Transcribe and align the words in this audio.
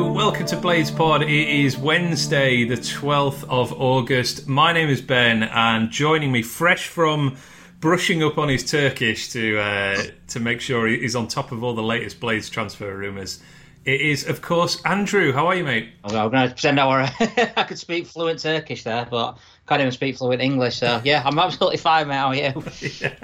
Welcome 0.00 0.46
to 0.46 0.56
Blades 0.56 0.90
Pod. 0.90 1.22
It 1.22 1.30
is 1.30 1.76
Wednesday, 1.76 2.64
the 2.64 2.76
12th 2.76 3.44
of 3.48 3.72
August. 3.74 4.48
My 4.48 4.72
name 4.72 4.88
is 4.88 5.02
Ben, 5.02 5.42
and 5.42 5.90
joining 5.90 6.32
me, 6.32 6.42
fresh 6.42 6.88
from 6.88 7.36
brushing 7.80 8.22
up 8.22 8.38
on 8.38 8.48
his 8.48 8.68
Turkish 8.68 9.28
to 9.32 9.58
uh, 9.58 10.02
to 10.28 10.40
make 10.40 10.62
sure 10.62 10.86
he's 10.88 11.14
on 11.14 11.28
top 11.28 11.52
of 11.52 11.62
all 11.62 11.74
the 11.74 11.82
latest 11.82 12.18
Blades 12.18 12.48
transfer 12.48 12.96
rumours, 12.96 13.40
it 13.84 14.00
is, 14.00 14.26
of 14.28 14.42
course, 14.42 14.82
Andrew. 14.84 15.32
How 15.32 15.46
are 15.46 15.54
you, 15.54 15.64
mate? 15.64 15.90
I'm 16.04 16.12
going 16.12 16.48
to 16.48 16.54
pretend 16.54 16.78
I, 16.78 17.12
I 17.56 17.64
could 17.64 17.78
speak 17.78 18.06
fluent 18.06 18.40
Turkish 18.40 18.84
there, 18.84 19.06
but 19.10 19.38
can't 19.70 19.80
even 19.80 19.92
speak 19.92 20.18
fluent 20.18 20.42
English. 20.42 20.78
So 20.78 21.00
yeah, 21.04 21.22
I'm 21.24 21.38
absolutely 21.38 21.76
fine, 21.78 22.08
mate. 22.08 22.14
How 22.16 22.28
are 22.28 22.34
you? 22.34 22.62
yeah, 23.00 23.14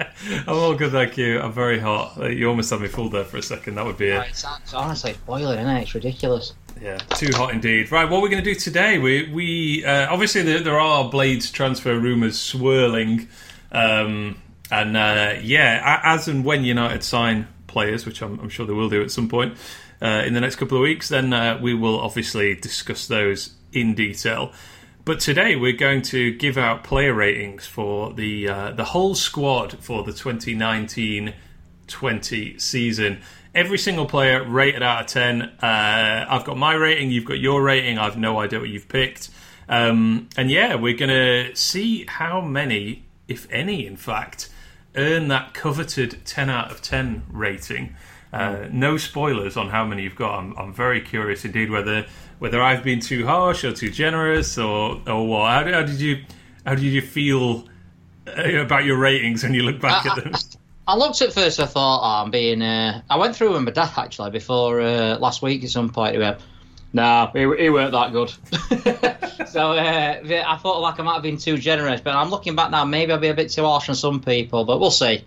I'm 0.47 0.55
all 0.55 0.73
good, 0.73 0.91
thank 0.91 1.17
you. 1.17 1.39
I'm 1.39 1.51
very 1.51 1.77
hot. 1.77 2.17
You 2.31 2.49
almost 2.49 2.69
had 2.71 2.81
me 2.81 2.87
fooled 2.87 3.11
there 3.11 3.25
for 3.25 3.37
a 3.37 3.41
second. 3.41 3.75
That 3.75 3.85
would 3.85 3.97
be 3.97 4.07
it. 4.07 4.25
It's, 4.29 4.45
it's 4.63 4.73
honestly 4.73 5.15
boiling, 5.25 5.59
isn't 5.59 5.75
it? 5.75 5.81
It's 5.83 5.93
ridiculous. 5.93 6.53
Yeah, 6.81 6.97
too 6.97 7.29
hot 7.35 7.53
indeed. 7.53 7.91
Right, 7.91 8.09
what 8.09 8.21
we're 8.21 8.29
going 8.29 8.43
to 8.43 8.53
do 8.53 8.57
today? 8.57 8.97
We 8.97 9.29
we 9.31 9.85
uh, 9.85 10.11
obviously 10.11 10.41
there, 10.41 10.61
there, 10.61 10.79
are 10.79 11.09
Blades 11.09 11.51
transfer 11.51 11.99
rumours 11.99 12.39
swirling, 12.39 13.27
um, 13.71 14.41
and 14.71 14.95
uh, 14.95 15.35
yeah, 15.41 16.01
as 16.03 16.27
and 16.27 16.45
when 16.45 16.63
United 16.63 17.03
sign 17.03 17.47
players, 17.67 18.05
which 18.05 18.21
I'm, 18.21 18.39
I'm 18.39 18.49
sure 18.49 18.65
they 18.65 18.73
will 18.73 18.89
do 18.89 19.03
at 19.03 19.11
some 19.11 19.27
point 19.27 19.57
uh, 20.01 20.23
in 20.25 20.33
the 20.33 20.41
next 20.41 20.57
couple 20.57 20.77
of 20.77 20.81
weeks, 20.81 21.07
then 21.09 21.33
uh, 21.33 21.59
we 21.61 21.73
will 21.73 21.99
obviously 21.99 22.55
discuss 22.55 23.07
those 23.07 23.55
in 23.73 23.95
detail. 23.95 24.53
But 25.05 25.19
today 25.21 25.55
we're 25.55 25.71
going 25.71 26.01
to 26.03 26.33
give 26.33 26.57
out 26.57 26.83
player 26.83 27.13
ratings 27.13 27.65
for 27.65 28.13
the 28.13 28.49
uh, 28.49 28.71
the 28.71 28.83
whole 28.83 29.15
squad 29.15 29.79
for 29.79 30.03
the 30.03 30.11
2019-20 30.11 32.59
season. 32.59 33.21
Every 33.55 33.77
single 33.77 34.05
player 34.05 34.43
rated 34.43 34.83
out 34.83 34.99
of 35.01 35.07
10. 35.07 35.41
Uh, 35.41 36.25
I've 36.29 36.43
got 36.43 36.57
my 36.57 36.73
rating, 36.73 37.09
you've 37.09 37.25
got 37.25 37.39
your 37.39 37.63
rating. 37.63 37.97
I've 37.97 38.17
no 38.17 38.39
idea 38.39 38.59
what 38.59 38.69
you've 38.69 38.89
picked. 38.89 39.29
Um, 39.69 40.27
and 40.37 40.51
yeah, 40.51 40.75
we're 40.75 40.97
going 40.97 41.09
to 41.09 41.55
see 41.55 42.05
how 42.05 42.41
many, 42.41 43.05
if 43.27 43.47
any, 43.49 43.87
in 43.87 43.95
fact, 43.95 44.49
earn 44.95 45.29
that 45.29 45.53
coveted 45.53 46.25
10 46.25 46.49
out 46.49 46.71
of 46.71 46.81
10 46.81 47.23
rating. 47.29 47.95
Uh, 48.37 48.67
no 48.71 48.97
spoilers 48.97 49.57
on 49.57 49.67
how 49.67 49.83
many 49.83 50.03
you've 50.03 50.15
got. 50.15 50.37
I'm, 50.37 50.55
I'm 50.59 50.71
very 50.71 51.01
curious 51.01 51.43
indeed 51.43 51.71
whether 51.71 52.05
whether 52.37 52.61
I've 52.61 52.83
been 52.83 52.99
too 52.99 53.25
harsh 53.25 53.63
or 53.63 53.73
too 53.73 53.89
generous 53.89 54.59
or 54.59 55.01
or 55.07 55.27
what. 55.27 55.49
How, 55.49 55.71
how 55.71 55.81
did 55.81 55.99
you 55.99 56.23
how 56.63 56.75
did 56.75 56.83
you 56.83 57.01
feel 57.01 57.67
uh, 58.27 58.59
about 58.59 58.85
your 58.85 58.97
ratings 58.97 59.41
when 59.41 59.55
you 59.55 59.63
look 59.63 59.81
back 59.81 60.05
I, 60.05 60.09
at 60.09 60.23
them? 60.23 60.35
I, 60.35 60.93
I 60.93 60.95
looked 60.95 61.19
at 61.23 61.33
first. 61.33 61.59
I 61.59 61.65
thought, 61.65 61.99
oh, 62.01 62.23
I'm 62.23 62.29
being. 62.29 62.61
Uh, 62.61 63.01
I 63.09 63.17
went 63.17 63.35
through 63.35 63.53
with 63.53 63.63
my 63.63 63.71
dad 63.71 63.91
actually 63.97 64.29
before 64.29 64.81
uh, 64.81 65.17
last 65.17 65.41
week 65.41 65.63
at 65.63 65.71
some 65.71 65.89
point. 65.89 66.13
He 66.13 66.19
went, 66.19 66.39
"Nah, 66.93 67.31
he, 67.31 67.39
he 67.39 67.69
weren't 67.71 67.91
that 67.93 68.11
good." 68.11 68.29
so 69.49 69.71
uh, 69.71 70.19
I 70.23 70.57
thought 70.57 70.79
like 70.81 70.99
I 70.99 71.03
might 71.03 71.15
have 71.15 71.23
been 71.23 71.37
too 71.37 71.57
generous, 71.57 72.01
but 72.01 72.15
I'm 72.15 72.29
looking 72.29 72.55
back 72.55 72.69
now. 72.69 72.85
Maybe 72.85 73.11
I'll 73.11 73.17
be 73.17 73.29
a 73.29 73.33
bit 73.33 73.49
too 73.49 73.63
harsh 73.63 73.89
on 73.89 73.95
some 73.95 74.21
people, 74.21 74.63
but 74.63 74.79
we'll 74.79 74.91
see. 74.91 75.23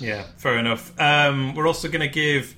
Yeah, 0.00 0.24
fair 0.36 0.58
enough. 0.58 0.98
Um, 1.00 1.54
we're 1.54 1.66
also 1.66 1.88
going 1.88 2.00
to 2.00 2.08
give 2.08 2.54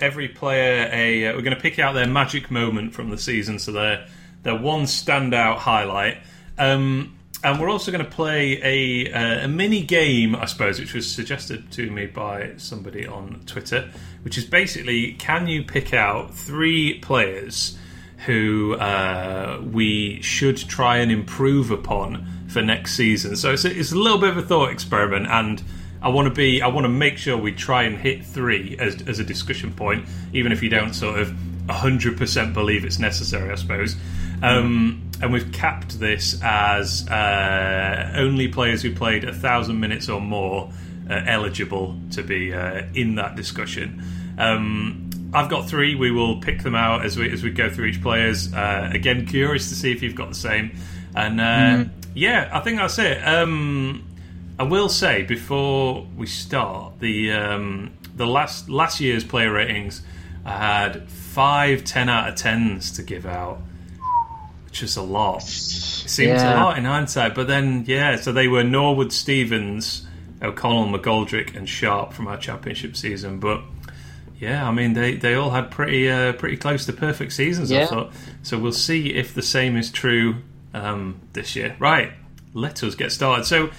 every 0.00 0.28
player 0.28 0.88
a. 0.92 1.28
Uh, 1.28 1.36
we're 1.36 1.42
going 1.42 1.56
to 1.56 1.62
pick 1.62 1.78
out 1.78 1.94
their 1.94 2.06
magic 2.06 2.50
moment 2.50 2.94
from 2.94 3.10
the 3.10 3.18
season, 3.18 3.58
so 3.58 3.72
their 3.72 4.06
their 4.42 4.58
one 4.58 4.82
standout 4.82 5.58
highlight. 5.58 6.18
Um, 6.58 7.16
and 7.44 7.60
we're 7.60 7.70
also 7.70 7.92
going 7.92 8.04
to 8.04 8.10
play 8.10 8.60
a, 8.62 9.12
uh, 9.12 9.44
a 9.44 9.48
mini 9.48 9.82
game, 9.82 10.34
I 10.34 10.46
suppose, 10.46 10.80
which 10.80 10.94
was 10.94 11.08
suggested 11.08 11.70
to 11.72 11.90
me 11.90 12.06
by 12.06 12.54
somebody 12.56 13.06
on 13.06 13.42
Twitter, 13.46 13.90
which 14.22 14.38
is 14.38 14.44
basically 14.44 15.12
can 15.12 15.46
you 15.46 15.62
pick 15.62 15.92
out 15.92 16.34
three 16.34 16.98
players 17.00 17.78
who 18.24 18.74
uh, 18.74 19.62
we 19.64 20.20
should 20.22 20.56
try 20.56 20.96
and 20.96 21.12
improve 21.12 21.70
upon 21.70 22.26
for 22.48 22.62
next 22.62 22.94
season? 22.94 23.36
So 23.36 23.52
it's 23.52 23.64
a, 23.64 23.78
it's 23.78 23.92
a 23.92 23.96
little 23.96 24.18
bit 24.18 24.30
of 24.30 24.38
a 24.38 24.42
thought 24.42 24.70
experiment, 24.70 25.26
and 25.28 25.62
I 26.06 26.08
want 26.08 26.28
to 26.28 26.32
be. 26.32 26.62
I 26.62 26.68
want 26.68 26.84
to 26.84 26.88
make 26.88 27.18
sure 27.18 27.36
we 27.36 27.50
try 27.50 27.82
and 27.82 27.98
hit 27.98 28.24
three 28.24 28.76
as 28.78 29.02
as 29.08 29.18
a 29.18 29.24
discussion 29.24 29.72
point, 29.72 30.06
even 30.32 30.52
if 30.52 30.62
you 30.62 30.68
don't 30.68 30.94
sort 30.94 31.18
of 31.18 31.36
hundred 31.68 32.16
percent 32.16 32.54
believe 32.54 32.84
it's 32.84 33.00
necessary. 33.00 33.50
I 33.50 33.56
suppose. 33.56 33.96
Um, 34.40 35.10
and 35.20 35.32
we've 35.32 35.50
capped 35.50 35.98
this 35.98 36.40
as 36.44 37.08
uh, 37.08 38.12
only 38.14 38.46
players 38.46 38.82
who 38.82 38.94
played 38.94 39.24
a 39.24 39.34
thousand 39.34 39.80
minutes 39.80 40.08
or 40.08 40.20
more 40.20 40.70
are 41.10 41.24
eligible 41.26 41.98
to 42.12 42.22
be 42.22 42.54
uh, 42.54 42.82
in 42.94 43.16
that 43.16 43.34
discussion. 43.34 44.00
Um, 44.38 45.10
I've 45.34 45.50
got 45.50 45.68
three. 45.68 45.96
We 45.96 46.12
will 46.12 46.40
pick 46.40 46.62
them 46.62 46.76
out 46.76 47.04
as 47.04 47.18
we 47.18 47.32
as 47.32 47.42
we 47.42 47.50
go 47.50 47.68
through 47.68 47.86
each 47.86 48.00
players. 48.00 48.54
Uh, 48.54 48.90
again, 48.92 49.26
curious 49.26 49.70
to 49.70 49.74
see 49.74 49.90
if 49.90 50.04
you've 50.04 50.14
got 50.14 50.28
the 50.28 50.36
same. 50.36 50.70
And 51.16 51.40
mm. 51.40 51.90
yeah, 52.14 52.48
I 52.52 52.60
think 52.60 52.78
that's 52.78 53.00
it. 53.00 53.18
Um, 53.26 54.04
I 54.58 54.62
will 54.62 54.88
say 54.88 55.22
before 55.22 56.06
we 56.16 56.26
start 56.26 56.98
the 57.00 57.32
um, 57.32 57.92
the 58.14 58.26
last 58.26 58.68
last 58.70 59.00
year's 59.00 59.22
player 59.22 59.52
ratings, 59.52 60.02
I 60.44 60.56
had 60.56 61.10
five 61.10 61.84
10 61.84 62.08
out 62.08 62.28
of 62.30 62.36
tens 62.36 62.92
to 62.92 63.02
give 63.02 63.26
out, 63.26 63.60
which 64.64 64.82
is 64.82 64.96
a 64.96 65.02
lot. 65.02 65.42
It 65.42 65.46
seems 65.46 66.40
yeah. 66.40 66.54
a 66.54 66.64
lot 66.64 66.78
in 66.78 66.84
hindsight, 66.84 67.34
but 67.34 67.48
then 67.48 67.84
yeah, 67.86 68.16
so 68.16 68.32
they 68.32 68.48
were 68.48 68.64
Norwood, 68.64 69.12
Stevens, 69.12 70.06
O'Connell, 70.40 70.98
McGoldrick, 70.98 71.54
and 71.54 71.68
Sharp 71.68 72.14
from 72.14 72.26
our 72.28 72.38
championship 72.38 72.96
season, 72.96 73.38
but. 73.38 73.62
Yeah, 74.38 74.68
I 74.68 74.70
mean 74.70 74.92
they, 74.92 75.16
they 75.16 75.32
all 75.32 75.48
had 75.48 75.70
pretty 75.70 76.10
uh, 76.10 76.34
pretty 76.34 76.58
close 76.58 76.84
to 76.84 76.92
perfect 76.92 77.32
seasons. 77.32 77.70
Yeah. 77.70 77.84
I 77.84 77.86
thought 77.86 78.12
so. 78.42 78.58
We'll 78.58 78.72
see 78.72 79.14
if 79.14 79.32
the 79.32 79.40
same 79.40 79.78
is 79.78 79.90
true 79.90 80.42
um, 80.74 81.22
this 81.32 81.56
year. 81.56 81.74
Right, 81.78 82.12
let 82.52 82.82
us 82.82 82.94
get 82.94 83.12
started. 83.12 83.46
So 83.46 83.70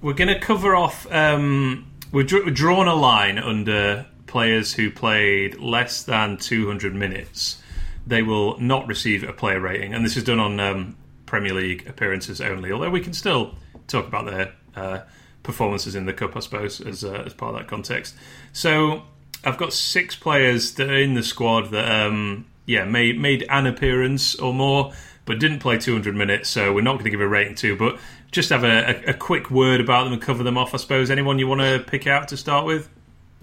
we're 0.00 0.14
going 0.14 0.28
to 0.28 0.38
cover 0.38 0.76
off. 0.76 1.10
Um, 1.12 1.90
we're, 2.12 2.24
dr- 2.24 2.54
drawn 2.54 2.88
a 2.88 2.94
line 2.94 3.38
under 3.38 4.06
players 4.26 4.74
who 4.74 4.90
played 4.90 5.58
less 5.58 6.02
than 6.02 6.36
200 6.36 6.94
minutes. 6.94 7.62
They 8.06 8.22
will 8.22 8.58
not 8.58 8.86
receive 8.86 9.22
a 9.24 9.32
player 9.32 9.60
rating, 9.60 9.92
and 9.92 10.04
this 10.04 10.16
is 10.16 10.24
done 10.24 10.38
on 10.38 10.60
um, 10.60 10.96
Premier 11.26 11.52
League 11.52 11.86
appearances 11.86 12.40
only. 12.40 12.72
Although 12.72 12.90
we 12.90 13.00
can 13.00 13.12
still 13.12 13.54
talk 13.86 14.06
about 14.06 14.26
their 14.26 14.54
uh, 14.74 15.00
performances 15.42 15.94
in 15.94 16.06
the 16.06 16.12
cup, 16.12 16.36
I 16.36 16.40
suppose, 16.40 16.80
as 16.80 17.04
uh, 17.04 17.22
as 17.26 17.34
part 17.34 17.54
of 17.54 17.60
that 17.60 17.68
context. 17.68 18.14
So 18.52 19.02
I've 19.44 19.58
got 19.58 19.72
six 19.72 20.16
players 20.16 20.74
that 20.74 20.88
are 20.88 20.98
in 20.98 21.14
the 21.14 21.22
squad 21.22 21.70
that, 21.70 21.90
um, 21.90 22.46
yeah, 22.66 22.84
made 22.84 23.18
made 23.20 23.44
an 23.50 23.66
appearance 23.66 24.34
or 24.36 24.54
more, 24.54 24.92
but 25.26 25.38
didn't 25.38 25.58
play 25.58 25.78
200 25.78 26.14
minutes. 26.14 26.48
So 26.48 26.72
we're 26.72 26.80
not 26.80 26.94
going 26.94 27.04
to 27.04 27.10
give 27.10 27.20
a 27.20 27.28
rating 27.28 27.56
to, 27.56 27.76
but 27.76 27.98
just 28.30 28.50
have 28.50 28.64
a, 28.64 29.06
a, 29.06 29.10
a, 29.10 29.14
quick 29.14 29.50
word 29.50 29.80
about 29.80 30.04
them 30.04 30.12
and 30.12 30.20
cover 30.20 30.42
them 30.42 30.58
off, 30.58 30.74
I 30.74 30.76
suppose. 30.78 31.10
Anyone 31.10 31.38
you 31.38 31.46
want 31.46 31.60
to 31.60 31.82
pick 31.90 32.06
out 32.06 32.28
to 32.28 32.36
start 32.36 32.66
with? 32.66 32.88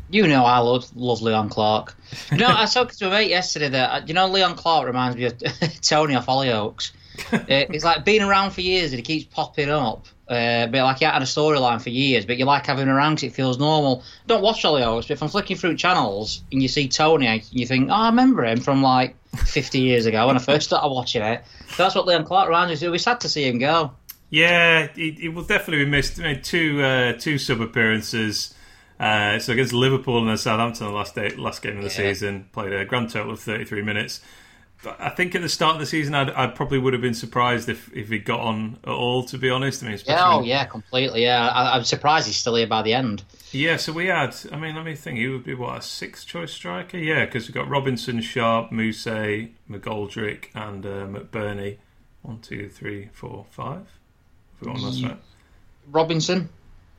You 0.09 0.27
know 0.27 0.45
I 0.45 0.59
love, 0.59 0.95
love 0.95 1.21
Leon 1.21 1.49
Clarke. 1.49 1.95
You 2.31 2.37
know, 2.37 2.47
I 2.47 2.61
was 2.61 2.73
talking 2.73 2.95
to 2.97 3.07
a 3.07 3.09
mate 3.09 3.29
yesterday 3.29 3.69
that, 3.69 4.07
you 4.07 4.13
know, 4.13 4.27
Leon 4.27 4.55
Clarke 4.55 4.85
reminds 4.85 5.17
me 5.17 5.25
of 5.25 5.39
Tony 5.81 6.15
off 6.15 6.27
Hollyoaks. 6.27 6.91
uh, 7.31 7.65
he's 7.71 7.83
like 7.83 8.05
being 8.05 8.21
around 8.21 8.51
for 8.51 8.61
years 8.61 8.91
and 8.91 8.99
he 8.99 9.03
keeps 9.03 9.25
popping 9.33 9.69
up. 9.69 10.05
Uh, 10.27 10.65
but 10.67 10.81
like 10.83 10.97
he 10.99 11.05
had 11.05 11.21
a 11.21 11.25
storyline 11.25 11.81
for 11.81 11.89
years, 11.89 12.25
but 12.25 12.37
you 12.37 12.45
like 12.45 12.65
having 12.65 12.87
him 12.87 12.89
around 12.89 13.15
because 13.15 13.23
it 13.31 13.33
feels 13.33 13.59
normal. 13.59 14.03
Don't 14.27 14.41
watch 14.41 14.63
Hollyoaks, 14.63 15.07
but 15.07 15.11
if 15.11 15.23
I'm 15.23 15.29
flicking 15.29 15.55
through 15.55 15.77
channels 15.77 16.43
and 16.51 16.61
you 16.61 16.67
see 16.67 16.87
Tony, 16.87 17.43
you 17.51 17.65
think, 17.65 17.89
oh, 17.89 17.93
I 17.93 18.07
remember 18.07 18.43
him 18.43 18.59
from 18.59 18.81
like 18.81 19.15
50 19.37 19.79
years 19.79 20.07
ago 20.07 20.27
when 20.27 20.35
I 20.35 20.39
first 20.39 20.67
started 20.67 20.89
watching 20.89 21.21
it. 21.21 21.43
So 21.69 21.83
that's 21.83 21.95
what 21.95 22.07
Leon 22.07 22.25
Clarke 22.25 22.47
reminds 22.47 22.69
me 22.69 22.87
of. 22.87 22.89
It 22.89 22.91
was 22.91 23.03
sad 23.03 23.19
to 23.21 23.29
see 23.29 23.47
him 23.47 23.59
go. 23.59 23.91
Yeah, 24.35 24.89
he 24.93 25.27
it, 25.27 25.33
will 25.33 25.43
definitely 25.43 25.85
be 25.85 25.91
missed. 25.91 26.19
Made 26.19 26.43
two 26.43 26.81
uh, 26.83 27.13
two 27.13 27.37
sub 27.37 27.61
appearances. 27.61 28.53
Uh, 28.99 29.39
so 29.39 29.53
against 29.53 29.71
Liverpool 29.71 30.19
and 30.19 30.27
then 30.27 30.37
Southampton, 30.37 30.87
the 30.87 30.93
last 30.93 31.15
day, 31.15 31.29
last 31.29 31.61
game 31.61 31.77
of 31.77 31.83
the 31.83 31.89
yeah. 31.89 32.11
season, 32.11 32.49
played 32.51 32.73
a 32.73 32.83
grand 32.83 33.09
total 33.09 33.31
of 33.31 33.39
thirty 33.39 33.63
three 33.63 33.81
minutes. 33.81 34.19
But 34.83 34.99
I 34.99 35.07
think 35.07 35.35
at 35.35 35.41
the 35.41 35.47
start 35.47 35.75
of 35.75 35.79
the 35.79 35.85
season, 35.85 36.13
I'd, 36.13 36.29
i 36.31 36.47
probably 36.47 36.79
would 36.79 36.91
have 36.91 37.01
been 37.01 37.13
surprised 37.13 37.69
if, 37.69 37.89
if 37.95 38.09
he 38.09 38.19
got 38.19 38.41
on 38.41 38.77
at 38.83 38.89
all. 38.89 39.23
To 39.23 39.37
be 39.37 39.49
honest, 39.49 39.81
I 39.81 39.87
mean, 39.87 39.99
yeah, 40.05 40.33
oh 40.33 40.41
yeah, 40.41 40.65
completely. 40.65 41.23
Yeah, 41.23 41.47
I, 41.47 41.77
am 41.77 41.85
surprised 41.85 42.27
he's 42.27 42.35
still 42.35 42.55
here 42.55 42.67
by 42.67 42.81
the 42.81 42.93
end. 42.93 43.23
Yeah, 43.53 43.77
so 43.77 43.93
we 43.93 44.07
had. 44.07 44.35
I 44.51 44.57
mean, 44.57 44.75
let 44.75 44.83
me 44.83 44.95
think. 44.95 45.17
He 45.17 45.29
would 45.29 45.45
be 45.45 45.55
what 45.55 45.77
a 45.77 45.81
sixth 45.81 46.27
choice 46.27 46.51
striker. 46.51 46.97
Yeah, 46.97 47.23
because 47.23 47.47
we've 47.47 47.55
got 47.55 47.69
Robinson, 47.69 48.19
Sharp, 48.19 48.71
Mousset, 48.71 49.51
McGoldrick, 49.71 50.49
and 50.53 50.85
uh, 50.85 51.07
McBurnie. 51.07 51.77
One, 52.21 52.39
two, 52.39 52.67
three, 52.67 53.11
four, 53.13 53.45
five. 53.49 53.94
Right. 54.61 55.17
Robinson. 55.91 56.49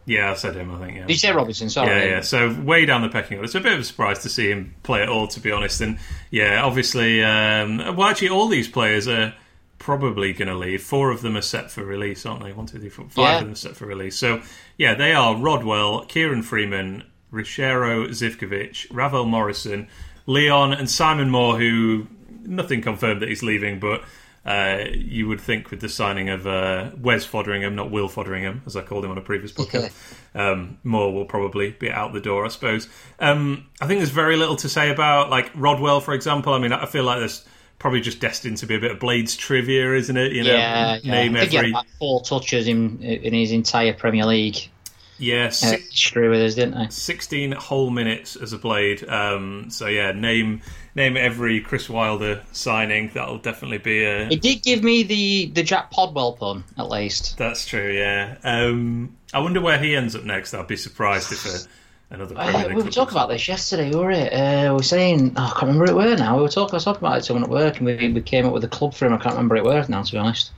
Yeah, 0.04 0.30
I 0.30 0.34
said 0.34 0.54
him. 0.54 0.70
I 0.70 0.78
think. 0.78 0.96
Yeah. 0.96 1.06
Did 1.06 1.10
you 1.10 1.18
say 1.18 1.32
Robinson? 1.32 1.68
Sorry. 1.68 1.88
Yeah, 1.88 2.04
yeah. 2.04 2.20
So 2.20 2.52
way 2.60 2.86
down 2.86 3.02
the 3.02 3.08
pecking 3.08 3.38
order. 3.38 3.46
It's 3.46 3.54
a 3.54 3.60
bit 3.60 3.72
of 3.72 3.80
a 3.80 3.84
surprise 3.84 4.20
to 4.20 4.28
see 4.28 4.50
him 4.50 4.74
play 4.84 5.02
at 5.02 5.08
all, 5.08 5.26
to 5.28 5.40
be 5.40 5.50
honest. 5.50 5.80
And 5.80 5.98
yeah, 6.30 6.62
obviously, 6.62 7.22
um, 7.24 7.78
well, 7.96 8.04
actually, 8.04 8.28
all 8.28 8.46
these 8.46 8.68
players 8.68 9.08
are 9.08 9.34
probably 9.78 10.32
going 10.32 10.48
to 10.48 10.54
leave. 10.54 10.82
Four 10.82 11.10
of 11.10 11.22
them 11.22 11.36
are 11.36 11.42
set 11.42 11.70
for 11.70 11.84
release, 11.84 12.24
aren't 12.24 12.44
they? 12.44 12.52
One, 12.52 12.66
two, 12.66 12.78
three, 12.78 12.88
four, 12.88 13.06
five 13.08 13.24
yeah. 13.24 13.34
of 13.38 13.42
them 13.42 13.52
are 13.52 13.56
set 13.56 13.76
for 13.76 13.86
release. 13.86 14.16
So 14.16 14.42
yeah, 14.78 14.94
they 14.94 15.12
are 15.12 15.36
Rodwell, 15.36 16.04
Kieran 16.06 16.42
Freeman, 16.42 17.04
Richairo 17.32 18.08
Zivkovic, 18.08 18.86
Ravel 18.90 19.26
Morrison, 19.26 19.88
Leon, 20.26 20.72
and 20.72 20.88
Simon 20.88 21.30
Moore, 21.30 21.58
who 21.58 22.06
nothing 22.44 22.80
confirmed 22.80 23.22
that 23.22 23.28
he's 23.28 23.42
leaving, 23.42 23.80
but 23.80 24.04
uh, 24.46 24.84
you 24.94 25.26
would 25.26 25.40
think 25.40 25.70
with 25.72 25.80
the 25.80 25.88
signing 25.88 26.28
of 26.28 26.46
uh, 26.46 26.90
Wes 26.96 27.26
Foderingham, 27.26 27.74
not 27.74 27.90
Will 27.90 28.08
Foderingham, 28.08 28.60
as 28.64 28.76
I 28.76 28.82
called 28.82 29.04
him 29.04 29.10
on 29.10 29.18
a 29.18 29.22
previous 29.22 29.50
podcast, 29.50 29.92
um, 30.36 30.78
Moore 30.84 31.12
will 31.12 31.24
probably 31.24 31.70
be 31.72 31.90
out 31.90 32.12
the 32.12 32.20
door, 32.20 32.44
I 32.44 32.48
suppose. 32.48 32.88
Um, 33.18 33.66
I 33.80 33.88
think 33.88 33.98
there's 33.98 34.10
very 34.10 34.36
little 34.36 34.56
to 34.56 34.68
say 34.68 34.90
about 34.90 35.30
like 35.30 35.50
Rodwell, 35.56 36.00
for 36.00 36.14
example. 36.14 36.54
I 36.54 36.58
mean, 36.60 36.72
I 36.72 36.86
feel 36.86 37.02
like 37.02 37.18
there's 37.18 37.44
probably 37.80 38.00
just 38.00 38.20
destined 38.20 38.58
to 38.58 38.66
be 38.66 38.76
a 38.76 38.80
bit 38.80 38.92
of 38.92 39.00
Blades 39.00 39.36
trivia, 39.36 39.94
isn't 39.94 40.16
it? 40.16 40.32
You 40.32 40.44
know, 40.44 40.52
yeah, 40.52 40.98
yeah. 41.02 41.12
name 41.12 41.36
every 41.36 41.74
four 41.98 42.22
touches 42.22 42.68
in 42.68 43.02
in 43.02 43.34
his 43.34 43.50
entire 43.50 43.94
Premier 43.94 44.26
League. 44.26 44.70
Yeah, 45.18 45.48
six, 45.48 46.12
uh, 46.14 46.20
with 46.20 46.42
us, 46.42 46.54
didn't 46.54 46.78
they? 46.78 46.88
Sixteen 46.90 47.52
whole 47.52 47.90
minutes 47.90 48.36
as 48.36 48.52
a 48.52 48.58
Blade. 48.58 49.08
Um, 49.08 49.70
so 49.70 49.86
yeah, 49.86 50.12
name 50.12 50.60
name 50.96 51.16
every 51.16 51.60
Chris 51.60 51.88
Wilder 51.88 52.42
signing. 52.52 53.10
That'll 53.14 53.38
definitely 53.38 53.78
be 53.78 54.02
a. 54.04 54.28
It 54.28 54.40
did 54.40 54.62
give 54.62 54.82
me 54.82 55.02
the 55.04 55.46
the 55.54 55.62
Jack 55.62 55.92
Podwell 55.92 56.36
pun, 56.36 56.64
at 56.78 56.88
least. 56.88 57.38
That's 57.38 57.66
true. 57.66 57.92
Yeah. 57.92 58.36
Um, 58.42 59.16
I 59.32 59.38
wonder 59.38 59.60
where 59.60 59.78
he 59.78 59.94
ends 59.94 60.16
up 60.16 60.24
next. 60.24 60.54
I'd 60.54 60.66
be 60.66 60.76
surprised 60.76 61.30
if 61.30 61.44
a, 61.46 62.14
another. 62.14 62.36
Uh, 62.36 62.68
we 62.68 62.82
were 62.82 62.90
talking 62.90 63.14
about 63.14 63.28
this 63.28 63.46
yesterday, 63.46 63.94
were 63.94 64.10
it? 64.10 64.32
Uh, 64.32 64.70
we 64.70 64.76
were 64.78 64.82
saying, 64.82 65.34
oh, 65.36 65.44
I 65.44 65.50
can't 65.50 65.62
remember 65.62 65.84
it 65.84 65.94
were 65.94 66.16
now. 66.16 66.36
We 66.36 66.42
were 66.42 66.48
talking, 66.48 66.72
I 66.72 66.76
was 66.76 66.84
talking 66.84 67.06
about 67.06 67.18
it 67.18 67.24
someone 67.24 67.44
at 67.44 67.50
work, 67.50 67.76
and 67.76 67.86
we, 67.86 68.12
we 68.12 68.22
came 68.22 68.46
up 68.46 68.52
with 68.52 68.64
a 68.64 68.68
club 68.68 68.94
for 68.94 69.06
him. 69.06 69.12
I 69.12 69.18
can't 69.18 69.34
remember 69.34 69.56
it 69.56 69.64
were 69.64 69.84
now, 69.88 70.02
to 70.02 70.12
be 70.12 70.18
honest. 70.18 70.50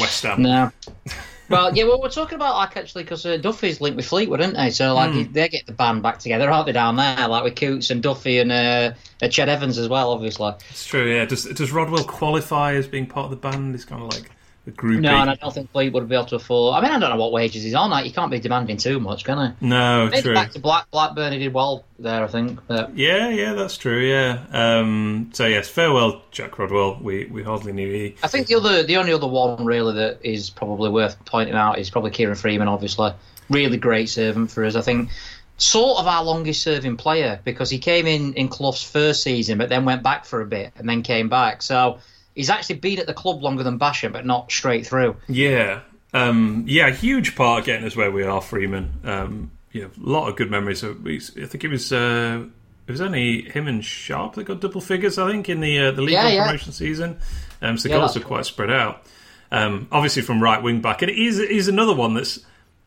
West 0.00 0.22
Ham. 0.24 0.42
No. 0.42 0.70
well, 1.48 1.74
yeah, 1.76 1.84
well, 1.84 2.00
we're 2.00 2.10
talking 2.10 2.36
about 2.36 2.56
like 2.56 2.76
actually 2.76 3.04
because 3.04 3.24
uh, 3.26 3.36
Duffy's 3.36 3.80
linked 3.80 3.96
with 3.96 4.06
Fleetwood, 4.06 4.40
aren't 4.40 4.56
they? 4.56 4.70
So 4.70 4.94
like 4.94 5.10
mm. 5.10 5.32
they 5.32 5.48
get 5.48 5.66
the 5.66 5.72
band 5.72 6.02
back 6.02 6.18
together, 6.18 6.50
aren't 6.50 6.66
they? 6.66 6.72
Down 6.72 6.96
there, 6.96 7.28
like 7.28 7.44
with 7.44 7.56
Coutts 7.56 7.90
and 7.90 8.02
Duffy 8.02 8.38
and 8.38 8.50
uh, 8.50 8.92
Ched 9.22 9.48
Evans 9.48 9.78
as 9.78 9.88
well, 9.88 10.10
obviously. 10.10 10.52
It's 10.70 10.86
true. 10.86 11.12
Yeah. 11.12 11.24
Does 11.24 11.44
Does 11.44 11.72
Rodwell 11.72 12.04
qualify 12.04 12.74
as 12.74 12.86
being 12.86 13.06
part 13.06 13.24
of 13.24 13.30
the 13.30 13.36
band? 13.36 13.74
It's 13.74 13.84
kind 13.84 14.02
of 14.02 14.08
like 14.14 14.30
group. 14.70 15.00
No, 15.00 15.14
and 15.14 15.30
I 15.30 15.34
don't 15.34 15.52
think 15.52 15.70
Fleetwood 15.72 16.08
be 16.08 16.14
able 16.14 16.26
to 16.26 16.36
afford. 16.36 16.74
I 16.74 16.80
mean, 16.80 16.90
I 16.90 16.98
don't 16.98 17.10
know 17.10 17.16
what 17.16 17.32
wages 17.32 17.62
he's 17.62 17.74
on. 17.74 17.90
Like, 17.90 18.06
you 18.06 18.12
can't 18.12 18.30
be 18.30 18.38
demanding 18.38 18.76
too 18.76 19.00
much, 19.00 19.24
can 19.24 19.38
he? 19.38 19.66
No, 19.66 20.08
Maybe 20.10 20.22
true. 20.22 20.34
Back 20.34 20.52
to 20.52 20.58
Black 20.58 20.90
Blackburn, 20.90 21.32
he 21.32 21.38
did 21.38 21.52
well 21.52 21.84
there, 21.98 22.22
I 22.22 22.26
think. 22.26 22.60
But... 22.66 22.96
Yeah, 22.96 23.28
yeah, 23.28 23.52
that's 23.52 23.76
true. 23.76 24.00
Yeah. 24.00 24.44
Um, 24.52 25.30
so 25.34 25.46
yes, 25.46 25.68
farewell, 25.68 26.22
Jack 26.30 26.58
Rodwell. 26.58 26.98
We 27.00 27.26
we 27.26 27.42
hardly 27.42 27.72
knew 27.72 27.92
he. 27.92 28.16
I 28.22 28.28
think 28.28 28.46
the 28.46 28.54
other, 28.54 28.82
the 28.82 28.96
only 28.96 29.12
other 29.12 29.26
one 29.26 29.64
really 29.64 29.94
that 29.94 30.20
is 30.22 30.50
probably 30.50 30.90
worth 30.90 31.22
pointing 31.24 31.54
out 31.54 31.78
is 31.78 31.90
probably 31.90 32.10
Kieran 32.10 32.36
Freeman. 32.36 32.68
Obviously, 32.68 33.12
really 33.50 33.76
great 33.76 34.08
servant 34.08 34.50
for 34.50 34.64
us. 34.64 34.76
I 34.76 34.80
think 34.80 35.10
sort 35.56 36.00
of 36.00 36.06
our 36.06 36.24
longest 36.24 36.62
serving 36.62 36.96
player 36.96 37.40
because 37.44 37.70
he 37.70 37.78
came 37.78 38.06
in 38.06 38.34
in 38.34 38.48
Clough's 38.48 38.82
first 38.82 39.22
season, 39.22 39.58
but 39.58 39.68
then 39.68 39.84
went 39.84 40.02
back 40.02 40.24
for 40.24 40.40
a 40.40 40.46
bit 40.46 40.72
and 40.76 40.88
then 40.88 41.02
came 41.02 41.28
back. 41.28 41.62
So 41.62 41.98
he's 42.34 42.50
actually 42.50 42.76
been 42.76 42.98
at 42.98 43.06
the 43.06 43.14
club 43.14 43.42
longer 43.42 43.62
than 43.62 43.78
Basham, 43.78 44.12
but 44.12 44.26
not 44.26 44.50
straight 44.50 44.86
through. 44.86 45.16
Yeah, 45.28 45.80
um, 46.12 46.64
yeah, 46.66 46.90
huge 46.90 47.34
part 47.34 47.60
of 47.60 47.66
getting 47.66 47.86
us 47.86 47.96
where 47.96 48.10
we 48.10 48.22
are, 48.22 48.40
Freeman. 48.40 49.00
Um, 49.04 49.50
yeah, 49.72 49.86
a 49.86 49.90
lot 50.08 50.28
of 50.28 50.36
good 50.36 50.50
memories. 50.50 50.84
I 50.84 50.94
think 50.94 51.64
it 51.64 51.68
was 51.68 51.92
uh, 51.92 52.44
it 52.86 52.90
was 52.90 53.00
only 53.00 53.42
him 53.42 53.66
and 53.66 53.84
Sharp 53.84 54.34
that 54.34 54.44
got 54.44 54.60
double 54.60 54.80
figures. 54.80 55.18
I 55.18 55.30
think 55.30 55.48
in 55.48 55.60
the 55.60 55.78
uh, 55.78 55.90
the 55.90 56.02
league 56.02 56.12
yeah, 56.12 56.28
yeah. 56.28 56.46
promotion 56.46 56.72
season. 56.72 57.18
Um, 57.60 57.76
so 57.76 57.88
the 57.88 57.94
yeah, 57.94 58.00
goals 58.00 58.16
are 58.16 58.20
quite 58.20 58.36
cool. 58.38 58.44
spread 58.44 58.70
out. 58.70 59.04
Um, 59.50 59.88
obviously 59.90 60.22
from 60.22 60.42
right 60.42 60.62
wing 60.62 60.80
back, 60.80 61.02
and 61.02 61.10
he's 61.10 61.38
he's 61.38 61.68
another 61.68 61.94
one 61.94 62.14
that's. 62.14 62.38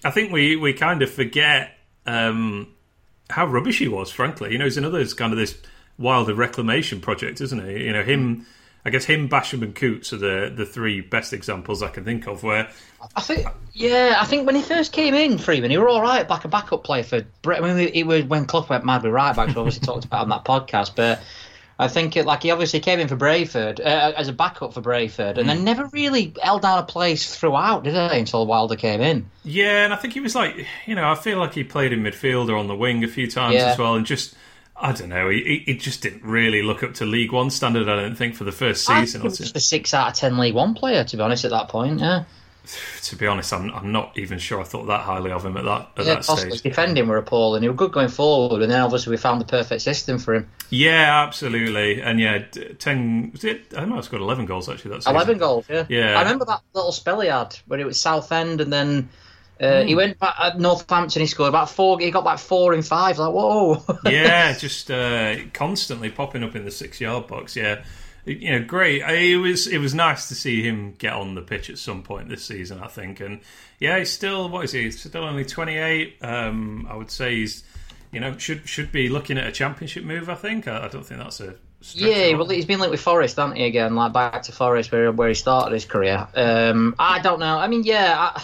I 0.05 0.11
think 0.11 0.31
we 0.31 0.55
we 0.55 0.73
kind 0.73 1.01
of 1.01 1.11
forget 1.11 1.77
um, 2.05 2.73
how 3.29 3.45
rubbish 3.45 3.79
he 3.79 3.87
was. 3.89 4.11
Frankly, 4.11 4.53
you 4.53 4.57
know, 4.57 4.65
he's 4.65 4.77
another 4.77 5.05
kind 5.07 5.33
of 5.33 5.39
this 5.39 5.57
Wilder 5.97 6.33
reclamation 6.33 7.01
project, 7.01 7.41
isn't 7.41 7.67
he? 7.67 7.85
You 7.85 7.93
know, 7.93 8.03
him. 8.03 8.45
I 8.85 8.89
guess 8.89 9.05
him, 9.05 9.27
Basham, 9.27 9.63
and 9.63 9.75
Coutts 9.75 10.13
are 10.13 10.17
the 10.17 10.53
the 10.55 10.65
three 10.65 11.01
best 11.01 11.33
examples 11.33 11.83
I 11.83 11.89
can 11.89 12.03
think 12.05 12.27
of. 12.27 12.43
Where 12.43 12.69
I 13.15 13.21
think, 13.21 13.47
yeah, 13.73 14.17
I 14.19 14.25
think 14.25 14.45
when 14.45 14.55
he 14.55 14.61
first 14.61 14.93
came 14.93 15.13
in, 15.13 15.37
Freeman, 15.37 15.71
he 15.71 15.77
were 15.77 15.89
all 15.89 16.01
right, 16.01 16.27
back 16.27 16.45
a 16.45 16.47
backup 16.47 16.83
player 16.83 17.03
for. 17.03 17.21
I 17.45 17.59
mean, 17.59 17.91
it 17.93 18.03
was 18.05 18.23
when 18.23 18.45
Clough 18.45 18.67
went 18.69 18.85
mad 18.85 19.03
with 19.03 19.11
right 19.11 19.35
backs. 19.35 19.53
We 19.53 19.59
obviously 19.59 19.85
talked 19.85 20.05
about 20.05 20.21
on 20.21 20.29
that 20.29 20.45
podcast, 20.45 20.95
but 20.95 21.21
I 21.79 21.87
think 21.87 22.17
it, 22.17 22.25
like 22.25 22.43
he 22.43 22.51
obviously 22.51 22.79
came 22.79 22.99
in 22.99 23.07
for 23.07 23.15
Brayford 23.15 23.79
uh, 23.79 24.13
as 24.17 24.27
a 24.27 24.33
backup 24.33 24.73
for 24.73 24.81
Brayford, 24.81 25.37
and 25.37 25.43
mm. 25.43 25.47
then 25.47 25.63
never 25.63 25.85
really 25.87 26.33
held 26.41 26.63
down 26.63 26.79
a 26.79 26.83
place 26.83 27.35
throughout, 27.35 27.83
did 27.83 27.93
he? 27.93 28.19
Until 28.19 28.47
Wilder 28.47 28.75
came 28.75 29.01
in. 29.01 29.29
Yeah, 29.43 29.83
and 29.83 29.93
I 29.93 29.97
think 29.97 30.13
he 30.13 30.19
was 30.19 30.33
like, 30.33 30.65
you 30.87 30.95
know, 30.95 31.09
I 31.09 31.15
feel 31.15 31.37
like 31.37 31.53
he 31.53 31.63
played 31.63 31.93
in 31.93 32.01
midfield 32.01 32.49
or 32.49 32.55
on 32.55 32.67
the 32.67 32.75
wing 32.75 33.03
a 33.03 33.07
few 33.07 33.29
times 33.29 33.55
yeah. 33.55 33.71
as 33.71 33.77
well, 33.77 33.95
and 33.95 34.05
just 34.05 34.35
I 34.79 34.91
don't 34.91 35.09
know. 35.09 35.29
He, 35.29 35.63
he 35.65 35.75
just 35.75 36.03
didn't 36.03 36.23
really 36.23 36.61
look 36.61 36.83
up 36.83 36.93
to 36.95 37.05
League 37.05 37.31
One 37.31 37.49
standard. 37.49 37.89
I 37.89 37.95
don't 37.95 38.15
think 38.15 38.35
for 38.35 38.43
the 38.43 38.51
first 38.51 38.85
season. 38.85 39.21
I 39.21 39.29
think 39.29 39.55
a 39.55 39.59
six 39.59 39.93
out 39.93 40.09
of 40.09 40.13
ten 40.13 40.37
League 40.37 40.53
One 40.53 40.75
player, 40.75 41.03
to 41.03 41.17
be 41.17 41.23
honest. 41.23 41.45
At 41.45 41.51
that 41.51 41.69
point, 41.69 41.99
yeah. 41.99 42.25
To 43.03 43.15
be 43.15 43.25
honest, 43.25 43.53
I'm, 43.53 43.73
I'm 43.73 43.93
not 43.93 44.17
even 44.17 44.37
sure 44.37 44.59
I 44.59 44.65
thought 44.65 44.87
that 44.87 44.99
highly 44.99 45.31
of 45.31 45.45
him 45.45 45.55
at 45.55 45.63
that 45.63 45.89
at 45.95 46.05
yeah, 46.05 46.15
that 46.15 46.25
stage. 46.25 46.61
Defending 46.61 47.07
were 47.07 47.15
appalling. 47.15 47.61
He 47.61 47.69
was 47.69 47.77
good 47.77 47.93
going 47.93 48.09
forward, 48.09 48.61
and 48.61 48.69
then 48.69 48.81
obviously 48.81 49.11
we 49.11 49.17
found 49.17 49.39
the 49.39 49.45
perfect 49.45 49.81
system 49.81 50.19
for 50.19 50.35
him. 50.35 50.49
Yeah, 50.69 51.23
absolutely. 51.25 52.01
And 52.01 52.19
yeah, 52.19 52.39
ten. 52.77 53.31
Was 53.31 53.45
it? 53.45 53.73
I 53.77 53.85
know 53.85 53.97
it's 53.97 54.09
got 54.09 54.19
eleven 54.19 54.45
goals 54.45 54.67
actually. 54.67 54.91
That's 54.91 55.07
eleven 55.07 55.37
goals. 55.37 55.65
Yeah. 55.69 55.85
Yeah. 55.87 56.17
I 56.17 56.23
remember 56.23 56.43
that 56.45 56.61
little 56.73 56.91
spell 56.91 57.21
he 57.21 57.29
had 57.29 57.57
where 57.67 57.79
it 57.79 57.85
was 57.85 58.01
Southend, 58.01 58.59
and 58.59 58.73
then 58.73 59.07
uh, 59.59 59.83
He 59.83 59.91
hmm. 59.91 59.97
went 59.97 60.19
back 60.19 60.35
at 60.39 60.59
Northampton. 60.59 61.21
He 61.21 61.27
scored 61.27 61.49
about 61.49 61.69
four. 61.69 61.99
He 61.99 62.11
got 62.11 62.23
like 62.23 62.39
four 62.39 62.73
in 62.73 62.81
five. 62.81 63.17
Like 63.17 63.33
whoa! 63.33 63.83
yeah, 64.05 64.57
just 64.57 64.89
uh, 64.91 65.35
constantly 65.53 66.09
popping 66.09 66.43
up 66.43 66.55
in 66.55 66.65
the 66.65 66.71
six-yard 66.71 67.27
box. 67.27 67.55
Yeah, 67.55 67.83
you 68.25 68.59
know, 68.59 68.65
great. 68.65 69.01
It 69.01 69.37
was 69.37 69.67
it 69.67 69.79
was 69.79 69.93
nice 69.93 70.27
to 70.29 70.35
see 70.35 70.61
him 70.61 70.93
get 70.97 71.13
on 71.13 71.35
the 71.35 71.41
pitch 71.41 71.69
at 71.69 71.77
some 71.77 72.03
point 72.03 72.29
this 72.29 72.45
season. 72.45 72.79
I 72.79 72.87
think, 72.87 73.19
and 73.19 73.41
yeah, 73.79 73.97
he's 73.99 74.11
still 74.11 74.49
what 74.49 74.65
is 74.65 74.71
he? 74.71 74.83
He's 74.83 74.99
still 74.99 75.23
only 75.23 75.45
twenty-eight. 75.45 76.17
Um, 76.21 76.87
I 76.89 76.95
would 76.95 77.11
say 77.11 77.35
he's 77.35 77.63
you 78.11 78.19
know 78.19 78.37
should 78.37 78.67
should 78.67 78.91
be 78.91 79.09
looking 79.09 79.37
at 79.37 79.47
a 79.47 79.51
championship 79.51 80.03
move. 80.03 80.29
I 80.29 80.35
think. 80.35 80.67
I, 80.67 80.85
I 80.85 80.87
don't 80.87 81.05
think 81.05 81.19
that's 81.21 81.39
a 81.39 81.55
yeah, 81.93 82.35
well, 82.35 82.47
he's 82.47 82.65
been 82.65 82.79
linked 82.79 82.91
with 82.91 83.01
Forest, 83.01 83.37
hasn't 83.37 83.57
he? 83.57 83.65
Again, 83.65 83.95
like 83.95 84.11
back 84.11 84.41
to 84.43 84.51
Forest, 84.51 84.91
where 84.91 85.11
where 85.11 85.29
he 85.29 85.35
started 85.35 85.73
his 85.73 85.85
career. 85.85 86.27
Um, 86.33 86.95
I 86.97 87.19
don't 87.19 87.39
know. 87.39 87.57
I 87.57 87.67
mean, 87.67 87.83
yeah, 87.83 88.15
I, 88.17 88.43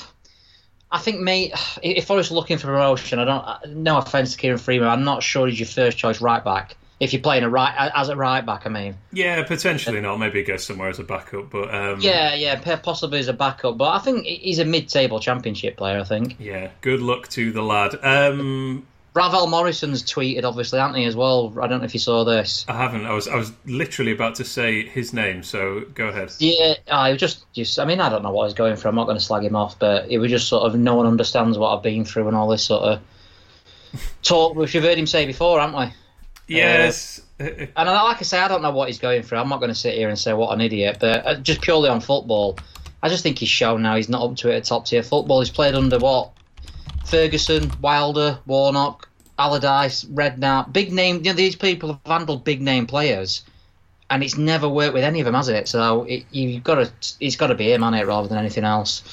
I 0.94 1.00
think, 1.00 1.20
mate, 1.20 1.54
if 1.84 2.10
I 2.10 2.14
was 2.14 2.32
looking 2.32 2.58
for 2.58 2.68
promotion, 2.68 3.20
I 3.20 3.26
don't. 3.26 3.76
No 3.76 3.98
offense 3.98 4.34
to 4.34 4.38
Kieran 4.38 4.60
Freeman, 4.60 4.88
I'm 4.88 5.04
not 5.04 5.24
sure 5.24 5.48
he's 5.48 5.60
your 5.60 5.68
first 5.68 5.98
choice 5.98 6.22
right 6.22 6.44
back. 6.44 6.78
If 7.00 7.12
you're 7.12 7.22
playing 7.22 7.44
a 7.44 7.50
right 7.50 7.92
as 7.94 8.08
a 8.08 8.16
right 8.16 8.46
back, 8.46 8.66
I 8.66 8.70
mean. 8.70 8.96
Yeah, 9.12 9.44
potentially 9.44 10.00
not. 10.00 10.18
Maybe 10.18 10.40
he 10.40 10.46
goes 10.46 10.64
somewhere 10.64 10.88
as 10.88 11.00
a 11.00 11.04
backup, 11.04 11.50
but 11.50 11.74
um... 11.74 12.00
yeah, 12.00 12.34
yeah, 12.34 12.56
possibly 12.78 13.20
as 13.20 13.28
a 13.28 13.34
backup. 13.34 13.78
But 13.78 13.90
I 13.90 14.00
think 14.00 14.26
he's 14.26 14.60
a 14.60 14.66
mid-table 14.66 15.20
championship 15.20 15.76
player. 15.76 16.00
I 16.00 16.06
think. 16.06 16.38
Yeah, 16.40 16.70
good 16.80 17.02
luck 17.02 17.28
to 17.30 17.52
the 17.52 17.64
lad. 17.64 17.96
Um, 18.04 18.88
Ravel 19.15 19.48
Morrison's 19.48 20.01
tweeted, 20.01 20.43
obviously, 20.43 20.79
Anthony 20.79 21.05
as 21.05 21.15
well. 21.15 21.53
I 21.62 21.67
don't 21.67 21.79
know 21.79 21.86
if 21.86 21.93
you 21.93 22.00
saw 22.00 22.24
this. 22.24 22.65
I 22.67 22.75
haven't. 22.75 23.05
I 23.05 23.13
was 23.13 23.27
I 23.27 23.36
was 23.36 23.51
literally 23.65 24.12
about 24.12 24.36
to 24.36 24.46
say 24.46 24.88
his 24.88 25.13
name, 25.13 25.43
so 25.43 25.82
go 25.93 26.08
ahead. 26.08 26.32
Yeah, 26.39 26.75
I 26.91 27.15
just 27.15 27.46
just. 27.53 27.77
I 27.79 27.86
mean, 27.86 28.00
I 28.00 28.10
don't 28.10 28.24
know 28.24 28.32
what 28.32 28.46
he's 28.46 28.55
going 28.55 28.75
for. 28.75 28.88
I'm 28.88 28.96
not 28.96 29.05
going 29.05 29.17
to 29.17 29.24
slag 29.24 29.43
him 29.43 29.55
off, 29.55 29.77
but 29.77 30.10
it 30.10 30.17
was 30.17 30.32
just 30.32 30.48
sort 30.48 30.63
of 30.63 30.75
no 30.79 30.96
one 30.96 31.05
understands 31.05 31.58
what 31.58 31.75
I've 31.75 31.84
been 31.84 32.05
through 32.05 32.27
and 32.27 32.36
all 32.36 32.48
this 32.48 32.63
sort 32.63 32.84
of 32.84 33.01
talk, 34.24 34.55
which 34.55 34.74
you've 34.74 34.84
heard 34.84 34.98
him 34.98 35.08
say 35.08 35.27
before, 35.27 35.60
haven't 35.60 35.79
we? 35.79 35.93
Yes. 36.48 37.22
Uh, 37.39 37.43
and 37.43 37.89
like 37.89 38.17
I 38.17 38.24
say, 38.24 38.39
I 38.39 38.48
don't 38.48 38.63
know 38.63 38.72
what 38.72 38.88
he's 38.88 39.00
going 39.00 39.22
for. 39.24 39.36
I'm 39.36 39.50
not 39.50 39.60
going 39.60 39.70
to 39.70 39.75
sit 39.75 39.93
here 39.93 40.10
and 40.10 40.17
say 40.17 40.34
what 40.34 40.53
an 40.53 40.62
idiot, 40.62 40.98
but 41.00 41.25
uh, 41.25 41.36
just 41.36 41.62
purely 41.62 41.89
on 41.89 42.01
football, 42.01 42.58
I 43.01 43.10
just 43.10 43.22
think 43.22 43.38
he's 43.38 43.50
shown 43.50 43.84
now 43.84 43.96
he's 43.96 44.10
not 44.10 44.24
up 44.24 44.36
to 44.38 44.50
it 44.50 44.55
at 44.55 44.63
top 44.63 44.86
tier 44.86 45.03
football. 45.03 45.39
He's 45.39 45.50
played 45.50 45.75
under 45.75 46.00
what 46.00 46.32
Ferguson, 47.05 47.72
Wilder, 47.81 48.39
Warnock, 48.45 49.10
Allardyce, 49.38 50.03
Redknapp, 50.05 50.72
big 50.72 50.91
name. 50.91 51.17
You 51.17 51.31
know, 51.31 51.33
these 51.33 51.55
people 51.55 51.93
have 51.93 52.00
handled 52.05 52.43
big 52.43 52.62
name 52.62 52.86
players, 52.88 53.43
and 54.10 54.24
it's 54.24 54.38
never 54.38 54.69
worked 54.69 54.93
with 54.93 55.03
any 55.03 55.19
of 55.19 55.25
them, 55.25 55.36
has 55.36 55.50
it? 55.50 55.67
So 55.67 56.03
it, 56.03 56.25
you've 56.31 56.63
got 56.63 56.75
to, 56.75 56.91
it's 57.19 57.36
got 57.36 57.48
to 57.48 57.55
be 57.55 57.72
him 57.72 57.83
on 57.83 57.93
it 57.93 58.05
rather 58.07 58.27
than 58.27 58.38
anything 58.38 58.63
else. 58.63 59.03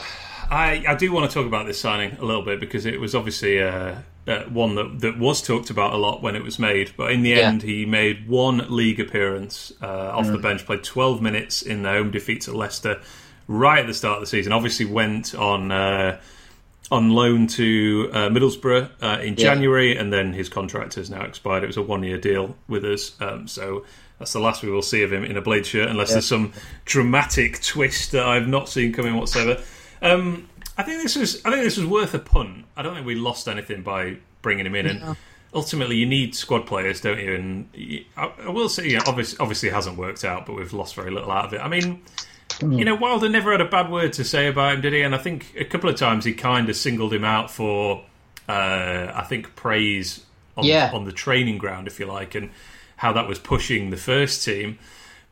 I, 0.51 0.85
I 0.89 0.95
do 0.97 1.13
want 1.13 1.31
to 1.31 1.35
talk 1.35 1.47
about 1.47 1.67
this 1.67 1.81
signing 1.81 2.17
a 2.19 2.25
little 2.25 2.43
bit 2.43 2.59
because 2.59 2.85
it 2.85 2.99
was 2.99 3.15
obviously 3.15 3.63
uh, 3.63 3.97
uh, 4.27 4.43
one 4.45 4.75
that, 4.75 5.01
that 5.01 5.19
was 5.19 5.43
talked 5.43 5.71
about 5.71 5.93
a 5.93 5.97
lot 5.97 6.23
when 6.23 6.35
it 6.35 6.43
was 6.43 6.59
made. 6.59 6.93
But 6.97 7.13
in 7.13 7.23
the 7.23 7.31
yeah. 7.31 7.49
end, 7.49 7.63
he 7.63 7.87
made 7.87 8.29
one 8.29 8.67
league 8.69 8.99
appearance 8.99 9.73
uh, 9.81 9.87
off 9.87 10.27
mm. 10.27 10.33
the 10.33 10.39
bench, 10.39 10.67
played 10.67 10.83
12 10.83 11.23
minutes 11.23 11.63
in 11.63 11.83
the 11.83 11.91
home 11.91 12.11
defeat 12.11 12.49
at 12.49 12.55
Leicester 12.55 13.01
right 13.47 13.81
at 13.81 13.87
the 13.87 13.95
start 13.95 14.17
of 14.17 14.21
the 14.21 14.27
season. 14.27 14.53
Obviously, 14.53 14.87
went 14.87 15.35
on 15.35 15.73
uh, 15.73 16.21
on 16.91 17.11
loan 17.11 17.47
to 17.47 18.11
uh, 18.13 18.29
Middlesbrough 18.29 18.91
uh, 19.01 19.21
in 19.23 19.37
January, 19.37 19.95
yeah. 19.95 20.01
and 20.01 20.13
then 20.13 20.33
his 20.33 20.49
contract 20.49 20.95
has 20.95 21.09
now 21.09 21.23
expired. 21.23 21.63
It 21.63 21.69
was 21.69 21.77
a 21.77 21.83
one 21.83 22.03
year 22.03 22.19
deal 22.19 22.57
with 22.69 22.85
us, 22.85 23.21
um, 23.21 23.47
so 23.47 23.85
that's 24.19 24.33
the 24.33 24.41
last 24.41 24.63
we 24.63 24.71
will 24.71 24.83
see 24.83 25.03
of 25.03 25.13
him 25.13 25.25
in 25.25 25.37
a 25.37 25.41
Blade 25.41 25.67
shirt, 25.67 25.89
unless 25.89 26.09
yeah. 26.09 26.15
there's 26.15 26.27
some 26.27 26.53
dramatic 26.85 27.63
twist 27.63 28.13
that 28.13 28.27
I've 28.27 28.49
not 28.49 28.69
seen 28.69 28.93
coming 28.93 29.17
whatsoever. 29.17 29.63
Um, 30.03 30.49
I 30.77 30.83
think 30.83 31.03
this 31.03 31.17
was 31.17 31.45
I 31.45 31.51
think 31.51 31.63
this 31.63 31.77
was 31.77 31.87
worth 31.87 32.15
a 32.15 32.19
punt. 32.19 32.65
I 32.77 32.83
don't 32.83 32.95
think 32.95 33.07
we 33.07 33.15
lost 33.15 33.47
anything 33.47 33.83
by 33.83 34.17
bringing 34.43 34.67
him 34.67 34.75
in, 34.75 34.87
and 34.87 35.17
ultimately 35.55 35.97
you 35.97 36.07
need 36.07 36.35
squad 36.35 36.67
players, 36.67 37.01
don't 37.01 37.21
you? 37.21 37.35
And 37.35 38.05
I, 38.17 38.33
I 38.47 38.51
will 38.51 38.69
say, 38.69 38.89
yeah, 38.89 39.03
obviously, 39.07 39.39
obviously 39.39 39.69
it 39.69 39.75
hasn't 39.75 39.97
worked 39.97 40.25
out, 40.25 40.45
but 40.45 40.57
we've 40.57 40.73
lost 40.73 40.97
very 40.97 41.11
little 41.11 41.31
out 41.31 41.45
of 41.45 41.55
it. 41.55 41.61
I 41.61 41.69
mean. 41.69 42.03
You 42.61 42.85
know, 42.85 42.95
Wilder 42.95 43.29
never 43.29 43.53
had 43.53 43.61
a 43.61 43.69
bad 43.69 43.91
word 43.91 44.13
to 44.15 44.25
say 44.25 44.47
about 44.47 44.75
him, 44.75 44.81
did 44.81 44.93
he? 44.93 45.03
And 45.03 45.15
I 45.15 45.19
think 45.19 45.55
a 45.57 45.65
couple 45.65 45.89
of 45.89 45.97
times 45.97 46.25
he 46.25 46.33
kind 46.33 46.69
of 46.69 46.77
singled 46.77 47.13
him 47.13 47.25
out 47.25 47.51
for, 47.51 48.05
uh, 48.49 49.13
I 49.15 49.25
think, 49.29 49.55
praise 49.57 50.25
on, 50.57 50.65
yeah. 50.65 50.91
on 50.93 51.05
the 51.05 51.13
training 51.13 51.59
ground, 51.59 51.87
if 51.87 52.01
you 52.01 52.07
like, 52.07 52.35
and 52.35 52.51
how 52.97 53.13
that 53.13 53.29
was 53.29 53.39
pushing 53.39 53.91
the 53.91 53.97
first 53.97 54.45
team. 54.45 54.79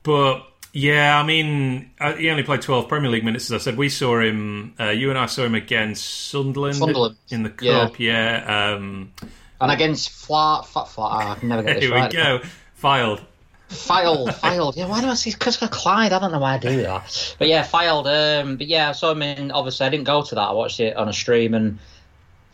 But 0.02 0.46
yeah, 0.72 1.18
I 1.18 1.22
mean, 1.25 1.90
uh, 2.00 2.14
he 2.14 2.30
only 2.30 2.42
played 2.42 2.62
12 2.62 2.88
Premier 2.88 3.10
League 3.10 3.25
minutes, 3.25 3.50
as 3.50 3.60
I 3.60 3.64
said. 3.64 3.76
We 3.76 3.88
saw 3.88 4.20
him, 4.20 4.75
uh, 4.78 4.90
you 4.90 5.10
and 5.10 5.18
I 5.18 5.26
saw 5.26 5.44
him 5.44 5.54
against 5.54 6.28
Sunderland, 6.28 6.76
Sunderland. 6.76 7.16
in 7.30 7.42
the 7.42 7.50
Cup, 7.50 7.98
yeah. 7.98 8.44
yeah. 8.46 8.75
Um, 8.75 9.12
and 9.60 9.72
against 9.72 10.10
Flat, 10.10 10.66
Flat, 10.66 10.88
Flat, 10.88 11.26
oh, 11.26 11.30
I 11.30 11.34
can 11.34 11.48
never 11.48 11.62
get 11.62 11.75
this 11.75 11.84
Here 11.84 11.92
right. 11.92 12.12
we 12.12 12.16
go. 12.16 12.40
Fylde. 12.80 13.22
Fylde, 13.68 14.28
Fylde. 14.40 14.76
Yeah, 14.76 14.87
why 14.87 15.00
do 15.00 15.08
I 15.08 15.14
see 15.14 15.32
Chris 15.32 15.56
Clyde? 15.56 16.12
I 16.12 16.18
don't 16.18 16.32
know 16.32 16.38
why 16.38 16.54
I 16.54 16.58
do 16.58 16.82
that. 16.82 17.37
But 17.38 17.48
yeah, 17.48 17.64
Fylde. 17.64 18.42
Um, 18.42 18.56
but 18.56 18.66
yeah, 18.66 18.92
so 18.92 19.10
I 19.10 19.14
mean, 19.14 19.50
obviously, 19.50 19.87
I 19.87 19.90
didn't 19.90 20.04
go 20.04 20.22
to 20.22 20.34
that. 20.34 20.40
I 20.40 20.52
watched 20.52 20.80
it 20.80 20.96
on 20.96 21.08
a 21.08 21.12
stream 21.12 21.54
and 21.54 21.78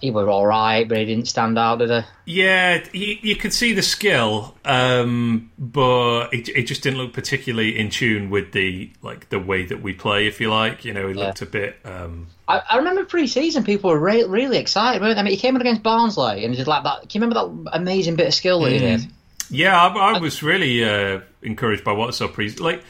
he 0.01 0.11
were 0.11 0.29
all 0.29 0.47
right, 0.47 0.87
but 0.87 0.99
he 0.99 1.07
didn't 1.07 1.29
stand 1.29 1.59
out, 1.59 1.79
did 1.79 1.91
he? 1.91 2.01
Yeah, 2.43 2.85
you, 2.93 3.17
you 3.23 3.37
could 3.37 3.55
see 3.55 3.73
the 3.73 3.83
skill, 3.83 4.55
um, 4.65 5.51
but 5.59 6.29
it, 6.35 6.49
it, 6.51 6.63
just 6.65 6.83
didn't 6.83 6.99
look 6.99 7.15
particularly 7.15 7.79
in 7.79 7.89
tune 7.89 8.29
with 8.29 8.53
the 8.53 8.91
like 9.01 9.31
the 9.31 9.39
way 9.39 9.65
that 9.65 9.83
we 9.83 9.95
play. 9.95 10.27
If 10.27 10.41
you 10.41 10.51
like, 10.51 10.85
you 10.85 10.93
know, 10.93 11.09
he 11.09 11.15
yeah. 11.15 11.27
looked 11.27 11.43
a 11.43 11.47
bit. 11.47 11.77
Um... 11.85 12.27
I, 12.47 12.61
I, 12.71 12.77
remember 12.77 13.05
pre-season 13.07 13.65
people 13.65 13.91
were 13.91 13.99
re- 13.99 14.25
really 14.25 14.59
excited. 14.59 15.01
Weren't 15.01 15.17
they? 15.17 15.21
I 15.21 15.23
mean, 15.23 15.33
he 15.33 15.39
came 15.39 15.55
in 15.55 15.63
against 15.63 15.83
Barnsley 15.83 16.45
and 16.45 16.53
he 16.53 16.59
did 16.59 16.67
like 16.67 16.85
that. 16.85 17.09
Can 17.09 17.23
you 17.23 17.27
remember 17.27 17.65
that 17.65 17.77
amazing 17.77 18.17
bit 18.17 18.27
of 18.27 18.35
skill 18.35 18.61
that 18.61 18.71
mm. 18.71 18.73
he 18.73 18.79
did? 18.79 19.07
Yeah, 19.51 19.81
I, 19.81 20.15
I 20.15 20.19
was 20.19 20.43
really 20.43 20.85
uh, 20.85 21.21
encouraged 21.43 21.85
by 21.85 21.93
what 21.93 22.09
I 22.09 22.11
saw 22.13 22.29
pre. 22.29 22.51
Like 22.51 22.83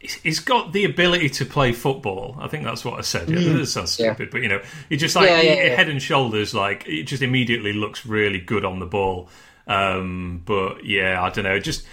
he's 0.00 0.40
got 0.40 0.72
the 0.72 0.84
ability 0.84 1.28
to 1.30 1.44
play 1.44 1.72
football. 1.72 2.36
I 2.38 2.48
think 2.48 2.64
that's 2.64 2.84
what 2.84 2.98
I 2.98 3.02
said. 3.02 3.28
Mm. 3.28 3.60
It 3.60 3.66
sounds 3.66 3.92
stupid, 3.92 4.18
yeah. 4.18 4.28
but 4.30 4.42
you 4.42 4.48
know, 4.48 4.62
he 4.88 4.96
just 4.96 5.16
like 5.16 5.28
yeah, 5.28 5.40
yeah, 5.40 5.76
head 5.76 5.88
and 5.88 6.00
shoulders, 6.00 6.54
like 6.54 6.86
it 6.86 7.04
just 7.04 7.22
immediately 7.22 7.72
looks 7.72 8.06
really 8.06 8.40
good 8.40 8.64
on 8.64 8.78
the 8.78 8.86
ball. 8.86 9.28
Um, 9.66 10.42
but 10.44 10.84
yeah, 10.84 11.22
I 11.22 11.30
don't 11.30 11.44
know. 11.44 11.58
Just 11.58 11.86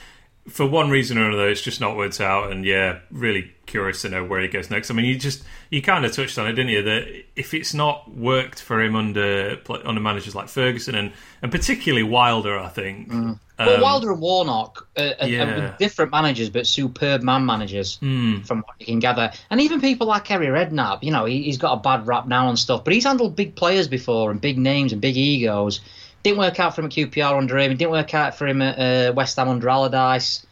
for 0.48 0.66
one 0.66 0.90
reason 0.90 1.18
or 1.18 1.28
another, 1.28 1.50
it's 1.50 1.62
just 1.62 1.80
not 1.80 1.96
worked 1.96 2.20
out. 2.20 2.52
And 2.52 2.66
yeah, 2.66 3.00
really 3.12 3.52
curious 3.66 4.02
to 4.02 4.10
know 4.10 4.24
where 4.24 4.42
he 4.42 4.48
goes 4.48 4.70
next. 4.70 4.92
I 4.92 4.94
mean, 4.94 5.06
you 5.06 5.18
just 5.18 5.44
you 5.70 5.82
kind 5.82 6.06
of 6.06 6.12
touched 6.12 6.38
on 6.38 6.48
it, 6.48 6.54
didn't 6.54 6.72
you? 6.72 6.84
That 6.84 7.24
if 7.36 7.54
it's 7.54 7.74
not 7.74 8.12
worked 8.14 8.62
for 8.62 8.82
him 8.82 8.96
under 8.96 9.60
under 9.86 10.02
managers 10.02 10.36
like 10.36 10.50
Ferguson 10.50 10.96
and 10.96 11.12
and 11.42 11.52
particularly 11.52 12.04
Wilder, 12.04 12.60
I 12.60 12.70
think. 12.70 13.10
Mm. 13.10 13.40
Um, 13.60 13.82
Wilder 13.82 14.12
and 14.12 14.20
Warnock 14.20 14.88
are, 14.98 15.14
are, 15.22 15.28
yeah. 15.28 15.44
are, 15.44 15.78
different 15.78 16.12
managers, 16.12 16.50
but 16.50 16.66
superb 16.66 17.22
man 17.22 17.46
managers, 17.46 18.00
mm. 18.00 18.46
from 18.46 18.60
what 18.60 18.76
you 18.80 18.88
can 18.88 19.00
gather. 19.00 19.32
And 19.50 19.62
even 19.62 19.80
people 19.80 20.08
like 20.08 20.26
Harry 20.28 20.48
Redknapp, 20.48 21.04
you 21.04 21.12
know, 21.12 21.26
he, 21.26 21.46
has 21.48 21.58
got 21.58 21.74
a 21.74 21.80
bad 21.80 22.08
rap 22.08 22.28
now 22.28 22.50
and 22.50 22.58
stuff, 22.58 22.84
but 22.84 22.94
he's 22.94 23.04
handled 23.04 23.36
big 23.36 23.56
players 23.56 23.88
before 23.88 24.32
and 24.32 24.42
big 24.42 24.58
names 24.58 24.92
and 24.92 25.02
big 25.02 25.18
egos. 25.18 25.82
Didn't 26.24 26.40
work 26.40 26.60
out 26.60 26.74
for 26.74 26.82
him 26.82 26.86
at 26.86 26.94
QPR 26.94 27.38
under 27.38 27.58
him. 27.60 27.78
Didn't 27.78 27.92
work 27.92 28.14
out 28.14 28.36
for 28.36 28.48
him 28.48 28.62
at 28.62 28.80
uh, 28.80 29.14
West 29.14 29.36
Ham 29.36 29.50
under 29.50 29.70
Allardyce. 29.70 30.46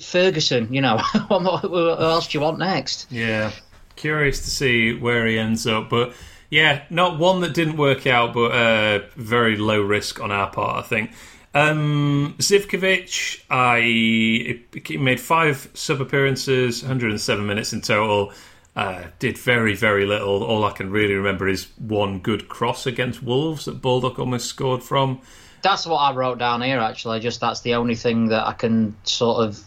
Ferguson, 0.00 0.72
you 0.72 0.80
know, 0.80 0.98
what 1.28 1.64
else 1.64 2.28
do 2.28 2.38
you 2.38 2.42
want 2.42 2.58
next? 2.58 3.10
Yeah, 3.10 3.50
curious 3.96 4.40
to 4.44 4.50
see 4.50 4.94
where 4.94 5.26
he 5.26 5.38
ends 5.38 5.66
up, 5.66 5.88
but 5.88 6.14
yeah, 6.50 6.82
not 6.88 7.18
one 7.18 7.40
that 7.40 7.52
didn't 7.54 7.76
work 7.76 8.06
out, 8.06 8.32
but 8.32 8.52
uh, 8.52 9.00
very 9.16 9.56
low 9.56 9.80
risk 9.80 10.20
on 10.20 10.30
our 10.30 10.50
part, 10.50 10.84
I 10.84 10.88
think. 10.88 11.10
Um, 11.54 12.34
Zivkovic, 12.38 13.42
I 13.50 14.60
made 14.98 15.20
five 15.20 15.70
sub 15.74 16.00
appearances, 16.00 16.82
107 16.82 17.46
minutes 17.46 17.72
in 17.72 17.80
total. 17.80 18.32
Uh, 18.76 19.04
did 19.18 19.36
very, 19.36 19.74
very 19.74 20.06
little. 20.06 20.44
All 20.44 20.64
I 20.64 20.70
can 20.70 20.90
really 20.90 21.14
remember 21.14 21.48
is 21.48 21.66
one 21.78 22.20
good 22.20 22.48
cross 22.48 22.86
against 22.86 23.22
Wolves 23.22 23.64
that 23.64 23.82
Baldock 23.82 24.20
almost 24.20 24.46
scored 24.46 24.84
from. 24.84 25.20
That's 25.62 25.84
what 25.84 25.96
I 25.96 26.14
wrote 26.14 26.38
down 26.38 26.62
here. 26.62 26.78
Actually, 26.78 27.18
just 27.18 27.40
that's 27.40 27.62
the 27.62 27.74
only 27.74 27.96
thing 27.96 28.28
that 28.28 28.46
I 28.46 28.52
can 28.52 28.94
sort 29.02 29.44
of 29.44 29.60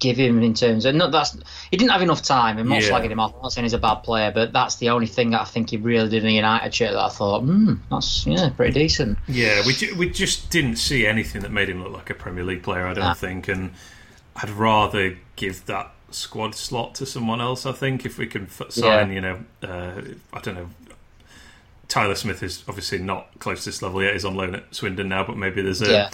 give 0.00 0.16
him 0.16 0.42
in 0.42 0.54
terms 0.54 0.84
of 0.84 0.94
no, 0.94 1.10
that's 1.10 1.36
he 1.70 1.76
didn't 1.76 1.92
have 1.92 2.02
enough 2.02 2.22
time. 2.22 2.58
I'm 2.58 2.68
not 2.68 2.82
yeah. 2.82 2.88
slagging 2.88 3.10
him 3.10 3.20
off. 3.20 3.34
I'm 3.36 3.42
not 3.42 3.52
saying 3.52 3.64
he's 3.64 3.74
a 3.74 3.78
bad 3.78 3.96
player, 3.96 4.32
but 4.32 4.52
that's 4.52 4.76
the 4.76 4.88
only 4.88 5.06
thing 5.06 5.30
that 5.30 5.42
I 5.42 5.44
think 5.44 5.70
he 5.70 5.76
really 5.76 6.08
did 6.08 6.24
in 6.24 6.30
a 6.30 6.32
United 6.32 6.74
shirt 6.74 6.92
that 6.92 6.98
I 6.98 7.08
thought, 7.08 7.42
hmm, 7.42 7.74
that's 7.90 8.26
yeah, 8.26 8.48
pretty 8.50 8.72
decent. 8.72 9.18
Yeah, 9.28 9.64
we 9.64 9.74
ju- 9.74 9.94
we 9.96 10.10
just 10.10 10.50
didn't 10.50 10.76
see 10.76 11.06
anything 11.06 11.42
that 11.42 11.52
made 11.52 11.68
him 11.68 11.82
look 11.84 11.92
like 11.92 12.10
a 12.10 12.14
Premier 12.14 12.42
League 12.42 12.62
player. 12.62 12.86
I 12.86 12.94
don't 12.94 13.04
nah. 13.04 13.14
think, 13.14 13.46
and 13.46 13.72
I'd 14.36 14.50
rather 14.50 15.16
give 15.36 15.66
that 15.66 15.92
squad 16.10 16.54
slot 16.54 16.94
to 16.96 17.06
someone 17.06 17.40
else. 17.40 17.66
I 17.66 17.72
think 17.72 18.04
if 18.04 18.18
we 18.18 18.26
can 18.26 18.44
f- 18.44 18.70
sign, 18.70 19.08
yeah. 19.10 19.14
you 19.14 19.20
know, 19.20 19.44
uh, 19.62 20.00
I 20.32 20.40
don't 20.40 20.54
know. 20.54 20.70
Tyler 21.88 22.14
Smith 22.14 22.42
is 22.42 22.64
obviously 22.68 22.98
not 22.98 23.28
close 23.40 23.64
to 23.64 23.70
this 23.70 23.82
level 23.82 24.02
yet. 24.02 24.12
He's 24.12 24.24
on 24.24 24.36
loan 24.36 24.54
at 24.54 24.74
Swindon 24.74 25.08
now, 25.08 25.24
but 25.24 25.36
maybe 25.36 25.60
there's 25.60 25.82
a 25.82 25.90
yeah 25.90 26.10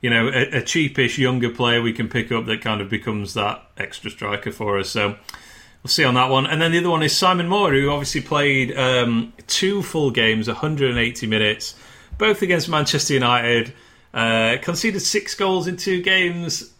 you 0.00 0.10
know, 0.10 0.28
a, 0.28 0.58
a, 0.58 0.62
cheapish 0.62 1.18
younger 1.18 1.50
player 1.50 1.82
we 1.82 1.92
can 1.92 2.08
pick 2.08 2.32
up 2.32 2.46
that 2.46 2.62
kind 2.62 2.80
of 2.80 2.88
becomes 2.88 3.34
that 3.34 3.62
extra 3.76 4.10
striker 4.10 4.50
for 4.50 4.78
us. 4.78 4.88
So 4.88 5.08
we'll 5.82 5.88
see 5.88 6.04
on 6.04 6.14
that 6.14 6.30
one. 6.30 6.46
And 6.46 6.60
then 6.60 6.72
the 6.72 6.78
other 6.78 6.90
one 6.90 7.02
is 7.02 7.16
Simon 7.16 7.48
Moore, 7.48 7.72
who 7.72 7.90
obviously 7.90 8.22
played 8.22 8.76
um, 8.76 9.32
two 9.46 9.82
full 9.82 10.10
games, 10.10 10.48
180 10.48 11.26
minutes, 11.26 11.74
both 12.18 12.42
against 12.42 12.68
Manchester 12.68 13.14
United. 13.14 13.72
Uh, 14.12 14.56
conceded 14.60 15.00
six 15.00 15.36
goals 15.36 15.68
in 15.68 15.76
two 15.76 16.02
games. 16.02 16.70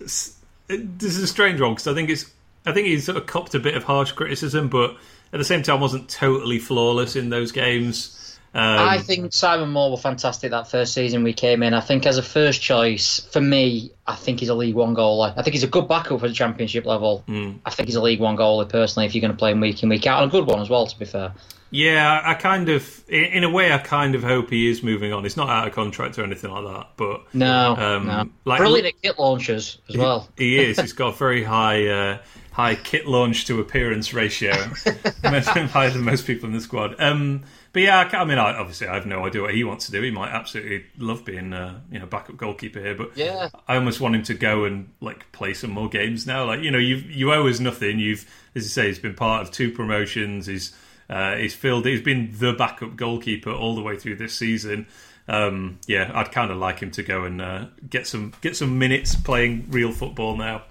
This 0.67 1.17
is 1.17 1.23
a 1.23 1.29
strange 1.29 1.61
one 1.61 1.73
because 1.73 1.87
I 1.87 1.95
think 1.95 2.11
it's 2.11 2.29
I 2.67 2.73
think 2.73 2.89
he's 2.89 3.05
sort 3.05 3.17
of 3.19 3.27
copped 3.27 3.55
a 3.55 3.61
bit 3.61 3.77
of 3.77 3.85
harsh 3.85 4.13
criticism, 4.13 4.69
but 4.69 4.97
at 5.33 5.39
the 5.39 5.45
same 5.45 5.63
time 5.63 5.81
wasn't 5.81 6.09
totally 6.09 6.59
flawless 6.59 7.17
in 7.17 7.31
those 7.31 7.53
games. 7.53 8.17
Um, 8.53 8.79
I 8.81 8.99
think 8.99 9.33
Simon 9.33 9.71
Moore 9.71 9.93
was 9.93 10.03
fantastic 10.03 10.51
that 10.51 10.69
first 10.69 10.93
season 10.93 11.23
we 11.23 11.33
came 11.33 11.63
in. 11.63 11.73
I 11.73 11.81
think 11.81 12.05
as 12.05 12.19
a 12.19 12.23
first 12.23 12.61
choice 12.61 13.21
for 13.31 13.41
me, 13.41 13.93
I 14.09 14.17
think 14.17 14.41
he's 14.41 14.49
a 14.49 14.55
League 14.55 14.75
One 14.75 14.95
goalie. 14.95 15.33
I 15.37 15.43
think 15.43 15.55
he's 15.55 15.63
a 15.63 15.69
good 15.69 15.87
backup 15.87 16.19
for 16.19 16.27
the 16.27 16.35
Championship 16.35 16.85
level. 16.85 17.23
Mm. 17.29 17.61
I 17.65 17.71
think 17.71 17.89
he's 17.89 17.95
a 17.95 18.03
League 18.03 18.19
One 18.19 18.37
goalie 18.37 18.69
personally. 18.69 19.07
If 19.07 19.15
you're 19.15 19.21
going 19.21 19.33
to 19.33 19.39
play 19.39 19.53
him 19.53 19.61
week 19.61 19.83
in 19.85 19.89
week 19.89 20.07
out, 20.07 20.23
and 20.23 20.31
a 20.31 20.33
good 20.33 20.47
one 20.47 20.61
as 20.61 20.69
well. 20.69 20.87
To 20.87 20.99
be 20.99 21.05
fair. 21.05 21.33
Yeah, 21.73 22.21
I 22.25 22.35
kind 22.35 22.69
of, 22.69 23.09
in 23.09 23.45
a 23.45 23.51
way, 23.51 23.73
I 23.73 23.79
kind 23.79 24.17
of 24.17 24.25
hope 24.25 24.51
he 24.51 24.69
is 24.69 24.83
moving 24.83 25.13
on. 25.13 25.23
He's 25.23 25.37
not 25.37 25.49
out 25.49 25.69
of 25.69 25.73
contract 25.73 26.19
or 26.19 26.25
anything 26.25 26.51
like 26.51 26.65
that, 26.65 26.89
but 26.97 27.33
no, 27.33 27.77
um, 27.77 28.07
no. 28.09 28.29
Like, 28.45 28.59
brilliant 28.59 28.89
at 28.89 29.01
kit 29.01 29.19
launches 29.21 29.79
as 29.89 29.97
well. 29.97 30.29
He, 30.37 30.57
he 30.57 30.65
is. 30.65 30.81
He's 30.81 30.93
got 30.93 31.17
very 31.17 31.45
high, 31.45 31.87
uh, 31.87 32.19
high 32.51 32.75
kit 32.75 33.07
launch 33.07 33.47
to 33.47 33.61
appearance 33.61 34.13
ratio, 34.13 34.53
higher 35.23 35.91
than 35.91 36.03
most 36.03 36.27
people 36.27 36.49
in 36.49 36.55
the 36.57 36.61
squad. 36.61 36.97
Um, 37.01 37.45
but 37.73 37.83
yeah, 37.83 37.99
I, 38.13 38.17
I 38.17 38.25
mean, 38.25 38.39
I, 38.39 38.57
obviously, 38.57 38.89
I 38.89 38.95
have 38.95 39.07
no 39.07 39.25
idea 39.25 39.43
what 39.43 39.55
he 39.55 39.63
wants 39.63 39.87
to 39.87 39.93
do. 39.93 40.03
He 40.03 40.11
might 40.11 40.31
absolutely 40.31 40.87
love 40.99 41.25
being, 41.25 41.53
uh, 41.53 41.81
you 41.91 42.01
know, 42.01 42.07
backup 42.07 42.37
goalkeeper 42.37 42.81
here. 42.81 42.97
But 42.97 43.17
yeah, 43.17 43.49
I 43.69 43.77
almost 43.77 44.01
want 44.01 44.17
him 44.17 44.25
to 44.25 44.35
go 44.35 44.65
and 44.65 44.91
like 45.01 45.31
play 45.33 45.55
some 45.55 45.71
more 45.71 45.89
games 45.89 46.27
now. 46.27 46.45
Like 46.47 46.61
you 46.61 46.71
know, 46.71 46.79
you 46.79 46.97
you 46.97 47.33
owe 47.33 47.47
us 47.47 47.61
nothing. 47.61 48.01
You've, 48.01 48.29
as 48.55 48.65
you 48.65 48.71
say, 48.71 48.89
he's 48.89 48.99
been 48.99 49.15
part 49.15 49.43
of 49.43 49.53
two 49.53 49.71
promotions. 49.71 50.47
He's 50.47 50.75
uh, 51.09 51.37
he's 51.37 51.55
filled. 51.55 51.87
He's 51.87 52.03
been 52.03 52.31
the 52.33 52.53
backup 52.53 52.97
goalkeeper 52.97 53.53
all 53.53 53.77
the 53.77 53.83
way 53.83 53.97
through 53.97 54.17
this 54.17 54.35
season. 54.35 54.87
Um, 55.29 55.79
yeah, 55.87 56.11
I'd 56.13 56.33
kind 56.33 56.51
of 56.51 56.57
like 56.57 56.81
him 56.81 56.91
to 56.93 57.05
go 57.05 57.25
and 57.25 57.41
uh, 57.41 57.67
get 57.89 58.09
some 58.09 58.33
get 58.41 58.57
some 58.57 58.81
minutes 58.81 59.15
playing 59.15 59.67
real 59.71 59.93
football 59.93 60.37
now. 60.37 60.63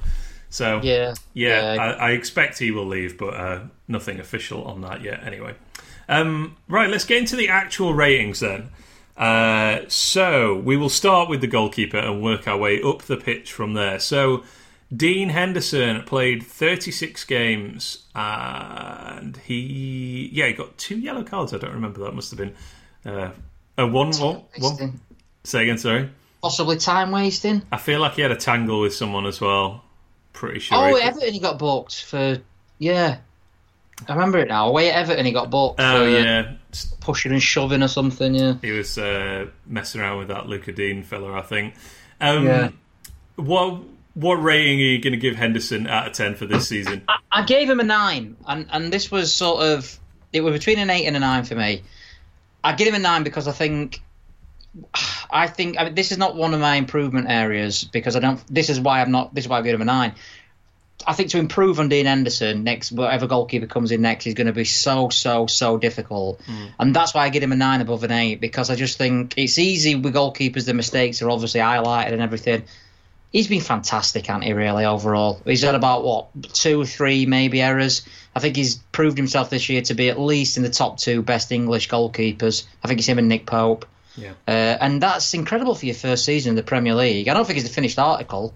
So 0.50 0.82
yeah, 0.84 1.14
yeah, 1.34 1.76
yeah. 1.76 1.82
I, 1.82 1.92
I, 1.92 2.12
expect 2.12 2.58
he 2.58 2.72
will 2.72 2.88
leave, 2.88 3.18
but 3.18 3.36
uh, 3.36 3.62
nothing 3.88 4.20
official 4.20 4.66
on 4.66 4.82
that 4.82 5.02
yet. 5.02 5.24
Anyway. 5.24 5.56
Um, 6.10 6.58
right, 6.68 6.90
let's 6.90 7.06
get 7.06 7.20
into 7.20 7.36
the 7.36 7.48
actual 7.48 7.94
ratings 7.94 8.42
then. 8.42 8.70
Uh, 9.16 9.82
so 9.88 10.58
we 10.58 10.76
will 10.76 10.90
start 10.90 11.30
with 11.30 11.42
the 11.42 11.48
goalkeeper 11.48 11.98
and 11.98 12.22
work 12.24 12.48
our 12.48 12.58
way 12.58 12.82
up 12.82 13.04
the 13.04 13.16
pitch 13.16 13.54
from 13.54 13.76
there. 13.76 14.00
So 14.00 14.44
Dean 14.96 15.30
Henderson 15.30 16.02
played 16.04 16.42
36 16.42 17.24
games 17.26 18.06
and 18.16 19.38
he, 19.38 20.30
yeah, 20.34 20.48
he 20.48 20.54
got 20.54 20.78
two 20.78 20.98
yellow 20.98 21.24
cards. 21.24 21.54
I 21.54 21.58
don't 21.60 21.74
remember 21.74 22.00
that. 22.02 22.16
Must 22.16 22.32
have 22.32 22.40
been 22.40 22.56
uh, 23.06 23.32
a 23.78 23.86
one, 23.86 24.12
one, 24.14 24.44
one. 24.58 25.00
Say 25.44 25.64
again, 25.64 25.78
sorry. 25.78 26.10
Possibly 26.42 26.78
time 26.78 27.12
wasting. 27.12 27.62
I 27.72 27.78
feel 27.78 28.00
like 28.00 28.14
he 28.14 28.22
had 28.22 28.32
a 28.32 28.36
tangle 28.36 28.82
with 28.82 28.96
someone 28.96 29.28
as 29.28 29.40
well. 29.40 29.84
Pretty 30.34 30.60
sure. 30.60 30.78
Oh, 30.78 30.96
Everton 30.96 31.34
he 31.34 31.40
got 31.40 31.60
booked 31.60 32.04
for 32.06 32.38
yeah. 32.80 33.18
I 34.08 34.14
remember 34.14 34.40
it 34.40 34.48
now. 34.48 34.70
Away 34.70 34.92
at 34.92 34.96
Everton, 34.96 35.26
he 35.26 35.32
got 35.32 35.50
booked. 35.50 35.80
Oh 35.80 36.06
yeah, 36.06 36.54
pushing 37.02 37.32
and 37.32 37.42
shoving 37.42 37.84
or 37.84 37.88
something. 37.88 38.34
Yeah, 38.34 38.56
he 38.62 38.72
was 38.72 38.98
uh, 38.98 39.48
messing 39.66 40.02
around 40.02 40.20
with 40.20 40.28
that 40.30 40.48
Luca 40.48 40.72
Dean 40.72 41.04
fella, 41.04 41.34
I 41.34 41.42
think. 41.42 41.76
Um, 42.22 42.46
yeah. 42.46 42.70
What 43.36 43.82
what 44.14 44.36
rating 44.36 44.80
are 44.80 44.84
you 44.84 45.02
going 45.02 45.14
to 45.14 45.20
give 45.20 45.36
Henderson 45.36 45.88
out 45.88 46.08
of 46.08 46.14
ten 46.14 46.36
for 46.36 46.46
this 46.46 46.68
season? 46.68 47.04
I, 47.08 47.18
I, 47.32 47.44
gave 47.46 47.70
him 47.70 47.80
a 47.80 47.84
nine, 47.84 48.38
and 48.48 48.68
and 48.72 48.92
this 48.92 49.12
was 49.12 49.34
sort 49.34 49.64
of 49.64 50.00
it 50.34 50.42
was 50.42 50.54
between 50.54 50.80
an 50.80 50.90
eight 50.90 51.06
and 51.06 51.16
a 51.16 51.20
nine 51.20 51.44
for 51.44 51.56
me. 51.56 51.84
I 52.64 52.74
give 52.74 52.88
him 52.88 52.96
a 52.96 53.00
nine 53.00 53.24
because 53.24 53.48
I 53.48 53.52
think 53.52 54.02
I 55.32 55.48
think 55.48 55.78
I 55.80 55.86
mean, 55.86 55.96
this 55.96 56.12
is 56.12 56.18
not 56.18 56.36
one 56.36 56.54
of 56.54 56.60
my 56.60 56.76
improvement 56.76 57.30
areas 57.30 57.84
because 57.84 58.16
I 58.16 58.20
don't. 58.20 58.42
This 58.54 58.70
is 58.70 58.80
why 58.80 59.02
I'm 59.02 59.12
not. 59.12 59.34
This 59.34 59.46
is 59.46 59.50
why 59.50 59.60
I 59.60 59.62
give 59.62 59.76
him 59.76 59.82
a 59.82 59.86
nine. 59.86 60.14
I 61.08 61.14
think 61.14 61.30
to 61.32 61.40
improve 61.40 61.80
on 61.80 61.90
Dean 61.90 62.06
Henderson 62.06 62.64
next, 62.64 62.92
whatever 62.92 63.26
goalkeeper 63.26 63.68
comes 63.68 63.92
in 63.92 64.02
next 64.02 64.28
is 64.28 64.34
going 64.34 64.48
to 64.48 64.54
be 64.54 64.66
so 64.66 65.10
so 65.10 65.48
so 65.48 65.78
difficult, 65.78 66.42
mm. 66.44 66.70
and 66.78 66.94
that's 66.96 67.14
why 67.14 67.24
I 67.24 67.30
give 67.30 67.42
him 67.42 67.52
a 67.52 67.56
nine 67.56 67.82
above 67.82 68.04
an 68.04 68.12
eight 68.12 68.42
because 68.42 68.70
I 68.70 68.76
just 68.76 68.98
think 68.98 69.34
it's 69.38 69.58
easy 69.58 69.96
with 69.96 70.14
goalkeepers. 70.14 70.66
The 70.66 70.74
mistakes 70.74 71.22
are 71.22 71.30
obviously 71.30 71.62
highlighted 71.62 72.14
and 72.14 72.22
everything. 72.22 72.64
He's 73.32 73.48
been 73.48 73.62
fantastic, 73.62 74.26
hasn't 74.26 74.44
he? 74.44 74.54
Really, 74.54 74.86
overall, 74.86 75.42
he's 75.46 75.62
had 75.62 75.76
about 75.76 76.04
what 76.04 76.54
two, 76.54 76.84
three, 76.86 77.26
maybe 77.26 77.62
errors. 77.62 78.02
I 78.36 78.40
think 78.40 78.56
he's 78.56 78.76
proved 78.76 79.18
himself 79.18 79.50
this 79.50 79.70
year 79.70 79.82
to 79.84 79.94
be 79.94 80.10
at 80.10 80.20
least 80.20 80.58
in 80.58 80.64
the 80.64 80.70
top 80.70 80.98
two 80.98 81.22
best 81.22 81.52
English 81.52 81.90
goalkeepers. 81.90 82.66
I 82.84 82.88
think 82.88 83.00
it's 83.00 83.08
him 83.08 83.20
and 83.20 83.30
Nick 83.30 83.46
Pope. 83.46 83.86
Yeah. 84.16 84.34
Uh, 84.48 84.78
and 84.82 85.02
that's 85.02 85.34
incredible 85.34 85.76
for 85.76 85.86
your 85.86 85.96
first 85.96 86.26
season 86.26 86.52
in 86.52 86.56
the 86.56 86.64
Premier 86.64 86.94
League. 86.94 87.30
I 87.30 87.34
don't 87.34 87.46
think 87.46 87.60
it's 87.60 87.70
a 87.70 87.74
finished 87.74 88.00
article. 88.00 88.54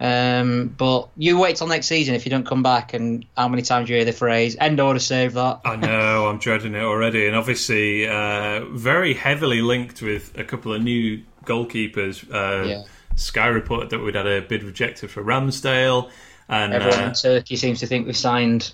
Um, 0.00 0.74
but 0.78 1.10
you 1.18 1.38
wait 1.38 1.56
till 1.56 1.66
next 1.66 1.86
season 1.86 2.14
if 2.14 2.24
you 2.24 2.30
don't 2.30 2.46
come 2.46 2.62
back, 2.62 2.94
and 2.94 3.24
how 3.36 3.48
many 3.48 3.62
times 3.62 3.90
you 3.90 3.96
hear 3.96 4.06
the 4.06 4.12
phrase 4.12 4.56
"end 4.58 4.80
order 4.80 4.98
save 4.98 5.34
that." 5.34 5.60
I 5.64 5.76
know, 5.76 6.26
I'm 6.26 6.38
dreading 6.38 6.74
it 6.74 6.82
already, 6.82 7.26
and 7.26 7.36
obviously 7.36 8.08
uh, 8.08 8.64
very 8.70 9.12
heavily 9.12 9.60
linked 9.60 10.00
with 10.00 10.36
a 10.38 10.44
couple 10.44 10.72
of 10.72 10.82
new 10.82 11.22
goalkeepers. 11.44 12.24
Uh, 12.32 12.66
yeah. 12.66 12.82
Sky 13.16 13.48
reported 13.48 13.90
that 13.90 13.98
we'd 13.98 14.14
had 14.14 14.26
a 14.26 14.40
bid 14.40 14.62
rejected 14.62 15.10
for 15.10 15.22
Ramsdale, 15.22 16.10
and 16.48 16.72
everyone 16.72 17.04
uh, 17.04 17.08
in 17.08 17.12
Turkey 17.12 17.56
seems 17.56 17.80
to 17.80 17.86
think 17.86 18.06
we've 18.06 18.16
signed. 18.16 18.72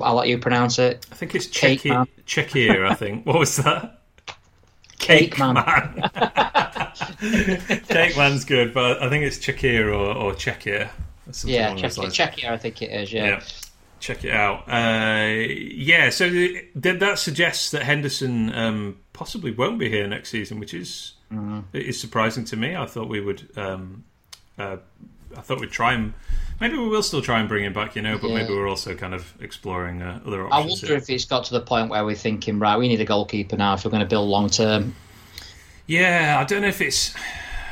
I'll 0.00 0.14
let 0.14 0.28
you 0.28 0.38
pronounce 0.38 0.80
it. 0.80 1.06
I 1.12 1.14
think 1.14 1.36
it's 1.36 1.46
Czechia. 1.46 2.06
Czechia, 2.26 2.88
I 2.88 2.94
think. 2.94 3.26
What 3.26 3.38
was 3.38 3.56
that? 3.56 4.00
Cake, 4.98 5.32
Cake 5.32 5.38
Man. 5.38 5.54
man. 5.54 6.10
Cake 7.88 8.16
Man's 8.16 8.44
good, 8.44 8.74
but 8.74 9.02
I 9.02 9.08
think 9.08 9.24
it's 9.24 9.38
Czechia 9.38 9.86
or, 9.86 10.16
or 10.16 10.32
Czechia. 10.34 10.90
Yeah, 11.44 11.74
Czechia, 11.74 12.10
Czechia, 12.10 12.50
I 12.50 12.56
think 12.56 12.82
it 12.82 12.90
is, 12.90 13.12
yeah. 13.12 13.26
yeah. 13.26 13.40
Check 14.00 14.24
it 14.24 14.32
out. 14.32 14.68
Uh, 14.68 15.34
yeah, 15.34 16.10
so 16.10 16.30
th- 16.30 16.70
that 16.74 17.18
suggests 17.18 17.72
that 17.72 17.82
Henderson 17.82 18.54
um, 18.54 18.98
possibly 19.12 19.50
won't 19.50 19.78
be 19.78 19.88
here 19.88 20.06
next 20.06 20.30
season, 20.30 20.60
which 20.60 20.72
is 20.72 21.14
mm. 21.32 21.64
is 21.72 22.00
surprising 22.00 22.44
to 22.46 22.56
me. 22.56 22.76
I 22.76 22.86
thought 22.86 23.08
we 23.08 23.20
would. 23.20 23.48
Um, 23.56 24.04
uh, 24.56 24.76
I 25.36 25.40
thought 25.40 25.60
we'd 25.60 25.70
try 25.70 25.92
and 25.92 26.14
maybe 26.60 26.76
we 26.76 26.88
will 26.88 27.02
still 27.02 27.22
try 27.22 27.40
and 27.40 27.48
bring 27.48 27.64
him 27.64 27.72
back, 27.72 27.96
you 27.96 28.02
know. 28.02 28.18
But 28.18 28.28
yeah. 28.28 28.36
maybe 28.36 28.54
we're 28.54 28.68
also 28.68 28.94
kind 28.94 29.14
of 29.14 29.34
exploring 29.40 30.00
uh, 30.00 30.20
other 30.24 30.46
options. 30.46 30.52
I 30.52 30.68
wonder 30.68 30.86
here. 30.86 30.96
if 30.96 31.10
it's 31.10 31.24
got 31.24 31.44
to 31.44 31.54
the 31.54 31.60
point 31.60 31.90
where 31.90 32.04
we're 32.04 32.14
thinking, 32.14 32.58
right, 32.60 32.78
we 32.78 32.88
need 32.88 33.00
a 33.00 33.04
goalkeeper 33.04 33.56
now 33.56 33.74
if 33.74 33.84
we're 33.84 33.90
going 33.90 34.02
to 34.02 34.08
build 34.08 34.28
long 34.28 34.48
term. 34.48 34.94
Yeah, 35.88 36.36
I 36.38 36.44
don't 36.44 36.62
know 36.62 36.68
if 36.68 36.80
it's. 36.80 37.14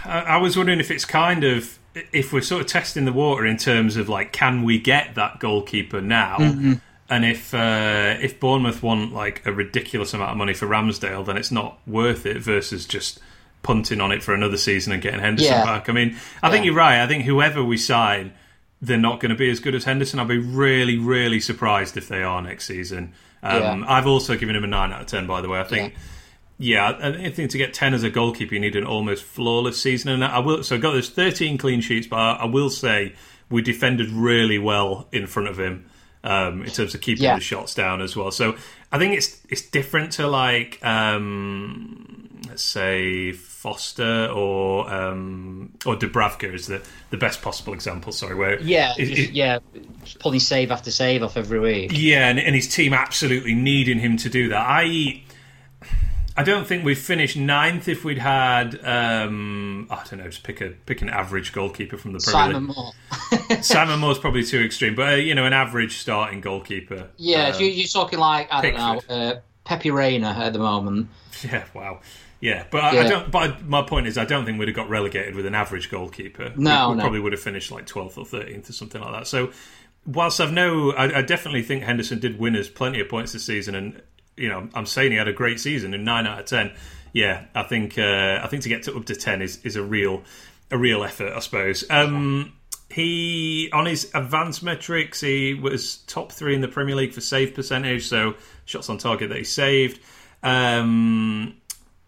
I, 0.05 0.21
I 0.21 0.37
was 0.39 0.57
wondering 0.57 0.81
if 0.81 0.91
it's 0.91 1.05
kind 1.05 1.45
of 1.45 1.79
if 1.95 2.33
we're 2.33 2.41
sort 2.41 2.63
of 2.63 2.67
testing 2.67 3.05
the 3.05 3.13
water 3.13 3.47
in 3.47 3.57
terms 3.57 3.97
of 3.97 4.09
like, 4.09 4.33
can 4.33 4.65
we 4.65 4.79
get 4.79 5.15
that 5.15 5.39
goalkeeper 5.39 6.01
now? 6.01 6.39
Mm-hmm. 6.39 6.73
And 7.09 7.25
if 7.25 7.55
uh, 7.55 8.17
if 8.21 8.41
Bournemouth 8.41 8.83
want 8.83 9.13
like 9.13 9.45
a 9.47 9.53
ridiculous 9.53 10.13
amount 10.13 10.33
of 10.33 10.37
money 10.39 10.55
for 10.55 10.67
Ramsdale, 10.67 11.25
then 11.25 11.37
it's 11.37 11.53
not 11.53 11.79
worth 11.87 12.27
it 12.27 12.39
versus 12.39 12.87
just 12.87 13.21
punting 13.63 14.01
on 14.01 14.13
it 14.13 14.23
for 14.23 14.35
another 14.35 14.57
season 14.57 14.93
and 14.93 15.03
getting 15.03 15.21
Henderson 15.21 15.53
yeah. 15.53 15.65
back. 15.65 15.89
I 15.89 15.93
mean, 15.93 16.17
I 16.43 16.47
yeah. 16.47 16.53
think 16.53 16.65
you're 16.65 16.75
right. 16.75 17.03
I 17.03 17.07
think 17.07 17.25
whoever 17.25 17.63
we 17.63 17.77
sign, 17.77 18.33
they're 18.81 18.99
not 18.99 19.21
going 19.21 19.31
to 19.31 19.37
be 19.37 19.51
as 19.51 19.61
good 19.61 19.75
as 19.75 19.85
Henderson. 19.85 20.19
I'll 20.19 20.27
be 20.27 20.39
really, 20.39 20.99
really 20.99 21.39
surprised 21.39 21.97
if 21.97 22.09
they 22.09 22.23
are 22.23 22.41
next 22.43 22.67
season. 22.67 23.13
Um, 23.43 23.83
yeah. 23.83 23.85
I've 23.87 24.07
also 24.07 24.37
given 24.37 24.57
him 24.57 24.65
a 24.65 24.69
nine 24.69 24.93
out 24.93 25.03
of 25.03 25.07
ten. 25.07 25.27
By 25.27 25.43
the 25.43 25.49
way, 25.49 25.61
I 25.61 25.65
think. 25.65 25.95
Yeah, 26.59 26.97
I 26.99 27.31
think 27.31 27.51
to 27.51 27.59
get 27.59 27.75
ten 27.75 27.93
as 27.93 28.03
a 28.03 28.09
goalkeeper, 28.09 28.55
you 28.55 28.61
need 28.61 28.77
an 28.77 28.87
almost 28.87 29.25
flawless 29.25 29.81
season. 29.81 30.11
And 30.11 30.25
I 30.25 30.39
will. 30.39 30.63
So 30.63 30.77
I 30.77 30.79
got 30.79 30.93
those 30.93 31.11
thirteen 31.11 31.59
clean 31.59 31.83
sheets, 31.83 32.07
but 32.07 32.17
I 32.17 32.47
will 32.47 32.71
say 32.71 33.15
we 33.51 33.63
defended 33.63 34.09
really 34.11 34.59
well 34.59 35.07
in 35.13 35.27
front 35.27 35.49
of 35.49 35.59
him 35.59 35.87
um, 36.25 36.63
in 36.63 36.71
terms 36.71 36.95
of 36.95 37.01
keeping 37.01 37.25
yeah. 37.25 37.37
the 37.37 37.41
shots 37.41 37.75
down 37.75 38.01
as 38.01 38.17
well. 38.17 38.31
So 38.31 38.57
I 38.91 38.99
think 38.99 39.15
it's 39.15 39.41
it's 39.49 39.63
different 39.63 40.13
to 40.13 40.27
like 40.27 40.85
um, 40.85 42.41
let's 42.49 42.65
say 42.65 43.33
Foster 43.33 44.27
or 44.27 44.93
um, 44.93 45.75
or 45.85 45.97
Dubravka 45.97 46.53
is 46.53 46.67
the, 46.67 46.83
the 47.11 47.17
best 47.17 47.43
possible 47.43 47.75
example. 47.75 48.13
Sorry, 48.13 48.35
where 48.35 48.61
yeah, 48.61 48.95
it, 48.99 49.11
it, 49.11 49.31
yeah, 49.31 49.59
pulling 50.19 50.41
save 50.41 50.71
after 50.71 50.91
save 50.91 51.23
off 51.23 51.37
every 51.37 51.61
week. 51.61 51.91
Yeah, 51.95 52.29
and, 52.29 52.39
and 52.39 52.55
his 52.55 52.73
team 52.75 52.93
absolutely 52.93 53.55
needing 53.55 53.99
him 53.99 54.17
to 54.19 54.29
do 54.29 54.49
that. 54.49 54.65
I 54.67 55.23
I 56.39 56.43
don't 56.43 56.67
think 56.67 56.85
we'd 56.85 56.99
finished 56.99 57.37
ninth 57.37 57.89
if 57.89 58.05
we'd 58.05 58.19
had 58.19 58.79
um, 58.85 59.87
I 59.91 60.05
don't 60.05 60.19
know, 60.19 60.29
just 60.29 60.43
pick 60.43 60.61
a 60.61 60.71
pick 60.71 61.01
an 61.01 61.09
average 61.09 61.53
goalkeeper 61.53 61.97
from 61.97 62.13
the 62.13 62.19
Premier 62.19 62.55
Simon 62.55 62.65
Moore. 62.65 62.93
Simon 63.63 64.01
Moore's 64.01 64.19
probably 64.19 64.45
too 64.45 64.61
extreme, 64.61 64.95
but 64.95 65.15
uh, 65.15 65.17
you 65.17 65.35
know, 65.35 65.47
an 65.47 65.53
average 65.53 65.99
starting 65.99 66.41
goalkeeper. 66.41 67.09
Yeah, 67.17 67.55
uh, 67.55 67.59
you, 67.59 67.85
are 67.85 67.89
talking 67.89 68.19
like 68.19 68.49
I 68.51 68.61
Pickford. 68.61 68.81
don't 68.81 69.09
know, 69.09 69.15
uh, 69.15 69.41
Pepe 69.65 69.91
Reina 69.91 70.29
at 70.29 70.53
the 70.53 70.59
moment. 70.59 71.09
Yeah, 71.43 71.65
wow. 71.75 72.01
Yeah, 72.41 72.65
but 72.71 72.85
I, 72.85 72.93
yeah. 72.93 73.01
I 73.01 73.09
don't. 73.09 73.31
But 73.31 73.67
my 73.67 73.83
point 73.83 74.07
is, 74.07 74.19
I 74.19 74.25
don't 74.25 74.45
think 74.45 74.59
we'd 74.59 74.69
have 74.69 74.77
got 74.77 74.89
relegated 74.91 75.35
with 75.35 75.47
an 75.47 75.55
average 75.55 75.91
goalkeeper. 75.91 76.53
No, 76.57 76.89
we, 76.89 76.93
we 76.93 76.97
no. 76.97 77.03
probably 77.03 77.21
would 77.21 77.33
have 77.33 77.41
finished 77.41 77.71
like 77.71 77.87
twelfth 77.87 78.19
or 78.19 78.25
thirteenth 78.25 78.69
or 78.69 78.73
something 78.73 79.01
like 79.01 79.13
that. 79.13 79.27
So, 79.27 79.53
whilst 80.05 80.41
I've 80.41 80.53
no, 80.53 80.93
I, 80.93 81.19
I, 81.19 81.23
definitely 81.23 81.63
think 81.63 81.83
Henderson 81.83 82.19
did 82.19 82.39
win 82.39 82.55
us 82.57 82.69
plenty 82.69 83.01
of 83.01 83.09
points 83.09 83.33
this 83.33 83.45
season, 83.45 83.75
and 83.75 84.03
you 84.37 84.49
know, 84.49 84.69
I'm 84.75 84.87
saying 84.87 85.13
he 85.13 85.19
had 85.19 85.29
a 85.29 85.33
great 85.33 85.61
season 85.61 85.95
in 85.95 86.05
nine 86.05 86.27
out 86.27 86.41
of 86.41 86.47
ten. 86.47 86.73
Yeah, 87.13 87.47
I 87.55 87.63
think 87.63 87.99
uh, 87.99 88.41
I 88.43 88.47
think 88.49 88.63
to 88.65 88.69
get 88.69 88.83
to 88.85 88.97
up 88.97 89.07
to 89.07 89.15
ten 89.15 89.43
is, 89.43 89.59
is 89.65 89.77
a 89.77 89.83
real 89.83 90.23
a 90.71 90.79
real 90.79 91.05
effort, 91.05 91.33
I 91.33 91.41
suppose. 91.41 91.85
Um, 91.91 92.53
he 92.91 93.71
on 93.73 93.87
his 93.87 94.11
advanced 94.15 94.63
metrics, 94.63 95.21
he 95.21 95.55
was 95.55 95.99
top 96.07 96.33
three 96.33 96.55
in 96.55 96.61
the 96.61 96.69
Premier 96.69 96.95
League 96.95 97.13
for 97.13 97.21
save 97.21 97.55
percentage, 97.55 98.09
so 98.09 98.35
shots 98.65 98.89
on 98.89 98.99
target 98.99 99.31
that 99.31 99.39
he 99.39 99.45
saved. 99.45 100.01
Um, 100.43 101.57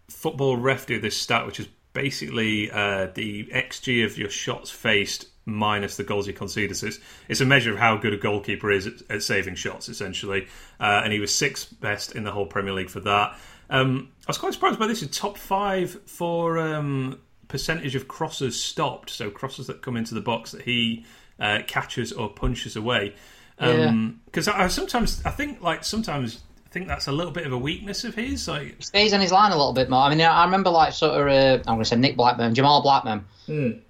football 0.09 0.57
ref 0.57 0.85
do 0.85 0.99
this 0.99 1.17
stat, 1.17 1.45
which 1.45 1.59
is 1.59 1.67
basically 1.93 2.69
uh, 2.71 3.07
the 3.13 3.45
xG 3.45 4.05
of 4.05 4.17
your 4.17 4.29
shots 4.29 4.69
faced 4.69 5.25
minus 5.53 5.97
the 5.97 6.03
goals 6.03 6.25
he 6.25 6.33
conceded. 6.33 6.77
So 6.77 6.87
it's, 6.87 6.99
it's 7.27 7.41
a 7.41 7.45
measure 7.45 7.73
of 7.73 7.79
how 7.79 7.97
good 7.97 8.13
a 8.13 8.17
goalkeeper 8.17 8.71
is 8.71 8.87
at, 8.87 8.93
at 9.09 9.23
saving 9.23 9.55
shots, 9.55 9.89
essentially. 9.89 10.47
Uh, 10.79 11.01
and 11.03 11.13
he 11.13 11.19
was 11.19 11.33
sixth 11.33 11.79
best 11.79 12.15
in 12.15 12.23
the 12.23 12.31
whole 12.31 12.45
Premier 12.45 12.73
League 12.73 12.89
for 12.89 12.99
that. 13.01 13.37
Um, 13.69 14.09
I 14.21 14.29
was 14.29 14.37
quite 14.37 14.53
surprised 14.53 14.79
by 14.79 14.87
this. 14.87 15.01
He's 15.01 15.09
top 15.09 15.37
five 15.37 15.91
for 16.05 16.57
um, 16.57 17.19
percentage 17.47 17.95
of 17.95 18.07
crosses 18.07 18.61
stopped, 18.61 19.09
so 19.09 19.29
crosses 19.29 19.67
that 19.67 19.81
come 19.81 19.95
into 19.95 20.15
the 20.15 20.21
box 20.21 20.51
that 20.51 20.63
he 20.63 21.05
uh, 21.39 21.59
catches 21.67 22.11
or 22.11 22.29
punches 22.29 22.75
away. 22.75 23.15
Because 23.57 23.87
um, 23.87 24.21
yeah. 24.33 24.51
I, 24.53 24.63
I 24.63 24.67
sometimes 24.67 25.23
I 25.25 25.31
think 25.31 25.61
like 25.61 25.83
sometimes 25.83 26.41
I 26.65 26.69
think 26.69 26.87
that's 26.87 27.07
a 27.07 27.11
little 27.11 27.31
bit 27.31 27.45
of 27.45 27.51
a 27.51 27.57
weakness 27.57 28.03
of 28.03 28.15
his. 28.15 28.47
Like 28.47 28.77
he 28.77 28.83
stays 28.83 29.13
on 29.13 29.21
his 29.21 29.31
line 29.31 29.51
a 29.51 29.57
little 29.57 29.73
bit 29.73 29.89
more. 29.89 30.01
I 30.01 30.09
mean, 30.09 30.21
I 30.21 30.45
remember 30.45 30.69
like 30.69 30.93
sort 30.93 31.19
of 31.19 31.27
uh, 31.27 31.61
I'm 31.67 31.75
going 31.75 31.79
to 31.79 31.85
say 31.85 31.95
Nick 31.95 32.15
Blackman, 32.15 32.55
Jamal 32.55 32.81
Blackman. 32.81 33.25
Mm 33.47 33.81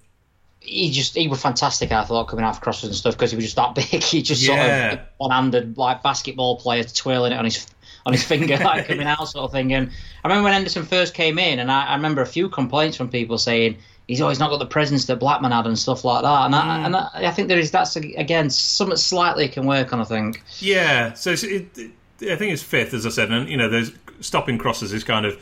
he 0.69 0.91
just 0.91 1.15
he 1.15 1.27
was 1.27 1.41
fantastic. 1.41 1.91
I 1.91 2.03
thought 2.03 2.27
coming 2.27 2.45
out 2.45 2.61
crosses 2.61 2.85
and 2.85 2.95
stuff 2.95 3.15
because 3.15 3.31
he 3.31 3.35
was 3.35 3.45
just 3.45 3.55
that 3.55 3.75
big. 3.91 4.03
He 4.03 4.21
just 4.21 4.41
yeah. 4.41 4.89
sort 4.89 4.99
of 4.99 5.07
one-handed 5.17 5.77
like 5.77 6.03
basketball 6.03 6.57
player 6.57 6.83
twirling 6.83 7.31
it 7.31 7.37
on 7.37 7.45
his 7.45 7.67
on 8.05 8.13
his 8.13 8.23
finger 8.23 8.57
like 8.63 8.87
coming 8.87 9.07
out 9.07 9.27
sort 9.27 9.45
of 9.45 9.51
thing. 9.51 9.73
And 9.73 9.89
I 10.23 10.27
remember 10.27 10.45
when 10.45 10.53
Henderson 10.53 10.83
first 10.83 11.13
came 11.13 11.39
in, 11.39 11.59
and 11.59 11.71
I, 11.71 11.87
I 11.87 11.95
remember 11.95 12.21
a 12.21 12.27
few 12.27 12.49
complaints 12.49 12.95
from 12.95 13.09
people 13.09 13.37
saying 13.37 13.77
he's 14.07 14.21
always 14.21 14.39
not 14.39 14.49
got 14.49 14.59
the 14.59 14.65
presence 14.65 15.05
that 15.05 15.19
Blackman 15.19 15.51
had 15.51 15.65
and 15.65 15.77
stuff 15.77 16.03
like 16.03 16.23
that. 16.23 16.45
And, 16.45 16.53
mm. 16.53 16.57
I, 16.57 16.85
and 16.85 16.95
I, 16.95 17.09
I, 17.15 17.31
think 17.31 17.47
there 17.47 17.59
is 17.59 17.71
that's 17.71 17.95
again 17.95 18.49
something 18.49 18.97
slightly 18.97 19.47
can 19.47 19.65
work 19.65 19.91
on. 19.91 19.99
I 19.99 20.05
think. 20.05 20.43
Yeah. 20.59 21.13
So 21.13 21.31
it, 21.31 21.43
it, 21.43 21.91
I 22.21 22.35
think 22.35 22.53
it's 22.53 22.63
fifth, 22.63 22.93
as 22.93 23.05
I 23.05 23.09
said, 23.09 23.31
and 23.31 23.49
you 23.49 23.57
know, 23.57 23.69
there's 23.69 23.91
stopping 24.21 24.57
crosses 24.57 24.93
is 24.93 25.03
kind 25.03 25.25
of 25.25 25.41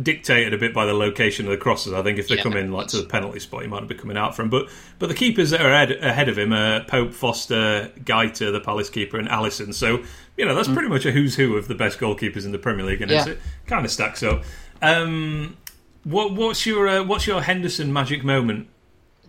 dictated 0.00 0.54
a 0.54 0.58
bit 0.58 0.72
by 0.72 0.86
the 0.86 0.94
location 0.94 1.46
of 1.46 1.50
the 1.50 1.56
crosses. 1.56 1.92
I 1.92 2.02
think 2.02 2.18
if 2.18 2.28
they 2.28 2.36
yeah, 2.36 2.42
come 2.42 2.56
in 2.56 2.72
like 2.72 2.88
to 2.88 2.98
the 2.98 3.04
penalty 3.04 3.40
spot, 3.40 3.62
he 3.62 3.68
might 3.68 3.86
be 3.88 3.94
coming 3.94 4.16
out 4.16 4.36
from. 4.36 4.48
But 4.48 4.68
but 4.98 5.08
the 5.08 5.14
keepers 5.14 5.50
that 5.50 5.60
are 5.60 5.70
ahead, 5.70 5.92
ahead 5.92 6.28
of 6.28 6.38
him 6.38 6.52
are 6.52 6.84
Pope, 6.84 7.12
Foster, 7.12 7.90
Guaita, 8.00 8.52
the 8.52 8.60
Palace 8.60 8.90
keeper, 8.90 9.18
and 9.18 9.28
Alisson. 9.28 9.74
So 9.74 10.02
you 10.36 10.46
know 10.46 10.54
that's 10.54 10.68
mm. 10.68 10.74
pretty 10.74 10.88
much 10.88 11.06
a 11.06 11.12
who's 11.12 11.36
who 11.36 11.56
of 11.56 11.68
the 11.68 11.74
best 11.74 11.98
goalkeepers 11.98 12.44
in 12.44 12.52
the 12.52 12.58
Premier 12.58 12.86
League, 12.86 13.02
and 13.02 13.10
yeah. 13.10 13.26
it 13.26 13.38
kind 13.66 13.84
of 13.84 13.90
stacks 13.90 14.22
up. 14.22 14.44
Um, 14.80 15.56
what 16.04 16.32
what's 16.32 16.66
your 16.66 16.88
uh, 16.88 17.02
what's 17.02 17.26
your 17.26 17.42
Henderson 17.42 17.92
magic 17.92 18.22
moment? 18.24 18.68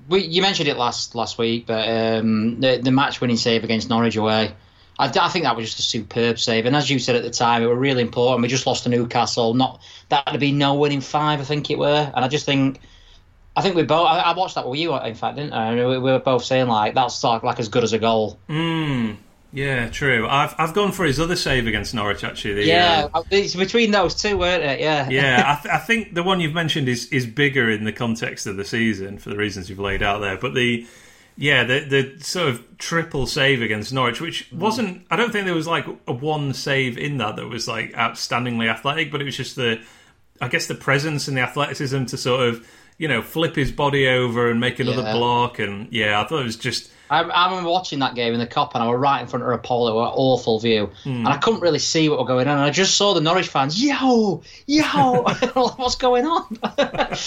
We, 0.07 0.23
you 0.23 0.43
mentioned 0.43 0.69
it 0.69 0.77
last 0.77 1.15
last 1.15 1.39
week, 1.39 1.65
but 1.65 1.87
um, 1.89 2.59
the 2.59 2.77
the 2.77 2.91
match 2.91 3.21
winning 3.21 3.37
save 3.37 3.63
against 3.63 3.89
Norwich 3.89 4.15
away. 4.15 4.53
I, 4.97 5.07
I, 5.07 5.29
think 5.29 5.43
that 5.43 5.55
was 5.55 5.65
just 5.65 5.79
a 5.79 5.81
superb 5.81 6.39
save. 6.39 6.65
And 6.65 6.75
as 6.75 6.89
you 6.89 6.99
said 6.99 7.15
at 7.15 7.23
the 7.23 7.29
time, 7.29 7.63
it 7.63 7.67
were 7.67 7.75
really 7.75 8.01
important. 8.01 8.41
We 8.41 8.47
just 8.47 8.65
lost 8.65 8.83
to 8.83 8.89
Newcastle. 8.89 9.53
Not 9.53 9.81
that 10.09 10.31
would 10.31 10.39
be 10.39 10.51
no 10.51 10.75
winning 10.75 11.01
five, 11.01 11.41
I 11.41 11.43
think 11.43 11.69
it 11.69 11.77
were. 11.77 12.11
And 12.15 12.23
I 12.23 12.27
just 12.27 12.45
think, 12.45 12.79
I 13.55 13.61
think 13.61 13.75
we 13.75 13.83
both. 13.83 14.07
I, 14.07 14.19
I 14.19 14.35
watched 14.35 14.55
that 14.55 14.67
with 14.67 14.79
you, 14.79 14.95
in 14.97 15.15
fact, 15.15 15.37
didn't 15.37 15.53
I? 15.53 15.73
We, 15.75 15.97
we 15.97 16.11
were 16.11 16.19
both 16.19 16.43
saying 16.43 16.67
like 16.67 16.93
that's 16.93 17.23
like, 17.23 17.43
like 17.43 17.59
as 17.59 17.69
good 17.69 17.83
as 17.83 17.93
a 17.93 17.99
goal. 17.99 18.39
Mm, 18.49 19.17
Yeah, 19.51 19.89
true. 19.89 20.27
I've 20.27 20.55
I've 20.57 20.73
gone 20.73 20.91
for 20.91 21.05
his 21.05 21.19
other 21.19 21.35
save 21.35 21.67
against 21.67 21.93
Norwich 21.93 22.23
actually. 22.23 22.55
The, 22.55 22.65
yeah, 22.65 23.07
uh, 23.13 23.23
it's 23.31 23.55
between 23.55 23.91
those 23.91 24.15
two, 24.15 24.37
weren't 24.37 24.63
it? 24.63 24.79
Yeah. 24.79 25.09
yeah, 25.09 25.57
I, 25.57 25.61
th- 25.61 25.73
I 25.73 25.77
think 25.77 26.13
the 26.13 26.23
one 26.23 26.39
you've 26.39 26.53
mentioned 26.53 26.87
is 26.87 27.07
is 27.07 27.25
bigger 27.25 27.69
in 27.69 27.83
the 27.83 27.93
context 27.93 28.47
of 28.47 28.55
the 28.55 28.65
season 28.65 29.17
for 29.17 29.29
the 29.29 29.37
reasons 29.37 29.69
you've 29.69 29.79
laid 29.79 30.03
out 30.03 30.19
there. 30.19 30.37
But 30.37 30.53
the 30.53 30.85
yeah, 31.37 31.63
the 31.63 31.79
the 31.81 32.23
sort 32.23 32.49
of 32.49 32.77
triple 32.77 33.27
save 33.27 33.61
against 33.61 33.91
Norwich, 33.93 34.21
which 34.21 34.49
mm. 34.49 34.57
wasn't. 34.57 35.05
I 35.11 35.15
don't 35.15 35.31
think 35.31 35.45
there 35.45 35.55
was 35.55 35.67
like 35.67 35.85
a 36.07 36.13
one 36.13 36.53
save 36.53 36.97
in 36.97 37.17
that 37.17 37.35
that 37.35 37.47
was 37.47 37.67
like 37.67 37.91
outstandingly 37.93 38.69
athletic, 38.69 39.11
but 39.11 39.21
it 39.21 39.25
was 39.25 39.35
just 39.35 39.55
the, 39.55 39.81
I 40.39 40.47
guess 40.47 40.67
the 40.67 40.75
presence 40.75 41.27
and 41.27 41.35
the 41.35 41.41
athleticism 41.41 42.05
to 42.05 42.17
sort 42.17 42.47
of 42.47 42.67
you 42.97 43.07
know 43.07 43.21
flip 43.21 43.55
his 43.55 43.71
body 43.71 44.07
over 44.07 44.49
and 44.49 44.59
make 44.59 44.79
another 44.79 45.01
Yeah. 45.01 45.13
block, 45.13 45.59
and 45.59 45.91
yeah, 45.91 46.21
I 46.21 46.25
thought 46.25 46.41
it 46.41 46.45
was 46.45 46.55
just 46.55 46.89
I, 47.09 47.21
I 47.21 47.49
remember 47.49 47.69
watching 47.69 47.99
that 47.99 48.15
game 48.15 48.33
in 48.33 48.39
the 48.39 48.47
Kop, 48.47 48.71
and 48.73 48.83
I 48.83 48.87
was 48.89 48.97
right 48.99 49.21
in 49.21 49.27
front 49.27 49.43
of 49.45 49.51
Apollo. 49.51 49.99
An 50.01 50.11
awful 50.15 50.59
view, 50.59 50.89
Hmm. 51.03 51.09
and 51.09 51.27
I 51.27 51.37
couldn't 51.37 51.59
really 51.61 51.79
see 51.79 52.09
what 52.09 52.17
was 52.19 52.27
going 52.27 52.47
on. 52.47 52.57
And 52.57 52.65
I 52.65 52.71
just 52.71 52.95
saw 52.95 53.13
the 53.13 53.21
Norwich 53.21 53.47
fans, 53.47 53.81
yo, 53.81 54.41
yo, 54.67 54.83
what's 55.77 55.95
going 55.95 56.25
on? 56.25 56.57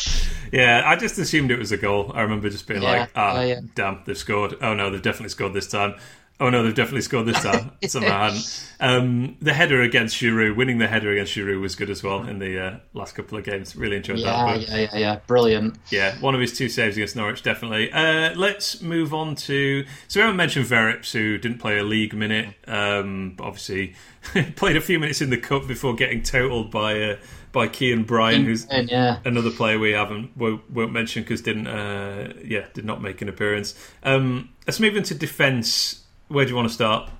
Yeah, 0.50 0.82
I 0.86 0.96
just 0.96 1.18
assumed 1.18 1.50
it 1.50 1.58
was 1.58 1.72
a 1.72 1.76
goal. 1.76 2.10
I 2.14 2.22
remember 2.22 2.48
just 2.48 2.66
being 2.66 2.80
Yeah, 2.80 2.90
like, 3.00 3.10
ah, 3.14 3.40
yeah, 3.40 3.46
yeah. 3.46 3.60
damn, 3.74 4.00
they've 4.06 4.16
scored. 4.16 4.54
Oh 4.62 4.72
no, 4.72 4.88
they've 4.90 5.02
definitely 5.02 5.28
scored 5.28 5.52
this 5.52 5.68
time. 5.68 5.94
Oh 6.40 6.50
no, 6.50 6.62
they've 6.62 6.74
definitely 6.74 7.00
scored 7.02 7.26
this 7.26 7.42
time. 7.42 7.72
Somehow 7.86 8.30
hadn't. 8.30 8.74
Um, 8.78 9.36
the 9.40 9.52
header 9.52 9.82
against 9.82 10.16
Giroud, 10.16 10.54
winning 10.54 10.78
the 10.78 10.86
header 10.86 11.10
against 11.10 11.34
Giroud 11.34 11.60
was 11.60 11.74
good 11.74 11.90
as 11.90 12.02
well 12.04 12.22
in 12.22 12.38
the 12.38 12.60
uh, 12.64 12.76
last 12.94 13.16
couple 13.16 13.36
of 13.36 13.44
games. 13.44 13.74
Really 13.74 13.96
enjoyed 13.96 14.18
that. 14.18 14.24
yeah, 14.24 14.44
But 14.46 14.68
yeah, 14.68 14.76
yeah, 14.76 14.96
yeah, 14.98 15.16
brilliant. 15.26 15.78
yeah, 15.90 16.14
one 16.20 16.36
of 16.36 16.40
his 16.40 16.56
two 16.56 16.68
saves 16.68 16.96
against 16.96 17.16
Norwich, 17.16 17.42
definitely. 17.42 17.90
Uh, 17.90 18.34
let's 18.36 18.80
move 18.80 19.12
on 19.12 19.34
to. 19.34 19.84
So 20.06 20.20
we 20.20 20.22
haven't 20.22 20.36
mentioned 20.36 20.66
Verrips, 20.66 21.10
who 21.12 21.38
didn't 21.38 21.58
play 21.58 21.76
a 21.78 21.82
league 21.82 22.14
minute. 22.14 22.54
Um, 22.68 23.34
but 23.36 23.42
obviously, 23.44 23.94
played 24.54 24.76
a 24.76 24.80
few 24.80 25.00
minutes 25.00 25.20
in 25.20 25.30
the 25.30 25.38
cup 25.38 25.66
before 25.66 25.96
getting 25.96 26.22
totaled 26.22 26.70
by 26.70 27.02
uh, 27.02 27.16
by 27.50 27.66
Kean 27.66 28.04
Bryan, 28.04 28.44
who's 28.44 28.64
yeah, 28.70 29.18
another 29.24 29.50
player 29.50 29.78
we 29.78 29.90
haven't 29.92 30.36
won't, 30.36 30.70
won't 30.70 30.92
mention 30.92 31.24
because 31.24 31.42
didn't 31.42 31.66
uh, 31.66 32.32
yeah 32.44 32.66
did 32.74 32.84
not 32.84 33.02
make 33.02 33.22
an 33.22 33.28
appearance. 33.28 33.74
Um, 34.04 34.50
let's 34.68 34.78
move 34.78 34.96
into 34.96 35.14
defence. 35.16 36.04
Where 36.28 36.44
do 36.44 36.50
you 36.50 36.56
want 36.56 36.68
to 36.68 36.74
start? 36.74 37.10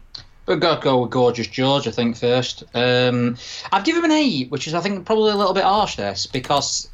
We've 0.47 0.61
got 0.61 0.77
to 0.77 0.83
go 0.83 1.03
with 1.03 1.11
Gorgeous 1.11 1.47
George, 1.47 1.87
I 1.87 1.90
think, 1.90 2.16
first. 2.16 2.64
Um, 2.73 3.37
I'd 3.71 3.85
give 3.85 3.97
him 3.97 4.05
an 4.05 4.12
8, 4.12 4.51
which 4.51 4.66
is, 4.66 4.73
I 4.73 4.81
think, 4.81 5.05
probably 5.05 5.31
a 5.31 5.37
little 5.37 5.53
bit 5.53 5.64
harsh, 5.64 5.97
this, 5.97 6.27
because 6.27 6.88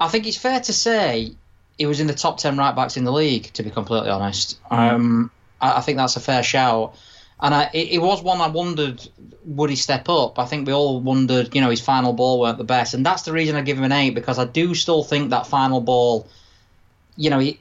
I 0.00 0.08
think 0.08 0.26
it's 0.26 0.38
fair 0.38 0.60
to 0.60 0.72
say 0.72 1.34
he 1.76 1.84
was 1.84 2.00
in 2.00 2.06
the 2.06 2.14
top 2.14 2.38
10 2.38 2.56
right 2.56 2.74
backs 2.74 2.96
in 2.96 3.04
the 3.04 3.12
league, 3.12 3.52
to 3.54 3.62
be 3.62 3.70
completely 3.70 4.08
honest. 4.08 4.58
Um, 4.70 5.30
I, 5.60 5.78
I 5.78 5.80
think 5.82 5.98
that's 5.98 6.16
a 6.16 6.20
fair 6.20 6.42
shout. 6.42 6.96
And 7.38 7.54
I, 7.54 7.70
it, 7.74 7.88
it 7.90 7.98
was 7.98 8.22
one 8.22 8.40
I 8.40 8.48
wondered, 8.48 9.06
would 9.44 9.68
he 9.68 9.76
step 9.76 10.08
up? 10.08 10.38
I 10.38 10.46
think 10.46 10.66
we 10.66 10.72
all 10.72 10.98
wondered, 10.98 11.54
you 11.54 11.60
know, 11.60 11.68
his 11.68 11.82
final 11.82 12.14
ball 12.14 12.40
weren't 12.40 12.56
the 12.56 12.64
best. 12.64 12.94
And 12.94 13.04
that's 13.04 13.22
the 13.22 13.32
reason 13.32 13.56
I 13.56 13.60
give 13.60 13.76
him 13.76 13.84
an 13.84 13.92
8, 13.92 14.10
because 14.10 14.38
I 14.38 14.46
do 14.46 14.74
still 14.74 15.04
think 15.04 15.30
that 15.30 15.46
final 15.46 15.82
ball, 15.82 16.28
you 17.14 17.28
know, 17.28 17.40
he, 17.40 17.60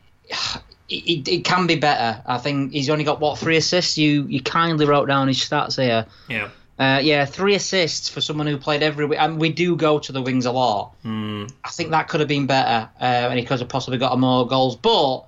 it, 0.90 1.28
it 1.28 1.46
can 1.46 1.68
be 1.68 1.76
better. 1.76 2.22
I 2.26 2.38
think 2.38 2.74
he's 2.74 2.90
only 2.90 3.04
got 3.04 3.20
what 3.20 3.38
three 3.40 3.58
assists. 3.58 3.98
You 3.98 4.26
you 4.28 4.42
kindly 4.42 4.86
wrote 4.86 5.08
down 5.08 5.28
his 5.28 5.38
stats 5.38 5.82
here. 5.82 6.06
Yeah, 6.28 6.50
Uh, 6.78 7.00
yeah, 7.02 7.26
three 7.26 7.56
assists 7.56 8.10
for 8.10 8.22
someone 8.22 8.48
who 8.48 8.58
played 8.58 8.84
every 8.84 9.06
week. 9.06 9.20
And 9.20 9.40
we 9.40 9.50
do 9.52 9.76
go 9.76 10.00
to 10.00 10.12
the 10.12 10.22
wings 10.22 10.46
a 10.46 10.52
lot. 10.52 10.94
Hmm. 11.04 11.46
I 11.64 11.70
think 11.70 11.92
that 11.92 12.08
could 12.08 12.20
have 12.20 12.30
been 12.30 12.46
better, 12.48 12.90
uh, 13.00 13.04
and 13.30 13.40
he 13.40 13.46
could 13.46 13.60
have 13.60 13.70
possibly 13.70 13.98
got 13.98 14.18
more 14.20 14.48
goals. 14.48 14.76
But 14.76 15.26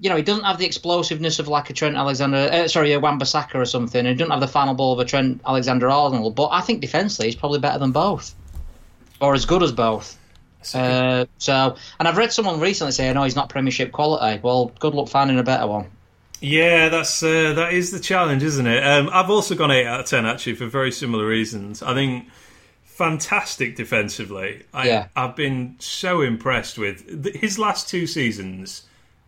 you 0.00 0.10
know, 0.10 0.16
he 0.16 0.22
doesn't 0.22 0.44
have 0.44 0.58
the 0.58 0.66
explosiveness 0.66 1.38
of 1.38 1.48
like 1.48 1.70
a 1.70 1.72
Trent 1.72 1.96
Alexander, 1.96 2.48
uh, 2.52 2.68
sorry, 2.68 2.92
a 2.92 3.00
Wan-Bissaka 3.00 3.54
or 3.54 3.64
something. 3.64 4.04
He 4.04 4.14
doesn't 4.14 4.30
have 4.30 4.40
the 4.40 4.48
final 4.48 4.74
ball 4.74 4.92
of 4.92 4.98
a 4.98 5.04
Trent 5.04 5.40
Alexander-Arnold. 5.46 6.34
But 6.34 6.48
I 6.48 6.60
think 6.60 6.80
defensively, 6.80 7.26
he's 7.26 7.36
probably 7.36 7.60
better 7.60 7.78
than 7.78 7.92
both, 7.92 8.34
or 9.20 9.34
as 9.34 9.46
good 9.46 9.62
as 9.62 9.72
both. 9.72 10.18
That's 10.72 10.74
a 10.74 10.78
good- 10.78 10.84
Uh, 11.22 11.26
so, 11.38 11.76
and 11.98 12.08
I've 12.08 12.16
read 12.16 12.32
someone 12.32 12.60
recently 12.60 12.92
say, 12.92 13.12
"No, 13.12 13.22
he's 13.24 13.36
not 13.36 13.48
Premiership 13.48 13.92
quality." 13.92 14.40
Well, 14.42 14.72
good 14.80 14.94
luck 14.94 15.08
finding 15.08 15.38
a 15.38 15.42
better 15.42 15.66
one. 15.66 15.86
yeah, 16.40 16.88
that's 16.90 17.22
uh, 17.22 17.52
that 17.54 17.72
is 17.72 17.90
the 17.90 18.00
challenge, 18.00 18.42
isn't 18.42 18.66
it? 18.66 18.82
Um, 18.84 19.08
I've 19.12 19.30
also 19.30 19.54
gone 19.54 19.70
eight 19.70 19.86
out 19.86 20.00
of 20.00 20.06
ten 20.06 20.26
actually 20.26 20.54
for 20.56 20.66
very 20.66 20.92
similar 20.92 21.26
reasons. 21.26 21.82
I 21.82 21.94
think 21.94 22.26
fantastic 22.84 23.76
defensively. 23.76 24.62
I, 24.72 24.86
Yeah. 24.86 25.06
I've 25.16 25.36
been 25.36 25.76
so 25.78 26.20
impressed 26.20 26.78
with 26.78 27.24
th- 27.24 27.36
his 27.36 27.58
last 27.58 27.88
two 27.88 28.06
seasons. 28.06 28.82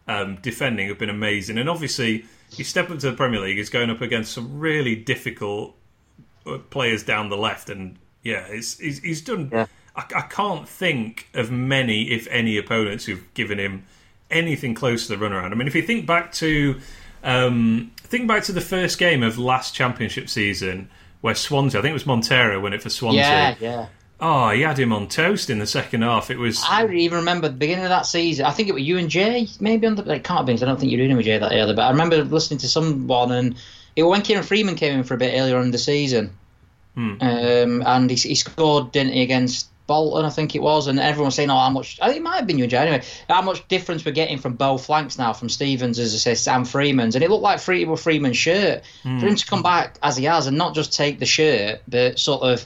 Um, 0.08 0.36
defending 0.40 0.86
have 0.86 1.00
been 1.00 1.10
amazing, 1.10 1.58
and 1.58 1.68
obviously, 1.68 2.26
you 2.52 2.62
step 2.62 2.90
up 2.90 3.00
to 3.00 3.10
the 3.10 3.16
Premier 3.16 3.40
League, 3.40 3.56
he's 3.56 3.70
going 3.70 3.90
up 3.90 4.00
against 4.00 4.30
some 4.32 4.60
really 4.60 4.94
difficult 4.94 5.74
uh, 6.46 6.58
players 6.70 7.02
down 7.02 7.28
the 7.28 7.36
left, 7.36 7.68
and 7.70 7.96
yeah, 8.22 8.46
it's, 8.48 8.78
he's, 8.78 9.00
he's 9.00 9.20
done. 9.20 9.48
Yeah. 9.52 9.66
I, 9.96 10.04
I 10.14 10.22
can't 10.22 10.68
think 10.68 11.28
of 11.34 11.50
many, 11.50 12.10
if 12.10 12.26
any, 12.30 12.58
opponents 12.58 13.06
who've 13.06 13.32
given 13.34 13.58
him 13.58 13.84
anything 14.30 14.74
close 14.74 15.06
to 15.06 15.16
the 15.16 15.24
runaround. 15.24 15.52
I 15.52 15.54
mean, 15.54 15.68
if 15.68 15.74
you 15.74 15.82
think 15.82 16.06
back 16.06 16.32
to 16.34 16.78
um, 17.24 17.90
think 17.96 18.28
back 18.28 18.44
to 18.44 18.52
the 18.52 18.60
first 18.60 18.98
game 18.98 19.22
of 19.22 19.38
last 19.38 19.74
Championship 19.74 20.28
season, 20.28 20.88
where 21.20 21.34
Swansea, 21.34 21.80
I 21.80 21.82
think 21.82 21.90
it 21.90 21.94
was 21.94 22.06
Montero, 22.06 22.60
won 22.60 22.72
it 22.72 22.82
for 22.82 22.90
Swansea. 22.90 23.20
Yeah, 23.22 23.54
yeah. 23.60 23.86
Oh, 24.18 24.48
he 24.50 24.62
had 24.62 24.78
him 24.78 24.94
on 24.94 25.08
toast 25.08 25.50
in 25.50 25.58
the 25.58 25.66
second 25.66 26.00
half. 26.02 26.30
It 26.30 26.38
was 26.38 26.64
I 26.66 26.86
even 26.86 27.18
remember 27.18 27.48
the 27.48 27.54
beginning 27.54 27.84
of 27.84 27.90
that 27.90 28.06
season. 28.06 28.46
I 28.46 28.50
think 28.50 28.68
it 28.68 28.72
was 28.72 28.82
you 28.82 28.96
and 28.96 29.10
Jay, 29.10 29.46
maybe 29.60 29.86
on 29.86 29.94
the. 29.94 30.02
It 30.10 30.24
can't 30.24 30.38
have 30.38 30.46
been. 30.46 30.56
I 30.56 30.64
don't 30.64 30.80
think 30.80 30.90
you 30.90 30.98
were 30.98 31.04
doing 31.04 31.16
with 31.16 31.26
Jay 31.26 31.36
that 31.36 31.52
early. 31.52 31.74
But 31.74 31.82
I 31.82 31.90
remember 31.90 32.24
listening 32.24 32.58
to 32.60 32.68
someone, 32.68 33.30
and 33.32 33.56
it 33.94 34.04
was 34.04 34.10
when 34.10 34.22
Kieran 34.22 34.42
Freeman 34.44 34.74
came 34.76 34.98
in 34.98 35.04
for 35.04 35.14
a 35.14 35.18
bit 35.18 35.38
earlier 35.38 35.58
on 35.58 35.64
in 35.64 35.70
the 35.70 35.78
season, 35.78 36.30
Hmm. 36.94 37.16
um, 37.20 37.82
and 37.84 38.08
he, 38.08 38.16
he 38.16 38.34
scored, 38.34 38.90
didn't 38.92 39.12
he, 39.12 39.20
against 39.22 39.68
Bolton, 39.86 40.24
I 40.24 40.30
think 40.30 40.54
it 40.54 40.62
was, 40.62 40.86
and 40.86 40.98
everyone 40.98 41.26
was 41.26 41.34
saying, 41.34 41.50
"Oh, 41.50 41.56
how 41.58 41.70
much?" 41.70 41.98
I 42.02 42.06
think 42.06 42.18
it 42.18 42.22
might 42.22 42.36
have 42.36 42.46
been 42.46 42.58
you 42.58 42.64
and 42.64 42.70
Jay 42.70 42.78
anyway. 42.78 43.02
How 43.28 43.42
much 43.42 43.66
difference 43.68 44.04
we're 44.04 44.12
getting 44.12 44.38
from 44.38 44.54
both 44.54 44.84
flanks 44.86 45.18
now, 45.18 45.32
from 45.32 45.48
Stevens 45.48 45.98
as 45.98 46.12
assists 46.14 46.48
and 46.48 46.68
Freeman's, 46.68 47.14
and 47.14 47.22
it 47.24 47.30
looked 47.30 47.42
like 47.42 47.60
Free 47.60 47.84
with 47.84 48.00
Freeman's 48.00 48.36
shirt 48.36 48.82
for 49.02 49.08
him 49.08 49.36
to 49.36 49.46
come 49.46 49.62
back 49.62 49.98
as 50.02 50.16
he 50.16 50.24
has 50.24 50.46
and 50.46 50.56
not 50.58 50.74
just 50.74 50.92
take 50.92 51.18
the 51.18 51.26
shirt, 51.26 51.80
but 51.88 52.18
sort 52.18 52.42
of 52.42 52.64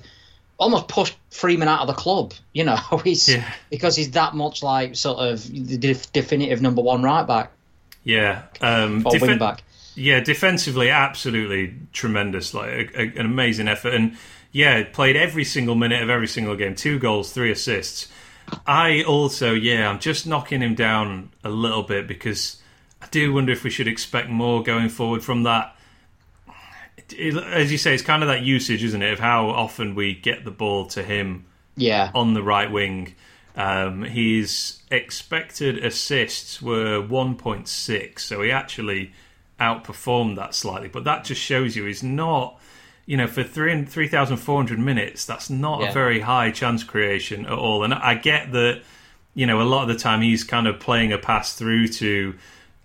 almost 0.59 0.89
push 0.89 1.13
Freeman 1.31 1.69
out 1.69 1.81
of 1.81 1.87
the 1.87 1.95
club. 1.95 2.33
You 2.53 2.65
know, 2.65 2.77
he's 3.05 3.29
Yeah. 3.29 3.51
because 3.71 3.97
he's 3.97 4.11
that 4.13 4.35
much 4.35 4.63
like 4.63 4.97
sort 4.97 5.19
of 5.19 5.47
the 5.51 5.77
def- 5.79 6.13
definitive 6.13 6.61
number 6.63 6.83
one 6.83 7.03
right 7.03 7.27
back 7.27 7.51
yeah, 8.05 8.43
um, 8.63 9.07
or 9.07 9.13
defen- 9.13 9.21
wing 9.29 9.39
back. 9.39 9.63
Yeah, 9.95 10.21
defensively, 10.21 10.89
absolutely 10.89 11.75
tremendous. 11.93 12.55
Like 12.55 12.69
a, 12.95 12.99
a, 12.99 13.03
an 13.21 13.27
amazing 13.27 13.69
effort, 13.69 13.93
and 13.93 14.17
yeah, 14.53 14.83
played 14.85 15.17
every 15.17 15.45
single 15.45 15.75
minute 15.75 16.03
of 16.03 16.11
every 16.11 16.29
single 16.29 16.57
game. 16.57 16.75
Two 16.75 16.99
goals, 16.99 17.33
three 17.33 17.51
assists. 17.51 18.09
I 18.67 19.03
also, 19.05 19.53
yeah, 19.55 19.89
I'm 19.89 20.01
just 20.01 20.27
knocking 20.27 20.61
him 20.61 20.75
down 20.75 21.31
a 21.45 21.51
little 21.51 21.83
bit 21.85 22.07
because 22.09 22.61
I 23.01 23.07
do 23.11 23.33
wonder 23.33 23.53
if 23.53 23.63
we 23.65 23.71
should 23.71 23.87
expect 23.89 24.29
more 24.29 24.63
going 24.63 24.89
forward 24.89 25.23
from 25.23 25.45
that. 25.45 25.77
It- 27.17 27.37
as 27.37 27.73
you 27.73 27.79
say, 27.79 27.95
it's 27.95 28.03
kind 28.03 28.23
of 28.23 28.29
that 28.29 28.43
usage, 28.43 28.83
isn't 28.85 29.03
it, 29.03 29.13
of 29.13 29.19
how 29.21 29.49
often 29.49 29.95
we 29.95 30.15
get 30.15 30.45
the 30.45 30.51
ball 30.51 30.87
to 30.87 31.03
him 31.03 31.47
Yeah, 31.77 32.11
on 32.15 32.35
the 32.35 32.43
right 32.43 32.71
wing. 32.71 33.15
Um, 33.57 34.03
his 34.05 34.79
expected 34.91 35.85
assists 35.85 36.63
were 36.63 37.01
1.6, 37.03 38.25
so 38.25 38.43
he 38.43 38.51
actually 38.51 39.13
outperformed 39.61 40.37
that 40.37 40.55
slightly. 40.55 40.89
But 40.89 41.05
that 41.05 41.25
just 41.25 41.41
shows 41.41 41.75
you 41.77 41.85
he's 41.85 42.03
not, 42.03 42.60
you 43.11 43.17
know, 43.17 43.27
for 43.27 43.43
three 43.43 43.73
and 43.73 43.89
3,400 43.89 44.79
minutes, 44.79 45.25
that's 45.25 45.51
not 45.51 45.81
Yeah. 45.81 45.89
a 45.89 45.93
very 45.93 46.21
high 46.21 46.53
chance 46.53 46.85
creation 46.85 47.45
at 47.45 47.51
all. 47.53 47.83
And 47.83 47.93
I 47.93 48.15
get 48.15 48.53
that, 48.53 48.83
you 49.35 49.47
know, 49.47 49.61
a 49.61 49.65
lot 49.65 49.83
of 49.83 49.89
the 49.89 49.97
time 50.01 50.21
he's 50.23 50.45
kind 50.45 50.69
of 50.69 50.79
playing 50.79 51.13
a 51.13 51.19
pass 51.19 51.55
through 51.55 51.89
to 51.89 52.35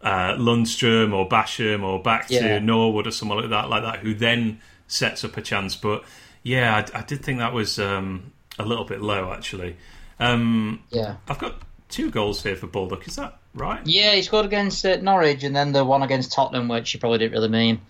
uh, 0.02 0.34
Lundstram 0.38 1.14
or 1.14 1.30
Basham 1.30 1.84
or 1.84 2.02
back 2.02 2.26
Yeah. 2.32 2.58
to 2.58 2.60
Norwood 2.60 3.06
or 3.06 3.12
someone 3.12 3.40
like 3.42 3.50
that, 3.52 3.70
like 3.70 3.84
that, 3.84 4.00
who 4.00 4.16
then 4.16 4.62
sets 4.88 5.24
up 5.24 5.38
a 5.38 5.42
chance. 5.44 5.76
But 5.76 6.04
yeah, 6.42 6.76
I, 6.96 7.00
I 7.00 7.02
did 7.04 7.24
think 7.24 7.38
that 7.38 7.54
was 7.54 7.78
um, 7.78 8.32
a 8.58 8.66
little 8.66 8.86
bit 8.86 9.02
low 9.04 9.32
actually. 9.32 9.76
Um, 10.20 10.82
yeah, 10.90 11.18
I've 11.28 11.38
got 11.40 11.62
two 11.90 12.10
goals 12.10 12.42
here 12.42 12.56
for 12.56 12.66
Baldock. 12.66 13.08
Is 13.08 13.16
that 13.18 13.38
right? 13.54 13.82
yeah. 13.86 14.14
He 14.16 14.24
scored 14.24 14.46
against 14.48 14.84
uh, 14.86 14.96
Norwich 14.96 15.44
and 15.44 15.56
then 15.56 15.72
the 15.72 15.86
one 15.86 16.02
against 16.02 16.32
Tottenham, 16.32 16.68
which 16.68 16.92
he 16.92 16.98
probably 16.98 17.20
didn't 17.20 17.34
really 17.34 17.50
mean. 17.50 17.82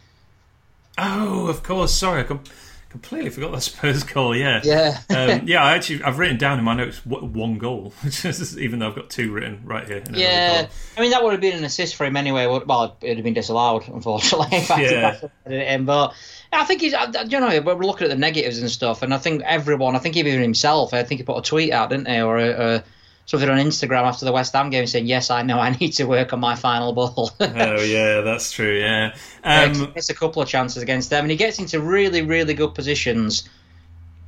Oh, 0.98 1.48
of 1.48 1.64
course. 1.64 1.94
Sorry, 1.94 2.22
I 2.22 2.24
com- 2.24 2.44
completely 2.90 3.30
forgot 3.30 3.52
that 3.52 3.62
Spurs 3.62 4.04
goal. 4.04 4.36
Yeah, 4.36 4.62
Yeah. 4.64 4.98
um, 5.10 5.42
yeah. 5.48 5.64
I 5.64 5.76
actually 5.76 6.04
I've 6.04 6.18
written 6.20 6.38
down 6.38 6.58
in 6.60 6.64
my 6.66 6.74
notes 6.76 7.06
one 7.06 7.58
goal, 7.58 7.94
even 8.58 8.80
though 8.80 8.88
I've 8.88 8.96
got 8.96 9.10
two 9.10 9.32
written 9.32 9.62
right 9.66 9.86
here. 9.88 10.04
Yeah. 10.14 10.68
I 10.98 11.02
mean 11.02 11.12
that 11.12 11.24
would 11.24 11.32
have 11.34 11.42
been 11.42 11.58
an 11.58 11.64
assist 11.66 11.96
for 11.96 12.06
him 12.06 12.16
anyway. 12.16 12.46
Well, 12.46 12.98
it'd 13.02 13.18
have 13.18 13.24
been 13.24 13.34
disallowed, 13.34 13.88
unfortunately. 13.88 14.64
Yeah. 14.78 15.20
put. 15.46 15.86
But 15.86 16.14
I 16.54 16.64
think 16.64 16.80
he's, 16.82 16.94
you 17.28 17.40
know, 17.40 17.62
we're 17.62 17.76
looking 17.76 18.06
at 18.06 18.10
the 18.10 18.16
negatives 18.16 18.60
and 18.60 18.72
stuff, 18.72 19.02
and 19.02 19.14
I 19.14 19.18
think 19.18 19.42
everyone, 19.44 19.96
I 19.96 20.00
think 20.00 20.16
even 20.16 20.42
himself, 20.42 20.94
I 20.94 21.04
think 21.04 21.20
he 21.20 21.26
put 21.26 21.38
a 21.38 21.42
tweet 21.42 21.74
out, 21.74 21.90
didn't 21.90 22.08
he, 22.08 22.22
or 22.22 22.38
a, 22.38 22.50
a, 22.76 22.84
something 23.26 23.50
on 23.50 23.58
Instagram 23.58 24.04
after 24.04 24.26
the 24.26 24.32
West 24.32 24.54
Ham 24.54 24.70
game 24.70 24.88
saying, 24.88 25.08
"Yes, 25.08 25.30
I 25.30 25.42
know 25.42 25.60
I 25.60 25.72
need 25.72 25.92
to 25.94 26.06
work 26.06 26.34
on 26.34 26.40
my 26.40 26.56
final 26.56 26.94
ball." 26.94 27.32
oh 27.40 27.82
yeah, 27.82 28.22
that's 28.22 28.52
true. 28.52 28.80
Yeah, 28.80 29.16
um, 29.44 29.92
gets 29.94 30.10
a 30.10 30.14
couple 30.14 30.42
of 30.42 30.48
chances 30.48 30.82
against 30.82 31.10
them, 31.10 31.24
and 31.24 31.32
he 31.32 31.38
gets 31.38 31.60
into 31.60 31.80
really, 31.80 32.22
really 32.22 32.54
good 32.54 32.74
positions, 32.74 33.50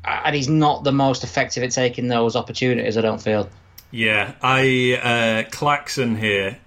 and 0.04 0.36
he's 0.36 0.50
not 0.50 0.84
the 0.84 0.92
most 0.92 1.24
effective 1.24 1.64
at 1.64 1.72
taking 1.72 2.08
those 2.08 2.36
opportunities. 2.36 2.98
I 2.98 3.02
don't 3.02 3.22
feel. 3.22 3.50
Yeah, 3.92 4.34
I 4.42 5.46
uh, 5.46 5.50
Claxon 5.50 6.18
here. 6.18 6.58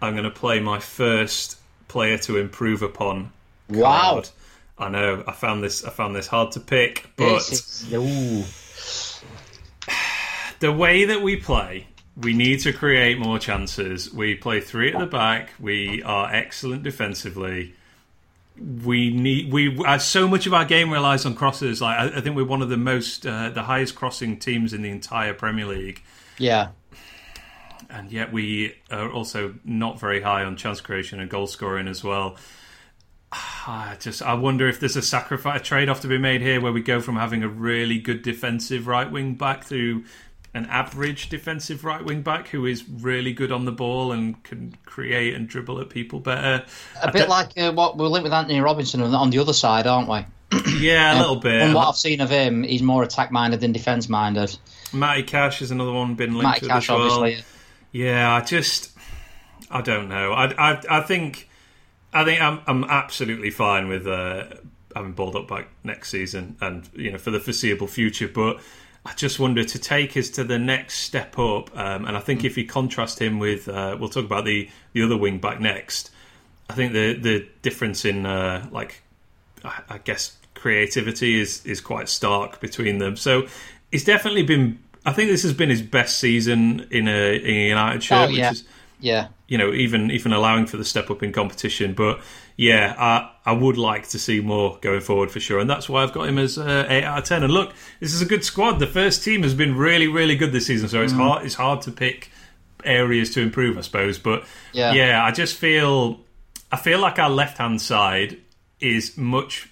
I'm 0.00 0.12
going 0.12 0.24
to 0.24 0.30
play 0.30 0.60
my 0.60 0.78
first 0.78 1.58
player 1.88 2.18
to 2.18 2.36
improve 2.36 2.82
upon. 2.82 3.32
Wow. 3.68 4.12
Card. 4.12 4.28
I 4.78 4.88
know. 4.88 5.24
I 5.26 5.32
found 5.32 5.64
this. 5.64 5.84
I 5.84 5.90
found 5.90 6.14
this 6.14 6.28
hard 6.28 6.52
to 6.52 6.60
pick, 6.60 7.10
but 7.16 7.42
the 10.60 10.72
way 10.72 11.04
that 11.04 11.22
we 11.22 11.36
play, 11.36 11.86
we 12.16 12.32
need 12.34 12.60
to 12.60 12.72
create 12.72 13.18
more 13.18 13.38
chances. 13.38 14.12
We 14.12 14.34
play 14.34 14.60
three 14.60 14.92
at 14.92 14.98
the 14.98 15.06
back. 15.06 15.50
We 15.60 16.02
are 16.02 16.32
excellent 16.32 16.82
defensively. 16.82 17.74
We 18.58 19.10
need 19.10 19.52
we 19.52 19.80
so 20.00 20.26
much 20.26 20.46
of 20.46 20.54
our 20.54 20.64
game 20.64 20.90
relies 20.90 21.24
on 21.24 21.34
crosses. 21.36 21.80
Like 21.80 21.96
I, 21.96 22.18
I 22.18 22.20
think 22.20 22.34
we're 22.34 22.44
one 22.44 22.60
of 22.60 22.68
the 22.68 22.76
most 22.76 23.24
uh, 23.24 23.50
the 23.50 23.62
highest 23.62 23.94
crossing 23.94 24.38
teams 24.38 24.72
in 24.72 24.82
the 24.82 24.90
entire 24.90 25.32
Premier 25.32 25.66
League. 25.66 26.02
Yeah, 26.38 26.70
and 27.88 28.10
yet 28.10 28.32
we 28.32 28.74
are 28.90 29.10
also 29.10 29.54
not 29.64 30.00
very 30.00 30.20
high 30.20 30.42
on 30.42 30.56
chance 30.56 30.80
creation 30.80 31.20
and 31.20 31.30
goal 31.30 31.46
scoring 31.46 31.86
as 31.86 32.02
well. 32.02 32.36
I 33.32 33.96
just 34.00 34.22
I 34.22 34.34
wonder 34.34 34.68
if 34.68 34.80
there's 34.80 34.96
a 34.96 35.02
sacrifice 35.02 35.60
a 35.60 35.64
trade 35.64 35.88
off 35.88 36.00
to 36.00 36.08
be 36.08 36.18
made 36.18 36.40
here 36.40 36.60
where 36.60 36.72
we 36.72 36.82
go 36.82 37.00
from 37.00 37.14
having 37.16 37.44
a 37.44 37.48
really 37.48 37.98
good 37.98 38.22
defensive 38.22 38.88
right 38.88 39.10
wing 39.10 39.34
back 39.34 39.68
to 39.68 40.04
an 40.54 40.66
average 40.66 41.28
defensive 41.28 41.84
right 41.84 42.04
wing 42.04 42.22
back 42.22 42.48
who 42.48 42.66
is 42.66 42.88
really 42.88 43.32
good 43.32 43.52
on 43.52 43.64
the 43.64 43.72
ball 43.72 44.12
and 44.12 44.42
can 44.44 44.76
create 44.86 45.34
and 45.34 45.48
dribble 45.48 45.80
at 45.80 45.90
people 45.90 46.20
better. 46.20 46.64
A 47.02 47.12
bit 47.12 47.28
like 47.28 47.56
uh, 47.56 47.72
what 47.72 47.96
we're 47.96 48.08
linked 48.08 48.24
with 48.24 48.32
Antonee 48.32 48.60
Robinson 48.60 49.02
on 49.02 49.30
the 49.30 49.38
other 49.38 49.52
side, 49.52 49.86
aren't 49.86 50.08
we? 50.08 50.24
yeah, 50.78 51.16
a 51.16 51.20
little 51.20 51.36
bit. 51.36 51.62
From 51.62 51.74
what 51.74 51.88
I've 51.88 51.96
seen 51.96 52.20
of 52.20 52.30
him, 52.30 52.62
he's 52.62 52.82
more 52.82 53.02
attack 53.02 53.30
minded 53.30 53.60
than 53.60 53.72
defence 53.72 54.08
minded. 54.08 54.56
Matty 54.92 55.22
Cash 55.22 55.60
is 55.60 55.70
another 55.70 55.92
one 55.92 56.14
been 56.14 56.32
linked 56.32 56.44
Matty 56.44 56.60
with 56.62 56.70
Cash, 56.70 56.84
as 56.84 56.88
well. 56.88 57.20
Obviously. 57.20 57.44
Yeah, 57.92 58.32
I 58.34 58.40
just 58.40 58.96
I 59.70 59.82
don't 59.82 60.08
know. 60.08 60.32
I 60.32 60.46
I, 60.46 60.82
I 60.90 61.00
think 61.02 61.48
I 62.12 62.24
think 62.24 62.40
I'm 62.40 62.60
I'm 62.66 62.84
absolutely 62.84 63.50
fine 63.50 63.88
with 63.88 64.06
uh, 64.06 64.44
having 64.94 65.14
up 65.18 65.48
back 65.48 65.68
next 65.84 66.08
season 66.10 66.56
and 66.60 66.88
you 66.94 67.12
know 67.12 67.18
for 67.18 67.30
the 67.30 67.40
foreseeable 67.40 67.86
future, 67.86 68.28
but 68.28 68.60
I 69.04 69.14
just 69.14 69.38
wonder 69.38 69.64
to 69.64 69.78
take 69.78 70.16
us 70.16 70.28
to 70.30 70.44
the 70.44 70.58
next 70.58 70.98
step 70.98 71.38
up. 71.38 71.76
Um, 71.76 72.04
and 72.04 72.16
I 72.16 72.20
think 72.20 72.44
if 72.44 72.58
you 72.58 72.66
contrast 72.66 73.20
him 73.20 73.38
with, 73.38 73.68
uh, 73.68 73.96
we'll 73.98 74.10
talk 74.10 74.24
about 74.24 74.44
the, 74.44 74.68
the 74.92 75.02
other 75.02 75.16
wing 75.16 75.38
back 75.38 75.60
next. 75.60 76.10
I 76.70 76.74
think 76.74 76.92
the 76.92 77.14
the 77.14 77.48
difference 77.62 78.04
in 78.04 78.26
uh, 78.26 78.68
like, 78.70 79.02
I, 79.64 79.80
I 79.88 79.98
guess 79.98 80.36
creativity 80.54 81.40
is 81.40 81.64
is 81.64 81.80
quite 81.80 82.08
stark 82.08 82.60
between 82.60 82.98
them. 82.98 83.16
So 83.16 83.46
he's 83.90 84.04
definitely 84.04 84.42
been. 84.42 84.78
I 85.06 85.12
think 85.12 85.30
this 85.30 85.42
has 85.44 85.54
been 85.54 85.70
his 85.70 85.80
best 85.80 86.18
season 86.18 86.86
in 86.90 87.08
a, 87.08 87.36
in 87.36 87.54
United 87.54 88.02
shirt, 88.02 88.28
oh, 88.28 88.32
yeah. 88.32 88.50
which 88.50 88.60
is 88.60 88.68
yeah, 89.00 89.28
you 89.46 89.58
know, 89.58 89.72
even 89.72 90.10
even 90.10 90.32
allowing 90.32 90.66
for 90.66 90.76
the 90.76 90.84
step 90.84 91.10
up 91.10 91.22
in 91.22 91.32
competition. 91.32 91.94
But 91.94 92.20
yeah, 92.56 92.94
I 92.98 93.30
I 93.50 93.52
would 93.52 93.78
like 93.78 94.08
to 94.08 94.18
see 94.18 94.40
more 94.40 94.78
going 94.80 95.00
forward 95.00 95.30
for 95.30 95.40
sure, 95.40 95.60
and 95.60 95.68
that's 95.68 95.88
why 95.88 96.02
I've 96.02 96.12
got 96.12 96.28
him 96.28 96.38
as 96.38 96.58
uh, 96.58 96.86
eight 96.88 97.04
out 97.04 97.18
of 97.18 97.24
ten. 97.24 97.42
And 97.42 97.52
look, 97.52 97.72
this 98.00 98.14
is 98.14 98.22
a 98.22 98.26
good 98.26 98.44
squad. 98.44 98.78
The 98.78 98.86
first 98.86 99.22
team 99.22 99.42
has 99.42 99.54
been 99.54 99.76
really 99.76 100.08
really 100.08 100.36
good 100.36 100.52
this 100.52 100.66
season, 100.66 100.88
so 100.88 101.02
it's 101.02 101.12
mm. 101.12 101.18
hard 101.18 101.44
it's 101.46 101.54
hard 101.54 101.82
to 101.82 101.92
pick 101.92 102.30
areas 102.84 103.34
to 103.34 103.40
improve, 103.40 103.78
I 103.78 103.82
suppose. 103.82 104.18
But 104.18 104.44
yeah, 104.72 104.92
yeah 104.92 105.24
I 105.24 105.30
just 105.30 105.56
feel 105.56 106.20
I 106.70 106.76
feel 106.76 106.98
like 106.98 107.18
our 107.18 107.30
left 107.30 107.58
hand 107.58 107.80
side 107.80 108.38
is 108.80 109.16
much 109.16 109.70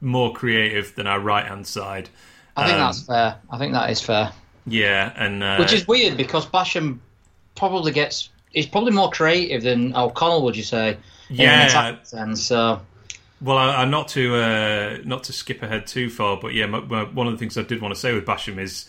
more 0.00 0.32
creative 0.32 0.94
than 0.94 1.06
our 1.06 1.20
right 1.20 1.46
hand 1.46 1.66
side. 1.66 2.08
I 2.56 2.66
think 2.66 2.78
um, 2.78 2.86
that's 2.86 3.02
fair. 3.02 3.36
I 3.50 3.58
think 3.58 3.72
that 3.72 3.90
is 3.90 4.00
fair. 4.00 4.32
Yeah, 4.66 5.12
and 5.16 5.42
uh, 5.42 5.56
which 5.56 5.72
is 5.72 5.86
weird 5.86 6.16
because 6.16 6.46
Basham 6.46 6.98
probably 7.60 7.92
gets 7.92 8.30
he's 8.50 8.66
probably 8.66 8.90
more 8.90 9.10
creative 9.10 9.62
than 9.62 9.94
O'Connell. 9.94 10.42
Would 10.42 10.56
you 10.56 10.64
say? 10.64 10.96
Yeah. 11.28 11.96
And 12.12 12.36
so. 12.36 12.80
Well, 13.40 13.56
I, 13.56 13.82
am 13.82 13.90
not 13.90 14.08
to 14.08 14.34
uh, 14.34 14.98
not 15.04 15.24
to 15.24 15.32
skip 15.32 15.62
ahead 15.62 15.86
too 15.86 16.10
far, 16.10 16.38
but 16.38 16.52
yeah, 16.52 16.66
my, 16.66 16.80
my, 16.80 17.04
one 17.04 17.26
of 17.26 17.32
the 17.32 17.38
things 17.38 17.56
I 17.56 17.62
did 17.62 17.80
want 17.80 17.94
to 17.94 18.00
say 18.00 18.12
with 18.12 18.26
Basham 18.26 18.58
is, 18.58 18.86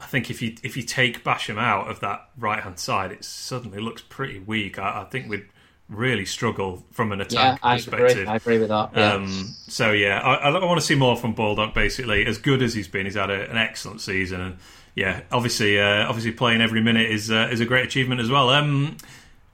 I 0.00 0.06
think 0.06 0.30
if 0.30 0.42
you 0.42 0.54
if 0.62 0.76
you 0.76 0.82
take 0.82 1.24
Basham 1.24 1.58
out 1.58 1.90
of 1.90 2.00
that 2.00 2.28
right 2.36 2.62
hand 2.62 2.78
side, 2.78 3.12
it 3.12 3.24
suddenly 3.24 3.78
looks 3.78 4.02
pretty 4.02 4.38
weak. 4.38 4.78
I, 4.78 5.02
I, 5.02 5.04
think 5.04 5.30
we'd 5.30 5.46
really 5.88 6.26
struggle 6.26 6.84
from 6.90 7.10
an 7.12 7.22
attack 7.22 7.58
yeah, 7.62 7.68
I 7.70 7.76
perspective. 7.76 8.10
Agree. 8.10 8.26
I 8.26 8.36
agree 8.36 8.58
with 8.58 8.68
that. 8.68 8.90
Yeah. 8.94 9.14
Um, 9.14 9.54
so 9.66 9.92
yeah, 9.92 10.20
I, 10.20 10.50
I, 10.50 10.64
want 10.64 10.78
to 10.78 10.86
see 10.86 10.94
more 10.94 11.16
from 11.16 11.32
Baldock. 11.32 11.72
Basically, 11.72 12.26
as 12.26 12.36
good 12.36 12.62
as 12.62 12.74
he's 12.74 12.88
been, 12.88 13.06
he's 13.06 13.14
had 13.14 13.30
a, 13.30 13.50
an 13.50 13.56
excellent 13.56 14.02
season, 14.02 14.42
and 14.42 14.58
yeah, 14.96 15.20
obviously, 15.30 15.78
uh, 15.78 16.08
obviously 16.08 16.32
playing 16.32 16.62
every 16.62 16.80
minute 16.80 17.10
is 17.10 17.30
uh, 17.30 17.50
is 17.52 17.60
a 17.60 17.66
great 17.66 17.84
achievement 17.84 18.20
as 18.20 18.30
well. 18.30 18.48
Um, 18.48 18.96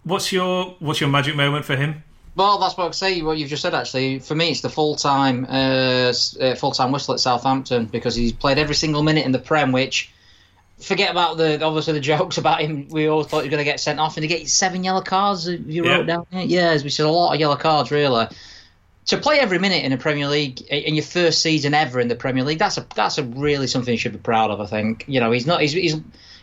what's 0.04 0.32
your 0.32 0.76
what's 0.78 1.00
your 1.00 1.10
magic 1.10 1.34
moment 1.34 1.64
for 1.64 1.74
him? 1.76 2.04
Well, 2.36 2.58
that's 2.58 2.76
what 2.76 2.86
I 2.86 2.90
say. 2.92 3.20
What 3.22 3.36
you've 3.36 3.50
just 3.50 3.60
said, 3.60 3.74
actually, 3.74 4.20
for 4.20 4.36
me, 4.36 4.50
it's 4.52 4.60
the 4.60 4.70
full 4.70 4.94
time 4.94 5.44
uh, 5.46 6.12
uh 6.40 6.54
full 6.54 6.70
time 6.70 6.92
whistle 6.92 7.14
at 7.14 7.20
Southampton 7.20 7.86
because 7.86 8.14
he's 8.14 8.32
played 8.32 8.56
every 8.56 8.76
single 8.76 9.02
minute 9.02 9.26
in 9.26 9.32
the 9.32 9.40
Prem. 9.40 9.72
Which 9.72 10.12
forget 10.78 11.10
about 11.10 11.38
the 11.38 11.60
obviously 11.60 11.94
the 11.94 12.00
jokes 12.12 12.38
about 12.38 12.60
him. 12.60 12.86
We 12.88 13.08
all 13.08 13.24
thought 13.24 13.38
he 13.38 13.48
was 13.48 13.50
going 13.50 13.58
to 13.58 13.70
get 13.70 13.80
sent 13.80 13.98
off, 13.98 14.16
and 14.16 14.22
to 14.22 14.28
get 14.28 14.48
seven 14.48 14.84
yellow 14.84 15.02
cards. 15.02 15.48
You 15.48 15.84
wrote 15.84 16.06
yeah. 16.06 16.22
down, 16.22 16.26
yeah, 16.30 16.70
as 16.70 16.84
we 16.84 16.90
said, 16.90 17.06
a 17.06 17.10
lot 17.10 17.34
of 17.34 17.40
yellow 17.40 17.56
cards, 17.56 17.90
really 17.90 18.28
to 19.06 19.16
play 19.18 19.38
every 19.38 19.58
minute 19.58 19.84
in 19.84 19.92
a 19.92 19.98
Premier 19.98 20.28
League 20.28 20.60
in 20.62 20.94
your 20.94 21.04
first 21.04 21.42
season 21.42 21.74
ever 21.74 22.00
in 22.00 22.08
the 22.08 22.14
Premier 22.14 22.44
League, 22.44 22.58
that's 22.58 22.78
a 22.78 22.86
that's 22.94 23.18
a 23.18 23.24
really 23.24 23.66
something 23.66 23.92
you 23.92 23.98
should 23.98 24.12
be 24.12 24.18
proud 24.18 24.50
of. 24.50 24.60
I 24.60 24.66
think 24.66 25.04
you 25.08 25.20
know 25.20 25.32
he's 25.32 25.46
not 25.46 25.60
he's 25.60 25.72
he's, 25.72 25.96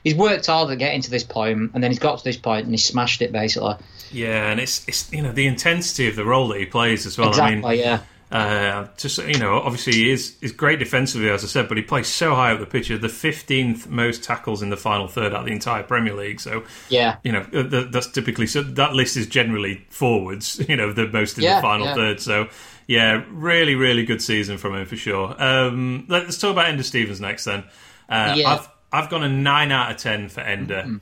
he's 0.03 0.15
worked 0.15 0.47
hard 0.47 0.69
to 0.69 0.75
get 0.75 0.93
into 0.93 1.09
this 1.09 1.23
point, 1.23 1.71
and 1.73 1.83
then 1.83 1.91
he's 1.91 1.99
got 1.99 2.17
to 2.17 2.23
this 2.23 2.37
point 2.37 2.65
and 2.65 2.73
he 2.73 2.77
smashed 2.77 3.21
it 3.21 3.31
basically. 3.31 3.75
Yeah, 4.11 4.51
and 4.51 4.59
it's 4.59 4.87
it's 4.87 5.11
you 5.13 5.21
know 5.21 5.31
the 5.31 5.47
intensity 5.47 6.07
of 6.07 6.15
the 6.15 6.25
role 6.25 6.49
that 6.49 6.59
he 6.59 6.65
plays 6.65 7.05
as 7.05 7.17
well. 7.17 7.29
Exactly, 7.29 7.63
I 7.63 7.71
mean, 7.71 7.79
yeah. 7.79 8.01
Uh, 8.31 8.87
just 8.95 9.17
you 9.17 9.39
know, 9.39 9.55
obviously 9.55 9.93
he 9.93 10.11
is 10.11 10.37
is 10.41 10.51
great 10.51 10.77
defensively, 10.77 11.29
as 11.29 11.43
I 11.43 11.47
said, 11.47 11.67
but 11.67 11.77
he 11.77 11.83
plays 11.83 12.07
so 12.07 12.35
high 12.35 12.51
up 12.51 12.59
the 12.59 12.67
pitch. 12.67 12.89
The 12.89 13.09
fifteenth 13.09 13.87
most 13.89 14.23
tackles 14.23 14.61
in 14.61 14.69
the 14.69 14.77
final 14.77 15.07
third 15.07 15.33
out 15.33 15.39
of 15.39 15.45
the 15.47 15.51
entire 15.51 15.81
Premier 15.81 16.13
League. 16.13 16.39
So 16.39 16.63
yeah, 16.89 17.17
you 17.23 17.31
know 17.31 17.41
uh, 17.51 17.85
that's 17.89 18.11
typically 18.11 18.45
so 18.45 18.61
that 18.61 18.93
list 18.93 19.17
is 19.17 19.25
generally 19.27 19.85
forwards. 19.89 20.61
You 20.69 20.75
know, 20.75 20.93
the 20.93 21.07
most 21.07 21.39
in 21.39 21.45
yeah, 21.45 21.55
the 21.55 21.61
final 21.63 21.87
yeah. 21.87 21.95
third. 21.95 22.19
So 22.19 22.47
yeah, 22.85 23.23
really, 23.31 23.73
really 23.73 24.05
good 24.05 24.21
season 24.21 24.59
from 24.59 24.75
him 24.75 24.85
for 24.85 24.95
sure. 24.95 25.35
Um, 25.41 26.05
let's 26.07 26.37
talk 26.37 26.51
about 26.51 26.67
Enda 26.67 26.83
Stevens 26.83 27.19
next 27.19 27.45
then. 27.45 27.63
Uh, 28.07 28.35
yeah. 28.37 28.49
I've 28.49 28.69
I've 28.91 29.09
gone 29.09 29.23
a 29.23 29.29
nine 29.29 29.71
out 29.71 29.89
of 29.89 29.97
ten 29.97 30.29
for 30.29 30.41
Enda. 30.41 30.83
Mm-hmm. 30.83 30.95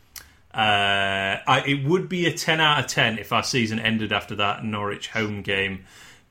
Uh, 0.53 1.39
I, 1.47 1.63
it 1.67 1.85
would 1.85 2.07
be 2.07 2.25
a 2.27 2.33
ten 2.33 2.61
out 2.61 2.79
of 2.79 2.87
ten 2.87 3.17
if 3.17 3.33
our 3.33 3.43
season 3.43 3.79
ended 3.79 4.13
after 4.13 4.35
that 4.37 4.63
Norwich 4.63 5.09
home 5.09 5.41
game 5.41 5.83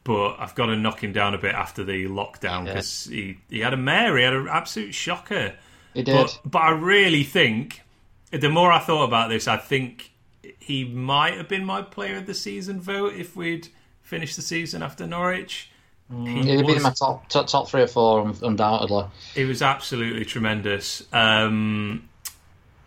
but 0.06 0.36
I've 0.38 0.54
got 0.54 0.66
to 0.66 0.76
knock 0.76 1.02
him 1.02 1.12
down 1.12 1.34
a 1.34 1.38
bit 1.38 1.52
after 1.52 1.82
the 1.82 2.06
lockdown 2.06 2.64
because 2.64 3.06
he, 3.06 3.38
he 3.50 3.58
had 3.58 3.74
a 3.74 3.76
mare, 3.76 4.16
he 4.16 4.22
had 4.22 4.34
an 4.34 4.46
absolute 4.48 4.94
shocker. 4.94 5.56
He 5.94 6.04
did. 6.04 6.14
But, 6.14 6.40
but 6.44 6.58
I 6.60 6.70
really 6.70 7.24
think, 7.24 7.82
the 8.30 8.48
more 8.48 8.70
I 8.70 8.78
thought 8.78 9.02
about 9.02 9.30
this, 9.30 9.48
I 9.48 9.56
think 9.56 10.12
he 10.60 10.84
might 10.84 11.34
have 11.36 11.48
been 11.48 11.64
my 11.64 11.82
player 11.82 12.18
of 12.18 12.26
the 12.26 12.34
season 12.34 12.80
vote 12.80 13.14
if 13.14 13.34
we'd 13.34 13.66
finished 14.02 14.36
the 14.36 14.42
season 14.42 14.80
after 14.80 15.08
Norwich. 15.08 15.72
Mm, 16.12 16.44
he 16.44 16.56
would 16.56 16.68
be 16.68 16.76
in 16.76 16.82
my 16.82 16.90
top, 16.90 17.28
top, 17.28 17.48
top 17.48 17.68
three 17.68 17.82
or 17.82 17.88
four, 17.88 18.32
undoubtedly. 18.42 19.06
It 19.34 19.46
was 19.46 19.60
absolutely 19.60 20.24
tremendous. 20.24 21.02
Um, 21.12 22.08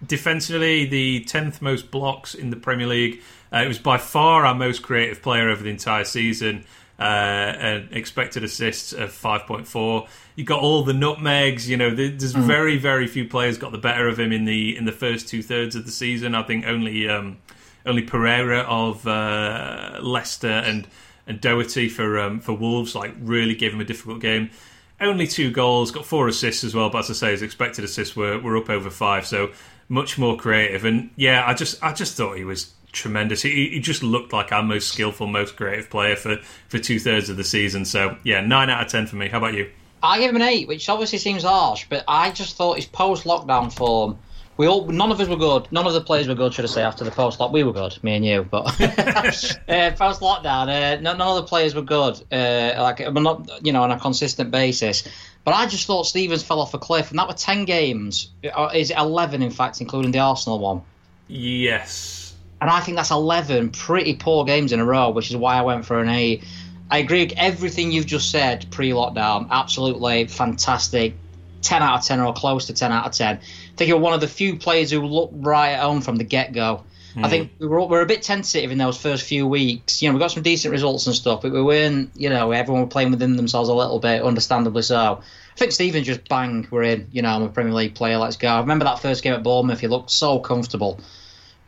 defensively, 0.08 0.86
the 0.86 1.26
tenth 1.26 1.62
most 1.62 1.92
blocks 1.92 2.34
in 2.34 2.50
the 2.50 2.56
Premier 2.56 2.88
League. 2.88 3.22
Uh, 3.52 3.58
it 3.58 3.68
was 3.68 3.78
by 3.78 3.98
far 3.98 4.46
our 4.46 4.56
most 4.56 4.84
creative 4.84 5.22
player 5.22 5.50
over 5.50 5.62
the 5.62 5.70
entire 5.70 6.06
season 6.06 6.64
uh, 7.00 7.02
and 7.02 7.94
expected 7.94 8.44
assists 8.44 8.92
of 8.92 9.10
5.4. 9.10 10.08
You 10.36 10.44
got 10.44 10.60
all 10.60 10.84
the 10.84 10.94
nutmegs. 10.94 11.70
You 11.70 11.78
know, 11.78 11.96
there's 11.96 12.34
mm. 12.34 12.44
very 12.44 12.78
very 12.78 13.08
few 13.08 13.28
players 13.28 13.58
got 13.58 13.72
the 13.72 13.78
better 13.78 14.08
of 14.08 14.20
him 14.20 14.32
in 14.32 14.46
the 14.46 14.76
in 14.76 14.86
the 14.86 14.92
first 14.92 15.28
two 15.28 15.42
thirds 15.42 15.76
of 15.76 15.86
the 15.86 15.92
season. 15.92 16.36
I 16.36 16.44
think 16.44 16.66
only 16.66 17.08
um, 17.08 17.38
only 17.86 18.02
Pereira 18.02 18.60
of 18.60 19.08
uh, 19.08 20.00
Leicester 20.02 20.48
and 20.48 20.88
and 21.26 21.40
Doherty 21.40 21.88
for 21.88 22.20
um, 22.20 22.42
for 22.42 22.54
Wolves 22.54 22.96
like 22.96 23.14
really 23.20 23.56
gave 23.56 23.74
him 23.74 23.82
a 23.82 23.86
difficult 23.86 24.20
game. 24.20 24.50
Only 25.02 25.28
two 25.28 25.52
goals, 25.52 25.92
got 25.92 26.06
four 26.06 26.28
assists 26.28 26.66
as 26.66 26.76
well. 26.76 26.90
But 26.90 27.00
as 27.00 27.12
I 27.12 27.14
say, 27.14 27.32
his 27.32 27.42
expected 27.42 27.86
assists 27.86 28.18
were, 28.18 28.38
were 28.38 28.58
up 28.58 28.70
over 28.70 28.90
five, 28.90 29.26
so 29.26 29.52
much 29.88 30.18
more 30.18 30.36
creative. 30.36 30.84
And 30.84 31.12
yeah, 31.16 31.46
I 31.48 31.54
just 31.54 31.82
I 31.82 31.94
just 31.94 32.18
thought 32.18 32.36
he 32.36 32.44
was 32.44 32.74
tremendous. 32.92 33.42
He, 33.42 33.70
he, 33.70 33.80
just 33.80 34.04
looked 34.04 34.34
like 34.34 34.52
our 34.52 34.64
most 34.64 34.90
skillful, 34.90 35.28
most 35.28 35.56
creative 35.56 35.90
player 35.90 36.16
for, 36.16 36.38
for 36.68 36.80
two 36.80 37.00
thirds 37.00 37.30
of 37.30 37.38
the 37.38 37.44
season. 37.44 37.86
So 37.86 38.18
yeah, 38.24 38.42
nine 38.42 38.70
out 38.70 38.86
of 38.86 38.92
ten 38.92 39.08
for 39.08 39.16
me. 39.16 39.30
How 39.30 39.38
about 39.38 39.54
you? 39.54 39.70
I 40.02 40.20
give 40.20 40.30
him 40.30 40.38
an 40.38 40.44
eight, 40.44 40.68
which 40.68 40.88
obviously 40.88 41.18
seems 41.18 41.44
harsh, 41.44 41.86
but 41.90 42.04
I 42.08 42.32
just 42.32 42.56
thought 42.56 42.78
his 42.78 42.86
post 42.86 43.26
lockdown 43.26 43.72
form 43.72 44.18
we 44.60 44.68
all 44.68 44.86
none 44.88 45.10
of 45.10 45.22
us 45.22 45.30
were 45.30 45.38
good. 45.38 45.72
None 45.72 45.88
of 45.88 45.94
the 45.94 46.02
players 46.02 46.28
were 46.28 46.36
good, 46.36 46.54
should 46.54 46.66
I 46.66 46.68
say? 46.68 46.84
After 46.84 47.06
the 47.06 47.12
post 47.12 47.40
lock, 47.40 47.54
we 47.54 47.64
were 47.64 47.72
good, 47.72 47.98
me 48.04 48.18
and 48.18 48.26
you. 48.26 48.44
But 48.44 48.66
uh, 48.82 49.92
post 49.92 50.20
lockdown, 50.20 50.68
uh, 50.68 51.00
none 51.00 51.22
of 51.22 51.38
the 51.38 51.44
players 51.44 51.74
were 51.74 51.82
good. 51.82 52.22
Uh, 52.30 52.74
like, 52.78 52.98
but 52.98 53.22
not 53.22 53.66
you 53.66 53.72
know 53.72 53.84
on 53.84 53.92
a 53.92 53.98
consistent 53.98 54.52
basis. 54.52 55.08
But 55.46 55.54
I 55.54 55.66
just 55.66 55.88
thought 55.88 56.08
Stevens 56.08 56.44
fell 56.44 56.60
off 56.60 56.74
a 56.74 56.78
cliff, 56.78 57.10
and 57.10 57.18
that 57.20 57.30
were 57.30 57.36
ten 57.36 57.64
games. 57.64 58.32
Uh, 58.54 58.70
is 58.76 58.92
it 58.92 58.98
eleven, 58.98 59.42
in 59.42 59.50
fact, 59.50 59.80
including 59.80 60.12
the 60.12 60.20
Arsenal 60.20 60.60
one? 60.60 60.82
Yes. 61.30 62.19
And 62.62 62.70
I 62.70 62.82
think 62.82 62.98
that's 62.98 63.12
eleven 63.12 63.70
pretty 63.70 64.16
poor 64.16 64.46
games 64.46 64.72
in 64.72 64.80
a 64.80 64.86
row, 64.86 65.12
which 65.12 65.30
is 65.30 65.38
why 65.38 65.56
I 65.56 65.62
went 65.62 65.86
for 65.86 66.00
an 66.00 66.10
A. 66.10 66.42
I 66.92 66.98
agree 66.98 67.26
with 67.26 67.34
everything 67.38 67.92
you've 67.92 68.08
just 68.08 68.32
said 68.32 68.66
pre-lockdown. 68.72 69.48
Absolutely 69.52 70.26
fantastic. 70.28 71.14
10 71.62 71.84
out 71.84 72.00
of 72.00 72.06
10 72.06 72.20
or 72.22 72.34
close 72.34 72.68
to 72.68 72.74
10 72.74 72.92
out 72.92 73.06
of 73.06 73.12
10. 73.12 73.38
I 73.38 73.42
think 73.76 73.90
you're 73.90 74.00
one 74.00 74.14
of 74.14 74.22
the 74.22 74.28
few 74.28 74.56
players 74.58 74.92
who 74.92 75.02
looked 75.06 75.34
right 75.36 75.72
at 75.72 75.82
home 75.82 76.02
from 76.02 76.16
the 76.16 76.24
get 76.24 76.54
go. 76.54 76.84
Mm. 77.16 77.26
I 77.26 77.30
think 77.30 77.52
we 77.60 77.68
were, 77.68 77.82
we 77.82 77.88
were 77.88 78.02
a 78.02 78.06
bit 78.06 78.22
tentative 78.22 78.72
in 78.72 78.78
those 78.78 78.98
first 78.98 79.24
few 79.24 79.48
weeks. 79.48 80.02
You 80.02 80.10
know, 80.10 80.14
we 80.14 80.20
got 80.20 80.32
some 80.32 80.44
decent 80.44 80.72
results 80.72 81.08
and 81.08 81.16
stuff, 81.16 81.42
but 81.42 81.52
we 81.52 81.62
weren't, 81.62 82.12
you 82.16 82.30
know, 82.30 82.52
everyone 82.52 82.84
were 82.84 82.90
playing 82.90 83.12
within 83.12 83.36
themselves 83.36 83.70
a 83.70 83.74
little 83.74 84.00
bit, 84.00 84.22
understandably 84.22 84.84
so. 84.84 85.22
I 85.22 85.58
think 85.58 85.72
Stephen 85.72 86.04
just 86.04 86.28
bang, 86.30 86.68
we're 86.72 86.84
in, 86.84 87.08
you 87.12 87.22
know, 87.22 87.30
I'm 87.30 87.44
a 87.44 87.50
Premier 87.50 87.74
League 87.74 87.96
player, 87.96 88.18
let's 88.18 88.38
go. 88.38 88.48
I 88.48 88.60
remember 88.60 88.86
that 88.86 89.00
first 89.00 89.24
game 89.24 89.34
at 89.34 89.44
Bournemouth, 89.44 89.80
he 89.80 89.88
looked 89.88 90.12
so 90.12 90.40
comfortable. 90.40 91.00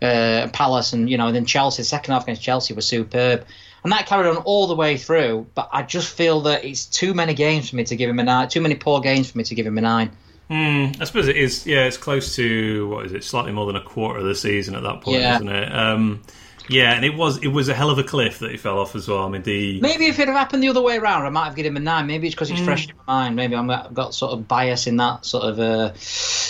Uh, 0.01 0.47
Palace 0.51 0.93
and, 0.93 1.09
you 1.09 1.17
know, 1.17 1.27
and 1.27 1.35
then 1.35 1.45
Chelsea, 1.45 1.83
second 1.83 2.13
half 2.13 2.23
against 2.23 2.41
Chelsea 2.41 2.73
was 2.73 2.85
superb. 2.85 3.45
And 3.83 3.91
that 3.91 4.05
carried 4.05 4.29
on 4.29 4.37
all 4.37 4.67
the 4.67 4.75
way 4.75 4.97
through, 4.97 5.47
but 5.55 5.69
I 5.71 5.81
just 5.83 6.15
feel 6.15 6.41
that 6.41 6.63
it's 6.63 6.85
too 6.85 7.13
many 7.13 7.33
games 7.33 7.69
for 7.69 7.75
me 7.75 7.83
to 7.85 7.95
give 7.95 8.09
him 8.09 8.19
a 8.19 8.23
nine, 8.23 8.47
too 8.47 8.61
many 8.61 8.75
poor 8.75 8.99
games 8.99 9.31
for 9.31 9.37
me 9.37 9.43
to 9.43 9.55
give 9.55 9.65
him 9.65 9.77
a 9.77 9.81
nine. 9.81 10.11
Mm, 10.51 11.01
I 11.01 11.05
suppose 11.05 11.27
it 11.27 11.37
is. 11.37 11.65
Yeah, 11.65 11.85
it's 11.85 11.97
close 11.97 12.35
to 12.35 12.89
what 12.89 13.05
is 13.05 13.13
it? 13.13 13.23
Slightly 13.23 13.53
more 13.53 13.65
than 13.65 13.77
a 13.77 13.81
quarter 13.81 14.19
of 14.19 14.25
the 14.25 14.35
season 14.35 14.75
at 14.75 14.83
that 14.83 15.01
point, 15.01 15.21
yeah. 15.21 15.35
isn't 15.35 15.49
it? 15.49 15.73
Um, 15.73 16.21
yeah, 16.67 16.93
and 16.93 17.05
it 17.05 17.15
was 17.15 17.37
it 17.43 17.47
was 17.47 17.69
a 17.69 17.73
hell 17.73 17.89
of 17.89 17.97
a 17.99 18.03
cliff 18.03 18.39
that 18.39 18.51
he 18.51 18.57
fell 18.57 18.77
off 18.77 18.93
as 18.95 19.07
well. 19.07 19.23
I 19.23 19.29
mean, 19.29 19.43
the 19.43 19.79
maybe 19.81 20.07
if 20.07 20.19
it 20.19 20.27
had 20.27 20.35
happened 20.35 20.61
the 20.61 20.67
other 20.67 20.81
way 20.81 20.97
around, 20.97 21.25
I 21.25 21.29
might 21.29 21.45
have 21.45 21.55
given 21.55 21.71
him 21.71 21.77
a 21.77 21.79
nine. 21.79 22.05
Maybe 22.05 22.27
it's 22.27 22.35
because 22.35 22.49
he's 22.49 22.59
mm. 22.59 22.65
fresh 22.65 22.89
in 22.89 22.95
my 22.97 23.03
mind. 23.13 23.35
Maybe 23.35 23.55
i 23.55 23.63
have 23.63 23.93
got 23.93 24.13
sort 24.13 24.33
of 24.33 24.47
bias 24.47 24.87
in 24.87 24.97
that 24.97 25.25
sort 25.25 25.45
of 25.45 25.59
uh, 25.59 25.93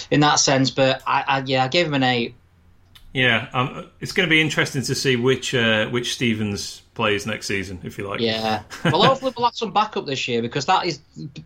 in 0.10 0.22
that 0.22 0.36
sense. 0.40 0.72
But 0.72 1.04
I, 1.06 1.24
I, 1.28 1.44
yeah, 1.46 1.64
I 1.64 1.68
gave 1.68 1.86
him 1.86 1.94
an 1.94 2.04
eight. 2.04 2.36
Yeah, 3.13 3.50
um, 3.54 3.89
it's 4.00 4.13
going 4.13 4.28
to 4.28 4.30
be 4.30 4.39
interesting 4.39 4.84
to 4.84 4.95
see 4.95 5.17
which 5.17 5.54
uh, 5.54 5.88
which 5.89 6.13
Stevens 6.13 6.82
plays 6.93 7.26
next 7.26 7.47
season, 7.47 7.80
if 7.84 7.97
you 7.97 8.08
like. 8.08 8.21
Yeah, 8.21 8.63
well, 8.86 9.04
hopefully 9.04 9.34
we'll 9.36 9.47
have 9.47 9.56
some 9.56 9.74
backup 9.74 10.06
this 10.06 10.28
year 10.28 10.41
because 10.41 10.65
that 10.67 10.86
is 10.86 11.00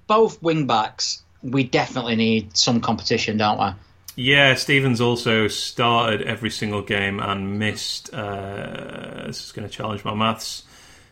both 0.08 0.41
wing 0.43 0.67
backs 0.67 1.23
we 1.45 1.63
definitely 1.63 2.15
need 2.15 2.58
some 2.58 2.82
competition, 2.82 3.38
don't 3.38 3.60
we? 3.60 4.23
Yeah, 4.23 4.56
Stevens 4.56 5.01
also 5.01 5.47
started 5.47 6.21
every 6.21 6.49
single 6.49 6.82
game 6.82 7.19
and 7.19 7.60
missed. 7.60 8.13
Uh, 8.13 9.28
this 9.28 9.45
is 9.45 9.51
going 9.51 9.67
to 9.67 9.73
challenge 9.73 10.04
my 10.04 10.13
maths. 10.13 10.63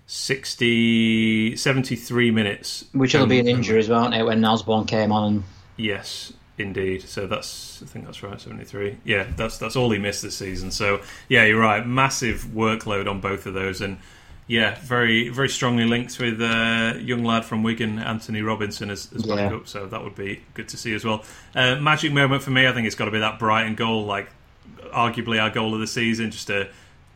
60, 0.06 1.56
73 1.56 2.32
minutes. 2.32 2.86
Which 2.94 3.14
will 3.14 3.26
be 3.26 3.40
an 3.40 3.48
injury 3.48 3.80
as 3.80 3.90
well, 3.90 4.02
won't 4.02 4.14
it, 4.14 4.24
when 4.24 4.44
Osborn 4.44 4.86
came 4.86 5.12
on? 5.12 5.44
Yes, 5.78 6.34
indeed. 6.58 7.04
So 7.04 7.28
that's 7.28 7.82
I 7.82 7.86
think 7.86 8.06
that's 8.06 8.24
right, 8.24 8.40
seventy 8.40 8.66
three. 8.66 8.98
Yeah, 9.04 9.28
that's 9.36 9.58
that's 9.58 9.76
all 9.76 9.92
he 9.92 10.00
missed 10.00 10.22
this 10.22 10.36
season. 10.36 10.72
So 10.72 11.02
yeah, 11.30 11.46
you're 11.46 11.60
right. 11.60 11.86
Massive 11.86 12.46
workload 12.54 13.10
on 13.10 13.20
both 13.20 13.46
of 13.46 13.54
those, 13.54 13.82
and 13.82 13.98
yeah, 14.48 14.78
very 14.82 15.30
very 15.30 15.50
strongly 15.50 15.86
linked 15.86 16.20
with 16.20 16.42
uh, 16.42 16.96
young 17.00 17.24
lad 17.24 17.46
from 17.46 17.64
Wigan, 17.64 18.00
Antonee 18.00 18.42
Robinson, 18.42 18.90
as, 18.90 19.12
as 19.14 19.26
yeah. 19.26 19.36
backup. 19.36 19.68
So 19.68 19.88
that 19.88 20.04
would 20.04 20.16
be 20.16 20.42
good 20.54 20.68
to 20.70 20.78
see 20.78 20.94
as 20.94 21.06
well. 21.06 21.24
Uh, 21.56 21.76
magic 21.76 22.12
moment 22.12 22.44
for 22.44 22.52
me, 22.52 22.68
I 22.68 22.72
think 22.74 22.88
it's 22.88 22.96
got 22.96 23.06
to 23.06 23.12
be 23.12 23.20
that 23.20 23.40
Brighton 23.40 23.76
goal, 23.76 24.06
like 24.06 24.30
arguably 24.92 25.42
our 25.42 25.50
goal 25.50 25.74
of 25.74 25.80
the 25.80 25.88
season. 25.88 26.32
Just 26.32 26.50
a 26.50 26.70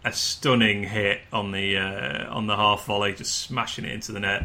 a 0.05 0.13
stunning 0.13 0.83
hit 0.83 1.19
on 1.33 1.51
the 1.51 1.77
uh, 1.77 2.33
on 2.33 2.47
the 2.47 2.55
half 2.55 2.85
volley, 2.85 3.13
just 3.13 3.37
smashing 3.37 3.85
it 3.85 3.91
into 3.91 4.11
the 4.11 4.19
net. 4.19 4.43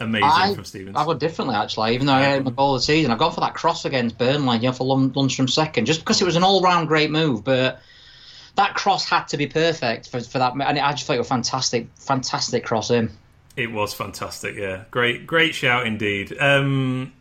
Amazing 0.00 0.24
I, 0.24 0.54
from 0.54 0.64
Stevens. 0.64 0.96
I 0.96 1.06
would 1.06 1.18
differently 1.18 1.54
actually, 1.54 1.94
even 1.94 2.06
though 2.06 2.14
I 2.14 2.22
had 2.22 2.44
my 2.44 2.50
goal 2.50 2.74
of 2.74 2.80
the 2.80 2.84
season. 2.84 3.10
I've 3.10 3.18
gone 3.18 3.32
for 3.32 3.40
that 3.40 3.54
cross 3.54 3.84
against 3.84 4.16
Burnley, 4.16 4.56
you 4.56 4.62
know, 4.68 4.72
for 4.72 4.84
Lundstram 4.84 5.48
second, 5.48 5.84
just 5.84 6.00
because 6.00 6.22
it 6.22 6.24
was 6.24 6.36
an 6.36 6.42
all 6.42 6.62
round 6.62 6.88
great 6.88 7.10
move, 7.10 7.44
but 7.44 7.80
that 8.56 8.74
cross 8.74 9.08
had 9.08 9.28
to 9.28 9.36
be 9.36 9.46
perfect 9.46 10.08
for, 10.08 10.20
for 10.20 10.38
that. 10.38 10.52
And 10.54 10.78
I 10.78 10.92
just 10.92 11.06
thought 11.06 11.16
it 11.16 11.18
was 11.18 11.28
fantastic, 11.28 11.88
fantastic 11.96 12.64
cross 12.64 12.90
in. 12.90 13.10
It 13.56 13.72
was 13.72 13.92
fantastic, 13.92 14.56
yeah. 14.56 14.84
Great, 14.90 15.26
great 15.26 15.54
shout 15.54 15.86
indeed. 15.86 16.34
Um, 16.40 17.12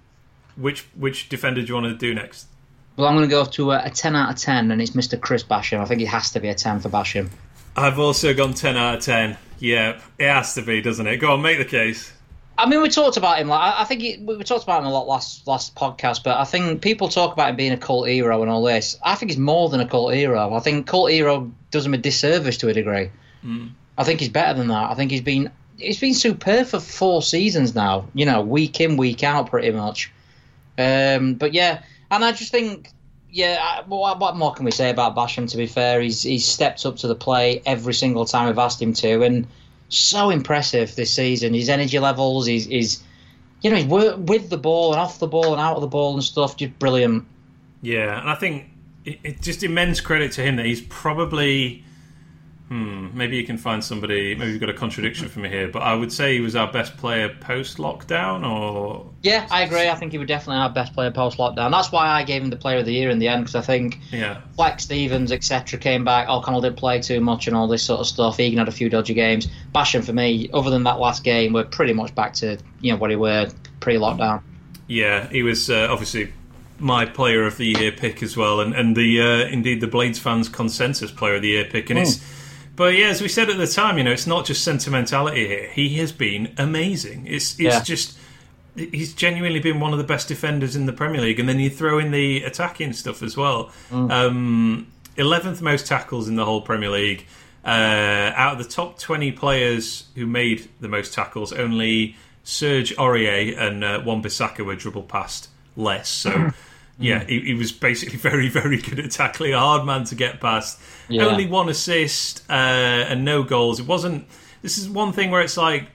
which 0.55 0.81
which 0.95 1.27
defender 1.27 1.61
do 1.61 1.67
you 1.67 1.73
want 1.73 1.87
to 1.87 1.95
do 1.95 2.13
next? 2.13 2.47
Well, 2.95 3.07
I'm 3.07 3.15
going 3.15 3.27
to 3.27 3.31
go 3.33 3.45
to 3.45 3.71
a, 3.71 3.85
a 3.85 3.89
10 3.89 4.15
out 4.15 4.29
of 4.29 4.35
10, 4.37 4.71
and 4.71 4.81
it's 4.81 4.91
Mr. 4.91 5.19
Chris 5.19 5.43
Basham. 5.43 5.79
I 5.79 5.85
think 5.85 6.01
it 6.01 6.07
has 6.07 6.31
to 6.31 6.39
be 6.39 6.49
a 6.49 6.55
10 6.55 6.81
for 6.81 6.89
Basham. 6.89 7.29
I've 7.75 7.99
also 7.99 8.33
gone 8.33 8.53
10 8.53 8.75
out 8.75 8.95
of 8.95 9.03
10. 9.03 9.37
Yeah, 9.59 10.01
it 10.17 10.27
has 10.27 10.53
to 10.55 10.61
be, 10.61 10.81
doesn't 10.81 11.07
it? 11.07 11.17
Go 11.17 11.33
on, 11.33 11.41
make 11.41 11.57
the 11.57 11.65
case. 11.65 12.11
I 12.59 12.67
mean, 12.67 12.81
we 12.81 12.89
talked 12.89 13.15
about 13.15 13.39
him. 13.39 13.47
Like, 13.47 13.73
I 13.77 13.85
think 13.85 14.27
we 14.27 14.43
talked 14.43 14.63
about 14.63 14.81
him 14.81 14.87
a 14.87 14.91
lot 14.91 15.07
last 15.07 15.47
last 15.47 15.75
podcast. 15.75 16.23
But 16.23 16.37
I 16.37 16.43
think 16.43 16.81
people 16.81 17.07
talk 17.07 17.31
about 17.31 17.51
him 17.51 17.55
being 17.55 17.71
a 17.71 17.77
cult 17.77 18.07
hero 18.07 18.41
and 18.41 18.51
all 18.51 18.63
this. 18.63 18.97
I 19.01 19.15
think 19.15 19.31
he's 19.31 19.39
more 19.39 19.69
than 19.69 19.79
a 19.79 19.87
cult 19.87 20.13
hero. 20.13 20.53
I 20.53 20.59
think 20.59 20.85
cult 20.85 21.09
hero 21.09 21.51
does 21.71 21.85
him 21.85 21.93
a 21.93 21.97
disservice 21.97 22.57
to 22.57 22.67
a 22.67 22.73
degree. 22.73 23.11
Mm. 23.45 23.71
I 23.97 24.03
think 24.03 24.19
he's 24.19 24.29
better 24.29 24.57
than 24.57 24.67
that. 24.67 24.91
I 24.91 24.95
think 24.95 25.09
he's 25.11 25.21
been 25.21 25.51
he's 25.77 25.99
been 25.99 26.13
superb 26.13 26.67
for 26.67 26.81
four 26.81 27.21
seasons 27.21 27.75
now. 27.75 28.09
You 28.13 28.25
know, 28.25 28.41
week 28.41 28.81
in 28.81 28.97
week 28.97 29.23
out, 29.23 29.49
pretty 29.49 29.71
much. 29.71 30.11
Um, 30.77 31.35
but 31.35 31.53
yeah, 31.53 31.83
and 32.11 32.25
I 32.25 32.33
just 32.33 32.51
think, 32.51 32.89
yeah, 33.29 33.83
what, 33.85 34.19
what 34.19 34.35
more 34.35 34.53
can 34.53 34.65
we 34.65 34.71
say 34.71 34.89
about 34.89 35.15
Basham? 35.15 35.49
To 35.51 35.57
be 35.57 35.67
fair, 35.67 36.01
he's 36.01 36.23
he's 36.23 36.45
stepped 36.45 36.85
up 36.85 36.97
to 36.97 37.07
the 37.07 37.15
plate 37.15 37.63
every 37.65 37.93
single 37.93 38.25
time 38.25 38.47
we've 38.47 38.57
asked 38.57 38.81
him 38.81 38.93
to, 38.93 39.23
and 39.23 39.47
so 39.89 40.29
impressive 40.29 40.95
this 40.95 41.13
season. 41.13 41.53
His 41.53 41.69
energy 41.69 41.99
levels, 41.99 42.45
he's, 42.45 42.65
he's 42.65 43.03
you 43.61 43.69
know, 43.69 43.75
he's 43.75 43.85
with 44.17 44.49
the 44.49 44.57
ball 44.57 44.93
and 44.93 45.01
off 45.01 45.19
the 45.19 45.27
ball 45.27 45.51
and 45.51 45.61
out 45.61 45.75
of 45.75 45.81
the 45.81 45.87
ball 45.87 46.13
and 46.13 46.23
stuff, 46.23 46.55
just 46.55 46.77
brilliant. 46.79 47.25
Yeah, 47.81 48.19
and 48.19 48.29
I 48.29 48.35
think 48.35 48.65
it, 49.05 49.19
it 49.23 49.41
just 49.41 49.63
immense 49.63 49.99
credit 50.01 50.31
to 50.33 50.41
him 50.41 50.55
that 50.57 50.65
he's 50.65 50.81
probably 50.81 51.83
Hmm, 52.69 53.07
maybe 53.17 53.35
you 53.35 53.43
can 53.43 53.57
find 53.57 53.83
somebody. 53.83 54.35
Maybe 54.35 54.51
you've 54.51 54.59
got 54.59 54.69
a 54.69 54.75
contradiction 54.75 55.27
for 55.27 55.39
me 55.39 55.49
here, 55.49 55.67
but 55.67 55.81
I 55.81 55.95
would 55.95 56.13
say 56.13 56.35
he 56.35 56.39
was 56.39 56.55
our 56.55 56.71
best 56.71 56.95
player 56.97 57.27
post 57.27 57.77
lockdown. 57.77 58.47
Or 58.47 59.09
yeah, 59.23 59.47
I 59.49 59.63
agree. 59.63 59.89
I 59.89 59.95
think 59.95 60.11
he 60.11 60.19
would 60.19 60.27
definitely 60.27 60.61
our 60.61 60.69
best 60.69 60.93
player 60.93 61.09
post 61.09 61.39
lockdown. 61.39 61.71
That's 61.71 61.91
why 61.91 62.07
I 62.07 62.23
gave 62.23 62.43
him 62.43 62.51
the 62.51 62.55
player 62.55 62.77
of 62.77 62.85
the 62.85 62.93
year 62.93 63.09
in 63.09 63.17
the 63.17 63.27
end 63.27 63.43
because 63.43 63.55
I 63.55 63.61
think 63.61 63.97
yeah, 64.11 64.41
Fleck 64.55 64.79
Stevens 64.79 65.31
etc. 65.31 65.79
came 65.79 66.05
back. 66.05 66.29
O'Connell 66.29 66.61
didn't 66.61 66.77
play 66.77 67.01
too 67.01 67.19
much 67.19 67.47
and 67.47 67.55
all 67.55 67.67
this 67.67 67.81
sort 67.81 68.01
of 68.01 68.05
stuff. 68.05 68.39
Egan 68.39 68.59
had 68.59 68.67
a 68.67 68.71
few 68.71 68.87
dodgy 68.87 69.15
games. 69.15 69.47
Basham 69.73 70.05
for 70.05 70.13
me, 70.13 70.47
other 70.53 70.69
than 70.69 70.83
that 70.83 70.99
last 70.99 71.23
game, 71.23 71.53
we're 71.53 71.65
pretty 71.65 71.93
much 71.93 72.13
back 72.13 72.33
to 72.33 72.59
you 72.81 72.91
know 72.91 72.99
what 72.99 73.09
he 73.09 73.15
were 73.15 73.49
pre 73.79 73.95
lockdown. 73.95 74.43
Yeah, 74.85 75.27
he 75.29 75.41
was 75.41 75.71
uh, 75.71 75.87
obviously 75.89 76.33
my 76.77 77.05
player 77.05 77.47
of 77.47 77.57
the 77.57 77.65
year 77.79 77.91
pick 77.91 78.21
as 78.21 78.37
well, 78.37 78.59
and 78.59 78.75
and 78.75 78.95
the 78.95 79.19
uh, 79.19 79.47
indeed 79.47 79.81
the 79.81 79.87
Blades 79.87 80.19
fans 80.19 80.49
consensus 80.49 81.09
player 81.09 81.35
of 81.35 81.41
the 81.41 81.49
year 81.49 81.65
pick, 81.65 81.89
and 81.89 81.97
mm. 81.97 82.03
it's 82.03 82.38
but 82.79 82.95
yeah, 82.95 83.07
as 83.09 83.21
we 83.21 83.27
said 83.27 83.49
at 83.49 83.57
the 83.57 83.67
time, 83.67 83.97
you 83.97 84.05
know, 84.05 84.13
it's 84.13 84.25
not 84.25 84.45
just 84.45 84.63
sentimentality 84.63 85.45
here. 85.49 85.67
He 85.67 85.97
has 85.97 86.13
been 86.13 86.53
amazing. 86.57 87.27
It's 87.27 87.51
it's 87.55 87.59
yeah. 87.59 87.83
just 87.83 88.17
he's 88.73 89.13
genuinely 89.13 89.59
been 89.59 89.81
one 89.81 89.91
of 89.91 89.97
the 89.97 90.05
best 90.05 90.29
defenders 90.29 90.77
in 90.77 90.85
the 90.85 90.93
Premier 90.93 91.19
League, 91.19 91.41
and 91.41 91.49
then 91.49 91.59
you 91.59 91.69
throw 91.69 91.99
in 91.99 92.11
the 92.11 92.41
attacking 92.43 92.93
stuff 92.93 93.21
as 93.21 93.35
well. 93.35 93.69
Mm. 93.89 94.09
Um, 94.09 94.87
11th 95.17 95.61
most 95.61 95.87
tackles 95.87 96.29
in 96.29 96.37
the 96.37 96.45
whole 96.45 96.61
Premier 96.61 96.89
League. 96.89 97.25
Uh, 97.65 98.31
out 98.33 98.53
of 98.53 98.65
the 98.65 98.69
top 98.69 98.97
20 98.97 99.33
players 99.33 100.07
who 100.15 100.25
made 100.25 100.69
the 100.79 100.87
most 100.87 101.13
tackles, 101.13 101.51
only 101.51 102.15
Serge 102.45 102.95
Aurier 102.95 103.59
and 103.59 103.83
uh, 103.83 104.01
Wan 104.05 104.23
Bissaka 104.23 104.65
were 104.65 104.77
dribble 104.77 105.03
past 105.03 105.49
less. 105.75 106.07
So 106.07 106.51
yeah, 106.99 107.23
he, 107.23 107.39
he, 107.41 107.53
was 107.53 107.71
basically 107.71 108.17
very, 108.29 108.49
very 108.49 108.77
good 108.77 108.99
at 108.99 109.11
tackling 109.11 109.53
a 109.53 109.59
hard 109.59 109.85
man 109.85 110.03
to 110.05 110.15
get 110.15 110.39
past. 110.39 110.79
Yeah. 111.07 111.25
Only 111.25 111.47
one 111.47 111.69
assist 111.69 112.43
uh, 112.49 112.53
and 112.53 113.25
no 113.25 113.43
goals. 113.43 113.79
It 113.79 113.87
wasn't. 113.87 114.27
This 114.61 114.77
is 114.77 114.89
one 114.89 115.13
thing 115.13 115.31
where 115.31 115.41
it's 115.41 115.57
like. 115.57 115.87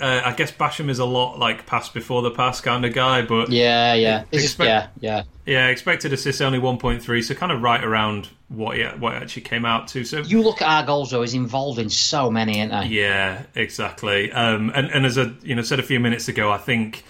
Uh, 0.00 0.22
I 0.24 0.32
guess 0.32 0.50
Basham 0.50 0.88
is 0.88 0.98
a 0.98 1.04
lot 1.04 1.38
like 1.38 1.66
pass 1.66 1.90
before 1.90 2.22
the 2.22 2.30
pass 2.30 2.62
kind 2.62 2.86
of 2.86 2.94
guy, 2.94 3.20
but 3.20 3.50
yeah, 3.50 3.92
yeah, 3.92 4.24
expect, 4.32 4.66
yeah, 4.66 4.86
yeah, 4.98 5.24
yeah. 5.44 5.66
Expected 5.66 6.14
assists 6.14 6.40
only 6.40 6.58
one 6.58 6.78
point 6.78 7.02
three, 7.02 7.20
so 7.20 7.34
kind 7.34 7.52
of 7.52 7.60
right 7.60 7.84
around 7.84 8.30
what 8.48 8.78
he, 8.78 8.84
what 8.84 9.12
it 9.12 9.22
actually 9.22 9.42
came 9.42 9.66
out 9.66 9.88
to. 9.88 10.06
So 10.06 10.20
you 10.20 10.40
look 10.40 10.62
at 10.62 10.68
our 10.68 10.86
goals 10.86 11.10
though; 11.10 11.20
he's 11.20 11.34
involved 11.34 11.78
in 11.78 11.90
so 11.90 12.30
many, 12.30 12.62
aren't 12.62 12.86
he? 12.86 12.98
Yeah, 12.98 13.42
exactly. 13.54 14.32
Um, 14.32 14.72
and 14.74 14.90
and 14.90 15.04
as 15.04 15.18
I 15.18 15.32
you 15.42 15.54
know 15.54 15.60
said 15.60 15.78
a 15.78 15.82
few 15.82 16.00
minutes 16.00 16.28
ago, 16.28 16.50
I 16.50 16.56
think 16.56 17.04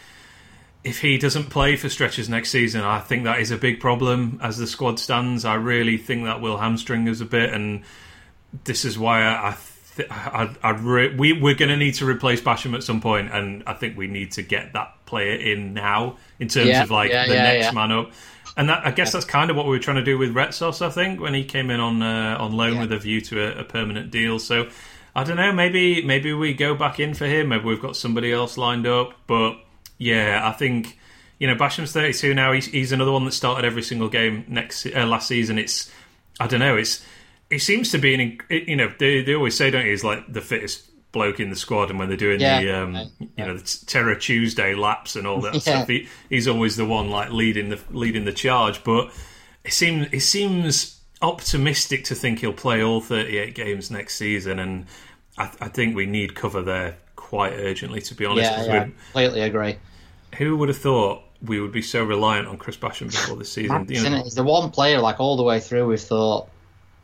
if 0.83 1.01
he 1.01 1.18
doesn't 1.18 1.51
play 1.51 1.76
for 1.76 1.89
stretches 1.89 2.28
next 2.28 2.51
season, 2.51 2.83
I 2.83 3.01
think 3.01 3.24
that 3.24 3.41
is 3.41 3.51
a 3.51 3.57
big 3.57 3.81
problem 3.81 4.41
as 4.43 4.57
the 4.57 4.66
squad 4.66 4.99
stands. 4.99 5.45
I 5.45 5.55
really 5.55 5.99
think 5.99 6.24
that 6.24 6.41
will 6.41 6.57
hamstring 6.57 7.09
us 7.09 7.20
a 7.20 7.26
bit, 7.26 7.53
and 7.53 7.83
this 8.64 8.85
is 8.85 8.99
why 8.99 9.22
I, 9.22 9.57
th- 9.97 10.09
I, 10.11 10.55
I 10.62 10.70
re- 10.70 11.14
we 11.14 11.35
we're 11.35 11.55
going 11.55 11.68
to 11.68 11.76
need 11.76 11.95
to 11.95 12.07
replace 12.07 12.41
Basham 12.41 12.74
at 12.74 12.83
some 12.83 13.01
point, 13.01 13.31
and 13.33 13.62
I 13.66 13.74
think 13.74 13.99
we 13.99 14.07
need 14.07 14.33
to 14.33 14.43
get 14.43 14.72
that 14.72 14.95
player 15.05 15.35
in 15.35 15.74
now 15.74 16.16
in 16.39 16.49
terms 16.49 16.68
yeah, 16.68 16.83
of 16.83 16.91
like 16.91 17.11
yeah, 17.11 17.26
the 17.26 17.35
yeah, 17.35 17.43
next 17.43 17.74
man 17.74 17.93
up. 17.93 18.12
and 18.57 18.68
that, 18.68 18.87
I 18.87 18.91
guess 18.91 19.12
that's 19.12 19.26
kind 19.26 19.51
of 19.51 19.57
what 19.57 19.66
we 19.66 19.72
were 19.72 19.78
trying 19.83 19.97
to 19.97 20.05
do 20.05 20.16
with 20.16 20.35
Retsos. 20.35 20.81
I 20.81 20.91
think 20.91 21.20
when 21.20 21.35
he 21.35 21.45
came 21.45 21.70
in 21.70 21.81
on 21.81 22.03
uh, 22.03 22.37
on 22.41 22.53
loan 22.53 22.78
with 22.78 22.93
a 22.93 22.99
view 22.99 23.20
to 23.22 23.43
a, 23.43 23.61
a 23.61 23.64
permanent 23.64 24.11
deal. 24.11 24.39
So 24.39 24.68
I 25.14 25.24
don't 25.24 25.37
know. 25.37 25.53
Maybe 25.53 26.03
maybe 26.05 26.33
we 26.33 26.55
go 26.55 26.74
back 26.74 27.01
in 27.01 27.12
for 27.12 27.26
him. 27.26 27.49
Maybe 27.49 27.64
we've 27.64 27.83
got 27.83 27.97
somebody 27.97 28.33
else 28.33 28.57
lined 28.57 28.87
up. 28.87 29.12
But 29.26 29.59
yeah, 30.01 30.41
I 30.43 30.53
think 30.53 30.99
you 31.39 31.47
know 31.47 31.55
Basham's 31.55 31.93
thirty 31.93 32.13
two 32.13 32.35
now. 32.35 32.51
He's, 32.53 32.67
he's 32.67 32.91
another 32.91 33.13
one 33.13 33.25
that 33.27 33.33
started 33.33 33.65
every 33.65 33.83
single 33.83 34.09
game 34.09 34.45
next 34.49 34.85
uh, 34.87 35.07
last 35.07 35.29
season. 35.29 35.59
It's 35.59 35.93
I 36.41 36.47
don't 36.49 36.59
know. 36.61 36.77
It's 36.77 37.05
it 37.51 37.61
seems 37.61 37.91
to 37.93 37.99
be 37.99 38.15
an 38.15 38.39
you 38.67 38.75
know 38.77 38.93
they 38.99 39.23
they 39.23 39.35
always 39.35 39.57
say 39.57 39.71
don't 39.71 39.85
you 39.85 39.91
he's 39.93 40.03
like 40.03 40.33
the 40.33 40.41
fittest 40.41 40.87
bloke 41.13 41.41
in 41.41 41.51
the 41.51 41.57
squad 41.57 41.91
and 41.91 41.99
when 41.99 42.07
they're 42.09 42.17
doing 42.17 42.41
Yeah. 42.41 42.61
the 42.63 42.73
um, 42.83 42.95
you 43.19 43.45
know 43.45 43.57
the 43.57 43.79
Terror 43.87 44.15
Tuesday 44.15 44.75
laps 44.75 45.17
and 45.17 45.27
all 45.27 45.41
that 45.43 45.55
Yeah. 45.55 45.61
stuff 45.61 45.89
he, 45.89 46.09
he's 46.29 46.47
always 46.47 46.77
the 46.77 46.85
one 46.87 47.11
like 47.11 47.31
leading 47.33 47.69
the 47.69 47.81
leading 47.91 48.25
the 48.25 48.33
charge 48.33 48.85
but 48.85 49.11
it 49.65 49.73
seems 49.73 50.07
it 50.13 50.21
seems 50.21 51.01
optimistic 51.21 52.05
to 52.05 52.15
think 52.15 52.39
he'll 52.39 52.53
play 52.53 52.83
all 52.83 53.01
38 53.01 53.55
games 53.57 53.91
next 53.91 54.15
season 54.17 54.59
and 54.61 54.87
I, 55.37 55.51
I 55.61 55.69
think 55.69 55.97
we 55.97 56.07
need 56.07 56.35
cover 56.37 56.63
there 56.63 56.97
quite 57.17 57.55
urgently 57.55 58.01
to 58.03 58.15
be 58.15 58.25
honest 58.25 58.51
Yeah, 58.51 58.65
yeah, 58.65 58.85
we'd- 58.85 58.93
completely 59.13 59.41
agree. 59.43 59.77
Who 60.37 60.57
would 60.57 60.68
have 60.68 60.78
thought 60.78 61.22
we 61.43 61.61
would 61.61 61.72
be 61.72 61.83
so 61.83 62.05
reliant 62.05 62.49
on 62.49 62.59
Chris 62.59 62.76
Basham 62.76 63.11
before 63.11 63.37
this 63.37 63.53
season 63.53 63.87
You 63.89 64.09
know. 64.09 64.22
He's 64.22 64.35
the 64.35 64.43
one 64.43 64.70
player, 64.70 64.99
like 64.99 65.20
all 65.20 65.37
the 65.37 65.43
way 65.43 65.61
through, 65.61 65.87
we've 65.87 66.01
thought, 66.01 66.49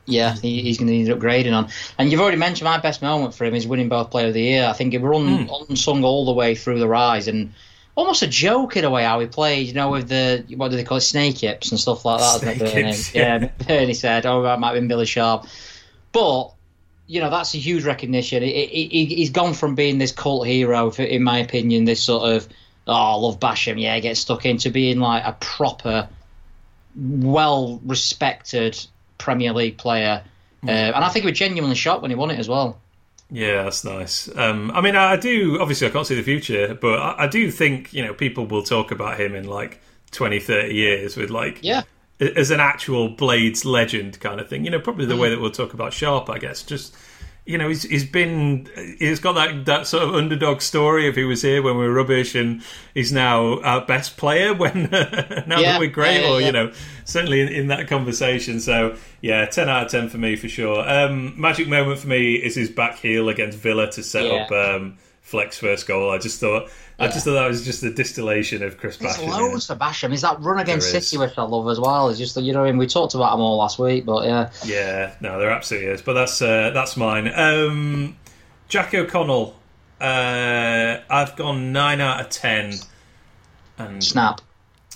yeah, 0.04 0.34
he, 0.34 0.62
he's 0.62 0.78
going 0.78 0.88
to 0.88 0.92
need 0.92 1.08
upgrading 1.08 1.52
on. 1.52 1.68
And 1.98 2.10
you've 2.10 2.20
already 2.20 2.36
mentioned 2.36 2.66
my 2.66 2.78
best 2.78 3.02
moment 3.02 3.34
for 3.34 3.44
him 3.44 3.54
is 3.54 3.66
winning 3.66 3.88
both 3.88 4.10
Player 4.10 4.28
of 4.28 4.34
the 4.34 4.42
Year. 4.42 4.66
I 4.66 4.72
think 4.72 4.92
he 4.92 4.98
run 4.98 5.46
hmm. 5.46 5.52
unsung 5.68 6.04
all 6.04 6.24
the 6.24 6.32
way 6.32 6.54
through 6.54 6.78
the 6.78 6.88
rise 6.88 7.28
and 7.28 7.52
almost 7.96 8.22
a 8.22 8.26
joke 8.26 8.76
in 8.76 8.84
a 8.84 8.90
way 8.90 9.04
how 9.04 9.18
he 9.20 9.26
played. 9.26 9.66
You 9.66 9.74
know, 9.74 9.90
with 9.90 10.08
the 10.08 10.44
what 10.56 10.70
do 10.70 10.76
they 10.76 10.84
call 10.84 10.98
it, 10.98 11.02
snake 11.02 11.38
hips 11.38 11.70
and 11.70 11.80
stuff 11.80 12.04
like 12.04 12.20
that. 12.20 12.36
isn't 12.36 12.48
it, 12.48 12.58
Snake 12.58 12.72
Bernie? 12.72 12.86
hips, 12.86 13.14
yeah. 13.14 13.38
yeah. 13.40 13.66
Bernie 13.66 13.94
said, 13.94 14.26
"Oh, 14.26 14.42
that 14.42 14.60
might 14.60 14.68
have 14.68 14.76
been 14.76 14.88
Billy 14.88 15.06
Sharp," 15.06 15.46
but. 16.12 16.52
You 17.08 17.20
know 17.20 17.30
that's 17.30 17.54
a 17.54 17.58
huge 17.58 17.84
recognition. 17.84 18.42
He, 18.42 18.66
he, 18.66 19.04
he's 19.04 19.30
gone 19.30 19.54
from 19.54 19.76
being 19.76 19.98
this 19.98 20.10
cult 20.10 20.44
hero, 20.44 20.90
in 20.90 21.22
my 21.22 21.38
opinion, 21.38 21.84
this 21.84 22.02
sort 22.02 22.32
of 22.32 22.48
oh, 22.86 22.92
I 22.92 23.14
love 23.14 23.40
Basham, 23.40 23.80
yeah, 23.80 23.98
get 24.00 24.16
stuck 24.16 24.46
into 24.46 24.70
being 24.70 24.98
like 25.00 25.24
a 25.24 25.32
proper 25.40 26.08
well 26.94 27.80
respected 27.84 28.78
Premier 29.18 29.52
League 29.52 29.78
player. 29.78 30.22
Uh, 30.66 30.70
and 30.70 30.96
I 31.04 31.08
think 31.10 31.24
he 31.24 31.30
was 31.30 31.38
genuinely 31.38 31.76
shocked 31.76 32.02
when 32.02 32.10
he 32.10 32.14
won 32.14 32.30
it 32.30 32.38
as 32.38 32.48
well. 32.48 32.78
Yeah, 33.30 33.64
that's 33.64 33.84
nice. 33.84 34.28
Um, 34.36 34.70
I 34.72 34.80
mean, 34.80 34.96
I 34.96 35.16
do. 35.16 35.58
Obviously, 35.60 35.86
I 35.86 35.90
can't 35.90 36.06
see 36.06 36.14
the 36.14 36.22
future, 36.22 36.74
but 36.80 36.98
I, 36.98 37.24
I 37.24 37.26
do 37.26 37.50
think 37.50 37.92
you 37.92 38.04
know 38.04 38.14
people 38.14 38.46
will 38.46 38.62
talk 38.62 38.90
about 38.90 39.18
him 39.20 39.34
in 39.34 39.46
like 39.48 39.80
20, 40.12 40.38
30 40.40 40.74
years 40.74 41.16
with 41.16 41.30
like 41.30 41.58
Yeah. 41.62 41.82
as 42.20 42.50
an 42.50 42.60
actual 42.60 43.08
Blades 43.08 43.64
legend 43.64 44.20
kind 44.20 44.40
of 44.40 44.48
thing. 44.48 44.64
You 44.64 44.70
know, 44.70 44.78
probably 44.80 45.06
the 45.06 45.14
Mm. 45.14 45.20
way 45.20 45.30
that 45.30 45.40
we'll 45.40 45.50
talk 45.50 45.74
about 45.74 45.92
Sharp, 45.92 46.30
I 46.30 46.38
guess. 46.38 46.62
Just 46.62 46.96
you 47.46 47.56
know, 47.56 47.68
he's 47.68 47.84
he's 47.84 48.04
been 48.04 48.68
he's 48.98 49.20
got 49.20 49.34
that 49.34 49.64
that 49.66 49.86
sort 49.86 50.02
of 50.02 50.14
underdog 50.14 50.60
story 50.60 51.08
of 51.08 51.14
he 51.14 51.22
was 51.22 51.42
here 51.42 51.62
when 51.62 51.78
we 51.78 51.86
were 51.86 51.92
rubbish, 51.92 52.34
and 52.34 52.62
he's 52.92 53.12
now 53.12 53.60
our 53.60 53.86
best 53.86 54.16
player 54.16 54.52
when 54.62 54.88
now 54.90 55.60
Yeah, 55.60 55.72
that 55.72 55.80
we're 55.80 55.88
great, 55.88 56.22
yeah, 56.22 56.28
or 56.28 56.40
yeah. 56.40 56.46
you 56.46 56.52
know, 56.52 56.72
certainly 57.04 57.40
in, 57.40 57.48
in 57.48 57.66
that 57.68 57.86
conversation. 57.86 58.58
So 58.58 58.96
yeah, 59.20 59.46
ten 59.46 59.68
out 59.68 59.86
of 59.86 59.92
ten 59.92 60.08
for 60.08 60.18
me 60.18 60.34
for 60.34 60.48
sure. 60.48 60.86
Um, 60.88 61.40
magic 61.40 61.68
moment 61.68 62.00
for 62.00 62.08
me 62.08 62.34
is 62.34 62.56
his 62.56 62.68
back 62.68 62.96
heel 62.96 63.28
against 63.28 63.58
Villa 63.58 63.90
to 63.92 64.02
set 64.02 64.26
up 64.26 64.50
um, 64.50 64.98
Fleck's 65.26 65.58
first 65.58 65.88
goal. 65.88 66.12
I 66.12 66.18
just 66.18 66.38
thought. 66.38 66.70
I 67.00 67.08
just 67.08 67.24
thought 67.24 67.32
that 67.32 67.48
was 67.48 67.64
just 67.64 67.82
a 67.82 67.90
distillation 67.92 68.62
of 68.62 68.78
Chris 68.78 68.96
There's 68.96 69.16
Basham. 69.16 69.28
loads 69.28 69.66
for 69.66 69.74
Basham. 69.74 70.12
Is 70.12 70.20
that 70.22 70.40
run 70.40 70.60
against 70.60 70.92
There 70.92 70.98
is. 70.98 71.08
City, 71.08 71.18
which 71.18 71.36
I 71.36 71.42
love 71.42 71.68
as 71.68 71.80
well. 71.80 72.08
It's 72.08 72.18
just, 72.18 72.36
you 72.36 72.52
know, 72.52 72.62
I 72.64 72.68
mean, 72.70 72.78
we 72.78 72.86
talked 72.86 73.14
about 73.16 73.32
them 73.32 73.40
all 73.40 73.56
last 73.58 73.76
week, 73.80 74.06
but 74.06 74.24
yeah. 74.24 74.50
Yeah, 74.64 75.14
no, 75.20 75.40
there 75.40 75.50
absolutely 75.50 75.88
is. 75.90 76.00
But 76.00 76.12
that's 76.12 76.40
uh, 76.40 76.70
that's 76.70 76.96
mine. 76.96 77.26
Um, 77.34 78.16
Jack 78.68 78.94
O'Connell. 78.94 79.56
Uh, 80.00 80.98
I've 81.10 81.34
gone 81.34 81.72
nine 81.72 82.00
out 82.00 82.20
of 82.20 82.28
ten. 82.30 82.74
And 83.78 84.02
Snap. 84.02 84.40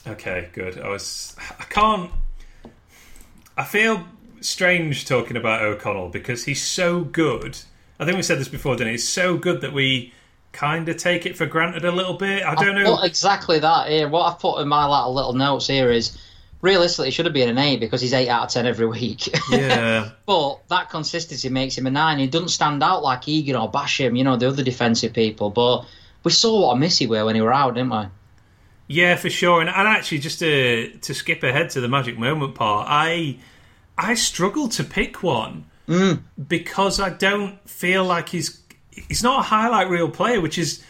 okay, 0.06 0.48
good. 0.52 0.78
I 0.78 0.88
was. 0.90 1.34
I 1.58 1.64
can't. 1.64 2.12
I 3.58 3.64
feel 3.64 4.04
strange 4.40 5.06
talking 5.06 5.36
about 5.36 5.62
O'Connell 5.62 6.08
because 6.08 6.44
he's 6.44 6.62
so 6.62 7.00
good. 7.02 7.58
I 7.98 8.04
think 8.04 8.16
we 8.16 8.22
said 8.22 8.38
this 8.38 8.48
before, 8.48 8.76
didn't 8.76 8.88
it? 8.88 8.92
He's 8.92 9.08
so 9.08 9.36
good 9.36 9.60
that 9.60 9.72
we 9.72 10.14
kind 10.52 10.88
of 10.88 10.96
take 10.96 11.26
it 11.26 11.36
for 11.36 11.46
granted 11.46 11.84
a 11.84 11.92
little 11.92 12.14
bit. 12.14 12.42
I 12.44 12.54
don't 12.54 12.74
know. 12.74 12.84
Well, 12.84 13.02
exactly 13.02 13.58
that 13.58 13.88
here. 13.88 14.08
What 14.08 14.32
I've 14.32 14.38
put 14.38 14.60
in 14.60 14.68
my 14.68 14.86
little 15.06 15.32
notes 15.32 15.66
here 15.66 15.90
is 15.90 16.18
realistically, 16.60 17.08
it 17.08 17.10
should 17.12 17.26
have 17.26 17.34
been 17.34 17.48
an 17.48 17.58
8 17.58 17.80
because 17.80 18.00
he's 18.00 18.12
8 18.12 18.28
out 18.28 18.44
of 18.44 18.50
10 18.50 18.66
every 18.66 18.86
week. 18.86 19.28
Yeah, 19.50 20.10
But 20.26 20.68
that 20.68 20.90
consistency 20.90 21.48
makes 21.48 21.76
him 21.76 21.86
a 21.86 21.90
nine. 21.90 22.18
He 22.18 22.26
doesn't 22.26 22.48
stand 22.48 22.82
out 22.82 23.02
like 23.02 23.26
Egan 23.28 23.56
or 23.56 23.70
Basham, 23.70 24.16
you 24.16 24.24
know, 24.24 24.36
the 24.36 24.48
other 24.48 24.62
defensive 24.62 25.12
people. 25.12 25.50
But 25.50 25.86
we 26.24 26.30
saw 26.30 26.66
what 26.66 26.74
a 26.74 26.78
miss 26.78 26.98
he 26.98 27.06
were 27.06 27.24
when 27.24 27.34
he 27.34 27.40
were 27.40 27.52
out, 27.52 27.74
didn't 27.74 27.90
we? 27.90 28.04
Yeah, 28.88 29.16
for 29.16 29.30
sure. 29.30 29.60
And, 29.60 29.70
and 29.70 29.88
actually, 29.88 30.18
just 30.18 30.40
to 30.40 30.90
to 31.02 31.14
skip 31.14 31.44
ahead 31.44 31.70
to 31.70 31.80
the 31.80 31.88
magic 31.88 32.18
moment 32.18 32.56
part, 32.56 32.86
I 32.90 33.38
I 33.96 34.14
struggle 34.14 34.68
to 34.70 34.82
pick 34.82 35.22
one 35.22 35.66
mm. 35.86 36.22
because 36.48 36.98
I 36.98 37.10
don't 37.10 37.68
feel 37.68 38.04
like 38.04 38.30
he's 38.30 38.59
he's 39.08 39.22
not 39.22 39.40
a 39.40 39.42
highlight 39.42 39.88
reel 39.88 40.08
player, 40.08 40.40
which 40.40 40.58
is 40.58 40.82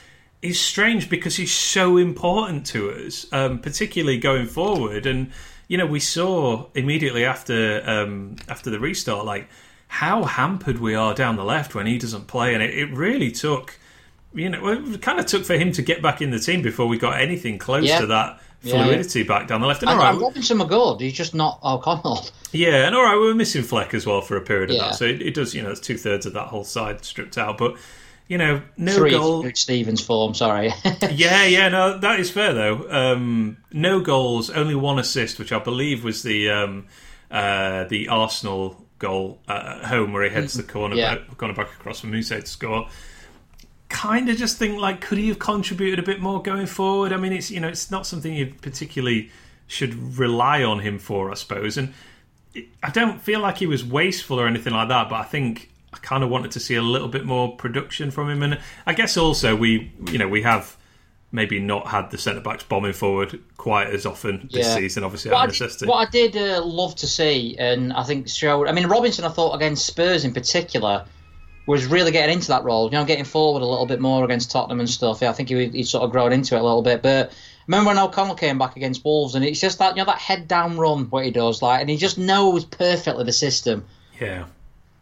is 0.42 0.58
strange 0.58 1.10
because 1.10 1.36
he's 1.36 1.52
so 1.52 1.96
important 1.98 2.64
to 2.66 2.90
us, 2.90 3.26
um, 3.32 3.58
particularly 3.58 4.18
going 4.18 4.46
forward. 4.46 5.06
And 5.06 5.30
you 5.68 5.76
know, 5.78 5.86
we 5.86 6.00
saw 6.00 6.66
immediately 6.74 7.24
after 7.24 7.82
um, 7.86 8.36
after 8.48 8.70
the 8.70 8.80
restart, 8.80 9.24
like 9.24 9.48
how 9.88 10.24
hampered 10.24 10.78
we 10.78 10.94
are 10.94 11.14
down 11.14 11.36
the 11.36 11.44
left 11.44 11.74
when 11.74 11.86
he 11.86 11.98
doesn't 11.98 12.26
play, 12.26 12.54
and 12.54 12.62
it, 12.62 12.76
it 12.76 12.90
really 12.92 13.30
took 13.30 13.78
you 14.32 14.48
know, 14.48 14.68
it 14.68 15.02
kind 15.02 15.18
of 15.18 15.26
took 15.26 15.44
for 15.44 15.56
him 15.56 15.72
to 15.72 15.82
get 15.82 16.00
back 16.00 16.22
in 16.22 16.30
the 16.30 16.38
team 16.38 16.62
before 16.62 16.86
we 16.86 16.96
got 16.96 17.20
anything 17.20 17.58
close 17.58 17.84
Yeah. 17.84 18.00
to 18.00 18.06
that 18.06 18.40
Yeah, 18.62 18.74
fluidity 18.74 18.92
fluidity 18.92 19.22
back 19.24 19.48
down 19.48 19.60
the 19.60 19.66
left. 19.66 19.82
And 19.82 19.90
And, 19.90 19.98
all 19.98 20.04
right, 20.06 20.12
and 20.12 20.22
Robinson 20.22 20.58
good. 20.68 21.00
He's 21.00 21.14
just 21.14 21.34
not 21.34 21.58
O'Connell. 21.64 22.24
yeah, 22.52 22.86
and 22.86 22.94
all 22.94 23.02
right, 23.02 23.16
we 23.16 23.26
were 23.26 23.34
missing 23.34 23.62
Fleck 23.64 23.92
as 23.92 24.06
well 24.06 24.20
for 24.20 24.36
a 24.36 24.40
period 24.40 24.70
of 24.70 24.76
Yeah. 24.76 24.82
that, 24.82 24.94
so 24.94 25.04
it, 25.04 25.20
it 25.20 25.34
does, 25.34 25.52
you 25.52 25.62
know, 25.62 25.70
it's 25.70 25.80
two 25.80 25.96
thirds 25.96 26.26
of 26.26 26.32
that 26.34 26.46
whole 26.46 26.62
side 26.62 27.04
stripped 27.04 27.36
out. 27.38 27.58
But 27.58 27.74
you 28.30 28.38
know, 28.38 28.62
no 28.76 28.92
Three 28.94 29.10
goal. 29.10 29.42
for 29.42 29.52
Stevens 29.56 30.00
form. 30.00 30.34
Sorry. 30.34 30.72
Yeah, 31.10 31.44
yeah, 31.44 31.68
no, 31.68 31.98
that 31.98 32.20
is 32.20 32.30
fair 32.30 32.54
though. 32.54 32.88
Um, 32.88 33.56
no 33.72 34.00
goals, 34.00 34.48
only 34.50 34.76
one 34.76 34.98
assist, 35.00 35.38
which 35.40 35.52
I 35.52 35.58
believe 35.58 36.04
was 36.04 36.22
the 36.22 36.48
um, 36.50 36.86
uh, 37.30 37.84
the 37.84 38.06
Arsenal 38.08 38.86
goal 39.00 39.40
uh, 39.48 39.78
at 39.82 39.84
home 39.86 40.12
where 40.12 40.22
he 40.22 40.30
heads 40.30 40.54
the 40.54 40.62
corner 40.62 40.94
Yeah. 40.94 41.16
back, 41.16 41.36
corner 41.38 41.54
back 41.54 41.72
across 41.72 42.00
from 42.00 42.12
Mousset 42.12 42.40
to 42.42 42.46
score. 42.46 42.88
Kind 43.88 44.28
of 44.28 44.36
just 44.36 44.56
think 44.58 44.78
like, 44.78 45.00
could 45.00 45.18
he 45.18 45.26
have 45.28 45.40
contributed 45.40 45.98
a 45.98 46.02
bit 46.02 46.20
more 46.20 46.40
going 46.40 46.66
forward? 46.66 47.12
I 47.12 47.16
mean, 47.16 47.32
it's 47.32 47.50
you 47.50 47.58
know, 47.58 47.66
it's 47.68 47.90
not 47.90 48.06
something 48.06 48.32
you 48.32 48.54
particularly 48.62 49.30
should 49.66 50.16
rely 50.18 50.62
on 50.62 50.78
him 50.78 50.98
for, 51.00 51.30
I 51.32 51.34
suppose. 51.34 51.76
And 51.76 51.92
I 52.82 52.90
don't 52.90 53.20
feel 53.20 53.40
like 53.40 53.58
he 53.58 53.66
was 53.66 53.84
wasteful 53.84 54.38
or 54.40 54.46
anything 54.46 54.72
like 54.72 54.88
that, 54.88 55.08
but 55.08 55.16
I 55.16 55.24
think 55.24 55.70
I 55.92 55.98
kind 55.98 56.22
of 56.22 56.30
wanted 56.30 56.52
to 56.52 56.60
see 56.60 56.74
a 56.76 56.82
little 56.82 57.08
bit 57.08 57.24
more 57.24 57.56
production 57.56 58.10
from 58.10 58.30
him. 58.30 58.42
And 58.42 58.58
I 58.86 58.94
guess 58.94 59.16
also 59.16 59.56
we, 59.56 59.92
you 60.10 60.18
know, 60.18 60.28
we 60.28 60.42
have 60.42 60.76
maybe 61.32 61.60
not 61.60 61.86
had 61.88 62.10
the 62.10 62.18
centre 62.18 62.40
backs 62.40 62.64
bombing 62.64 62.92
forward 62.92 63.40
quite 63.56 63.88
as 63.88 64.04
often 64.06 64.48
this 64.52 64.66
Yeah. 64.66 64.74
season. 64.74 65.04
Obviously, 65.04 65.30
What 65.30 65.48
I 65.48 65.52
did, 65.52 65.88
what 65.88 66.08
I 66.08 66.10
did 66.10 66.36
uh, 66.36 66.64
love 66.64 66.94
to 66.96 67.06
see, 67.06 67.56
and 67.58 67.92
I 67.92 68.02
think 68.04 68.28
showed. 68.28 68.66
I 68.68 68.72
mean, 68.72 68.86
Robinson, 68.86 69.24
I 69.24 69.28
thought 69.28 69.54
against 69.54 69.86
Spurs 69.86 70.24
in 70.24 70.32
particular, 70.32 71.04
was 71.66 71.86
really 71.86 72.10
getting 72.10 72.34
into 72.34 72.48
that 72.48 72.64
role. 72.64 72.86
You 72.86 72.92
know, 72.98 73.04
getting 73.04 73.24
forward 73.24 73.62
a 73.62 73.66
little 73.66 73.86
bit 73.86 74.00
more 74.00 74.24
against 74.24 74.50
Tottenham 74.50 74.80
and 74.80 74.90
stuff. 74.90 75.20
Yeah, 75.22 75.30
I 75.30 75.32
think 75.32 75.48
he 75.50 75.68
he's 75.68 75.90
sort 75.90 76.02
of 76.02 76.10
grown 76.10 76.32
into 76.32 76.56
it 76.56 76.60
a 76.60 76.64
little 76.64 76.82
bit. 76.82 77.00
But 77.02 77.32
remember 77.68 77.88
when 77.88 77.98
O'Connell 77.98 78.34
came 78.34 78.58
back 78.58 78.74
against 78.76 79.04
Wolves, 79.04 79.34
and 79.36 79.44
it's 79.44 79.60
just 79.60 79.78
that 79.78 79.96
you 79.96 80.02
know 80.02 80.06
that 80.06 80.18
head 80.18 80.48
down 80.48 80.78
run 80.78 81.04
what 81.10 81.24
he 81.24 81.30
does, 81.30 81.62
like, 81.62 81.80
and 81.80 81.88
he 81.90 81.96
just 81.96 82.18
knows 82.18 82.64
perfectly 82.64 83.22
the 83.24 83.32
system. 83.32 83.84
yeah, 84.20 84.46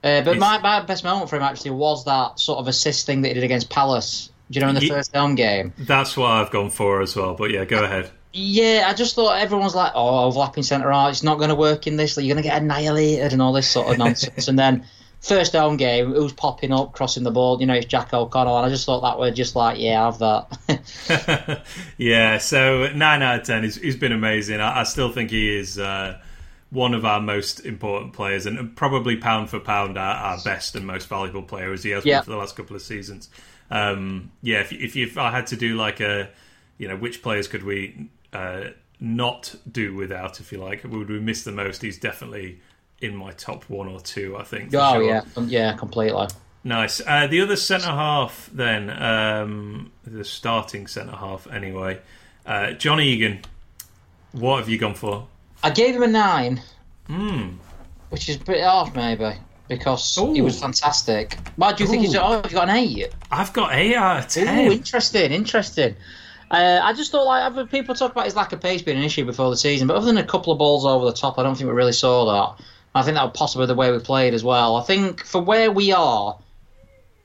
Uh, 0.05 0.23
but 0.23 0.39
my, 0.39 0.59
my 0.59 0.81
best 0.83 1.03
moment 1.03 1.29
for 1.29 1.37
him 1.37 1.43
actually 1.43 1.73
was 1.73 2.05
that 2.05 2.39
sort 2.39 2.59
of 2.59 2.69
assist 2.69 3.07
thing 3.07 3.23
that 3.23 3.29
he 3.29 3.35
did 3.35 3.45
against 3.45 3.69
Palace. 3.69 4.31
Do 4.51 4.59
you 4.59 4.65
know 4.65 4.71
in 4.71 4.77
the 4.77 4.89
first 4.89 5.15
home 5.15 5.35
game? 5.35 5.75
that's 5.79 6.17
what 6.17 6.31
I've 6.31 6.51
gone 6.51 6.71
for 6.71 7.03
as 7.03 7.15
well. 7.15 7.35
But 7.35 7.51
yeah, 7.51 7.65
go 7.65 7.85
ahead. 7.85 8.11
Yeah, 8.33 8.87
I 8.89 8.95
just 8.95 9.15
thought 9.15 9.41
everyone's 9.41 9.75
like, 9.75 9.93
oh, 9.95 10.27
overlapping 10.27 10.63
centre 10.63 10.91
half, 10.91 11.11
it's 11.11 11.23
not 11.23 11.39
going 11.39 11.49
to 11.49 11.55
work 11.55 11.87
in 11.87 11.97
this. 11.97 12.17
Like, 12.17 12.25
you're 12.25 12.35
going 12.35 12.43
to 12.43 12.49
get 12.49 12.63
annihilated 12.63 13.33
and 13.33 13.43
all 13.43 13.53
this 13.53 13.69
sort 13.69 13.89
of 13.91 13.99
nonsense. 13.99 14.49
and 14.49 14.59
then 14.59 14.87
first 15.21 15.55
home 15.55 15.77
game, 15.77 16.13
who's 16.13 16.33
popping 16.33 16.73
up, 16.73 16.93
crossing 16.93 17.25
the 17.25 17.31
ball? 17.31 17.61
You 17.61 17.67
know, 17.67 17.75
it's 17.75 17.87
Jack 17.87 18.13
O'Connell, 18.15 18.57
and 18.57 18.67
I 18.67 18.69
just 18.69 18.87
thought 18.87 19.01
that 19.01 19.19
were 19.19 19.31
just 19.31 19.57
like, 19.57 19.79
yeah, 19.79 20.05
have 20.05 20.19
that. 20.19 21.65
yeah, 21.99 22.39
so 22.39 22.89
nine 22.95 23.23
out 23.23 23.41
of 23.41 23.47
ten. 23.47 23.65
He's, 23.65 23.77
he's 23.77 23.97
been 23.97 24.13
amazing. 24.13 24.61
I, 24.61 24.81
I 24.81 24.83
still 24.85 25.11
think 25.11 25.31
he 25.31 25.57
is 25.57 25.79
uh, 25.79 26.21
one 26.71 26.93
of 26.95 27.05
our 27.05 27.21
most 27.21 27.61
important 27.61 28.13
players, 28.13 28.45
and 28.47 28.77
probably 28.77 29.17
pound 29.17 29.49
for 29.51 29.59
pound 29.59 29.97
our, 29.97 30.15
our 30.17 30.39
best 30.45 30.75
and 30.75 30.87
most 30.87 31.09
valuable 31.09 31.43
player 31.43 31.73
as 31.73 31.83
he 31.83 31.91
has 31.91 32.05
Yeah. 32.05 32.19
been 32.19 32.25
for 32.25 32.31
the 32.33 32.37
last 32.37 32.57
couple 32.57 32.77
of 32.77 32.83
seasons. 32.83 33.31
Um, 33.71 34.33
yeah, 34.43 34.61
if, 34.61 34.73
if, 34.73 34.97
if 34.97 35.17
I 35.19 35.31
had 35.31 35.47
to 35.49 35.57
do 35.57 35.77
like 35.77 36.01
a, 36.01 36.29
you 36.77 36.89
know, 36.89 36.97
which 36.97 37.23
players 37.23 37.49
could 37.49 37.63
we 37.63 38.09
uh, 38.33 38.65
not 39.01 39.55
do 39.71 39.95
without, 39.95 40.41
if 40.41 40.53
you 40.53 40.59
like? 40.59 40.85
Would 40.85 41.09
we 41.09 41.21
miss 41.21 41.45
the 41.45 41.53
most? 41.53 41.81
He's 41.83 41.99
definitely 41.99 42.61
in 43.01 43.15
my 43.17 43.31
top 43.33 43.65
one 43.71 43.89
or 43.89 44.01
two, 44.01 44.37
I 44.37 44.43
think. 44.43 44.75
Oh 44.75 44.95
sure. 44.95 45.03
yeah, 45.05 45.23
yeah, 45.47 45.77
completely. 45.77 46.27
Nice. 46.65 47.01
Uh, 47.07 47.27
the 47.29 47.41
other 47.41 47.57
centre 47.57 47.87
half, 47.87 48.51
then, 48.53 48.91
um, 48.91 49.93
the 50.05 50.25
starting 50.25 50.87
centre 50.87 51.17
half, 51.17 51.47
anyway. 51.47 52.01
Uh, 52.45 52.73
John 52.73 53.01
Egan, 53.01 53.41
what 54.33 54.59
have 54.59 54.69
you 54.69 54.77
gone 54.79 54.95
for? 54.95 55.29
I 55.63 55.71
gave 55.71 55.95
him 55.95 56.03
a 56.03 56.07
nine, 56.09 56.63
Hmm. 57.07 57.49
which 58.11 58.29
is 58.29 58.37
a 58.37 58.41
bit 58.41 58.63
off 58.65 58.95
maybe 58.95 59.33
because 59.69 60.15
he 60.15 60.41
was 60.41 60.59
fantastic. 60.61 61.37
Why 61.57 61.73
do 61.73 61.85
you 61.85 61.91
think 61.91 62.03
he's? 62.03 62.15
Ooh. 62.15 62.21
Oh, 62.23 62.37
you 62.45 62.51
got 62.51 62.69
an 62.69 62.77
eight. 62.77 63.09
I've 63.31 63.53
got 63.53 63.75
eight 63.75 63.95
out 63.95 64.37
of 64.37 64.43
Ooh, 64.43 64.73
interesting, 64.73 65.33
interesting. 65.33 65.97
Uh, 66.51 66.81
I 66.83 66.95
just 66.95 67.13
thought 67.13 67.27
like 67.27 67.43
other 67.45 67.67
people 67.67 67.95
talk 67.95 68.13
about 68.13 68.25
his 68.25 68.35
lack 68.37 68.53
of 68.53 68.61
pace 68.61 68.81
being 68.81 68.97
an 68.99 69.05
issue 69.05 69.25
before 69.27 69.51
the 69.51 69.57
season, 69.57 69.87
but 69.87 69.97
other 69.97 70.07
than 70.07 70.17
a 70.17 70.25
couple 70.25 70.53
of 70.53 70.59
balls 70.59 70.87
over 70.87 71.05
the 71.05 71.13
top, 71.13 71.39
I 71.39 71.43
don't 71.43 71.55
think 71.57 71.69
we 71.69 71.75
really 71.75 71.93
saw 71.93 72.25
that. 72.57 72.65
I 72.95 73.03
think 73.03 73.17
that 73.17 73.25
was 73.25 73.33
possibly 73.37 73.67
the 73.67 73.75
way 73.75 73.93
we 73.93 73.99
played 73.99 74.33
as 74.33 74.43
well. 74.43 74.77
I 74.77 74.83
think 74.83 75.25
for 75.25 75.43
where 75.43 75.71
we 75.71 75.93
are, 75.93 76.39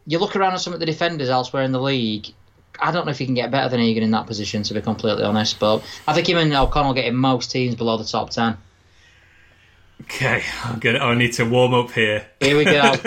you 0.06 0.20
look 0.20 0.36
around 0.36 0.54
at 0.54 0.60
some 0.60 0.74
of 0.74 0.82
the 0.82 0.86
defenders 0.86 1.30
elsewhere 1.30 1.64
in 1.64 1.72
the 1.72 1.80
league. 1.82 2.34
I 2.80 2.92
don't 2.92 3.06
know 3.06 3.12
if 3.12 3.20
he 3.20 3.26
can 3.26 3.36
get 3.36 3.52
better 3.52 3.70
than 3.70 3.80
Egan 3.80 4.04
in 4.04 4.12
that 4.12 4.28
position, 4.28 4.64
to 4.64 4.74
be 4.74 4.82
completely 4.82 5.24
honest. 5.24 5.60
But 5.60 5.84
I 6.08 6.14
think 6.14 6.28
him 6.28 6.38
and 6.38 6.54
O'Connell 6.54 6.94
getting 6.94 7.16
most 7.16 7.52
teams 7.52 7.76
below 7.76 7.98
the 7.98 8.04
top 8.04 8.30
ten. 8.30 8.58
Okay, 10.02 10.44
I'm 10.64 10.80
gonna. 10.80 11.00
I 11.00 11.16
need 11.16 11.34
to 11.34 11.46
warm 11.46 11.74
up 11.74 11.92
here. 11.92 12.26
Here 12.40 12.58
we 12.58 12.66
go. 12.66 12.72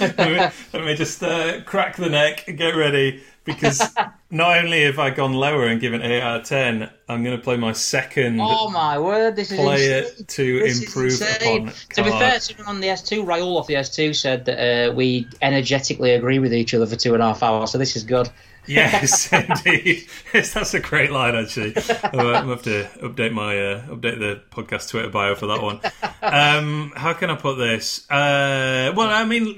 let, 0.00 0.18
me, 0.18 0.48
let 0.72 0.84
me 0.84 0.94
just 0.94 1.22
uh, 1.22 1.62
crack 1.62 1.96
the 1.96 2.08
neck 2.08 2.46
and 2.48 2.58
get 2.58 2.74
ready 2.74 3.22
because 3.44 3.80
not 4.30 4.58
only 4.58 4.84
have 4.84 4.98
I 4.98 5.10
gone 5.10 5.34
lower 5.34 5.66
and 5.66 5.80
given 5.80 6.02
eight 6.02 6.20
out 6.20 6.40
of 6.40 6.46
ten, 6.46 6.90
I'm 7.08 7.22
going 7.22 7.36
to 7.36 7.42
play 7.42 7.56
my 7.56 7.72
second 7.72 8.40
oh 8.40 8.70
my 8.70 8.98
word, 8.98 9.36
this 9.36 9.52
is 9.52 9.58
player 9.58 10.02
insane. 10.02 10.26
to 10.26 10.58
This 10.60 10.82
improve 10.82 11.20
upon. 11.20 11.72
To 11.90 12.02
be 12.02 12.10
fair, 12.10 12.40
someone 12.40 12.66
on 12.66 12.80
the 12.80 12.88
S2, 12.88 13.24
Raul 13.24 13.58
off 13.58 13.66
the 13.66 13.74
S2 13.74 14.14
said 14.14 14.44
that 14.46 14.90
uh, 14.90 14.92
we 14.92 15.28
energetically 15.42 16.12
agree 16.12 16.38
with 16.38 16.52
each 16.52 16.74
other 16.74 16.86
for 16.86 16.96
two 16.96 17.14
and 17.14 17.22
a 17.22 17.26
half 17.26 17.42
hours, 17.42 17.70
so 17.70 17.78
this 17.78 17.96
is 17.96 18.04
good. 18.04 18.28
Yes, 18.66 19.32
indeed. 19.32 20.06
That's 20.32 20.74
a 20.74 20.80
great 20.80 21.10
line. 21.10 21.34
Actually, 21.34 21.74
I'm 21.76 22.48
have 22.48 22.62
to 22.62 22.84
update 23.02 23.32
my 23.32 23.58
uh, 23.58 23.86
update 23.86 24.18
the 24.18 24.40
podcast 24.50 24.90
Twitter 24.90 25.08
bio 25.10 25.34
for 25.34 25.46
that 25.46 25.62
one. 25.62 25.80
Um, 26.22 26.92
how 26.96 27.12
can 27.12 27.30
I 27.30 27.36
put 27.36 27.56
this? 27.56 28.10
Uh, 28.10 28.92
well, 28.96 29.10
I 29.10 29.24
mean, 29.24 29.56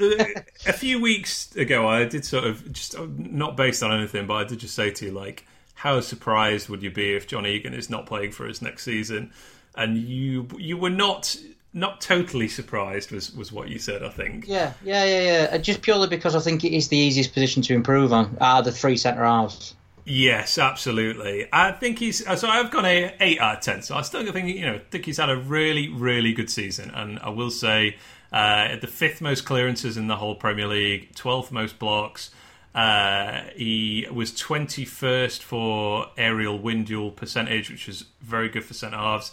a 0.67 0.73
few 0.73 1.01
weeks 1.01 1.55
ago, 1.57 1.89
I 1.89 2.05
did 2.05 2.25
sort 2.25 2.45
of 2.45 2.73
just 2.73 2.99
not 2.99 3.57
based 3.57 3.83
on 3.83 3.93
anything, 3.93 4.27
but 4.27 4.35
I 4.35 4.45
did 4.45 4.61
just 4.61 4.75
say 4.75 4.91
to 4.91 5.07
you 5.07 5.13
like, 5.13 5.47
how 5.75 6.01
surprised 6.01 6.69
would 6.69 6.83
you 6.83 6.91
be 6.91 7.15
if 7.15 7.27
John 7.27 7.47
Egan 7.47 7.75
is 7.75 7.91
not 7.91 8.07
playing 8.07 8.33
for 8.33 8.49
us 8.49 8.63
next 8.63 8.83
season? 8.83 9.33
And 9.75 9.99
you 9.99 10.49
you 10.59 10.77
were 10.79 10.91
not 10.91 11.37
not 11.73 12.01
totally 12.01 12.49
surprised 12.49 13.11
was 13.11 13.35
was 13.35 13.53
what 13.53 13.69
you 13.69 13.79
said. 13.79 14.03
I 14.03 14.09
think. 14.09 14.47
Yeah, 14.47 14.73
yeah, 14.83 15.05
yeah, 15.05 15.21
yeah. 15.21 15.49
Uh, 15.53 15.59
Just 15.59 15.83
purely 15.83 16.09
because 16.09 16.35
I 16.35 16.41
think 16.41 16.65
it 16.65 16.75
is 16.75 16.89
the 16.89 16.97
easiest 16.97 17.33
position 17.33 17.63
to 17.63 17.75
improve 17.75 18.13
on 18.13 18.37
of 18.41 18.65
the 18.65 18.73
three 18.73 18.97
centre 18.97 19.25
halves. 19.25 19.75
Yes, 20.09 20.57
absolutely. 20.57 21.49
I 21.53 21.73
think 21.73 21.99
he's 21.99 22.25
so. 22.25 22.49
I've 22.49 22.71
gone 22.71 22.85
a 22.85 23.13
eight 23.19 23.41
out 23.41 23.57
of 23.57 23.63
ten. 23.63 23.83
So 23.83 23.97
I 23.97 24.03
still 24.03 24.31
think 24.33 24.55
you 24.57 24.65
know 24.65 24.81
think 24.91 25.05
he's 25.05 25.19
had 25.19 25.31
a 25.31 25.37
really 25.37 25.89
really 25.89 26.33
good 26.33 26.49
season, 26.49 26.91
and 26.95 27.19
I 27.19 27.31
will 27.31 27.51
say 27.51 27.97
uh, 28.33 28.77
the 28.77 28.87
fifth 28.87 29.21
most 29.21 29.45
clearances 29.45 29.97
in 29.97 30.07
the 30.07 30.17
whole 30.17 30.37
Premier 30.37 30.69
League, 30.69 31.15
twelfth 31.17 31.51
most 31.51 31.81
blocks. 31.81 32.31
Uh, 32.73 33.41
he 33.57 34.07
was 34.13 34.33
twenty 34.33 34.85
first 34.85 35.43
for 35.43 36.07
aerial 36.17 36.59
win 36.59 36.85
duel 36.85 37.11
percentage, 37.11 37.69
which 37.69 37.89
is 37.89 38.05
very 38.21 38.49
good 38.49 38.65
for 38.65 38.75
centre 38.75 38.99
halves. 38.99 39.33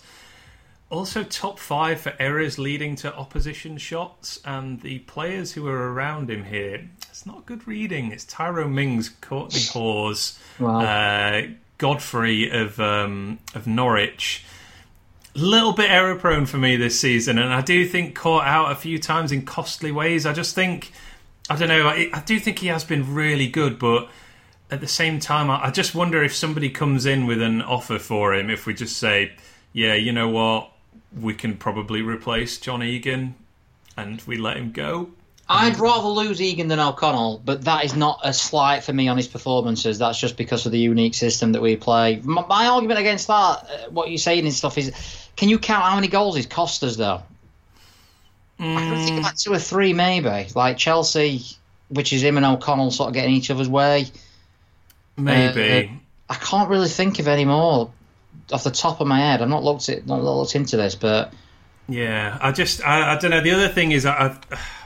Also, 0.94 1.24
top 1.24 1.58
five 1.58 2.00
for 2.02 2.14
errors 2.20 2.60
leading 2.60 2.96
to 2.98 3.12
opposition 3.16 3.80
shots, 3.80 4.39
and 4.46 4.80
the 4.82 5.00
players 5.00 5.54
who 5.54 5.66
are 5.68 5.91
around 5.91 6.30
him 6.30 6.44
here. 6.44 6.88
It's 7.10 7.26
not 7.26 7.48
good 7.48 7.68
reading. 7.68 8.12
It's 8.12 8.26
Tyrone 8.26 8.76
Mings, 8.76 9.10
Kortney 9.20 9.72
Hause, 9.72 10.38
Wow. 10.60 10.82
uh, 10.82 11.48
Godfrey 11.80 12.52
of 12.52 12.80
um, 12.80 13.39
of 13.56 13.66
Norwich. 13.66 14.46
Little 15.34 15.74
bit 15.74 15.89
error 15.89 16.16
prone 16.16 16.46
for 16.46 16.58
me 16.60 16.76
this 16.76 17.00
season, 17.00 17.39
and 17.39 17.52
I 17.52 17.62
do 17.62 17.88
think 17.88 18.14
caught 18.14 18.46
out 18.46 18.72
a 18.72 18.76
few 18.76 19.00
times 19.00 19.32
in 19.32 19.46
costly 19.46 19.91
ways. 19.91 20.28
I 20.28 20.34
just 20.34 20.54
think, 20.54 20.91
I 21.50 21.56
don't 21.56 21.70
know. 21.70 21.88
I, 21.88 22.12
I 22.14 22.20
do 22.20 22.39
think 22.39 22.60
he 22.60 22.68
has 22.68 22.84
been 22.84 23.16
really 23.16 23.48
good, 23.48 23.80
but 23.80 24.10
at 24.70 24.80
the 24.80 24.88
same 24.88 25.20
time, 25.20 25.50
I, 25.50 25.66
I 25.66 25.72
just 25.72 25.96
wonder 25.96 26.24
if 26.24 26.36
somebody 26.36 26.70
comes 26.70 27.08
in 27.08 27.26
with 27.26 27.41
an 27.41 27.64
offer 27.64 27.98
for 27.98 28.36
him. 28.36 28.52
If 28.52 28.68
we 28.68 28.76
just 28.76 28.98
say, 28.98 29.32
yeah, 29.72 29.96
you 29.96 30.12
know 30.12 30.30
what, 30.30 30.70
we 31.20 31.34
can 31.34 31.58
probably 31.58 32.02
replace 32.02 32.58
John 32.58 32.84
Egan, 32.84 33.36
and 33.96 34.22
we 34.24 34.38
let 34.38 34.58
him 34.58 34.72
go. 34.72 35.10
I'd 35.50 35.78
rather 35.78 36.08
lose 36.08 36.41
Egan 36.41 36.70
than 36.70 36.80
O'Connell, 36.80 37.41
but 37.44 37.66
that 37.66 37.84
is 37.84 37.96
not 37.96 38.22
a 38.24 38.34
slight 38.34 38.84
for 38.84 38.94
me 38.94 39.08
on 39.10 39.18
his 39.18 39.28
performances. 39.28 40.00
That's 40.00 40.18
just 40.18 40.38
because 40.38 40.66
of 40.66 40.72
the 40.72 40.80
unique 40.80 41.14
system 41.14 41.52
that 41.52 41.62
we 41.62 41.76
play. 41.76 42.22
My, 42.24 42.46
my 42.48 42.68
argument 42.68 43.00
against 43.00 43.28
that, 43.28 43.34
uh, 43.34 43.89
what 43.89 44.10
you're 44.10 44.18
saying 44.18 44.46
and 44.46 44.54
stuff, 44.54 44.78
is 44.78 44.94
can 45.36 45.50
you 45.50 45.60
count 45.60 45.84
how 45.84 45.96
many 45.96 46.08
goals 46.08 46.38
he's 46.38 46.46
cost 46.46 46.84
us, 46.84 46.96
though? 46.96 47.22
I 48.60 48.64
can 48.64 49.06
think 49.06 49.20
about 49.20 49.38
two 49.38 49.52
or 49.52 49.60
three, 49.60 49.94
maybe. 49.94 50.48
Like 50.56 50.78
Chelsea, 50.78 51.41
which 51.89 52.14
is 52.14 52.24
him 52.24 52.38
and 52.38 52.46
O'Connell 52.46 52.91
sort 52.91 53.10
of 53.10 53.14
getting 53.14 53.34
each 53.34 53.52
other's 53.52 53.68
way. 53.68 54.06
Maybe. 55.18 56.00
I 56.30 56.36
can't 56.36 56.70
really 56.70 56.88
think 56.88 57.20
of 57.20 57.28
any 57.28 57.46
more 57.46 57.91
off 58.52 58.64
the 58.64 58.72
top 58.72 59.02
of 59.02 59.08
my 59.08 59.20
head. 59.20 59.41
I've 59.41 59.50
not 59.50 59.64
looked 59.64 59.89
at, 59.89 60.06
not 60.06 60.24
looked 60.24 60.56
into 60.56 60.78
this, 60.78 60.96
but 60.96 61.34
Yeah, 61.88 62.38
I 62.41 62.52
just 62.52 62.86
I, 62.86 63.16
I 63.16 63.20
don't 63.20 63.32
know. 63.32 63.41
The 63.41 63.52
other 63.52 63.70
thing 63.70 63.91
is 63.91 64.06
I 64.06 64.38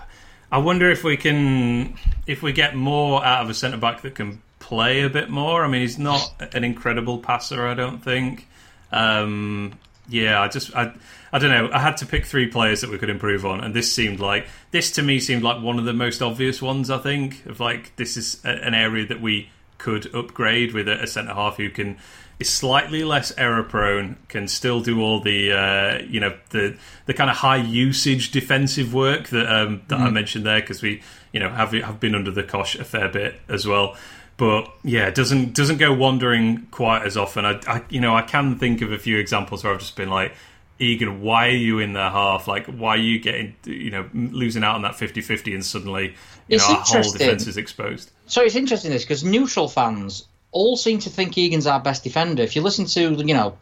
I 0.51 0.60
wonder 0.60 0.89
if 0.89 1.03
we 1.03 1.18
can 1.18 1.97
if 2.26 2.41
we 2.41 2.53
get 2.53 2.76
more 2.76 3.24
out 3.24 3.43
of 3.43 3.49
a 3.49 3.53
centre 3.53 3.78
back 3.78 4.01
that 4.01 4.16
can 4.16 4.41
play 4.60 5.01
a 5.01 5.10
bit 5.10 5.30
more. 5.30 5.64
I 5.64 5.68
mean, 5.68 5.82
he's 5.82 5.97
not 5.97 6.34
an 6.53 6.64
incredible 6.64 7.20
passer, 7.20 7.68
I 7.68 7.74
don't 7.74 8.03
think. 8.03 8.47
Um, 8.91 9.74
yeah, 10.10 10.41
I 10.41 10.47
just 10.47 10.76
I 10.76 10.93
I 11.32 11.39
don't 11.39 11.51
know. 11.51 11.70
I 11.72 11.80
had 11.80 11.97
to 11.97 12.05
pick 12.05 12.26
three 12.26 12.47
players 12.47 12.82
that 12.82 12.89
we 12.89 12.97
could 12.97 13.10
improve 13.10 13.45
on, 13.45 13.62
and 13.62 13.74
this 13.74 13.91
seemed 13.91 14.20
like 14.20 14.47
this 14.72 14.91
to 14.91 15.01
me 15.01 15.20
seemed 15.20 15.43
like 15.43 15.62
one 15.62 15.80
of 15.80 15.86
the 15.86 15.93
most 15.93 16.22
obvious 16.22 16.62
ones. 16.62 16.89
I 16.89 16.97
think 16.97 17.45
of 17.45 17.60
like 17.60 17.95
this 17.97 18.16
is 18.16 18.41
a, 18.45 18.49
an 18.49 18.74
area 18.74 19.05
that 19.08 19.22
we 19.22 19.49
could 19.78 20.14
upgrade 20.16 20.74
with 20.74 20.88
a, 20.88 21.03
a 21.03 21.08
centre 21.08 21.34
half 21.34 21.58
who 21.58 21.70
can 21.70 21.97
is 22.39 22.49
slightly 22.49 23.03
less 23.03 23.33
error 23.38 23.63
prone, 23.63 24.15
can 24.27 24.47
still 24.47 24.79
do 24.79 25.01
all 25.01 25.19
the 25.19 25.51
uh, 25.51 25.99
you 26.07 26.19
know 26.19 26.35
the 26.51 26.77
the 27.05 27.13
kind 27.13 27.29
of 27.29 27.38
high 27.38 27.57
usage 27.57 28.31
defensive 28.31 28.93
work 28.93 29.29
that 29.29 29.51
um, 29.51 29.81
that 29.88 29.99
I 29.99 30.09
mentioned 30.09 30.45
there 30.45 30.61
because 30.61 30.81
we 30.81 31.01
you 31.31 31.39
know 31.39 31.49
have 31.49 31.71
have 31.71 31.99
been 31.99 32.15
under 32.15 32.31
the 32.31 32.43
cosh 32.43 32.75
a 32.75 32.83
fair 32.83 33.09
bit 33.09 33.39
as 33.49 33.65
well. 33.65 33.95
But 34.38 34.71
yeah, 34.83 35.09
doesn't 35.09 35.53
doesn't 35.53 35.77
go 35.77 35.93
wandering 35.93 36.67
quite 36.69 37.03
as 37.03 37.17
often. 37.17 37.43
I, 37.45 37.59
I 37.67 37.83
you 37.89 37.99
know 37.99 38.15
I 38.15 38.21
can 38.21 38.57
think 38.57 38.81
of 38.81 38.91
a 38.91 38.99
few 38.99 39.17
examples 39.17 39.63
where 39.63 39.73
I've 39.73 39.79
just 39.79 39.95
been 39.95 40.09
like. 40.09 40.33
Egan, 40.79 41.21
why 41.21 41.47
are 41.47 41.55
you 41.55 41.79
in 41.79 41.93
their 41.93 42.11
half? 42.11 42.47
Like, 42.47 42.67
why 42.67 42.89
are 42.89 42.97
you 42.97 43.17
getting, 43.17 43.55
you 43.65 43.89
know, 43.89 44.07
losing 44.13 44.63
out 44.63 44.75
on 44.75 44.83
that 44.83 44.91
50-50 44.91 45.55
and 45.55 45.65
suddenly, 45.65 46.09
you 46.09 46.57
It's 46.57 46.69
know, 46.69 46.75
our 46.75 46.83
whole 46.83 47.11
defense 47.11 47.47
is 47.47 47.57
exposed? 47.57 48.11
So 48.27 48.43
it's 48.43 48.55
interesting 48.55 48.91
this 48.91 49.03
because 49.03 49.23
neutral 49.23 49.69
fans 49.69 50.27
all 50.58 50.78
seem 50.78 50.99
to 50.99 51.10
think 51.10 51.38
Egan's 51.38 51.68
our 51.68 51.80
best 51.80 52.03
defender. 52.03 52.43
If 52.43 52.55
you 52.55 52.62
listen 52.62 52.86
to 52.86 53.01
you 53.26 53.34
know 53.34 53.58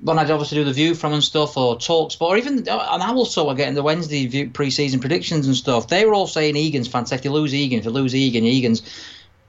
when 0.00 0.18
I'd 0.18 0.30
obviously 0.30 0.58
do 0.58 0.64
the 0.64 0.72
view 0.72 0.94
from 0.94 1.12
and 1.12 1.22
stuff 1.22 1.56
or 1.56 1.78
talks, 1.78 2.16
but 2.16 2.26
or 2.26 2.36
even 2.36 2.58
and 2.58 2.68
I 2.68 3.08
also 3.12 3.42
sort 3.42 3.52
of 3.52 3.56
get 3.56 3.68
in 3.68 3.74
the 3.74 3.82
Wednesday 3.82 4.26
view 4.26 4.50
pre-season 4.50 5.00
predictions 5.00 5.46
and 5.46 5.56
stuff. 5.56 5.88
They 5.88 6.04
were 6.04 6.14
all 6.14 6.26
saying 6.26 6.56
Egan's 6.56 6.88
fantastic. 6.88 7.20
If 7.20 7.24
you 7.24 7.32
lose 7.32 7.54
Egan, 7.54 7.78
if 7.78 7.84
you 7.84 7.90
lose 7.92 8.14
Egan, 8.14 8.44
Egan's. 8.44 8.82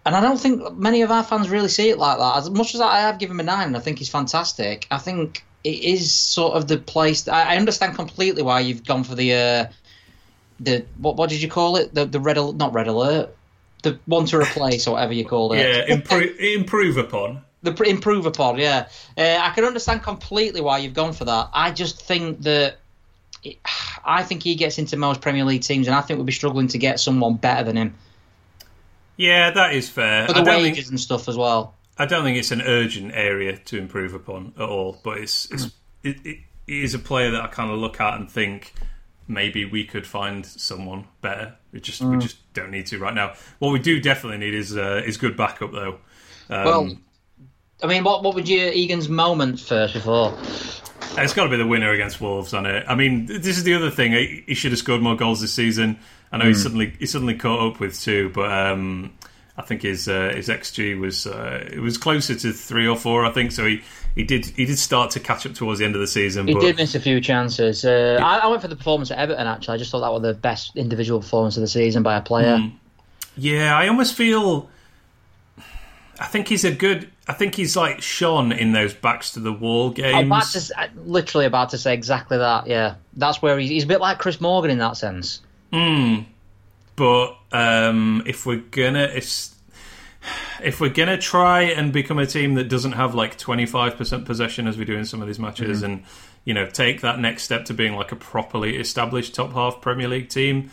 And 0.05 0.15
I 0.15 0.21
don't 0.21 0.39
think 0.39 0.77
many 0.77 1.01
of 1.01 1.11
our 1.11 1.23
fans 1.23 1.49
really 1.49 1.69
see 1.69 1.89
it 1.89 1.97
like 1.97 2.17
that. 2.17 2.37
As 2.37 2.49
much 2.49 2.75
as 2.75 2.81
I 2.81 2.99
have 2.99 3.19
given 3.19 3.35
him 3.35 3.39
a 3.39 3.43
nine, 3.43 3.67
and 3.67 3.77
I 3.77 3.79
think 3.79 3.99
he's 3.99 4.09
fantastic. 4.09 4.85
I 4.91 4.97
think 4.97 5.43
it 5.63 5.79
is 5.81 6.11
sort 6.11 6.55
of 6.55 6.67
the 6.67 6.77
place. 6.77 7.27
I 7.27 7.55
understand 7.55 7.95
completely 7.95 8.43
why 8.43 8.59
you've 8.59 8.85
gone 8.85 9.05
for 9.05 9.15
the 9.15 9.33
uh, 9.33 9.65
the 10.59 10.85
what 10.97 11.15
what 11.15 11.29
did 11.29 11.41
you 11.41 11.49
call 11.49 11.77
it? 11.77 11.93
The 11.93 12.05
the 12.05 12.19
red 12.19 12.37
not 12.37 12.73
red 12.73 12.87
alert, 12.87 13.35
the 13.83 13.99
one 14.05 14.25
to 14.25 14.37
replace 14.39 14.87
or 14.87 14.95
whatever 14.95 15.13
you 15.13 15.25
call 15.25 15.53
it. 15.53 15.59
Yeah, 15.59 15.93
improve 15.93 16.37
improve 16.39 16.97
upon. 16.97 17.43
The 17.61 17.71
improve 17.83 18.25
upon, 18.25 18.57
yeah. 18.57 18.87
Uh, 19.17 19.37
I 19.39 19.51
can 19.51 19.63
understand 19.63 20.03
completely 20.03 20.59
why 20.59 20.79
you've 20.79 20.93
gone 20.93 21.13
for 21.13 21.23
that. 21.25 21.49
I 21.53 21.71
just 21.71 22.01
think 22.01 22.41
that 22.41 22.77
it, 23.43 23.57
I 24.03 24.23
think 24.23 24.43
he 24.43 24.55
gets 24.55 24.77
into 24.77 24.97
most 24.97 25.21
Premier 25.21 25.45
League 25.45 25.61
teams, 25.61 25.87
and 25.87 25.95
I 25.95 26.01
think 26.01 26.17
we'll 26.17 26.25
be 26.25 26.33
struggling 26.33 26.67
to 26.69 26.77
get 26.77 26.99
someone 26.99 27.35
better 27.35 27.63
than 27.63 27.77
him 27.77 27.95
Yeah, 29.15 29.51
that 29.51 29.73
is 29.73 29.89
fair. 29.89 30.27
for 30.27 30.33
the 30.33 30.43
wages 30.43 30.75
think 30.75 30.89
and 30.89 30.99
stuff 30.99 31.29
as 31.29 31.37
well. 31.37 31.73
I 31.97 32.05
don't 32.05 32.23
think 32.23 32.37
it's 32.37 32.51
an 32.51 32.61
urgent 32.61 33.13
area 33.13 33.57
to 33.57 33.77
improve 33.77 34.13
upon 34.13 34.53
at 34.57 34.67
all. 34.67 34.99
But 35.03 35.19
it's 35.19 35.49
it's 35.51 35.65
it, 36.03 36.17
it, 36.25 36.39
it 36.67 36.83
is 36.83 36.93
a 36.93 36.99
player 36.99 37.31
that 37.31 37.41
I 37.41 37.47
kind 37.47 37.71
of 37.71 37.77
look 37.77 38.01
at 38.01 38.15
and 38.15 38.29
think 38.29 38.73
maybe 39.27 39.63
we 39.63 39.85
could 39.85 40.07
find 40.07 40.45
someone 40.45 41.05
better. 41.21 41.55
We 41.73 41.79
just 41.81 42.01
Hmm. 42.01 42.11
we 42.11 42.17
just 42.19 42.37
don't 42.53 42.71
need 42.71 42.85
to 42.87 42.99
right 42.99 43.13
now. 43.13 43.33
What 43.59 43.73
we 43.73 43.79
do 43.79 43.99
definitely 43.99 44.37
need 44.37 44.53
is 44.53 44.77
uh, 44.77 45.01
is 45.05 45.17
good 45.17 45.35
backup 45.35 45.71
though. 45.71 45.97
Um, 46.49 46.65
Well, 46.65 46.97
I 47.81 47.87
mean, 47.87 48.03
what 48.03 48.23
what 48.23 48.35
would 48.35 48.47
you 48.47 48.69
Egan's 48.69 49.09
moment 49.09 49.59
first 49.59 49.93
before? 49.93 50.37
It's 51.17 51.33
got 51.33 51.43
to 51.43 51.49
be 51.49 51.57
the 51.57 51.67
winner 51.67 51.91
against 51.91 52.21
Wolves 52.21 52.53
on 52.53 52.65
it. 52.65 52.85
I 52.87 52.95
mean, 52.95 53.25
this 53.25 53.57
is 53.57 53.63
the 53.63 53.73
other 53.75 53.91
thing. 53.91 54.13
He, 54.13 54.43
he 54.47 54.53
should 54.55 54.71
have 54.71 54.79
scored 54.79 55.01
more 55.01 55.15
goals 55.15 55.41
this 55.41 55.53
season. 55.53 55.99
I 56.31 56.37
know 56.37 56.45
mm. 56.45 56.49
he 56.49 56.53
suddenly 56.53 56.93
he 56.99 57.05
suddenly 57.05 57.35
caught 57.35 57.73
up 57.73 57.79
with 57.79 57.99
two, 57.99 58.29
but 58.29 58.51
um, 58.51 59.13
I 59.57 59.61
think 59.61 59.81
his 59.83 60.07
uh, 60.07 60.31
his 60.35 60.49
xG 60.49 60.99
was 60.99 61.27
uh, 61.27 61.67
it 61.71 61.79
was 61.79 61.97
closer 61.97 62.35
to 62.35 62.51
three 62.51 62.87
or 62.87 62.95
four. 62.95 63.25
I 63.25 63.31
think 63.31 63.51
so. 63.51 63.65
He, 63.65 63.81
he 64.15 64.23
did 64.23 64.45
he 64.45 64.65
did 64.65 64.77
start 64.77 65.11
to 65.11 65.19
catch 65.19 65.45
up 65.45 65.53
towards 65.53 65.79
the 65.79 65.85
end 65.85 65.95
of 65.95 66.01
the 66.01 66.07
season. 66.07 66.47
He 66.47 66.53
but... 66.53 66.61
did 66.61 66.77
miss 66.77 66.93
a 66.93 66.99
few 66.99 67.19
chances. 67.19 67.83
Uh, 67.83 68.19
I, 68.21 68.39
I, 68.39 68.47
went 68.47 68.61
for 68.61 68.67
the 68.67 68.75
performance 68.75 69.09
at 69.09 69.17
Everton. 69.17 69.47
Actually, 69.47 69.75
I 69.75 69.77
just 69.77 69.91
thought 69.91 70.01
that 70.01 70.11
was 70.11 70.21
the 70.21 70.33
best 70.35 70.75
individual 70.75 71.19
performance 71.19 71.57
of 71.57 71.61
the 71.61 71.67
season 71.67 72.03
by 72.03 72.15
a 72.15 72.21
player. 72.21 72.57
Mm. 72.57 72.73
Yeah, 73.35 73.75
I 73.75 73.87
almost 73.87 74.13
feel. 74.13 74.69
I 76.19 76.27
think 76.27 76.47
he's 76.47 76.63
a 76.63 76.71
good. 76.71 77.09
I 77.27 77.33
think 77.33 77.55
he's 77.55 77.75
like 77.75 78.01
Sean 78.01 78.51
in 78.51 78.73
those 78.73 78.93
backs 78.93 79.31
to 79.31 79.39
the 79.39 79.51
wall 79.51 79.89
games. 79.89 80.15
I'm 80.15 80.27
about 80.27 80.45
to, 80.45 80.89
literally 81.05 81.45
about 81.45 81.69
to 81.69 81.77
say 81.79 81.93
exactly 81.93 82.37
that. 82.37 82.67
Yeah, 82.67 82.95
that's 83.13 83.41
where 83.41 83.57
he's, 83.57 83.69
he's 83.69 83.83
a 83.85 83.87
bit 83.87 83.99
like 83.99 84.19
Chris 84.19 84.39
Morgan 84.39 84.69
in 84.69 84.77
that 84.77 84.97
sense. 84.97 85.41
Hmm. 85.71 86.19
But 86.95 87.35
um, 87.51 88.21
if 88.27 88.45
we're 88.45 88.57
gonna 88.57 89.05
if 89.05 89.49
if 90.63 90.79
we're 90.79 90.89
gonna 90.89 91.17
try 91.17 91.63
and 91.63 91.91
become 91.91 92.19
a 92.19 92.25
team 92.25 92.55
that 92.55 92.69
doesn't 92.69 92.93
have 92.93 93.15
like 93.15 93.37
twenty 93.37 93.65
five 93.65 93.97
percent 93.97 94.25
possession 94.25 94.67
as 94.67 94.77
we 94.77 94.85
do 94.85 94.95
in 94.95 95.05
some 95.05 95.21
of 95.21 95.27
these 95.27 95.39
matches, 95.39 95.81
mm-hmm. 95.81 95.93
and 95.93 96.03
you 96.45 96.53
know 96.53 96.65
take 96.65 97.01
that 97.01 97.19
next 97.19 97.43
step 97.43 97.65
to 97.65 97.73
being 97.73 97.95
like 97.95 98.11
a 98.11 98.15
properly 98.15 98.77
established 98.77 99.35
top 99.35 99.53
half 99.53 99.81
Premier 99.81 100.07
League 100.07 100.29
team, 100.29 100.71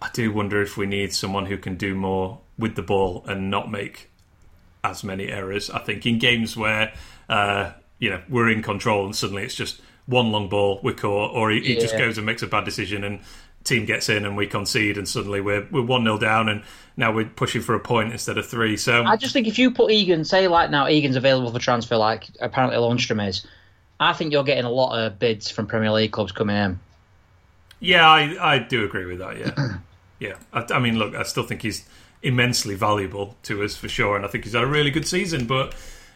I 0.00 0.10
do 0.12 0.32
wonder 0.32 0.60
if 0.60 0.76
we 0.76 0.86
need 0.86 1.12
someone 1.12 1.46
who 1.46 1.56
can 1.56 1.76
do 1.76 1.94
more 1.94 2.40
with 2.58 2.74
the 2.74 2.82
ball 2.82 3.24
and 3.26 3.50
not 3.50 3.70
make 3.70 4.10
as 4.84 5.04
many 5.04 5.28
errors. 5.28 5.70
I 5.70 5.78
think 5.78 6.04
in 6.06 6.18
games 6.18 6.56
where 6.56 6.92
uh, 7.28 7.72
you 7.98 8.10
know 8.10 8.22
we're 8.28 8.50
in 8.50 8.62
control 8.62 9.06
and 9.06 9.16
suddenly 9.16 9.44
it's 9.44 9.54
just 9.54 9.80
one 10.06 10.32
long 10.32 10.48
ball 10.48 10.80
we're 10.82 10.94
caught, 10.94 11.32
or 11.32 11.50
he, 11.50 11.60
he 11.60 11.74
just 11.76 11.96
goes 11.96 12.18
and 12.18 12.26
makes 12.26 12.42
a 12.42 12.46
bad 12.46 12.64
decision 12.64 13.04
and 13.04 13.20
team 13.64 13.84
gets 13.84 14.08
in 14.08 14.24
and 14.24 14.36
we 14.36 14.46
concede 14.46 14.98
and 14.98 15.08
suddenly 15.08 15.40
we're 15.40 15.66
we're 15.70 15.82
one 15.82 16.04
0 16.04 16.18
down 16.18 16.48
and 16.48 16.62
now 16.96 17.12
we're 17.12 17.24
pushing 17.24 17.60
for 17.60 17.74
a 17.74 17.80
point 17.80 18.12
instead 18.12 18.38
of 18.38 18.46
three. 18.46 18.76
So 18.76 19.04
I 19.04 19.16
just 19.16 19.32
think 19.32 19.46
if 19.46 19.58
you 19.58 19.70
put 19.70 19.90
Egan, 19.90 20.24
say 20.24 20.48
like 20.48 20.70
now 20.70 20.88
Egan's 20.88 21.16
available 21.16 21.50
for 21.50 21.58
transfer, 21.58 21.96
like 21.96 22.28
apparently 22.40 22.78
Lundstram 22.78 23.26
is, 23.26 23.46
I 23.98 24.12
think 24.12 24.32
you're 24.32 24.44
getting 24.44 24.64
a 24.64 24.70
lot 24.70 24.98
of 24.98 25.18
bids 25.18 25.50
from 25.50 25.66
Premier 25.66 25.92
League 25.92 26.12
clubs 26.12 26.32
coming 26.32 26.56
in. 26.56 26.80
Yeah, 27.80 28.08
I 28.08 28.54
I 28.54 28.58
do 28.58 28.84
agree 28.84 29.06
with 29.06 29.18
that. 29.18 29.38
Yeah, 29.38 29.76
yeah. 30.18 30.34
I, 30.52 30.66
I 30.74 30.78
mean, 30.78 30.98
look, 30.98 31.14
I 31.14 31.22
still 31.22 31.44
think 31.44 31.62
he's 31.62 31.88
immensely 32.22 32.74
valuable 32.74 33.36
to 33.44 33.62
us 33.62 33.76
for 33.76 33.88
sure, 33.88 34.16
and 34.16 34.24
I 34.24 34.28
think 34.28 34.44
he's 34.44 34.52
had 34.52 34.62
a 34.62 34.66
really 34.66 34.90
good 34.90 35.06
season. 35.06 35.46
But 35.46 35.74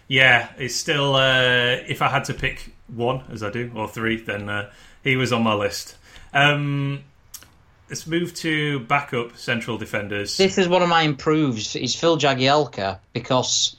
yeah, 0.08 0.50
it's 0.58 0.76
still 0.76 1.14
uh, 1.14 1.78
if 1.88 2.02
I 2.02 2.08
had 2.08 2.24
to 2.24 2.34
pick 2.34 2.72
one, 2.86 3.24
as 3.30 3.42
I 3.42 3.50
do, 3.50 3.70
or 3.74 3.88
three, 3.88 4.20
then 4.20 4.48
uh, 4.48 4.70
he 5.02 5.16
was 5.16 5.32
on 5.32 5.42
my 5.42 5.54
list. 5.54 5.96
Um, 6.32 7.04
let's 7.88 8.06
move 8.06 8.34
to 8.34 8.80
backup 8.80 9.36
central 9.36 9.78
defenders. 9.78 10.36
This 10.36 10.58
is 10.58 10.68
one 10.68 10.82
of 10.82 10.88
my 10.88 11.02
improves. 11.02 11.76
Is 11.76 11.94
Phil 11.94 12.18
Jagielka 12.18 12.98
because 13.12 13.76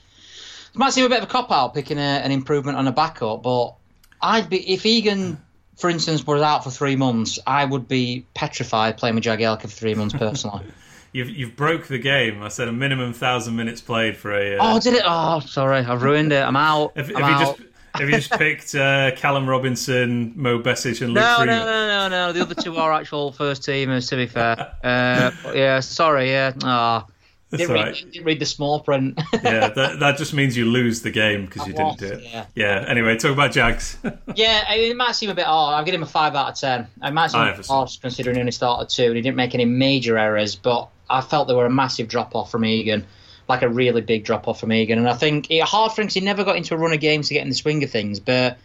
it 0.72 0.78
might 0.78 0.92
seem 0.92 1.04
a 1.04 1.08
bit 1.08 1.18
of 1.18 1.24
a 1.24 1.28
cop 1.28 1.50
out 1.50 1.74
picking 1.74 1.98
a, 1.98 2.00
an 2.00 2.32
improvement 2.32 2.78
on 2.78 2.86
a 2.86 2.92
backup, 2.92 3.42
but 3.42 3.74
I'd 4.20 4.48
be 4.48 4.72
if 4.72 4.86
Egan, 4.86 5.40
for 5.76 5.90
instance, 5.90 6.26
was 6.26 6.42
out 6.42 6.64
for 6.64 6.70
three 6.70 6.96
months, 6.96 7.38
I 7.46 7.64
would 7.64 7.88
be 7.88 8.26
petrified 8.34 8.96
playing 8.96 9.14
with 9.14 9.24
Jagielka 9.24 9.62
for 9.62 9.68
three 9.68 9.94
months 9.94 10.14
personally. 10.14 10.64
you've 11.12 11.30
you've 11.30 11.56
broke 11.56 11.86
the 11.86 11.98
game. 11.98 12.42
I 12.42 12.48
said 12.48 12.68
a 12.68 12.72
minimum 12.72 13.12
thousand 13.12 13.56
minutes 13.56 13.80
played 13.80 14.16
for 14.16 14.32
a. 14.32 14.56
Uh... 14.56 14.58
Oh, 14.76 14.80
did 14.80 14.94
it? 14.94 15.02
Oh, 15.04 15.40
sorry, 15.40 15.78
I've 15.78 16.02
ruined 16.02 16.32
it. 16.32 16.42
I'm 16.42 16.56
out. 16.56 16.92
If, 16.96 17.14
I'm 17.14 17.22
out. 17.22 17.56
Just, 17.58 17.68
have 17.94 18.08
you 18.08 18.16
just 18.16 18.30
picked 18.32 18.74
uh, 18.74 19.12
Callum 19.16 19.48
Robinson, 19.48 20.32
Mo 20.36 20.60
Besic, 20.60 21.02
and 21.02 21.14
Luke 21.14 21.22
no, 21.22 21.44
no, 21.44 21.64
no, 21.64 21.86
no, 21.86 22.08
no. 22.08 22.32
The 22.32 22.42
other 22.42 22.54
two 22.54 22.76
are 22.76 22.92
actual 22.92 23.32
first 23.32 23.62
teamers. 23.62 24.08
To 24.10 24.16
be 24.16 24.26
fair, 24.26 24.74
uh, 24.84 25.30
yeah. 25.54 25.80
Sorry, 25.80 26.30
yeah. 26.30 26.52
Oh, 26.62 27.06
didn't, 27.50 27.70
read, 27.70 27.80
right. 27.80 28.12
didn't 28.12 28.26
read 28.26 28.40
the 28.40 28.46
small 28.46 28.80
print. 28.80 29.18
yeah, 29.42 29.68
that, 29.68 30.00
that 30.00 30.18
just 30.18 30.34
means 30.34 30.56
you 30.56 30.66
lose 30.66 31.00
the 31.00 31.10
game 31.10 31.46
because 31.46 31.66
you 31.66 31.72
didn't 31.72 31.98
do 31.98 32.06
it. 32.06 32.22
Yeah. 32.22 32.46
yeah. 32.54 32.84
Anyway, 32.86 33.16
talk 33.16 33.32
about 33.32 33.52
Jags. 33.52 33.96
yeah, 34.34 34.70
it 34.74 34.96
might 34.96 35.12
seem 35.12 35.30
a 35.30 35.34
bit 35.34 35.46
odd. 35.46 35.72
I'll 35.74 35.84
give 35.84 35.94
him 35.94 36.02
a 36.02 36.06
five 36.06 36.34
out 36.34 36.50
of 36.50 36.54
ten. 36.56 36.86
It 37.02 37.12
might 37.12 37.30
seem 37.30 37.40
harsh 37.66 37.96
considering 37.98 38.36
he 38.36 38.40
only 38.40 38.52
started 38.52 38.90
two 38.90 39.06
and 39.06 39.16
he 39.16 39.22
didn't 39.22 39.36
make 39.36 39.54
any 39.54 39.64
major 39.64 40.18
errors, 40.18 40.56
but 40.56 40.88
I 41.08 41.22
felt 41.22 41.48
there 41.48 41.56
were 41.56 41.66
a 41.66 41.70
massive 41.70 42.08
drop 42.08 42.34
off 42.34 42.50
from 42.50 42.64
Egan 42.64 43.06
like 43.48 43.62
a 43.62 43.68
really 43.68 44.00
big 44.00 44.24
drop 44.24 44.46
off 44.46 44.60
from 44.60 44.72
Egan. 44.72 44.98
And 44.98 45.08
I 45.08 45.14
think 45.14 45.50
it 45.50 45.62
hard 45.62 45.92
for 45.92 46.02
him 46.02 46.06
because 46.06 46.14
he 46.14 46.20
never 46.20 46.44
got 46.44 46.56
into 46.56 46.74
a 46.74 46.78
run 46.78 46.92
of 46.92 47.00
games 47.00 47.28
to 47.28 47.34
get 47.34 47.42
in 47.42 47.48
the 47.48 47.54
swing 47.54 47.82
of 47.82 47.90
things. 47.90 48.20
But 48.20 48.58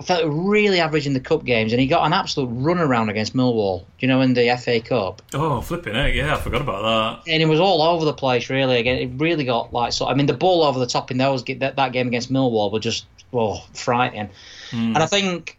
I 0.00 0.02
felt 0.02 0.24
really 0.26 0.80
average 0.80 1.06
in 1.06 1.12
the 1.12 1.20
cup 1.20 1.44
games, 1.44 1.72
and 1.72 1.80
he 1.80 1.86
got 1.86 2.06
an 2.06 2.14
absolute 2.14 2.46
run 2.46 2.78
around 2.78 3.10
against 3.10 3.36
Millwall. 3.36 3.84
You 3.98 4.08
know 4.08 4.22
in 4.22 4.32
the 4.32 4.56
FA 4.58 4.80
Cup? 4.80 5.20
Oh, 5.34 5.60
flipping 5.60 5.94
it! 5.94 6.14
Yeah, 6.14 6.34
I 6.34 6.40
forgot 6.40 6.62
about 6.62 7.24
that. 7.24 7.30
And 7.30 7.42
it 7.42 7.46
was 7.46 7.60
all 7.60 7.82
over 7.82 8.06
the 8.06 8.14
place. 8.14 8.48
Really, 8.48 8.78
again, 8.78 8.98
it 8.98 9.10
really 9.20 9.44
got 9.44 9.74
like 9.74 9.92
so. 9.92 10.06
I 10.06 10.14
mean, 10.14 10.24
the 10.24 10.32
ball 10.32 10.62
over 10.62 10.78
the 10.78 10.86
top 10.86 11.10
in 11.10 11.18
those 11.18 11.44
that, 11.44 11.76
that 11.76 11.92
game 11.92 12.08
against 12.08 12.32
Millwall 12.32 12.72
were 12.72 12.80
just 12.80 13.04
oh 13.34 13.62
frightening. 13.74 14.30
Mm. 14.70 14.94
And 14.94 14.98
I 14.98 15.06
think 15.06 15.58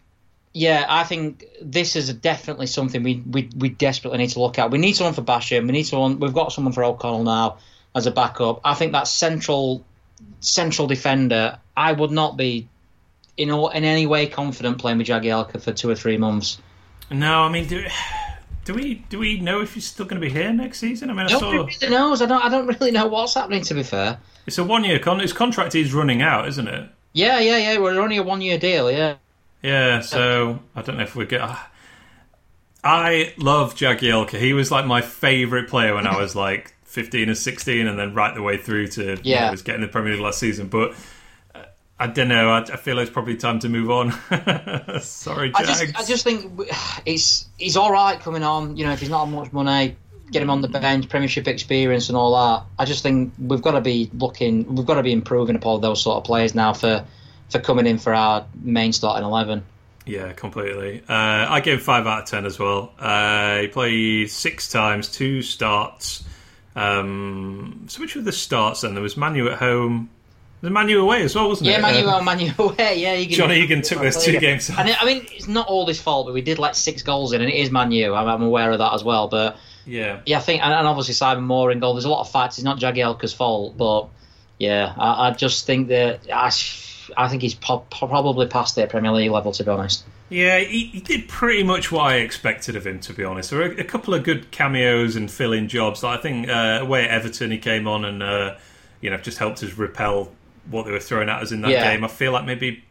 yeah, 0.52 0.86
I 0.88 1.04
think 1.04 1.44
this 1.62 1.94
is 1.94 2.12
definitely 2.12 2.66
something 2.66 3.04
we, 3.04 3.22
we 3.30 3.48
we 3.56 3.68
desperately 3.68 4.18
need 4.18 4.30
to 4.30 4.40
look 4.40 4.58
at. 4.58 4.72
We 4.72 4.78
need 4.78 4.96
someone 4.96 5.14
for 5.14 5.22
Basham. 5.22 5.66
We 5.66 5.72
need 5.72 5.84
someone. 5.84 6.18
We've 6.18 6.34
got 6.34 6.52
someone 6.52 6.72
for 6.72 6.82
O'Connell 6.82 7.22
now 7.22 7.58
as 7.94 8.06
a 8.06 8.10
backup. 8.10 8.60
I 8.64 8.74
think 8.74 8.92
that 8.92 9.08
central 9.08 9.84
central 10.40 10.86
defender, 10.88 11.58
I 11.76 11.92
would 11.92 12.10
not 12.10 12.36
be 12.36 12.68
in 13.36 13.50
all, 13.50 13.68
in 13.70 13.84
any 13.84 14.06
way 14.06 14.26
confident 14.26 14.78
playing 14.78 14.98
with 14.98 15.06
Jagielka 15.06 15.60
for 15.60 15.72
two 15.72 15.88
or 15.88 15.94
three 15.94 16.16
months. 16.16 16.58
No, 17.10 17.42
I 17.42 17.48
mean, 17.48 17.66
do, 17.66 17.84
do 18.64 18.74
we 18.74 18.94
do 18.94 19.18
we 19.18 19.40
know 19.40 19.60
if 19.60 19.74
he's 19.74 19.86
still 19.86 20.06
going 20.06 20.20
to 20.20 20.26
be 20.26 20.32
here 20.32 20.52
next 20.52 20.78
season? 20.78 21.10
I 21.10 21.12
mean, 21.12 21.26
I 21.26 21.32
Nobody 21.32 21.58
saw... 21.58 21.86
really 21.86 21.94
knows. 21.94 22.22
I 22.22 22.26
don't. 22.26 22.44
I 22.44 22.48
don't 22.48 22.66
really 22.66 22.90
know 22.90 23.06
what's 23.06 23.34
happening. 23.34 23.62
To 23.62 23.74
be 23.74 23.82
fair, 23.82 24.18
it's 24.46 24.58
a 24.58 24.64
one 24.64 24.84
year 24.84 24.98
con. 24.98 25.20
His 25.20 25.32
contract 25.32 25.74
is 25.74 25.92
running 25.92 26.22
out, 26.22 26.48
isn't 26.48 26.68
it? 26.68 26.88
Yeah, 27.12 27.40
yeah, 27.40 27.58
yeah. 27.58 27.78
We're 27.78 28.00
only 28.00 28.16
a 28.16 28.22
one 28.22 28.40
year 28.40 28.58
deal. 28.58 28.90
Yeah. 28.90 29.16
Yeah. 29.62 30.00
So 30.00 30.60
I 30.74 30.82
don't 30.82 30.96
know 30.96 31.04
if 31.04 31.14
we 31.14 31.26
get. 31.26 31.42
I 32.84 33.32
love 33.36 33.74
Jagielka. 33.74 34.38
He 34.38 34.52
was 34.52 34.70
like 34.70 34.86
my 34.86 35.02
favourite 35.02 35.68
player 35.68 35.94
when 35.94 36.06
I 36.06 36.18
was 36.18 36.34
like 36.34 36.74
15 36.92 37.28
and 37.30 37.38
16 37.38 37.86
and 37.86 37.98
then 37.98 38.12
right 38.12 38.34
the 38.34 38.42
way 38.42 38.58
through 38.58 38.86
to 38.86 39.18
yeah. 39.22 39.38
You 39.38 39.44
know, 39.46 39.50
was 39.52 39.62
getting 39.62 39.80
the 39.80 39.88
Premier 39.88 40.12
League 40.12 40.20
last 40.20 40.38
season. 40.38 40.68
But 40.68 40.94
uh, 41.54 41.62
I 41.98 42.06
don't 42.06 42.28
know. 42.28 42.50
I, 42.50 42.60
I, 42.60 42.76
feel 42.76 42.98
it's 42.98 43.10
probably 43.10 43.36
time 43.36 43.60
to 43.60 43.70
move 43.70 43.90
on. 43.90 44.12
Sorry, 45.00 45.52
Jags. 45.52 45.68
I 45.68 45.86
just, 45.86 46.00
I 46.00 46.04
just 46.04 46.24
think 46.24 46.70
it's 47.06 47.48
he's 47.56 47.78
all 47.78 47.90
right 47.90 48.20
coming 48.20 48.42
on. 48.42 48.76
You 48.76 48.84
know, 48.84 48.92
if 48.92 49.00
he's 49.00 49.08
not 49.08 49.22
on 49.22 49.32
much 49.32 49.54
money, 49.54 49.96
get 50.30 50.42
him 50.42 50.50
on 50.50 50.60
the 50.60 50.68
bench, 50.68 51.08
Premiership 51.08 51.48
experience, 51.48 52.08
and 52.08 52.16
all 52.16 52.34
that. 52.34 52.66
I 52.78 52.84
just 52.84 53.02
think 53.02 53.32
we've 53.38 53.62
got 53.62 53.72
to 53.72 53.80
be 53.80 54.10
looking. 54.12 54.74
We've 54.74 54.86
got 54.86 54.96
to 54.96 55.02
be 55.02 55.12
improving 55.12 55.56
upon 55.56 55.80
those 55.80 56.02
sort 56.02 56.18
of 56.18 56.24
players 56.24 56.54
now 56.54 56.74
for 56.74 57.06
for 57.48 57.58
coming 57.58 57.86
in 57.86 57.96
for 57.96 58.12
our 58.12 58.44
main 58.62 58.92
starting 58.92 59.24
eleven. 59.24 59.64
Yeah, 60.04 60.32
completely. 60.32 61.02
Uh, 61.08 61.46
I 61.48 61.60
gave 61.60 61.80
five 61.80 62.06
out 62.06 62.24
of 62.24 62.28
ten 62.28 62.44
as 62.44 62.58
well. 62.58 62.92
Uh, 62.98 63.60
he 63.60 63.68
played 63.68 64.30
six 64.30 64.68
times, 64.68 65.08
two 65.08 65.40
starts. 65.40 66.24
Um, 66.74 67.84
so 67.88 68.00
which 68.00 68.16
were 68.16 68.22
the 68.22 68.32
starts 68.32 68.80
then? 68.80 68.94
There 68.94 69.02
was 69.02 69.16
Manu 69.16 69.48
at 69.48 69.58
home. 69.58 70.10
The 70.62 70.70
Manu 70.70 71.00
away 71.00 71.22
as 71.22 71.34
well, 71.34 71.48
wasn't 71.48 71.68
it? 71.68 71.72
yeah, 71.72 71.78
it? 71.78 71.82
Manu 71.82 72.08
um, 72.08 72.24
Manu 72.24 72.50
away. 72.58 73.00
Yeah, 73.00 73.16
Egan, 73.16 73.36
John 73.36 73.52
Egan 73.52 73.82
took 73.82 74.00
those 74.00 74.24
two 74.24 74.38
games. 74.38 74.70
And 74.70 74.90
I 75.00 75.04
mean, 75.04 75.26
it's 75.32 75.48
not 75.48 75.66
all 75.66 75.86
his 75.86 76.00
fault, 76.00 76.26
but 76.26 76.34
we 76.34 76.40
did 76.40 76.58
let 76.58 76.76
six 76.76 77.02
goals 77.02 77.32
in, 77.32 77.40
and 77.40 77.50
it 77.50 77.56
is 77.56 77.70
Manu. 77.70 78.14
I'm, 78.14 78.28
I'm 78.28 78.42
aware 78.42 78.70
of 78.70 78.78
that 78.78 78.94
as 78.94 79.02
well. 79.02 79.28
But 79.28 79.56
yeah, 79.84 80.20
yeah, 80.24 80.38
I 80.38 80.40
think, 80.40 80.62
and, 80.62 80.72
and 80.72 80.86
obviously 80.86 81.14
Simon 81.14 81.44
Moore 81.44 81.72
in 81.72 81.80
goal. 81.80 81.94
There's 81.94 82.04
a 82.04 82.10
lot 82.10 82.20
of 82.20 82.30
facts. 82.30 82.58
It's 82.58 82.64
not 82.64 82.78
Jagielka's 82.78 83.32
fault, 83.32 83.76
but 83.76 84.08
yeah, 84.58 84.94
I, 84.96 85.28
I 85.28 85.30
just 85.32 85.66
think 85.66 85.88
that 85.88 86.20
I, 86.32 86.52
I 87.16 87.28
think 87.28 87.42
he's 87.42 87.54
po- 87.54 87.84
probably 87.90 88.46
past 88.46 88.76
their 88.76 88.86
Premier 88.86 89.10
League 89.10 89.32
level, 89.32 89.50
to 89.52 89.64
be 89.64 89.70
honest. 89.70 90.04
Yeah, 90.32 90.58
he, 90.60 90.86
he, 90.86 91.00
did 91.00 91.28
pretty 91.28 91.62
much 91.62 91.92
what 91.92 92.04
I 92.04 92.16
expected 92.16 92.74
of 92.74 92.86
him, 92.86 93.00
to 93.00 93.12
be 93.12 93.22
honest. 93.22 93.50
There 93.50 93.58
were 93.58 93.66
a, 93.66 93.80
a 93.80 93.84
couple 93.84 94.14
of 94.14 94.24
good 94.24 94.50
cameos 94.50 95.14
and 95.14 95.30
fill-in 95.30 95.68
jobs. 95.68 96.02
Like 96.02 96.18
I 96.18 96.22
think 96.22 96.48
uh, 96.48 96.78
away 96.80 97.04
at 97.04 97.10
Everton, 97.10 97.50
he 97.50 97.58
came 97.58 97.86
on 97.86 98.04
and 98.04 98.22
uh, 98.22 98.56
you 99.02 99.10
know 99.10 99.18
just 99.18 99.38
helped 99.38 99.62
us 99.62 99.74
repel 99.74 100.32
what 100.70 100.86
they 100.86 100.92
were 100.92 101.00
throwing 101.00 101.28
at 101.28 101.42
us 101.42 101.52
in 101.52 101.60
that 101.62 101.70
yeah. 101.70 101.92
game. 101.92 102.02
I 102.02 102.08
feel 102.08 102.32
like 102.32 102.46
maybe 102.46 102.82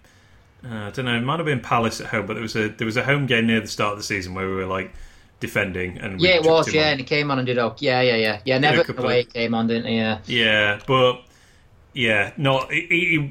uh, 0.64 0.76
I 0.76 0.89
don't 0.92 1.06
know. 1.06 1.18
It 1.18 1.22
might 1.22 1.39
have 1.39 1.46
been 1.46 1.62
Palace 1.62 2.00
at 2.00 2.08
home, 2.08 2.28
but 2.28 2.34
there 2.34 2.44
was 2.44 2.56
a 2.56 2.70
there 2.70 2.86
was 2.86 2.98
a 2.98 3.04
home 3.04 3.26
game 3.26 3.48
near 3.48 3.60
the 3.60 3.68
start 3.68 3.94
of 3.94 3.98
the 3.98 4.04
season 4.04 4.36
where 4.36 4.48
we 4.48 4.54
were 4.54 4.68
like 4.68 4.94
defending 5.39 5.98
and 5.98 6.22
yeah, 6.22 6.36
it 6.36 6.46
was 6.46 6.72
yeah, 6.72 6.84
on. 6.84 6.88
and 6.89 7.00
he 7.00 7.06
came 7.06 7.32
on 7.32 7.39
and 7.39 7.48
did 7.48 7.58
okay. 7.58 7.88
Yeah, 7.88 8.02
yeah, 8.02 8.16
yeah, 8.16 8.42
yeah. 8.46 8.60
Never 8.60 8.84
away 9.02 9.22
of, 9.22 9.34
came 9.34 9.56
on, 9.56 9.66
didn't 9.66 9.88
he? 9.88 9.98
Yeah, 9.98 10.20
yeah, 10.28 10.80
but 10.86 11.24
yeah, 11.94 12.32
no, 12.38 12.68
he, 12.68 12.86
he 12.89 13.30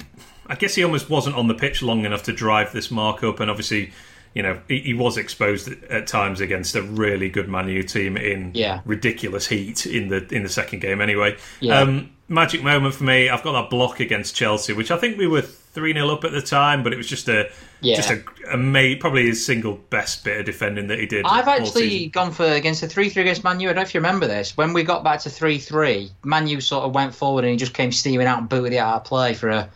I 0.50 0.56
guess 0.56 0.74
he 0.74 0.82
almost 0.82 1.08
wasn't 1.08 1.36
on 1.36 1.46
the 1.46 1.54
pitch 1.54 1.80
long 1.80 2.04
enough 2.04 2.24
to 2.24 2.32
drive 2.32 2.72
this 2.72 2.90
markup, 2.90 3.38
and 3.38 3.48
obviously, 3.48 3.92
you 4.34 4.42
know, 4.42 4.60
he, 4.66 4.80
he 4.80 4.94
was 4.94 5.16
exposed 5.16 5.70
at 5.84 6.08
times 6.08 6.40
against 6.40 6.74
a 6.74 6.82
really 6.82 7.28
good 7.28 7.48
Man 7.48 7.68
U 7.68 7.84
team 7.84 8.16
in 8.16 8.50
yeah. 8.52 8.80
ridiculous 8.84 9.46
heat 9.46 9.86
in 9.86 10.08
the 10.08 10.26
in 10.34 10.42
the 10.42 10.48
second 10.48 10.80
game. 10.80 11.00
Anyway, 11.00 11.36
yeah. 11.60 11.78
um, 11.78 12.10
magic 12.26 12.64
moment 12.64 12.94
for 12.94 13.04
me. 13.04 13.28
I've 13.28 13.44
got 13.44 13.52
that 13.52 13.70
block 13.70 14.00
against 14.00 14.34
Chelsea, 14.34 14.72
which 14.72 14.90
I 14.90 14.96
think 14.96 15.18
we 15.18 15.28
were 15.28 15.42
three 15.42 15.92
0 15.92 16.08
up 16.08 16.24
at 16.24 16.32
the 16.32 16.42
time, 16.42 16.82
but 16.82 16.92
it 16.92 16.96
was 16.96 17.06
just 17.06 17.28
a 17.28 17.48
Yeah. 17.80 17.94
just 17.94 18.10
a, 18.10 18.24
a 18.52 18.96
probably 18.96 19.26
his 19.26 19.46
single 19.46 19.74
best 19.74 20.24
bit 20.24 20.40
of 20.40 20.46
defending 20.46 20.88
that 20.88 20.98
he 20.98 21.06
did. 21.06 21.26
I've 21.26 21.46
actually 21.46 22.08
gone 22.08 22.32
for 22.32 22.44
against 22.44 22.80
the 22.80 22.88
three 22.88 23.08
three 23.08 23.22
against 23.22 23.44
Manu. 23.44 23.66
I 23.66 23.68
don't 23.68 23.76
know 23.76 23.82
if 23.82 23.94
you 23.94 24.00
remember 24.00 24.26
this. 24.26 24.56
When 24.56 24.72
we 24.72 24.82
got 24.82 25.04
back 25.04 25.20
to 25.20 25.30
three 25.30 25.58
three, 25.58 26.10
Manu 26.24 26.60
sort 26.60 26.84
of 26.84 26.92
went 26.92 27.14
forward 27.14 27.44
and 27.44 27.52
he 27.52 27.56
just 27.56 27.72
came 27.72 27.92
steaming 27.92 28.26
out 28.26 28.38
and 28.38 28.48
booted 28.48 28.72
it 28.72 28.78
out 28.78 28.96
of 28.96 29.04
play 29.04 29.34
for 29.34 29.48
a. 29.48 29.70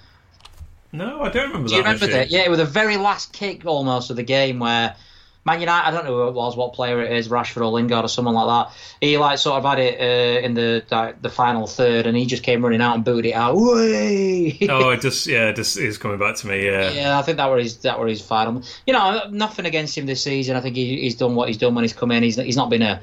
no, 0.94 1.22
I 1.22 1.28
don't 1.28 1.48
remember 1.48 1.68
that. 1.68 1.68
Do 1.68 1.76
you 1.76 1.82
that. 1.82 1.88
remember 1.88 2.04
actually. 2.04 2.18
that? 2.18 2.30
Yeah, 2.30 2.44
it 2.44 2.50
was 2.50 2.58
the 2.58 2.64
very 2.64 2.96
last 2.96 3.32
kick 3.32 3.66
almost 3.66 4.10
of 4.10 4.16
the 4.16 4.22
game 4.22 4.58
where 4.58 4.96
Man 5.44 5.60
United. 5.60 5.86
I 5.86 5.90
don't 5.90 6.04
know 6.04 6.22
who 6.22 6.28
it 6.28 6.34
was, 6.34 6.56
what 6.56 6.72
player 6.72 7.02
it 7.02 7.12
is, 7.12 7.28
Rashford 7.28 7.60
or 7.60 7.70
Lingard 7.70 8.04
or 8.04 8.08
someone 8.08 8.34
like 8.34 8.46
that. 8.46 8.76
He 9.00 9.18
like 9.18 9.38
sort 9.38 9.58
of 9.58 9.64
had 9.64 9.78
it 9.78 10.00
uh, 10.00 10.46
in 10.46 10.54
the 10.54 10.84
like, 10.90 11.20
the 11.20 11.28
final 11.28 11.66
third, 11.66 12.06
and 12.06 12.16
he 12.16 12.24
just 12.24 12.42
came 12.42 12.64
running 12.64 12.80
out 12.80 12.94
and 12.94 13.04
booted 13.04 13.26
it 13.26 13.34
out. 13.34 13.56
Way. 13.56 14.56
Oh, 14.70 14.90
it 14.90 15.00
just 15.02 15.26
yeah, 15.26 15.48
it 15.48 15.56
just 15.56 15.76
is 15.76 15.98
coming 15.98 16.18
back 16.18 16.36
to 16.36 16.46
me. 16.46 16.64
Yeah, 16.64 16.90
Yeah, 16.90 17.18
I 17.18 17.22
think 17.22 17.36
that 17.36 17.50
were 17.50 17.58
his 17.58 17.76
that 17.78 17.98
were 17.98 18.06
his 18.06 18.22
final. 18.22 18.62
You 18.86 18.94
know, 18.94 19.28
nothing 19.30 19.66
against 19.66 19.98
him 19.98 20.06
this 20.06 20.22
season. 20.22 20.56
I 20.56 20.60
think 20.60 20.76
he, 20.76 21.00
he's 21.00 21.16
done 21.16 21.34
what 21.34 21.48
he's 21.48 21.58
done 21.58 21.74
when 21.74 21.84
he's 21.84 21.92
come 21.92 22.10
in. 22.10 22.22
He's 22.22 22.36
he's 22.36 22.56
not 22.56 22.70
been 22.70 22.82
a, 22.82 23.02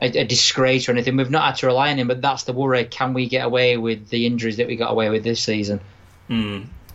a 0.00 0.06
a 0.20 0.24
disgrace 0.24 0.88
or 0.88 0.92
anything. 0.92 1.16
We've 1.16 1.30
not 1.30 1.44
had 1.44 1.56
to 1.56 1.66
rely 1.66 1.90
on 1.90 1.98
him, 1.98 2.08
but 2.08 2.22
that's 2.22 2.44
the 2.44 2.54
worry. 2.54 2.84
Can 2.84 3.12
we 3.12 3.28
get 3.28 3.44
away 3.44 3.76
with 3.76 4.08
the 4.08 4.24
injuries 4.24 4.56
that 4.56 4.66
we 4.66 4.76
got 4.76 4.92
away 4.92 5.10
with 5.10 5.24
this 5.24 5.42
season? 5.42 5.80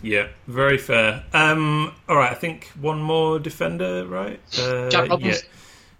Yeah, 0.01 0.27
very 0.47 0.77
fair. 0.77 1.23
Um, 1.33 1.93
all 2.07 2.15
right, 2.15 2.31
I 2.31 2.35
think 2.35 2.65
one 2.79 3.01
more 3.01 3.39
defender, 3.39 4.05
right? 4.05 4.39
Uh, 4.59 4.89
Jack 4.89 5.09
Robinson? 5.09 5.45
Yeah. 5.45 5.57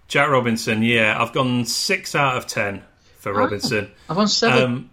Jack 0.07 0.29
Robinson. 0.29 0.83
Yeah, 0.83 1.21
I've 1.21 1.33
gone 1.33 1.65
six 1.65 2.15
out 2.15 2.37
of 2.37 2.47
ten 2.47 2.83
for 3.19 3.33
Robinson. 3.33 3.91
I've 4.09 4.17
won 4.17 4.27
seven. 4.27 4.63
Um, 4.63 4.89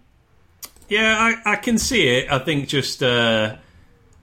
yeah, 0.87 1.15
I, 1.45 1.53
I 1.53 1.55
can 1.57 1.77
see 1.77 2.07
it. 2.07 2.31
I 2.31 2.39
think 2.39 2.67
just 2.67 3.03
uh, 3.03 3.55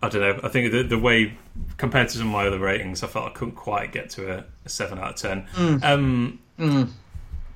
I 0.03 0.09
don't 0.09 0.21
know. 0.21 0.41
I 0.43 0.49
think 0.49 0.73
the, 0.73 0.83
the 0.83 0.99
way 0.99 1.37
compared 1.77 2.09
to 2.09 2.19
some 2.19 2.29
of 2.29 2.33
my 2.33 2.47
other 2.47 2.59
ratings, 2.59 3.03
I 3.03 3.07
felt 3.07 3.27
I 3.27 3.31
couldn't 3.31 3.55
quite 3.55 3.93
get 3.93 4.11
to 4.11 4.39
a, 4.39 4.45
a 4.65 4.69
seven 4.69 4.99
out 4.99 5.11
of 5.11 5.17
ten. 5.17 5.47
Um, 5.83 6.39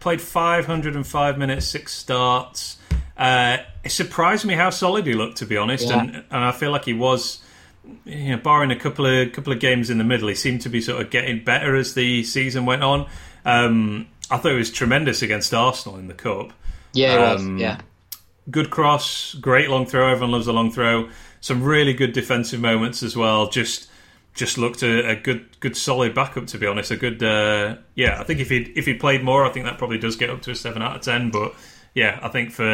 Played 0.00 0.20
505 0.20 1.38
minutes, 1.38 1.66
six 1.66 1.92
starts. 1.94 2.78
Uh, 3.16 3.58
it 3.84 3.90
surprised 3.92 4.44
me 4.46 4.54
how 4.54 4.70
solid 4.70 5.06
he 5.06 5.12
looked, 5.14 5.36
to 5.38 5.46
be 5.46 5.56
honest, 5.56 5.88
Yeah. 5.88 6.00
and, 6.00 6.10
and 6.16 6.24
I 6.44 6.52
feel 6.52 6.70
like 6.70 6.84
he 6.86 6.94
was. 6.94 7.42
You 8.04 8.30
know, 8.30 8.36
barring 8.36 8.70
a 8.70 8.76
couple 8.76 9.06
of 9.06 9.32
couple 9.32 9.52
of 9.54 9.58
games 9.58 9.88
in 9.90 9.96
the 9.98 10.04
middle, 10.04 10.28
he 10.28 10.34
seemed 10.34 10.60
to 10.62 10.68
be 10.68 10.80
sort 10.82 11.00
of 11.02 11.10
getting 11.10 11.42
better 11.42 11.74
as 11.76 11.94
the 11.94 12.22
season 12.24 12.66
went 12.66 12.82
on. 12.82 13.08
Um, 13.44 14.06
I 14.30 14.36
thought 14.36 14.52
it 14.52 14.56
was 14.58 14.70
tremendous 14.70 15.22
against 15.22 15.52
Arsenal 15.54 15.98
in 15.98 16.06
the 16.06 16.14
cup 16.14 16.52
yeah, 16.92 17.14
it 17.14 17.18
was. 17.34 17.40
um, 17.40 17.58
Yeah, 17.58 17.80
good 18.50 18.68
cross, 18.70 19.34
great 19.34 19.70
long 19.70 19.86
throw. 19.86 20.08
Everyone 20.10 20.30
loves 20.32 20.46
a 20.46 20.52
long 20.52 20.70
throw. 20.70 21.08
Some 21.40 21.62
really 21.64 21.94
good 21.94 22.12
defensive 22.12 22.60
moments 22.60 23.02
as 23.02 23.16
well. 23.16 23.48
Just 23.48 23.88
just 24.34 24.58
looked 24.58 24.82
a, 24.82 25.10
a 25.10 25.16
good 25.16 25.58
good 25.60 25.76
solid 25.76 26.14
backup 26.14 26.46
to 26.48 26.58
be 26.58 26.66
honest. 26.66 26.90
A 26.90 26.96
good 26.96 27.22
uh, 27.22 27.76
yeah. 27.94 28.20
I 28.20 28.24
think 28.24 28.40
if 28.40 28.48
he 28.48 28.58
if 28.76 28.86
he 28.86 28.94
played 28.94 29.22
more, 29.22 29.44
I 29.44 29.50
think 29.50 29.66
that 29.66 29.78
probably 29.78 29.98
does 29.98 30.16
get 30.16 30.30
up 30.30 30.42
to 30.42 30.52
a 30.52 30.54
seven 30.54 30.82
out 30.82 30.96
of 30.96 31.02
ten. 31.02 31.30
But 31.30 31.54
yeah, 31.94 32.18
I 32.22 32.28
think 32.28 32.52
for 32.52 32.64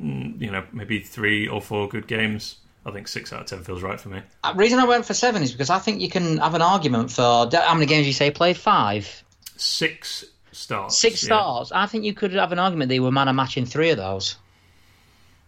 mm, 0.00 0.40
you 0.40 0.50
know 0.50 0.64
maybe 0.72 1.00
three 1.00 1.48
or 1.48 1.60
four 1.60 1.88
good 1.88 2.06
games, 2.06 2.56
I 2.84 2.90
think 2.90 3.08
six 3.08 3.32
out 3.32 3.40
of 3.40 3.46
ten 3.46 3.62
feels 3.64 3.82
right 3.82 4.00
for 4.00 4.10
me. 4.10 4.20
the 4.44 4.54
reason 4.54 4.78
I 4.78 4.84
went 4.84 5.06
for 5.06 5.14
seven 5.14 5.42
is 5.42 5.52
because 5.52 5.70
I 5.70 5.78
think 5.78 6.00
you 6.00 6.10
can 6.10 6.38
have 6.38 6.54
an 6.54 6.62
argument 6.62 7.10
for 7.10 7.48
how 7.52 7.74
many 7.74 7.86
games 7.86 8.06
you 8.06 8.12
say 8.12 8.30
played 8.30 8.56
five, 8.56 9.24
Six 9.56 10.26
starts. 10.52 10.98
six 10.98 11.22
yeah. 11.22 11.26
starts. 11.28 11.72
I 11.72 11.86
think 11.86 12.04
you 12.04 12.14
could 12.14 12.32
have 12.34 12.52
an 12.52 12.58
argument 12.58 12.88
that 12.90 12.94
you 12.94 13.02
were 13.02 13.12
man 13.12 13.28
of 13.28 13.34
match 13.36 13.56
in 13.56 13.66
three 13.66 13.90
of 13.90 13.96
those. 13.96 14.36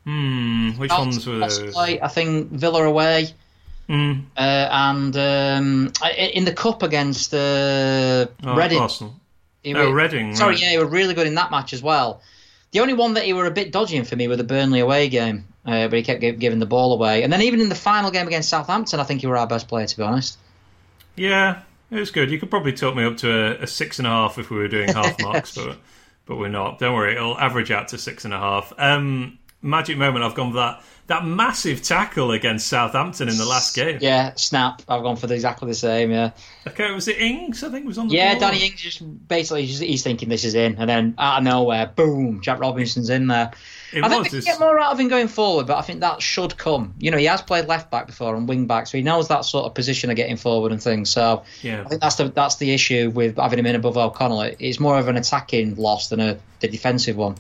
Hmm. 0.04 0.70
Which 0.78 0.90
ones 0.90 1.26
were 1.26 1.38
those? 1.38 1.74
like, 1.74 2.00
I 2.02 2.08
think 2.08 2.50
Villa 2.50 2.84
away. 2.84 3.28
Hmm. 3.88 4.12
Uh, 4.36 4.68
and 4.70 5.16
um, 5.16 5.92
in 6.16 6.44
the 6.44 6.52
cup 6.52 6.82
against 6.82 7.32
uh, 7.34 8.26
Oh, 8.44 8.54
Reading. 8.54 8.78
Arsenal. 8.78 9.14
he 9.62 9.74
Oh, 9.74 9.88
were- 9.88 9.94
Reading. 9.94 10.34
Sorry, 10.36 10.52
right. 10.54 10.62
yeah, 10.62 10.70
he 10.72 10.78
were 10.78 10.86
really 10.86 11.14
good 11.14 11.26
in 11.26 11.34
that 11.36 11.50
match 11.50 11.72
as 11.72 11.82
well. 11.82 12.20
The 12.72 12.80
only 12.80 12.92
one 12.92 13.14
that 13.14 13.24
he 13.24 13.32
were 13.32 13.46
a 13.46 13.50
bit 13.50 13.72
dodgy 13.72 13.96
in 13.96 14.04
for 14.04 14.14
me 14.14 14.28
were 14.28 14.36
the 14.36 14.44
Burnley 14.44 14.80
away 14.80 15.08
game, 15.08 15.46
uh, 15.64 15.88
but 15.88 15.96
he 15.96 16.02
kept 16.02 16.20
gi- 16.20 16.32
giving 16.32 16.58
the 16.58 16.66
ball 16.66 16.92
away. 16.92 17.22
And 17.22 17.32
then 17.32 17.40
even 17.40 17.60
in 17.62 17.70
the 17.70 17.74
final 17.74 18.10
game 18.10 18.26
against 18.26 18.50
Southampton, 18.50 19.00
I 19.00 19.04
think 19.04 19.22
he 19.22 19.26
were 19.26 19.38
our 19.38 19.46
best 19.46 19.68
player, 19.68 19.86
to 19.86 19.96
be 19.96 20.02
honest. 20.02 20.36
Yeah, 21.16 21.62
it 21.90 21.98
was 21.98 22.10
good. 22.10 22.30
You 22.30 22.38
could 22.38 22.50
probably 22.50 22.74
talk 22.74 22.94
me 22.94 23.04
up 23.04 23.16
to 23.18 23.30
a, 23.60 23.62
a 23.62 23.66
six 23.66 23.98
and 23.98 24.06
a 24.06 24.10
half 24.10 24.36
if 24.38 24.50
we 24.50 24.58
were 24.58 24.68
doing 24.68 24.92
half 24.92 25.18
marks, 25.22 25.54
but 25.54 25.78
but 26.26 26.36
we're 26.36 26.48
not. 26.48 26.78
Don't 26.78 26.94
worry, 26.94 27.14
it'll 27.16 27.38
average 27.38 27.70
out 27.70 27.88
to 27.88 27.96
six 27.98 28.26
and 28.26 28.34
a 28.34 28.38
half. 28.38 28.70
Um, 28.76 29.38
magic 29.62 29.98
moment. 29.98 30.24
I've 30.24 30.34
gone 30.34 30.50
for 30.50 30.56
that 30.58 30.82
that 31.08 31.24
massive 31.24 31.82
tackle 31.82 32.32
against 32.32 32.68
Southampton 32.68 33.30
in 33.30 33.38
the 33.38 33.46
last 33.46 33.74
game. 33.74 33.98
Yeah, 34.02 34.34
snap. 34.34 34.82
I've 34.88 35.02
gone 35.02 35.16
for 35.16 35.26
the, 35.26 35.34
exactly 35.34 35.66
the 35.66 35.74
same. 35.74 36.10
Yeah, 36.10 36.32
Okay, 36.66 36.90
was 36.92 37.08
it 37.08 37.18
Ings? 37.18 37.64
I 37.64 37.70
think 37.70 37.86
was 37.86 37.96
on 37.96 38.08
the 38.08 38.14
yeah. 38.14 38.34
ball? 38.34 38.50
Danny 38.50 38.66
Ings 38.66 38.80
just 38.80 39.28
basically 39.28 39.66
just, 39.66 39.82
he's 39.82 40.02
thinking 40.02 40.28
this 40.28 40.44
is 40.44 40.54
in, 40.54 40.76
and 40.76 40.88
then 40.88 41.14
out 41.16 41.38
of 41.38 41.44
nowhere, 41.44 41.86
boom, 41.86 42.42
Jack 42.42 42.60
Robinson's 42.60 43.08
in 43.08 43.26
there. 43.28 43.52
It 43.90 44.04
I 44.04 44.08
think 44.10 44.30
we 44.30 44.42
get 44.42 44.60
more 44.60 44.78
out 44.78 44.92
of 44.92 45.00
him 45.00 45.08
going 45.08 45.28
forward, 45.28 45.66
but 45.66 45.78
I 45.78 45.82
think 45.82 46.00
that 46.00 46.20
should 46.20 46.58
come. 46.58 46.94
You 46.98 47.10
know, 47.10 47.16
he 47.16 47.24
has 47.24 47.40
played 47.40 47.68
left 47.68 47.90
back 47.90 48.06
before 48.06 48.36
and 48.36 48.46
wing 48.46 48.66
back, 48.66 48.86
so 48.86 48.98
he 48.98 49.02
knows 49.02 49.28
that 49.28 49.46
sort 49.46 49.64
of 49.64 49.74
position 49.74 50.10
of 50.10 50.16
getting 50.16 50.36
forward 50.36 50.72
and 50.72 50.82
things. 50.82 51.08
So 51.08 51.42
yeah. 51.62 51.80
I 51.80 51.88
think 51.88 52.02
that's 52.02 52.16
the 52.16 52.28
that's 52.28 52.56
the 52.56 52.74
issue 52.74 53.10
with 53.14 53.38
having 53.38 53.58
him 53.58 53.66
in 53.66 53.76
above 53.76 53.96
O'Connell. 53.96 54.42
It's 54.58 54.78
more 54.78 54.98
of 54.98 55.08
an 55.08 55.16
attacking 55.16 55.76
loss 55.76 56.10
than 56.10 56.20
a 56.20 56.38
the 56.60 56.68
defensive 56.68 57.16
one. 57.16 57.36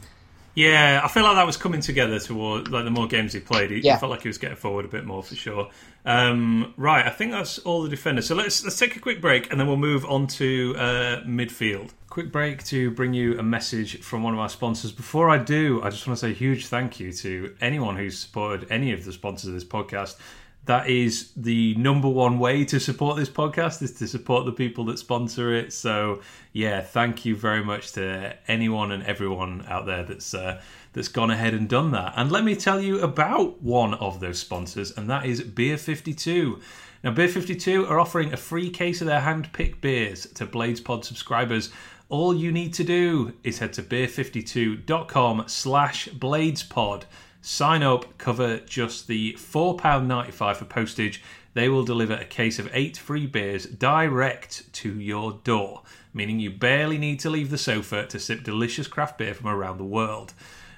Yeah, 0.58 1.00
I 1.04 1.06
feel 1.06 1.22
like 1.22 1.36
that 1.36 1.46
was 1.46 1.56
coming 1.56 1.80
together 1.80 2.18
toward 2.18 2.68
like 2.68 2.84
the 2.84 2.90
more 2.90 3.06
games 3.06 3.32
he 3.32 3.38
played. 3.38 3.70
He, 3.70 3.78
Yeah. 3.78 3.94
he 3.94 4.00
felt 4.00 4.10
like 4.10 4.22
he 4.22 4.28
was 4.28 4.38
getting 4.38 4.56
forward 4.56 4.84
a 4.84 4.88
bit 4.88 5.04
more 5.04 5.22
for 5.22 5.36
sure. 5.36 5.70
Um, 6.04 6.74
right, 6.76 7.06
I 7.06 7.10
think 7.10 7.30
that's 7.30 7.60
all 7.60 7.82
the 7.84 7.88
defenders. 7.88 8.26
So 8.26 8.34
let's 8.34 8.64
let's 8.64 8.76
take 8.76 8.96
a 8.96 8.98
quick 8.98 9.20
break 9.20 9.50
and 9.52 9.60
then 9.60 9.68
we'll 9.68 9.76
move 9.76 10.04
on 10.06 10.26
to 10.38 10.74
uh, 10.76 11.20
midfield. 11.24 11.90
Quick 12.10 12.32
break 12.32 12.64
to 12.64 12.90
bring 12.90 13.14
you 13.14 13.38
a 13.38 13.42
message 13.44 14.00
from 14.00 14.24
one 14.24 14.34
of 14.34 14.40
our 14.40 14.48
sponsors. 14.48 14.90
Before 14.90 15.30
I 15.30 15.38
do, 15.38 15.80
I 15.84 15.90
just 15.90 16.04
want 16.08 16.18
to 16.18 16.26
say 16.26 16.30
a 16.32 16.34
huge 16.34 16.66
thank 16.66 16.98
you 16.98 17.12
to 17.12 17.54
anyone 17.60 17.96
who's 17.96 18.18
supported 18.18 18.66
any 18.68 18.92
of 18.92 19.04
the 19.04 19.12
sponsors 19.12 19.46
of 19.48 19.54
this 19.54 19.64
podcast. 19.64 20.16
That 20.68 20.90
is 20.90 21.30
the 21.34 21.74
number 21.76 22.10
one 22.10 22.38
way 22.38 22.62
to 22.66 22.78
support 22.78 23.16
this 23.16 23.30
podcast 23.30 23.80
is 23.80 23.92
to 23.94 24.06
support 24.06 24.44
the 24.44 24.52
people 24.52 24.84
that 24.84 24.98
sponsor 24.98 25.54
it. 25.54 25.72
So 25.72 26.20
yeah, 26.52 26.82
thank 26.82 27.24
you 27.24 27.34
very 27.34 27.64
much 27.64 27.92
to 27.92 28.36
anyone 28.46 28.92
and 28.92 29.02
everyone 29.04 29.64
out 29.66 29.86
there 29.86 30.04
that's 30.04 30.34
uh, 30.34 30.60
that's 30.92 31.08
gone 31.08 31.30
ahead 31.30 31.54
and 31.54 31.70
done 31.70 31.92
that. 31.92 32.12
And 32.16 32.30
let 32.30 32.44
me 32.44 32.54
tell 32.54 32.82
you 32.82 33.00
about 33.00 33.62
one 33.62 33.94
of 33.94 34.20
those 34.20 34.40
sponsors, 34.40 34.90
and 34.94 35.08
that 35.08 35.24
is 35.24 35.40
Beer 35.40 35.78
Fifty 35.78 36.12
Two. 36.12 36.60
Now, 37.02 37.12
Beer 37.12 37.28
52 37.28 37.86
are 37.86 38.00
offering 38.00 38.32
a 38.32 38.36
free 38.36 38.68
case 38.70 39.00
of 39.00 39.06
their 39.06 39.20
hand 39.20 39.52
picked 39.52 39.80
beers 39.80 40.26
to 40.34 40.44
Blades 40.44 40.80
Pod 40.80 41.04
subscribers. 41.04 41.70
All 42.08 42.34
you 42.34 42.50
need 42.50 42.74
to 42.74 42.84
do 42.84 43.34
is 43.44 43.60
head 43.60 43.72
to 43.74 43.84
beer52.com 43.84 45.44
slash 45.46 46.08
bladespod. 46.08 47.04
Sign 47.40 47.82
up, 47.82 48.18
cover 48.18 48.58
just 48.58 49.06
the 49.06 49.34
£4.95 49.34 50.56
for 50.56 50.64
postage. 50.64 51.22
They 51.54 51.68
will 51.68 51.84
deliver 51.84 52.14
a 52.14 52.24
case 52.24 52.58
of 52.58 52.68
eight 52.72 52.96
free 52.96 53.26
beers 53.26 53.66
direct 53.66 54.72
to 54.74 54.98
your 55.00 55.32
door, 55.44 55.82
meaning 56.12 56.40
you 56.40 56.50
barely 56.50 56.98
need 56.98 57.20
to 57.20 57.30
leave 57.30 57.50
the 57.50 57.58
sofa 57.58 58.06
to 58.06 58.18
sip 58.18 58.42
delicious 58.42 58.86
craft 58.86 59.18
beer 59.18 59.34
from 59.34 59.48
around 59.48 59.78
the 59.78 59.84
world. 59.84 60.34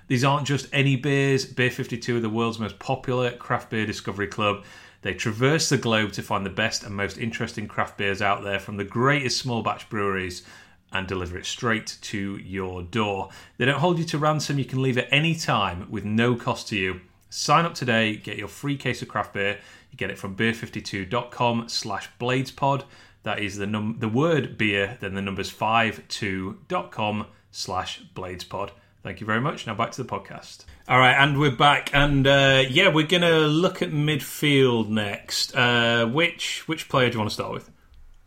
These 0.07 0.25
aren't 0.25 0.47
just 0.47 0.69
any 0.73 0.97
beers. 0.97 1.45
Beer 1.45 1.71
52 1.71 2.17
are 2.17 2.21
the 2.21 2.29
world's 2.29 2.59
most 2.59 2.79
popular 2.79 3.31
craft 3.31 3.71
beer 3.71 3.87
discovery 3.87 4.27
club. 4.27 4.65
They 5.03 5.15
traverse 5.15 5.69
the 5.69 5.79
globe 5.79 6.13
to 6.13 6.23
find 6.23 6.45
the 6.45 6.51
best 6.51 6.83
and 6.83 6.95
most 6.95 7.17
interesting 7.17 7.69
craft 7.69 7.97
beers 7.97 8.21
out 8.21 8.43
there 8.43 8.59
from 8.59 8.77
the 8.77 8.85
greatest 8.85 9.39
small 9.39 9.63
batch 9.63 9.89
breweries 9.89 10.45
and 10.93 11.07
deliver 11.07 11.39
it 11.39 11.47
straight 11.47 11.97
to 12.03 12.37
your 12.39 12.83
door. 12.83 13.31
They 13.59 13.65
don't 13.65 13.79
hold 13.79 13.99
you 13.99 14.05
to 14.07 14.19
ransom. 14.19 14.59
You 14.59 14.65
can 14.65 14.83
leave 14.83 14.99
at 14.99 15.09
any 15.11 15.35
time 15.35 15.87
with 15.91 16.05
no 16.05 16.35
cost 16.35 16.69
to 16.69 16.77
you. 16.77 17.01
Sign 17.29 17.65
up 17.65 17.75
today, 17.75 18.17
get 18.17 18.39
your 18.39 18.49
free 18.49 18.77
case 18.77 19.03
of 19.03 19.09
craft 19.09 19.35
beer. 19.35 19.59
You 19.91 19.97
get 19.97 20.11
it 20.11 20.19
from 20.19 20.37
beer52.com 20.37 21.69
slash 21.69 22.09
bladespod. 22.21 22.85
That 23.23 23.39
is 23.39 23.57
the 23.57 23.67
num- 23.67 23.97
the 24.01 24.09
word 24.09 24.57
beer, 24.57 24.97
then 25.01 25.15
the 25.15 25.23
numbers 25.23 25.53
52.com 25.53 27.27
slash 27.51 28.03
bladespod. 28.15 28.71
Thank 29.03 29.21
you 29.21 29.27
very 29.27 29.41
much. 29.41 29.67
Now 29.67 29.75
back 29.75 29.93
to 29.93 30.03
the 30.03 30.09
podcast. 30.09 30.65
All 30.89 30.99
right, 30.99 31.15
and 31.15 31.39
we're 31.39 31.55
back, 31.55 31.91
and 31.95 32.27
uh, 32.27 32.65
yeah, 32.69 32.89
we're 32.89 33.07
gonna 33.07 33.41
look 33.41 33.81
at 33.81 33.91
midfield 33.91 34.89
next. 34.89 35.55
Uh, 35.55 36.07
which 36.07 36.67
which 36.67 36.89
player 36.89 37.09
do 37.09 37.15
you 37.15 37.19
want 37.21 37.31
to 37.31 37.35
start 37.35 37.53
with? 37.53 37.71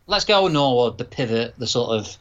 Let's 0.06 0.24
go 0.24 0.48
Norwood, 0.48 0.98
the 0.98 1.04
pivot, 1.04 1.54
the 1.58 1.66
sort 1.66 1.90
of, 1.90 2.16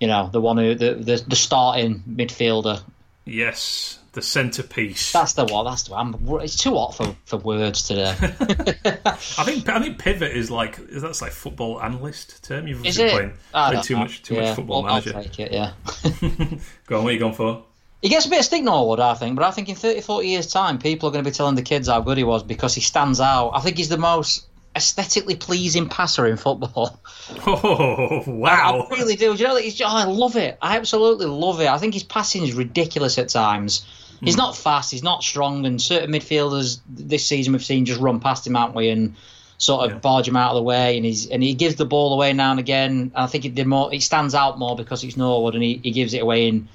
you 0.00 0.06
know, 0.06 0.28
the 0.32 0.40
one 0.40 0.56
who 0.56 0.74
the 0.74 0.94
the, 0.94 1.24
the 1.26 1.36
starting 1.36 2.02
midfielder. 2.08 2.82
Yes, 3.24 3.98
the 4.12 4.22
centerpiece. 4.22 5.12
That's 5.12 5.34
the 5.34 5.44
one. 5.44 5.64
That's 5.64 5.84
the 5.84 5.92
one. 5.92 6.14
It's 6.42 6.56
too 6.56 6.74
hot 6.74 6.94
for, 6.94 7.16
for 7.26 7.36
words 7.38 7.86
today. 7.86 8.14
I 8.20 9.44
think 9.44 9.68
I 9.68 9.80
think 9.80 9.98
pivot 9.98 10.32
is 10.32 10.50
like 10.50 10.78
is 10.78 11.02
that's 11.02 11.22
like 11.22 11.32
football 11.32 11.80
analyst 11.82 12.42
term. 12.42 12.66
You've 12.66 12.84
Is 12.84 12.96
been 12.96 13.06
it? 13.06 13.12
playing, 13.12 13.32
playing 13.52 13.82
too 13.82 13.94
know. 13.94 14.00
much 14.00 14.22
too 14.22 14.34
yeah, 14.34 14.40
much 14.42 14.56
football 14.56 14.82
well, 14.82 14.94
manager. 14.94 15.16
I'll 15.16 15.22
take 15.22 15.40
it. 15.40 15.52
Yeah. 15.52 15.72
Go 16.86 16.98
on, 16.98 17.04
what 17.04 17.10
are 17.10 17.12
you 17.12 17.18
going 17.18 17.34
for? 17.34 17.64
He 18.02 18.08
gets 18.08 18.26
a 18.26 18.30
bit 18.30 18.40
of 18.40 18.44
stick 18.44 18.62
Norwood, 18.62 19.00
I 19.00 19.14
think, 19.14 19.36
but 19.36 19.44
I 19.44 19.50
think 19.50 19.68
in 19.68 19.74
30, 19.74 20.02
40 20.02 20.28
years' 20.28 20.46
time, 20.46 20.78
people 20.78 21.08
are 21.08 21.12
going 21.12 21.24
to 21.24 21.30
be 21.30 21.34
telling 21.34 21.54
the 21.54 21.62
kids 21.62 21.88
how 21.88 22.00
good 22.00 22.18
he 22.18 22.24
was 22.24 22.42
because 22.42 22.74
he 22.74 22.80
stands 22.80 23.20
out. 23.20 23.50
I 23.50 23.60
think 23.60 23.78
he's 23.78 23.88
the 23.88 23.98
most 23.98 24.46
aesthetically 24.76 25.34
pleasing 25.34 25.88
passer 25.88 26.26
in 26.26 26.36
football. 26.36 27.00
Oh 27.48 28.22
wow! 28.26 28.86
I, 28.90 28.94
I 28.94 28.98
really 28.98 29.16
do. 29.16 29.34
do 29.36 29.42
you 29.42 29.48
know, 29.48 29.56
he's, 29.56 29.80
oh, 29.80 29.86
I 29.86 30.04
love 30.04 30.36
it. 30.36 30.58
I 30.62 30.76
absolutely 30.76 31.26
love 31.26 31.60
it. 31.60 31.66
I 31.68 31.78
think 31.78 31.94
his 31.94 32.02
passing 32.04 32.44
is 32.44 32.52
ridiculous 32.54 33.18
at 33.18 33.28
times. 33.28 33.84
He's 34.22 34.34
Hmm. 34.34 34.38
not 34.38 34.56
fast. 34.56 34.90
He's 34.92 35.02
not 35.02 35.22
strong. 35.24 35.66
And 35.66 35.80
certain 35.82 36.10
midfielders 36.12 36.80
this 36.88 37.26
season 37.26 37.52
we've 37.52 37.64
seen 37.64 37.84
just 37.84 38.00
run 38.00 38.20
past 38.20 38.46
him, 38.46 38.54
haven't 38.54 38.76
we? 38.76 38.88
And 38.90 39.16
sort 39.58 39.84
of 39.86 39.90
Yeah. 39.92 39.98
barge 39.98 40.28
him 40.28 40.36
out 40.36 40.50
of 40.50 40.56
the 40.56 40.62
way. 40.62 40.96
And 40.96 41.04
he's 41.04 41.26
and 41.26 41.42
he 41.42 41.54
gives 41.54 41.74
the 41.76 41.84
ball 41.84 42.12
away 42.14 42.32
now 42.32 42.50
and 42.52 42.60
again. 42.60 43.10
I 43.14 43.26
think 43.26 43.44
it 43.44 43.54
did 43.54 43.66
more. 43.66 43.92
It 43.92 44.02
stands 44.02 44.34
out 44.34 44.58
more 44.58 44.76
because 44.76 45.02
it's 45.04 45.16
Norwood, 45.16 45.54
and 45.54 45.62
he, 45.62 45.80
he 45.82 45.90
gives 45.90 46.14
it 46.14 46.22
away 46.22 46.46
in 46.48 46.68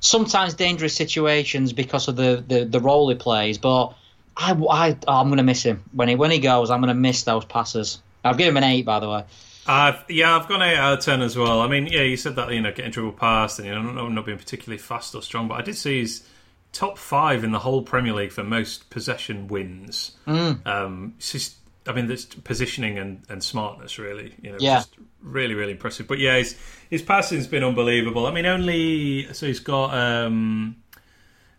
sometimes 0.00 0.54
dangerous 0.54 0.94
situations 0.94 1.72
because 1.72 2.08
of 2.08 2.16
the 2.16 2.44
the, 2.46 2.64
the 2.64 2.80
role 2.80 3.08
he 3.08 3.14
plays. 3.14 3.58
But 3.58 3.94
I, 4.36 4.52
I 4.52 4.96
oh, 5.08 5.20
I'm 5.20 5.28
going 5.28 5.38
to 5.38 5.42
miss 5.42 5.62
him 5.62 5.84
when 5.92 6.08
he 6.08 6.14
when 6.14 6.30
he 6.30 6.38
goes. 6.38 6.70
I'm 6.70 6.80
going 6.80 6.88
to 6.88 6.94
miss 6.94 7.22
those 7.22 7.44
passes. 7.44 8.02
I've 8.24 8.36
given 8.36 8.56
him 8.56 8.62
an 8.62 8.64
eight, 8.64 8.84
by 8.84 9.00
the 9.00 9.08
way. 9.08 9.24
I've, 9.68 10.04
yeah, 10.08 10.36
I've 10.36 10.48
gone 10.48 10.62
eight 10.62 10.76
out 10.76 10.98
of 10.98 11.04
ten 11.04 11.22
as 11.22 11.36
well. 11.36 11.60
I 11.60 11.68
mean, 11.68 11.86
yeah, 11.86 12.02
you 12.02 12.16
said 12.16 12.36
that 12.36 12.52
you 12.52 12.60
know 12.60 12.72
getting 12.72 12.90
dribble 12.90 13.12
past 13.12 13.58
and 13.58 13.66
you 13.66 13.74
know 13.74 14.08
not, 14.08 14.26
being 14.26 14.38
particularly 14.38 14.78
fast 14.78 15.14
or 15.14 15.22
strong, 15.22 15.48
but 15.48 15.54
I 15.54 15.62
did 15.62 15.76
see 15.76 16.00
he's 16.00 16.28
top 16.72 16.98
five 16.98 17.42
in 17.42 17.52
the 17.52 17.58
whole 17.58 17.82
Premier 17.82 18.12
League 18.12 18.32
for 18.32 18.44
most 18.44 18.90
possession 18.90 19.48
wins. 19.48 20.12
Mm. 20.26 20.64
Um, 20.66 21.14
it's 21.16 21.32
just, 21.32 21.56
I 21.86 21.92
mean, 21.92 22.06
there's 22.06 22.26
positioning 22.26 22.98
and, 22.98 23.22
and 23.28 23.42
smartness 23.42 23.98
really, 23.98 24.34
you 24.42 24.50
know, 24.52 24.58
Yeah. 24.60 24.76
just 24.76 24.94
really 25.22 25.54
really 25.54 25.72
impressive. 25.72 26.06
But 26.06 26.18
yeah, 26.18 26.36
his 26.36 26.56
his 26.90 27.02
passing's 27.02 27.46
been 27.46 27.64
unbelievable. 27.64 28.26
I 28.26 28.32
mean, 28.32 28.46
only 28.46 29.32
so 29.32 29.46
he's 29.46 29.60
got. 29.60 29.94
Um, 29.94 30.76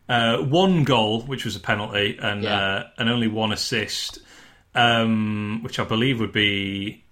uh, 0.09 0.37
one 0.37 0.83
goal, 0.83 1.21
which 1.21 1.45
was 1.45 1.55
a 1.55 1.59
penalty, 1.59 2.17
and 2.21 2.43
Yeah. 2.43 2.55
uh, 2.59 2.83
and 2.97 3.09
only 3.09 3.27
one 3.27 3.51
assist, 3.51 4.19
um, 4.75 5.61
which 5.63 5.79
I 5.79 5.83
believe 5.83 6.19
would 6.19 6.31
be 6.31 7.03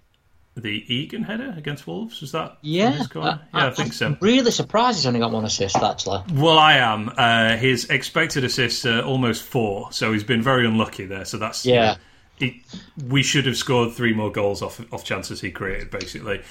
the 0.56 0.84
Egan 0.94 1.22
header 1.24 1.54
against 1.56 1.86
Wolves. 1.86 2.20
Was 2.22 2.32
that? 2.32 2.56
Yeah, 2.62 3.02
yeah, 3.14 3.38
I, 3.52 3.70
think 3.70 3.92
so. 3.92 4.06
I'm 4.06 4.18
really 4.22 4.50
surprised 4.50 4.98
he's 4.98 5.06
only 5.06 5.20
got 5.20 5.30
one 5.30 5.44
assist. 5.44 5.76
Actually, 5.76 6.22
Well, 6.32 6.58
I 6.58 6.74
am. 6.78 7.10
Uh, 7.16 7.56
his 7.58 7.84
expected 7.90 8.42
assists 8.44 8.86
are 8.86 9.02
almost 9.02 9.42
four, 9.42 9.92
so 9.92 10.12
he's 10.14 10.24
been 10.24 10.40
very 10.42 10.66
unlucky 10.66 11.04
there. 11.04 11.26
So 11.26 11.36
that's 11.36 11.66
Yeah. 11.66 11.96
He, 12.38 12.62
we 13.08 13.22
should 13.22 13.46
have 13.46 13.56
scored 13.56 13.94
three 13.94 14.12
more 14.12 14.30
goals 14.30 14.60
off 14.62 14.80
off 14.92 15.04
chances 15.04 15.40
he 15.40 15.50
created, 15.50 15.90
basically. 15.90 16.42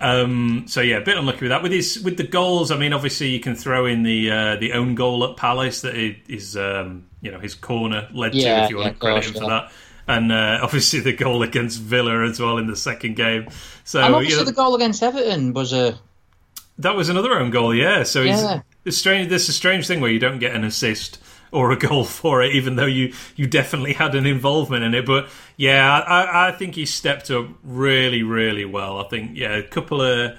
Um, 0.00 0.64
so 0.68 0.80
yeah, 0.80 0.98
a 0.98 1.04
bit 1.04 1.16
unlucky 1.16 1.42
with 1.42 1.50
that. 1.50 1.62
With 1.62 1.72
his 1.72 2.00
with 2.02 2.16
the 2.16 2.26
goals, 2.26 2.70
I 2.70 2.76
mean, 2.76 2.92
obviously 2.92 3.28
you 3.28 3.40
can 3.40 3.54
throw 3.54 3.86
in 3.86 4.02
the 4.02 4.30
uh, 4.30 4.56
the 4.56 4.72
own 4.72 4.94
goal 4.94 5.24
at 5.24 5.36
Palace 5.36 5.80
that 5.82 5.94
he, 5.94 6.16
um, 6.58 7.06
you 7.20 7.30
know 7.30 7.38
his 7.40 7.54
corner 7.54 8.08
led 8.12 8.32
to, 8.32 8.38
if 8.38 8.70
you 8.70 8.76
want 8.76 8.86
yeah, 8.86 8.92
to 8.92 8.98
credit 8.98 9.24
him 9.24 9.32
course, 9.32 9.44
for 9.44 9.50
yeah. 9.50 9.60
that. 9.60 9.72
And 10.08 10.32
uh, 10.32 10.58
obviously 10.62 11.00
the 11.00 11.12
goal 11.12 11.42
against 11.42 11.80
Villa 11.80 12.24
as 12.24 12.40
well 12.40 12.58
in 12.58 12.66
the 12.66 12.76
second 12.76 13.16
game. 13.16 13.48
So 13.84 14.00
and 14.00 14.10
you 14.10 14.14
obviously 14.14 14.38
know, 14.38 14.44
the 14.44 14.52
goal 14.52 14.74
against 14.74 15.02
Everton 15.02 15.52
was 15.54 15.72
a 15.72 15.98
that 16.78 16.96
was 16.96 17.08
another 17.08 17.38
own 17.38 17.50
goal, 17.50 17.74
yeah. 17.74 18.02
So 18.02 18.22
Yeah. 18.22 18.62
it's 18.84 18.96
strange. 18.96 19.28
This 19.28 19.44
is 19.44 19.50
a 19.50 19.52
strange 19.52 19.86
thing 19.86 20.00
where 20.00 20.10
you 20.10 20.18
don't 20.18 20.38
get 20.38 20.54
an 20.54 20.64
assist 20.64 21.18
or 21.52 21.70
a 21.70 21.76
goal 21.76 22.04
for 22.20 22.42
it, 22.42 22.54
even 22.54 22.74
though 22.76 22.86
you 22.86 23.12
you 23.36 23.46
definitely 23.46 23.92
had 23.92 24.14
an 24.14 24.26
involvement 24.26 24.82
in 24.82 24.94
it. 24.94 25.06
But 25.06 25.28
yeah, 25.56 26.00
I, 26.00 26.48
I 26.48 26.52
think 26.52 26.74
he 26.74 26.86
stepped 26.86 27.30
up 27.30 27.46
really, 27.62 28.22
really 28.24 28.64
well. 28.64 28.98
I 28.98 29.04
think 29.08 29.32
yeah, 29.36 29.56
a 29.56 29.62
couple 29.62 30.00
of. 30.02 30.36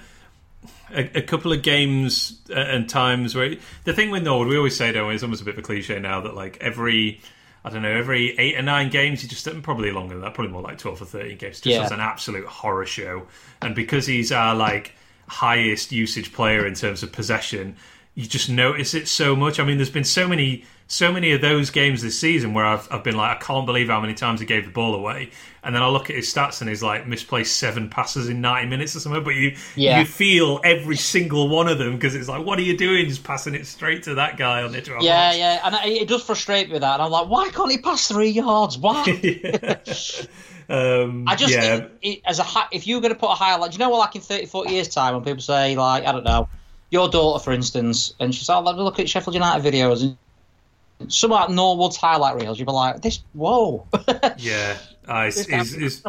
A, 0.96 1.18
a 1.18 1.22
couple 1.24 1.52
of 1.52 1.64
games 1.64 2.40
uh, 2.52 2.54
and 2.54 2.88
times 2.88 3.34
where 3.34 3.56
the 3.84 3.94
thing 3.94 4.12
with 4.12 4.22
Norwood, 4.24 4.48
we 4.48 4.58
always 4.58 4.76
say, 4.76 4.92
don't 4.92 5.08
we? 5.08 5.16
It's 5.16 5.24
almost 5.24 5.42
a 5.42 5.46
bit 5.46 5.56
of 5.56 5.60
a 5.60 5.62
cliche 5.64 5.98
now 5.98 6.22
that 6.22 6.36
like 6.36 6.58
every, 6.62 7.20
I 7.66 7.72
don't 7.72 7.82
know, 7.82 7.92
every 7.92 8.38
eight 8.38 8.56
or 8.58 8.62
nine 8.62 8.92
games, 8.92 9.22
he 9.22 9.28
just 9.28 9.48
probably 9.64 9.92
longer 9.92 10.14
than 10.14 10.22
that, 10.22 10.36
probably 10.36 10.54
more 10.54 10.62
like 10.62 10.78
twelve 10.78 11.02
or 11.02 11.06
thirteen 11.06 11.38
games, 11.38 11.62
just 11.62 11.66
Yeah. 11.66 11.92
an 11.92 12.00
absolute 12.00 12.46
horror 12.46 12.86
show. 12.86 13.26
And 13.62 13.74
because 13.74 14.06
he's 14.06 14.32
our 14.32 14.54
like 14.54 14.94
highest 15.28 15.92
usage 15.92 16.32
player 16.32 16.68
in 16.68 16.76
terms 16.76 17.02
of 17.02 17.12
possession, 17.12 17.76
you 18.16 18.28
just 18.28 18.50
notice 18.50 18.94
it 18.94 19.08
so 19.08 19.36
much. 19.36 19.60
I 19.60 19.66
mean, 19.66 19.78
there's 19.78 19.90
been 19.90 20.04
so 20.04 20.28
many, 20.28 20.66
so 20.86 21.12
many 21.12 21.32
of 21.32 21.42
those 21.42 21.72
games 21.72 22.04
this 22.04 22.20
season 22.20 22.54
where 22.54 22.64
I've, 22.64 22.88
I've 22.92 23.04
been 23.04 23.16
like, 23.16 23.38
I 23.38 23.40
can't 23.40 23.66
believe 23.66 23.88
how 23.88 24.00
many 24.00 24.14
times 24.14 24.40
he 24.40 24.46
gave 24.46 24.66
the 24.66 24.72
ball 24.72 24.94
away. 24.94 25.32
And 25.64 25.74
then 25.74 25.82
I 25.82 25.88
look 25.88 26.12
at 26.12 26.16
his 26.16 26.32
stats 26.32 26.62
and 26.62 26.70
he's 26.70 26.84
like 26.84 27.08
misplaced 27.08 27.58
seven 27.58 27.90
passes 27.90 28.30
in 28.30 28.40
90 28.40 28.70
minutes 28.70 28.96
or 28.96 29.00
something. 29.00 29.24
But 29.24 29.34
you, 29.34 29.56
Yeah. 29.76 30.00
you 30.00 30.06
feel 30.06 30.60
every 30.64 30.96
single 30.98 31.50
one 31.50 31.68
of 31.68 31.80
them 31.80 31.96
because 31.96 32.14
it's 32.14 32.28
like, 32.30 32.46
what 32.46 32.60
are 32.60 32.64
you 32.64 32.78
doing? 32.78 33.08
Just 33.08 33.24
passing 33.24 33.56
it 33.56 33.66
straight 33.66 34.04
to 34.04 34.16
that 34.16 34.38
guy 34.38 34.62
on 34.62 34.72
the 34.74 34.82
12 34.82 35.02
yeah, 35.02 35.34
yeah, 35.34 35.62
and 35.64 35.74
it, 35.76 36.04
it 36.04 36.08
does 36.08 36.22
frustrate 36.24 36.68
me 36.68 36.74
with 36.74 36.82
that. 36.82 36.94
And 36.96 37.02
I'm 37.04 37.12
like, 37.12 37.28
why 37.30 37.50
can't 37.50 37.72
he 37.72 37.80
pass 37.80 38.08
three 38.08 38.30
yards? 38.30 38.78
Why? 38.78 39.04
Um, 40.70 41.28
I 41.28 41.36
just 41.36 41.54
yeah. 41.54 41.62
think 41.78 41.92
it, 42.02 42.22
as 42.26 42.40
a 42.40 42.46
if 42.72 42.88
you 42.88 42.96
were 42.96 43.02
going 43.02 43.14
to 43.14 43.20
put 43.20 43.30
a 43.30 43.36
highlight, 43.36 43.72
do 43.72 43.76
you 43.76 43.80
know 43.80 43.90
what? 43.90 44.00
Like 44.00 44.16
in 44.16 44.22
30, 44.22 44.46
40 44.46 44.72
years 44.72 44.88
time, 44.88 45.14
when 45.14 45.24
people 45.24 45.42
say 45.42 45.76
like, 45.76 46.06
I 46.06 46.12
don't 46.14 46.24
know, 46.24 46.48
your 46.94 47.10
daughter, 47.10 47.44
for 47.44 47.52
instance, 47.52 48.14
and 48.20 48.34
she's 48.34 48.48
like, 48.48 48.64
look 48.64 49.00
at 49.00 49.10
Sheffield 49.10 49.34
United 49.34 49.66
videos 49.66 50.04
and 50.04 51.12
some 51.12 51.32
like 51.32 51.50
Norwood's 51.50 51.98
highlight 51.98 52.42
reels, 52.42 52.60
you'd 52.60 52.66
be 52.66 52.72
like, 52.72 53.02
this, 53.02 53.20
whoa. 53.34 53.88
Yeah, 54.38 54.78
uh, 55.08 55.26
This 55.26 55.46
he's, 55.48 56.00
guy's 56.00 56.04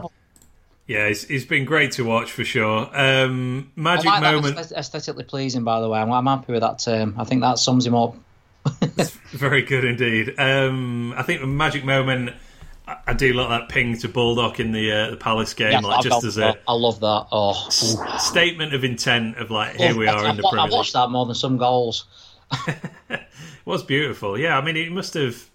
yeah, 0.86 1.08
he's, 1.08 1.24
he's 1.24 1.46
been 1.46 1.64
great 1.64 1.92
to 1.92 2.04
watch 2.04 2.30
for 2.30 2.44
sure. 2.44 2.90
Um, 2.92 3.72
magic 3.74 4.04
like 4.04 4.20
moment, 4.20 4.58
aesthetically 4.72 5.24
pleasing, 5.24 5.64
by 5.64 5.80
the 5.80 5.88
way. 5.88 5.98
I'm, 5.98 6.12
I'm 6.12 6.26
happy 6.26 6.52
with 6.52 6.60
that 6.60 6.80
term. 6.80 7.14
I 7.18 7.24
think 7.24 7.40
that 7.40 7.58
sums 7.58 7.86
him 7.86 7.94
up. 7.94 8.16
very 9.30 9.62
good 9.62 9.84
indeed. 9.84 10.38
Um, 10.38 11.14
I 11.16 11.22
think 11.22 11.40
the 11.40 11.46
magic 11.46 11.84
moment. 11.84 12.34
I, 12.86 12.96
I 13.08 13.12
do 13.14 13.32
like 13.32 13.48
that 13.48 13.68
ping 13.68 13.96
to 13.98 14.08
Bulldog 14.08 14.60
in 14.60 14.72
the 14.72 14.92
uh, 14.92 15.10
the 15.10 15.16
Palace 15.16 15.54
game, 15.54 15.72
Yeah, 15.72 15.78
like 15.80 15.98
I've 15.98 16.04
just 16.04 16.24
as 16.24 16.38
a 16.38 16.56
I 16.68 16.72
love 16.74 17.00
that. 17.00 17.26
Oh, 17.32 17.50
s- 17.68 17.96
statement 18.18 18.74
of 18.74 18.84
intent 18.84 19.38
of 19.38 19.50
like 19.50 19.76
here 19.76 19.96
we 19.96 20.06
are 20.06 20.18
in 20.24 20.26
I've, 20.32 20.36
the 20.36 20.42
Premier 20.42 20.64
League. 20.64 20.72
watched 20.72 20.92
that 20.94 21.10
more 21.10 21.24
than 21.26 21.34
some 21.34 21.56
goals. 21.56 22.04
It 23.08 23.20
was 23.64 23.82
beautiful. 23.82 24.38
Yeah, 24.38 24.56
I 24.58 24.60
mean, 24.64 24.76
it 24.76 24.92
must 24.92 25.14
have. 25.14 25.50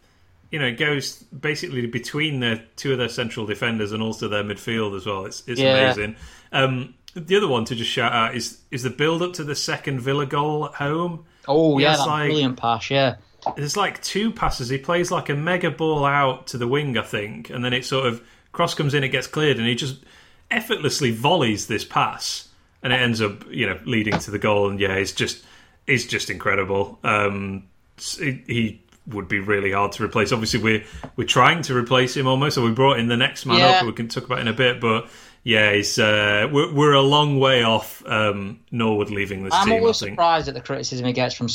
You 0.51 0.57
know, 0.57 0.65
it 0.65 0.79
goes 0.79 1.17
basically 1.25 1.85
between 1.85 2.39
the 2.39 2.59
two 2.75 2.91
of 2.91 2.97
their 2.97 3.07
central 3.09 3.45
defenders 3.45 3.91
and 3.91 4.01
also 4.01 4.27
their 4.27 4.43
midfield 4.43 4.97
as 4.97 5.05
well. 5.05 5.25
It's 5.25 5.43
it's 5.47 5.59
Yeah. 5.59 5.75
amazing. 5.91 6.15
Um, 6.51 6.95
the 7.13 7.35
other 7.37 7.47
one 7.47 7.65
to 7.65 7.75
just 7.75 7.91
shout 7.91 8.11
out 8.13 8.35
is 8.35 8.59
is 8.71 8.81
the 8.81 8.89
build 8.89 9.21
up 9.21 9.33
to 9.33 9.43
the 9.43 9.53
second 9.55 9.99
Villa 9.99 10.25
goal 10.25 10.65
at 10.65 10.73
home. 10.73 11.25
Oh 11.47 11.77
yeah, 11.77 11.97
that 11.97 12.07
like- 12.07 12.29
brilliant 12.29 12.57
pass. 12.57 12.89
Yeah, 12.89 13.17
There's 13.55 13.77
like 13.77 14.01
two 14.01 14.31
passes. 14.31 14.69
He 14.69 14.77
plays 14.77 15.11
like 15.11 15.29
a 15.29 15.35
mega 15.35 15.71
ball 15.71 16.05
out 16.05 16.47
to 16.47 16.57
the 16.57 16.67
wing, 16.67 16.97
I 16.97 17.03
think, 17.03 17.49
and 17.49 17.63
then 17.63 17.73
it 17.73 17.85
sort 17.85 18.05
of 18.07 18.21
cross 18.51 18.73
comes 18.73 18.93
in, 18.93 19.03
it 19.03 19.09
gets 19.09 19.27
cleared, 19.27 19.57
and 19.57 19.67
he 19.67 19.75
just 19.75 20.03
effortlessly 20.51 21.11
volleys 21.11 21.67
this 21.67 21.85
pass, 21.85 22.49
and 22.83 22.91
it 22.91 22.99
ends 22.99 23.21
up, 23.21 23.43
you 23.49 23.67
know, 23.67 23.79
leading 23.85 24.17
to 24.19 24.31
the 24.31 24.39
goal. 24.39 24.69
And 24.69 24.79
yeah, 24.79 24.93
it's 24.93 25.11
just, 25.11 25.43
it's 25.87 26.05
just 26.05 26.29
incredible. 26.29 26.99
Um, 27.03 27.67
he, 27.97 28.43
he 28.47 28.83
would 29.07 29.27
be 29.27 29.39
really 29.39 29.71
hard 29.71 29.91
to 29.93 30.03
replace. 30.03 30.31
Obviously, 30.31 30.61
we're 30.61 30.83
we're 31.15 31.27
trying 31.27 31.61
to 31.63 31.75
replace 31.75 32.15
him 32.17 32.27
almost, 32.27 32.55
so 32.55 32.63
we 32.65 32.71
brought 32.71 32.99
in 32.99 33.07
the 33.07 33.17
next 33.17 33.45
man 33.45 33.55
up, 33.61 33.61
Yeah. 33.61 33.79
who 33.81 33.87
we 33.87 33.93
can 33.93 34.07
talk 34.07 34.25
about 34.25 34.39
in 34.39 34.47
a 34.47 34.53
bit, 34.53 34.79
but. 34.81 35.09
Yeah, 35.49 35.73
he's, 35.73 35.97
uh, 35.97 36.47
we're, 36.51 36.71
we're 36.71 36.93
a 36.93 37.01
long 37.01 37.39
way 37.39 37.63
off 37.63 38.05
um, 38.05 38.59
Norwood 38.69 39.09
leaving 39.09 39.43
this 39.43 39.51
team, 39.51 39.59
I'm 39.61 39.65
team. 39.65 39.77
I 39.77 39.79
always 39.79 39.97
surprised 39.97 40.47
at 40.47 40.53
the 40.53 40.61
criticism 40.61 41.07
he 41.07 41.11
gets 41.11 41.33
from 41.33 41.47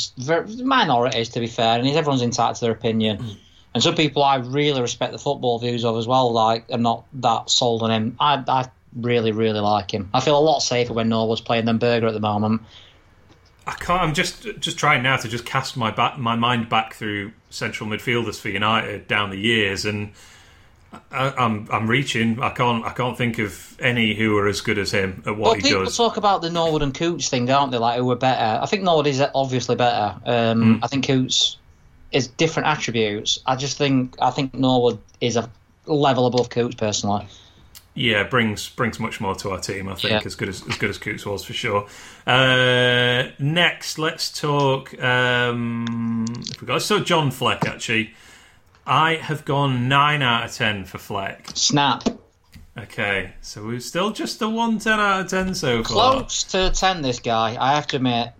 minorities, 0.66 1.28
to 1.28 1.38
be 1.38 1.46
fair, 1.46 1.78
and 1.78 1.86
everyone's 1.86 2.20
entitled 2.20 2.56
to 2.56 2.60
their 2.62 2.72
opinion. 2.72 3.18
Hmm. 3.18 3.32
And 3.72 3.82
some 3.84 3.94
people 3.94 4.24
I 4.24 4.38
really 4.38 4.80
respect 4.80 5.12
the 5.12 5.18
football 5.18 5.60
views 5.60 5.84
of 5.84 5.96
as 5.96 6.08
well, 6.08 6.32
like, 6.32 6.64
are 6.72 6.78
not 6.78 7.04
that 7.12 7.48
sold 7.48 7.84
on 7.84 7.92
him. 7.92 8.16
I, 8.18 8.42
I 8.48 8.68
really, 8.96 9.30
really 9.30 9.60
like 9.60 9.94
him. 9.94 10.10
I 10.12 10.18
feel 10.18 10.36
a 10.36 10.42
lot 10.42 10.58
safer 10.58 10.92
when 10.92 11.08
Norwood's 11.08 11.40
playing 11.40 11.66
than 11.66 11.78
Berge 11.78 12.02
at 12.02 12.14
the 12.14 12.18
moment. 12.18 12.62
I 13.64 13.74
can't. 13.74 14.02
I'm 14.02 14.12
just 14.12 14.42
just 14.58 14.76
trying 14.76 15.04
now 15.04 15.18
to 15.18 15.28
just 15.28 15.46
cast 15.46 15.76
my 15.76 15.92
back, 15.92 16.18
my 16.18 16.34
mind 16.34 16.68
back 16.68 16.94
through 16.94 17.30
central 17.48 17.88
midfielders 17.88 18.40
for 18.40 18.48
United 18.48 19.06
down 19.06 19.30
the 19.30 19.38
years, 19.38 19.84
and 19.84 20.14
I, 21.10 21.30
I'm 21.44 21.68
I'm 21.70 21.86
reaching. 21.88 22.40
I 22.42 22.50
can't 22.50 22.84
I 22.84 22.90
can't 22.92 23.16
think 23.16 23.38
of 23.38 23.76
any 23.80 24.14
who 24.14 24.36
are 24.38 24.46
as 24.48 24.60
good 24.60 24.78
as 24.78 24.90
him 24.90 25.22
at 25.26 25.36
what 25.36 25.40
Well, 25.40 25.54
he 25.54 25.62
people 25.62 25.84
does. 25.84 25.96
talk 25.96 26.16
about 26.16 26.42
the 26.42 26.50
Norwood 26.50 26.82
and 26.82 26.94
Coutts 26.94 27.28
thing, 27.28 27.46
don't 27.46 27.70
they? 27.70 27.78
Like, 27.78 27.98
who 27.98 28.10
are 28.10 28.16
better? 28.16 28.60
I 28.62 28.66
think 28.66 28.82
Norwood 28.82 29.06
is 29.06 29.22
obviously 29.34 29.76
better. 29.76 30.16
Um, 30.24 30.76
Hmm. 30.78 30.84
I 30.84 30.86
think 30.88 31.06
Coutts 31.06 31.56
is 32.12 32.28
different 32.28 32.68
attributes. 32.68 33.38
I 33.46 33.56
just 33.56 33.76
think 33.78 34.14
I 34.20 34.30
think 34.30 34.54
Norwood 34.54 34.98
is 35.20 35.36
a 35.36 35.48
level 35.86 36.26
above 36.26 36.48
Coutts 36.50 36.74
personally. 36.76 37.26
Yeah, 37.96 38.24
brings 38.24 38.68
brings 38.68 38.98
much 38.98 39.20
more 39.20 39.36
to 39.36 39.50
our 39.50 39.60
team. 39.60 39.88
I 39.88 39.94
think 39.94 40.10
Yeah. 40.10 40.20
as 40.24 40.34
good 40.34 40.48
as 40.48 40.62
as 40.68 40.76
good 40.78 40.90
as 40.90 40.98
Coutts 40.98 41.24
was 41.24 41.44
for 41.44 41.52
sure. 41.52 41.86
Uh, 42.26 43.30
next, 43.38 43.98
let's 43.98 44.30
talk. 44.32 45.00
Um, 45.02 46.24
if 46.50 46.60
we 46.60 46.66
got 46.66 46.82
so 46.82 46.98
John 47.00 47.30
Fleck 47.30 47.66
actually. 47.66 48.14
I 48.86 49.14
have 49.16 49.44
gone 49.44 49.88
nine 49.88 50.22
out 50.22 50.44
of 50.44 50.52
ten 50.52 50.84
for 50.84 50.98
Fleck. 50.98 51.50
Snap. 51.54 52.04
Okay, 52.76 53.32
so 53.40 53.64
we're 53.64 53.80
still 53.80 54.10
just 54.10 54.42
a 54.42 54.48
one 54.48 54.78
ten 54.78 54.98
out 54.98 55.20
of 55.22 55.30
ten 55.30 55.54
so 55.54 55.82
far. 55.84 56.14
Close 56.20 56.44
to 56.44 56.70
ten, 56.70 57.02
this 57.02 57.20
guy. 57.20 57.56
I 57.58 57.74
have 57.74 57.86
to 57.88 57.96
admit. 57.96 58.30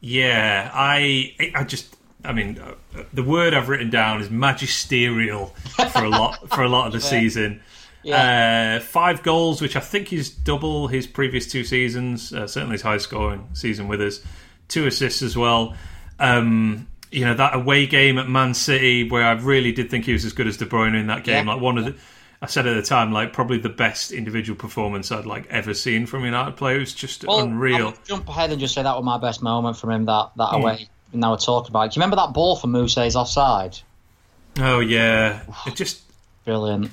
Yeah, 0.00 0.70
I 0.72 1.34
I 1.54 1.64
just 1.64 1.94
I 2.24 2.32
mean, 2.32 2.58
uh, 2.58 3.02
the 3.12 3.22
word 3.22 3.54
I've 3.54 3.68
written 3.68 3.90
down 3.90 4.20
is 4.20 4.30
magisterial 4.30 5.46
for 5.92 6.04
a 6.04 6.08
lot 6.08 6.48
for 6.50 6.62
a 6.62 6.68
lot 6.68 6.86
of 6.86 6.92
the 6.92 7.00
season. 7.14 7.60
Yeah. 8.02 8.78
Uh, 8.78 8.84
five 8.84 9.22
goals, 9.22 9.60
which 9.60 9.76
I 9.76 9.80
think 9.80 10.12
is 10.12 10.30
double 10.30 10.86
his 10.86 11.06
previous 11.06 11.50
two 11.50 11.64
seasons. 11.64 12.32
Uh, 12.32 12.46
certainly 12.46 12.74
his 12.74 12.82
high 12.82 12.98
scoring 12.98 13.48
season 13.54 13.88
with 13.88 14.00
us. 14.00 14.20
Two 14.68 14.86
assists 14.86 15.20
as 15.20 15.36
well. 15.36 15.74
Um, 16.20 16.86
you 17.10 17.24
know 17.24 17.34
that 17.34 17.54
away 17.54 17.86
game 17.86 18.18
at 18.18 18.28
Man 18.28 18.54
City 18.54 19.08
where 19.08 19.24
I 19.24 19.32
really 19.32 19.72
did 19.72 19.90
think 19.90 20.04
he 20.04 20.12
was 20.12 20.24
as 20.24 20.32
good 20.32 20.46
as 20.46 20.56
De 20.56 20.66
Bruyne 20.66 20.98
in 20.98 21.06
that 21.08 21.24
game. 21.24 21.46
Yeah. 21.46 21.54
Like 21.54 21.62
one 21.62 21.78
of 21.78 21.84
the, 21.86 21.94
I 22.42 22.46
said 22.46 22.66
at 22.66 22.74
the 22.74 22.82
time, 22.82 23.12
like 23.12 23.32
probably 23.32 23.58
the 23.58 23.68
best 23.68 24.12
individual 24.12 24.56
performance 24.56 25.10
I'd 25.10 25.26
like 25.26 25.46
ever 25.48 25.74
seen 25.74 26.06
from 26.06 26.24
United 26.24 26.56
player. 26.56 26.76
It 26.76 26.80
was 26.80 26.94
just 26.94 27.24
Well, 27.24 27.40
unreal. 27.40 27.94
Jump 28.06 28.28
ahead 28.28 28.50
and 28.50 28.60
just 28.60 28.74
say 28.74 28.82
that 28.82 28.94
was 28.96 29.04
my 29.04 29.18
best 29.18 29.42
moment 29.42 29.76
from 29.76 29.90
him. 29.90 30.04
That 30.04 30.30
that 30.36 30.50
Hmm. 30.50 30.54
away. 30.62 30.88
Now 31.12 31.30
we're 31.32 31.38
talking 31.38 31.70
about. 31.70 31.82
it. 31.86 31.92
Do 31.92 31.98
you 31.98 32.02
remember 32.02 32.16
that 32.16 32.34
ball 32.34 32.56
from 32.56 32.72
Mousset's 32.72 33.16
offside? 33.16 33.78
Oh 34.60 34.80
yeah, 34.80 35.40
it 35.66 35.74
just 35.76 36.02
Brilliant. 36.44 36.90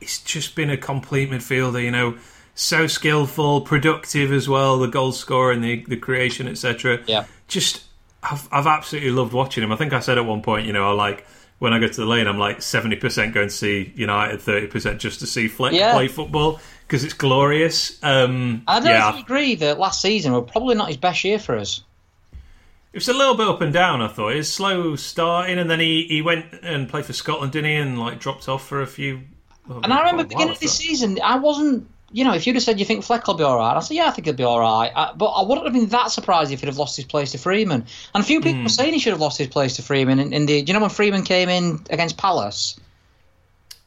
he's 0.00 0.18
just 0.20 0.54
been 0.54 0.70
a 0.70 0.76
complete 0.76 1.30
midfielder. 1.30 1.82
You 1.82 1.90
know, 1.90 2.16
so 2.54 2.86
skillful, 2.86 3.60
productive 3.62 4.32
as 4.32 4.48
well. 4.48 4.78
The 4.78 4.88
goal 4.88 5.12
scorer 5.12 5.52
and 5.52 5.62
the 5.62 5.84
the 5.86 5.96
creation, 5.96 6.48
etc. 6.48 7.00
Yeah. 7.06 7.24
Just 7.48 7.82
I've 8.22 8.48
I've 8.52 8.66
absolutely 8.66 9.10
loved 9.10 9.32
watching 9.32 9.62
him. 9.64 9.72
I 9.72 9.76
think 9.76 9.92
I 9.92 10.00
said 10.00 10.18
at 10.18 10.24
one 10.26 10.42
point, 10.42 10.66
you 10.66 10.72
know, 10.72 10.88
I 10.88 10.92
like 10.92 11.26
when 11.58 11.72
I 11.72 11.78
go 11.78 11.88
to 11.88 12.00
the 12.00 12.06
lane, 12.06 12.26
I'm 12.26 12.38
like 12.38 12.62
seventy 12.62 12.96
percent 12.96 13.34
going 13.34 13.48
to 13.48 13.54
see 13.54 13.92
United, 13.96 14.40
thirty 14.40 14.66
percent 14.66 15.00
just 15.00 15.20
to 15.20 15.26
see 15.26 15.48
Fleck 15.48 15.72
Yeah. 15.72 15.92
play 15.92 16.08
football 16.08 16.60
because 16.86 17.04
it's 17.04 17.14
glorious. 17.14 17.98
Um, 18.02 18.62
I 18.66 18.80
don't 18.80 18.88
yeah, 18.88 18.98
know 18.98 19.08
if 19.10 19.14
you 19.16 19.22
agree 19.22 19.54
that 19.56 19.78
last 19.78 20.00
season 20.02 20.32
was 20.32 20.48
probably 20.50 20.74
not 20.74 20.88
his 20.88 20.96
best 20.96 21.24
year 21.24 21.38
for 21.38 21.56
us. 21.56 21.82
It 22.92 22.98
was 22.98 23.08
a 23.08 23.14
little 23.14 23.34
bit 23.34 23.48
up 23.48 23.60
and 23.62 23.72
down. 23.72 24.02
I 24.02 24.08
thought 24.08 24.32
it 24.32 24.36
was 24.36 24.52
slow 24.52 24.96
starting, 24.96 25.58
and 25.58 25.70
then 25.70 25.80
he, 25.80 26.06
he 26.08 26.20
went 26.20 26.46
and 26.62 26.88
played 26.88 27.06
for 27.06 27.14
Scotland, 27.14 27.52
didn't 27.52 27.70
he? 27.70 27.76
And 27.76 27.98
like 27.98 28.18
dropped 28.18 28.48
off 28.48 28.66
for 28.66 28.82
a 28.82 28.86
few. 28.86 29.22
And 29.82 29.92
I 29.92 30.00
remember 30.00 30.04
quite 30.08 30.10
a 30.10 30.14
while, 30.16 30.24
beginning 30.24 30.54
of 30.54 30.60
this 30.60 30.76
season, 30.76 31.18
I 31.22 31.36
wasn't. 31.38 31.88
You 32.12 32.24
know, 32.24 32.34
if 32.34 32.46
you'd 32.46 32.56
have 32.56 32.62
said 32.62 32.78
you 32.78 32.84
think 32.84 33.04
Fleck 33.04 33.26
will 33.26 33.34
be 33.34 33.42
all 33.42 33.56
right, 33.56 33.76
I 33.76 33.80
said 33.80 33.96
yeah, 33.96 34.06
I 34.06 34.10
think 34.10 34.26
he'll 34.26 34.34
be 34.34 34.44
all 34.44 34.60
right. 34.60 34.92
I, 34.94 35.12
but 35.16 35.26
I 35.26 35.42
wouldn't 35.42 35.66
have 35.66 35.72
been 35.72 35.88
that 35.88 36.10
surprised 36.10 36.52
if 36.52 36.60
he'd 36.60 36.66
have 36.66 36.78
lost 36.78 36.96
his 36.96 37.04
place 37.06 37.32
to 37.32 37.38
Freeman. 37.38 37.84
And 38.14 38.22
a 38.22 38.26
few 38.26 38.40
people 38.40 38.62
were 38.62 38.68
saying 38.68 38.92
he 38.92 38.98
should 38.98 39.12
have 39.12 39.20
lost 39.20 39.38
his 39.38 39.48
place 39.48 39.76
to 39.76 39.82
Freeman 39.82 40.18
in, 40.18 40.32
in 40.32 40.46
the. 40.46 40.62
Do 40.62 40.70
you 40.70 40.74
know 40.74 40.80
when 40.80 40.90
Freeman 40.90 41.22
came 41.22 41.48
in 41.48 41.80
against 41.90 42.16
Palace? 42.18 42.78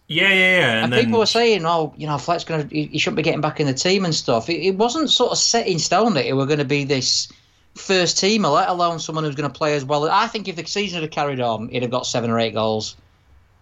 Yeah, 0.07 0.29
yeah, 0.29 0.33
yeah. 0.33 0.73
And, 0.75 0.83
And 0.85 0.93
then 0.93 1.05
people 1.05 1.19
were 1.19 1.25
saying, 1.25 1.65
"Oh, 1.65 1.93
you 1.97 2.05
know, 2.07 2.17
Fleck's 2.17 2.43
going 2.43 2.67
to, 2.67 2.75
he, 2.75 2.85
he 2.85 2.97
shouldn't 2.99 3.17
be 3.17 3.23
getting 3.23 3.41
back 3.41 3.59
in 3.59 3.67
the 3.67 3.73
team 3.73 4.05
and 4.05 4.13
stuff." 4.13 4.49
It, 4.49 4.61
it 4.61 4.75
wasn't 4.75 5.09
sort 5.09 5.31
of 5.31 5.37
set 5.37 5.67
in 5.67 5.79
stone 5.79 6.13
that 6.13 6.27
it 6.27 6.33
were 6.33 6.45
going 6.45 6.59
to 6.59 6.65
be 6.65 6.83
this 6.83 7.27
first 7.75 8.17
teamer, 8.17 8.53
let 8.53 8.69
alone 8.69 8.99
someone 8.99 9.23
who's 9.23 9.35
going 9.35 9.51
to 9.51 9.57
play 9.57 9.75
as 9.75 9.83
well. 9.83 10.07
I 10.09 10.27
think 10.27 10.47
if 10.47 10.55
the 10.55 10.65
season 10.65 11.01
had 11.01 11.11
carried 11.11 11.39
on, 11.39 11.69
he'd 11.69 11.81
have 11.81 11.91
got 11.91 12.05
seven 12.05 12.29
or 12.29 12.39
eight 12.39 12.53
goals. 12.53 12.95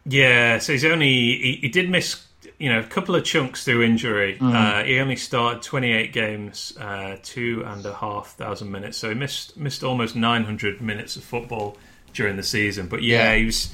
yeah, 0.06 0.58
so 0.60 0.74
he's 0.74 0.86
only 0.86 1.08
he, 1.08 1.60
he 1.62 1.70
did 1.70 1.90
miss 1.90 2.23
you 2.60 2.70
know 2.70 2.80
a 2.80 2.84
couple 2.84 3.16
of 3.16 3.24
chunks 3.24 3.64
through 3.64 3.84
injury. 3.84 4.38
Mm. 4.40 4.54
Uh, 4.54 4.84
he 4.84 5.00
only 5.00 5.16
started 5.16 5.62
28 5.64 6.14
games, 6.14 6.78
uh, 6.80 7.18
two 7.24 7.64
and 7.66 7.86
a 7.86 7.94
half 7.94 8.36
thousand 8.36 8.72
minutes. 8.72 8.98
So 8.98 9.10
he 9.10 9.16
missed 9.16 9.58
missed 9.58 9.84
almost 9.84 10.16
900 10.16 10.82
minutes 10.82 11.16
of 11.16 11.24
football 11.24 11.78
during 12.14 12.36
the 12.38 12.44
season. 12.44 12.88
But 12.88 13.02
yeah, 13.04 13.32
Yeah. 13.32 13.36
he 13.38 13.46
was. 13.46 13.70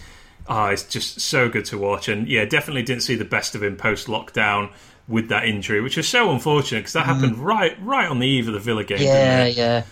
Oh, 0.47 0.65
it's 0.65 0.83
just 0.83 1.19
so 1.21 1.47
good 1.47 1.65
to 1.65 1.77
watch, 1.77 2.07
and 2.07 2.27
yeah, 2.27 2.43
definitely 2.45 2.81
didn't 2.81 3.03
see 3.03 3.13
the 3.15 3.25
best 3.25 3.53
of 3.53 3.61
him 3.61 3.75
post 3.77 4.07
lockdown 4.07 4.71
with 5.07 5.29
that 5.29 5.45
injury, 5.45 5.79
which 5.81 5.95
was 5.97 6.07
so 6.07 6.31
unfortunate 6.31 6.79
because 6.79 6.93
that 6.93 7.05
happened 7.05 7.37
right 7.37 7.77
right 7.83 8.09
on 8.09 8.17
the 8.19 8.27
eve 8.27 8.47
of 8.47 8.53
the 8.55 8.59
Villa 8.59 8.83
game. 8.83 8.99
Yeah, 9.01 9.45
yeah. 9.45 9.83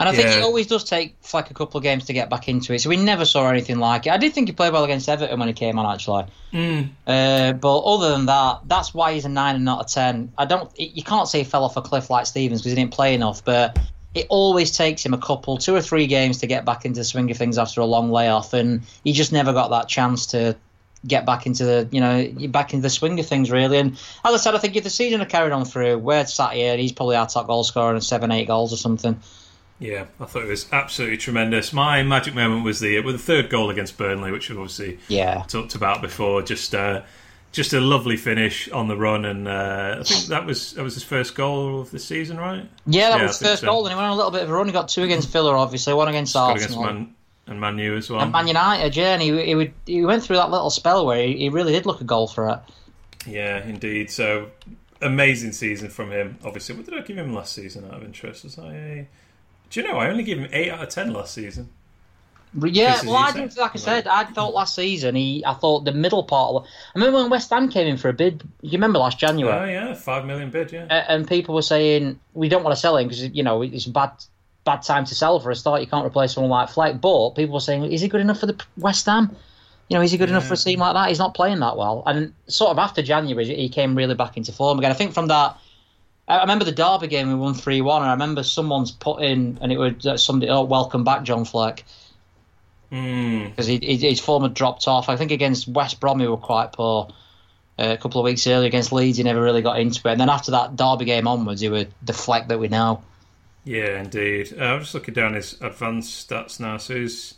And 0.00 0.08
I 0.08 0.12
think 0.12 0.28
Yeah. 0.28 0.38
it 0.38 0.42
always 0.42 0.66
does 0.66 0.82
take 0.82 1.14
like 1.34 1.50
a 1.50 1.54
couple 1.54 1.76
of 1.76 1.84
games 1.84 2.06
to 2.06 2.14
get 2.14 2.30
back 2.30 2.48
into 2.48 2.72
it. 2.72 2.80
So 2.80 2.88
we 2.88 2.96
never 2.96 3.26
saw 3.26 3.48
anything 3.50 3.78
like 3.78 4.06
it. 4.06 4.12
I 4.12 4.16
did 4.16 4.32
think 4.32 4.48
he 4.48 4.52
played 4.52 4.72
well 4.72 4.82
against 4.82 5.08
Everton 5.10 5.38
when 5.38 5.46
he 5.46 5.52
came 5.52 5.78
on, 5.78 5.92
actually. 5.92 6.24
Mm. 6.54 6.88
Uh, 7.06 7.52
but 7.52 7.78
other 7.80 8.10
than 8.12 8.24
that, 8.26 8.60
that's 8.66 8.94
why 8.94 9.12
he's 9.12 9.26
a 9.26 9.28
nine 9.28 9.56
and 9.56 9.64
not 9.64 9.88
a 9.88 9.94
ten. 9.94 10.32
I 10.38 10.46
don't. 10.46 10.70
You 10.78 11.02
can't 11.02 11.28
say 11.28 11.38
he 11.40 11.44
fell 11.44 11.64
off 11.64 11.76
a 11.76 11.82
cliff 11.82 12.08
like 12.08 12.24
Stevens 12.24 12.62
because 12.62 12.72
he 12.72 12.76
didn't 12.76 12.92
play 12.94 13.14
enough. 13.14 13.44
But 13.44 13.78
it 14.14 14.26
always 14.30 14.74
takes 14.74 15.04
him 15.04 15.12
a 15.12 15.18
couple, 15.18 15.58
two 15.58 15.74
or 15.76 15.82
three 15.82 16.06
games 16.06 16.38
to 16.38 16.46
get 16.46 16.64
back 16.64 16.86
into 16.86 17.00
the 17.00 17.04
swing 17.04 17.30
of 17.30 17.36
things 17.36 17.58
after 17.58 17.82
a 17.82 17.84
long 17.86 18.10
layoff, 18.10 18.54
and 18.54 18.80
he 19.04 19.12
just 19.12 19.32
never 19.32 19.52
got 19.52 19.68
that 19.68 19.86
chance 19.86 20.26
to 20.28 20.56
get 21.06 21.24
back 21.24 21.46
into 21.46 21.64
the 21.64 21.88
you 21.90 21.98
know 21.98 22.30
back 22.48 22.74
into 22.74 22.82
the 22.82 22.90
swing 22.90 23.18
of 23.20 23.26
things 23.26 23.50
really. 23.50 23.78
And 23.78 23.92
as 24.24 24.34
I 24.34 24.36
said, 24.38 24.54
I 24.54 24.58
think 24.58 24.76
if 24.76 24.84
the 24.84 24.90
season 24.90 25.20
had 25.20 25.28
carried 25.28 25.52
on 25.52 25.64
through, 25.66 25.98
we're 25.98 26.26
sat 26.26 26.52
here, 26.52 26.76
he's 26.76 26.92
probably 26.92 27.16
our 27.16 27.26
top 27.26 27.46
goal 27.46 27.64
scorer 27.64 27.92
and 27.92 28.02
seven, 28.02 28.30
eight 28.32 28.46
goals 28.46 28.72
or 28.72 28.76
something. 28.76 29.20
Yeah, 29.80 30.04
I 30.20 30.26
thought 30.26 30.42
it 30.42 30.48
was 30.48 30.66
absolutely 30.72 31.16
tremendous. 31.16 31.72
My 31.72 32.02
magic 32.02 32.34
moment 32.34 32.64
was 32.64 32.80
the 32.80 33.00
with 33.00 33.14
the 33.16 33.22
third 33.22 33.48
goal 33.50 33.70
against 33.70 33.96
Burnley, 33.96 34.30
which 34.30 34.48
we've 34.50 34.58
obviously 34.58 34.98
Yeah. 35.08 35.42
talked 35.48 35.74
about 35.74 36.02
before. 36.02 36.42
Just 36.42 36.74
uh, 36.74 37.00
just 37.52 37.72
a 37.72 37.80
lovely 37.80 38.16
finish 38.18 38.68
on 38.70 38.88
the 38.88 38.96
run, 38.96 39.24
and 39.24 39.48
uh, 39.48 39.96
I 40.00 40.02
think 40.04 40.26
that 40.26 40.44
was 40.46 40.74
that 40.74 40.82
was 40.84 40.94
his 40.94 41.02
first 41.02 41.34
goal 41.34 41.80
of 41.80 41.90
the 41.90 41.98
season, 41.98 42.36
right? 42.36 42.68
Yeah, 42.86 43.08
that 43.10 43.18
Yeah, 43.20 43.26
was 43.26 43.38
think 43.38 43.50
first 43.52 43.62
so. 43.62 43.68
goal, 43.68 43.86
and 43.86 43.92
he 43.92 43.96
went 43.96 44.06
on 44.06 44.12
a 44.12 44.16
little 44.16 44.30
bit 44.30 44.42
of 44.42 44.50
a 44.50 44.52
run. 44.52 44.66
He 44.66 44.72
got 44.72 44.88
two 44.88 45.02
against 45.02 45.30
Villa, 45.30 45.56
obviously, 45.56 45.94
one 45.94 46.08
against 46.08 46.36
Arsenal. 46.36 46.62
against 46.62 46.78
Man 46.78 47.14
and 47.46 47.60
Man 47.60 47.78
U 47.78 47.96
as 47.96 48.10
well. 48.10 48.20
and 48.20 48.30
Man 48.32 48.46
United, 48.48 48.94
yeah, 48.94 49.14
and 49.14 49.22
he, 49.22 49.44
he, 49.46 49.54
would, 49.54 49.72
he 49.86 50.04
went 50.04 50.22
through 50.22 50.36
that 50.36 50.50
little 50.50 50.70
spell 50.70 51.06
where 51.06 51.26
he, 51.26 51.38
he 51.38 51.48
really 51.48 51.72
did 51.72 51.86
look 51.86 52.00
a 52.02 52.04
goal 52.04 52.28
for 52.28 52.48
it. 52.50 52.58
Yeah, 53.26 53.64
indeed. 53.66 54.10
So 54.10 54.50
amazing 55.02 55.52
season 55.52 55.88
from 55.88 56.10
him. 56.12 56.38
Obviously, 56.44 56.76
what 56.76 56.84
did 56.84 56.94
I 56.94 57.00
give 57.00 57.16
him 57.18 57.34
last 57.34 57.54
season? 57.54 57.86
Out 57.86 57.94
of 57.94 58.04
interest, 58.04 58.44
was 58.44 58.58
I? 58.58 58.72
A... 58.74 59.08
Do 59.70 59.80
you 59.80 59.88
know? 59.88 59.98
I 59.98 60.10
only 60.10 60.24
gave 60.24 60.38
him 60.38 60.48
eight 60.52 60.70
out 60.70 60.82
of 60.82 60.88
ten 60.88 61.12
last 61.12 61.32
season. 61.32 61.70
Yeah, 62.60 63.00
well, 63.06 63.14
I 63.14 63.30
didn't, 63.30 63.56
like 63.56 63.76
I 63.76 63.78
said, 63.78 64.08
I 64.08 64.24
thought 64.24 64.52
last 64.52 64.74
season 64.74 65.14
he, 65.14 65.44
I 65.46 65.54
thought 65.54 65.84
the 65.84 65.92
middle 65.92 66.24
part. 66.24 66.52
Of, 66.56 66.64
I 66.64 66.98
remember 66.98 67.20
when 67.20 67.30
West 67.30 67.48
Ham 67.50 67.68
came 67.68 67.86
in 67.86 67.96
for 67.96 68.08
a 68.08 68.12
bid. 68.12 68.42
You 68.60 68.72
remember 68.72 68.98
last 68.98 69.20
January? 69.20 69.56
Oh 69.56 69.64
yeah, 69.72 69.94
five 69.94 70.24
million 70.26 70.50
bid. 70.50 70.72
Yeah. 70.72 70.86
A- 70.90 71.12
and 71.12 71.28
people 71.28 71.54
were 71.54 71.62
saying 71.62 72.18
we 72.34 72.48
don't 72.48 72.64
want 72.64 72.74
to 72.74 72.80
sell 72.80 72.96
him 72.96 73.06
because 73.06 73.22
you 73.24 73.44
know 73.44 73.62
it's 73.62 73.86
a 73.86 73.90
bad, 73.90 74.10
bad 74.64 74.82
time 74.82 75.04
to 75.04 75.14
sell 75.14 75.38
for 75.38 75.52
a 75.52 75.54
start. 75.54 75.80
You 75.80 75.86
can't 75.86 76.04
replace 76.04 76.32
someone 76.32 76.50
like 76.50 76.70
Fleck. 76.70 77.00
But 77.00 77.30
people 77.36 77.54
were 77.54 77.60
saying, 77.60 77.84
is 77.84 78.00
he 78.00 78.08
good 78.08 78.20
enough 78.20 78.40
for 78.40 78.46
the 78.46 78.60
West 78.76 79.06
Ham? 79.06 79.36
You 79.88 79.96
know, 79.96 80.02
is 80.02 80.10
he 80.10 80.18
good 80.18 80.28
enough 80.28 80.46
for 80.48 80.54
a 80.54 80.56
team 80.56 80.80
like 80.80 80.94
that? 80.94 81.08
He's 81.08 81.18
not 81.20 81.34
playing 81.34 81.60
that 81.60 81.76
well. 81.76 82.02
And 82.04 82.32
sort 82.48 82.72
of 82.72 82.78
after 82.78 83.00
January, 83.00 83.44
he 83.44 83.68
came 83.68 83.94
really 83.94 84.14
back 84.16 84.36
into 84.36 84.50
form 84.50 84.78
again. 84.78 84.90
I 84.90 84.94
think 84.94 85.14
from 85.14 85.28
that. 85.28 85.56
I 86.38 86.40
remember 86.42 86.64
the 86.64 86.72
Derby 86.72 87.08
game 87.08 87.28
we 87.28 87.34
won 87.34 87.54
three 87.54 87.80
one. 87.80 88.02
I 88.02 88.12
remember 88.12 88.42
someone's 88.42 88.90
put 88.90 89.22
in, 89.22 89.58
and 89.60 89.72
it 89.72 89.78
was 89.78 90.06
uh, 90.06 90.16
somebody. 90.16 90.50
Oh, 90.50 90.62
welcome 90.62 91.04
back, 91.04 91.24
John 91.24 91.44
Fleck 91.44 91.84
Mm, 92.92 93.50
because 93.50 93.66
he, 93.66 93.78
he, 93.78 93.96
his 93.96 94.20
form 94.20 94.42
had 94.42 94.54
dropped 94.54 94.88
off. 94.88 95.08
I 95.08 95.16
think 95.16 95.30
against 95.30 95.68
West 95.68 96.00
Brom 96.00 96.20
he 96.20 96.26
were 96.26 96.36
quite 96.36 96.72
poor. 96.72 97.08
Uh, 97.78 97.92
a 97.92 97.96
couple 97.96 98.20
of 98.20 98.24
weeks 98.24 98.46
earlier 98.46 98.66
against 98.66 98.92
Leeds, 98.92 99.16
he 99.18 99.24
never 99.24 99.40
really 99.40 99.62
got 99.62 99.78
into 99.78 100.06
it. 100.08 100.12
And 100.12 100.20
then 100.20 100.28
after 100.28 100.50
that 100.50 100.76
Derby 100.76 101.04
game 101.04 101.26
onwards, 101.26 101.60
he 101.60 101.68
was 101.68 101.86
the 102.02 102.12
Fleck 102.12 102.48
that 102.48 102.58
we 102.58 102.68
know. 102.68 103.02
Yeah, 103.64 104.00
indeed. 104.00 104.54
Uh, 104.58 104.64
I'm 104.64 104.80
just 104.80 104.92
looking 104.92 105.14
down 105.14 105.34
his 105.34 105.60
advanced 105.60 106.28
stats 106.28 106.58
now. 106.58 106.78
So 106.78 106.96
he's 106.96 107.34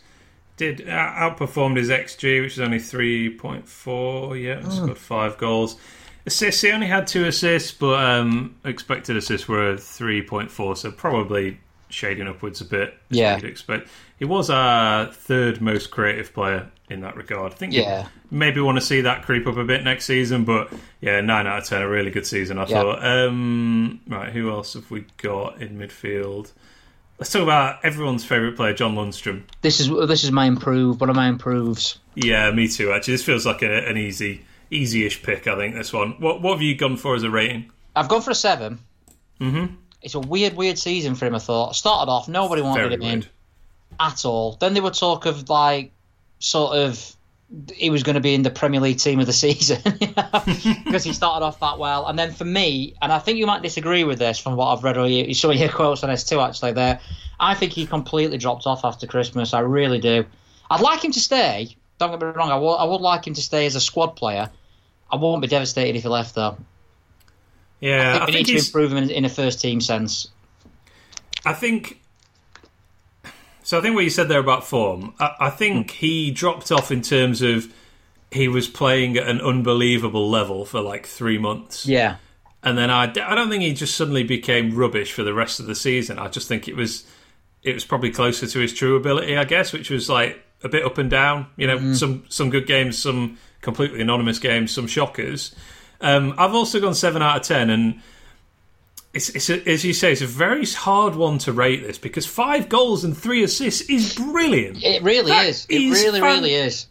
did 0.56 0.88
uh, 0.88 0.92
outperformed 0.92 1.76
his 1.76 1.90
XG, 1.90 2.42
which 2.42 2.54
is 2.54 2.60
only 2.60 2.78
three 2.78 3.36
point 3.36 3.68
four. 3.68 4.36
Yeah, 4.36 4.62
he's 4.62 4.80
got 4.80 4.98
five 4.98 5.36
goals. 5.36 5.76
Assists, 6.26 6.60
he 6.62 6.70
only 6.70 6.86
had 6.86 7.06
two 7.06 7.24
assists, 7.26 7.72
but 7.72 8.02
um, 8.04 8.54
expected 8.64 9.16
assists 9.16 9.48
were 9.48 9.76
three 9.76 10.22
point 10.22 10.50
four, 10.50 10.76
so 10.76 10.90
probably 10.92 11.58
shading 11.88 12.26
upwards 12.28 12.60
a 12.60 12.64
bit. 12.64 12.94
Yeah. 13.10 13.34
you'd 13.36 13.44
expect. 13.44 13.88
He 14.18 14.24
was 14.24 14.48
our 14.50 15.06
third 15.06 15.60
most 15.60 15.90
creative 15.90 16.32
player 16.32 16.70
in 16.88 17.00
that 17.00 17.16
regard. 17.16 17.52
I 17.52 17.56
think. 17.56 17.72
Yeah. 17.72 18.06
Maybe 18.30 18.60
want 18.60 18.78
to 18.78 18.84
see 18.84 19.00
that 19.02 19.22
creep 19.24 19.46
up 19.46 19.56
a 19.56 19.64
bit 19.64 19.82
next 19.82 20.04
season, 20.04 20.44
but 20.44 20.72
yeah, 21.00 21.20
nine 21.20 21.46
out 21.46 21.58
of 21.58 21.64
ten, 21.64 21.82
a 21.82 21.88
really 21.88 22.10
good 22.10 22.26
season. 22.26 22.56
I 22.58 22.62
Yeah. 22.66 22.80
thought. 22.82 23.04
Um, 23.04 24.00
right, 24.06 24.32
who 24.32 24.50
else 24.50 24.74
have 24.74 24.90
we 24.90 25.04
got 25.16 25.60
in 25.60 25.76
midfield? 25.78 26.52
Let's 27.18 27.30
talk 27.32 27.42
about 27.42 27.84
everyone's 27.84 28.24
favourite 28.24 28.56
player, 28.56 28.74
John 28.74 28.94
Lundstram. 28.94 29.42
This 29.60 29.80
is 29.80 29.88
this 30.08 30.24
is 30.24 30.32
my 30.32 30.46
improve. 30.46 31.00
One 31.00 31.10
of 31.10 31.16
my 31.16 31.28
improves. 31.28 31.98
Yeah, 32.14 32.50
me 32.52 32.68
too. 32.68 32.92
Actually, 32.92 33.14
this 33.14 33.24
feels 33.24 33.44
like 33.46 33.62
a, 33.62 33.88
an 33.88 33.96
easy, 33.96 34.44
easy-ish 34.72 35.22
pick. 35.22 35.46
I 35.46 35.56
think 35.56 35.74
this 35.74 35.92
one. 35.92 36.12
What 36.20 36.42
What 36.42 36.52
have 36.54 36.62
you 36.62 36.74
gone 36.74 36.96
for 36.96 37.14
as 37.14 37.22
a 37.22 37.30
rating? 37.30 37.70
I've 37.94 38.08
gone 38.08 38.22
for 38.22 38.30
a 38.30 38.34
seven. 38.34 38.78
Mm-hmm. 39.40 39.74
It's 40.02 40.14
a 40.14 40.20
weird, 40.20 40.54
weird 40.54 40.78
season 40.78 41.14
for 41.14 41.26
him. 41.26 41.34
I 41.34 41.38
thought 41.38 41.76
started 41.76 42.10
off 42.10 42.28
nobody 42.28 42.62
wanted 42.62 42.82
Very 42.82 42.94
him 42.94 43.02
in 43.02 43.08
weird. 43.08 43.28
at 44.00 44.24
all. 44.24 44.56
Then 44.60 44.74
there 44.74 44.82
were 44.82 44.90
talk 44.90 45.26
of 45.26 45.48
like 45.48 45.92
sort 46.38 46.76
of 46.76 47.16
he 47.74 47.90
was 47.90 48.02
going 48.02 48.14
to 48.14 48.20
be 48.20 48.34
in 48.34 48.42
the 48.42 48.50
Premier 48.50 48.80
League 48.80 48.98
team 48.98 49.20
of 49.20 49.26
the 49.26 49.32
season 49.32 49.80
because 49.84 51.04
he 51.04 51.12
started 51.12 51.44
off 51.44 51.60
that 51.60 51.78
well. 51.78 52.06
And 52.06 52.18
then 52.18 52.32
for 52.32 52.44
me, 52.44 52.94
and 53.02 53.12
I 53.12 53.18
think 53.18 53.38
you 53.38 53.46
might 53.46 53.62
disagree 53.62 54.04
with 54.04 54.18
this 54.18 54.38
from 54.38 54.56
what 54.56 54.68
I've 54.68 54.82
read 54.82 54.96
or 54.96 55.06
you, 55.06 55.34
some 55.34 55.50
of 55.50 55.56
your 55.56 55.68
quotes 55.68 56.02
on 56.02 56.10
this 56.10 56.24
too. 56.24 56.40
Actually, 56.40 56.72
there, 56.72 56.98
I 57.38 57.54
think 57.54 57.72
he 57.72 57.86
completely 57.86 58.38
dropped 58.38 58.66
off 58.66 58.84
after 58.84 59.06
Christmas. 59.06 59.52
I 59.52 59.60
really 59.60 59.98
do. 59.98 60.24
I'd 60.70 60.80
like 60.80 61.04
him 61.04 61.12
to 61.12 61.20
stay. 61.20 61.76
Don't 61.98 62.10
get 62.10 62.20
me 62.20 62.32
wrong. 62.32 62.50
I 62.50 62.56
would, 62.56 62.74
I 62.74 62.84
would 62.84 63.02
like 63.02 63.26
him 63.26 63.34
to 63.34 63.42
stay 63.42 63.66
as 63.66 63.74
a 63.76 63.80
squad 63.80 64.16
player. 64.16 64.48
I 65.12 65.16
won't 65.16 65.42
be 65.42 65.48
devastated 65.48 65.96
if 65.96 66.02
he 66.02 66.08
left 66.08 66.34
though. 66.34 66.56
Yeah, 67.80 68.16
I 68.18 68.22
I 68.22 68.26
think 68.26 68.28
we 68.28 68.32
think 68.34 68.48
need 68.48 68.58
to 68.58 68.66
improve 68.66 68.92
him 68.92 68.98
in, 68.98 69.10
in 69.10 69.24
a 69.24 69.28
first 69.28 69.60
team 69.60 69.80
sense. 69.80 70.28
I 71.44 71.52
think. 71.52 72.00
So 73.62 73.78
I 73.78 73.80
think 73.80 73.94
what 73.94 74.04
you 74.04 74.10
said 74.10 74.28
there 74.28 74.40
about 74.40 74.64
form, 74.64 75.14
I, 75.20 75.34
I 75.40 75.50
think 75.50 75.92
he 75.92 76.32
dropped 76.32 76.72
off 76.72 76.90
in 76.90 77.00
terms 77.00 77.42
of 77.42 77.72
he 78.32 78.48
was 78.48 78.66
playing 78.66 79.16
at 79.16 79.28
an 79.28 79.40
unbelievable 79.40 80.28
level 80.28 80.64
for 80.64 80.80
like 80.80 81.06
three 81.06 81.38
months. 81.38 81.86
Yeah. 81.86 82.16
And 82.64 82.78
then 82.78 82.90
I, 82.90 83.04
I 83.04 83.34
don't 83.34 83.50
think 83.50 83.62
he 83.62 83.74
just 83.74 83.96
suddenly 83.96 84.24
became 84.24 84.74
rubbish 84.74 85.12
for 85.12 85.22
the 85.22 85.34
rest 85.34 85.60
of 85.60 85.66
the 85.66 85.74
season. 85.74 86.18
I 86.18 86.28
just 86.28 86.48
think 86.48 86.66
it 86.68 86.76
was 86.76 87.04
it 87.62 87.74
was 87.74 87.84
probably 87.84 88.10
closer 88.10 88.46
to 88.46 88.58
his 88.58 88.72
true 88.72 88.96
ability, 88.96 89.36
I 89.36 89.44
guess, 89.44 89.72
which 89.72 89.90
was 89.90 90.08
like 90.08 90.42
a 90.64 90.68
bit 90.68 90.84
up 90.84 90.98
and 90.98 91.10
down. 91.10 91.46
You 91.56 91.66
know, 91.66 91.78
mm. 91.78 91.96
some 91.96 92.24
some 92.28 92.50
good 92.50 92.66
games, 92.66 92.98
some 92.98 93.38
completely 93.62 94.00
anonymous 94.02 94.38
games, 94.38 94.70
some 94.72 94.86
shockers. 94.86 95.54
Um, 96.00 96.34
I've 96.36 96.54
also 96.54 96.80
gone 96.80 96.94
seven 96.94 97.22
out 97.22 97.36
of 97.36 97.42
ten, 97.42 97.70
and 97.70 98.02
it's, 99.14 99.30
it's 99.30 99.48
a, 99.48 99.66
as 99.68 99.84
you 99.84 99.92
say, 99.94 100.12
it's 100.12 100.20
a 100.20 100.26
very 100.26 100.66
hard 100.66 101.14
one 101.14 101.38
to 101.38 101.52
rate 101.52 101.82
this 101.82 101.98
because 101.98 102.26
five 102.26 102.68
goals 102.68 103.04
and 103.04 103.16
three 103.16 103.42
assists 103.42 103.82
is 103.82 104.14
brilliant. 104.14 104.82
It 104.82 105.02
really 105.02 105.30
that 105.30 105.46
is. 105.46 105.66
It 105.68 105.78
really, 105.90 106.20
fan- 106.20 106.42
really 106.42 106.54
is. 106.54 106.86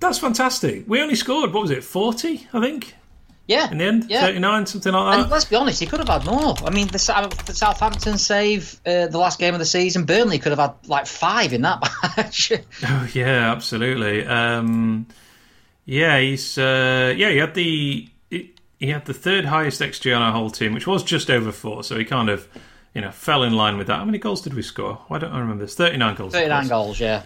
That's 0.00 0.18
fantastic. 0.18 0.84
We 0.88 1.00
only 1.00 1.14
scored 1.14 1.52
what 1.52 1.62
was 1.62 1.70
it, 1.70 1.84
forty? 1.84 2.48
I 2.52 2.60
think. 2.60 2.94
Yeah. 3.48 3.70
In 3.70 3.78
the 3.78 3.84
end, 3.84 4.10
yeah. 4.10 4.20
39, 4.20 4.66
something 4.66 4.92
like 4.92 5.16
that. 5.16 5.22
And 5.22 5.30
let's 5.30 5.46
be 5.46 5.56
honest, 5.56 5.80
he 5.80 5.86
could 5.86 6.00
have 6.00 6.08
had 6.08 6.26
more. 6.26 6.54
I 6.66 6.70
mean, 6.70 6.86
the, 6.88 7.42
the 7.46 7.54
Southampton 7.54 8.18
save, 8.18 8.78
uh, 8.84 9.06
the 9.06 9.16
last 9.16 9.38
game 9.38 9.54
of 9.54 9.58
the 9.58 9.64
season, 9.64 10.04
Burnley 10.04 10.38
could 10.38 10.52
have 10.52 10.58
had 10.58 10.74
like 10.86 11.06
five 11.06 11.54
in 11.54 11.62
that 11.62 11.80
match. 12.16 12.52
oh, 12.84 13.08
yeah, 13.14 13.50
absolutely. 13.50 14.26
Um, 14.26 15.06
yeah, 15.88 16.20
he's 16.20 16.58
uh, 16.58 17.14
yeah, 17.16 17.30
he 17.30 17.38
had 17.38 17.54
the 17.54 18.10
he 18.30 18.90
had 18.90 19.06
the 19.06 19.14
third 19.14 19.46
highest 19.46 19.80
XG 19.80 20.14
on 20.14 20.20
our 20.20 20.32
whole 20.32 20.50
team, 20.50 20.74
which 20.74 20.86
was 20.86 21.02
just 21.02 21.30
over 21.30 21.50
four. 21.50 21.82
So 21.82 21.98
he 21.98 22.04
kind 22.04 22.28
of, 22.28 22.46
you 22.94 23.00
know, 23.00 23.10
fell 23.10 23.42
in 23.42 23.54
line 23.54 23.78
with 23.78 23.86
that. 23.86 23.96
How 23.96 24.04
many 24.04 24.18
goals 24.18 24.42
did 24.42 24.52
we 24.52 24.60
score? 24.60 24.98
Why 25.08 25.18
don't 25.18 25.32
I 25.32 25.40
remember 25.40 25.64
this? 25.64 25.74
Thirty-nine 25.74 26.14
goals. 26.14 26.34
Thirty-nine 26.34 26.68
goals, 26.68 27.00
yeah. 27.00 27.22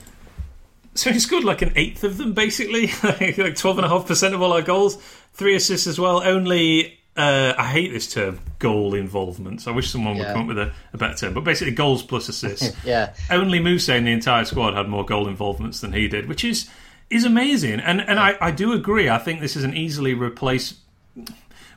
So 0.94 1.10
he 1.10 1.18
scored 1.18 1.42
like 1.42 1.62
an 1.62 1.72
eighth 1.74 2.04
of 2.04 2.18
them, 2.18 2.34
basically, 2.34 2.86
like 3.02 3.56
twelve 3.56 3.78
and 3.78 3.84
a 3.84 3.88
half 3.88 4.06
percent 4.06 4.32
of 4.32 4.40
all 4.40 4.52
our 4.52 4.62
goals. 4.62 4.94
Three 5.32 5.56
assists 5.56 5.88
as 5.88 5.98
well. 5.98 6.22
Only 6.22 7.00
uh, 7.16 7.54
I 7.58 7.66
hate 7.66 7.90
this 7.90 8.14
term, 8.14 8.38
goal 8.60 8.94
involvement. 8.94 9.62
So 9.62 9.72
I 9.72 9.74
wish 9.74 9.90
someone 9.90 10.18
would 10.18 10.22
yeah. 10.22 10.34
come 10.34 10.42
up 10.42 10.46
with 10.46 10.58
a, 10.58 10.72
a, 10.92 10.98
better 10.98 11.16
term. 11.16 11.34
But 11.34 11.42
basically, 11.42 11.74
goals 11.74 12.04
plus 12.04 12.28
assists. 12.28 12.76
yeah. 12.84 13.12
Only 13.28 13.58
Moose 13.58 13.88
in 13.88 14.04
the 14.04 14.12
entire 14.12 14.44
squad 14.44 14.74
had 14.74 14.88
more 14.88 15.04
goal 15.04 15.26
involvements 15.26 15.80
than 15.80 15.92
he 15.92 16.06
did, 16.06 16.28
which 16.28 16.44
is 16.44 16.70
is 17.12 17.24
amazing. 17.24 17.80
And 17.80 18.00
and 18.00 18.18
I, 18.18 18.36
I 18.40 18.50
do 18.50 18.72
agree. 18.72 19.08
I 19.08 19.18
think 19.18 19.40
this 19.40 19.56
is 19.56 19.64
an 19.64 19.74
easily 19.74 20.14
replace 20.14 20.80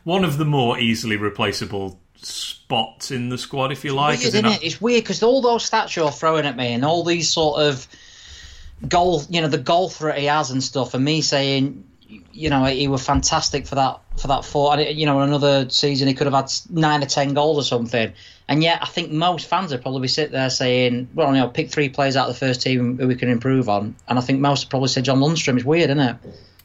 one 0.03 0.23
of 0.23 0.37
the 0.37 0.45
more 0.45 0.79
easily 0.79 1.17
replaceable 1.17 1.99
spots 2.15 3.11
in 3.11 3.29
the 3.29 3.37
squad, 3.37 3.71
if 3.71 3.83
you 3.83 3.93
like. 3.93 4.19
Weird, 4.19 4.35
isn't 4.35 4.45
it? 4.45 4.63
It's 4.63 4.81
weird 4.81 5.03
because 5.03 5.21
all 5.23 5.41
those 5.41 5.69
stats 5.69 5.95
you're 5.95 6.11
throwing 6.11 6.45
at 6.45 6.55
me 6.55 6.73
and 6.73 6.85
all 6.85 7.03
these 7.03 7.29
sort 7.29 7.59
of 7.59 7.87
goal, 8.87 9.23
you 9.29 9.41
know, 9.41 9.47
the 9.47 9.57
goal 9.57 9.89
threat 9.89 10.17
he 10.17 10.25
has 10.25 10.51
and 10.51 10.63
stuff, 10.63 10.93
and 10.93 11.03
me 11.03 11.21
saying, 11.21 11.83
you 12.31 12.49
know, 12.49 12.63
he 12.65 12.87
was 12.87 13.05
fantastic 13.05 13.65
for 13.65 13.75
that 13.75 13.99
for 14.17 14.27
that 14.27 14.45
four. 14.45 14.79
You 14.79 15.05
know, 15.05 15.19
another 15.21 15.69
season 15.69 16.07
he 16.07 16.13
could 16.13 16.27
have 16.27 16.33
had 16.33 16.51
nine 16.69 17.03
or 17.03 17.07
ten 17.07 17.33
goals 17.33 17.57
or 17.57 17.63
something. 17.63 18.13
And 18.47 18.61
yet, 18.61 18.79
I 18.81 18.85
think 18.85 19.11
most 19.11 19.47
fans 19.47 19.71
would 19.71 19.81
probably 19.81 20.07
sit 20.07 20.31
there 20.31 20.49
saying, 20.49 21.09
"Well, 21.15 21.33
you 21.33 21.41
know, 21.41 21.47
pick 21.47 21.71
three 21.71 21.89
players 21.89 22.15
out 22.15 22.29
of 22.29 22.35
the 22.35 22.45
first 22.45 22.61
team 22.61 22.97
who 22.97 23.07
we 23.07 23.15
can 23.15 23.29
improve 23.29 23.69
on." 23.69 23.95
And 24.07 24.19
I 24.19 24.21
think 24.21 24.39
most 24.39 24.65
would 24.65 24.69
probably 24.69 24.89
say 24.89 25.01
John 25.01 25.19
Lundstram 25.19 25.55
It's 25.55 25.65
weird, 25.65 25.89
isn't 25.89 25.99
it? 25.99 26.15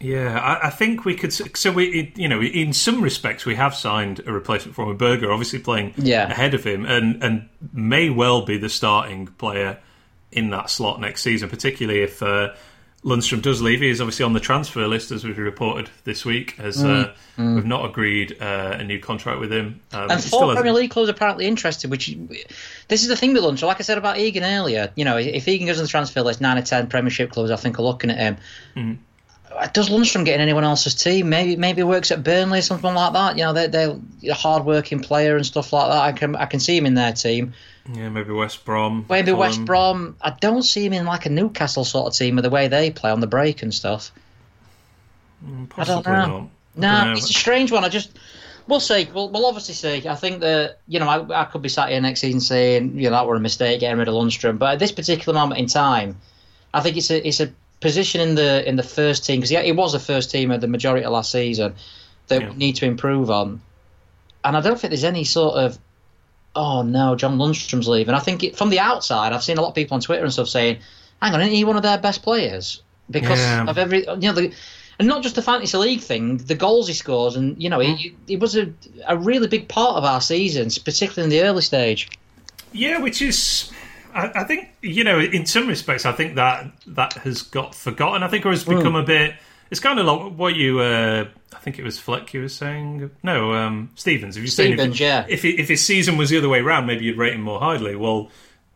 Yeah, 0.00 0.38
I, 0.38 0.68
I, 0.68 0.70
think 0.70 1.04
we 1.04 1.14
could. 1.14 1.30
So 1.56 1.72
we, 1.72 2.12
you 2.16 2.26
know, 2.26 2.40
in 2.40 2.72
some 2.72 3.02
respects, 3.02 3.44
we 3.44 3.54
have 3.56 3.74
signed 3.74 4.22
a 4.26 4.32
replacement 4.32 4.74
for 4.74 4.90
him. 4.90 4.96
Berge, 4.96 5.22
obviously 5.24 5.58
playing 5.58 5.92
yeah. 5.98 6.30
ahead 6.30 6.54
of 6.54 6.64
him, 6.64 6.86
and 6.86 7.22
and 7.22 7.48
may 7.72 8.08
well 8.08 8.42
be 8.42 8.56
the 8.56 8.70
starting 8.70 9.26
player 9.26 9.78
in 10.32 10.50
that 10.50 10.70
slot 10.70 11.00
next 11.00 11.22
season, 11.22 11.50
particularly 11.50 12.00
if 12.00 12.22
uh, 12.22 12.54
Lundstram 13.04 13.40
does 13.40 13.62
leave. 13.62 13.80
He 13.80 13.88
is 13.88 14.00
obviously 14.00 14.24
on 14.24 14.34
the 14.34 14.40
transfer 14.40 14.86
list, 14.86 15.10
as 15.10 15.24
we've 15.24 15.38
reported 15.38 15.88
this 16.04 16.24
week, 16.24 16.58
as 16.58 16.82
mm, 16.82 17.04
uh, 17.04 17.12
mm. 17.38 17.54
we've 17.54 17.64
not 17.64 17.86
agreed 17.86 18.36
uh, 18.40 18.76
a 18.78 18.84
new 18.84 18.98
contract 18.98 19.40
with 19.40 19.50
him. 19.50 19.80
Um, 19.92 20.10
and 20.10 20.22
four 20.22 20.52
Premier 20.54 20.74
League 20.74 20.90
clubs 20.90 21.08
apparently 21.08 21.46
interested. 21.46 21.90
Which 21.90 22.14
this 22.88 23.02
is 23.02 23.08
the 23.08 23.16
thing 23.16 23.32
with 23.32 23.42
Lundstram. 23.42 23.68
Like 23.68 23.80
I 23.80 23.84
said 23.84 23.96
about 23.96 24.18
Egan 24.18 24.44
earlier, 24.44 24.92
you 24.96 25.06
know, 25.06 25.16
if 25.16 25.48
Egan 25.48 25.66
goes 25.66 25.78
on 25.78 25.84
the 25.84 25.88
transfer 25.88 26.20
list, 26.20 26.42
nine 26.42 26.58
or 26.58 26.62
ten 26.62 26.88
Premiership 26.88 27.30
clubs, 27.30 27.50
I 27.50 27.56
think, 27.56 27.78
are 27.78 27.82
looking 27.82 28.10
at 28.10 28.18
him. 28.18 28.36
Mm 28.76 28.98
does 29.72 29.90
Lundstram 29.90 30.24
get 30.24 30.36
in 30.36 30.40
anyone 30.40 30.64
else's 30.64 30.94
team? 30.94 31.28
Maybe 31.28 31.56
maybe 31.56 31.82
works 31.82 32.10
at 32.10 32.22
Burnley, 32.22 32.60
or 32.60 32.62
something 32.62 32.94
like 32.94 33.12
that. 33.12 33.36
You 33.36 33.44
know, 33.44 33.52
they're, 33.52 33.68
they're 33.68 33.96
a 34.28 34.34
hard 34.34 34.64
working 34.64 35.00
player 35.00 35.36
and 35.36 35.44
stuff 35.44 35.72
like 35.72 35.88
that. 35.88 36.02
I 36.02 36.12
can 36.12 36.36
I 36.36 36.46
can 36.46 36.60
see 36.60 36.76
him 36.76 36.86
in 36.86 36.94
their 36.94 37.12
team. 37.12 37.52
Yeah, 37.92 38.08
maybe 38.08 38.32
West 38.32 38.64
Brom. 38.64 39.06
Maybe. 39.08 39.32
West 39.32 39.64
Brom. 39.64 40.16
I 40.20 40.30
don't 40.40 40.62
see 40.62 40.86
him 40.86 40.92
in 40.92 41.04
like 41.04 41.26
a 41.26 41.30
Newcastle 41.30 41.84
sort 41.84 42.06
of 42.06 42.14
team 42.16 42.36
with 42.36 42.44
the 42.44 42.50
way 42.50 42.68
they 42.68 42.90
play 42.90 43.10
on 43.10 43.20
the 43.20 43.26
break 43.26 43.62
and 43.62 43.74
stuff. 43.74 44.12
Mm, 45.44 45.68
I 45.76 45.84
don't 45.84 46.06
know. 46.06 46.50
No, 46.76 47.12
it's 47.12 47.30
a 47.30 47.34
strange 47.34 47.72
one. 47.72 47.84
I 47.84 47.88
just 47.88 48.16
we'll 48.68 48.80
see. 48.80 49.08
We'll, 49.12 49.28
we'll 49.30 49.46
obviously 49.46 49.74
see. 49.74 50.08
I 50.08 50.14
think 50.14 50.40
that 50.40 50.78
you 50.86 51.00
know 51.00 51.08
I, 51.08 51.42
I 51.42 51.44
could 51.44 51.62
be 51.62 51.68
sat 51.68 51.88
here 51.90 52.00
next 52.00 52.20
season 52.20 52.40
saying 52.40 52.96
you 52.96 53.04
know 53.04 53.10
that 53.10 53.26
were 53.26 53.36
a 53.36 53.40
mistake 53.40 53.80
getting 53.80 53.98
rid 53.98 54.08
of 54.08 54.14
Lundstram, 54.14 54.58
but 54.58 54.74
at 54.74 54.78
this 54.78 54.92
particular 54.92 55.36
moment 55.36 55.60
in 55.60 55.66
time, 55.66 56.16
I 56.72 56.80
think 56.80 56.96
it's 56.96 57.10
a 57.10 57.26
it's 57.26 57.40
a 57.40 57.52
position 57.80 58.20
in 58.20 58.34
the 58.34 58.66
in 58.68 58.76
the 58.76 58.82
first 58.82 59.24
team 59.24 59.40
because 59.40 59.50
he 59.50 59.72
was 59.72 59.94
a 59.94 60.00
first 60.00 60.30
teamer 60.30 60.60
the 60.60 60.68
majority 60.68 61.04
of 61.04 61.12
last 61.12 61.32
season 61.32 61.74
that 62.28 62.42
yeah. 62.42 62.50
we 62.50 62.56
need 62.56 62.76
to 62.76 62.86
improve 62.86 63.30
on. 63.30 63.60
And 64.44 64.56
I 64.56 64.60
don't 64.60 64.78
think 64.78 64.90
there's 64.90 65.04
any 65.04 65.24
sort 65.24 65.56
of 65.56 65.78
oh 66.54 66.82
no, 66.82 67.16
John 67.16 67.38
Lundstram's 67.38 67.88
leaving. 67.88 68.14
I 68.14 68.20
think 68.20 68.42
it, 68.42 68.56
from 68.56 68.70
the 68.70 68.80
outside, 68.80 69.32
I've 69.32 69.42
seen 69.42 69.58
a 69.58 69.62
lot 69.62 69.68
of 69.68 69.74
people 69.74 69.94
on 69.94 70.00
Twitter 70.00 70.24
and 70.24 70.32
stuff 70.32 70.48
saying, 70.48 70.78
"Hang 71.20 71.34
on, 71.34 71.40
isn't 71.40 71.54
he 71.54 71.64
one 71.64 71.76
of 71.76 71.82
their 71.82 71.98
best 71.98 72.22
players?" 72.22 72.82
Because 73.10 73.38
yeah. 73.38 73.66
of 73.66 73.78
every 73.78 74.00
you 74.04 74.16
know 74.16 74.32
the. 74.32 74.52
And 74.98 75.08
not 75.08 75.22
just 75.22 75.34
the 75.34 75.40
fantasy 75.40 75.78
league 75.78 76.02
thing, 76.02 76.36
the 76.36 76.54
goals 76.54 76.86
he 76.86 76.92
scores, 76.92 77.34
and 77.34 77.60
you 77.62 77.70
know, 77.70 77.78
mm. 77.78 77.96
he, 77.96 78.14
he 78.26 78.36
was 78.36 78.54
a, 78.54 78.70
a 79.08 79.16
really 79.16 79.48
big 79.48 79.66
part 79.66 79.96
of 79.96 80.04
our 80.04 80.20
seasons, 80.20 80.76
particularly 80.76 81.24
in 81.24 81.30
the 81.30 81.48
early 81.48 81.62
stage. 81.62 82.10
Yeah, 82.74 82.98
which 82.98 83.22
is 83.22 83.72
I, 84.14 84.42
I, 84.42 84.44
think 84.44 84.68
you 84.82 85.04
know, 85.04 85.18
in 85.18 85.46
some 85.46 85.66
respects, 85.66 86.06
I 86.06 86.12
think 86.12 86.36
that 86.36 86.70
that 86.88 87.14
has 87.14 87.42
got 87.42 87.74
forgotten. 87.74 88.22
I 88.22 88.28
think 88.28 88.44
it 88.44 88.48
has 88.48 88.64
become 88.64 88.94
mm. 88.94 89.02
a 89.02 89.04
bit. 89.04 89.34
It's 89.70 89.80
kind 89.80 89.98
of 89.98 90.06
like 90.06 90.32
what 90.36 90.56
you. 90.56 90.80
Uh, 90.80 91.26
I 91.52 91.58
think 91.58 91.78
it 91.78 91.84
was 91.84 91.98
Fleck 91.98 92.32
you 92.34 92.42
were 92.42 92.48
saying. 92.48 93.10
No, 93.22 93.52
um, 93.54 93.90
Stevens. 93.94 94.36
If 94.36 94.42
you 94.42 94.48
Stevens, 94.48 94.94
if, 94.94 95.00
yeah. 95.00 95.26
If 95.28 95.44
if 95.44 95.68
his 95.68 95.84
season 95.84 96.16
was 96.16 96.30
the 96.30 96.38
other 96.38 96.48
way 96.48 96.60
around, 96.60 96.86
maybe 96.86 97.04
you'd 97.04 97.18
rate 97.18 97.34
him 97.34 97.42
more 97.42 97.60
highly. 97.60 97.96
Well, 97.96 98.30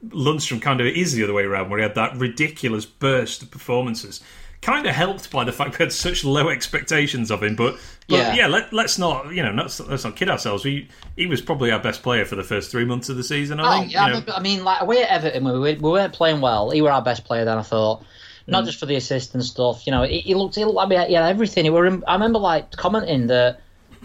Lundstram 0.09 0.61
kind 0.61 0.81
of 0.81 0.87
is 0.87 1.15
the 1.15 1.25
other 1.25 1.33
way 1.33 1.45
around, 1.45 1.71
where 1.71 1.79
he 1.79 1.83
had 1.83 1.95
that 1.95 2.17
ridiculous 2.17 2.85
burst 2.85 3.43
of 3.43 3.51
performances 3.51 4.23
kind 4.65 4.87
of 4.87 4.95
helped 4.95 5.31
by 5.31 5.45
the 5.45 5.53
fact 5.53 5.79
we 5.79 5.85
had 5.85 5.93
such 5.93 6.25
low 6.25 6.49
expectations 6.49 7.31
of 7.31 7.43
him. 7.43 7.55
But, 7.55 7.75
but 8.09 8.17
yeah, 8.17 8.35
yeah 8.35 8.47
let, 8.47 8.73
us 8.73 8.99
not 8.99 9.33
you 9.33 9.43
know 9.43 9.53
let's, 9.53 9.79
let's 9.81 10.05
not 10.05 10.17
kid 10.17 10.29
ourselves. 10.29 10.65
We 10.65 10.89
he 11.17 11.27
was 11.27 11.41
probably 11.41 11.71
our 11.71 11.79
best 11.79 12.03
player 12.03 12.25
for 12.25 12.35
the 12.37 12.43
first 12.43 12.71
three 12.71 12.85
months 12.85 13.09
of 13.09 13.17
the 13.17 13.25
season. 13.25 13.61
I 13.61 13.77
oh, 13.77 13.81
think. 13.81 13.93
Yeah, 13.93 14.23
I 14.35 14.41
mean, 14.41 14.65
like 14.65 14.87
we 14.87 15.03
at 15.03 15.11
Everton, 15.11 15.45
we, 15.45 15.75
we 15.75 15.75
weren't 15.77 16.15
playing 16.15 16.41
well. 16.41 16.71
He 16.71 16.83
were 16.83 16.91
our 16.91 17.03
best 17.03 17.25
player 17.25 17.45
then. 17.45 17.59
I 17.59 17.63
thought. 17.63 18.05
Not 18.47 18.65
mm. 18.65 18.67
just 18.67 18.79
for 18.79 18.85
the 18.85 18.97
assist 18.97 19.33
and 19.33 19.43
stuff, 19.43 19.87
you 19.87 19.91
know. 19.91 20.03
He, 20.03 20.19
he 20.19 20.35
looked, 20.35 20.55
he 20.55 20.67
looked 20.67 20.77
like 20.77 21.09
he 21.09 21.15
had 21.15 21.25
everything. 21.25 21.65
He 21.65 21.71
were. 21.71 21.87
I 22.07 22.13
remember 22.13 22.39
like 22.39 22.73
commenting 22.73 23.29
that 23.29 23.61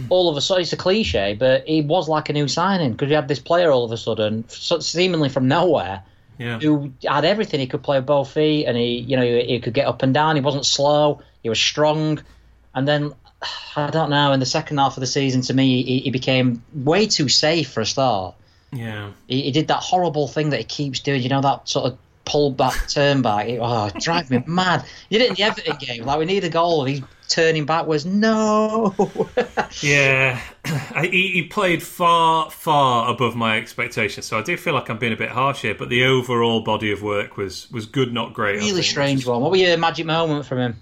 all 0.07 0.29
of 0.29 0.37
a 0.37 0.41
sudden 0.41 0.61
it's 0.61 0.71
a 0.71 0.77
cliche, 0.77 1.35
but 1.37 1.67
he 1.67 1.81
was 1.81 2.07
like 2.07 2.29
a 2.29 2.33
new 2.33 2.47
signing 2.47 2.93
because 2.93 3.09
we 3.09 3.15
had 3.15 3.27
this 3.27 3.39
player 3.39 3.69
all 3.69 3.83
of 3.83 3.91
a 3.91 3.97
sudden, 3.97 4.47
seemingly 4.47 5.27
from 5.27 5.47
nowhere, 5.49 6.01
yeah. 6.39 6.57
who 6.57 6.91
had 7.05 7.25
everything. 7.25 7.59
He 7.59 7.67
could 7.67 7.83
play 7.83 7.97
with 7.97 8.07
both 8.07 8.31
feet, 8.31 8.65
and 8.65 8.75
he, 8.75 8.97
you 8.99 9.17
know, 9.17 9.23
he, 9.23 9.43
he, 9.43 9.59
could 9.59 9.73
get 9.73 9.87
up 9.87 10.01
and 10.01 10.13
down. 10.13 10.35
He 10.35 10.41
wasn't 10.41 10.65
slow. 10.65 11.21
He 11.43 11.49
was 11.49 11.59
strong. 11.59 12.23
And 12.73 12.87
then 12.87 13.13
I 13.75 13.91
don't 13.91 14.09
know. 14.09 14.31
In 14.31 14.39
the 14.39 14.45
second 14.45 14.77
half 14.77 14.97
of 14.97 15.01
the 15.01 15.07
season, 15.07 15.41
to 15.41 15.53
me, 15.53 15.83
he, 15.83 15.99
he 15.99 16.11
became 16.11 16.63
way 16.73 17.05
too 17.05 17.29
safe 17.29 17.69
for 17.69 17.81
a 17.81 17.85
start. 17.85 18.35
Yeah, 18.71 19.11
he, 19.27 19.43
he, 19.43 19.51
did 19.51 19.67
that 19.67 19.81
horrible 19.81 20.27
thing 20.27 20.51
that 20.51 20.57
he 20.57 20.63
keeps 20.63 21.01
doing. 21.01 21.21
You 21.21 21.29
know 21.29 21.41
that 21.41 21.67
sort 21.67 21.91
of 21.91 21.97
pull 22.23 22.51
back, 22.51 22.87
turn 22.87 23.21
back. 23.21 23.47
Oh, 23.59 23.89
drive 23.99 24.29
me 24.29 24.43
mad. 24.47 24.85
He 25.09 25.17
did 25.17 25.25
it 25.25 25.29
in 25.31 25.35
the 25.35 25.43
Everton 25.43 25.77
game. 25.77 26.05
Like 26.05 26.19
we 26.19 26.25
need 26.25 26.43
a 26.45 26.49
goal, 26.49 26.85
he's 26.85 27.01
turning 27.29 27.65
backwards. 27.65 28.05
No. 28.05 28.93
yeah, 29.81 30.41
he, 31.01 31.31
he, 31.31 31.43
played 31.43 31.81
far, 31.81 32.51
far 32.51 33.09
above 33.09 33.35
my 33.35 33.57
expectations. 33.57 34.25
So 34.25 34.37
I 34.37 34.41
do 34.41 34.57
feel 34.57 34.73
like 34.73 34.89
I'm 34.89 34.97
being 34.97 35.13
a 35.13 35.17
bit 35.17 35.29
harsh 35.29 35.61
here, 35.61 35.75
but 35.75 35.89
the 35.89 36.03
overall 36.03 36.61
body 36.61 36.91
of 36.91 37.01
work 37.01 37.37
was 37.37 37.71
was 37.71 37.85
good, 37.85 38.13
not 38.13 38.33
great. 38.33 38.57
Really 38.57 38.81
strange 38.81 39.25
one. 39.25 39.41
What 39.41 39.51
were 39.51 39.57
your 39.57 39.77
magic 39.77 40.05
moment 40.05 40.45
from 40.45 40.57
him? 40.57 40.81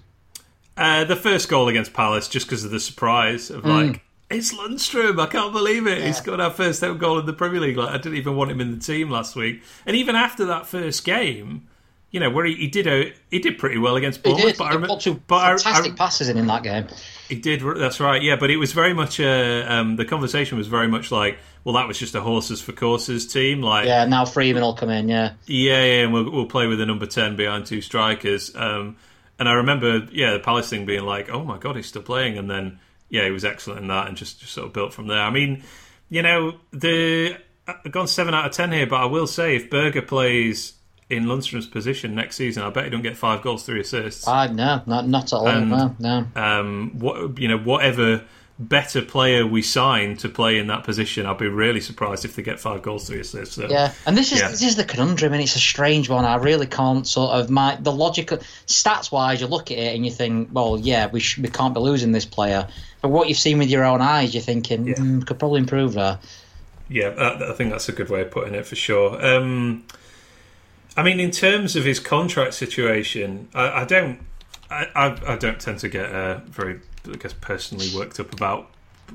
Uh, 0.76 1.04
the 1.04 1.16
first 1.16 1.48
goal 1.48 1.68
against 1.68 1.92
Palace, 1.92 2.28
just 2.28 2.46
because 2.46 2.64
of 2.64 2.70
the 2.70 2.80
surprise 2.80 3.50
of 3.50 3.62
mm. 3.62 3.90
like. 3.90 4.02
It's 4.30 4.54
Lundstram. 4.54 5.18
I 5.18 5.26
can't 5.26 5.54
believe 5.54 5.86
it. 5.86 6.00
Yeah. 6.00 6.08
He 6.08 6.12
scored 6.12 6.38
our 6.38 6.50
first 6.50 6.82
ever 6.82 6.94
goal 6.94 7.18
in 7.18 7.24
the 7.24 7.32
Premier 7.32 7.60
League. 7.60 7.78
Like 7.78 7.88
I 7.88 7.96
didn't 7.96 8.18
even 8.18 8.36
want 8.36 8.50
him 8.50 8.60
in 8.60 8.72
the 8.72 8.78
team 8.78 9.08
last 9.08 9.34
week. 9.34 9.62
And 9.86 9.96
even 9.96 10.16
after 10.16 10.44
that 10.44 10.66
first 10.66 11.02
game, 11.02 11.66
you 12.10 12.20
know, 12.20 12.30
where 12.30 12.46
he, 12.46 12.54
he 12.54 12.66
did 12.68 12.86
a 12.86 13.12
he 13.30 13.38
did 13.38 13.58
pretty 13.58 13.78
well 13.78 13.96
against 13.96 14.22
Bournemouth. 14.22 14.42
He 14.42 14.50
did. 14.50 14.58
But 14.58 14.64
I 14.64 14.74
remember, 14.74 14.96
two 14.96 15.20
but 15.26 15.60
fantastic 15.60 15.92
I, 15.92 15.94
I, 15.94 15.96
passes 15.96 16.28
in 16.28 16.38
in 16.38 16.46
that 16.46 16.62
game. 16.62 16.86
He 17.28 17.34
did. 17.34 17.60
That's 17.60 18.00
right. 18.00 18.22
Yeah, 18.22 18.36
but 18.36 18.50
it 18.50 18.56
was 18.56 18.72
very 18.72 18.94
much 18.94 19.20
a, 19.20 19.62
um, 19.70 19.96
the 19.96 20.06
conversation 20.06 20.56
was 20.56 20.66
very 20.66 20.88
much 20.88 21.12
like, 21.12 21.38
well, 21.64 21.74
that 21.74 21.86
was 21.86 21.98
just 21.98 22.14
a 22.14 22.20
horses 22.22 22.62
for 22.62 22.72
courses 22.72 23.26
team. 23.26 23.60
Like, 23.60 23.86
yeah, 23.86 24.06
now 24.06 24.24
Freeman 24.24 24.62
will 24.62 24.74
come 24.74 24.88
in. 24.88 25.08
Yeah, 25.08 25.32
yeah, 25.46 25.84
yeah, 25.84 26.02
and 26.04 26.12
we'll, 26.12 26.30
we'll 26.30 26.46
play 26.46 26.66
with 26.66 26.80
a 26.80 26.86
number 26.86 27.04
ten 27.04 27.36
behind 27.36 27.66
two 27.66 27.82
strikers. 27.82 28.54
Um, 28.56 28.96
and 29.38 29.48
I 29.48 29.52
remember, 29.54 30.08
yeah, 30.10 30.32
the 30.32 30.40
Palace 30.40 30.70
thing 30.70 30.86
being 30.86 31.04
like, 31.04 31.28
oh 31.30 31.44
my 31.44 31.58
god, 31.58 31.76
he's 31.76 31.86
still 31.86 32.02
playing, 32.02 32.38
and 32.38 32.50
then 32.50 32.78
yeah, 33.10 33.24
he 33.26 33.30
was 33.30 33.44
excellent 33.44 33.82
in 33.82 33.88
that, 33.88 34.08
and 34.08 34.16
just, 34.16 34.40
just 34.40 34.52
sort 34.52 34.66
of 34.66 34.72
built 34.72 34.94
from 34.94 35.08
there. 35.08 35.20
I 35.20 35.30
mean, 35.30 35.62
you 36.08 36.22
know, 36.22 36.54
the 36.70 37.36
I've 37.66 37.92
gone 37.92 38.08
seven 38.08 38.32
out 38.32 38.46
of 38.46 38.52
ten 38.52 38.72
here, 38.72 38.86
but 38.86 38.96
I 38.96 39.04
will 39.04 39.26
say 39.26 39.54
if 39.56 39.68
Berge 39.68 40.06
plays 40.06 40.72
in 41.10 41.24
Lundstram's 41.24 41.66
position 41.66 42.14
next 42.14 42.36
season, 42.36 42.62
I 42.62 42.70
bet 42.70 42.84
he 42.84 42.90
don't 42.90 43.02
get 43.02 43.16
five 43.16 43.42
goals, 43.42 43.64
three 43.64 43.80
assists. 43.80 44.26
Uh, 44.28 44.46
no, 44.52 44.82
not 44.86 45.08
not 45.08 45.24
at 45.24 45.32
all. 45.32 45.48
And, 45.48 45.70
no, 45.70 45.96
no. 45.98 46.26
Um, 46.36 46.90
what 46.98 47.38
you 47.38 47.48
know, 47.48 47.58
whatever 47.58 48.24
better 48.60 49.00
player 49.00 49.46
we 49.46 49.62
sign 49.62 50.16
to 50.16 50.28
play 50.28 50.58
in 50.58 50.66
that 50.66 50.82
position, 50.82 51.24
I'd 51.26 51.38
be 51.38 51.46
really 51.46 51.80
surprised 51.80 52.24
if 52.24 52.34
they 52.34 52.42
get 52.42 52.58
five 52.58 52.82
goals, 52.82 53.06
three 53.06 53.20
assists. 53.20 53.54
So, 53.54 53.68
Yeah, 53.68 53.92
and 54.04 54.16
this 54.18 54.32
is 54.32 54.40
yeah. 54.40 54.48
this 54.48 54.62
is 54.62 54.74
the 54.76 54.84
conundrum, 54.84 55.32
and 55.32 55.40
it's 55.40 55.54
a 55.56 55.60
strange 55.60 56.08
one. 56.10 56.24
I 56.24 56.36
really 56.36 56.66
can't 56.66 57.06
sort 57.06 57.30
of 57.30 57.48
my 57.50 57.76
the 57.80 57.92
logical 57.92 58.38
stats 58.66 59.10
wise. 59.12 59.40
You 59.40 59.46
look 59.46 59.70
at 59.70 59.78
it 59.78 59.94
and 59.94 60.04
you 60.04 60.10
think, 60.10 60.50
well, 60.52 60.76
yeah, 60.78 61.06
we 61.06 61.20
sh- 61.20 61.38
we 61.38 61.48
can't 61.48 61.72
be 61.72 61.80
losing 61.80 62.12
this 62.12 62.24
player. 62.26 62.66
But 63.00 63.10
what 63.10 63.28
you've 63.28 63.38
seen 63.38 63.58
with 63.58 63.70
your 63.70 63.84
own 63.84 64.00
eyes, 64.02 64.34
you're 64.34 64.42
thinking, 64.42 64.88
Yeah. 64.88 64.94
mm, 64.94 65.24
could 65.24 65.38
probably 65.38 65.60
improve 65.60 65.92
that. 65.94 66.20
Yeah, 66.88 67.10
that, 67.10 67.42
I 67.42 67.52
think 67.52 67.70
that's 67.70 67.88
a 67.88 67.92
good 67.92 68.08
way 68.10 68.22
of 68.22 68.30
putting 68.32 68.54
it 68.54 68.66
for 68.66 68.74
sure. 68.74 69.24
Um, 69.24 69.84
I 70.98 71.04
mean, 71.04 71.20
in 71.20 71.30
terms 71.30 71.76
of 71.76 71.84
his 71.84 72.00
contract 72.00 72.54
situation, 72.54 73.48
I, 73.54 73.82
I 73.82 73.84
don't, 73.84 74.18
I, 74.68 75.16
I, 75.24 75.36
don't 75.36 75.60
tend 75.60 75.78
to 75.78 75.88
get 75.88 76.12
uh, 76.12 76.40
very, 76.46 76.80
I 77.08 77.14
guess, 77.14 77.32
personally 77.32 77.86
worked 77.94 78.18
up 78.18 78.32
about 78.32 78.68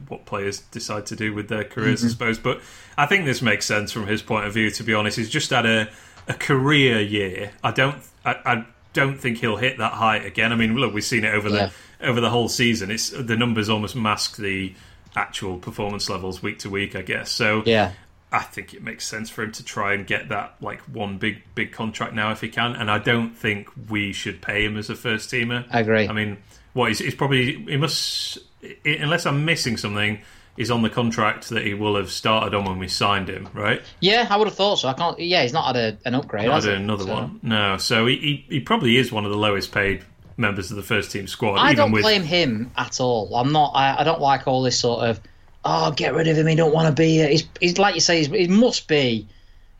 what 0.08 0.26
players 0.26 0.60
decide 0.72 1.06
to 1.08 1.18
do 1.18 1.34
with 1.34 1.50
their 1.50 1.66
careers, 1.66 2.06
I 2.06 2.08
suppose. 2.08 2.40
But 2.40 2.62
I 2.98 3.06
think 3.06 3.26
this 3.26 3.42
makes 3.42 3.66
sense 3.66 3.92
from 3.92 4.08
his 4.08 4.22
point 4.22 4.46
of 4.46 4.54
view. 4.54 4.70
To 4.72 4.84
be 4.84 4.94
honest, 4.94 5.18
he's 5.18 5.30
just 5.30 5.50
had 5.50 5.66
a, 5.66 5.90
a 6.30 6.34
career 6.34 7.02
year. 7.02 7.52
I 7.62 7.72
don't, 7.72 7.98
I, 8.24 8.36
I 8.46 8.66
don't 8.94 9.20
think 9.20 9.40
he'll 9.40 9.58
hit 9.58 9.78
that 9.80 9.92
height 9.92 10.26
again. 10.26 10.54
I 10.54 10.56
mean, 10.56 10.78
look, 10.78 10.94
we've 10.94 11.04
seen 11.04 11.26
it 11.26 11.34
over 11.34 11.50
Yeah. 11.50 11.70
the 12.00 12.08
over 12.08 12.22
the 12.22 12.30
whole 12.30 12.48
season. 12.48 12.92
It's 12.92 13.10
the 13.10 13.36
numbers 13.36 13.70
almost 13.70 13.96
mask 13.96 14.38
the 14.38 14.74
actual 15.16 15.58
performance 15.58 16.10
levels 16.10 16.42
week 16.42 16.60
to 16.60 16.70
week, 16.70 16.96
I 16.96 17.02
guess. 17.02 17.30
So 17.30 17.64
Yeah, 17.66 17.92
I 18.34 18.42
think 18.42 18.74
it 18.74 18.82
makes 18.82 19.06
sense 19.08 19.30
for 19.30 19.44
him 19.44 19.52
to 19.54 19.64
try 19.64 19.94
and 19.94 20.06
get 20.08 20.30
that 20.30 20.56
like 20.60 20.82
one 20.82 21.18
big 21.20 21.44
big 21.56 21.72
contract 21.72 22.14
now 22.14 22.32
if 22.32 22.42
he 22.42 22.50
can. 22.50 22.74
And 22.74 22.90
I 22.90 22.98
don't 22.98 23.38
think 23.38 23.70
we 23.90 24.12
should 24.12 24.42
pay 24.42 24.66
him 24.66 24.76
as 24.76 24.90
a 24.90 24.96
first 24.96 25.30
teamer. 25.30 25.66
I 25.72 25.82
agree. 25.82 26.08
I 26.08 26.14
mean, 26.14 26.38
what 26.74 26.88
he's, 26.90 27.00
he's 27.00 27.16
probably 27.16 27.64
he 27.64 27.78
must 27.78 28.40
unless 28.84 29.26
I'm 29.26 29.46
missing 29.46 29.78
something. 29.78 30.20
Is 30.56 30.70
on 30.70 30.84
the 30.84 30.90
contract 30.92 31.50
that 31.50 31.66
he 31.66 31.74
will 31.74 31.96
have 31.96 32.12
started 32.12 32.54
on 32.54 32.66
when 32.66 32.78
we 32.78 32.88
signed 32.88 33.28
him, 33.28 33.50
right? 33.56 33.82
yeah, 34.02 34.28
I 34.30 34.38
would 34.38 34.48
have 34.48 34.56
thought 34.56 34.76
so. 34.76 34.88
I 34.88 34.94
can't. 34.94 35.18
Yeah, 35.20 35.42
he's 35.42 35.52
not 35.52 35.76
had 35.76 35.76
a, 35.76 35.98
an 36.08 36.14
upgrade. 36.14 36.46
Not 36.46 36.64
he? 36.64 36.70
another 36.70 37.06
So- 37.06 37.12
one. 37.12 37.40
No, 37.42 37.78
so 37.78 38.06
he, 38.06 38.18
he 38.18 38.46
he 38.50 38.60
probably 38.60 38.98
is 38.98 39.12
one 39.12 39.26
of 39.26 39.32
the 39.32 39.38
lowest 39.38 39.72
paid 39.72 40.04
members 40.38 40.70
of 40.70 40.78
the 40.78 40.84
first 40.84 41.12
team 41.12 41.26
squad. 41.26 41.56
I 41.56 41.72
even 41.72 41.76
don't 41.78 41.92
with 41.92 42.04
blame 42.04 42.22
him 42.22 42.70
at 42.78 43.00
all. 43.00 43.36
I'm 43.36 43.52
not. 43.52 43.72
I, 43.74 44.02
I 44.02 44.04
don't 44.04 44.22
like 44.22 44.48
all 44.48 44.62
this 44.62 44.80
sort 44.80 45.04
of. 45.10 45.20
Oh, 45.66 45.92
get 45.92 46.14
rid 46.14 46.28
of 46.28 46.38
him. 46.38 46.48
He 46.48 46.56
don't 46.56 46.74
want 46.74 46.88
to 46.88 47.02
be 47.02 47.12
here. 47.12 47.30
He's, 47.30 47.44
he's 47.60 47.78
like 47.78 47.96
you 47.96 48.02
say. 48.02 48.18
He's, 48.18 48.28
he 48.28 48.48
must 48.48 48.88
be. 48.88 49.28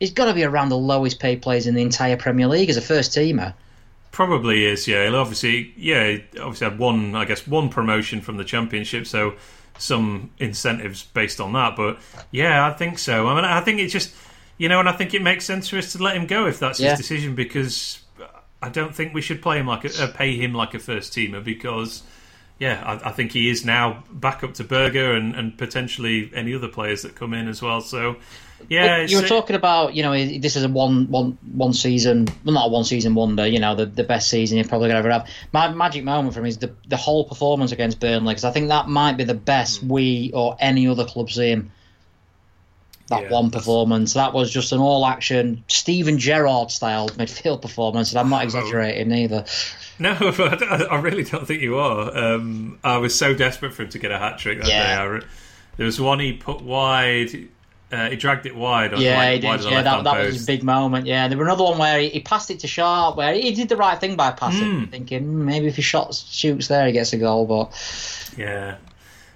He's 0.00 0.12
got 0.12 0.26
to 0.26 0.34
be 0.34 0.42
around 0.44 0.70
the 0.70 0.78
lowest 0.78 1.20
paid 1.20 1.42
players 1.42 1.66
in 1.66 1.74
the 1.74 1.82
entire 1.82 2.16
Premier 2.16 2.46
League 2.46 2.70
as 2.70 2.76
a 2.76 2.80
first 2.82 3.12
teamer. 3.12 3.54
Probably 4.12 4.64
is, 4.64 4.86
yeah. 4.88 5.04
He'll 5.04 5.16
obviously, 5.16 5.72
yeah, 5.76 6.18
obviously 6.40 6.68
had 6.68 6.78
one, 6.78 7.14
I 7.14 7.24
guess, 7.24 7.46
one 7.46 7.68
promotion 7.68 8.20
from 8.20 8.36
the 8.36 8.44
championship, 8.44 9.06
so 9.06 9.34
some 9.78 10.30
incentives 10.38 11.02
based 11.02 11.40
on 11.40 11.52
that. 11.54 11.76
But 11.76 11.98
yeah, 12.30 12.66
I 12.66 12.72
think 12.72 12.98
so. 12.98 13.26
I 13.28 13.34
mean, 13.34 13.44
I 13.44 13.60
think 13.60 13.80
it's 13.80 13.92
just, 13.92 14.14
you 14.56 14.68
know, 14.68 14.78
and 14.80 14.88
I 14.88 14.92
think 14.92 15.14
it 15.14 15.22
makes 15.22 15.44
sense 15.44 15.68
for 15.68 15.78
us 15.78 15.92
to 15.92 16.02
let 16.02 16.16
him 16.16 16.26
go 16.26 16.46
if 16.46 16.58
that's 16.60 16.78
Yeah. 16.80 16.90
his 16.90 16.98
decision 16.98 17.34
because 17.34 18.00
I 18.62 18.68
don't 18.68 18.94
think 18.94 19.14
we 19.14 19.20
should 19.20 19.42
play 19.42 19.58
him 19.58 19.66
like 19.66 19.84
a, 19.84 20.08
pay 20.08 20.36
him 20.36 20.54
like 20.54 20.74
a 20.74 20.78
first 20.78 21.12
teamer 21.12 21.42
because. 21.42 22.02
Yeah, 22.60 22.82
I, 22.84 23.08
I 23.08 23.12
think 23.12 23.32
he 23.32 23.50
is 23.50 23.64
now 23.64 24.04
back 24.12 24.44
up 24.44 24.54
to 24.54 24.64
Berge 24.64 24.94
and, 24.96 25.34
and 25.34 25.58
potentially 25.58 26.30
any 26.34 26.54
other 26.54 26.68
players 26.68 27.02
that 27.02 27.16
come 27.16 27.34
in 27.34 27.48
as 27.48 27.60
well. 27.60 27.80
So, 27.80 28.16
yeah, 28.68 28.98
you 29.02 29.16
were 29.16 29.24
it's- 29.24 29.28
talking 29.28 29.56
about, 29.56 29.94
you 29.94 30.04
know, 30.04 30.12
this 30.12 30.54
is 30.54 30.62
a 30.62 30.68
one, 30.68 31.10
one, 31.10 31.36
one 31.52 31.72
season, 31.72 32.26
well, 32.44 32.54
not 32.54 32.66
a 32.66 32.70
one 32.70 32.84
season 32.84 33.14
wonder. 33.16 33.44
You 33.46 33.58
know, 33.58 33.74
the, 33.74 33.86
the 33.86 34.04
best 34.04 34.30
season 34.30 34.56
you're 34.56 34.68
probably 34.68 34.88
going 34.88 35.02
to 35.02 35.08
ever 35.08 35.10
have. 35.10 35.28
My 35.52 35.68
magic 35.74 36.04
moment 36.04 36.32
for 36.32 36.42
me 36.42 36.48
is 36.48 36.58
the 36.58 36.72
the 36.88 36.96
whole 36.96 37.24
performance 37.24 37.72
against 37.72 37.98
Burnley 37.98 38.32
because 38.34 38.44
I 38.44 38.52
think 38.52 38.68
that 38.68 38.88
might 38.88 39.16
be 39.16 39.24
the 39.24 39.34
best 39.34 39.80
Hmm. 39.80 39.88
we 39.88 40.30
or 40.32 40.56
any 40.60 40.86
other 40.86 41.04
club 41.04 41.30
see 41.30 41.50
him. 41.50 41.72
That 43.14 43.22
Yeah, 43.24 43.30
one 43.32 43.50
performance, 43.50 44.14
that 44.14 44.32
was 44.32 44.50
just 44.50 44.72
an 44.72 44.78
all 44.80 45.06
action 45.06 45.64
Steven 45.68 46.18
Gerrard 46.18 46.70
style 46.70 47.08
midfield 47.10 47.62
performance, 47.62 48.10
and 48.12 48.18
I'm 48.20 48.28
not 48.30 48.44
exaggerating 48.44 49.12
either. 49.12 49.44
No, 49.98 50.16
but 50.36 50.62
I, 50.62 50.96
really 51.00 51.24
don't 51.24 51.46
think 51.46 51.62
you 51.62 51.78
are. 51.78 52.16
Um, 52.16 52.78
I 52.82 52.98
was 52.98 53.14
so 53.16 53.34
desperate 53.34 53.72
for 53.74 53.82
him 53.84 53.88
to 53.90 53.98
get 53.98 54.10
a 54.10 54.18
hat 54.18 54.38
trick 54.38 54.60
that 54.60 54.68
Yeah. 54.68 54.86
day. 54.96 55.02
I 55.02 55.04
re- 55.04 55.22
there 55.76 55.86
was 55.86 56.00
one 56.00 56.18
he 56.20 56.32
put 56.32 56.62
wide. 56.62 57.48
Uh, 57.92 58.10
he 58.10 58.16
dragged 58.16 58.44
it 58.46 58.56
wide. 58.56 58.98
Yeah, 58.98 59.16
like, 59.16 59.34
he 59.42 59.48
did. 59.48 59.64
Yeah, 59.70 59.82
that, 59.82 60.02
that 60.02 60.18
was 60.18 60.34
his 60.34 60.46
big 60.46 60.64
moment. 60.64 61.06
Yeah, 61.06 61.28
there 61.28 61.38
was 61.38 61.46
another 61.46 61.62
one 61.62 61.78
where 61.78 62.00
he, 62.00 62.08
he 62.08 62.20
passed 62.20 62.50
it 62.50 62.58
to 62.60 62.66
Sharp, 62.66 63.16
where 63.16 63.34
he 63.34 63.52
did 63.52 63.68
the 63.68 63.76
right 63.76 64.00
thing 64.00 64.16
by 64.16 64.32
passing, 64.32 64.80
Hmm. 64.80 64.84
thinking 64.86 65.22
"Hmm, 65.22 65.44
maybe 65.44 65.66
if 65.68 65.76
he 65.76 65.82
shoots 65.82 66.66
there, 66.68 66.86
he 66.86 66.92
gets 66.92 67.12
a 67.12 67.18
goal. 67.18 67.46
But 67.46 68.32
Yeah. 68.36 68.76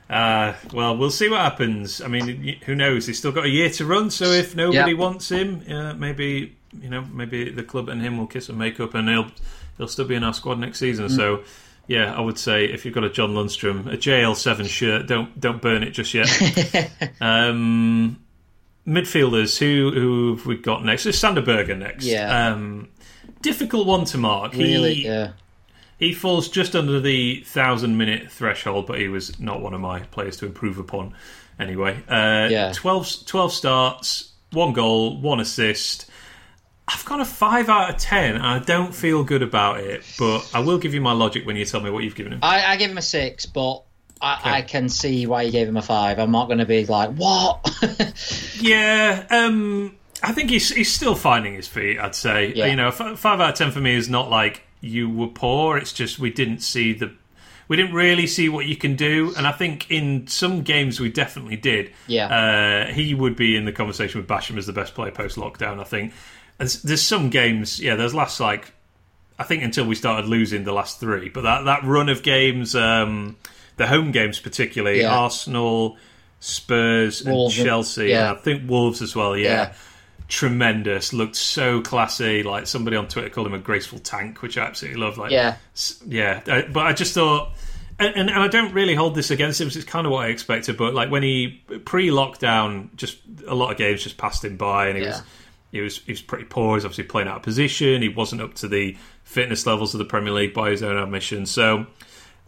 Uh, 0.08 0.54
well, 0.72 0.96
we'll 0.96 1.10
see 1.10 1.28
what 1.28 1.40
happens. 1.40 2.00
I 2.00 2.08
mean, 2.08 2.56
who 2.64 2.74
knows? 2.74 3.06
He's 3.06 3.18
still 3.18 3.32
got 3.32 3.44
a 3.44 3.48
year 3.50 3.68
to 3.70 3.84
run. 3.84 4.10
So 4.10 4.26
if 4.26 4.56
nobody 4.56 4.92
Yeah. 4.92 4.98
wants 4.98 5.30
him, 5.30 5.62
uh, 5.70 5.92
maybe 5.94 6.54
you 6.82 6.90
know, 6.90 7.02
maybe 7.12 7.50
the 7.50 7.62
club 7.62 7.88
and 7.88 8.00
him 8.02 8.18
will 8.18 8.26
kiss 8.26 8.48
and 8.50 8.58
make 8.58 8.78
up, 8.80 8.94
and 8.94 9.08
he'll 9.08 9.30
he'll 9.76 9.88
still 9.88 10.04
be 10.06 10.14
in 10.14 10.24
our 10.24 10.34
squad 10.34 10.58
next 10.58 10.78
season. 10.78 11.06
Mm. 11.06 11.16
So. 11.16 11.42
Yeah, 11.90 12.14
I 12.14 12.20
would 12.20 12.38
say 12.38 12.66
if 12.66 12.84
you've 12.84 12.92
got 12.92 13.04
a 13.04 13.08
John 13.08 13.30
Lundstram, 13.30 13.90
a 13.90 13.96
JL7 13.96 14.68
shirt, 14.68 15.06
don't 15.06 15.40
don't 15.40 15.62
burn 15.62 15.82
it 15.82 15.92
just 15.92 16.12
yet. 16.12 16.28
um, 17.22 18.18
midfielders, 18.86 19.58
who 19.58 19.90
who 19.98 20.36
have 20.36 20.44
we 20.44 20.58
got 20.58 20.84
next? 20.84 21.06
It's 21.06 21.18
Sander 21.18 21.40
Berge 21.40 21.74
next. 21.78 22.04
Yeah. 22.04 22.48
Um, 22.52 22.88
difficult 23.40 23.86
one 23.86 24.04
to 24.04 24.18
mark. 24.18 24.52
really, 24.52 24.94
he, 24.96 25.04
yeah. 25.06 25.30
He 25.98 26.12
falls 26.12 26.48
just 26.48 26.74
under 26.76 27.00
the 27.00 27.42
thousand 27.46 27.96
minute 27.98 28.30
threshold, 28.30 28.86
but 28.86 28.98
he 28.98 29.08
was 29.08 29.38
not 29.40 29.60
one 29.60 29.74
of 29.74 29.80
my 29.80 30.00
players 30.00 30.36
to 30.38 30.46
improve 30.46 30.78
upon. 30.78 31.14
Anyway, 31.58 31.96
uh, 32.08 32.48
Yeah. 32.50 32.72
12, 32.74 33.26
12 33.26 33.52
starts, 33.52 34.32
one 34.52 34.72
goal, 34.72 35.20
one 35.20 35.40
assist. 35.40 36.08
I've 36.86 37.04
got 37.04 37.20
a 37.20 37.24
five 37.24 37.68
out 37.68 37.90
of 37.90 37.96
ten. 37.98 38.36
and 38.36 38.46
I 38.46 38.60
don't 38.60 38.94
feel 38.94 39.22
good 39.24 39.42
about 39.42 39.80
it, 39.80 40.04
but 40.18 40.48
I 40.54 40.60
will 40.60 40.78
give 40.78 40.94
you 40.94 41.00
my 41.02 41.12
logic 41.12 41.44
when 41.46 41.56
you 41.56 41.64
tell 41.66 41.80
me 41.80 41.90
what 41.90 42.02
you've 42.04 42.14
given 42.14 42.32
him. 42.32 42.38
I, 42.42 42.64
I 42.64 42.76
give 42.76 42.90
him 42.90 42.96
a 42.96 43.02
six, 43.02 43.44
but 43.44 43.82
I, 44.22 44.40
I 44.58 44.62
can 44.62 44.88
see 44.88 45.26
why 45.26 45.42
you 45.42 45.52
gave 45.52 45.68
him 45.68 45.76
a 45.76 45.82
five. 45.82 46.18
I'm 46.18 46.30
not 46.30 46.46
going 46.46 46.58
to 46.58 46.64
be 46.66 46.86
like, 46.86 47.10
what? 47.10 47.68
Yeah, 48.60 49.26
um, 49.30 49.96
I 50.22 50.32
think 50.32 50.50
he's 50.50 50.70
he's 50.70 50.92
still 50.92 51.14
finding 51.14 51.54
his 51.54 51.68
feet. 51.68 51.98
I'd 51.98 52.14
say 52.14 52.52
Yeah. 52.54 52.66
you 52.66 52.76
know 52.76 52.88
f- 52.88 53.18
five 53.18 53.40
out 53.40 53.50
of 53.50 53.54
ten 53.56 53.70
for 53.70 53.80
me 53.80 53.94
is 53.94 54.08
not 54.08 54.30
like 54.30 54.62
you 54.80 55.08
were 55.10 55.28
poor. 55.28 55.76
It's 55.76 55.92
just 55.92 56.18
we 56.18 56.30
didn't 56.30 56.60
see 56.60 56.92
the 56.92 57.12
we 57.68 57.76
didn't 57.76 57.94
really 57.94 58.26
see 58.26 58.48
what 58.48 58.64
you 58.66 58.76
can 58.76 58.96
do, 58.96 59.34
and 59.36 59.46
I 59.46 59.52
think 59.52 59.90
in 59.90 60.26
some 60.26 60.62
games 60.62 61.00
we 61.00 61.10
definitely 61.10 61.56
did. 61.56 61.92
Yeah. 62.06 62.86
uh, 62.88 62.92
he 62.92 63.12
would 63.14 63.36
be 63.36 63.56
in 63.56 63.64
the 63.66 63.72
conversation 63.72 64.20
with 64.20 64.28
Basham 64.28 64.56
as 64.56 64.66
the 64.66 64.72
best 64.72 64.94
player 64.94 65.10
post 65.10 65.36
lockdown. 65.36 65.78
I 65.78 65.84
think 65.84 66.14
there's, 66.56 66.80
there's 66.82 67.02
some 67.02 67.28
games. 67.28 67.78
Yeah, 67.78 67.96
there's 67.96 68.14
last 68.14 68.40
like 68.40 68.72
I 69.38 69.44
think 69.44 69.62
until 69.62 69.84
we 69.86 69.94
started 69.94 70.26
losing 70.28 70.64
the 70.64 70.72
last 70.72 70.98
three, 70.98 71.28
but 71.28 71.42
that 71.42 71.64
that 71.66 71.84
run 71.84 72.08
of 72.08 72.22
games, 72.22 72.74
um, 72.74 73.36
the 73.76 73.86
home 73.86 74.12
games 74.12 74.38
particularly, 74.40 75.00
Yeah. 75.02 75.16
Arsenal. 75.16 75.96
Spurs 76.40 77.24
Wolves 77.24 77.56
and 77.58 77.62
and- 77.62 77.68
Chelsea, 77.68 78.06
yeah. 78.10 78.32
I 78.32 78.36
think 78.36 78.70
Wolves 78.70 79.02
as 79.02 79.14
well. 79.16 79.36
Yeah. 79.36 79.48
Yeah. 79.48 79.72
Tremendous. 80.28 81.12
Looked 81.12 81.36
so 81.36 81.80
classy. 81.80 82.42
Like 82.42 82.66
somebody 82.66 82.96
on 82.96 83.08
Twitter 83.08 83.28
called 83.30 83.46
him 83.46 83.54
a 83.54 83.58
graceful 83.58 83.98
tank, 83.98 84.42
which 84.42 84.56
I 84.58 84.62
absolutely 84.66 85.00
love. 85.00 85.18
Like, 85.18 85.30
Yeah. 85.32 85.56
yeah. 86.06 86.40
Uh, 86.46 86.62
But 86.72 86.86
I 86.86 86.92
just 86.92 87.14
thought, 87.14 87.52
and, 87.98 88.14
and, 88.14 88.30
and 88.30 88.38
I 88.38 88.48
don't 88.48 88.72
really 88.72 88.94
hold 88.94 89.14
this 89.14 89.30
against 89.30 89.60
him. 89.60 89.66
It's 89.68 89.82
kind 89.84 90.06
of 90.06 90.12
what 90.12 90.26
I 90.26 90.28
expected. 90.28 90.76
But 90.76 90.94
like 90.94 91.10
when 91.10 91.22
he 91.22 91.62
pre-lockdown, 91.84 92.94
just 92.96 93.18
a 93.46 93.54
lot 93.54 93.72
of 93.72 93.78
games 93.78 94.02
just 94.02 94.18
passed 94.18 94.44
him 94.44 94.56
by, 94.56 94.88
and 94.88 94.98
he 94.98 95.04
was. 95.06 95.22
He 95.70 95.82
was 95.82 95.98
he 95.98 96.12
was 96.12 96.22
pretty 96.22 96.44
poor. 96.44 96.76
He's 96.78 96.86
obviously 96.86 97.04
playing 97.04 97.28
out 97.28 97.36
of 97.36 97.42
position. 97.42 98.00
He 98.00 98.08
wasn't 98.08 98.40
up 98.40 98.54
to 98.54 98.68
the 98.68 98.96
fitness 99.24 99.66
levels 99.66 99.92
of 99.94 99.98
the 99.98 100.06
Premier 100.06 100.32
League 100.32 100.54
by 100.54 100.70
his 100.70 100.82
own 100.82 100.96
admission. 100.96 101.44
So 101.44 101.84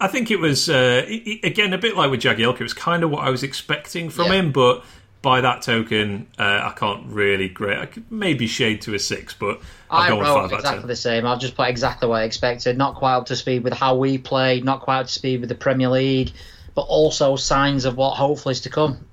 I 0.01 0.09
think 0.09 0.31
it 0.31 0.39
was 0.41 0.71
uh, 0.71 1.05
again 1.43 1.75
a 1.75 1.79
bit 1.79 1.99
like 1.99 2.11
with 2.11 2.23
Jagielka. 2.23 2.55
It 2.55 2.63
was 2.63 2.73
kind 2.73 3.03
of 3.05 3.11
what 3.11 3.23
I 3.23 3.29
was 3.29 3.43
expecting 3.43 4.09
from 4.09 4.29
Yeah. 4.29 4.33
him, 4.37 4.53
but 4.53 4.83
by 5.23 5.41
that 5.43 5.63
token, 5.63 6.27
uh, 6.39 6.43
I 6.43 6.73
can't 6.77 7.07
really 7.07 7.49
grade. 7.49 7.79
I 7.79 7.87
could 7.87 8.11
maybe 8.11 8.47
shade 8.47 8.81
to 8.83 8.95
a 8.95 8.99
six, 8.99 9.35
but 9.35 9.61
I'll 9.91 10.03
I 10.03 10.09
go 10.09 10.21
wrote 10.21 10.49
five 10.51 10.53
exactly 10.59 10.87
the 10.89 10.97
same. 10.97 11.27
I've 11.27 11.41
just 11.41 11.55
put 11.57 11.69
exactly 11.69 12.09
what 12.09 12.23
I 12.23 12.25
expected. 12.25 12.79
Not 12.79 12.95
quite 12.95 13.15
up 13.15 13.27
to 13.27 13.37
speed 13.37 13.63
with 13.65 13.73
how 13.75 13.97
we 13.97 14.17
play, 14.19 14.61
not 14.61 14.81
quite 14.81 15.01
up 15.01 15.07
to 15.07 15.13
speed 15.13 15.41
with 15.41 15.49
the 15.51 15.55
Premier 15.55 15.89
League, 15.89 16.33
but 16.75 16.83
also 16.83 17.37
signs 17.37 17.85
of 17.85 17.97
what 17.97 18.15
hopefully 18.17 18.53
is 18.53 18.63
to 18.63 18.71
come. 18.71 19.05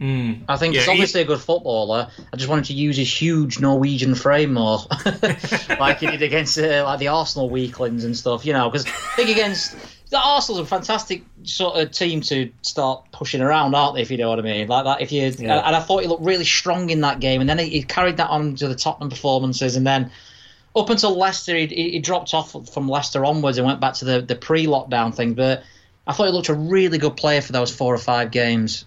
Mm. 0.00 0.42
I 0.48 0.56
think 0.56 0.74
Yeah, 0.74 0.80
he's 0.80 0.86
he- 0.86 0.92
obviously 0.92 1.20
a 1.20 1.24
good 1.24 1.40
footballer. 1.40 2.08
I 2.32 2.36
just 2.36 2.48
wanted 2.48 2.64
to 2.64 2.72
use 2.72 2.96
his 2.96 3.08
huge 3.22 3.60
Norwegian 3.60 4.16
frame 4.16 4.54
more, 4.54 4.80
like 5.78 6.00
he 6.00 6.06
did 6.08 6.22
against 6.22 6.58
uh, 6.58 6.82
like 6.84 6.98
the 6.98 7.06
Arsenal 7.06 7.48
weaklings 7.48 8.04
and 8.04 8.16
stuff. 8.16 8.44
You 8.44 8.52
know, 8.52 8.68
because 8.68 8.84
I 8.84 8.90
think 9.14 9.30
against 9.30 9.76
the 10.12 10.20
Arsenal's 10.20 10.60
a 10.60 10.66
fantastic 10.66 11.24
sort 11.42 11.78
of 11.78 11.90
team 11.90 12.20
to 12.20 12.52
start 12.60 13.06
pushing 13.12 13.40
around, 13.40 13.74
aren't 13.74 13.96
they? 13.96 14.02
If 14.02 14.10
you 14.10 14.18
know 14.18 14.28
what 14.28 14.38
I 14.38 14.42
mean, 14.42 14.68
like 14.68 14.84
that. 14.84 15.00
If 15.00 15.10
you 15.10 15.22
and 15.22 15.50
I 15.50 15.80
thought 15.80 16.02
he 16.02 16.06
looked 16.06 16.22
really 16.22 16.44
strong 16.44 16.90
in 16.90 17.00
that 17.00 17.18
game, 17.18 17.40
and 17.40 17.48
then 17.48 17.58
he, 17.58 17.70
he 17.70 17.82
carried 17.82 18.18
that 18.18 18.28
on 18.28 18.54
to 18.56 18.68
the 18.68 18.74
Tottenham 18.74 19.08
performances, 19.08 19.74
and 19.74 19.86
then 19.86 20.10
up 20.76 20.90
until 20.90 21.16
Leicester, 21.16 21.56
he, 21.56 21.66
he 21.66 21.98
dropped 21.98 22.34
off 22.34 22.52
from 22.72 22.88
Leicester 22.90 23.24
onwards 23.24 23.56
and 23.56 23.66
went 23.66 23.80
back 23.80 23.94
to 23.94 24.04
the, 24.04 24.20
the 24.20 24.36
pre-lockdown 24.36 25.14
thing. 25.14 25.32
But 25.32 25.64
I 26.06 26.12
thought 26.12 26.26
he 26.26 26.32
looked 26.32 26.50
a 26.50 26.54
really 26.54 26.98
good 26.98 27.16
player 27.16 27.40
for 27.40 27.52
those 27.52 27.74
four 27.74 27.94
or 27.94 27.98
five 27.98 28.30
games. 28.30 28.84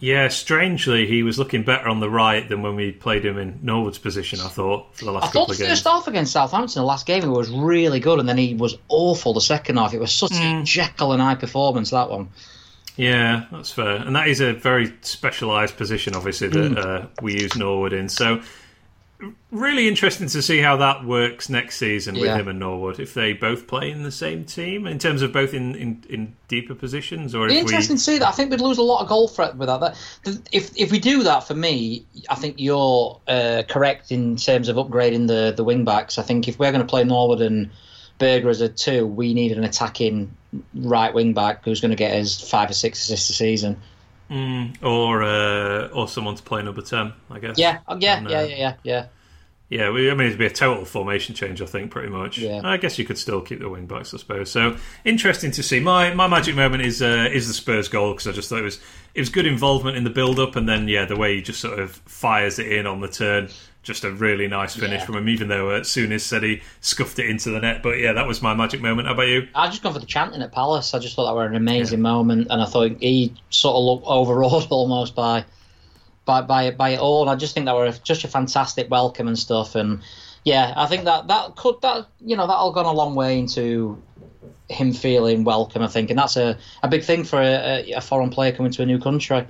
Yeah, 0.00 0.28
strangely, 0.28 1.06
he 1.06 1.22
was 1.22 1.38
looking 1.38 1.62
better 1.62 1.88
on 1.88 2.00
the 2.00 2.10
right 2.10 2.46
than 2.46 2.60
when 2.62 2.76
we 2.76 2.92
played 2.92 3.24
him 3.24 3.38
in 3.38 3.60
Norwood's 3.62 3.96
position. 3.98 4.40
I 4.40 4.48
thought 4.48 4.94
for 4.96 5.04
the 5.06 5.12
last 5.12 5.22
I 5.22 5.26
couple 5.28 5.40
thought 5.46 5.50
of 5.52 5.56
the 5.58 5.64
games. 5.64 5.78
first 5.78 5.84
half 5.86 6.08
against 6.08 6.32
Southampton, 6.32 6.80
the 6.82 6.86
last 6.86 7.06
game, 7.06 7.22
he 7.22 7.28
was 7.28 7.48
really 7.48 8.00
good, 8.00 8.18
and 8.18 8.28
then 8.28 8.36
he 8.36 8.54
was 8.54 8.76
awful 8.88 9.32
the 9.32 9.40
second 9.40 9.76
half. 9.78 9.94
It 9.94 10.00
was 10.00 10.12
such 10.12 10.32
Mm. 10.32 10.60
a 10.62 10.64
Jekyll 10.64 11.12
and 11.12 11.22
Hyde 11.22 11.40
performance 11.40 11.90
that 11.90 12.10
one. 12.10 12.28
Yeah, 12.96 13.44
that's 13.50 13.70
fair, 13.70 13.96
and 13.96 14.14
that 14.14 14.28
is 14.28 14.40
a 14.40 14.52
very 14.52 14.92
specialised 15.00 15.76
position, 15.76 16.14
obviously 16.14 16.48
that 16.48 16.72
Mm. 16.72 16.78
uh, 17.04 17.06
we 17.22 17.40
use 17.40 17.56
Norwood 17.56 17.92
in. 17.92 18.08
So, 18.08 18.40
really 19.50 19.88
interesting 19.88 20.28
to 20.28 20.42
see 20.42 20.58
how 20.58 20.76
that 20.76 21.04
works 21.04 21.48
next 21.48 21.76
season 21.78 22.14
with 22.14 22.24
Yeah. 22.24 22.36
him 22.36 22.48
and 22.48 22.58
Norwood. 22.58 22.98
If 22.98 23.14
they 23.14 23.32
both 23.32 23.66
play 23.66 23.90
in 23.90 24.02
the 24.02 24.10
same 24.10 24.44
team, 24.44 24.86
in 24.86 24.98
terms 24.98 25.22
of 25.22 25.32
both 25.32 25.54
in, 25.54 25.74
in, 25.74 26.04
in 26.08 26.36
deeper 26.48 26.74
positions, 26.74 27.34
or 27.34 27.48
interesting 27.48 27.94
we. 27.94 27.98
to 27.98 28.02
see 28.02 28.18
that. 28.18 28.28
I 28.28 28.32
think 28.32 28.50
we'd 28.50 28.60
lose 28.60 28.78
a 28.78 28.82
lot 28.82 29.02
of 29.02 29.08
goal 29.08 29.28
threat 29.28 29.56
with 29.56 29.68
that. 29.68 29.80
that 29.80 30.40
if 30.52 30.70
if 30.76 30.90
we 30.90 30.98
do 30.98 31.22
that, 31.22 31.46
for 31.46 31.54
me, 31.54 32.04
I 32.28 32.34
think 32.34 32.56
you're 32.58 33.20
uh, 33.28 33.62
correct 33.68 34.10
in 34.10 34.36
terms 34.36 34.68
of 34.68 34.76
upgrading 34.76 35.28
the 35.28 35.52
the 35.56 35.64
wing 35.64 35.84
backs. 35.84 36.18
I 36.18 36.22
think 36.22 36.48
if 36.48 36.58
we're 36.58 36.72
going 36.72 36.84
to 36.84 36.90
play 36.90 37.04
Norwood 37.04 37.40
and 37.40 37.70
Berge 38.18 38.44
as 38.46 38.60
a 38.60 38.68
two, 38.68 39.06
we 39.06 39.34
need 39.34 39.52
an 39.52 39.64
attacking 39.64 40.34
right 40.74 41.12
wing 41.12 41.34
back 41.34 41.64
who's 41.64 41.80
going 41.80 41.90
to 41.90 41.96
get 41.96 42.12
us 42.14 42.40
five 42.40 42.70
or 42.70 42.74
six 42.74 43.02
assists 43.02 43.30
a 43.30 43.32
season. 43.32 43.80
Mm, 44.30 44.82
or 44.82 45.22
uh, 45.22 45.88
or 45.88 46.08
someone 46.08 46.34
to 46.34 46.42
play 46.42 46.62
number 46.62 46.80
ten, 46.80 47.12
I 47.30 47.38
guess. 47.40 47.58
Yeah, 47.58 47.80
uh, 47.86 47.96
yeah, 48.00 48.16
And, 48.16 48.26
uh, 48.26 48.30
yeah, 48.30 48.42
yeah, 48.42 48.56
yeah, 48.56 48.74
yeah. 48.82 49.06
Yeah, 49.70 49.90
we, 49.90 50.10
I 50.10 50.14
mean, 50.14 50.26
it'd 50.26 50.38
be 50.38 50.44
a 50.46 50.50
total 50.50 50.84
formation 50.84 51.34
change, 51.34 51.62
I 51.62 51.66
think, 51.66 51.90
pretty 51.90 52.10
much. 52.10 52.36
Yeah. 52.38 52.60
I 52.62 52.76
guess 52.76 52.98
you 52.98 53.04
could 53.06 53.16
still 53.18 53.40
keep 53.40 53.60
the 53.60 53.68
wing 53.68 53.86
backs, 53.86 54.12
I 54.12 54.18
suppose. 54.18 54.50
So 54.50 54.76
interesting 55.04 55.50
to 55.52 55.62
see. 55.62 55.80
My 55.80 56.12
my 56.14 56.26
magic 56.28 56.54
moment 56.54 56.82
is 56.82 57.00
uh, 57.02 57.28
is 57.32 57.48
the 57.48 57.54
Spurs 57.54 57.88
goal 57.88 58.12
because 58.12 58.26
I 58.28 58.32
just 58.32 58.48
thought 58.50 58.58
it 58.58 58.62
was 58.64 58.78
it 59.14 59.20
was 59.20 59.30
good 59.30 59.46
involvement 59.46 59.96
in 59.96 60.04
the 60.04 60.10
build 60.10 60.38
up, 60.38 60.54
and 60.54 60.68
then 60.68 60.86
yeah, 60.86 61.06
the 61.06 61.16
way 61.16 61.36
he 61.36 61.42
just 61.42 61.60
sort 61.60 61.78
of 61.78 61.92
fires 62.04 62.58
it 62.58 62.70
in 62.70 62.86
on 62.86 63.00
the 63.00 63.08
turn, 63.08 63.48
just 63.82 64.04
a 64.04 64.10
really 64.12 64.46
nice 64.48 64.76
finish 64.76 65.00
Yeah. 65.00 65.06
from 65.06 65.16
him. 65.16 65.28
Even 65.30 65.48
though 65.48 65.70
uh, 65.70 65.80
Souness 65.80 66.20
said 66.20 66.42
he 66.42 66.60
scuffed 66.82 67.18
it 67.18 67.28
into 67.28 67.48
the 67.50 67.58
net, 67.60 67.82
but 67.82 67.98
yeah, 67.98 68.12
that 68.12 68.26
was 68.26 68.42
my 68.42 68.54
magic 68.54 68.82
moment. 68.82 69.08
How 69.08 69.14
about 69.14 69.28
you? 69.28 69.48
I 69.54 69.68
just 69.68 69.82
gone 69.82 69.94
for 69.94 69.98
the 69.98 70.06
chanting 70.06 70.42
at 70.42 70.52
Palace. 70.52 70.92
I 70.92 70.98
just 70.98 71.16
thought 71.16 71.24
that 71.24 71.34
were 71.34 71.46
an 71.46 71.56
amazing 71.56 72.02
moment, 72.02 72.48
and 72.50 72.60
I 72.60 72.66
thought 72.66 72.92
he 73.00 73.32
sort 73.48 73.76
of 73.76 73.82
looked 73.84 74.06
overawed 74.06 74.66
almost 74.70 75.14
by 75.16 75.46
by 76.24 76.42
by 76.42 76.70
by 76.70 76.90
it 76.90 77.00
all. 77.00 77.22
And 77.22 77.30
I 77.30 77.36
just 77.36 77.54
think 77.54 77.66
that 77.66 77.74
were 77.74 77.90
just 78.02 78.24
a 78.24 78.28
fantastic 78.28 78.90
welcome 78.90 79.28
and 79.28 79.38
stuff. 79.38 79.74
And 79.74 80.00
yeah, 80.44 80.74
I 80.76 80.86
think 80.86 81.04
that 81.04 81.28
that 81.28 81.56
could 81.56 81.80
that 81.82 82.06
you 82.20 82.36
know 82.36 82.46
that 82.46 82.54
all 82.54 82.72
gone 82.72 82.86
a 82.86 82.92
long 82.92 83.14
way 83.14 83.38
into 83.38 84.02
him 84.68 84.92
feeling 84.92 85.44
welcome. 85.44 85.82
I 85.82 85.88
think, 85.88 86.10
and 86.10 86.18
that's 86.18 86.36
a, 86.36 86.58
a 86.82 86.88
big 86.88 87.02
thing 87.02 87.24
for 87.24 87.40
a, 87.40 87.92
a 87.92 88.00
foreign 88.00 88.30
player 88.30 88.52
coming 88.52 88.72
to 88.72 88.82
a 88.82 88.86
new 88.86 88.98
country. 88.98 89.46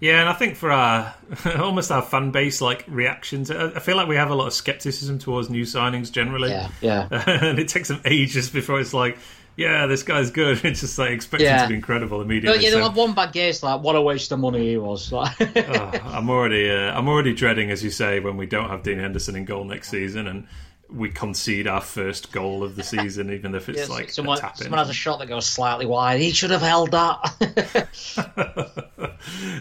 Yeah, 0.00 0.20
and 0.20 0.28
I 0.28 0.32
think 0.32 0.56
for 0.56 0.70
our 0.70 1.14
almost 1.58 1.90
our 1.90 2.02
fan 2.02 2.30
base 2.30 2.60
like 2.60 2.84
reactions, 2.88 3.50
I 3.50 3.66
I 3.66 3.78
feel 3.80 3.96
like 3.96 4.08
we 4.08 4.16
have 4.16 4.30
a 4.30 4.34
lot 4.34 4.46
of 4.46 4.54
skepticism 4.54 5.18
towards 5.18 5.50
new 5.50 5.64
signings 5.64 6.10
generally. 6.10 6.50
Yeah, 6.50 6.68
yeah. 6.80 7.08
and 7.10 7.58
it 7.58 7.68
takes 7.68 7.88
them 7.88 8.00
ages 8.04 8.48
before 8.48 8.80
it's 8.80 8.94
like, 8.94 9.18
yeah, 9.56 9.86
this 9.86 10.02
guy's 10.02 10.30
good. 10.30 10.60
It's 10.64 10.80
just 10.80 10.98
like 10.98 11.10
expecting 11.10 11.46
Yeah. 11.46 11.62
to 11.62 11.68
be 11.68 11.74
incredible 11.74 12.20
immediately. 12.20 12.58
But 12.58 12.62
yeah, 12.62 12.70
So, 12.70 12.76
they'll 12.76 12.88
have 12.88 12.96
one 12.96 13.14
bad 13.14 13.32
game. 13.32 13.54
Like, 13.62 13.82
what 13.82 13.96
a 13.96 14.02
waste 14.02 14.30
of 14.32 14.38
money 14.38 14.68
he 14.70 14.76
was. 14.76 15.10
Like, 15.12 15.34
oh, 15.68 15.90
I'm 16.04 16.28
already, 16.30 16.70
uh, 16.70 16.96
I'm 16.96 17.08
already 17.08 17.32
dreading, 17.34 17.70
as 17.70 17.82
you 17.82 17.90
say, 17.90 18.20
when 18.20 18.36
we 18.36 18.46
don't 18.46 18.68
have 18.68 18.82
Dean 18.82 18.98
Henderson 18.98 19.36
in 19.36 19.44
goal 19.44 19.64
next 19.64 19.88
season 19.90 20.26
and 20.26 20.46
we 20.88 21.10
concede 21.10 21.66
our 21.66 21.80
first 21.80 22.30
goal 22.30 22.62
of 22.62 22.76
the 22.76 22.82
season, 22.94 23.32
even 23.32 23.54
if 23.54 23.68
it's 23.68 23.78
Yes, 23.78 23.88
like 23.90 24.10
someone, 24.10 24.38
someone 24.54 24.78
has 24.78 24.88
a 24.88 24.92
shot 24.92 25.18
that 25.18 25.26
goes 25.26 25.46
slightly 25.46 25.84
wide. 25.86 26.20
He 26.20 26.30
should 26.30 26.50
have 26.50 26.62
held 26.62 26.92
that. 26.92 27.88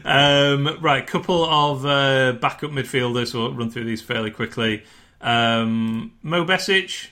um, 0.04 0.78
right, 0.82 1.06
couple 1.06 1.46
of 1.46 1.86
uh, 1.86 2.34
backup 2.34 2.72
midfielders. 2.72 3.34
We'll 3.34 3.54
run 3.54 3.70
through 3.72 3.86
these 3.86 4.02
fairly 4.02 4.32
quickly. 4.32 4.84
Um, 5.22 6.14
Mo 6.22 6.46
Besic, 6.46 7.08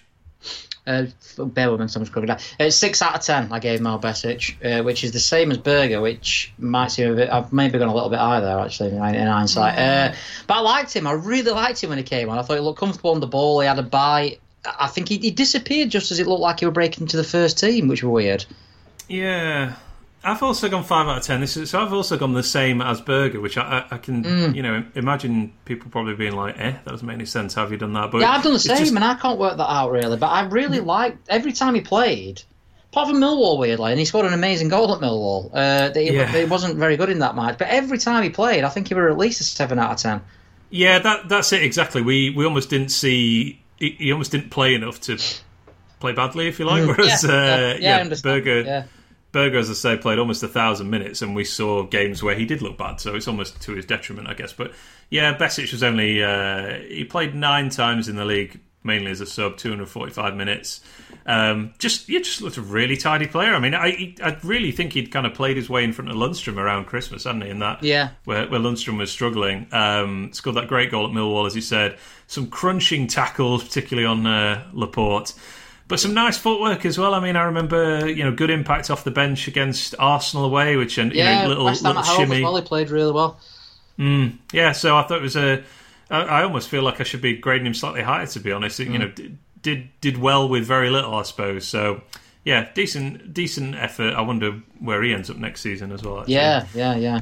Uh, 0.85 1.05
bear 1.38 1.72
with 1.72 1.80
me, 1.80 1.88
someone's 1.88 2.10
cooking 2.10 2.27
down. 2.27 2.39
Uh, 2.60 2.69
six 2.69 3.01
out 3.01 3.15
of 3.15 3.22
ten, 3.22 3.51
I 3.51 3.60
gave 3.60 3.80
Mal 3.80 3.99
Besic, 3.99 4.80
uh, 4.80 4.84
which 4.84 5.03
is 5.03 5.14
the 5.14 5.19
same 5.19 5.51
as 5.51 5.57
Berge, 5.57 5.95
which 6.01 6.51
might 6.57 6.89
seem 6.89 7.14
a 7.14 7.15
bit. 7.15 7.30
I've 7.30 7.53
maybe 7.53 7.80
gone 7.80 7.88
a 7.88 7.93
little 7.93 8.10
bit 8.10 8.19
high 8.19 8.41
there, 8.41 8.60
actually, 8.60 8.89
in, 8.89 8.95
in 8.95 9.27
hindsight. 9.27 9.80
Uh, 9.80 10.14
but 10.45 10.55
I 10.55 10.60
liked 10.60 10.93
him. 10.93 11.07
I 11.07 11.14
really 11.14 11.51
liked 11.51 11.81
him 11.81 11.89
when 11.89 11.99
he 11.99 12.03
came 12.03 12.30
on. 12.30 12.38
I 12.38 12.41
thought 12.41 12.55
he 12.55 12.60
looked 12.60 12.80
comfortable 12.80 13.11
on 13.11 13.22
the 13.22 13.27
ball. 13.27 13.61
He 13.61 13.68
had 13.68 13.80
a 13.80 13.84
bite. 13.84 14.41
I 14.65 14.88
think 14.88 15.07
he, 15.07 15.18
he 15.18 15.31
disappeared 15.31 15.89
just 15.89 16.11
as 16.11 16.19
it 16.19 16.27
looked 16.27 16.41
like 16.41 16.60
he 16.60 16.65
was 16.65 16.73
breaking 16.73 17.03
into 17.03 17.18
the 17.18 17.23
first 17.23 17.60
team, 17.60 17.88
which 17.88 18.03
was 18.03 18.11
weird. 18.11 18.45
Yeah, 19.07 19.76
I've 20.24 20.41
also 20.41 20.70
gone 20.70 20.84
five 20.84 21.08
out 21.08 21.18
of 21.18 21.24
ten. 21.24 21.41
This 21.41 21.58
is, 21.58 21.70
so 21.72 21.82
I've 21.82 21.91
also 21.94 22.18
gone 22.18 22.34
the 22.34 22.44
same 22.44 22.82
as 22.82 23.02
Berge, 23.02 23.36
which 23.36 23.58
I, 23.58 23.86
I, 23.91 23.95
I 23.95 23.98
can 23.98 24.24
Mm. 24.24 24.56
you 24.56 24.64
know 24.64 24.84
imagine 24.95 25.54
people 25.66 25.90
probably 25.91 26.16
being 26.16 26.36
like, 26.36 26.58
"Eh, 26.58 26.72
that 26.72 26.86
doesn't 26.86 27.06
make 27.06 27.16
any 27.16 27.26
sense. 27.26 27.54
Have 27.56 27.72
you 27.72 27.78
done 27.78 27.94
that?" 27.94 28.12
But 28.12 28.22
Yeah, 28.22 28.32
I've 28.32 28.44
done 28.44 28.54
the 28.54 28.60
same, 28.60 28.78
just- 28.78 28.95
and 28.95 29.04
I 29.04 29.16
can't 29.16 29.38
work 29.40 29.58
that 29.58 29.70
out 29.70 29.91
really. 29.91 30.18
But 30.18 30.28
I 30.28 30.45
really 30.45 30.80
liked 30.80 31.28
every 31.30 31.52
time 31.54 31.76
he 31.76 31.82
played. 31.82 32.41
Apart 32.91 33.10
from 33.10 33.18
Millwall, 33.20 33.58
weirdly, 33.58 33.90
and 33.91 34.00
he 34.00 34.06
scored 34.06 34.28
an 34.28 34.34
amazing 34.34 34.70
goal 34.70 34.94
at 34.94 35.02
Millwall. 35.02 35.50
Uh, 35.52 35.91
he, 35.95 36.12
Yeah. 36.14 36.28
he 36.28 36.45
wasn't 36.45 36.76
very 36.78 36.95
good 36.95 37.10
in 37.10 37.20
that 37.20 37.36
match, 37.36 37.58
but 37.58 37.68
every 37.68 37.98
time 37.98 38.22
he 38.22 38.30
played, 38.30 38.64
I 38.64 38.70
think 38.70 38.88
he 38.88 38.94
were 38.94 39.10
at 39.10 39.18
least 39.18 39.41
a 39.41 39.44
seven 39.44 39.80
out 39.80 39.91
of 39.91 39.98
ten. 39.98 40.22
yeah, 40.70 41.00
that 41.00 41.28
that's 41.28 41.52
it 41.54 41.64
exactly. 41.64 42.02
We 42.04 42.30
we 42.30 42.45
almost 42.45 42.70
didn't 42.70 42.90
see. 42.90 43.60
He, 43.78 43.90
he 44.00 44.12
almost 44.12 44.32
didn't 44.32 44.52
play 44.52 44.76
enough 44.76 45.02
to 45.02 45.18
play 46.00 46.12
badly, 46.14 46.48
if 46.48 46.60
you 46.60 46.66
like. 46.66 46.86
Whereas, 46.88 47.24
Mm. 47.24 47.30
yeah, 47.30 47.36
uh, 47.36 47.78
yeah, 47.80 48.04
yeah. 48.08 48.16
Berge. 48.22 48.86
Berge, 49.34 49.55
as 49.55 49.69
I 49.69 49.73
say, 49.73 49.97
played 49.97 50.19
almost 50.19 50.41
a 50.43 50.47
thousand 50.47 50.89
minutes, 50.89 51.22
and 51.22 51.35
we 51.35 51.43
saw 51.43 51.84
games 51.84 52.23
where 52.23 52.35
he 52.35 52.45
did 52.45 52.61
look 52.61 52.77
bad. 52.77 53.01
So 53.01 53.15
it's 53.15 53.27
almost 53.27 53.60
to 53.64 53.73
his 53.73 53.85
detriment, 53.85 54.30
I 54.30 54.34
guess. 54.35 54.53
But 54.53 54.72
yeah, 55.10 55.35
Besic 55.38 55.72
was 55.73 55.84
only 55.84 56.23
uh, 56.23 56.77
he 56.88 57.03
played 57.03 57.35
nine 57.35 57.69
times 57.69 58.07
in 58.07 58.15
the 58.15 58.23
league, 58.26 58.61
mainly 58.84 59.11
as 59.11 59.19
a 59.19 59.26
sub, 59.26 59.57
two 59.57 59.69
hundred 59.69 59.89
forty-five 59.89 60.35
minutes. 60.35 60.81
Um, 61.26 61.73
just 61.80 62.10
yeah, 62.10 62.19
just 62.19 62.41
looked 62.41 62.57
a 62.57 62.61
really 62.61 62.95
tidy 62.97 63.27
player. 63.27 63.55
I 63.55 63.60
mean, 63.60 63.73
I 63.73 64.14
I 64.22 64.38
really 64.43 64.72
think 64.72 64.93
he'd 64.93 65.10
kind 65.11 65.26
of 65.26 65.34
played 65.34 65.57
his 65.57 65.69
way 65.69 65.84
in 65.84 65.93
front 65.93 66.11
of 66.11 66.15
Lundstram 66.18 66.57
around 66.57 66.85
Christmas, 66.85 67.23
hadn't 67.23 67.41
he? 67.41 67.49
In 67.49 67.60
that 67.60 67.81
Yeah. 67.81 68.10
where, 68.26 68.47
where 68.47 68.60
Lundstram 68.60 68.97
was 68.97 69.11
struggling. 69.11 69.68
Um, 69.72 70.31
scored 70.34 70.57
that 70.57 70.68
great 70.68 70.91
goal 70.91 71.05
at 71.05 71.11
Millwall, 71.11 71.47
as 71.47 71.55
you 71.55 71.61
said. 71.61 71.97
Some 72.27 72.47
crunching 72.47 73.07
tackles, 73.07 73.64
particularly 73.64 74.05
on 74.05 74.27
uh, 74.27 74.69
Laporte. 74.73 75.34
But 75.88 75.99
some 75.99 76.14
nice 76.14 76.38
footwork 76.38 76.85
as 76.85 76.97
well. 76.97 77.14
I 77.14 77.19
mean, 77.19 77.35
I 77.35 77.43
remember 77.43 78.10
you 78.10 78.23
know 78.23 78.31
good 78.31 78.49
impact 78.49 78.89
off 78.89 79.03
the 79.03 79.11
bench 79.11 79.47
against 79.47 79.93
Arsenal 79.99 80.45
away, 80.45 80.76
which 80.76 80.97
and 80.97 81.11
you 81.11 81.19
Yeah, 81.19 81.43
know, 81.43 81.49
little 81.49 81.65
West 81.65 81.84
Ham 81.84 81.95
little 81.95 82.01
at 82.01 82.07
home 82.07 82.18
shimmy. 82.26 82.38
as 82.38 82.43
well. 82.43 82.55
He 82.55 82.61
played 82.61 82.89
really 82.89 83.11
well. 83.11 83.39
Mm. 83.99 84.38
Yeah, 84.51 84.72
so 84.72 84.97
I 84.97 85.03
thought 85.03 85.18
it 85.19 85.22
was 85.22 85.35
a. 85.35 85.64
I, 86.10 86.22
I 86.22 86.43
almost 86.43 86.69
feel 86.69 86.84
like 86.84 86.99
I 86.99 87.03
should 87.03 87.22
be 87.22 87.35
grading 87.38 87.68
him 87.68 87.73
slightly 87.73 88.01
higher, 88.01 88.26
to 88.26 88.39
be 88.39 88.51
honest. 88.51 88.80
You 88.80 88.97
know, 88.97 89.07
mm. 89.07 89.15
d- 89.15 89.38
did 89.61 89.89
did 90.01 90.18
well 90.18 90.47
with 90.49 90.65
very 90.65 90.89
little, 90.89 91.14
I 91.14 91.23
suppose. 91.23 91.68
So 91.68 92.01
yeah, 92.43 92.69
decent 92.73 93.34
decent 93.34 93.76
effort. 93.76 94.14
I 94.15 94.22
wonder 94.22 94.61
where 94.80 95.03
he 95.03 95.14
ends 95.14 95.30
up 95.30 95.38
next 95.38 95.61
season 95.61 95.91
as 95.91 96.01
well. 96.01 96.22
Actually. 96.22 96.35
Yeah, 96.35 96.65
yeah, 96.73 96.95
yeah. 96.95 97.22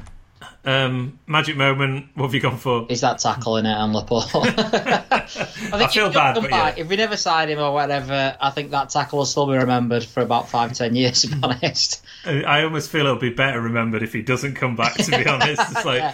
Um, 0.63 1.19
magic 1.27 1.57
moment. 1.57 2.07
What 2.15 2.25
have 2.27 2.33
you 2.35 2.39
gone 2.41 2.57
for? 2.57 2.85
Is 2.89 3.01
that 3.01 3.19
tackle 3.19 3.57
in 3.57 3.65
it 3.65 3.73
on 3.73 3.93
Laporte? 3.93 4.29
I, 4.35 4.39
think 4.47 5.73
I 5.73 5.87
feel 5.87 6.07
if, 6.07 6.13
bad, 6.13 6.35
but 6.35 6.49
back, 6.49 6.77
yeah. 6.77 6.83
if 6.83 6.89
we 6.89 6.95
never 6.95 7.17
sign 7.17 7.49
him 7.49 7.59
or 7.59 7.73
whatever, 7.73 8.35
I 8.39 8.49
think 8.51 8.71
that 8.71 8.89
tackle 8.89 9.19
will 9.19 9.25
still 9.25 9.47
be 9.47 9.53
remembered 9.57 10.03
for 10.03 10.21
about 10.21 10.49
five, 10.49 10.73
ten 10.73 10.95
years. 10.95 11.21
To 11.21 11.27
be 11.29 11.39
honest. 11.43 12.03
I 12.25 12.43
I 12.43 12.63
almost 12.63 12.89
feel 12.91 13.01
it'll 13.05 13.15
be 13.17 13.29
better 13.29 13.59
remembered 13.61 14.03
if 14.03 14.13
he 14.13 14.21
doesn't 14.21 14.55
come 14.55 14.75
back. 14.75 14.95
To 14.95 15.11
be 15.11 15.25
honest, 15.27 15.61
it's 15.71 15.85
like 15.85 15.99
Yeah. 16.01 16.13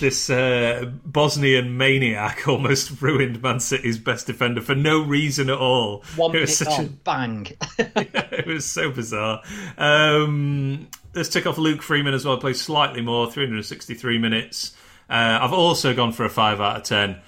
this 0.00 0.30
uh, 0.30 0.90
Bosnian 1.04 1.76
maniac 1.76 2.46
almost 2.46 3.02
ruined 3.02 3.42
Man 3.42 3.58
City's 3.58 3.98
best 3.98 4.26
defender 4.28 4.60
for 4.60 4.74
no 4.76 5.00
reason 5.02 5.50
at 5.50 5.58
all. 5.58 6.04
One 6.16 6.30
it 6.30 6.34
minute 6.34 6.48
was 6.48 6.56
such 6.56 6.78
on, 6.78 6.84
a 6.84 6.88
bang. 6.88 7.46
it 7.78 8.46
was 8.46 8.64
so 8.64 8.90
bizarre. 8.92 9.42
Um, 9.76 10.88
let's 11.18 11.28
tick 11.28 11.46
off 11.46 11.58
Luke 11.58 11.82
Freeman 11.82 12.14
as 12.14 12.24
well. 12.24 12.38
Played 12.38 12.56
slightly 12.56 13.02
more, 13.02 13.30
363 13.30 14.18
minutes. 14.18 14.74
Uh, 15.10 15.38
I've 15.40 15.52
also 15.52 15.94
gone 15.94 16.12
for 16.12 16.24
a 16.24 16.30
5 16.30 16.60
out 16.60 16.76
of 16.78 16.82
10. 16.84 17.20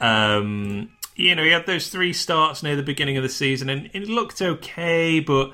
Um, 0.00 0.90
you 1.16 1.34
know, 1.34 1.42
he 1.42 1.50
had 1.50 1.66
those 1.66 1.88
three 1.88 2.12
starts 2.12 2.62
near 2.62 2.76
the 2.76 2.82
beginning 2.82 3.16
of 3.16 3.22
the 3.24 3.28
season 3.28 3.68
and 3.68 3.90
it 3.92 4.08
looked 4.08 4.40
okay, 4.40 5.18
but 5.18 5.52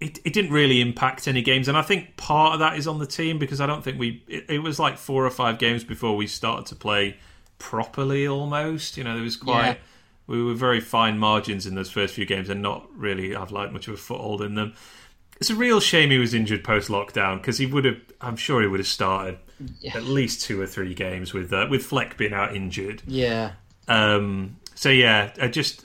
it, 0.00 0.18
it 0.24 0.32
didn't 0.32 0.50
really 0.50 0.80
impact 0.80 1.28
any 1.28 1.40
games, 1.40 1.68
and 1.68 1.78
I 1.78 1.82
think 1.82 2.16
part 2.16 2.54
of 2.54 2.60
that 2.60 2.76
is 2.76 2.86
on 2.86 2.98
the 2.98 3.06
team 3.06 3.38
because 3.38 3.60
I 3.60 3.66
don't 3.66 3.82
think 3.82 3.98
we. 3.98 4.22
It, 4.28 4.44
it 4.48 4.58
was 4.58 4.78
like 4.78 4.98
four 4.98 5.24
or 5.24 5.30
five 5.30 5.58
games 5.58 5.84
before 5.84 6.16
we 6.16 6.26
started 6.26 6.66
to 6.66 6.74
play 6.74 7.16
properly. 7.58 8.26
Almost, 8.28 8.96
you 8.96 9.04
know, 9.04 9.14
there 9.14 9.22
was 9.22 9.36
quite. 9.36 9.66
Yeah. 9.66 9.76
We 10.26 10.42
were 10.42 10.54
very 10.54 10.80
fine 10.80 11.18
margins 11.18 11.66
in 11.66 11.74
those 11.74 11.90
first 11.90 12.14
few 12.14 12.26
games, 12.26 12.48
and 12.48 12.60
not 12.60 12.86
really 12.96 13.34
have 13.34 13.50
like 13.50 13.72
much 13.72 13.88
of 13.88 13.94
a 13.94 13.96
foothold 13.96 14.42
in 14.42 14.54
them. 14.54 14.74
It's 15.40 15.50
a 15.50 15.54
real 15.54 15.80
shame 15.80 16.10
he 16.10 16.18
was 16.18 16.34
injured 16.34 16.64
post 16.64 16.88
lockdown 16.88 17.38
because 17.38 17.58
he 17.58 17.66
would 17.66 17.84
have. 17.84 18.00
I'm 18.20 18.36
sure 18.36 18.62
he 18.62 18.68
would 18.68 18.80
have 18.80 18.86
started 18.86 19.38
at 19.92 20.04
least 20.04 20.42
two 20.42 20.60
or 20.60 20.66
three 20.66 20.94
games 20.94 21.32
with 21.32 21.52
uh, 21.52 21.66
with 21.70 21.84
Fleck 21.84 22.16
being 22.16 22.32
out 22.32 22.54
injured. 22.54 23.02
Yeah. 23.06 23.52
Um, 23.88 24.56
so 24.74 24.88
yeah, 24.88 25.32
I 25.40 25.48
just 25.48 25.84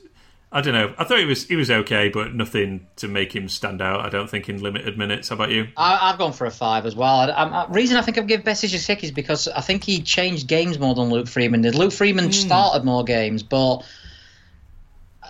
I 0.52 0.62
don't 0.62 0.74
know. 0.74 0.96
I 0.98 1.04
thought 1.04 1.20
he 1.20 1.26
was 1.26 1.46
he 1.48 1.56
was 1.56 1.70
okay, 1.70 2.10
but 2.10 2.34
nothing 2.34 2.88
to 2.96 3.08
make 3.08 3.36
him 3.36 3.48
stand 3.48 3.82
out. 3.82 4.04
I 4.04 4.10
don't 4.10 4.28
think 4.28 4.50
in 4.50 4.62
limited 4.62 4.98
minutes. 4.98 5.30
How 5.30 5.36
about 5.36 5.52
you? 5.52 5.68
I, 5.78 6.10
I've 6.10 6.18
gone 6.18 6.34
for 6.34 6.48
a 6.48 6.52
five 6.52 6.88
as 6.88 6.96
well. 6.96 7.20
I, 7.20 7.28
I, 7.28 7.68
reason 7.70 7.98
I 7.98 8.02
think 8.02 8.18
I've 8.18 8.26
given 8.26 8.44
Besic 8.44 8.74
a 8.74 8.80
six 8.80 9.04
is 9.04 9.12
because 9.12 9.48
I 9.48 9.62
think 9.62 9.84
he 9.84 10.02
changed 10.02 10.48
games 10.48 10.80
more 10.80 10.96
than 10.96 11.10
Luke 11.10 11.28
Freeman 11.28 11.62
did. 11.62 11.76
Luke 11.76 11.94
Freeman 11.94 12.32
started 12.32 12.84
more 12.84 13.04
games, 13.04 13.44
but 13.44 13.84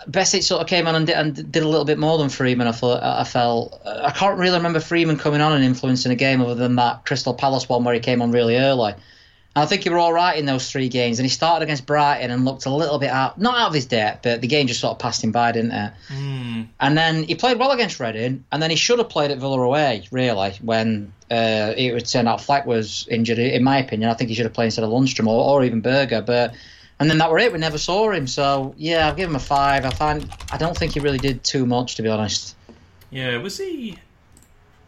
Besic 0.08 0.42
sort 0.42 0.62
of 0.62 0.68
came 0.68 0.86
on 0.86 0.94
and 0.94 1.06
did, 1.06 1.16
and 1.16 1.52
did 1.52 1.62
a 1.62 1.68
little 1.68 1.84
bit 1.84 1.98
more 1.98 2.18
than 2.18 2.28
Freeman. 2.28 2.66
I 2.66 2.72
thought 2.72 3.02
I 3.02 3.24
felt 3.24 3.80
I 3.84 4.10
can't 4.10 4.38
really 4.38 4.56
remember 4.56 4.80
Freeman 4.80 5.18
coming 5.18 5.40
on 5.40 5.52
and 5.52 5.64
influencing 5.64 6.12
a 6.12 6.16
game 6.16 6.40
other 6.40 6.54
than 6.54 6.76
that 6.76 7.04
Crystal 7.04 7.34
Palace 7.34 7.68
one 7.68 7.84
where 7.84 7.94
he 7.94 8.00
came 8.00 8.22
on 8.22 8.30
really 8.30 8.56
early. 8.56 8.92
And 9.56 9.64
I 9.64 9.66
think 9.66 9.82
he 9.82 9.90
were 9.90 9.98
all 9.98 10.12
right 10.12 10.38
in 10.38 10.46
those 10.46 10.70
three 10.70 10.88
games, 10.88 11.18
and 11.18 11.26
he 11.26 11.28
started 11.28 11.64
against 11.64 11.84
Brighton 11.84 12.30
and 12.30 12.44
looked 12.44 12.66
a 12.66 12.70
little 12.70 13.00
bit 13.00 13.10
out, 13.10 13.40
not 13.40 13.58
out 13.58 13.68
of 13.68 13.74
his 13.74 13.84
depth, 13.84 14.22
but 14.22 14.40
the 14.40 14.46
game 14.46 14.68
just 14.68 14.78
sort 14.78 14.92
of 14.92 15.00
passed 15.00 15.24
him 15.24 15.32
by, 15.32 15.50
didn't 15.50 15.72
it? 15.72 15.92
And 16.78 16.96
then 16.96 17.24
he 17.24 17.34
played 17.34 17.58
well 17.58 17.72
against 17.72 17.98
Reading, 17.98 18.44
and 18.52 18.62
then 18.62 18.70
he 18.70 18.76
should 18.76 19.00
have 19.00 19.08
played 19.08 19.32
at 19.32 19.38
Villa 19.38 19.60
away, 19.60 20.06
really, 20.12 20.52
when 20.62 21.12
uh, 21.32 21.74
it 21.76 21.92
would 21.92 22.06
turn 22.06 22.28
out 22.28 22.40
Fleck 22.40 22.64
was 22.64 23.08
injured. 23.10 23.40
In 23.40 23.64
my 23.64 23.78
opinion, 23.78 24.08
I 24.08 24.14
think 24.14 24.28
he 24.28 24.36
should 24.36 24.46
have 24.46 24.54
played 24.54 24.66
instead 24.66 24.84
of 24.84 24.90
Lundstram 24.90 25.26
or, 25.26 25.44
or 25.44 25.64
even 25.64 25.80
Berge, 25.80 26.24
but. 26.24 26.54
And 27.00 27.10
then 27.10 27.18
that 27.18 27.30
were 27.30 27.38
it. 27.38 27.52
We 27.52 27.58
never 27.58 27.78
saw 27.78 28.10
him. 28.10 28.26
So 28.26 28.74
yeah, 28.76 29.08
I'll 29.08 29.14
give 29.14 29.28
him 29.28 29.36
a 29.36 29.40
five. 29.40 29.84
I 29.86 29.90
find 29.90 30.30
I 30.52 30.58
don't 30.58 30.76
think 30.76 30.92
he 30.92 31.00
really 31.00 31.18
did 31.18 31.42
too 31.42 31.64
much, 31.66 31.96
to 31.96 32.02
be 32.02 32.08
honest. 32.08 32.54
Yeah, 33.10 33.38
was 33.38 33.56
he 33.58 33.98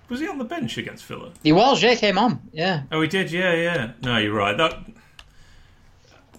was 0.08 0.20
he 0.20 0.28
on 0.28 0.36
the 0.38 0.44
bench 0.44 0.76
against 0.76 1.06
Villa? 1.06 1.32
He 1.42 1.52
was. 1.52 1.82
Yeah, 1.82 1.94
came 1.94 2.18
on. 2.18 2.40
Yeah. 2.52 2.82
Oh, 2.92 3.00
he 3.00 3.08
did. 3.08 3.32
Yeah, 3.32 3.54
yeah. 3.54 3.92
No, 4.02 4.18
you're 4.18 4.34
right. 4.34 4.56
That 4.56 4.78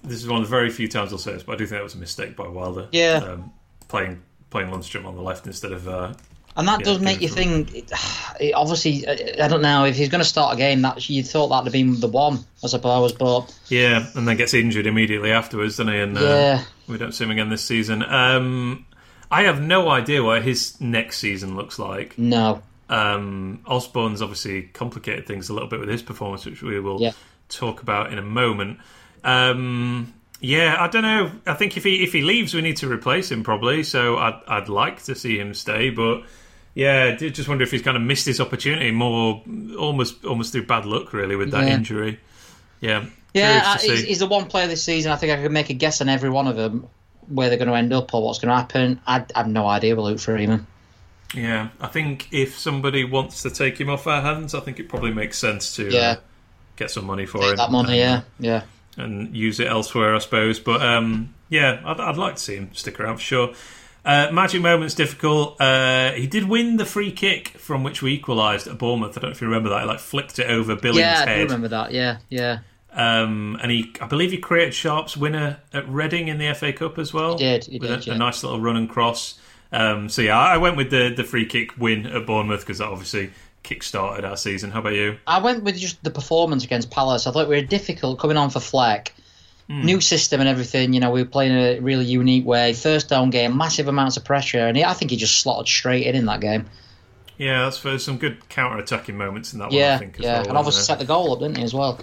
this 0.04 0.22
is 0.22 0.28
one 0.28 0.42
of 0.42 0.48
the 0.48 0.52
very 0.52 0.70
few 0.70 0.88
times 0.88 1.12
I'll 1.12 1.18
say 1.18 1.34
this, 1.34 1.44
but 1.44 1.54
I 1.54 1.56
do 1.56 1.66
think 1.66 1.80
that 1.80 1.84
was 1.84 1.96
a 1.96 1.98
mistake 1.98 2.36
by 2.36 2.48
Wilder. 2.48 2.88
Yeah. 2.92 3.16
um, 3.18 3.52
playing 3.88 4.22
playing 4.52 4.70
Lundstram 4.70 5.06
on 5.06 5.16
the 5.16 5.24
left 5.24 5.48
instead 5.48 5.72
of. 5.72 5.88
Uh, 5.88 6.14
And 6.56 6.68
that 6.68 6.80
Yeah, 6.82 6.86
does 6.86 7.00
make 7.00 7.22
you 7.22 7.30
think. 7.30 7.74
It, 7.74 7.92
it 8.40 8.54
obviously, 8.54 9.08
I 9.08 9.46
I 9.46 9.48
don't 9.48 9.62
know 9.62 9.86
if 9.86 9.96
he's 9.96 10.10
going 10.10 10.22
to 10.22 10.28
start 10.28 10.54
a 10.54 10.58
game. 10.58 10.82
That 10.84 11.10
you 11.10 11.24
thought 11.24 11.48
that'd 11.50 11.66
have 11.66 11.74
been 11.74 12.00
the 12.00 12.08
one, 12.08 12.40
I 12.64 12.68
suppose. 12.68 13.12
But 13.14 13.54
yeah, 13.70 14.06
and 14.16 14.28
then 14.28 14.38
gets 14.38 14.54
injured 14.54 14.86
immediately 14.86 15.32
afterwards, 15.32 15.78
doesn't 15.78 15.92
he? 15.94 16.00
And 16.00 16.18
uh, 16.18 16.22
Yeah. 16.22 16.64
we 16.88 16.98
don't 16.98 17.12
see 17.14 17.24
him 17.24 17.32
again 17.32 17.50
this 17.50 17.64
season. 17.64 18.04
Um, 18.04 18.86
I 19.32 19.44
have 19.44 19.62
no 19.62 19.90
idea 19.90 20.24
what 20.24 20.44
his 20.44 20.80
next 20.80 21.18
season 21.18 21.56
looks 21.56 21.80
like. 21.80 22.18
no, 22.20 22.62
Um, 22.88 23.62
Osborne's 23.66 24.22
obviously 24.22 24.64
complicated 24.64 25.26
things 25.26 25.50
a 25.50 25.54
little 25.54 25.68
bit 25.70 25.80
with 25.80 25.90
his 25.90 26.04
performance, 26.04 26.46
which 26.46 26.62
we 26.62 26.80
will 26.80 27.02
Yeah. 27.02 27.14
talk 27.50 27.82
about 27.82 28.12
in 28.14 28.20
a 28.20 28.22
moment. 28.24 28.78
Um, 29.24 30.14
yeah, 30.40 30.76
I 30.78 30.88
don't 30.88 31.02
know. 31.04 31.32
I 31.48 31.54
think 31.54 31.78
if 31.78 31.84
he 31.84 32.04
if 32.04 32.12
he 32.14 32.22
leaves, 32.22 32.54
we 32.54 32.62
need 32.62 32.78
to 32.78 32.92
replace 32.92 33.32
him 33.32 33.44
probably. 33.44 33.82
So 33.84 34.18
I'd 34.18 34.40
I'd 34.48 34.70
like 34.70 35.02
to 35.06 35.16
see 35.16 35.40
him 35.40 35.54
stay, 35.54 35.90
but 35.90 36.24
yeah, 36.76 37.12
I 37.14 37.16
did 37.16 37.36
just 37.36 37.48
wonder 37.48 37.64
if 37.64 37.72
he's 37.72 37.82
kind 37.82 37.98
of 37.98 38.04
missed 38.04 38.26
his 38.26 38.40
opportunity 38.40 38.92
more, 38.92 39.44
almost 39.78 40.26
almost 40.26 40.52
through 40.52 40.66
bad 40.66 40.86
luck, 40.86 41.14
really, 41.14 41.36
with 41.36 41.52
that 41.52 41.68
Yeah. 41.68 41.74
injury. 41.76 42.20
Yeah, 42.82 43.06
yeah, 43.34 43.62
uh, 43.66 43.78
he's, 43.80 44.04
he's 44.04 44.20
the 44.20 44.28
one 44.28 44.46
player 44.46 44.68
this 44.68 44.84
season. 44.84 45.12
I 45.12 45.16
think 45.16 45.32
I 45.32 45.42
could 45.42 45.52
make 45.52 45.70
a 45.70 45.74
guess 45.74 46.02
on 46.02 46.10
every 46.10 46.30
one 46.30 46.48
of 46.48 46.56
them 46.56 46.88
where 47.30 47.48
they're 47.50 47.58
going 47.58 47.70
to 47.70 47.76
end 47.76 47.94
up 47.94 48.14
or 48.14 48.22
what's 48.22 48.40
going 48.40 48.50
to 48.50 48.56
happen. 48.56 49.00
I, 49.08 49.26
I 49.34 49.40
have 49.40 49.48
no 49.48 49.66
idea 49.66 49.96
with 49.96 50.06
Luke 50.06 50.20
Freeman. 50.20 50.68
Yeah, 51.34 51.70
I 51.80 51.88
think 51.88 52.28
if 52.32 52.60
somebody 52.60 53.06
wants 53.06 53.42
to 53.44 53.50
take 53.50 53.80
him 53.80 53.90
off 53.90 54.06
our 54.06 54.22
hands, 54.22 54.54
I 54.54 54.60
think 54.60 54.80
it 54.80 54.88
probably 54.90 55.12
makes 55.12 55.38
sense 55.38 55.76
to 55.78 55.98
uh, 55.98 56.16
get 56.76 56.92
some 56.92 57.06
money 57.06 57.26
for 57.26 57.42
him. 57.42 57.56
That 57.56 57.72
money, 57.72 57.98
yeah, 57.98 58.22
yeah. 58.40 58.64
and 58.98 59.36
use 59.36 59.60
it 59.60 59.68
elsewhere, 59.68 60.14
I 60.14 60.20
suppose. 60.20 60.60
But 60.60 60.82
um, 60.84 61.34
yeah, 61.50 61.82
I'd, 61.86 62.00
I'd 62.00 62.18
like 62.18 62.36
to 62.36 62.42
see 62.42 62.56
him 62.58 62.74
stick 62.76 63.00
around 63.00 63.16
for 63.16 63.24
sure. 63.24 63.54
Uh, 64.06 64.30
magic 64.32 64.62
moments 64.62 64.96
difficult. 64.96 65.60
Uh, 65.62 66.12
he 66.12 66.28
did 66.28 66.50
win 66.50 66.76
the 66.78 66.86
free 66.86 67.12
kick 67.12 67.50
from 67.50 67.84
which 67.84 68.02
we 68.02 68.14
equalised 68.14 68.68
at 68.68 68.78
Bournemouth. 68.78 69.18
I 69.18 69.22
don't 69.22 69.30
know 69.30 69.34
if 69.34 69.42
you 69.42 69.48
remember 69.48 69.70
that. 69.70 69.82
He 69.82 69.88
like 69.88 70.00
flicked 70.00 70.40
it 70.40 70.50
over 70.50 70.76
Billings' 70.76 71.06
head. 71.06 71.28
Yeah, 71.28 71.34
I 71.34 71.40
remember 71.44 71.70
that. 71.70 71.94
Yeah, 71.94 72.18
yeah. 72.30 72.60
um, 72.92 73.58
and 73.62 73.72
he, 73.72 73.94
I 74.02 74.08
believe, 74.08 74.32
he 74.32 74.38
created 74.38 74.74
Sharp's 74.74 75.16
winner 75.16 75.60
at 75.72 75.88
Reading 75.88 76.28
in 76.28 76.38
the 76.38 76.54
FA 76.54 76.74
Cup 76.74 76.98
as 76.98 77.14
well. 77.14 77.38
He 77.38 77.46
did, 77.46 77.64
he 77.66 77.80
with 77.80 77.90
did, 78.04 78.08
a, 78.10 78.16
a 78.16 78.18
nice 78.18 78.44
little 78.44 78.60
run 78.60 78.76
and 78.76 78.90
cross. 78.90 79.40
Um, 79.72 80.10
so 80.10 80.22
yeah, 80.22 80.38
I 80.38 80.58
went 80.58 80.78
with 80.78 80.92
the 80.92 81.14
the 81.16 81.24
free 81.24 81.46
kick 81.46 81.78
win 81.78 82.06
at 82.06 82.26
Bournemouth 82.26 82.60
because 82.60 82.80
that 82.80 82.90
obviously 82.90 83.32
kick-started 83.64 84.26
our 84.26 84.36
season. 84.36 84.70
How 84.70 84.80
about 84.80 84.94
you? 84.94 85.18
I 85.26 85.42
went 85.42 85.64
with 85.64 85.78
just 85.78 86.04
the 86.04 86.12
performance 86.12 86.66
against 86.66 86.92
Palace. 86.92 87.26
I 87.26 87.32
thought 87.32 87.48
we 87.48 87.56
were 87.56 87.62
difficult 87.66 88.20
coming 88.20 88.36
on 88.36 88.50
for 88.50 88.60
Fleck. 88.60 89.14
Hmm. 89.70 89.86
New 89.86 90.02
system 90.02 90.42
and 90.42 90.50
everything. 90.50 90.92
You 90.94 91.00
know, 91.00 91.10
we 91.12 91.24
were 91.24 91.30
playing 91.30 91.54
in 91.54 91.58
a 91.58 91.80
really 91.80 92.04
unique 92.06 92.46
way. 92.46 92.74
First 92.74 93.08
down 93.08 93.30
game, 93.30 93.56
massive 93.58 93.88
amounts 93.88 94.18
of 94.18 94.26
pressure, 94.26 94.60
and 94.68 94.76
he, 94.76 94.84
I 94.84 94.94
think 94.94 95.12
he 95.12 95.18
just 95.18 95.40
slotted 95.40 95.68
straight 95.68 96.06
in 96.06 96.16
in 96.16 96.26
that 96.26 96.42
game. 96.42 96.66
Yeah, 97.38 97.64
that's 97.64 97.78
for 97.78 97.98
some 97.98 98.18
good 98.18 98.48
counter-attacking 98.50 99.18
moments 99.18 99.54
in 99.54 99.60
that 99.60 99.70
one. 99.70 99.76
I 99.76 99.78
Yeah, 99.80 99.98
think, 99.98 100.16
as 100.20 100.24
yeah, 100.24 100.40
well, 100.40 100.50
and 100.50 100.58
obviously 100.58 100.84
set 100.84 101.00
the 101.00 101.06
goal 101.06 101.34
up, 101.34 101.40
didn't 101.40 101.58
he, 101.58 101.64
as 101.64 101.74
well? 101.74 102.00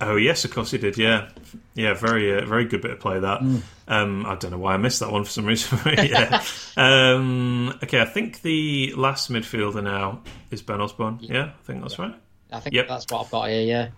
Oh 0.00 0.16
yes, 0.16 0.44
of 0.44 0.52
course 0.52 0.70
he 0.72 0.78
did. 0.78 0.98
Yeah, 0.98 1.30
yeah, 1.74 1.94
very 1.94 2.36
uh, 2.36 2.44
very 2.44 2.66
good 2.66 2.82
bit 2.82 2.90
of 2.90 3.00
play 3.00 3.18
that. 3.18 3.40
Mm. 3.40 3.62
Um, 3.88 4.26
I 4.26 4.34
don't 4.34 4.50
know 4.50 4.58
why 4.58 4.74
I 4.74 4.76
missed 4.76 5.00
that 5.00 5.10
one 5.10 5.24
for 5.24 5.30
some 5.30 5.46
reason. 5.46 5.78
yeah. 5.86 6.42
um, 6.76 7.78
okay, 7.82 8.00
I 8.00 8.04
think 8.04 8.42
the 8.42 8.92
last 8.94 9.30
midfielder 9.30 9.82
now 9.82 10.22
is 10.50 10.60
Ben 10.60 10.80
Osborne. 10.82 11.18
Yeah, 11.22 11.44
I 11.44 11.64
think 11.64 11.80
that's 11.80 11.98
right. 11.98 12.14
I 12.52 12.60
think 12.60 12.74
Yep. 12.74 12.88
that's 12.88 13.06
what 13.10 13.24
I've 13.24 13.30
got 13.30 13.48
here. 13.48 13.62
Yeah, 13.62 13.88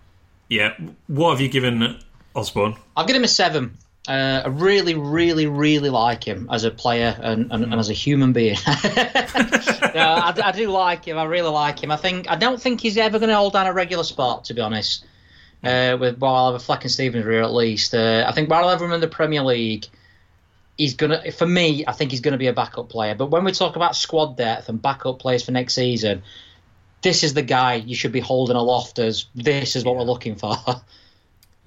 Yeah. 0.47 0.73
What 1.07 1.31
have 1.31 1.41
you 1.41 1.49
given 1.49 1.99
Osborne? 2.39 2.75
I'll 2.95 3.05
give 3.05 3.15
him 3.15 3.23
a 3.23 3.27
seven. 3.27 3.77
Uh, 4.07 4.41
I 4.45 4.47
really, 4.47 4.95
really, 4.95 5.45
really 5.45 5.89
like 5.89 6.23
him 6.23 6.47
as 6.51 6.63
a 6.63 6.71
player 6.71 7.15
and, 7.21 7.51
and, 7.51 7.63
and 7.65 7.75
as 7.75 7.89
a 7.89 7.93
human 7.93 8.33
being. 8.33 8.57
no, 8.67 8.71
I, 9.95 10.33
I 10.43 10.51
do 10.51 10.69
like 10.69 11.05
him. 11.05 11.17
I 11.17 11.25
really 11.25 11.49
like 11.49 11.83
him. 11.83 11.91
I 11.91 11.97
think 11.97 12.29
I 12.29 12.35
don't 12.35 12.59
think 12.59 12.81
he's 12.81 12.97
ever 12.97 13.19
going 13.19 13.29
to 13.29 13.35
hold 13.35 13.53
down 13.53 13.67
a 13.67 13.73
regular 13.73 14.03
spot, 14.03 14.45
to 14.45 14.53
be 14.53 14.61
honest. 14.61 15.05
Uh, 15.63 15.97
with 15.99 16.17
while 16.17 16.45
I 16.45 16.45
have 16.47 16.55
a 16.55 16.59
Fleck 16.59 16.85
and 16.85 16.91
Stevens 16.91 17.25
rear 17.25 17.43
at 17.43 17.53
least. 17.53 17.93
Uh, 17.93 18.23
I 18.25 18.31
think 18.31 18.49
while 18.49 18.67
I 18.67 18.71
have 18.71 18.81
him 18.81 18.93
in 18.93 19.01
the 19.01 19.09
Premier 19.09 19.43
League, 19.43 19.85
he's 20.77 20.95
gonna. 20.95 21.31
For 21.33 21.45
me, 21.45 21.83
I 21.85 21.91
think 21.91 22.11
he's 22.11 22.21
going 22.21 22.31
to 22.31 22.37
be 22.37 22.47
a 22.47 22.53
backup 22.53 22.89
player. 22.89 23.13
But 23.13 23.27
when 23.27 23.43
we 23.43 23.51
talk 23.51 23.75
about 23.75 23.95
squad 23.95 24.37
depth 24.37 24.69
and 24.69 24.81
backup 24.81 25.19
players 25.19 25.43
for 25.43 25.51
next 25.51 25.75
season, 25.75 26.23
this 27.01 27.23
is 27.23 27.33
the 27.33 27.41
guy 27.41 27.75
you 27.75 27.95
should 27.95 28.13
be 28.13 28.21
holding 28.21 28.55
aloft 28.55 28.97
as. 28.97 29.25
This 29.35 29.75
is 29.75 29.83
what 29.83 29.97
we're 29.97 30.03
looking 30.03 30.35
for. 30.35 30.55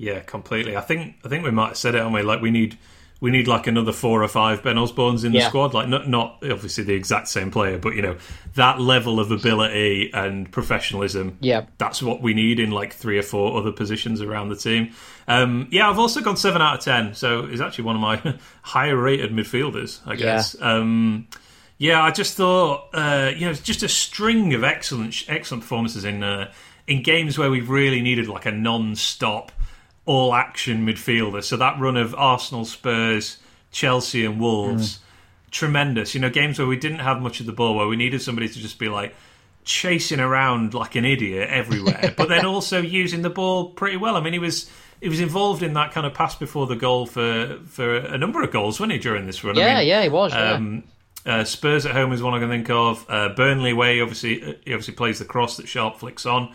Yeah, 0.03 0.19
completely. 0.19 0.77
I 0.77 0.81
think 0.81 1.15
I 1.25 1.29
think 1.29 1.45
we 1.45 1.53
might 1.53 1.69
have 1.69 1.77
said 1.77 1.95
it, 1.95 1.99
haven't 1.99 2.13
we? 2.13 2.23
Like 2.23 2.41
we 2.41 2.51
need 2.51 2.77
we 3.21 3.31
need 3.31 3.47
like 3.47 3.69
another 3.69 3.93
four 3.93 4.21
or 4.21 4.27
five 4.27 4.61
Ben 4.61 4.75
Osbornes 4.75 5.25
in 5.25 5.31
the 5.31 5.43
squad. 5.43 5.75
Like 5.75 5.87
not 5.87 6.09
not 6.09 6.39
obviously 6.43 6.83
the 6.83 6.95
exact 6.95 7.29
same 7.29 7.53
player, 7.53 7.79
but 7.79 7.95
you 7.95 8.03
know 8.03 8.17
that 8.57 8.81
level 8.81 9.21
of 9.21 9.31
ability 9.31 10.11
and 10.13 10.51
professionalism. 10.51 11.39
Yeah. 11.41 11.67
that's 11.79 12.03
what 12.03 12.21
we 12.21 12.35
need 12.35 12.59
in 12.59 12.73
like 12.73 12.95
three 12.95 13.17
or 13.17 13.23
four 13.23 13.57
other 13.57 13.71
positions 13.71 14.21
around 14.21 14.49
the 14.49 14.57
team. 14.57 14.93
Um, 15.29 15.69
yeah, 15.71 15.89
I've 15.89 16.01
also 16.01 16.21
gone 16.21 16.37
seven 16.37 16.61
out 16.61 16.79
of 16.79 16.85
ten, 16.85 17.15
so 17.15 17.47
he's 17.47 17.61
actually 17.61 17.85
one 17.85 17.95
of 17.95 18.03
my 18.03 18.35
higher 18.63 18.97
rated 18.97 19.31
midfielders, 19.31 20.01
I 20.05 20.17
guess. 20.17 20.61
Um, 20.61 21.29
yeah, 21.79 22.03
I 22.03 22.11
just 22.11 22.37
thought 22.37 22.89
uh, 22.93 23.31
you 23.37 23.45
know 23.45 23.53
it's 23.53 23.61
just 23.61 23.85
a 23.85 23.89
string 23.89 24.53
of 24.53 24.65
excellent 24.65 25.27
excellent 25.29 25.63
performances 25.63 26.05
in 26.05 26.25
uh, 26.25 26.51
in 26.89 27.05
games 27.05 27.39
where 27.39 27.53
we've 27.53 27.71
really 27.71 28.03
needed 28.03 28.27
like 28.27 28.47
a 28.47 28.51
non-stop 28.51 29.53
all 30.05 30.35
action 30.35 30.87
midfielder. 30.87 31.43
So 31.43 31.57
that 31.57 31.79
run 31.79 31.97
of 31.97 32.15
Arsenal, 32.15 32.65
Spurs, 32.65 33.39
Chelsea, 33.71 34.25
and 34.25 34.41
Wolves, 34.41 35.01
tremendous. 35.51 36.15
You 36.15 36.21
know, 36.21 36.31
games 36.31 36.59
where 36.59 36.69
we 36.69 36.77
didn't 36.77 37.01
have 37.01 37.21
much 37.21 37.41
of 37.41 37.47
the 37.47 37.53
ball, 37.53 37.77
where 37.77 37.87
we 37.87 37.97
needed 37.97 38.23
somebody 38.23 38.49
to 38.49 38.59
just 38.59 38.79
be 38.79 38.89
like 38.89 39.15
chasing 39.65 40.19
around 40.19 40.75
like 40.75 40.97
an 40.97 41.05
idiot 41.05 41.49
everywhere, 41.49 42.15
but 42.17 42.29
then 42.29 42.45
also 42.45 42.81
using 42.81 43.23
the 43.23 43.31
ball 43.31 43.71
pretty 43.71 43.97
well. 43.97 44.17
I 44.17 44.21
mean, 44.21 44.33
he 44.33 44.39
was. 44.39 44.71
He 45.01 45.09
was 45.09 45.19
involved 45.19 45.65
in 45.65 45.73
that 45.73 45.91
kind 45.91 46.07
of 46.07 46.15
pass 46.15 46.37
before 46.37 46.69
the 46.69 46.77
goal 46.77 47.07
for, 47.07 47.59
for 47.67 47.97
a 47.97 48.17
number 48.17 48.41
of 48.41 48.53
goals, 48.53 48.79
wasn't 48.79 48.93
he, 48.93 48.99
during 49.01 49.27
this 49.27 49.43
run? 49.43 49.59
I 49.59 49.61
yeah, 49.61 49.79
mean, 49.79 49.89
yeah, 49.89 50.03
he 50.05 50.09
was. 50.09 50.33
Yeah. 50.33 50.53
um, 50.53 50.85
uh, 51.27 51.43
Spurs 51.43 51.87
at 51.87 51.93
home 51.93 52.13
is 52.13 52.23
one 52.23 52.35
I 52.35 52.39
can 52.39 52.49
think 52.49 52.71
of. 52.71 53.05
Uh, 53.09 53.31
Burnley 53.31 53.73
away, 53.73 54.01
obviously, 54.01 54.39
he 54.65 54.73
obviously 54.73 54.95
plays 54.95 55.19
the 55.19 55.25
cross 55.25 55.57
that 55.57 55.67
Sharp 55.67 55.97
flicks 55.97 56.25
on. 56.25 56.55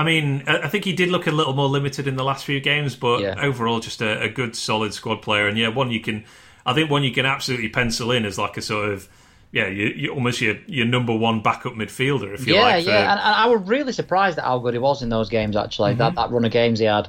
I 0.00 0.04
mean, 0.04 0.42
I 0.46 0.68
think 0.68 0.84
he 0.84 0.92
did 0.92 1.08
look 1.10 1.26
a 1.26 1.30
little 1.30 1.52
more 1.52 1.68
limited 1.68 2.06
in 2.06 2.16
the 2.16 2.24
last 2.24 2.44
few 2.44 2.60
games, 2.60 2.96
but 2.96 3.20
Yeah. 3.20 3.34
overall, 3.48 3.80
just 3.80 4.00
a, 4.00 4.22
a 4.22 4.28
good, 4.28 4.56
solid 4.56 4.94
squad 4.94 5.20
player. 5.22 5.46
And 5.48 5.58
yeah, 5.58 5.68
one 5.68 5.90
you 5.90 6.00
can, 6.00 6.24
I 6.64 6.72
think 6.74 6.90
one 6.90 7.02
you 7.04 7.12
can 7.12 7.26
absolutely 7.26 7.68
pencil 7.68 8.10
in 8.10 8.24
as 8.24 8.38
like 8.38 8.56
a 8.56 8.62
sort 8.62 8.88
of 8.92 9.08
yeah, 9.52 9.66
you, 9.66 9.86
you 9.88 10.08
almost 10.14 10.40
your 10.40 10.56
your 10.66 10.86
number 10.86 11.14
one 11.28 11.42
backup 11.42 11.74
midfielder, 11.74 12.32
if 12.34 12.46
you 12.46 12.54
yeah, 12.54 12.62
like. 12.62 12.84
for- 12.84 12.90
yeah, 12.90 13.10
and, 13.12 13.20
and 13.20 13.34
I 13.44 13.46
was 13.46 13.60
really 13.68 13.92
surprised 13.92 14.38
at 14.38 14.44
how 14.44 14.58
good 14.58 14.74
he 14.74 14.78
was 14.78 15.02
in 15.02 15.08
those 15.08 15.28
games. 15.28 15.56
Actually, 15.56 15.90
Mm-hmm. 15.90 15.98
that 15.98 16.14
that 16.14 16.30
run 16.30 16.44
of 16.44 16.52
games 16.52 16.78
he 16.78 16.84
had, 16.86 17.08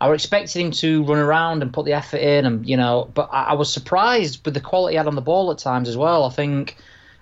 I 0.00 0.08
was 0.10 0.22
expecting 0.22 0.66
him 0.66 0.72
to 0.72 1.02
run 1.04 1.18
around 1.18 1.62
and 1.62 1.72
put 1.72 1.86
the 1.86 1.94
effort 1.94 2.18
in, 2.34 2.44
and 2.46 2.56
you 2.68 2.76
know, 2.76 3.10
but 3.14 3.28
I, 3.32 3.40
I 3.52 3.54
was 3.54 3.72
surprised 3.72 4.44
with 4.44 4.52
the 4.54 4.60
quality 4.60 4.92
he 4.94 4.96
had 4.98 5.06
on 5.06 5.14
the 5.14 5.22
ball 5.30 5.50
at 5.50 5.58
times 5.58 5.88
as 5.88 5.96
well. 5.96 6.24
I 6.24 6.30
think. 6.30 6.76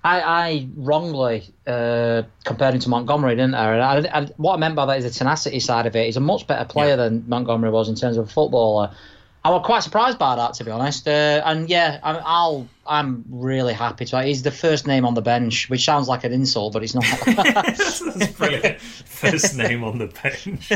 I, 0.07 0.21
I 0.21 0.69
wrongly 0.77 1.43
uh, 1.67 2.23
compared 2.45 2.75
him 2.75 2.81
to 2.81 2.89
Montgomery, 2.89 3.35
didn't 3.35 3.55
I? 3.55 3.73
And 3.99 4.07
I, 4.09 4.19
I? 4.21 4.25
What 4.37 4.55
I 4.55 4.57
meant 4.59 4.77
by 4.77 4.87
that 4.87 4.99
is 4.99 5.05
the 5.05 5.11
tenacity 5.11 5.59
side 5.61 5.87
of 5.87 5.97
it. 5.97 6.07
He's 6.07 6.17
a 6.17 6.21
much 6.21 6.47
better 6.47 6.65
player 6.65 6.91
Yeah. 6.91 6.97
than 6.97 7.25
Montgomery 7.29 7.71
was 7.71 7.89
in 7.89 7.97
terms 7.97 8.17
of 8.17 8.29
a 8.29 8.31
footballer. 8.31 8.95
I 9.45 9.51
was 9.51 9.63
quite 9.65 9.83
surprised 9.85 10.19
by 10.19 10.35
that, 10.35 10.55
to 10.55 10.65
be 10.65 10.71
honest. 10.73 11.07
Uh, 11.07 11.41
and 11.45 11.69
yeah, 11.71 12.01
I'm, 12.03 12.17
I'll, 12.25 12.69
I'm 12.85 13.25
really 13.31 13.75
happy 13.75 14.05
to. 14.07 14.23
He's 14.25 14.43
the 14.43 14.51
first 14.51 14.89
name 14.89 15.05
on 15.05 15.15
the 15.15 15.23
bench, 15.23 15.71
which 15.71 15.85
sounds 15.85 16.09
like 16.09 16.25
an 16.25 16.33
insult, 16.33 16.73
but 16.73 16.83
it's 16.83 16.95
not. 16.97 17.05
That's 17.27 18.33
brilliant. 18.33 18.81
First 18.81 19.57
name 19.57 19.85
on 19.85 19.99
the 19.99 20.07
bench. 20.09 20.69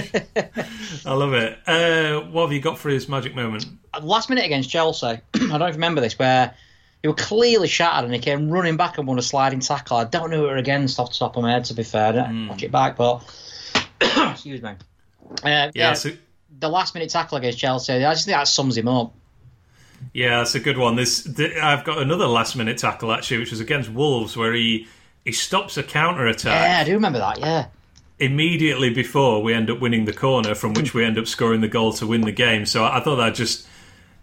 I 1.04 1.12
love 1.14 1.32
it. 1.34 1.58
Uh, 1.66 2.20
what 2.30 2.42
have 2.46 2.52
you 2.52 2.60
got 2.60 2.78
for 2.78 2.90
his 2.90 3.08
magic 3.08 3.34
moment? 3.34 3.66
Last 4.02 4.28
minute 4.28 4.44
against 4.44 4.70
Chelsea, 4.70 5.06
I 5.34 5.58
don't 5.58 5.72
remember 5.72 6.00
this, 6.00 6.16
where 6.18 6.54
he 7.02 7.08
was 7.08 7.16
clearly 7.16 7.68
shattered 7.68 8.04
and 8.04 8.12
he 8.14 8.20
came 8.20 8.50
running 8.50 8.76
back 8.76 8.98
and 8.98 9.06
won 9.06 9.18
a 9.18 9.22
sliding 9.22 9.60
tackle. 9.60 9.96
I 9.96 10.04
don't 10.04 10.30
know 10.30 10.38
who 10.38 10.44
it 10.44 10.48
were 10.48 10.56
against 10.56 10.98
off 10.98 11.10
the 11.12 11.18
top 11.18 11.36
of 11.36 11.42
my 11.42 11.52
head, 11.52 11.64
to 11.66 11.74
be 11.74 11.82
fair. 11.82 12.08
I 12.08 12.12
didn't 12.12 12.48
watch 12.48 12.62
it 12.62 12.70
back, 12.70 12.96
but 12.96 13.22
excuse 14.00 14.60
me. 14.62 14.72
Uh, 15.42 15.70
yeah, 15.74 15.92
so- 15.94 16.10
the 16.58 16.68
last 16.68 16.94
minute 16.94 17.08
tackle 17.10 17.38
against 17.38 17.58
Chelsea. 17.58 17.94
I 17.94 18.12
just 18.12 18.26
think 18.26 18.36
that 18.36 18.46
sums 18.48 18.76
him 18.76 18.88
up. 18.88 19.14
Yeah, 20.12 20.38
that's 20.38 20.54
a 20.54 20.60
good 20.60 20.76
one. 20.78 20.96
This 20.96 21.22
th- 21.22 21.56
I've 21.56 21.84
got 21.84 21.98
another 21.98 22.26
last 22.26 22.56
minute 22.56 22.78
tackle 22.78 23.12
actually, 23.12 23.38
which 23.38 23.50
was 23.50 23.60
against 23.60 23.90
Wolves, 23.90 24.36
where 24.36 24.52
he 24.52 24.86
he 25.24 25.32
stops 25.32 25.76
a 25.76 25.82
counter 25.82 26.26
attack 26.26 26.52
Yeah, 26.68 26.80
I 26.80 26.84
do 26.84 26.92
remember 26.94 27.18
that. 27.18 27.38
Yeah, 27.38 27.66
immediately 28.18 28.90
before 28.92 29.42
we 29.42 29.54
end 29.54 29.70
up 29.70 29.80
winning 29.80 30.04
the 30.04 30.12
corner, 30.12 30.54
from 30.54 30.74
which 30.74 30.94
we 30.94 31.04
end 31.04 31.18
up 31.18 31.26
scoring 31.26 31.60
the 31.60 31.68
goal 31.68 31.92
to 31.94 32.06
win 32.06 32.22
the 32.22 32.32
game. 32.32 32.66
So 32.66 32.84
I, 32.84 32.98
I 32.98 33.00
thought 33.00 33.16
that 33.16 33.34
just 33.34 33.66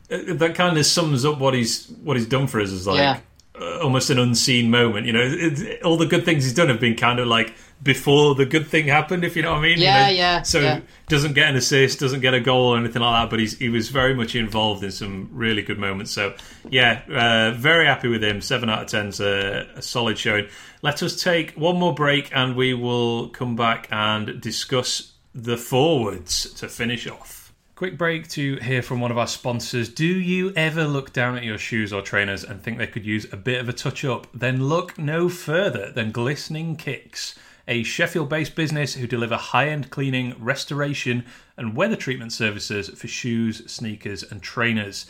that 0.10 0.56
kind 0.56 0.78
of 0.78 0.86
sums 0.86 1.26
up 1.26 1.40
what 1.40 1.54
he's 1.54 1.88
what 2.04 2.18
he's 2.18 2.28
done 2.28 2.48
for 2.48 2.60
us 2.62 2.70
is 2.70 2.88
like 2.88 2.98
Yeah. 3.00 3.20
uh, 3.60 3.80
almost 3.80 4.10
an 4.10 4.20
unseen 4.20 4.70
moment. 4.72 5.06
You 5.06 5.14
know, 5.14 5.22
it, 5.22 5.60
it- 5.62 5.84
all 5.84 5.98
the 5.98 6.06
good 6.06 6.24
things 6.26 6.44
he's 6.44 6.54
done 6.54 6.70
have 6.70 6.80
been 6.80 6.96
kind 6.96 7.20
of 7.20 7.28
like 7.28 7.54
before 7.84 8.34
the 8.34 8.46
good 8.46 8.68
thing 8.68 8.88
happened. 8.88 9.24
If 9.24 9.36
you 9.36 9.44
know 9.44 9.52
what 9.52 9.60
I 9.60 9.62
mean? 9.62 9.78
You 9.78 9.84
Yeah, 9.84 10.06
know? 10.08 10.12
yeah, 10.14 10.42
So 10.42 10.60
yeah. 10.62 10.80
doesn't 11.10 11.34
get 11.34 11.50
an 11.50 11.56
assist, 11.56 12.00
doesn't 12.00 12.22
get 12.22 12.34
a 12.34 12.40
goal 12.40 12.70
or 12.74 12.78
anything 12.78 13.04
like 13.04 13.24
that, 13.24 13.30
but 13.30 13.40
he's, 13.40 13.56
he 13.60 13.70
was 13.70 13.90
very 13.90 14.16
much 14.16 14.34
involved 14.34 14.84
in 14.84 14.90
some 14.92 15.30
really 15.32 15.62
good 15.62 15.78
moments. 15.78 16.10
So, 16.12 16.34
yeah, 16.72 17.02
uh, 17.08 17.56
very 17.56 17.86
happy 17.86 18.08
with 18.08 18.24
him. 18.24 18.42
Seven 18.42 18.68
out 18.70 18.82
of 18.82 18.88
ten's 18.88 19.20
a, 19.20 19.68
a 19.76 19.82
solid 19.84 20.18
showing. 20.18 20.48
Let 20.82 21.04
us 21.04 21.22
take 21.22 21.52
one 21.52 21.78
more 21.78 21.94
break 21.94 22.36
and 22.36 22.56
we 22.56 22.74
will 22.74 23.30
come 23.30 23.56
back 23.56 23.88
and 23.92 24.42
discuss 24.42 25.14
the 25.36 25.56
forwards 25.58 26.52
to 26.56 26.68
finish 26.70 27.06
off. 27.08 27.37
Quick 27.78 27.96
break 27.96 28.28
to 28.30 28.56
hear 28.56 28.82
from 28.82 29.02
one 29.02 29.12
of 29.12 29.20
our 29.20 29.28
sponsors. 29.28 29.88
Do 29.88 30.04
you 30.04 30.52
ever 30.56 30.86
look 30.86 31.14
down 31.14 31.38
at 31.38 31.44
your 31.44 31.60
shoes 31.60 31.94
or 31.94 32.02
trainers 32.02 32.44
and 32.44 32.60
think 32.60 32.80
they 32.80 32.88
could 32.88 33.06
use 33.06 33.32
a 33.32 33.38
bit 33.38 33.62
of 33.62 33.70
a 33.70 33.72
touch 33.72 34.04
up? 34.04 34.26
Then 34.34 34.68
look 34.68 34.98
no 34.98 35.30
further 35.30 35.92
than 35.92 36.12
Glistening 36.12 36.76
Kicks 36.76 37.38
a 37.68 37.84
Sheffield 37.84 38.30
based 38.30 38.56
business 38.56 38.96
who 38.96 39.06
deliver 39.06 39.36
high 39.36 39.70
end 39.70 39.92
cleaning, 39.92 40.34
restoration, 40.40 41.24
and 41.56 41.76
weather 41.76 41.96
treatment 41.96 42.34
services 42.34 42.90
for 42.90 43.08
shoes, 43.08 43.62
sneakers, 43.72 44.24
and 44.24 44.42
trainers. 44.42 45.06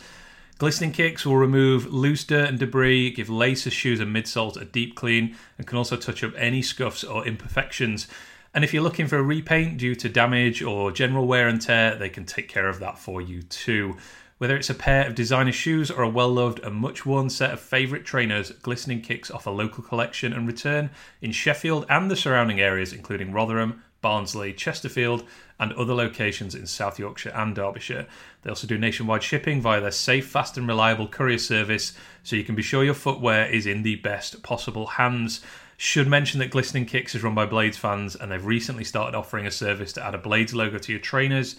Glistening 0.58 0.92
Kicks 0.92 1.24
will 1.24 1.38
remove 1.38 1.90
loose 1.90 2.24
dirt 2.24 2.50
and 2.50 2.58
debris, 2.58 3.12
give 3.12 3.30
laces, 3.30 3.72
shoes, 3.72 3.98
and 3.98 4.14
midsoles 4.14 4.60
a 4.60 4.66
deep 4.66 4.94
clean, 4.94 5.34
and 5.56 5.66
can 5.66 5.78
also 5.78 5.96
touch 5.96 6.22
up 6.22 6.34
any 6.36 6.60
scuffs 6.60 7.02
or 7.02 7.26
imperfections. 7.26 8.08
And 8.58 8.64
if 8.64 8.74
you're 8.74 8.82
looking 8.82 9.06
for 9.06 9.18
a 9.18 9.22
repaint 9.22 9.78
due 9.78 9.94
to 9.94 10.08
damage 10.08 10.64
or 10.64 10.90
general 10.90 11.28
wear 11.28 11.46
and 11.46 11.62
tear, 11.62 11.94
they 11.94 12.08
can 12.08 12.24
take 12.24 12.48
care 12.48 12.68
of 12.68 12.80
that 12.80 12.98
for 12.98 13.22
you 13.22 13.40
too. 13.42 13.96
Whether 14.38 14.56
it's 14.56 14.68
a 14.68 14.74
pair 14.74 15.06
of 15.06 15.14
designer 15.14 15.52
shoes 15.52 15.92
or 15.92 16.02
a 16.02 16.08
well 16.08 16.30
loved 16.30 16.58
and 16.64 16.74
much 16.74 17.06
worn 17.06 17.30
set 17.30 17.52
of 17.52 17.60
favourite 17.60 18.04
trainers, 18.04 18.50
Glistening 18.50 19.00
Kicks 19.00 19.30
offer 19.30 19.52
local 19.52 19.84
collection 19.84 20.32
and 20.32 20.44
return 20.44 20.90
in 21.22 21.30
Sheffield 21.30 21.86
and 21.88 22.10
the 22.10 22.16
surrounding 22.16 22.58
areas, 22.60 22.92
including 22.92 23.30
Rotherham, 23.30 23.84
Barnsley, 24.00 24.52
Chesterfield, 24.52 25.22
and 25.60 25.72
other 25.74 25.94
locations 25.94 26.56
in 26.56 26.66
South 26.66 26.98
Yorkshire 26.98 27.32
and 27.36 27.54
Derbyshire. 27.54 28.08
They 28.42 28.50
also 28.50 28.66
do 28.66 28.76
nationwide 28.76 29.22
shipping 29.22 29.60
via 29.60 29.80
their 29.80 29.92
safe, 29.92 30.26
fast, 30.26 30.58
and 30.58 30.66
reliable 30.66 31.06
courier 31.06 31.38
service, 31.38 31.96
so 32.24 32.34
you 32.34 32.42
can 32.42 32.56
be 32.56 32.62
sure 32.62 32.82
your 32.82 32.94
footwear 32.94 33.46
is 33.46 33.66
in 33.66 33.84
the 33.84 33.94
best 33.94 34.42
possible 34.42 34.86
hands. 34.86 35.42
Should 35.80 36.08
mention 36.08 36.40
that 36.40 36.50
Glistening 36.50 36.86
Kicks 36.86 37.14
is 37.14 37.22
run 37.22 37.36
by 37.36 37.46
Blades 37.46 37.76
fans, 37.76 38.16
and 38.16 38.32
they've 38.32 38.44
recently 38.44 38.82
started 38.82 39.16
offering 39.16 39.46
a 39.46 39.50
service 39.52 39.92
to 39.92 40.04
add 40.04 40.12
a 40.12 40.18
Blades 40.18 40.52
logo 40.52 40.76
to 40.76 40.92
your 40.92 41.00
trainers. 41.00 41.54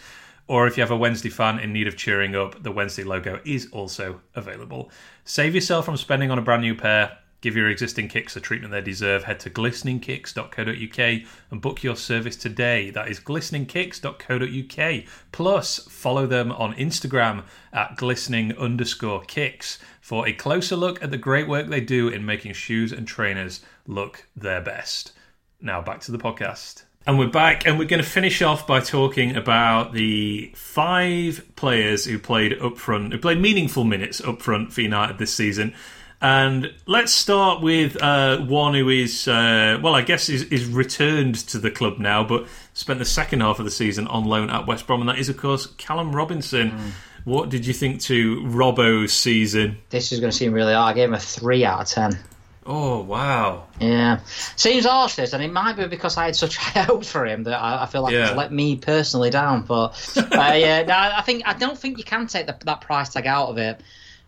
Or 0.46 0.68
if 0.68 0.76
you 0.76 0.82
have 0.84 0.92
a 0.92 0.98
Wednesday 0.98 1.30
fan 1.30 1.58
in 1.58 1.72
need 1.72 1.88
of 1.88 1.96
cheering 1.96 2.36
up, 2.36 2.62
the 2.62 2.72
Wednesday 2.72 3.04
logo 3.04 3.40
is 3.46 3.70
also 3.72 4.20
available. 4.36 4.92
Save 5.24 5.56
yourself 5.56 5.86
from 5.86 5.96
spending 5.96 6.32
on 6.32 6.38
a 6.38 6.42
brand 6.42 6.64
new 6.64 6.76
pair. 6.76 7.18
Give 7.42 7.56
your 7.56 7.70
existing 7.70 8.10
kicks 8.10 8.34
the 8.34 8.42
treatment 8.42 8.72
they 8.74 8.82
deserve. 8.82 9.24
Head 9.24 9.40
to 9.42 9.50
glisteningkicks.co.uk 9.50 11.24
and 11.52 11.62
book 11.62 11.84
your 11.84 11.96
service 11.96 12.36
today. 12.36 12.90
That 12.90 13.08
is 13.08 13.22
glisteningkicks.co.uk. 13.22 15.04
Plus, 15.32 15.80
follow 15.90 16.28
them 16.28 16.52
on 16.52 16.74
Instagram 16.74 17.44
at 17.72 17.96
glistening 17.96 18.58
underscore 18.58 19.22
kicks 19.22 19.80
for 20.02 20.28
a 20.28 20.34
closer 20.34 20.76
look 20.76 21.02
at 21.02 21.12
the 21.12 21.18
great 21.18 21.48
work 21.48 21.68
they 21.68 21.80
do 21.82 22.10
in 22.10 22.26
making 22.26 22.54
shoes 22.54 22.92
and 22.92 23.08
trainers 23.08 23.62
look 23.88 24.28
their 24.36 24.60
best. 24.60 25.14
Now 25.62 25.82
back 25.82 26.02
to 26.02 26.12
the 26.12 26.18
podcast. 26.18 26.84
And 27.08 27.18
we're 27.18 27.28
back, 27.28 27.66
and 27.66 27.80
we're 27.80 27.86
going 27.86 28.04
to 28.04 28.08
finish 28.08 28.42
off 28.42 28.68
by 28.68 28.82
talking 28.82 29.36
about 29.36 29.94
the 29.94 30.52
five 30.54 31.50
players 31.56 32.06
who 32.06 32.20
played 32.20 32.62
up 32.62 32.78
front, 32.78 33.14
who 33.14 33.18
played 33.18 33.40
meaningful 33.40 33.86
minutes 33.86 34.20
up 34.22 34.42
front 34.42 34.74
for 34.74 34.82
United 34.82 35.18
this 35.18 35.34
season. 35.34 35.74
And 36.22 36.74
let's 36.86 37.14
start 37.14 37.62
with 37.62 38.02
uh, 38.02 38.40
one 38.40 38.74
who 38.74 38.90
is, 38.90 39.28
uh, 39.28 39.80
well, 39.82 39.96
I 39.96 40.02
guess 40.02 40.28
is, 40.28 40.44
is 40.44 40.66
returned 40.66 41.36
to 41.48 41.58
the 41.58 41.72
club 41.72 41.98
now, 41.98 42.26
but 42.26 42.46
spent 42.74 43.00
the 43.00 43.06
second 43.06 43.40
half 43.40 43.60
of 43.60 43.66
the 43.66 43.72
season 43.72 44.06
on 44.08 44.26
loan 44.26 44.50
at 44.50 44.68
West 44.68 44.86
Brom, 44.86 45.00
and 45.00 45.10
that 45.10 45.18
is, 45.18 45.30
of 45.30 45.38
course, 45.38 45.68
Callum 45.78 46.14
Robinson. 46.14 46.94
What 47.24 47.50
did 47.50 47.66
you 47.66 47.74
think 47.74 48.02
to 48.02 48.46
Robbo's 48.48 49.14
season? 49.14 49.78
This 49.90 50.12
is 50.12 50.20
going 50.20 50.32
to 50.32 50.36
seem 50.38 50.52
really 50.52 50.74
hard. 50.74 50.92
I 50.92 50.94
gave 50.96 51.08
him 51.10 51.14
a 51.16 51.20
three 51.20 51.64
out 51.64 51.82
of 51.82 51.88
ten. 51.88 52.20
Oh, 52.66 53.02
wow. 53.02 53.66
Yeah, 53.80 54.20
seems 54.56 54.86
harsh 54.86 55.16
this, 55.16 55.34
and 55.34 55.42
it 55.42 55.52
might 55.52 55.74
be 55.78 55.88
because 55.88 56.18
I 56.18 56.26
had 56.26 56.36
such 56.36 56.58
high 56.58 56.82
hopes 56.82 57.10
for 57.10 57.26
him 57.26 57.44
that 57.44 57.60
I, 57.62 57.84
I 57.84 57.86
feel 57.86 58.02
like 58.04 58.14
Yeah. 58.14 58.28
it's 58.28 58.36
let 58.38 58.52
me 58.52 58.76
personally 58.76 59.30
down. 59.30 59.62
But 59.64 59.92
uh, 60.18 60.54
yeah, 60.54 60.84
no, 60.88 60.94
I 60.96 61.22
think 61.22 61.44
I 61.46 61.54
don't 61.54 61.78
think 61.78 61.98
you 61.98 62.04
can 62.04 62.28
take 62.28 62.46
the, 62.46 62.58
that 62.66 62.82
price 62.82 63.10
tag 63.10 63.26
out 63.26 63.48
of 63.50 63.58
it. 63.58 63.82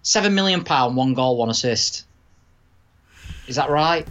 Seven 0.04 0.34
million 0.36 0.64
pound, 0.64 0.96
one 0.96 1.14
goal, 1.14 1.38
one 1.38 1.50
assist. 1.50 2.06
Is 3.48 3.56
that 3.58 3.70
right? 3.70 4.08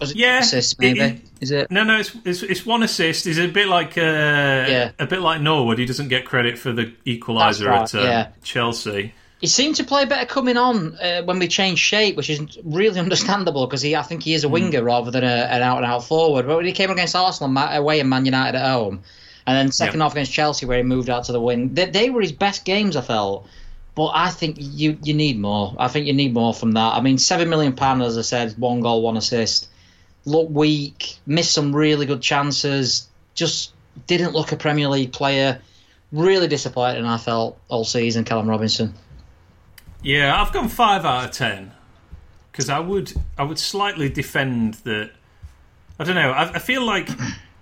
Was 0.00 0.10
it 0.12 0.16
Yeah, 0.18 0.40
assist 0.40 0.78
maybe? 0.80 1.00
it- 1.00 1.20
Is 1.40 1.50
it? 1.50 1.70
No, 1.70 1.84
no, 1.84 1.98
it's, 1.98 2.12
it's 2.24 2.42
it's 2.42 2.66
one 2.66 2.82
assist. 2.82 3.24
He's 3.24 3.38
a 3.38 3.46
bit 3.48 3.68
like 3.68 3.96
uh, 3.98 4.00
Yeah. 4.00 4.90
a 4.98 5.06
bit 5.06 5.20
like 5.20 5.40
Norwood. 5.40 5.78
He 5.78 5.86
doesn't 5.86 6.08
get 6.08 6.24
credit 6.24 6.58
for 6.58 6.72
the 6.72 6.92
equaliser 7.06 7.64
That's 7.66 7.94
at 7.94 8.00
uh, 8.02 8.04
yeah. 8.04 8.28
Chelsea. 8.42 9.12
He 9.40 9.46
seemed 9.46 9.76
to 9.76 9.84
play 9.84 10.06
better 10.06 10.24
coming 10.26 10.56
on 10.56 10.96
uh, 10.96 11.22
when 11.22 11.38
we 11.38 11.46
changed 11.46 11.82
shape, 11.82 12.16
which 12.16 12.30
is 12.30 12.40
really 12.64 12.98
understandable 13.06 13.66
because 13.66 13.82
he, 13.82 13.94
I 13.94 14.02
think 14.02 14.22
he 14.22 14.32
is 14.34 14.44
a 14.44 14.48
winger 14.48 14.82
rather 14.82 15.10
than 15.10 15.24
a, 15.24 15.26
an 15.26 15.62
out 15.62 15.76
and 15.76 15.86
out 15.86 16.04
forward. 16.04 16.46
But 16.46 16.56
when 16.56 16.64
he 16.66 16.72
came 16.72 16.90
against 16.90 17.14
Arsenal 17.14 17.56
away 17.56 18.00
and 18.00 18.08
Man 18.08 18.24
United 18.24 18.56
at 18.58 18.70
home, 18.70 19.02
and 19.46 19.56
then 19.56 19.72
second 19.72 20.00
Yeah. 20.00 20.04
half 20.06 20.12
against 20.12 20.32
Chelsea 20.32 20.64
where 20.66 20.78
he 20.78 20.82
moved 20.82 21.10
out 21.10 21.24
to 21.24 21.32
the 21.32 21.40
wing, 21.40 21.74
they, 21.74 21.84
they 21.86 22.10
were 22.10 22.22
his 22.22 22.32
best 22.32 22.64
games. 22.64 22.96
I 22.96 23.02
felt, 23.02 23.46
but 23.96 24.12
I 24.14 24.30
think 24.30 24.58
you 24.60 24.98
you 25.02 25.14
need 25.14 25.40
more. 25.40 25.74
I 25.78 25.88
think 25.88 26.06
you 26.06 26.12
need 26.12 26.34
more 26.34 26.54
from 26.54 26.72
that. 26.72 26.94
I 26.94 27.00
mean, 27.00 27.18
seven 27.18 27.48
million 27.48 27.74
pound, 27.74 28.02
as 28.02 28.16
I 28.16 28.22
said, 28.22 28.56
one 28.58 28.80
goal, 28.80 29.02
one 29.02 29.16
assist. 29.16 29.68
Look 30.26 30.50
weak, 30.50 31.16
missed 31.26 31.52
some 31.52 31.74
really 31.74 32.04
good 32.04 32.20
chances. 32.20 33.08
Just 33.34 33.72
didn't 34.06 34.34
look 34.34 34.52
a 34.52 34.56
Premier 34.56 34.88
League 34.88 35.12
player. 35.12 35.60
Really 36.12 36.46
disappointing. 36.46 37.06
I 37.06 37.16
felt 37.16 37.58
all 37.68 37.84
season, 37.84 38.24
Callum 38.24 38.48
Robinson. 38.48 38.94
Yeah, 40.02 40.40
I've 40.40 40.52
gone 40.52 40.68
five 40.68 41.06
out 41.06 41.24
of 41.24 41.30
ten 41.30 41.72
because 42.52 42.68
I 42.68 42.78
would 42.78 43.14
I 43.38 43.44
would 43.44 43.58
slightly 43.58 44.10
defend 44.10 44.74
that. 44.84 45.10
I 45.98 46.04
don't 46.04 46.16
know. 46.16 46.32
I, 46.32 46.52
I 46.52 46.58
feel 46.58 46.84
like 46.84 47.08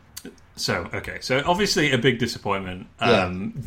so 0.57 0.89
okay. 0.93 1.19
So 1.21 1.45
obviously 1.47 1.93
a 1.93 1.99
big 1.99 2.19
disappointment, 2.19 2.89
Yeah. 3.01 3.27
Um, 3.27 3.63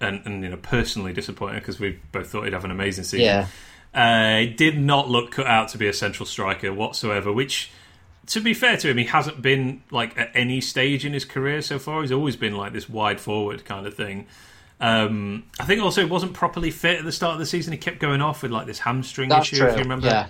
and 0.00 0.22
and 0.24 0.42
you 0.42 0.50
know 0.50 0.56
personally 0.56 1.12
disappointed 1.12 1.60
because 1.60 1.80
we 1.80 1.98
both 2.12 2.28
thought 2.28 2.44
he'd 2.44 2.52
have 2.52 2.64
an 2.64 2.70
amazing 2.70 3.04
season. 3.04 3.20
Yeah. 3.26 3.46
Uh, 3.94 4.40
he 4.40 4.46
did 4.48 4.78
not 4.78 5.08
look 5.08 5.30
cut 5.30 5.46
out 5.46 5.68
to 5.70 5.78
be 5.78 5.88
a 5.88 5.92
central 5.92 6.26
striker 6.26 6.70
whatsoever, 6.72 7.32
which, 7.32 7.70
to 8.26 8.40
be 8.40 8.52
fair 8.52 8.76
to 8.76 8.90
him, 8.90 8.98
he 8.98 9.04
hasn't 9.04 9.40
been 9.40 9.82
like 9.90 10.18
at 10.18 10.30
any 10.34 10.60
stage 10.60 11.06
in 11.06 11.14
his 11.14 11.24
career 11.24 11.62
so 11.62 11.78
far. 11.78 12.02
He's 12.02 12.12
always 12.12 12.36
been 12.36 12.54
like 12.54 12.74
this 12.74 12.90
wide 12.90 13.20
forward 13.20 13.64
kind 13.64 13.86
of 13.86 13.94
thing. 13.94 14.26
Um, 14.80 15.44
I 15.58 15.64
think 15.64 15.80
also 15.80 16.04
he 16.04 16.10
wasn't 16.10 16.34
properly 16.34 16.70
fit 16.70 16.98
at 16.98 17.04
the 17.04 17.12
start 17.12 17.32
of 17.32 17.38
the 17.38 17.46
season. 17.46 17.72
He 17.72 17.78
kept 17.78 17.98
going 17.98 18.20
off 18.20 18.42
with 18.42 18.52
like 18.52 18.66
this 18.66 18.78
hamstring 18.80 19.30
That's 19.30 19.50
issue, 19.50 19.62
true. 19.62 19.68
if 19.68 19.76
you 19.76 19.82
remember. 19.82 20.08
Yeah. 20.08 20.26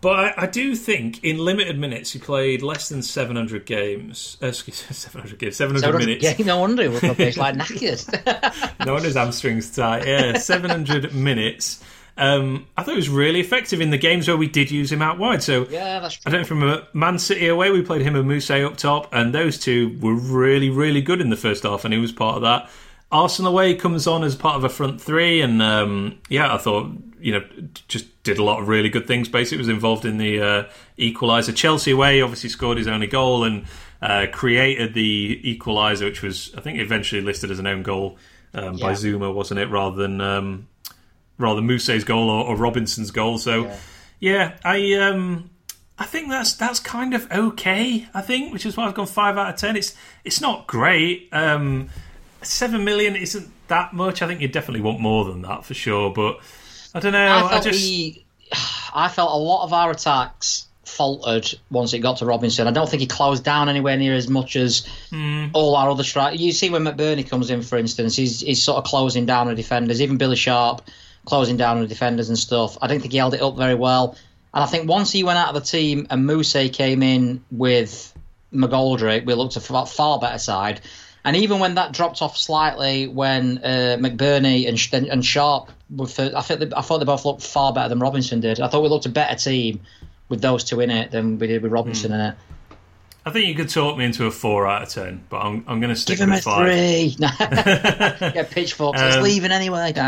But 0.00 0.18
I, 0.18 0.34
I, 0.44 0.46
do 0.46 0.74
think 0.74 1.22
in 1.22 1.36
limited 1.38 1.78
minutes 1.78 2.12
he 2.12 2.18
played 2.18 2.62
less 2.62 2.88
than 2.88 3.02
700 3.02 3.66
games. 3.66 4.38
Uh, 4.42 4.46
excuse 4.46 4.82
me, 4.88 4.94
700 4.94 5.38
games, 5.38 5.56
700, 5.56 5.80
700 5.80 6.06
minutes. 6.06 6.24
Yeah, 6.24 6.46
no 6.46 6.58
wonder 6.58 6.82
he 6.82 6.88
was 6.88 7.02
like 7.36 7.54
knackered. 7.56 8.78
no 8.86 8.94
wonder 8.94 9.08
his 9.08 9.16
hamstrings 9.16 9.74
tight. 9.74 10.06
Yeah, 10.06 10.38
700 10.38 11.14
minutes. 11.14 11.84
Um, 12.16 12.66
I 12.76 12.82
thought 12.82 12.92
it 12.92 12.96
was 12.96 13.08
really 13.08 13.40
effective 13.40 13.80
in 13.80 13.90
the 13.90 13.98
games 13.98 14.28
where 14.28 14.36
we 14.36 14.46
did 14.46 14.70
use 14.70 14.90
him 14.90 15.02
out 15.02 15.18
wide. 15.18 15.42
So 15.42 15.66
yeah, 15.68 16.00
that's 16.00 16.14
true. 16.14 16.28
I 16.28 16.30
don't 16.30 16.40
know 16.42 16.46
from 16.46 16.62
a 16.62 16.86
Man 16.92 17.18
City 17.18 17.48
away 17.48 17.70
we 17.70 17.82
played 17.82 18.02
him 18.02 18.16
and 18.16 18.28
Mousset 18.28 18.64
up 18.64 18.76
top, 18.76 19.08
and 19.12 19.34
those 19.34 19.58
two 19.58 19.98
were 20.00 20.14
really 20.14 20.70
really 20.70 21.00
good 21.00 21.20
in 21.20 21.30
the 21.30 21.36
first 21.36 21.62
half, 21.62 21.84
and 21.84 21.94
he 21.94 22.00
was 22.00 22.12
part 22.12 22.36
of 22.36 22.42
that. 22.42 22.68
Arsenal 23.12 23.52
away 23.52 23.74
comes 23.74 24.06
on 24.06 24.22
as 24.22 24.36
part 24.36 24.56
of 24.56 24.64
a 24.64 24.68
front 24.68 25.00
three, 25.00 25.40
and 25.40 25.62
um, 25.62 26.18
yeah, 26.28 26.54
I 26.54 26.58
thought 26.58 26.90
you 27.20 27.32
know 27.32 27.44
just 27.88 28.06
did 28.30 28.38
a 28.40 28.44
lot 28.44 28.60
of 28.60 28.68
really 28.68 28.88
good 28.88 29.06
things. 29.06 29.28
Basically, 29.28 29.58
was 29.58 29.68
involved 29.68 30.04
in 30.04 30.18
the 30.18 30.40
uh, 30.40 30.64
equaliser. 30.98 31.54
Chelsea 31.54 31.90
away 31.90 32.20
obviously 32.22 32.48
scored 32.48 32.78
his 32.78 32.88
only 32.88 33.06
goal 33.06 33.44
and 33.44 33.64
uh, 34.00 34.26
created 34.32 34.94
the 34.94 35.40
equaliser, 35.44 36.04
which 36.04 36.22
was 36.22 36.52
I 36.56 36.60
think 36.60 36.78
eventually 36.78 37.20
listed 37.20 37.50
as 37.50 37.58
an 37.58 37.66
own 37.66 37.82
goal 37.82 38.18
um, 38.54 38.74
yeah. 38.74 38.86
by 38.86 38.92
Zouma, 38.92 39.32
wasn't 39.32 39.60
it? 39.60 39.66
Rather 39.66 39.96
than 39.96 40.20
um, 40.20 40.68
rather 41.38 41.56
than 41.56 41.66
Mousset's 41.66 42.04
goal 42.04 42.30
or, 42.30 42.44
or 42.44 42.56
Robinson's 42.56 43.10
goal. 43.10 43.38
So 43.38 43.64
yeah, 43.64 43.76
yeah 44.20 44.56
I 44.64 44.94
um, 44.94 45.50
I 45.98 46.04
think 46.04 46.28
that's 46.28 46.54
that's 46.54 46.80
kind 46.80 47.14
of 47.14 47.30
okay. 47.30 48.08
I 48.14 48.20
think, 48.22 48.52
which 48.52 48.64
is 48.64 48.76
why 48.76 48.86
I've 48.86 48.94
gone 48.94 49.06
five 49.06 49.36
out 49.36 49.50
of 49.50 49.56
ten. 49.56 49.76
It's 49.76 49.94
it's 50.24 50.40
not 50.40 50.66
great. 50.66 51.28
Um, 51.32 51.90
seven 52.42 52.84
million 52.84 53.16
isn't 53.16 53.50
that 53.68 53.92
much. 53.92 54.22
I 54.22 54.26
think 54.26 54.40
you 54.40 54.48
definitely 54.48 54.80
want 54.80 55.00
more 55.00 55.24
than 55.24 55.42
that 55.42 55.64
for 55.64 55.74
sure. 55.74 56.10
But 56.10 56.40
I 56.94 57.00
don't 57.00 57.12
know. 57.12 57.26
I, 57.26 57.56
I 57.56 57.60
just 57.60 58.18
I 58.94 59.08
felt 59.08 59.32
a 59.32 59.36
lot 59.36 59.64
of 59.64 59.72
our 59.72 59.90
attacks 59.90 60.66
faltered 60.84 61.46
once 61.70 61.92
it 61.92 62.00
got 62.00 62.18
to 62.18 62.26
Robinson. 62.26 62.66
I 62.66 62.72
don't 62.72 62.88
think 62.88 63.00
he 63.00 63.06
closed 63.06 63.44
down 63.44 63.68
anywhere 63.68 63.96
near 63.96 64.14
as 64.14 64.28
much 64.28 64.56
as 64.56 64.86
mm. 65.10 65.50
all 65.52 65.76
our 65.76 65.88
other 65.90 66.02
strikers. 66.02 66.40
You 66.40 66.52
see 66.52 66.70
when 66.70 66.84
McBurnie 66.84 67.28
comes 67.28 67.50
in, 67.50 67.62
for 67.62 67.78
instance, 67.78 68.16
he's 68.16 68.40
he's 68.40 68.62
sort 68.62 68.78
of 68.78 68.84
closing 68.84 69.26
down 69.26 69.46
the 69.46 69.54
defenders. 69.54 70.02
Even 70.02 70.16
Billy 70.16 70.36
Sharp 70.36 70.82
closing 71.24 71.56
down 71.56 71.80
the 71.80 71.86
defenders 71.86 72.28
and 72.28 72.38
stuff. 72.38 72.78
I 72.80 72.86
don't 72.86 73.00
think 73.00 73.12
he 73.12 73.18
held 73.18 73.34
it 73.34 73.42
up 73.42 73.56
very 73.56 73.74
well. 73.74 74.16
And 74.52 74.64
I 74.64 74.66
think 74.66 74.88
once 74.88 75.12
he 75.12 75.22
went 75.22 75.38
out 75.38 75.48
of 75.48 75.54
the 75.54 75.60
team 75.60 76.06
and 76.10 76.28
Mousset 76.28 76.72
came 76.72 77.02
in 77.02 77.44
with 77.50 78.12
McGoldrick, 78.52 79.24
we 79.26 79.34
looked 79.34 79.56
a 79.56 79.60
far 79.60 80.18
better 80.18 80.38
side. 80.38 80.80
And 81.24 81.36
even 81.36 81.58
when 81.58 81.74
that 81.74 81.92
dropped 81.92 82.22
off 82.22 82.36
slightly, 82.36 83.06
when 83.06 83.58
uh, 83.58 83.98
McBurnie 84.00 84.68
and, 84.68 85.08
and 85.08 85.24
Sharp 85.24 85.70
were, 85.94 86.06
for, 86.06 86.30
I, 86.34 86.40
think 86.40 86.60
they, 86.60 86.76
I 86.76 86.80
thought 86.80 86.98
they 86.98 87.04
both 87.04 87.24
looked 87.24 87.42
far 87.42 87.72
better 87.72 87.90
than 87.90 87.98
Robinson 87.98 88.40
did. 88.40 88.60
I 88.60 88.68
thought 88.68 88.82
we 88.82 88.88
looked 88.88 89.06
a 89.06 89.10
better 89.10 89.36
team 89.36 89.80
with 90.28 90.40
those 90.40 90.64
two 90.64 90.80
in 90.80 90.90
it 90.90 91.10
than 91.10 91.38
we 91.38 91.46
did 91.46 91.62
with 91.62 91.72
Robinson 91.72 92.10
mm. 92.10 92.14
in 92.14 92.20
it. 92.20 92.34
I 93.24 93.30
think 93.30 93.46
you 93.48 93.54
could 93.54 93.68
talk 93.68 93.98
me 93.98 94.06
into 94.06 94.24
a 94.24 94.30
four 94.30 94.66
out 94.66 94.82
of 94.82 94.88
ten, 94.88 95.22
but 95.28 95.40
I'm, 95.40 95.62
I'm 95.66 95.78
going 95.78 95.94
to 95.94 96.00
stick 96.00 96.18
Give 96.18 96.28
with 96.28 96.38
him 96.38 96.38
a 96.38 96.42
five. 96.42 96.72
three. 96.72 97.16
yeah, 98.34 98.46
pitchforks. 98.50 99.00
Um, 99.00 99.22
leaving 99.22 99.52
anyway. 99.52 99.92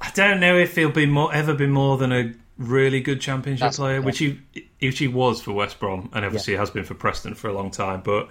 I 0.00 0.10
don't 0.14 0.38
know 0.38 0.56
if 0.56 0.76
he'll 0.76 0.90
be 0.90 1.06
more 1.06 1.34
ever 1.34 1.54
be 1.54 1.66
more 1.66 1.96
than 1.96 2.12
a 2.12 2.34
really 2.58 3.00
good 3.00 3.22
championship 3.22 3.66
That's, 3.66 3.78
player, 3.78 4.02
which 4.02 4.18
he 4.18 4.38
which 4.80 4.98
he 4.98 5.08
was 5.08 5.40
for 5.40 5.52
West 5.52 5.80
Brom, 5.80 6.10
and 6.12 6.26
obviously 6.26 6.52
yeah. 6.52 6.60
has 6.60 6.70
been 6.70 6.84
for 6.84 6.94
Preston 6.94 7.34
for 7.34 7.48
a 7.48 7.54
long 7.54 7.70
time. 7.70 8.02
But 8.04 8.28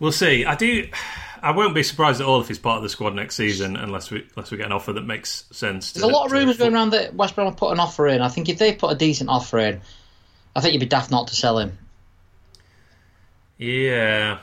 we'll 0.00 0.12
see. 0.12 0.44
I 0.44 0.56
do. 0.56 0.88
I 1.42 1.52
won't 1.52 1.74
be 1.74 1.82
surprised 1.82 2.20
at 2.20 2.26
all 2.26 2.42
if 2.42 2.48
he's 2.48 2.58
part 2.58 2.76
of 2.76 2.82
the 2.82 2.90
squad 2.90 3.14
next 3.14 3.34
season, 3.34 3.74
unless 3.76 4.10
we 4.10 4.26
unless 4.36 4.50
we 4.50 4.58
get 4.58 4.66
an 4.66 4.72
offer 4.72 4.92
that 4.92 5.06
makes 5.06 5.44
sense. 5.52 5.92
There's 5.92 6.04
a 6.04 6.06
lot 6.06 6.26
of 6.26 6.32
rumours 6.32 6.58
going 6.58 6.74
around 6.74 6.90
that 6.90 7.14
West 7.14 7.34
Brom 7.34 7.46
will 7.46 7.54
put 7.54 7.72
an 7.72 7.80
offer 7.80 8.06
in. 8.08 8.20
I 8.20 8.28
think 8.28 8.50
if 8.50 8.58
they 8.58 8.74
put 8.74 8.92
a 8.92 8.94
decent 8.94 9.30
offer 9.30 9.58
in, 9.58 9.80
I 10.54 10.60
think 10.60 10.74
you'd 10.74 10.80
be 10.80 10.86
daft 10.86 11.10
not 11.10 11.28
to 11.28 11.34
sell 11.34 11.58
him. 11.58 11.78
Yeah. 13.56 14.38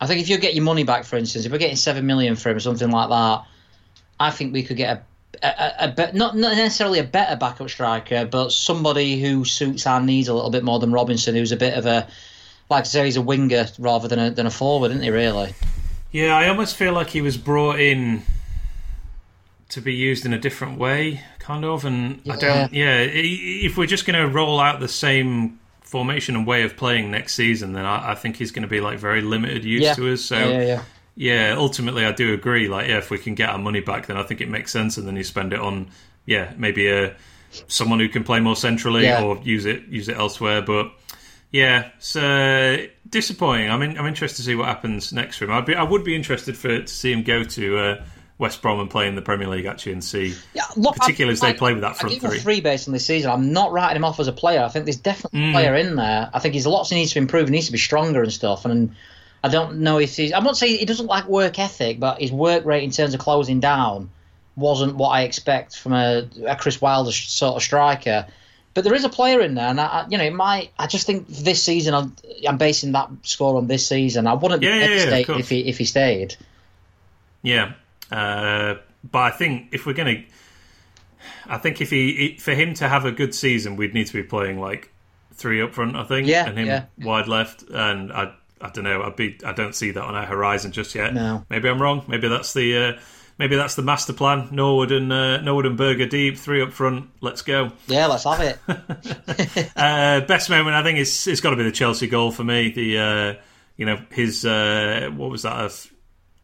I 0.00 0.06
think 0.06 0.20
if 0.20 0.28
you 0.28 0.38
get 0.38 0.54
your 0.54 0.64
money 0.64 0.84
back, 0.84 1.04
for 1.04 1.16
instance, 1.16 1.44
if 1.44 1.50
we're 1.50 1.58
getting 1.58 1.76
seven 1.76 2.06
million 2.06 2.36
for 2.36 2.50
him 2.50 2.56
or 2.56 2.60
something 2.60 2.90
like 2.90 3.08
that, 3.08 3.44
I 4.20 4.30
think 4.30 4.52
we 4.52 4.62
could 4.62 4.76
get 4.76 5.04
a, 5.42 5.46
a, 5.46 5.74
a, 5.86 5.94
a 6.08 6.12
not 6.12 6.36
not 6.36 6.56
necessarily 6.56 7.00
a 7.00 7.04
better 7.04 7.34
backup 7.34 7.68
striker, 7.68 8.26
but 8.26 8.52
somebody 8.52 9.20
who 9.20 9.44
suits 9.44 9.86
our 9.88 10.00
needs 10.00 10.28
a 10.28 10.34
little 10.34 10.50
bit 10.50 10.62
more 10.62 10.78
than 10.78 10.92
Robinson, 10.92 11.34
who's 11.34 11.50
a 11.50 11.56
bit 11.56 11.74
of 11.74 11.86
a 11.86 12.06
like 12.72 12.84
to 12.84 12.90
say 12.90 13.04
he's 13.04 13.16
a 13.16 13.22
winger 13.22 13.66
rather 13.78 14.08
than 14.08 14.18
a 14.18 14.30
than 14.30 14.46
a 14.46 14.50
forward, 14.50 14.90
isn't 14.90 15.02
he? 15.02 15.10
Really? 15.10 15.54
Yeah, 16.10 16.36
I 16.36 16.48
almost 16.48 16.76
feel 16.76 16.92
like 16.92 17.10
he 17.10 17.20
was 17.20 17.36
brought 17.36 17.78
in 17.78 18.22
to 19.70 19.80
be 19.80 19.94
used 19.94 20.26
in 20.26 20.32
a 20.32 20.38
different 20.38 20.78
way, 20.78 21.22
kind 21.38 21.64
of. 21.64 21.84
And 21.84 22.20
yeah. 22.24 22.34
I 22.34 22.36
don't. 22.36 22.72
Yeah, 22.72 22.98
if 23.00 23.76
we're 23.78 23.86
just 23.86 24.06
going 24.06 24.20
to 24.20 24.28
roll 24.28 24.60
out 24.60 24.80
the 24.80 24.88
same 24.88 25.60
formation 25.80 26.34
and 26.36 26.46
way 26.46 26.62
of 26.62 26.76
playing 26.76 27.10
next 27.10 27.34
season, 27.34 27.72
then 27.72 27.84
I, 27.84 28.12
I 28.12 28.14
think 28.14 28.36
he's 28.36 28.50
going 28.50 28.62
to 28.62 28.68
be 28.68 28.80
like 28.80 28.98
very 28.98 29.20
limited 29.20 29.64
use 29.64 29.82
yeah. 29.82 29.94
to 29.94 30.12
us. 30.12 30.22
So 30.22 30.36
yeah, 30.36 30.62
yeah, 30.62 30.82
yeah, 31.14 31.54
ultimately, 31.56 32.04
I 32.04 32.12
do 32.12 32.34
agree. 32.34 32.68
Like, 32.68 32.88
yeah, 32.88 32.98
if 32.98 33.10
we 33.10 33.18
can 33.18 33.34
get 33.34 33.50
our 33.50 33.58
money 33.58 33.80
back, 33.80 34.06
then 34.06 34.16
I 34.16 34.22
think 34.22 34.40
it 34.40 34.48
makes 34.48 34.72
sense, 34.72 34.96
and 34.96 35.06
then 35.06 35.16
you 35.16 35.24
spend 35.24 35.52
it 35.52 35.60
on, 35.60 35.90
yeah, 36.26 36.52
maybe 36.56 36.88
a 36.88 37.14
someone 37.68 38.00
who 38.00 38.08
can 38.08 38.24
play 38.24 38.40
more 38.40 38.56
centrally 38.56 39.10
or 39.12 39.38
use 39.44 39.66
it 39.66 39.84
use 39.88 40.08
it 40.08 40.16
elsewhere. 40.16 40.62
But 40.62 40.92
yeah, 41.52 41.90
uh, 42.16 42.86
disappointing. 43.08 43.70
I 43.70 43.76
mean, 43.76 43.98
I'm 43.98 44.06
interested 44.06 44.38
to 44.38 44.42
see 44.42 44.54
what 44.54 44.66
happens 44.66 45.12
next 45.12 45.36
for 45.36 45.44
him. 45.44 45.52
I'd 45.52 45.66
be, 45.66 45.74
I 45.74 45.82
would 45.82 46.02
be 46.02 46.16
interested 46.16 46.56
for 46.56 46.80
to 46.80 46.88
see 46.88 47.12
him 47.12 47.22
go 47.22 47.44
to. 47.44 47.78
Uh, 47.78 48.04
West 48.38 48.60
Brom 48.60 48.80
and 48.80 48.90
play 48.90 49.06
in 49.06 49.14
the 49.14 49.22
Premier 49.22 49.46
League 49.46 49.66
actually 49.66 49.92
and 49.92 50.02
see, 50.02 50.34
yeah, 50.52 50.64
look, 50.74 50.96
particularly 50.96 51.32
as 51.32 51.40
they 51.40 51.54
play 51.54 51.74
with 51.74 51.82
that 51.82 51.96
front 51.96 52.20
three. 52.20 52.40
three 52.40 52.60
based 52.60 52.88
on 52.88 52.92
this 52.92 53.06
season. 53.06 53.30
I'm 53.30 53.52
not 53.52 53.70
writing 53.70 53.96
him 53.96 54.04
off 54.04 54.18
as 54.18 54.26
a 54.26 54.32
player. 54.32 54.62
I 54.62 54.68
think 54.68 54.84
there's 54.84 54.96
definitely 54.96 55.38
mm. 55.38 55.50
a 55.50 55.52
player 55.52 55.76
in 55.76 55.94
there. 55.94 56.28
I 56.34 56.40
think 56.40 56.54
he's 56.54 56.66
lots 56.66 56.90
he 56.90 56.96
needs 56.96 57.12
to 57.12 57.20
improve. 57.20 57.46
He 57.46 57.52
needs 57.52 57.66
to 57.66 57.72
be 57.72 57.78
stronger 57.78 58.20
and 58.20 58.32
stuff. 58.32 58.64
And 58.64 58.96
I 59.44 59.48
don't 59.48 59.78
know 59.78 59.98
if 59.98 60.16
he's. 60.16 60.32
I'm 60.32 60.42
not 60.42 60.56
saying 60.56 60.78
he 60.78 60.84
doesn't 60.84 61.06
like 61.06 61.28
work 61.28 61.60
ethic, 61.60 62.00
but 62.00 62.20
his 62.20 62.32
work 62.32 62.64
rate 62.64 62.82
in 62.82 62.90
terms 62.90 63.14
of 63.14 63.20
closing 63.20 63.60
down 63.60 64.10
wasn't 64.56 64.96
what 64.96 65.10
I 65.10 65.22
expect 65.22 65.78
from 65.78 65.92
a, 65.92 66.28
a 66.44 66.56
Chris 66.56 66.80
Wilder 66.80 67.12
sort 67.12 67.54
of 67.54 67.62
striker. 67.62 68.26
But 68.74 68.84
there 68.84 68.94
is 68.94 69.04
a 69.04 69.10
player 69.10 69.40
in 69.40 69.54
there, 69.54 69.68
and 69.68 69.78
I, 69.80 70.06
you 70.08 70.16
know, 70.16 70.24
it 70.24 70.32
might. 70.32 70.70
I 70.78 70.86
just 70.86 71.06
think 71.06 71.28
this 71.28 71.62
season, 71.62 71.92
I'm, 71.92 72.16
I'm 72.48 72.56
basing 72.56 72.92
that 72.92 73.10
score 73.22 73.56
on 73.56 73.66
this 73.66 73.86
season. 73.86 74.26
I 74.26 74.32
wouldn't 74.32 74.62
yeah, 74.62 74.72
be 74.72 74.94
yeah, 74.94 75.18
yeah, 75.18 75.38
if 75.38 75.48
he 75.48 75.60
if 75.68 75.78
he 75.78 75.84
stayed. 75.84 76.36
Yeah, 77.42 77.72
uh, 78.10 78.76
but 79.10 79.18
I 79.18 79.30
think 79.30 79.68
if 79.72 79.84
we're 79.84 79.92
going 79.92 80.16
to, 80.16 80.32
I 81.46 81.58
think 81.58 81.80
if 81.82 81.90
he 81.90 82.38
for 82.38 82.54
him 82.54 82.72
to 82.74 82.88
have 82.88 83.04
a 83.04 83.12
good 83.12 83.34
season, 83.34 83.76
we'd 83.76 83.92
need 83.92 84.06
to 84.06 84.14
be 84.14 84.22
playing 84.22 84.58
like 84.58 84.90
three 85.34 85.60
up 85.60 85.74
front. 85.74 85.94
I 85.94 86.04
think, 86.04 86.26
yeah, 86.26 86.46
and 86.46 86.58
him 86.58 86.66
yeah. 86.66 86.84
wide 86.98 87.28
left, 87.28 87.62
and 87.64 88.10
I, 88.10 88.32
I 88.60 88.70
don't 88.70 88.84
know. 88.84 89.02
I'd 89.02 89.16
be, 89.16 89.38
I 89.44 89.52
don't 89.52 89.74
see 89.74 89.90
that 89.90 90.02
on 90.02 90.14
our 90.14 90.26
horizon 90.26 90.72
just 90.72 90.94
yet. 90.94 91.12
No, 91.12 91.44
maybe 91.50 91.68
I'm 91.68 91.82
wrong. 91.82 92.04
Maybe 92.08 92.28
that's 92.28 92.54
the. 92.54 92.76
Uh, 92.76 93.00
maybe 93.38 93.56
that's 93.56 93.74
the 93.74 93.82
master 93.82 94.12
plan. 94.12 94.48
Norwood 94.50 94.92
and 94.92 95.12
uh, 95.12 95.40
Norwood 95.40 95.66
and 95.66 95.76
Berge 95.76 96.08
deep, 96.10 96.38
three 96.38 96.62
up 96.62 96.72
front. 96.72 97.10
Let's 97.20 97.42
go. 97.42 97.72
Yeah, 97.86 98.06
let's 98.06 98.24
have 98.24 98.40
it. 98.40 98.58
uh, 99.76 100.20
best 100.22 100.50
moment, 100.50 100.74
I 100.76 100.82
think, 100.82 100.98
is 100.98 101.26
it's 101.26 101.40
got 101.40 101.50
to 101.50 101.56
be 101.56 101.64
the 101.64 101.72
Chelsea 101.72 102.06
goal 102.06 102.30
for 102.30 102.44
me. 102.44 102.70
The 102.70 102.98
uh, 102.98 103.42
you 103.76 103.86
know 103.86 104.00
his 104.10 104.44
uh, 104.44 105.10
what 105.14 105.30
was 105.30 105.42
that? 105.42 105.86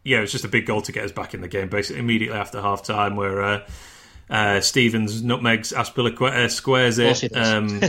yeah, 0.05 0.19
it 0.19 0.23
was 0.23 0.33
just 0.33 0.45
a 0.45 0.49
big 0.49 0.67
goal 0.67 0.81
to 0.83 0.93
get 0.93 1.05
us 1.05 1.13
back 1.13 1.35
in 1.35 1.41
the 1.43 1.49
game, 1.49 1.69
basically 1.69 2.01
immediately 2.01 2.39
after 2.39 2.63
half 2.63 2.83
time, 2.83 3.17
where 3.17 3.63
uh, 4.31 4.59
uh, 4.59 4.61
Stevens 4.61 5.23
nutmegs 5.23 5.73
Azpilicueta, 5.73 6.51
squares 6.51 6.99
it. 6.99 7.37
Um, 7.37 7.81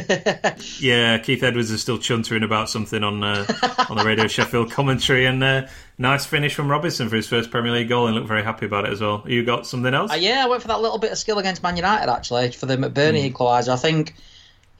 yeah, 0.79 1.17
Keith 1.19 1.43
Edwards 1.43 1.71
is 1.71 1.81
still 1.81 1.97
chuntering 1.97 2.43
about 2.43 2.69
something 2.69 3.03
on 3.03 3.23
uh, 3.23 3.45
on 3.89 3.97
the 3.97 4.03
Radio 4.03 4.27
Sheffield 4.27 4.71
commentary, 4.71 5.25
and 5.25 5.43
uh, 5.43 5.67
nice 5.97 6.25
finish 6.25 6.53
from 6.53 6.69
Robinson 6.69 7.09
for 7.09 7.15
his 7.15 7.27
first 7.27 7.51
Premier 7.51 7.71
League 7.71 7.89
goal, 7.89 8.07
and 8.07 8.15
looked 8.15 8.27
very 8.27 8.43
happy 8.43 8.65
about 8.65 8.85
it 8.85 8.91
as 8.91 9.01
well. 9.01 9.23
You 9.25 9.43
got 9.43 9.67
something 9.67 9.93
else? 9.93 10.11
Uh, 10.11 10.15
yeah, 10.15 10.43
I 10.43 10.47
went 10.47 10.61
for 10.61 10.67
that 10.69 10.81
little 10.81 10.97
bit 10.97 11.11
of 11.11 11.17
skill 11.17 11.39
against 11.39 11.63
Man 11.63 11.75
United 11.75 12.09
actually 12.11 12.51
for 12.51 12.65
the 12.65 12.77
McBurnie 12.77 13.29
mm. 13.29 13.33
equaliser. 13.33 13.69
I 13.69 13.77
think 13.77 14.15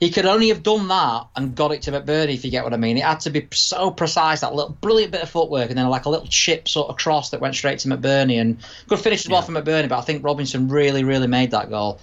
he 0.00 0.10
could 0.10 0.24
only 0.24 0.48
have 0.48 0.62
done 0.62 0.88
that 0.88 1.26
and 1.36 1.54
got 1.54 1.72
it 1.72 1.82
to 1.82 1.92
McBurnie, 1.92 2.32
if 2.32 2.42
you 2.42 2.50
get 2.50 2.64
what 2.64 2.72
I 2.72 2.78
mean. 2.78 2.96
It 2.96 3.04
had 3.04 3.20
to 3.20 3.30
be 3.30 3.46
so 3.52 3.90
precise, 3.90 4.40
that 4.40 4.54
little 4.54 4.76
brilliant 4.80 5.12
bit 5.12 5.20
of 5.20 5.28
footwork, 5.28 5.68
and 5.68 5.78
then 5.78 5.86
like 5.90 6.06
a 6.06 6.10
little 6.10 6.26
chip 6.26 6.68
sort 6.68 6.88
of 6.88 6.96
cross 6.96 7.30
that 7.30 7.40
went 7.40 7.54
straight 7.54 7.80
to 7.80 7.88
McBurnie. 7.88 8.40
And 8.40 8.56
good 8.88 8.98
finish 8.98 9.26
as 9.26 9.28
well 9.28 9.42
yeah. 9.42 9.44
from 9.44 9.54
McBurnie, 9.56 9.90
but 9.90 9.98
I 9.98 10.00
think 10.00 10.24
Robinson 10.24 10.68
really, 10.68 11.04
really 11.04 11.26
made 11.26 11.50
that 11.50 11.68
goal. 11.68 12.00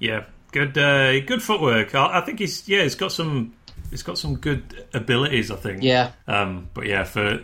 Yeah, 0.00 0.24
good, 0.50 0.76
uh, 0.76 1.20
good 1.20 1.44
footwork. 1.44 1.94
I, 1.94 2.18
I 2.18 2.20
think 2.22 2.40
he's 2.40 2.68
yeah, 2.68 2.82
he's 2.82 2.96
got 2.96 3.12
some, 3.12 3.54
he's 3.90 4.02
got 4.02 4.18
some 4.18 4.34
good 4.34 4.84
abilities. 4.92 5.52
I 5.52 5.56
think. 5.56 5.84
Yeah. 5.84 6.10
Um, 6.26 6.70
but 6.74 6.86
yeah, 6.86 7.04
for 7.04 7.40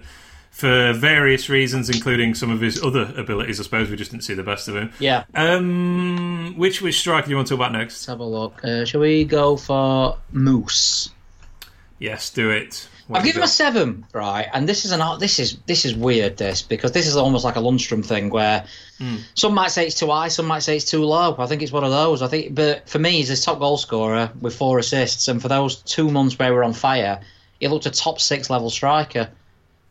for 0.59 0.93
various 0.93 1.49
reasons, 1.49 1.89
including 1.89 2.35
some 2.35 2.51
of 2.51 2.61
his 2.61 2.83
other 2.83 3.15
abilities. 3.17 3.61
I 3.61 3.63
suppose 3.63 3.91
we 3.91 3.97
just 3.97 4.11
didn't 4.11 4.25
see 4.25 4.35
the 4.35 4.43
best 4.43 4.67
of 4.67 4.75
him. 4.75 4.91
Yeah. 4.99 5.23
Um, 5.33 6.55
which 6.57 6.83
which 6.83 6.99
striker 6.99 7.27
do 7.27 7.31
you 7.31 7.37
want 7.37 7.47
to 7.47 7.55
talk 7.55 7.61
about 7.61 7.73
next? 7.79 7.95
Let's 7.95 8.07
have 8.07 8.19
a 8.19 8.25
look. 8.25 8.65
Uh, 8.65 8.85
shall 8.85 9.01
we 9.01 9.25
go 9.25 9.57
for 9.57 10.19
Moose? 10.33 11.11
Yes, 12.01 12.31
do 12.31 12.51
it. 12.51 12.89
What 13.07 13.21
I've 13.21 13.25
given 13.25 13.41
him 13.41 13.45
a 13.45 13.49
seven, 13.49 14.05
right? 14.13 14.49
And 14.53 14.69
this 14.69 14.85
is 14.85 14.91
an 14.91 15.01
this 15.21 15.39
is 15.39 15.59
this 15.67 15.85
is 15.85 15.95
weird, 15.95 16.39
this 16.39 16.61
because 16.61 16.91
this 16.91 17.07
is 17.07 17.17
almost 17.17 17.45
like 17.45 17.55
a 17.55 17.61
Lundstram 17.61 18.05
thing 18.05 18.29
where 18.29 18.67
some 19.35 19.55
might 19.55 19.71
say 19.71 19.87
it's 19.87 19.95
too 19.95 20.09
high, 20.09 20.27
some 20.27 20.47
might 20.47 20.65
say 20.65 20.75
it's 20.75 20.91
too 20.91 21.05
low. 21.05 21.37
I 21.39 21.47
think 21.47 21.63
it's 21.63 21.71
one 21.71 21.85
of 21.85 21.93
those. 21.93 22.21
I 22.21 22.27
think, 22.27 22.57
but 22.57 22.89
for 22.89 22.99
me, 22.99 23.13
he's 23.13 23.29
his 23.29 23.45
top 23.45 23.61
goal 23.61 23.77
scorer 23.77 24.33
with 24.41 24.57
four 24.57 24.81
assists, 24.81 25.29
and 25.29 25.41
for 25.41 25.47
those 25.47 25.77
two 25.77 26.11
months 26.11 26.37
where 26.37 26.53
we're 26.53 26.65
on 26.65 26.73
fire, 26.73 27.21
he 27.61 27.69
looked 27.69 27.87
a 27.87 27.93
top 27.93 28.21
six 28.21 28.51
level 28.51 28.71
striker. 28.71 29.31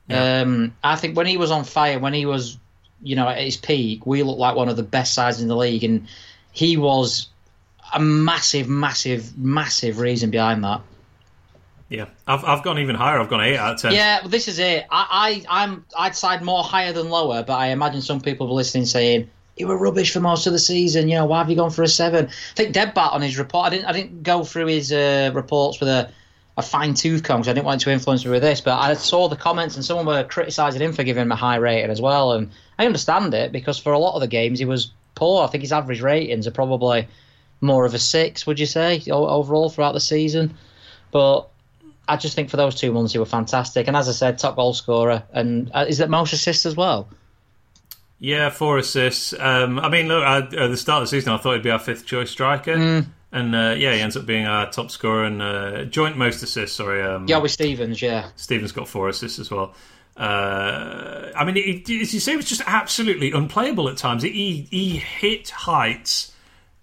Yeah. 0.07 0.41
Um, 0.41 0.75
I 0.83 0.95
think 0.95 1.17
when 1.17 1.25
he 1.25 1.37
was 1.37 1.51
on 1.51 1.63
fire, 1.63 1.99
when 1.99 2.13
he 2.13 2.25
was, 2.25 2.57
you 3.01 3.15
know, 3.15 3.27
at 3.27 3.39
his 3.39 3.57
peak, 3.57 4.05
we 4.05 4.23
looked 4.23 4.39
like 4.39 4.55
one 4.55 4.69
of 4.69 4.77
the 4.77 4.83
best 4.83 5.13
sides 5.13 5.41
in 5.41 5.47
the 5.47 5.55
league, 5.55 5.83
and 5.83 6.07
he 6.51 6.77
was 6.77 7.27
a 7.93 7.99
massive, 7.99 8.69
massive, 8.69 9.37
massive 9.37 9.99
reason 9.99 10.29
behind 10.29 10.63
that. 10.63 10.81
Yeah, 11.89 12.07
I've 12.25 12.43
I've 12.43 12.63
gone 12.63 12.79
even 12.79 12.95
higher. 12.95 13.19
I've 13.19 13.29
gone 13.29 13.41
eight 13.41 13.57
out 13.57 13.75
of 13.75 13.81
ten. 13.81 13.93
Yeah, 13.93 14.19
well, 14.21 14.29
this 14.29 14.47
is 14.49 14.59
it. 14.59 14.85
I, 14.91 15.43
I, 15.49 15.63
I'm, 15.63 15.85
I'd 15.97 16.15
side 16.15 16.41
more 16.41 16.63
higher 16.63 16.91
than 16.91 17.09
lower, 17.09 17.43
but 17.43 17.53
I 17.53 17.67
imagine 17.67 18.01
some 18.01 18.19
people 18.19 18.47
were 18.47 18.53
listening 18.53 18.85
saying 18.85 19.29
you 19.55 19.67
were 19.67 19.77
rubbish 19.77 20.11
for 20.11 20.19
most 20.19 20.47
of 20.47 20.53
the 20.53 20.59
season. 20.59 21.07
You 21.07 21.15
know, 21.15 21.25
why 21.25 21.39
have 21.39 21.49
you 21.49 21.55
gone 21.55 21.71
for 21.71 21.83
a 21.83 21.87
seven? 21.87 22.27
I 22.27 22.55
think 22.55 22.75
Debbat 22.75 23.13
on 23.13 23.21
his 23.21 23.37
report. 23.37 23.67
I 23.67 23.69
didn't, 23.69 23.85
I 23.85 23.93
didn't 23.93 24.23
go 24.23 24.43
through 24.43 24.67
his 24.67 24.91
uh, 24.91 25.31
reports 25.33 25.79
with 25.79 25.87
a, 25.87 26.11
a 26.57 26.61
fine 26.63 26.95
tooth 26.95 27.23
comb 27.23 27.39
because 27.39 27.49
I 27.49 27.53
didn't 27.53 27.65
want 27.65 27.81
to 27.81 27.91
influence 27.91 28.25
me 28.25 28.31
with 28.31 28.41
this. 28.41 28.61
But 28.61 28.79
I 28.79 28.93
saw 28.95 29.29
the 29.29 29.35
comments 29.35 29.75
and 29.75 29.85
someone 29.85 30.07
were 30.07 30.23
criticising 30.23 30.81
him 30.81 30.91
for 30.91 31.03
giving 31.03 31.21
him 31.21 31.31
a 31.31 31.35
high 31.35 31.57
rating 31.57 31.91
as 31.91 32.01
well, 32.01 32.33
and 32.33 32.49
I 32.79 32.85
understand 32.85 33.33
it 33.33 33.51
because 33.51 33.77
for 33.77 33.93
a 33.93 33.99
lot 33.99 34.15
of 34.15 34.21
the 34.21 34.27
games 34.27 34.59
he 34.59 34.65
was 34.65 34.91
poor. 35.15 35.43
I 35.43 35.47
think 35.47 35.61
his 35.61 35.71
average 35.71 36.01
ratings 36.01 36.47
are 36.47 36.51
probably 36.51 37.07
more 37.61 37.85
of 37.85 37.93
a 37.93 37.99
six. 37.99 38.45
Would 38.47 38.59
you 38.59 38.65
say 38.65 39.01
overall 39.09 39.69
throughout 39.69 39.93
the 39.93 39.99
season? 39.99 40.57
But 41.11 41.47
I 42.07 42.17
just 42.17 42.35
think 42.35 42.49
for 42.49 42.57
those 42.57 42.75
two 42.75 42.91
months 42.91 43.13
he 43.13 43.19
were 43.19 43.25
fantastic, 43.25 43.87
and 43.87 43.95
as 43.95 44.09
I 44.09 44.13
said, 44.13 44.39
top 44.39 44.55
goal 44.55 44.73
scorer, 44.73 45.23
and 45.31 45.71
uh, 45.73 45.85
is 45.87 45.99
that 45.99 46.09
most 46.09 46.33
assists 46.33 46.65
as 46.65 46.75
well? 46.75 47.07
Yeah, 48.19 48.49
four 48.49 48.79
assists. 48.79 49.33
Um, 49.37 49.77
I 49.77 49.89
mean, 49.89 50.07
look, 50.07 50.23
I, 50.23 50.39
at 50.39 50.49
the 50.49 50.77
start 50.77 51.03
of 51.03 51.09
the 51.09 51.15
season, 51.15 51.33
I 51.33 51.37
thought 51.37 51.53
he'd 51.53 51.61
be 51.61 51.69
our 51.69 51.77
fifth 51.77 52.07
choice 52.07 52.31
striker, 52.31 53.05
and 53.31 53.55
uh, 53.55 53.75
yeah, 53.77 53.93
he 53.93 54.01
ends 54.01 54.15
up 54.17 54.25
being 54.25 54.45
our 54.45 54.69
top 54.71 54.89
scorer 54.91 55.25
and 55.25 55.41
uh, 55.41 55.83
joint 55.85 56.17
most 56.17 56.41
assists. 56.43 56.75
Sorry, 56.77 57.01
um, 57.01 57.27
Yeah, 57.27 57.37
with 57.37 57.51
Stevens, 57.51 58.01
yeah. 58.01 58.29
Stevens 58.35 58.71
got 58.71 58.87
four 58.87 59.09
assists 59.09 59.39
as 59.39 59.51
well. 59.51 59.73
Uh, 60.15 61.31
I 61.35 61.45
mean, 61.45 61.57
it, 61.57 61.89
it- 61.89 62.01
as 62.01 62.13
you 62.13 62.19
say, 62.19 62.33
it 62.33 62.37
was 62.37 62.49
just 62.49 62.61
absolutely 62.65 63.31
unplayable 63.31 63.87
at 63.89 63.97
times. 63.97 64.23
He 64.23 64.67
he 64.71 64.97
hit 64.97 65.49
heights 65.49 66.33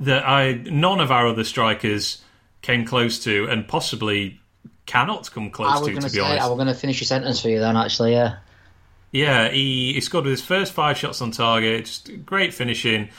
that 0.00 0.26
I 0.28 0.52
none 0.52 1.00
of 1.00 1.10
our 1.10 1.26
other 1.28 1.44
strikers 1.44 2.22
came 2.62 2.84
close 2.84 3.22
to, 3.24 3.46
and 3.50 3.66
possibly 3.66 4.40
cannot 4.86 5.30
come 5.32 5.50
close 5.50 5.80
to. 5.80 5.94
To 5.94 6.00
be 6.00 6.08
say, 6.08 6.20
honest, 6.20 6.42
I 6.44 6.48
was 6.48 6.56
going 6.56 6.68
to 6.68 6.74
finish 6.74 7.00
your 7.00 7.06
sentence 7.06 7.40
for 7.40 7.48
you 7.48 7.58
then, 7.58 7.76
actually, 7.76 8.12
yeah. 8.12 8.36
Yeah, 9.12 9.48
he, 9.50 9.92
he 9.92 10.00
scored 10.00 10.24
with 10.24 10.32
his 10.32 10.42
first 10.42 10.72
five 10.72 10.98
shots 10.98 11.20
on 11.22 11.30
target. 11.30 11.84
Just 11.86 12.24
great 12.26 12.52
finishing. 12.52 13.10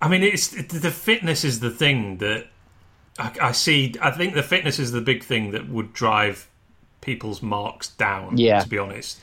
I 0.00 0.08
mean, 0.08 0.22
it's 0.22 0.48
the 0.48 0.90
fitness 0.90 1.44
is 1.44 1.58
the 1.60 1.70
thing 1.70 2.18
that 2.18 2.46
I, 3.18 3.32
I 3.40 3.52
see. 3.52 3.94
I 4.00 4.10
think 4.10 4.34
the 4.34 4.42
fitness 4.42 4.78
is 4.78 4.92
the 4.92 5.00
big 5.00 5.22
thing 5.24 5.50
that 5.52 5.68
would 5.68 5.92
drive 5.92 6.48
people's 7.00 7.42
marks 7.42 7.88
down. 7.88 8.38
Yeah. 8.38 8.60
to 8.60 8.68
be 8.68 8.78
honest, 8.78 9.18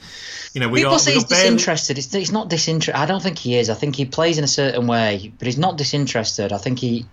you 0.53 0.61
know, 0.61 0.69
we 0.69 0.79
People 0.79 0.93
got, 0.93 1.01
say 1.01 1.11
we 1.11 1.15
he's 1.15 1.23
got 1.23 1.29
barely, 1.29 1.43
disinterested. 1.55 1.97
It's, 1.97 2.13
it's 2.13 2.31
not 2.31 2.49
disinterested. 2.49 2.95
I 2.95 3.05
don't 3.05 3.23
think 3.23 3.37
he 3.37 3.57
is. 3.57 3.69
I 3.69 3.73
think 3.73 3.95
he 3.95 4.05
plays 4.05 4.37
in 4.37 4.43
a 4.43 4.47
certain 4.47 4.87
way, 4.87 5.31
but 5.39 5.47
he's 5.47 5.57
not 5.57 5.77
disinterested. 5.77 6.51
I 6.53 6.57
think 6.57 6.79
he 6.79 7.05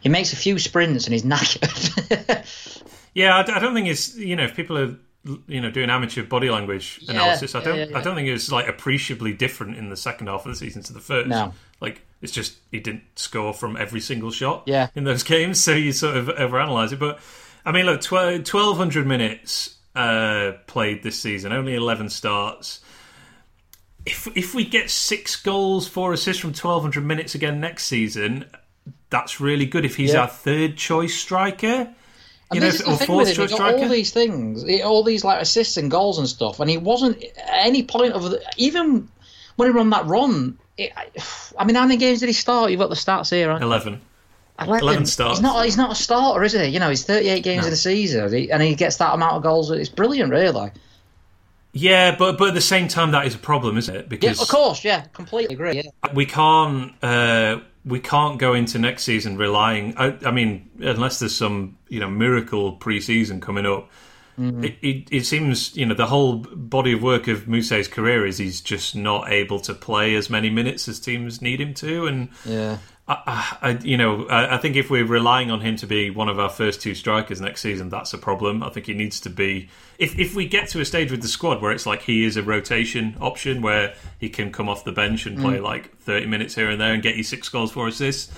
he 0.00 0.08
makes 0.08 0.32
a 0.32 0.36
few 0.36 0.58
sprints 0.58 1.06
and 1.06 1.12
he's 1.14 1.22
knackered. 1.24 2.44
Yeah, 3.14 3.36
I 3.36 3.58
don't 3.58 3.74
think 3.74 3.88
it's 3.88 4.16
you 4.16 4.36
know 4.36 4.44
if 4.44 4.54
people 4.56 4.78
are 4.78 4.96
you 5.46 5.60
know 5.60 5.70
doing 5.70 5.90
amateur 5.90 6.24
body 6.24 6.50
language 6.50 6.98
Yeah, 7.02 7.12
analysis, 7.12 7.54
I 7.54 7.62
don't 7.62 7.76
yeah, 7.78 7.86
yeah. 7.90 7.98
I 7.98 8.02
don't 8.02 8.14
think 8.16 8.28
it's 8.28 8.50
like 8.50 8.68
appreciably 8.68 9.32
different 9.32 9.76
in 9.76 9.88
the 9.90 9.96
second 9.96 10.26
half 10.28 10.44
of 10.46 10.52
the 10.52 10.56
season 10.56 10.82
to 10.84 10.92
the 10.92 11.00
first. 11.00 11.28
No. 11.28 11.54
like 11.80 12.02
it's 12.22 12.32
just 12.32 12.56
he 12.70 12.80
didn't 12.80 13.02
score 13.16 13.52
from 13.52 13.76
every 13.76 14.00
single 14.00 14.30
shot. 14.30 14.62
Yeah. 14.66 14.88
in 14.94 15.04
those 15.04 15.22
games, 15.34 15.62
so 15.62 15.72
you 15.74 15.92
sort 15.92 16.16
of 16.16 16.26
overanalyze 16.28 16.92
it. 16.92 16.98
But 17.00 17.18
I 17.64 17.72
mean, 17.72 17.86
look, 17.86 18.00
twelve 18.00 18.76
hundred 18.76 19.06
minutes 19.06 19.76
uh, 19.94 20.52
played 20.66 21.02
this 21.02 21.18
season, 21.20 21.52
only 21.52 21.74
eleven 21.74 22.08
starts. 22.08 22.80
If 24.04 24.26
if 24.36 24.54
we 24.54 24.64
get 24.64 24.90
six 24.90 25.36
goals, 25.36 25.86
four 25.86 26.12
assists 26.12 26.40
from 26.40 26.52
twelve 26.52 26.82
hundred 26.82 27.04
minutes 27.04 27.34
again 27.34 27.60
next 27.60 27.84
season, 27.86 28.46
that's 29.10 29.40
really 29.40 29.66
good. 29.66 29.84
If 29.84 29.96
he's 29.96 30.12
Yeah. 30.14 30.22
our 30.22 30.28
third 30.28 30.76
choice 30.76 31.14
striker. 31.14 31.94
You 32.52 32.56
And 32.58 32.60
know, 32.60 32.70
this 32.70 32.80
is 32.80 32.86
the 32.86 32.96
thing 32.98 33.06
fourth 33.06 33.28
with 33.28 33.36
him. 33.38 33.42
He 33.44 33.48
choice 33.48 33.58
got 33.58 33.74
all 33.74 33.88
these 33.88 34.10
things, 34.10 34.64
all 34.84 35.02
these 35.04 35.24
like 35.24 35.40
assists 35.40 35.78
and 35.78 35.90
goals 35.90 36.18
and 36.18 36.28
stuff, 36.28 36.60
and 36.60 36.68
he 36.68 36.76
wasn't 36.76 37.22
at 37.22 37.66
any 37.66 37.82
point 37.82 38.12
of 38.12 38.24
the, 38.30 38.42
even 38.58 39.08
when 39.56 39.68
he 39.68 39.72
run 39.72 39.88
that 39.90 40.04
run. 40.06 40.58
It, 40.78 40.92
I 41.58 41.64
mean, 41.64 41.76
how 41.76 41.82
many 41.82 41.96
games 41.98 42.20
did 42.20 42.26
he 42.28 42.32
start? 42.32 42.70
You've 42.70 42.80
got 42.80 42.88
the 42.90 42.96
stats 42.96 43.30
here. 43.30 43.48
Right? 43.48 43.60
11. 43.60 44.00
11, 44.60 44.82
11 44.82 45.06
starts. 45.06 45.38
He's 45.38 45.42
not. 45.42 45.64
He's 45.64 45.76
not 45.76 45.92
a 45.92 45.94
starter, 45.94 46.42
is 46.44 46.52
he? 46.52 46.66
You 46.66 46.78
know, 46.78 46.88
he's 46.90 47.04
38 47.04 47.42
games 47.42 47.62
No. 47.62 47.68
in 47.68 47.72
a 47.72 47.76
season, 47.76 48.34
and 48.50 48.62
he 48.62 48.74
gets 48.74 48.96
that 48.98 49.14
amount 49.14 49.34
of 49.34 49.42
goals. 49.42 49.70
It's 49.70 49.88
brilliant, 49.88 50.30
really. 50.30 50.70
Yeah, 51.72 52.16
but 52.16 52.36
but 52.38 52.48
at 52.48 52.54
the 52.54 52.60
same 52.60 52.86
time, 52.88 53.12
that 53.12 53.26
is 53.26 53.34
a 53.34 53.38
problem, 53.38 53.78
isn't 53.78 53.94
it? 53.94 54.02
Yeah, 54.02 54.08
Because 54.08 54.42
of 54.42 54.48
course. 54.48 54.84
Yeah, 54.84 55.02
completely 55.14 55.54
agree. 55.54 55.76
Yeah. 55.82 56.12
we 56.14 56.26
can't 56.26 56.92
uh, 57.02 57.60
we 57.84 57.98
can't 57.98 58.38
go 58.38 58.52
into 58.52 58.78
next 58.78 59.04
season 59.04 59.38
relying. 59.38 59.96
I, 59.96 60.18
I 60.24 60.30
mean, 60.30 60.70
unless 60.80 61.18
there's 61.18 61.34
some 61.34 61.78
you 61.88 62.00
know 62.00 62.10
miracle 62.10 62.72
pre-season 62.72 63.40
coming 63.40 63.66
up. 63.66 63.90
Mm-hmm. 64.38 64.64
It, 64.64 64.76
it, 64.82 65.08
it 65.10 65.26
seems 65.26 65.76
you 65.76 65.86
know 65.86 65.94
the 65.94 66.06
whole 66.06 66.36
body 66.36 66.92
of 66.92 67.02
work 67.02 67.28
of 67.28 67.46
Muse's 67.46 67.88
career 67.88 68.26
is 68.26 68.38
he's 68.38 68.60
just 68.60 68.96
not 68.96 69.30
able 69.30 69.60
to 69.60 69.74
play 69.74 70.14
as 70.14 70.30
many 70.30 70.50
minutes 70.50 70.88
as 70.88 70.98
teams 71.00 71.42
need 71.42 71.60
him 71.60 71.74
to, 71.74 72.06
and 72.06 72.28
Yeah. 72.44 72.78
I, 73.08 73.56
I, 73.60 73.70
you 73.82 73.96
know, 73.96 74.26
I, 74.26 74.54
I 74.54 74.58
think 74.58 74.76
if 74.76 74.88
we're 74.88 75.04
relying 75.04 75.50
on 75.50 75.60
him 75.60 75.74
to 75.76 75.86
be 75.86 76.10
one 76.10 76.28
of 76.28 76.38
our 76.38 76.48
first 76.48 76.80
two 76.80 76.94
strikers 76.94 77.40
next 77.40 77.60
season, 77.60 77.88
that's 77.88 78.14
a 78.14 78.18
problem. 78.18 78.62
I 78.62 78.68
think 78.68 78.86
he 78.86 78.94
needs 78.94 79.18
to 79.20 79.30
be. 79.30 79.68
If 79.98 80.18
if 80.18 80.36
we 80.36 80.46
get 80.46 80.68
to 80.68 80.80
a 80.80 80.84
stage 80.84 81.10
with 81.10 81.20
the 81.20 81.28
squad 81.28 81.60
where 81.60 81.72
it's 81.72 81.84
like 81.84 82.02
he 82.02 82.24
is 82.24 82.36
a 82.36 82.42
rotation 82.42 83.16
option, 83.20 83.60
where 83.60 83.94
he 84.18 84.28
can 84.28 84.52
come 84.52 84.68
off 84.68 84.84
the 84.84 84.92
bench 84.92 85.26
and 85.26 85.36
play 85.36 85.58
mm. 85.58 85.62
like 85.62 85.96
thirty 85.98 86.26
minutes 86.26 86.54
here 86.54 86.70
and 86.70 86.80
there 86.80 86.92
and 86.92 87.02
get 87.02 87.16
you 87.16 87.24
six 87.24 87.48
goals, 87.48 87.72
four 87.72 87.88
assists, 87.88 88.32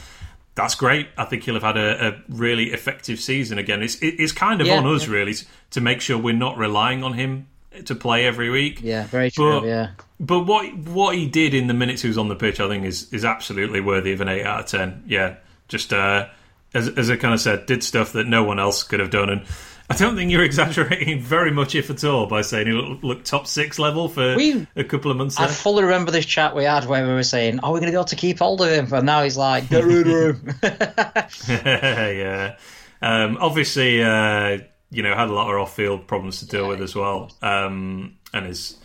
that's 0.55 0.75
great. 0.75 1.09
I 1.19 1.25
think 1.25 1.43
he'll 1.45 1.55
have 1.55 1.63
had 1.65 1.77
a, 1.77 2.09
a 2.09 2.23
really 2.29 2.73
effective 2.73 3.19
season 3.21 3.59
again. 3.59 3.83
It's 3.83 3.97
it, 3.97 4.15
it's 4.21 4.33
kind 4.33 4.61
of 4.61 4.67
Yeah, 4.67 4.79
on 4.79 4.87
us 4.87 5.07
yeah. 5.07 5.13
really 5.13 5.35
to 5.71 5.81
make 5.81 6.01
sure 6.01 6.17
we're 6.17 6.35
not 6.35 6.57
relying 6.59 7.03
on 7.03 7.15
him 7.15 7.49
to 7.87 7.95
play 7.95 8.25
every 8.25 8.51
week. 8.51 8.81
Yeah. 8.83 9.05
Very 9.07 9.31
true. 9.31 9.61
But- 9.61 9.67
yeah. 9.67 9.91
But 10.21 10.41
what 10.47 10.73
what 10.77 11.17
he 11.17 11.27
did 11.27 11.55
in 11.55 11.67
the 11.67 11.75
minutes 11.75 12.03
he 12.03 12.09
was 12.09 12.17
on 12.17 12.29
the 12.29 12.37
pitch, 12.37 12.61
I 12.61 12.69
think, 12.69 12.85
is 12.85 13.13
is 13.13 13.25
absolutely 13.25 13.81
worthy 13.81 14.13
of 14.13 14.21
an 14.21 14.29
eight 14.29 14.45
out 14.47 14.61
of 14.61 14.67
ten. 14.67 15.03
Yeah, 15.09 15.37
just 15.67 15.93
uh, 15.93 16.29
as 16.73 16.89
as 16.89 17.11
I 17.11 17.17
kind 17.17 17.35
of 17.35 17.41
said, 17.41 17.67
did 17.67 17.83
stuff 17.83 18.13
that 18.13 18.27
no 18.29 18.45
one 18.45 18.61
else 18.61 18.85
could 18.85 19.01
have 19.01 19.11
done, 19.11 19.29
and 19.29 19.43
I 19.91 19.97
don't 19.97 20.17
think 20.17 20.31
you're 20.31 20.43
exaggerating 20.45 21.21
very 21.21 21.51
much, 21.51 21.75
if 21.75 21.91
at 21.91 22.03
all, 22.05 22.27
by 22.27 22.41
saying 22.41 22.67
he 22.69 22.73
looked, 22.73 23.05
looked 23.05 23.27
top 23.27 23.47
six 23.47 23.79
level 23.79 24.09
for 24.09 24.35
We- 24.35 24.67
a 24.77 24.83
couple 24.85 25.11
of 25.11 25.17
months 25.19 25.39
I 25.39 25.47
there. 25.47 25.55
fully 25.55 25.83
remember 25.85 26.11
this 26.11 26.25
chat 26.25 26.57
we 26.57 26.65
had 26.65 26.87
where 26.87 27.07
we 27.07 27.13
were 27.13 27.23
saying, 27.23 27.61
"Oh, 27.63 27.71
we're 27.73 27.81
going 27.81 27.93
to 27.93 27.93
be 27.93 27.97
able 27.97 28.05
to 28.07 28.17
keep 28.17 28.39
hold 28.39 28.63
of 28.63 28.71
him," 28.71 28.93
and 28.93 29.05
now 29.05 29.23
he's 29.23 29.37
like, 29.37 29.69
"Get 29.69 29.85
rid 29.85 30.07
of 30.09 30.41
him." 30.41 30.55
yeah, 31.49 32.57
um, 33.03 33.37
obviously, 33.41 34.03
uh, 34.03 34.59
you 34.91 35.03
know, 35.03 35.15
had 35.15 35.29
a 35.29 35.33
lot 35.33 35.53
of 35.53 35.61
off-field 35.61 36.07
problems 36.07 36.39
to 36.41 36.47
deal 36.47 36.63
Yeah, 36.63 36.69
with 36.69 36.81
as 36.83 36.95
well, 36.95 37.31
um, 37.43 38.17
and 38.33 38.47
is 38.47 38.77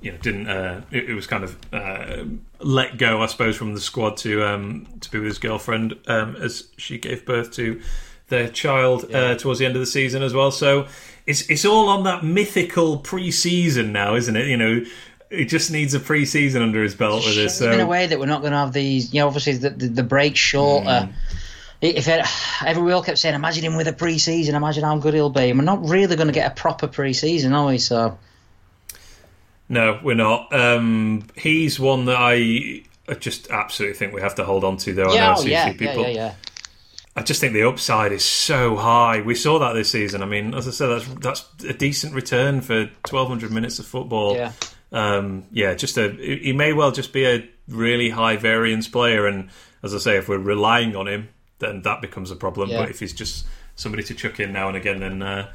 you 0.00 0.12
know 0.12 0.18
didn't 0.18 0.46
uh, 0.48 0.82
it, 0.90 1.10
it 1.10 1.14
was 1.14 1.26
kind 1.26 1.44
of 1.44 1.56
uh, 1.72 2.24
let 2.60 2.98
go, 2.98 3.22
I 3.22 3.26
suppose, 3.26 3.56
from 3.56 3.74
the 3.74 3.80
squad 3.80 4.16
to 4.18 4.42
um, 4.44 4.86
to 5.00 5.10
be 5.10 5.18
with 5.18 5.26
his 5.28 5.38
girlfriend 5.38 5.96
um, 6.06 6.36
as 6.36 6.68
she 6.76 6.98
gave 6.98 7.24
birth 7.26 7.52
to 7.52 7.80
their 8.28 8.48
child 8.48 9.12
uh, 9.14 9.36
towards 9.36 9.58
the 9.58 9.66
end 9.66 9.76
of 9.76 9.80
the 9.80 9.86
season 9.86 10.22
as 10.22 10.34
well. 10.34 10.50
So 10.50 10.86
it's 11.26 11.48
it's 11.50 11.64
all 11.64 11.88
on 11.88 12.04
that 12.04 12.24
mythical 12.24 12.98
pre-season 12.98 13.92
now, 13.92 14.14
isn't 14.14 14.36
it? 14.36 14.46
You 14.46 14.56
know. 14.56 14.84
He 15.28 15.44
just 15.44 15.72
needs 15.72 15.92
a 15.92 15.98
pre-season 15.98 16.62
under 16.62 16.84
his 16.84 16.94
belt 16.94 17.24
with 17.24 17.34
this. 17.34 17.60
in 17.60 17.80
a 17.80 17.86
way 17.86 18.06
that 18.06 18.16
we're 18.16 18.26
not 18.26 18.42
going 18.42 18.52
to 18.52 18.58
have 18.58 18.72
these. 18.72 19.12
You 19.12 19.20
know, 19.20 19.26
obviously 19.26 19.54
the 19.54 19.70
the, 19.70 19.88
the 19.88 20.02
break 20.04 20.36
shorter. 20.36 20.86
Mm. 20.86 21.12
If 21.82 22.06
it, 22.06 22.24
every 22.64 22.82
we 22.82 22.92
all 22.92 23.02
kept 23.02 23.18
saying, 23.18 23.34
"Imagine 23.34 23.64
him 23.64 23.76
with 23.76 23.88
a 23.88 23.92
pre-season. 23.92 24.54
Imagine 24.54 24.84
how 24.84 24.96
good 24.98 25.14
he'll 25.14 25.28
be." 25.28 25.50
And 25.50 25.58
we're 25.58 25.64
not 25.64 25.84
really 25.84 26.14
going 26.14 26.28
to 26.28 26.32
get 26.32 26.50
a 26.50 26.54
proper 26.54 26.86
pre-season, 26.86 27.52
are 27.54 27.66
we? 27.66 27.78
So 27.78 28.18
No, 29.68 29.98
we're 30.02 30.14
not. 30.14 30.52
Um, 30.52 31.26
he's 31.34 31.80
one 31.80 32.04
that 32.04 32.16
I, 32.18 32.82
I 33.08 33.14
just 33.14 33.50
absolutely 33.50 33.98
think 33.98 34.14
we 34.14 34.20
have 34.20 34.36
to 34.36 34.44
hold 34.44 34.62
on 34.64 34.76
to, 34.78 34.94
though. 34.94 35.04
I 35.04 35.06
know 35.06 35.14
yeah, 35.14 35.32
I've 35.32 35.38
oh, 35.38 35.42
a 35.42 35.48
yeah, 35.48 35.64
few 35.72 35.86
yeah, 35.86 35.92
people. 35.92 36.02
yeah, 36.04 36.14
yeah. 36.14 36.34
I 37.16 37.22
just 37.22 37.40
think 37.40 37.54
the 37.54 37.66
upside 37.66 38.12
is 38.12 38.24
so 38.24 38.76
high. 38.76 39.22
We 39.22 39.34
saw 39.34 39.58
that 39.60 39.72
this 39.72 39.90
season. 39.90 40.22
I 40.22 40.26
mean, 40.26 40.54
as 40.54 40.68
I 40.68 40.70
said, 40.70 40.88
that's 40.88 41.06
that's 41.14 41.64
a 41.64 41.72
decent 41.72 42.14
return 42.14 42.60
for 42.60 42.90
twelve 43.04 43.28
hundred 43.28 43.52
minutes 43.52 43.78
of 43.78 43.86
football. 43.86 44.36
Yeah. 44.36 44.52
Um, 44.92 45.44
yeah, 45.50 45.74
just 45.74 45.96
a 45.96 46.10
he 46.10 46.52
may 46.52 46.72
well 46.72 46.92
just 46.92 47.12
be 47.12 47.24
a 47.24 47.48
really 47.68 48.10
high 48.10 48.36
variance 48.36 48.86
player, 48.86 49.26
and 49.26 49.48
as 49.82 49.94
I 49.94 49.98
say, 49.98 50.16
if 50.18 50.28
we're 50.28 50.38
relying 50.38 50.94
on 50.94 51.08
him, 51.08 51.30
then 51.58 51.82
that 51.82 52.02
becomes 52.02 52.30
a 52.30 52.36
problem. 52.36 52.68
Yeah. 52.70 52.82
But 52.82 52.90
if 52.90 53.00
he's 53.00 53.14
just 53.14 53.46
somebody 53.76 54.02
to 54.04 54.14
chuck 54.14 54.38
in 54.38 54.52
now 54.52 54.68
and 54.68 54.76
again, 54.76 55.00
then 55.00 55.22
uh, 55.22 55.50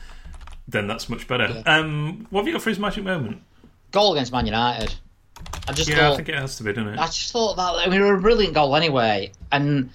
then 0.68 0.88
that's 0.88 1.10
much 1.10 1.28
better. 1.28 1.62
Um, 1.66 2.26
what 2.32 2.42
have 2.42 2.48
you 2.48 2.54
got 2.54 2.64
for 2.64 2.70
his 2.70 2.80
magic 2.80 3.04
moment? 3.04 3.42
Goal 3.92 4.14
against 4.14 4.32
Man 4.32 4.46
United. 4.46 4.96
I 5.68 5.74
just 5.74 5.90
Yeah, 5.90 5.98
thought 5.98 6.14
I 6.14 6.16
think 6.18 6.30
it 6.30 6.36
has 6.36 6.58
to 6.58 6.64
be, 6.64 6.74
doesn't 6.74 6.94
it? 6.94 7.00
I 7.00 7.06
just 7.06 7.32
thought 7.32 7.56
that 7.58 7.76
I 7.76 7.88
mean, 7.88 8.02
it 8.02 8.12
was 8.12 8.20
a 8.20 8.22
brilliant 8.22 8.54
goal 8.56 8.76
anyway, 8.76 9.32
and 9.52 9.92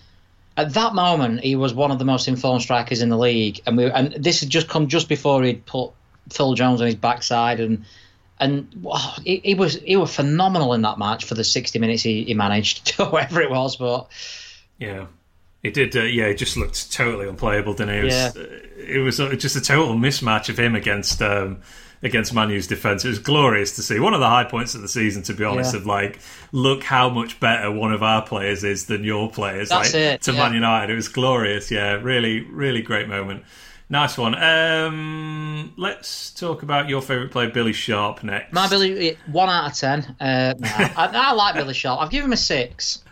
at 0.57 0.75
that 0.75 0.95
moment 0.95 1.41
he 1.41 1.57
was 1.57 1.75
one 1.75 1.91
of 1.91 1.99
the 1.99 2.05
most 2.05 2.29
informed 2.29 2.63
strikers 2.63 3.03
in 3.03 3.09
the 3.09 3.19
league, 3.19 3.61
and 3.67 3.77
we 3.77 3.91
and 3.91 4.13
this 4.13 4.41
had 4.41 4.49
just 4.51 4.69
come 4.69 4.89
just 4.89 5.09
before 5.09 5.43
he'd 5.43 5.67
put 5.67 5.91
Phil 6.31 6.55
Jones 6.55 6.81
on 6.81 6.87
his 6.87 6.97
backside, 6.97 7.61
and 7.61 7.85
and 8.41 8.69
wow, 8.83 9.15
he, 9.25 9.41
he 9.45 9.55
was 9.55 9.75
he 9.77 9.97
was 9.97 10.15
phenomenal 10.15 10.73
in 10.75 10.83
that 10.83 10.99
match 10.99 11.25
for 11.25 11.35
the 11.35 11.45
sixty 11.45 11.79
minutes 11.79 12.03
he, 12.03 12.25
he 12.25 12.35
managed, 12.35 12.91
whatever 12.99 13.41
it 13.43 13.51
was, 13.51 13.77
but 13.77 14.09
Yeah, 14.79 15.07
it 15.63 15.75
did. 15.75 15.97
Uh, 15.97 16.03
yeah, 16.03 16.25
it 16.27 16.35
just 16.39 16.57
looked 16.57 16.93
totally 16.93 17.29
unplayable, 17.29 17.75
didn't 17.75 17.95
it? 17.95 17.99
It 18.01 18.05
was, 18.05 18.15
Yeah. 18.15 18.33
uh, 18.37 18.47
it 18.79 18.99
was 19.01 19.21
uh, 19.21 19.35
just 19.37 19.57
a 19.57 19.61
total 19.61 19.95
mismatch 19.95 20.49
of 20.49 20.59
him 20.59 20.75
against 20.75 21.21
um, 21.23 21.63
against 22.03 22.33
Manu's 22.33 22.67
defense. 22.67 23.05
It 23.05 23.09
was 23.09 23.19
glorious 23.19 23.77
to 23.77 23.83
see. 23.83 23.99
One 23.99 24.15
of 24.15 24.21
the 24.21 24.29
high 24.29 24.45
points 24.45 24.75
of 24.75 24.83
the 24.83 24.89
season, 24.89 25.23
to 25.25 25.35
be 25.35 25.45
honest. 25.45 25.75
Yeah. 25.75 25.81
Of 25.81 25.87
like, 25.87 26.21
look 26.53 26.83
how 26.83 27.09
much 27.09 27.41
better 27.41 27.71
one 27.71 27.93
of 27.93 28.03
our 28.03 28.23
players 28.23 28.65
is 28.65 28.87
than 28.87 29.05
your 29.05 29.31
players. 29.31 29.69
That's 29.69 29.93
like, 29.93 30.03
it, 30.03 30.23
To 30.23 30.33
yeah. 30.33 30.39
Man 30.39 30.55
United, 30.55 30.93
it 30.93 30.97
was 30.97 31.09
glorious. 31.09 31.71
Yeah, 31.71 31.95
really, 31.95 32.41
really 32.41 32.83
great 32.83 33.09
moment. 33.09 33.45
Nice 33.89 34.19
one. 34.19 34.35
Um, 34.35 35.73
let's 35.77 36.33
talk 36.33 36.65
about 36.65 36.89
your 36.89 37.01
favourite 37.01 37.31
player, 37.31 37.51
Billy 37.51 37.73
Sharp, 37.73 38.25
next. 38.25 38.53
my 38.53 38.69
Billy 38.69 39.17
one 39.31 39.49
out 39.49 39.71
of 39.71 39.77
ten. 39.77 40.17
Uh, 40.19 40.55
nah, 40.59 40.69
I, 40.69 41.11
I 41.13 41.33
like 41.33 41.55
Billy 41.55 41.73
Sharp. 41.75 42.01
I've 42.01 42.11
given 42.11 42.31
him 42.31 42.33
a 42.33 42.37
six. 42.37 43.05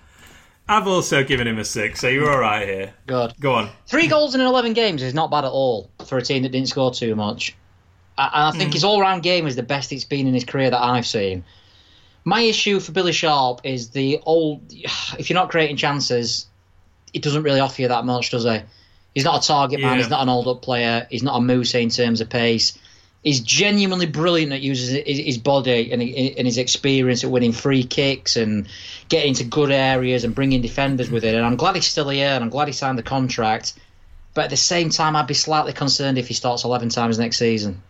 I've 0.69 0.89
also 0.89 1.23
given 1.23 1.47
him 1.47 1.59
a 1.59 1.65
six, 1.65 2.01
so 2.01 2.09
you're 2.09 2.32
all 2.32 2.40
right 2.40 2.66
here. 2.66 2.94
Good. 3.06 3.35
Go 3.39 3.55
on. 3.55 3.69
Three 3.86 4.09
goals 4.09 4.35
in 4.35 4.40
11 4.40 4.73
games 4.73 5.02
is 5.02 5.12
not 5.12 5.31
bad 5.31 5.44
at 5.44 5.51
all 5.51 5.90
for 6.06 6.16
a 6.16 6.23
team 6.23 6.43
that 6.43 6.52
didn't 6.52 6.69
score 6.69 6.90
too 6.90 7.15
much. 7.15 7.55
A- 8.18 8.22
And 8.22 8.44
I 8.46 8.50
think 8.52 8.70
hmm. 8.70 8.74
his 8.74 8.84
all 8.84 9.00
round 9.00 9.22
game 9.22 9.46
is 9.46 9.56
the 9.56 9.62
best 9.62 9.92
it's 9.92 10.04
been 10.04 10.26
in 10.26 10.34
his 10.34 10.44
career 10.44 10.70
that 10.70 10.82
I've 10.82 11.06
seen. 11.06 11.44
My 12.24 12.40
issue 12.40 12.80
for 12.80 12.92
Billy 12.92 13.12
Sharp 13.12 13.60
is 13.64 13.90
the 13.90 14.20
old. 14.24 14.72
If 15.18 15.30
you're 15.30 15.38
not 15.38 15.50
creating 15.50 15.76
chances, 15.76 16.46
it 17.12 17.22
doesn't 17.22 17.42
really 17.42 17.60
offer 17.60 17.82
you 17.82 17.88
that 17.88 18.04
much, 18.04 18.30
does 18.30 18.44
he? 18.44 18.60
He's 19.14 19.24
not 19.24 19.44
a 19.44 19.46
target 19.46 19.80
man. 19.80 19.92
Yeah. 19.92 19.98
He's 19.98 20.10
not 20.10 20.22
an 20.22 20.28
old 20.28 20.48
up 20.48 20.62
player. 20.62 21.06
He's 21.08 21.22
not 21.22 21.36
a 21.36 21.40
moose 21.40 21.74
in 21.74 21.88
terms 21.88 22.20
of 22.20 22.28
pace. 22.28 22.76
He's 23.22 23.40
genuinely 23.40 24.06
brilliant 24.06 24.52
at 24.52 24.60
using 24.60 25.02
his 25.06 25.18
his 25.18 25.38
body 25.38 25.92
and, 25.92 26.02
and 26.02 26.46
his 26.46 26.58
experience 26.58 27.24
at 27.24 27.30
winning 27.30 27.52
free 27.52 27.84
kicks 27.84 28.36
and 28.36 28.68
getting 29.08 29.30
into 29.30 29.44
good 29.44 29.70
areas 29.70 30.24
and 30.24 30.34
bringing 30.34 30.60
defenders 30.60 31.10
with 31.10 31.24
it. 31.24 31.34
And 31.34 31.46
I'm 31.46 31.56
glad 31.56 31.76
he's 31.76 31.86
still 31.86 32.08
here 32.08 32.28
and 32.28 32.42
I'm 32.44 32.50
glad 32.50 32.66
he 32.68 32.72
signed 32.72 32.98
the 32.98 33.02
contract. 33.02 33.74
But 34.34 34.44
at 34.44 34.50
the 34.50 34.56
same 34.56 34.90
time, 34.90 35.14
I'd 35.14 35.28
be 35.28 35.34
slightly 35.34 35.72
concerned 35.72 36.18
if 36.18 36.26
he 36.26 36.34
starts 36.34 36.64
11 36.64 36.88
times 36.88 37.18
next 37.18 37.38
season. 37.38 37.82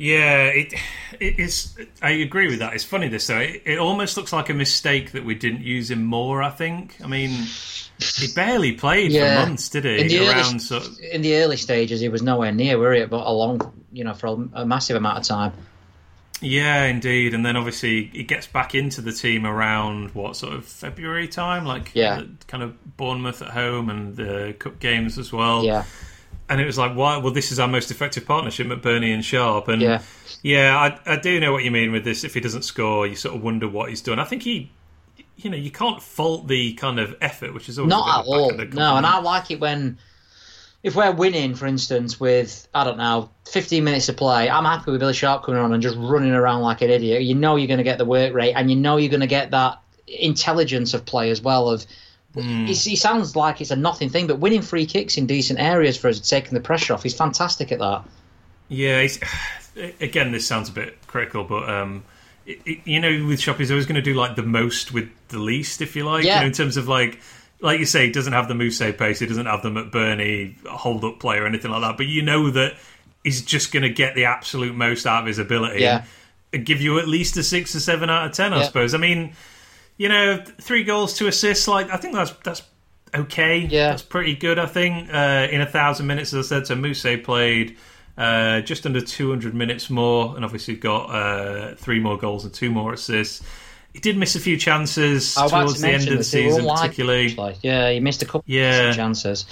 Yeah, 0.00 0.44
it 0.44 0.72
it 1.18 1.40
is. 1.40 1.76
I 2.00 2.10
agree 2.10 2.46
with 2.48 2.60
that. 2.60 2.72
It's 2.74 2.84
funny 2.84 3.08
this 3.08 3.26
though. 3.26 3.38
It, 3.40 3.62
it 3.66 3.78
almost 3.78 4.16
looks 4.16 4.32
like 4.32 4.48
a 4.48 4.54
mistake 4.54 5.10
that 5.12 5.24
we 5.24 5.34
didn't 5.34 5.62
use 5.62 5.90
him 5.90 6.04
more. 6.04 6.40
I 6.42 6.50
think. 6.50 6.96
I 7.02 7.08
mean, 7.08 7.30
he 7.30 8.28
barely 8.34 8.72
played 8.72 9.10
Yeah. 9.10 9.42
for 9.42 9.48
months, 9.48 9.68
did 9.68 9.84
In 9.86 10.08
he? 10.08 10.18
the, 10.18 10.28
Around 10.28 10.46
early, 10.50 10.58
sort 10.60 10.86
of, 10.86 10.98
in 11.00 11.22
the 11.22 11.34
early 11.36 11.56
stages, 11.56 12.00
he 12.00 12.08
was 12.08 12.22
nowhere 12.22 12.52
near, 12.52 12.78
were 12.78 12.92
he? 12.94 13.04
But 13.06 13.26
a 13.26 13.32
long, 13.32 13.60
you 13.92 14.04
know, 14.04 14.14
for 14.14 14.28
a, 14.28 14.60
a 14.62 14.64
massive 14.66 14.94
amount 14.96 15.18
of 15.18 15.24
time. 15.24 15.52
yeah, 16.40 16.84
indeed. 16.84 17.34
And 17.34 17.44
then 17.44 17.56
obviously 17.56 18.04
he 18.12 18.22
gets 18.22 18.46
back 18.46 18.76
into 18.76 19.00
the 19.00 19.10
team 19.12 19.44
around 19.44 20.14
what 20.14 20.36
sort 20.36 20.52
of 20.52 20.64
February 20.64 21.26
time, 21.26 21.64
like 21.64 21.90
Yeah. 21.94 22.22
kind 22.46 22.62
of 22.62 22.96
Bournemouth 22.96 23.42
at 23.42 23.48
home 23.50 23.90
and 23.90 24.14
the 24.14 24.54
cup 24.60 24.78
games 24.78 25.18
as 25.18 25.32
well. 25.32 25.64
Yeah, 25.64 25.82
and 26.48 26.60
it 26.60 26.64
was 26.64 26.78
like, 26.78 26.94
why? 26.94 27.16
Well, 27.18 27.32
this 27.32 27.52
is 27.52 27.58
our 27.60 27.68
most 27.68 27.90
effective 27.90 28.26
partnership, 28.26 28.66
McBurnie 28.66 29.12
and 29.12 29.24
Sharp, 29.24 29.68
and 29.68 29.82
Yeah. 29.82 30.02
yeah, 30.42 30.76
I, 31.06 31.12
I 31.14 31.16
do 31.16 31.38
know 31.40 31.52
what 31.52 31.64
you 31.64 31.70
mean 31.70 31.92
with 31.92 32.04
this. 32.04 32.24
If 32.24 32.34
he 32.34 32.40
doesn't 32.40 32.62
score, 32.62 33.06
you 33.06 33.16
sort 33.16 33.34
of 33.34 33.42
wonder 33.42 33.68
what 33.68 33.90
he's 33.90 34.00
done. 34.00 34.18
I 34.18 34.24
think 34.24 34.42
he, 34.42 34.70
you 35.36 35.50
know, 35.50 35.56
you 35.56 35.70
can't 35.70 36.02
fault 36.02 36.48
the 36.48 36.74
kind 36.74 36.98
of 36.98 37.14
effort, 37.20 37.54
which 37.54 37.68
is 37.68 37.78
always 37.78 37.90
not 37.90 38.08
at 38.08 38.26
of 38.26 38.26
a 38.26 38.56
back 38.56 38.68
all. 38.74 38.78
No, 38.78 38.96
and 38.96 39.06
I 39.06 39.20
like 39.20 39.50
it 39.50 39.60
when, 39.60 39.98
if 40.82 40.94
we're 40.96 41.12
winning, 41.12 41.54
for 41.54 41.66
instance, 41.66 42.18
with 42.18 42.66
I 42.74 42.84
don't 42.84 42.98
know, 42.98 43.30
15 43.50 43.84
minutes 43.84 44.06
to 44.06 44.12
play, 44.12 44.48
I'm 44.48 44.64
happy 44.64 44.90
with 44.90 45.00
Billy 45.00 45.14
Sharp 45.14 45.44
coming 45.44 45.60
on 45.60 45.72
and 45.72 45.82
just 45.82 45.96
running 45.98 46.32
around 46.32 46.62
like 46.62 46.82
an 46.82 46.90
idiot. 46.90 47.22
You 47.22 47.34
know 47.34 47.56
you're 47.56 47.66
going 47.68 47.78
to 47.78 47.84
get 47.84 47.98
the 47.98 48.04
work 48.04 48.32
rate, 48.32 48.54
and 48.54 48.70
you 48.70 48.76
know 48.76 48.96
you're 48.96 49.10
going 49.10 49.20
to 49.20 49.26
get 49.26 49.50
that 49.50 49.80
intelligence 50.06 50.94
of 50.94 51.04
play 51.04 51.30
as 51.30 51.40
well. 51.40 51.68
Of 51.68 51.84
Hmm. 52.34 52.66
he, 52.66 52.74
sounds 52.96 53.34
like 53.34 53.60
it's 53.60 53.70
a 53.70 53.76
nothing 53.76 54.10
thing, 54.10 54.26
but 54.26 54.38
winning 54.38 54.62
free 54.62 54.86
kicks 54.86 55.16
in 55.16 55.26
decent 55.26 55.58
areas 55.58 55.96
for 55.96 56.08
us, 56.08 56.20
taking 56.20 56.52
the 56.54 56.60
pressure 56.60 56.92
off, 56.92 57.02
he's 57.02 57.14
fantastic 57.16 57.72
at 57.72 57.78
that. 57.78 58.04
Yeah, 58.68 59.00
he's, 59.02 59.18
again, 60.00 60.30
this 60.32 60.46
sounds 60.46 60.68
a 60.68 60.72
bit 60.72 60.98
critical, 61.06 61.44
but 61.44 61.68
um, 61.68 62.04
it, 62.46 62.60
it- 62.66 62.80
you 62.86 63.00
know, 63.00 63.26
with 63.26 63.40
Shop, 63.40 63.56
he's 63.56 63.70
always 63.70 63.86
going 63.86 63.96
to 63.96 64.02
do 64.02 64.14
like 64.14 64.36
the 64.36 64.42
most 64.42 64.92
with 64.92 65.08
the 65.28 65.38
least, 65.38 65.80
if 65.80 65.96
you 65.96 66.04
like. 66.04 66.24
Yeah. 66.24 66.36
You 66.36 66.40
know, 66.42 66.46
in 66.48 66.52
terms 66.52 66.76
of 66.76 66.86
like, 66.86 67.18
like 67.60 67.80
you 67.80 67.86
say, 67.86 68.06
he 68.06 68.12
doesn't 68.12 68.34
have 68.34 68.46
the 68.46 68.54
Mousset 68.54 68.98
pace, 68.98 69.18
he 69.18 69.26
doesn't 69.26 69.46
have 69.46 69.62
the 69.62 69.70
McBurnie 69.70 70.64
hold 70.66 71.04
up 71.04 71.18
play 71.20 71.38
or 71.38 71.46
anything 71.46 71.70
like 71.70 71.80
that. 71.80 71.96
But 71.96 72.06
you 72.06 72.22
know 72.22 72.50
that 72.50 72.74
he's 73.24 73.42
just 73.42 73.72
going 73.72 73.82
to 73.82 73.88
get 73.90 74.14
the 74.14 74.26
absolute 74.26 74.74
most 74.76 75.06
out 75.06 75.22
of 75.22 75.26
his 75.26 75.38
ability. 75.38 75.80
Yeah. 75.80 76.04
and 76.52 76.64
give 76.64 76.80
you 76.80 76.98
at 76.98 77.08
least 77.08 77.36
a 77.36 77.42
six 77.42 77.74
or 77.74 77.80
seven 77.80 78.08
out 78.10 78.26
of 78.26 78.32
ten, 78.32 78.52
I 78.52 78.58
Yeah. 78.58 78.62
suppose. 78.64 78.94
I 78.94 78.98
mean, 78.98 79.32
you 79.98 80.08
know, 80.08 80.42
three 80.60 80.84
goals, 80.84 81.12
two 81.14 81.26
assists. 81.26 81.68
Like, 81.68 81.90
I 81.90 81.98
think 81.98 82.14
that's 82.14 82.30
that's 82.44 82.62
okay. 83.14 83.58
Yeah. 83.58 83.90
that's 83.90 84.02
pretty 84.02 84.34
good. 84.36 84.58
I 84.58 84.66
think 84.66 85.12
uh, 85.12 85.48
in 85.50 85.60
a 85.60 85.66
thousand 85.66 86.06
minutes, 86.06 86.32
as 86.32 86.46
I 86.46 86.56
said, 86.56 86.66
so 86.68 86.74
Mousset 86.76 87.24
played 87.24 87.76
uh, 88.16 88.60
just 88.62 88.86
under 88.86 89.00
two 89.00 89.28
hundred 89.28 89.54
minutes 89.54 89.90
more, 89.90 90.34
and 90.36 90.44
obviously 90.44 90.76
got 90.76 91.06
uh, 91.10 91.74
three 91.74 92.00
more 92.00 92.16
goals 92.16 92.44
and 92.44 92.54
two 92.54 92.70
more 92.70 92.94
assists. 92.94 93.42
He 93.92 94.00
did 94.00 94.16
miss 94.18 94.36
a 94.36 94.40
few 94.40 94.56
chances 94.56 95.36
I 95.36 95.42
was 95.44 95.52
about 95.52 95.60
towards 95.62 95.74
to 95.76 95.80
the 95.82 95.88
end 95.88 96.02
of 96.04 96.08
the 96.10 96.16
this, 96.18 96.30
they 96.30 96.44
were 96.46 96.50
season, 96.52 96.68
particularly. 96.68 97.26
actually. 97.26 97.56
Yeah, 97.62 97.90
he 97.90 98.00
missed 98.00 98.22
a 98.22 98.26
couple 98.26 98.44
Yeah. 98.46 98.90
of 98.90 98.96
chances. 98.96 99.46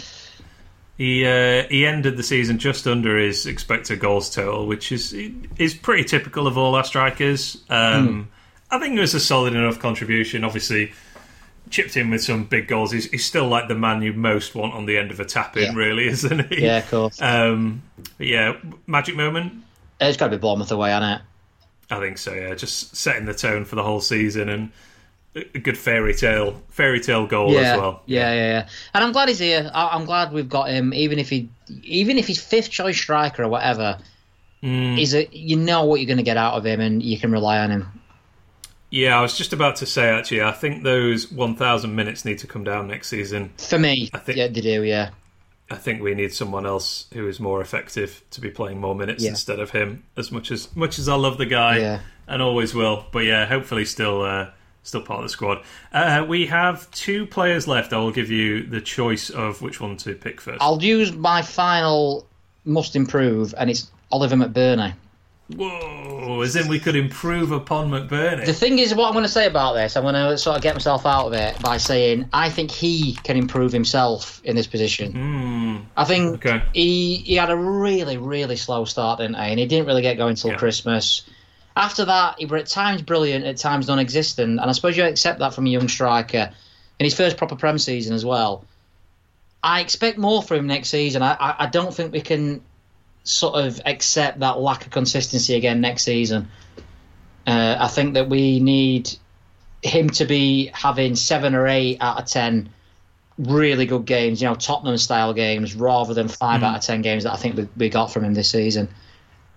He 0.99 1.27
uh, 1.27 1.65
he 1.69 1.85
ended 1.87 2.17
the 2.17 2.23
season 2.23 2.59
just 2.59 2.87
under 2.87 3.19
his 3.19 3.47
expected 3.47 3.99
goals 4.01 4.31
total, 4.35 4.67
which 4.67 4.93
is 4.93 5.13
is 5.59 5.75
pretty 5.75 6.05
typical 6.05 6.47
of 6.47 6.57
all 6.57 6.75
our 6.75 6.85
strikers. 6.85 7.63
Um, 7.69 8.29
I 8.71 8.79
think 8.79 8.97
it 8.97 9.01
was 9.01 9.15
a 9.15 9.21
solid 9.21 9.55
enough 9.55 9.79
contribution. 9.79 10.43
Obviously, 10.45 10.93
chipped 11.71 11.97
in 11.97 12.11
with 12.11 12.23
some 12.23 12.45
big 12.45 12.69
goals. 12.69 12.93
He's, 12.93 13.11
he's 13.11 13.25
still 13.25 13.47
like 13.49 13.69
the 13.69 13.75
man 13.75 14.03
you 14.03 14.13
most 14.13 14.55
want 14.55 14.75
on 14.75 14.87
the 14.87 14.97
end 14.99 15.11
of 15.11 15.21
a 15.21 15.25
tap 15.25 15.57
in, 15.57 15.65
Yeah. 15.65 15.73
really, 15.75 16.07
isn't 16.09 16.49
he? 16.53 16.63
Yeah, 16.65 16.79
of 16.79 16.91
course. 16.91 17.21
Um, 17.23 17.83
but 18.19 18.27
yeah, 18.27 18.57
magic 18.87 19.17
moment. 19.17 19.53
it's 20.01 20.17
got 20.17 20.27
to 20.29 20.37
be 20.37 20.41
Bournemouth 20.41 20.73
away, 20.73 20.91
hasn't 20.91 21.21
it? 21.21 21.27
I 21.95 22.01
think 22.01 22.19
so. 22.19 22.33
Yeah, 22.35 22.55
just 22.55 22.97
setting 22.97 23.27
the 23.27 23.35
tone 23.35 23.65
for 23.65 23.77
the 23.77 23.83
whole 23.85 24.01
season 24.01 24.49
and 24.49 24.73
a 25.55 25.59
good 25.59 25.77
fairy 25.79 26.15
tale 26.15 26.61
fairy 26.71 26.99
tale 26.99 27.27
goal 27.27 27.53
yeah, 27.53 27.61
as 27.61 27.79
well. 27.79 28.03
Yeah, 28.07 28.33
yeah, 28.33 28.43
yeah. 28.51 28.69
And 28.95 29.05
I'm 29.05 29.13
glad 29.13 29.29
he's 29.29 29.39
here. 29.39 29.71
I- 29.73 29.89
I'm 29.89 30.05
glad 30.07 30.33
we've 30.33 30.49
got 30.49 30.69
him. 30.71 30.93
Even 30.95 31.19
if 31.21 31.29
he, 31.31 31.49
even 31.85 32.19
if 32.19 32.27
he's 32.27 32.43
fifth 32.43 32.71
choice 32.71 32.97
striker 32.97 33.43
or 33.45 33.49
whatever, 33.49 33.99
Mm. 34.63 34.97
he's 34.97 35.15
a. 35.15 35.29
You 35.31 35.57
know 35.57 35.85
what 35.85 36.01
you're 36.01 36.07
going 36.07 36.17
to 36.17 36.23
get 36.25 36.39
out 36.39 36.55
of 36.55 36.65
him, 36.65 36.81
and 36.81 37.03
you 37.03 37.19
can 37.21 37.31
rely 37.31 37.59
on 37.59 37.71
him. 37.71 37.87
Yeah, 38.97 39.19
I 39.19 39.23
was 39.23 39.37
just 39.37 39.53
about 39.53 39.77
to 39.77 39.87
say 39.87 40.09
actually, 40.09 40.41
I 40.43 40.53
think 40.53 40.83
those 40.83 41.31
1,000 41.31 41.95
minutes 41.95 42.25
need 42.25 42.39
to 42.39 42.47
come 42.47 42.65
down 42.65 42.89
next 42.89 43.09
season. 43.09 43.53
For 43.59 43.79
me, 43.79 44.09
I 44.15 44.19
think- 44.19 44.39
yeah, 44.39 44.49
they 44.49 44.61
do. 44.63 44.83
Yeah, 44.85 45.11
I 45.71 45.75
think 45.75 46.01
we 46.03 46.15
need 46.15 46.33
someone 46.33 46.65
else 46.65 47.07
who 47.13 47.29
is 47.29 47.39
more 47.39 47.61
effective 47.61 48.23
to 48.31 48.41
be 48.41 48.49
playing 48.51 48.81
more 48.81 48.95
minutes 48.95 49.23
Yeah. 49.23 49.31
instead 49.31 49.61
of 49.61 49.71
him. 49.71 50.05
As 50.17 50.33
much 50.33 50.51
as 50.51 50.75
much 50.75 50.99
as 50.99 51.09
I 51.11 51.15
love 51.17 51.37
the 51.37 51.45
guy 51.47 51.79
Yeah. 51.79 51.99
and 52.27 52.41
always 52.41 52.75
will, 52.75 53.05
but 53.13 53.25
yeah, 53.27 53.45
hopefully 53.47 53.85
still 53.85 54.23
uh, 54.23 54.47
still 54.83 55.03
part 55.03 55.19
of 55.19 55.25
the 55.25 55.29
squad. 55.31 55.59
Uh, 55.93 56.25
we 56.27 56.47
have 56.47 56.91
two 56.93 57.27
players 57.27 57.67
left. 57.69 57.93
I 57.93 57.99
will 57.99 58.13
give 58.13 58.31
you 58.31 58.63
the 58.63 58.81
choice 58.81 59.29
of 59.29 59.61
which 59.61 59.79
one 59.81 59.97
to 59.99 60.15
pick 60.15 60.41
1st 60.41 60.59
I'll 60.61 60.83
use 60.83 61.13
my 61.13 61.43
final 61.43 62.27
must 62.65 62.97
improve, 62.97 63.53
and 63.59 63.69
it's 63.69 63.91
Oliver 64.11 64.37
McBurnie. 64.37 64.95
Whoa! 65.55 66.41
As 66.43 66.57
in 66.57 66.67
we 66.69 66.81
could 66.81 66.97
improve 66.97 67.53
upon 67.53 67.89
McBurnie. 67.91 68.47
The 68.47 68.53
thing 68.53 68.79
is, 68.81 68.95
what 68.95 69.07
I'm 69.07 69.13
going 69.13 69.25
to 69.25 69.29
say 69.31 69.47
about 69.47 69.75
this, 69.75 69.97
I'm 69.97 70.03
going 70.03 70.15
to 70.15 70.37
sort 70.37 70.57
of 70.57 70.63
get 70.63 70.75
myself 70.75 71.07
out 71.07 71.27
of 71.29 71.33
it 71.35 71.61
by 71.63 71.77
saying 71.77 72.29
I 72.33 72.51
think 72.51 72.71
he 72.73 73.15
can 73.23 73.37
improve 73.37 73.71
himself 73.73 74.41
in 74.45 74.57
this 74.57 74.67
position. 74.67 75.13
Hmm. 75.13 75.77
I 75.97 76.05
think 76.05 76.45
Okay. 76.45 76.63
he 76.73 77.17
he 77.19 77.35
had 77.37 77.51
a 77.51 77.57
really 77.57 78.17
really 78.17 78.57
slow 78.57 78.85
start, 78.85 79.21
didn't 79.21 79.37
he? 79.37 79.41
And 79.51 79.59
he 79.61 79.67
didn't 79.67 79.87
really 79.87 80.03
get 80.03 80.17
going 80.17 80.35
till 80.35 80.51
Yeah. 80.51 80.57
Christmas. 80.57 81.23
After 81.77 82.07
that, 82.07 82.37
he 82.39 82.47
were 82.47 82.57
at 82.57 82.67
times 82.67 83.03
brilliant, 83.03 83.45
at 83.45 83.59
times 83.59 83.87
non-existent, 83.87 84.59
and 84.61 84.69
I 84.69 84.73
suppose 84.73 84.97
you 84.97 85.05
accept 85.05 85.39
that 85.41 85.55
from 85.55 85.67
a 85.67 85.69
young 85.71 85.89
striker 85.89 86.51
in 86.99 87.05
his 87.05 87.15
first 87.15 87.37
proper 87.37 87.55
Prem 87.55 87.79
season 87.79 88.15
as 88.15 88.25
well. 88.25 88.65
I 89.63 89.81
expect 89.81 90.17
more 90.17 90.43
from 90.43 90.59
him 90.59 90.67
next 90.69 90.89
season. 90.89 91.23
I, 91.23 91.35
I, 91.39 91.55
I 91.61 91.67
don't 91.67 91.93
think 91.95 92.13
we 92.13 92.21
can 92.23 92.63
sort 93.27 93.57
of 93.57 93.81
accept 93.85 94.41
that 94.41 94.59
lack 94.59 94.87
of 94.87 94.93
consistency 94.93 95.55
again 95.55 95.81
next 95.81 96.05
season. 96.05 96.49
Uh, 97.47 97.77
I 97.79 97.89
think 97.89 98.15
that 98.15 98.29
we 98.29 98.61
need 98.61 99.11
him 99.83 100.11
to 100.11 100.25
be 100.25 100.71
having 100.73 101.17
seven 101.17 101.55
or 101.55 101.67
eight 101.67 101.99
out 102.01 102.21
of 102.21 102.27
ten 102.27 102.71
really 103.39 103.85
good 103.85 104.07
games, 104.07 104.41
you 104.41 104.49
know, 104.49 104.55
Tottenham 104.55 104.97
style 104.97 105.35
games, 105.35 105.75
rather 105.75 106.15
than 106.15 106.29
five 106.29 106.63
out 106.63 106.77
of 106.77 106.83
ten 106.83 107.03
games 107.03 107.25
that 107.25 107.33
I 107.33 107.37
think 107.37 107.57
we, 107.57 107.69
we 107.77 107.89
got 107.89 108.13
from 108.13 108.25
him 108.25 108.33
this 108.33 108.51
season. 108.51 108.89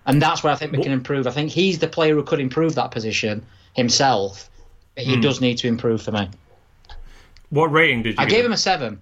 And 0.04 0.20
that's 0.20 0.42
where 0.42 0.52
I 0.52 0.56
think 0.56 0.72
we 0.72 0.82
can 0.82 0.92
improve. 0.92 1.26
I 1.26 1.30
think 1.30 1.50
he's 1.50 1.78
the 1.78 1.86
player 1.86 2.14
who 2.14 2.22
could 2.24 2.40
improve 2.40 2.74
that 2.74 2.90
position 2.90 3.46
himself. 3.74 4.50
But 4.96 5.04
he 5.04 5.20
does 5.20 5.40
need 5.40 5.58
to 5.58 5.68
improve 5.68 6.02
for 6.02 6.10
me. 6.10 6.28
What 7.50 7.70
rating 7.70 8.02
did 8.02 8.16
you? 8.16 8.16
I 8.18 8.24
give 8.24 8.38
gave 8.38 8.44
him 8.44 8.52
a 8.52 8.56
seven. 8.56 9.00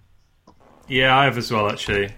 Yeah, 0.86 1.16
I 1.16 1.24
have 1.24 1.39
as 1.39 1.51
well 1.51 1.70
actually. 1.70 2.11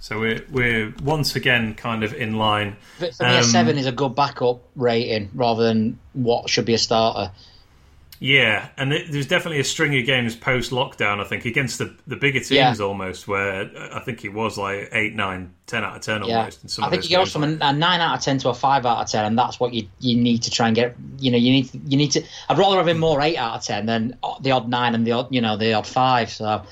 So 0.00 0.18
we're 0.20 0.44
we're 0.50 0.94
once 1.02 1.34
again 1.36 1.74
kind 1.74 2.04
of 2.04 2.14
in 2.14 2.34
line. 2.34 2.76
For 2.98 3.04
me, 3.04 3.10
a 3.34 3.38
Um, 3.38 3.42
seven 3.44 3.78
is 3.78 3.86
a 3.86 3.92
good 3.92 4.14
backup 4.14 4.60
rating 4.76 5.30
rather 5.34 5.64
than 5.64 5.98
what 6.12 6.48
should 6.48 6.64
be 6.64 6.74
a 6.74 6.78
starter. 6.78 7.32
Yeah, 8.20 8.68
and 8.76 8.92
it, 8.92 9.12
there's 9.12 9.28
definitely 9.28 9.60
a 9.60 9.64
string 9.64 9.96
of 9.96 10.04
games 10.04 10.34
post 10.34 10.72
lockdown. 10.72 11.20
I 11.20 11.24
think 11.24 11.44
against 11.44 11.78
the 11.78 11.94
the 12.06 12.16
bigger 12.16 12.40
teams 12.40 12.50
Yeah. 12.50 12.74
almost, 12.80 13.28
where 13.28 13.70
I 13.92 14.00
think 14.00 14.20
he 14.20 14.28
was 14.28 14.58
like 14.58 14.88
eight, 14.92 15.14
nine, 15.14 15.54
ten 15.68 15.84
out 15.84 15.94
of 15.96 16.02
ten 16.02 16.24
Yeah, 16.24 16.38
almost. 16.38 16.64
In 16.64 16.68
some 16.68 16.84
I 16.84 16.90
think 16.90 17.04
he 17.04 17.14
goes 17.14 17.32
from 17.32 17.44
a, 17.44 17.58
a 17.60 17.72
nine 17.72 18.00
out 18.00 18.18
of 18.18 18.24
ten 18.24 18.38
to 18.38 18.48
a 18.48 18.54
five 18.54 18.84
out 18.86 18.98
of 19.02 19.08
ten, 19.08 19.24
and 19.24 19.38
that's 19.38 19.60
what 19.60 19.72
you 19.72 19.88
you 20.00 20.16
need 20.16 20.42
to 20.44 20.50
try 20.50 20.66
and 20.66 20.74
get. 20.74 20.96
You 21.20 21.30
know, 21.30 21.38
you 21.38 21.52
need 21.52 21.70
you 21.88 21.96
need 21.96 22.10
to. 22.12 22.22
I'd 22.48 22.58
rather 22.58 22.76
have 22.78 22.88
him 22.88 22.98
more 22.98 23.20
eight 23.20 23.36
out 23.36 23.54
of 23.56 23.62
ten 23.64 23.86
than 23.86 24.16
the 24.40 24.50
odd 24.50 24.68
nine 24.68 24.94
and 24.96 25.06
the 25.06 25.12
odd 25.12 25.28
you 25.32 25.40
know 25.40 25.56
the 25.56 25.74
odd 25.74 25.86
five. 25.86 26.30
So 26.30 26.62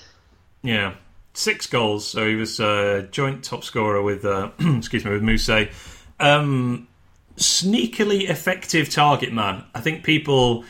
Yeah, 0.63 0.95
six 1.37 1.67
goals. 1.67 2.07
So 2.07 2.27
he 2.27 2.35
was 2.35 2.59
uh, 2.61 3.07
joint 3.11 3.45
top 3.45 3.63
scorer 3.65 4.03
with 4.03 4.25
uh, 4.25 4.51
excuse 4.59 5.05
me 5.05 5.11
with 5.13 5.23
Mousset. 5.23 5.71
Um, 6.19 6.89
sneakily 7.37 8.29
effective 8.29 8.89
target 8.91 9.33
man. 9.33 9.65
I 9.75 9.81
think 9.81 10.05
people 10.05 10.65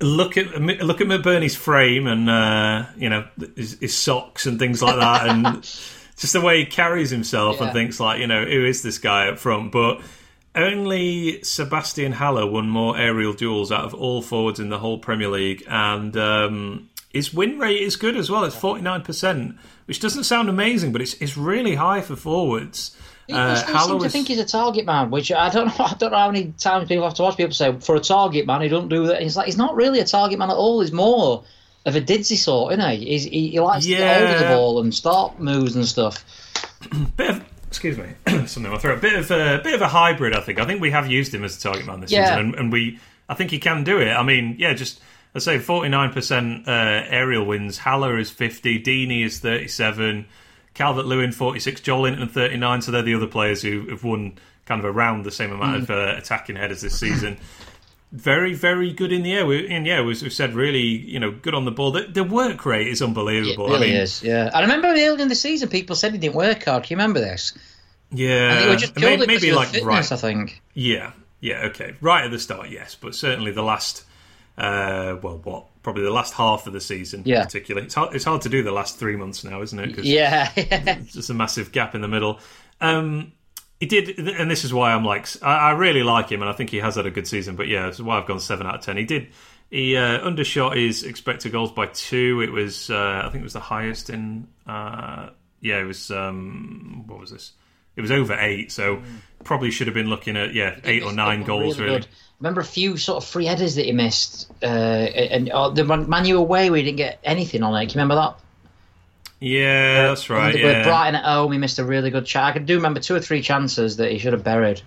look 0.00 0.36
at 0.36 0.60
look 0.60 1.00
at 1.00 1.06
McBurnie's 1.06 1.56
frame 1.56 2.06
and 2.06 2.28
uh, 2.28 2.86
you 2.96 3.08
know 3.08 3.26
his, 3.56 3.78
his 3.80 3.96
socks 3.96 4.46
and 4.46 4.58
things 4.58 4.82
like 4.82 4.96
that, 4.96 5.28
and 5.28 5.62
just 6.16 6.32
the 6.32 6.40
way 6.40 6.58
he 6.60 6.66
carries 6.66 7.10
himself 7.10 7.58
and 7.60 7.68
Yeah. 7.68 7.72
thinks 7.72 7.98
like 8.00 8.20
you 8.20 8.26
know 8.26 8.44
who 8.44 8.64
is 8.64 8.82
this 8.82 8.98
guy 8.98 9.28
up 9.28 9.38
front, 9.38 9.72
but. 9.72 10.00
Only 10.56 11.42
Sebastian 11.42 12.12
Haller 12.12 12.46
won 12.46 12.68
more 12.68 12.96
aerial 12.96 13.32
duels 13.32 13.72
out 13.72 13.86
of 13.86 13.92
all 13.92 14.22
forwards 14.22 14.60
in 14.60 14.68
the 14.68 14.78
whole 14.78 14.98
Premier 14.98 15.26
League, 15.28 15.64
and 15.68 16.16
um, 16.16 16.88
his 17.14 17.32
win 17.32 17.58
rate 17.58 17.80
is 17.80 17.96
good 17.96 18.16
as 18.16 18.30
well. 18.30 18.44
It's 18.44 18.54
forty 18.56 18.82
nine 18.82 19.02
percent, 19.02 19.56
which 19.86 20.00
doesn't 20.00 20.24
sound 20.24 20.48
amazing, 20.50 20.92
but 20.92 21.00
it's 21.00 21.14
it's 21.14 21.36
really 21.36 21.76
high 21.76 22.00
for 22.02 22.16
forwards. 22.16 22.94
Uh, 23.32 23.54
seem 23.86 23.98
to 24.00 24.08
think 24.10 24.28
he's 24.28 24.38
a 24.38 24.44
target 24.44 24.84
man, 24.84 25.10
which 25.10 25.32
I 25.32 25.48
don't 25.48 25.66
know. 25.78 25.84
I 25.86 25.94
don't 25.94 26.10
know 26.10 26.18
how 26.18 26.30
many 26.30 26.52
times 26.58 26.88
people 26.88 27.04
have 27.04 27.14
to 27.14 27.22
watch 27.22 27.38
people 27.38 27.54
say 27.54 27.74
for 27.80 27.96
a 27.96 28.00
target 28.00 28.46
man 28.46 28.60
he 28.60 28.68
don't 28.68 28.88
do 28.88 29.06
that. 29.06 29.22
He's 29.22 29.36
like 29.36 29.46
he's 29.46 29.56
not 29.56 29.74
really 29.74 30.00
a 30.00 30.04
target 30.04 30.38
man 30.38 30.50
at 30.50 30.56
all. 30.56 30.80
He's 30.82 30.92
more 30.92 31.44
of 31.86 31.96
a 31.96 32.00
Didsy 32.00 32.36
sort, 32.36 32.72
isn't 32.74 32.90
he? 32.90 33.06
He's, 33.06 33.24
he, 33.24 33.48
he 33.50 33.60
likes 33.60 33.84
to 33.84 33.90
get 33.90 34.20
hold 34.22 34.30
of 34.34 34.40
the 34.40 34.46
ball 34.46 34.80
and 34.82 34.94
start 34.94 35.38
moves 35.38 35.76
and 35.76 35.86
stuff. 35.86 36.24
bit 37.16 37.30
of 37.30 37.44
excuse 37.66 37.96
me 37.98 38.06
something 38.26 38.64
in 38.66 38.70
my 38.72 38.78
throat. 38.78 38.98
A 38.98 39.00
bit 39.00 39.14
of 39.14 39.30
a 39.30 39.60
bit 39.64 39.74
of 39.74 39.80
a 39.80 39.88
hybrid. 39.88 40.34
I 40.34 40.40
think. 40.40 40.58
I 40.58 40.66
think 40.66 40.80
we 40.82 40.90
have 40.90 41.10
used 41.10 41.32
him 41.34 41.44
as 41.44 41.56
a 41.56 41.60
target 41.60 41.86
man 41.86 42.00
this 42.00 42.10
Yeah. 42.12 42.26
season, 42.26 42.40
and, 42.40 42.54
and 42.56 42.72
we 42.72 42.98
I 43.28 43.34
think 43.34 43.50
he 43.50 43.58
can 43.58 43.84
do 43.84 44.00
it. 44.00 44.10
I 44.10 44.22
mean, 44.22 44.56
yeah, 44.58 44.74
just 44.74 45.00
I 45.34 45.38
say 45.40 45.58
forty 45.58 45.88
nine 45.88 46.12
percent 46.12 46.68
uh, 46.68 46.70
aerial 47.08 47.44
wins. 47.44 47.78
Haller 47.78 48.18
is 48.18 48.30
fifty. 48.30 48.80
Deeney 48.80 49.24
is 49.24 49.40
thirty 49.40 49.68
seven. 49.68 50.26
Calvert 50.74 51.06
Lewin 51.06 51.32
forty 51.32 51.60
six. 51.60 51.80
Joelinton 51.80 52.30
thirty 52.30 52.56
nine. 52.56 52.82
So 52.82 52.92
they're 52.92 53.02
the 53.02 53.14
other 53.14 53.26
players 53.26 53.62
who 53.62 53.88
have 53.90 54.04
won 54.04 54.38
kind 54.66 54.84
of 54.84 54.84
around 54.96 55.24
the 55.24 55.30
same 55.30 55.52
amount 55.52 55.76
of 55.82 55.90
uh, 55.90 56.14
attacking 56.16 56.56
headers 56.56 56.80
this 56.82 56.98
season. 56.98 57.36
Very, 58.12 58.54
very 58.54 58.92
good 58.92 59.12
in 59.12 59.24
the 59.24 59.32
air. 59.32 59.44
We, 59.44 59.66
and 59.68 59.84
yeah, 59.86 60.00
as 60.08 60.22
we've 60.22 60.32
said, 60.32 60.54
really, 60.54 60.82
you 60.82 61.18
know, 61.18 61.32
good 61.32 61.52
on 61.52 61.64
the 61.64 61.72
ball. 61.72 61.90
The, 61.90 62.02
the 62.02 62.22
work 62.22 62.64
rate 62.64 62.86
is 62.86 63.00
It 63.00 63.04
unbelievable. 63.06 63.66
really 63.66 63.88
I 63.88 63.90
mean, 63.92 64.00
is. 64.02 64.22
Yeah, 64.22 64.50
I 64.54 64.60
remember 64.60 64.86
early 64.86 65.20
in 65.20 65.26
the 65.28 65.34
season 65.34 65.68
people 65.68 65.96
said 65.96 66.12
he 66.12 66.18
didn't 66.18 66.36
work 66.36 66.64
hard. 66.64 66.84
Can 66.84 66.92
you 66.96 66.96
remember 67.02 67.18
this? 67.18 67.58
yeah, 68.12 68.50
I 68.52 68.56
think 68.58 68.70
we 68.70 68.76
just 68.76 68.94
And 68.94 69.04
maybe, 69.04 69.26
maybe 69.26 69.52
like 69.52 69.68
fitness. 69.68 69.84
right, 69.84 70.12
I 70.12 70.16
think. 70.16 70.62
Yeah, 70.74 71.10
yeah, 71.40 71.64
okay. 71.70 71.96
Right 72.00 72.24
at 72.24 72.30
the 72.30 72.38
start, 72.38 72.70
yes, 72.70 72.94
but 72.94 73.16
certainly 73.16 73.50
the 73.50 73.64
last, 73.64 74.04
uh, 74.58 75.16
well, 75.22 75.40
what? 75.42 75.66
Probably 75.82 76.02
the 76.04 76.10
last 76.10 76.32
half 76.34 76.66
of 76.66 76.72
the 76.72 76.80
season, 76.80 77.22
Yeah. 77.26 77.44
particularly. 77.44 77.86
It's 77.86 77.94
hard, 77.94 78.14
it's 78.14 78.24
hard 78.24 78.42
to 78.42 78.48
do 78.48 78.62
the 78.62 78.72
last 78.72 78.98
three 78.98 79.16
months 79.16 79.44
now, 79.44 79.60
isn't 79.62 79.78
it? 79.78 79.94
'Cause 79.96 80.04
Yeah, 80.04 80.50
it's 80.56 81.12
just 81.12 81.30
a 81.30 81.34
massive 81.34 81.72
gap 81.72 81.94
in 81.94 82.00
the 82.00 82.08
middle. 82.08 82.40
Um, 82.80 83.32
he 83.80 83.86
did, 83.86 84.18
and 84.18 84.50
this 84.50 84.64
is 84.64 84.72
why 84.72 84.92
I'm 84.92 85.04
like, 85.04 85.26
I, 85.42 85.56
I 85.56 85.70
really 85.72 86.02
like 86.02 86.30
him, 86.30 86.40
and 86.40 86.48
I 86.48 86.54
think 86.54 86.70
he 86.70 86.78
has 86.78 86.94
had 86.94 87.04
a 87.06 87.10
good 87.10 87.26
season. 87.26 87.56
But 87.56 87.68
yeah, 87.68 87.86
this 87.86 87.96
is 87.96 88.02
why 88.02 88.18
I've 88.18 88.26
gone 88.26 88.40
seven 88.40 88.66
out 88.66 88.76
of 88.76 88.80
ten. 88.80 88.96
He 88.96 89.04
did. 89.04 89.28
He 89.70 89.96
uh, 89.96 90.18
undershot 90.20 90.76
his 90.76 91.02
expected 91.02 91.50
goals 91.52 91.72
by 91.72 91.86
two. 91.86 92.40
It 92.42 92.52
was, 92.52 92.88
uh, 92.90 93.22
I 93.24 93.28
think, 93.30 93.40
it 93.40 93.44
was 93.44 93.54
the 93.54 93.60
highest 93.60 94.08
in. 94.10 94.46
Uh, 94.66 95.30
yeah, 95.60 95.80
it 95.80 95.84
was. 95.84 96.10
Um, 96.10 97.04
what 97.06 97.18
was 97.18 97.30
this? 97.30 97.52
It 97.96 98.00
was 98.00 98.10
over 98.10 98.34
eight, 98.38 98.70
so 98.72 99.02
probably 99.44 99.70
should 99.70 99.86
have 99.86 99.94
been 99.94 100.08
looking 100.08 100.36
at 100.36 100.54
yeah 100.54 100.76
eight 100.84 101.02
or 101.02 101.12
nine 101.12 101.42
goals 101.44 101.78
really. 101.78 101.98
good. 101.98 102.06
Remember 102.40 102.60
a 102.60 102.64
few 102.64 102.96
sort 102.96 103.22
of 103.22 103.28
free 103.28 103.46
headers 103.46 103.76
that 103.76 103.84
he 103.84 103.92
missed, 103.92 104.50
uh, 104.62 104.66
and 104.66 105.48
uh, 105.50 105.70
the 105.70 105.84
Man 105.84 106.08
Man 106.08 106.24
U 106.26 106.38
away 106.38 106.68
we 106.70 106.82
didn't 106.82 106.96
get 106.96 107.18
anything 107.22 107.62
on 107.62 107.74
it. 107.74 107.86
Can 107.86 107.90
you 107.90 108.02
remember 108.02 108.16
that? 108.16 108.36
Yeah, 109.40 110.08
that's 110.08 110.30
right. 110.30 110.56
Yeah, 110.58 110.84
Brighton 110.84 111.16
at 111.16 111.24
home, 111.24 111.52
he 111.52 111.58
missed 111.58 111.78
a 111.78 111.84
really 111.84 112.10
good 112.10 112.24
chance. 112.26 112.56
I 112.56 112.60
do 112.60 112.76
remember 112.76 113.00
two 113.00 113.14
or 113.14 113.20
three 113.20 113.42
chances 113.42 113.96
that 113.98 114.10
he 114.10 114.18
should 114.18 114.32
have 114.32 114.44
buried. 114.44 114.80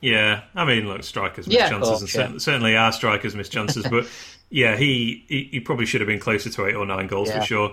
Yeah, 0.00 0.42
I 0.54 0.64
mean, 0.64 0.86
look, 0.88 1.02
strikers 1.04 1.46
miss 1.46 1.56
Yeah, 1.56 1.68
chances, 1.68 1.98
course, 2.00 2.14
and 2.16 2.34
yeah. 2.34 2.38
certainly 2.38 2.76
our 2.76 2.92
strikers 2.92 3.34
miss 3.34 3.48
chances. 3.48 3.86
but 3.90 4.06
yeah, 4.50 4.76
he, 4.76 5.24
he 5.28 5.48
he 5.52 5.60
probably 5.60 5.86
should 5.86 6.00
have 6.00 6.08
been 6.08 6.20
closer 6.20 6.50
to 6.50 6.66
eight 6.66 6.74
or 6.74 6.86
nine 6.86 7.06
goals 7.06 7.28
Yeah. 7.28 7.40
for 7.40 7.46
sure. 7.46 7.72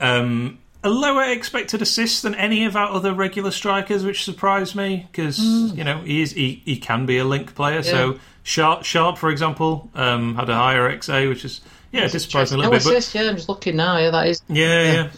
Um, 0.00 0.58
a 0.84 0.90
lower 0.90 1.24
expected 1.24 1.82
assist 1.82 2.22
than 2.22 2.34
any 2.34 2.64
of 2.64 2.76
our 2.76 2.90
other 2.90 3.12
regular 3.12 3.50
strikers, 3.50 4.04
which 4.04 4.24
surprised 4.24 4.74
me 4.74 5.06
because 5.10 5.38
you 5.38 5.84
know 5.84 6.02
he 6.02 6.22
is 6.22 6.32
he, 6.32 6.62
he 6.64 6.76
can 6.76 7.06
be 7.06 7.18
a 7.18 7.24
link 7.24 7.54
player. 7.54 7.82
So 7.82 8.18
Sharp, 8.42 8.84
Sharp, 8.84 9.18
for 9.18 9.30
example, 9.30 9.90
um, 9.94 10.36
had 10.36 10.48
a 10.48 10.54
higher 10.54 10.88
XA, 10.96 11.28
which 11.28 11.44
is 11.44 11.60
yeah, 11.90 12.04
it 12.04 12.12
did 12.12 12.20
surprise 12.20 12.52
me 12.52 12.60
a 12.60 12.62
No 12.62 12.70
little 12.70 12.78
bit. 12.78 12.84
But 12.84 12.92
assist, 12.92 13.14
yeah. 13.14 13.28
I'm 13.28 13.36
just 13.36 13.48
looking 13.48 13.76
now. 13.76 13.98
Yeah, 13.98 14.10
that 14.10 14.28
is. 14.28 14.42
yeah, 14.48 14.92
yeah. 14.92 15.10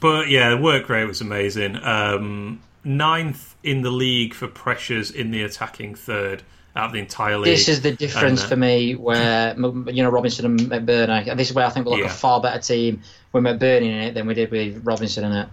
But 0.00 0.28
yeah, 0.28 0.50
the 0.50 0.56
work 0.56 0.88
rate 0.88 1.04
was 1.04 1.20
amazing. 1.20 1.76
Um, 1.76 2.62
ninth 2.84 3.56
in 3.62 3.82
the 3.82 3.90
league 3.90 4.32
for 4.32 4.46
pressures 4.46 5.10
in 5.10 5.30
the 5.32 5.42
attacking 5.42 5.94
third 5.94 6.42
out 6.76 6.86
of 6.86 6.92
the 6.92 6.98
entire 6.98 7.38
league. 7.38 7.46
This 7.46 7.68
is 7.68 7.80
the 7.80 7.92
difference 7.92 8.42
And, 8.42 8.46
uh, 8.46 8.48
for 8.50 8.56
me, 8.56 8.94
where 8.94 9.54
you 9.56 10.02
know 10.02 10.10
Robinson 10.10 10.44
and 10.46 10.60
McBurnie. 10.60 11.36
This 11.36 11.48
is 11.50 11.54
where 11.54 11.66
I 11.66 11.70
think 11.70 11.86
we 11.86 11.92
look 11.92 12.00
Yeah. 12.00 12.06
a 12.06 12.10
far 12.10 12.40
better 12.40 12.60
team 12.60 13.02
with 13.32 13.42
McBurnie 13.44 13.86
in 13.86 13.94
it 14.02 14.14
than 14.14 14.26
we 14.26 14.34
did 14.34 14.50
with 14.50 14.84
Robinson 14.84 15.24
in 15.24 15.32
it. 15.32 15.48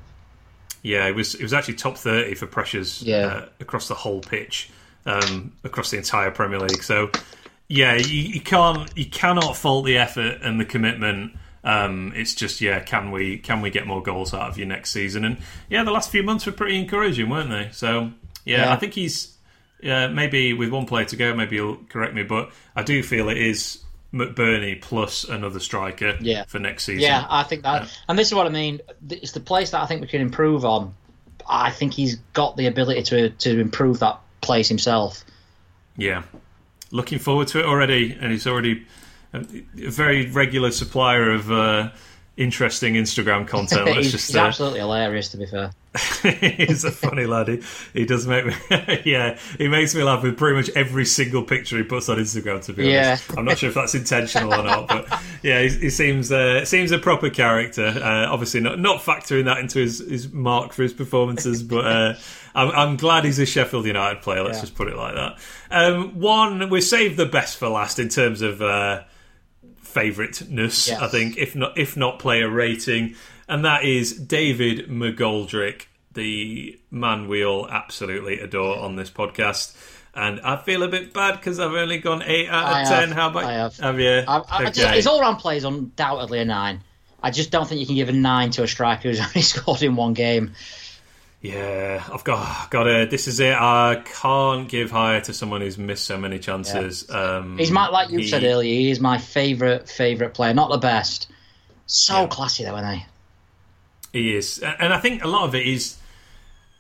Yeah, 0.82 1.08
it 1.08 1.16
was 1.16 1.36
it 1.36 1.42
was 1.44 1.54
actually 1.54 1.76
top 1.76 1.98
thirty 1.98 2.36
for 2.36 2.46
pressures 2.46 3.02
Yeah. 3.02 3.16
uh, 3.26 3.46
across 3.62 3.88
the 3.88 3.96
whole 3.96 4.20
pitch, 4.22 4.70
um, 5.06 5.54
across 5.64 5.92
the 5.92 5.98
entire 5.98 6.30
Premier 6.32 6.60
League. 6.60 6.84
So 6.84 7.10
yeah, 7.70 7.96
you, 7.96 8.20
you 8.22 8.42
can't 8.42 8.90
you 8.98 9.06
cannot 9.06 9.56
fault 9.56 9.86
the 9.86 9.98
effort 9.98 10.40
and 10.42 10.60
the 10.60 10.66
commitment. 10.66 11.38
Um, 11.64 12.12
it's 12.14 12.36
just 12.36 12.60
yeah, 12.60 12.82
can 12.82 13.12
we 13.12 13.38
can 13.38 13.62
we 13.62 13.70
get 13.70 13.88
more 13.88 14.04
goals 14.04 14.34
out 14.34 14.50
of 14.50 14.58
you 14.58 14.66
next 14.66 14.92
season? 14.92 15.24
And 15.24 15.38
yeah, 15.70 15.84
the 15.86 15.92
last 15.92 16.10
few 16.12 16.22
months 16.22 16.46
were 16.46 16.52
pretty 16.52 16.78
encouraging, 16.78 17.30
weren't 17.30 17.50
they? 17.50 17.70
So 17.72 18.12
yeah, 18.44 18.64
Yeah. 18.66 18.74
I 18.74 18.76
think 18.76 18.94
he's 18.94 19.33
yeah 19.84 20.08
maybe 20.08 20.54
with 20.54 20.70
one 20.70 20.86
player 20.86 21.06
to 21.06 21.16
go, 21.16 21.36
maybe 21.36 21.58
you'll 21.58 21.78
correct 21.90 22.14
me, 22.16 22.24
but 22.24 22.52
I 22.76 22.84
do 22.84 23.04
feel 23.04 23.30
it 23.30 23.38
is 23.38 23.84
McBurnie 24.14 24.80
plus 24.82 25.24
another 25.24 25.60
striker 25.60 26.18
Yeah. 26.22 26.46
for 26.46 26.60
next 26.60 26.84
season. 26.86 27.02
Yeah, 27.02 27.26
I 27.30 27.44
think 27.44 27.64
that, 27.64 27.90
and 28.08 28.18
this 28.18 28.28
is 28.28 28.34
what 28.36 28.46
I 28.46 28.50
mean. 28.50 28.80
It's 29.10 29.32
the 29.32 29.40
place 29.40 29.72
that 29.72 29.82
I 29.82 29.86
think 29.88 30.02
we 30.02 30.08
can 30.08 30.22
improve 30.22 30.66
on. 30.66 30.94
I 31.50 31.72
think 31.72 31.94
he's 31.94 32.16
got 32.34 32.56
the 32.56 32.68
ability 32.68 33.04
to 33.04 33.30
to 33.30 33.60
improve 33.60 34.00
that 34.00 34.20
place 34.42 34.70
himself. 34.70 35.24
Yeah, 35.98 36.24
looking 36.92 37.20
forward 37.20 37.48
to 37.50 37.60
it 37.60 37.66
already, 37.66 38.18
and 38.20 38.32
he's 38.32 38.48
already 38.48 38.86
a, 39.34 39.40
a 39.40 39.90
very 39.90 40.30
regular 40.30 40.72
supplier 40.72 41.32
of 41.32 41.52
uh, 41.52 41.90
interesting 42.38 42.96
Instagram 42.96 43.48
content. 43.48 43.86
Let's 43.86 43.98
he's 43.98 44.12
just 44.12 44.28
he's 44.28 44.36
uh, 44.36 44.46
absolutely 44.46 44.80
hilarious, 44.80 45.30
to 45.30 45.38
be 45.38 45.46
fair. 45.46 45.72
he's 46.40 46.84
a 46.84 46.90
funny 46.92 47.28
lad. 47.28 47.48
He, 47.48 47.62
he 47.94 48.06
does 48.06 48.26
make 48.26 48.48
me, 48.48 48.54
yeah, 49.06 49.38
he 49.60 49.68
makes 49.68 49.94
me 49.94 50.02
laugh 50.02 50.24
with 50.24 50.38
pretty 50.40 50.56
much 50.58 50.70
every 50.76 51.06
single 51.06 51.44
picture 51.44 51.78
he 51.78 51.84
puts 51.84 52.10
on 52.10 52.18
Instagram. 52.18 52.64
To 52.66 52.74
be 52.74 52.88
Yeah. 52.88 53.10
honest, 53.10 53.38
I'm 53.38 53.46
not 53.46 53.58
sure 53.60 53.70
if 53.70 53.76
that's 53.76 53.94
intentional 53.94 54.52
or 54.56 54.64
not, 54.64 54.88
but 54.88 55.22
yeah, 55.44 55.62
he, 55.62 55.70
he 55.70 55.90
seems 55.92 56.32
uh, 56.32 56.66
seems 56.66 56.92
a 56.92 56.98
proper 56.98 57.30
character. 57.30 57.86
Uh, 57.86 58.26
obviously, 58.28 58.60
not 58.62 58.80
not 58.80 59.02
factoring 59.02 59.46
that 59.46 59.60
into 59.60 59.80
his, 59.80 60.00
his 60.00 60.32
mark 60.34 60.74
for 60.74 60.82
his 60.82 60.94
performances, 60.94 61.62
but 61.62 61.86
uh, 61.86 62.14
I'm, 62.56 62.72
I'm 62.72 62.98
glad 62.98 63.26
he's 63.26 63.38
a 63.38 63.46
Sheffield 63.46 63.86
United 63.86 64.24
player. 64.24 64.42
Let's 64.44 64.58
Yeah. 64.58 64.62
just 64.62 64.76
put 64.76 64.88
it 64.88 64.96
like 64.98 65.14
that. 65.14 65.38
Um, 65.70 66.20
one, 66.20 66.72
we 66.72 66.82
saved 66.82 67.18
the 67.18 67.28
best 67.28 67.58
for 67.58 67.70
last 67.70 68.00
in 68.00 68.10
terms 68.10 68.42
of. 68.42 68.64
Favoriteness, 69.94 70.88
Yes. 70.88 71.02
I 71.02 71.08
think, 71.08 71.38
if 71.38 71.56
not 71.56 71.78
if 71.78 71.96
not 71.96 72.20
player 72.20 72.50
rating, 72.50 73.16
and 73.48 73.64
that 73.66 73.84
is 73.84 74.14
David 74.18 74.90
McGoldrick, 74.90 75.84
the 76.14 76.80
man 76.92 77.28
we 77.28 77.46
all 77.46 77.70
absolutely 77.70 78.40
adore 78.40 78.78
on 78.80 78.96
this 78.96 79.10
podcast. 79.10 79.76
And 80.16 80.40
I 80.42 80.58
feel 80.58 80.84
a 80.84 80.88
bit 80.88 81.14
bad 81.14 81.34
because 81.38 81.60
I've 81.60 81.72
only 81.74 81.98
gone 81.98 82.22
eight 82.24 82.48
out 82.48 82.66
of 82.68 82.74
I 82.74 82.84
ten. 82.84 83.08
have, 83.10 83.18
How 83.18 83.30
about 83.30 83.44
I 83.46 83.54
have. 83.54 84.00
you? 84.00 84.24
I, 84.28 84.42
I, 84.50 84.66
okay. 84.68 84.96
His 84.96 85.08
all-round 85.08 85.40
play 85.40 85.58
is 85.58 85.64
undoubtedly 85.64 86.40
a 86.40 86.46
nine. 86.46 86.82
I 87.22 87.32
just 87.32 87.50
don't 87.52 87.68
think 87.68 87.80
you 87.80 87.88
can 87.88 87.96
give 87.96 88.10
a 88.10 88.14
nine 88.14 88.52
to 88.52 88.64
a 88.64 88.68
striker 88.68 89.10
who's 89.10 89.20
only 89.26 89.42
scored 89.42 89.82
in 89.82 89.96
one 89.96 90.14
game. 90.14 90.54
Yeah, 91.44 92.02
I've 92.10 92.24
got 92.24 92.72
got 92.72 92.84
to. 92.84 93.06
This 93.06 93.28
is 93.28 93.42
it. 93.42 93.54
I 93.54 94.02
can't 94.06 94.70
give 94.70 94.92
higher 94.92 95.20
to 95.20 95.34
someone 95.34 95.60
who's 95.60 95.78
missed 95.78 96.06
so 96.06 96.18
many 96.18 96.40
chances. 96.40 97.06
Yeah. 97.10 97.16
Um, 97.18 97.58
He's 97.58 97.70
my 97.70 97.90
like 97.90 98.12
you 98.12 98.20
he, 98.20 98.28
said 98.30 98.46
earlier. 98.46 98.74
He 98.74 98.90
is 98.90 99.02
my 99.02 99.18
favorite 99.18 99.90
favorite 99.90 100.34
player. 100.34 100.54
Not 100.54 100.72
the 100.72 100.78
best. 100.78 101.30
So 101.86 102.22
yeah. 102.22 102.28
classy 102.28 102.64
though, 102.64 102.78
isn't 102.78 102.94
he? 102.94 103.06
He 104.14 104.36
is, 104.38 104.60
and 104.60 104.94
I 104.94 105.00
think 105.00 105.22
a 105.22 105.28
lot 105.28 105.44
of 105.44 105.54
it 105.54 105.68
is. 105.68 105.98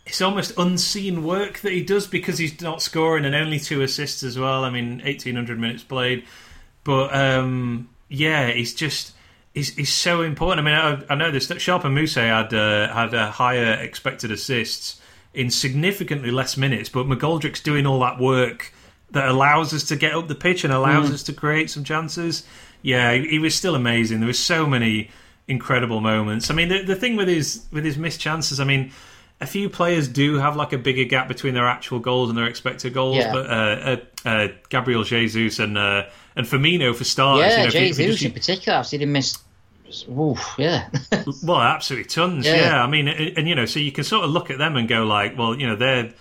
It's 0.05 0.21
almost 0.21 0.57
unseen 0.57 1.25
work 1.25 1.59
that 1.59 1.73
he 1.73 1.83
does 1.83 2.07
because 2.07 2.37
he's 2.37 2.61
not 2.61 2.81
scoring 2.81 3.25
and 3.25 3.35
only 3.35 3.59
two 3.59 3.81
assists 3.81 4.23
as 4.23 4.39
well. 4.39 4.63
I 4.63 4.69
mean, 4.69 5.01
eighteen 5.03 5.35
hundred 5.35 5.59
minutes 5.59 5.83
played, 5.83 6.23
but 6.85 7.13
um, 7.13 7.89
yeah, 8.07 8.49
he's 8.49 8.73
just 8.73 9.13
is 9.53 9.77
is 9.77 9.89
so 9.89 10.21
important. 10.21 10.67
I 10.67 10.71
mean, 10.71 11.05
I, 11.09 11.13
I 11.13 11.15
know 11.15 11.31
this. 11.31 11.51
Sharp 11.61 11.83
and 11.85 11.97
Mousset 11.97 12.27
had 12.27 12.53
uh, 12.53 12.93
had 12.93 13.13
a 13.13 13.31
higher 13.31 13.73
expected 13.73 14.31
assists 14.31 14.99
in 15.33 15.49
significantly 15.49 16.31
less 16.31 16.57
minutes, 16.57 16.89
but 16.89 17.05
McGoldrick's 17.05 17.61
doing 17.61 17.85
all 17.85 17.99
that 17.99 18.19
work 18.19 18.71
that 19.11 19.27
allows 19.27 19.73
us 19.73 19.83
to 19.85 19.95
get 19.95 20.13
up 20.13 20.27
the 20.27 20.35
pitch 20.35 20.63
and 20.63 20.73
allows 20.73 21.09
mm. 21.09 21.13
us 21.13 21.23
to 21.23 21.33
create 21.33 21.69
some 21.69 21.83
chances. 21.83 22.45
Yeah, 22.81 23.13
he, 23.13 23.27
he, 23.27 23.39
was 23.39 23.55
still 23.55 23.75
amazing. 23.75 24.19
There 24.19 24.27
was 24.27 24.39
so 24.39 24.65
many 24.65 25.09
incredible 25.47 26.01
moments. 26.01 26.49
I 26.49 26.55
mean, 26.55 26.69
the, 26.69 26.83
the 26.83 26.95
thing 26.95 27.15
with 27.15 27.27
his 27.27 27.65
with 27.71 27.85
his 27.85 27.97
missed 27.97 28.19
chances. 28.19 28.59
I 28.59 28.63
mean, 28.63 28.91
a 29.43 29.47
few 29.47 29.69
players 29.69 30.07
do 30.07 30.37
have 30.37 30.55
like 30.55 30.73
a 30.73 30.77
bigger 30.77 31.03
gap 31.03 31.27
between 31.27 31.53
their 31.53 31.67
actual 31.67 31.99
goals 31.99 32.29
and 32.29 32.37
their 32.37 32.47
expected 32.47 32.93
goals, 32.93 33.17
yeah. 33.17 33.31
but 33.31 33.45
uh, 33.45 33.51
uh, 33.53 33.97
uh, 34.27 34.47
Gabriel 34.69 35.03
Jesus 35.03 35.59
and 35.59 35.77
uh, 35.77 36.05
and 36.35 36.47
Firmino 36.47 36.95
for 36.95 37.03
starters. 37.03 37.51
Yeah, 37.51 37.57
you 37.59 37.63
know, 37.65 37.69
Jesus 37.69 38.21
in 38.23 38.31
particular. 38.31 38.79
I've 38.79 38.87
seen 38.87 39.01
him 39.01 39.11
miss. 39.11 39.37
Oof, 40.09 40.55
yeah. 40.57 40.89
well, 41.43 41.61
absolutely 41.61 42.09
tons. 42.09 42.47
Yeah. 42.47 42.55
yeah. 42.55 42.83
I 42.83 42.87
mean, 42.87 43.07
and, 43.07 43.37
and 43.37 43.47
you 43.47 43.53
know, 43.53 43.65
so 43.65 43.79
you 43.79 43.91
can 43.91 44.03
sort 44.03 44.23
of 44.23 44.31
look 44.31 44.49
at 44.49 44.57
them 44.57 44.75
and 44.75 44.87
go 44.87 45.03
like, 45.03 45.37
well, 45.37 45.59
you 45.59 45.67
know, 45.67 45.75
they're 45.75 46.13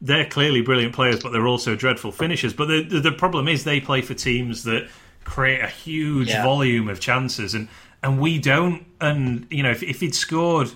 they're 0.00 0.26
clearly 0.26 0.62
brilliant 0.62 0.94
players, 0.94 1.20
but 1.22 1.32
they're 1.32 1.48
also 1.48 1.74
dreadful 1.74 2.12
finishers. 2.12 2.54
But 2.54 2.66
the 2.66 2.82
the, 2.84 3.00
the 3.00 3.12
problem 3.12 3.48
is 3.48 3.64
they 3.64 3.80
play 3.80 4.02
for 4.02 4.14
teams 4.14 4.62
that 4.64 4.88
create 5.24 5.60
a 5.60 5.66
huge 5.66 6.28
yeah. 6.28 6.44
volume 6.44 6.88
of 6.88 7.00
chances, 7.00 7.54
and 7.54 7.68
and 8.02 8.20
we 8.20 8.38
don't. 8.38 8.86
And 9.00 9.46
you 9.50 9.64
know, 9.64 9.72
if 9.72 9.82
if 9.82 10.00
he'd 10.00 10.14
scored 10.14 10.70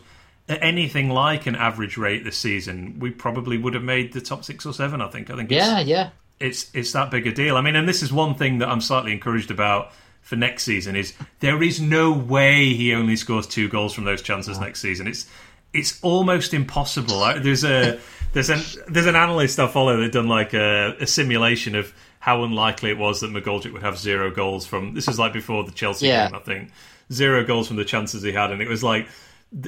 at 0.48 0.62
anything 0.62 1.08
like 1.10 1.46
an 1.46 1.56
average 1.56 1.96
rate 1.96 2.24
this 2.24 2.38
season, 2.38 2.98
we 2.98 3.10
probably 3.10 3.58
would 3.58 3.74
have 3.74 3.82
made 3.84 4.12
the 4.12 4.20
top 4.20 4.44
six 4.44 4.66
or 4.66 4.72
seven. 4.72 5.00
I 5.00 5.08
think. 5.08 5.30
I 5.30 5.36
think. 5.36 5.50
Yeah, 5.50 5.80
yeah 5.80 6.10
it's 6.42 6.70
it's 6.74 6.92
that 6.92 7.10
big 7.10 7.26
a 7.26 7.32
deal. 7.32 7.56
I 7.56 7.60
mean, 7.60 7.76
and 7.76 7.88
this 7.88 8.02
is 8.02 8.12
one 8.12 8.34
thing 8.34 8.58
that 8.58 8.68
I'm 8.68 8.80
slightly 8.80 9.12
encouraged 9.12 9.50
about 9.50 9.92
for 10.22 10.36
next 10.36 10.64
season 10.64 10.94
is 10.96 11.14
there 11.40 11.62
is 11.62 11.80
no 11.80 12.12
way 12.12 12.74
he 12.74 12.94
only 12.94 13.16
scores 13.16 13.46
two 13.46 13.68
goals 13.68 13.92
from 13.92 14.04
those 14.04 14.22
chances 14.22 14.58
next 14.58 14.80
season. 14.80 15.06
It's 15.06 15.26
it's 15.72 16.00
almost 16.02 16.52
impossible. 16.52 17.20
There's 17.40 17.64
a 17.64 17.98
there's 18.32 18.50
an 18.50 18.60
there's 18.88 19.06
an 19.06 19.16
analyst 19.16 19.58
I 19.58 19.68
follow 19.68 20.00
that 20.00 20.12
done 20.12 20.28
like 20.28 20.52
a, 20.52 20.96
a 21.00 21.06
simulation 21.06 21.74
of 21.74 21.92
how 22.18 22.44
unlikely 22.44 22.90
it 22.90 22.98
was 22.98 23.20
that 23.20 23.30
McGoldrick 23.30 23.72
would 23.72 23.82
have 23.82 23.98
zero 23.98 24.30
goals 24.30 24.66
from. 24.66 24.94
This 24.94 25.08
is 25.08 25.18
like 25.18 25.32
before 25.32 25.64
the 25.64 25.72
Chelsea 25.72 26.08
yeah. 26.08 26.28
game, 26.28 26.36
I 26.36 26.40
think. 26.40 26.70
Zero 27.12 27.44
goals 27.44 27.68
from 27.68 27.76
the 27.76 27.84
chances 27.84 28.22
he 28.22 28.32
had, 28.32 28.50
and 28.52 28.62
it 28.62 28.68
was 28.68 28.82
like 28.82 29.06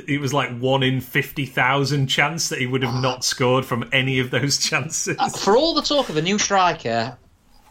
it 0.07 0.21
was 0.21 0.33
like 0.33 0.59
one 0.59 0.83
in 0.83 1.01
50,000 1.01 2.07
chance 2.07 2.49
that 2.49 2.59
he 2.59 2.67
would 2.67 2.83
have 2.83 3.03
not 3.03 3.25
scored 3.25 3.67
from 3.67 3.89
any 3.93 4.19
of 4.19 4.31
those 4.31 4.59
chances. 4.69 5.17
Uh, 5.19 5.29
for 5.29 5.57
all 5.57 5.75
the 5.75 5.83
talk 5.83 6.09
of 6.09 6.17
a 6.17 6.23
new 6.23 6.39
striker, 6.39 7.17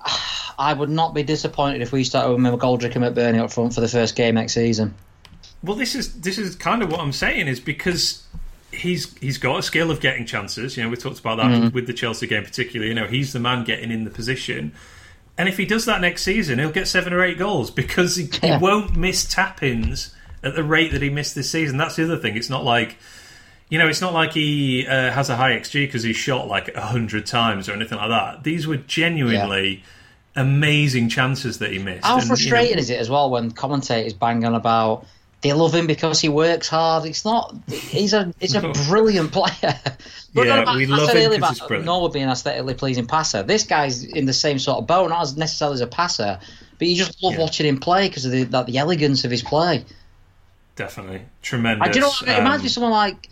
I 0.59 0.73
would 0.73 0.89
not 0.89 1.13
be 1.13 1.23
disappointed 1.23 1.81
if 1.81 1.91
we 1.91 2.03
started 2.03 2.31
with 2.31 2.39
McGoldrick 2.39 2.95
and 2.95 3.03
McBurnie 3.03 3.39
up 3.39 3.51
front 3.51 3.73
for 3.73 3.81
the 3.81 3.87
first 3.87 4.15
game 4.15 4.35
next 4.35 4.53
season. 4.53 4.93
Well, 5.63 5.75
this 5.75 5.95
is 5.95 6.19
this 6.21 6.37
is 6.37 6.55
kind 6.55 6.83
of 6.83 6.91
what 6.91 6.99
I'm 6.99 7.13
saying 7.13 7.47
is 7.47 7.59
because 7.59 8.27
he's 8.71 9.17
he's 9.19 9.37
got 9.37 9.59
a 9.59 9.63
skill 9.63 9.89
of 9.89 10.01
getting 10.01 10.25
chances. 10.25 10.77
You 10.77 10.83
know, 10.83 10.89
we 10.89 10.97
talked 10.97 11.19
about 11.19 11.37
that 11.37 11.45
mm-hmm. 11.45 11.73
with 11.73 11.87
the 11.87 11.93
Chelsea 11.93 12.27
game 12.27 12.43
particularly. 12.43 12.89
You 12.89 12.95
know, 12.95 13.07
he's 13.07 13.33
the 13.33 13.39
man 13.39 13.63
getting 13.63 13.89
in 13.89 14.03
the 14.03 14.11
position. 14.11 14.73
And 15.37 15.49
if 15.49 15.57
he 15.57 15.65
does 15.65 15.85
that 15.85 16.01
next 16.01 16.23
season, 16.23 16.59
he'll 16.59 16.71
get 16.71 16.87
seven 16.87 17.11
or 17.11 17.23
eight 17.23 17.39
goals 17.39 17.71
because 17.71 18.17
he, 18.17 18.29
yeah. 18.43 18.59
he 18.59 18.63
won't 18.63 18.95
miss 18.95 19.25
tap-ins 19.25 20.13
at 20.43 20.55
the 20.55 20.63
rate 20.63 20.91
that 20.91 21.01
he 21.01 21.09
missed 21.09 21.35
this 21.35 21.49
season. 21.49 21.77
That's 21.77 21.95
the 21.95 22.03
other 22.03 22.17
thing. 22.17 22.35
It's 22.37 22.49
not 22.49 22.63
like 22.63 22.97
you 23.69 23.79
know, 23.79 23.87
it's 23.87 24.01
not 24.01 24.13
like 24.13 24.33
he 24.33 24.85
uh, 24.85 25.09
has 25.11 25.29
a 25.29 25.35
high 25.35 25.51
XG 25.51 25.87
because 25.87 26.03
he 26.03 26.13
shot 26.13 26.47
like 26.47 26.67
a 26.75 26.81
hundred 26.81 27.25
times 27.25 27.67
or 27.67 27.73
anything 27.73 27.97
like 27.97 28.09
that. 28.09 28.43
These 28.43 28.67
were 28.67 28.77
genuinely 28.77 29.83
yeah. 30.35 30.41
amazing 30.41 31.09
chances 31.09 31.57
that 31.59 31.71
he 31.71 31.79
missed. 31.79 32.05
How 32.05 32.17
and, 32.17 32.27
frustrating 32.27 32.69
you 32.69 32.75
know, 32.75 32.81
is 32.81 32.89
it 32.89 32.99
as 32.99 33.09
well 33.09 33.31
when 33.31 33.51
commentators 33.51 34.13
bang 34.13 34.45
on 34.45 34.53
about 34.53 35.07
they 35.43 35.51
love 35.51 35.75
him 35.75 35.87
because 35.87 36.21
he 36.21 36.29
works 36.29 36.69
hard. 36.69 37.05
It's 37.05 37.25
not. 37.25 37.53
He's 37.67 38.13
a 38.13 38.33
he's 38.39 38.55
a 38.55 38.71
brilliant 38.87 39.31
player. 39.31 39.79
But 40.33 40.47
yeah, 40.47 40.75
we 40.75 40.85
love 40.85 41.09
him 41.09 41.31
because 41.31 41.49
he's 41.49 41.67
brilliant. 41.67 41.85
Noah 41.85 42.09
being 42.09 42.25
an 42.25 42.31
aesthetically 42.31 42.75
pleasing 42.75 43.07
passer. 43.07 43.43
This 43.43 43.63
guy's 43.63 44.03
in 44.03 44.25
the 44.25 44.33
same 44.33 44.57
sort 44.57 44.79
of 44.79 44.87
boat, 44.87 45.09
not 45.09 45.21
as 45.21 45.35
necessarily 45.35 45.75
as 45.75 45.81
a 45.81 45.87
passer, 45.87 46.39
but 46.79 46.87
you 46.87 46.95
just 46.95 47.21
love 47.21 47.33
yeah. 47.33 47.39
watching 47.39 47.65
him 47.65 47.79
play 47.79 48.07
because 48.07 48.25
of 48.25 48.31
the, 48.31 48.43
that, 48.45 48.67
the 48.67 48.77
elegance 48.77 49.25
of 49.25 49.31
his 49.31 49.43
play. 49.43 49.83
Definitely 50.75 51.21
tremendous. 51.41 51.87
I 51.87 51.91
do 51.91 51.99
you 51.99 52.05
know. 52.05 52.11
It 52.23 52.29
um, 52.29 52.37
reminds 52.39 52.63
me 52.63 52.67
of 52.67 52.71
someone 52.71 52.91
like 52.91 53.29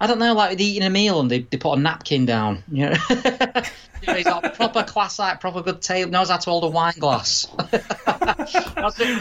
I 0.00 0.06
don't 0.06 0.18
know, 0.18 0.32
like 0.32 0.58
eating 0.58 0.82
a 0.82 0.90
meal 0.90 1.20
and 1.20 1.30
they, 1.30 1.40
they 1.40 1.58
put 1.58 1.78
a 1.78 1.80
napkin 1.80 2.24
down. 2.24 2.64
You 2.72 2.90
know, 2.90 2.96
you 3.10 4.06
know 4.06 4.14
he's 4.14 4.24
got 4.24 4.54
proper 4.54 4.82
class 4.82 5.20
act, 5.20 5.42
proper 5.42 5.60
good 5.62 5.82
table, 5.82 6.10
knows 6.10 6.30
how 6.30 6.38
to 6.38 6.50
hold 6.50 6.64
a 6.64 6.68
wine 6.68 6.94
glass. 6.98 7.46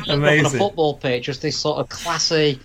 Amazing. 0.08 0.46
On 0.46 0.56
a 0.56 0.58
football 0.58 0.94
pitch, 0.96 1.26
just 1.26 1.42
this 1.42 1.58
sort 1.58 1.80
of 1.80 1.90
classy, 1.90 2.60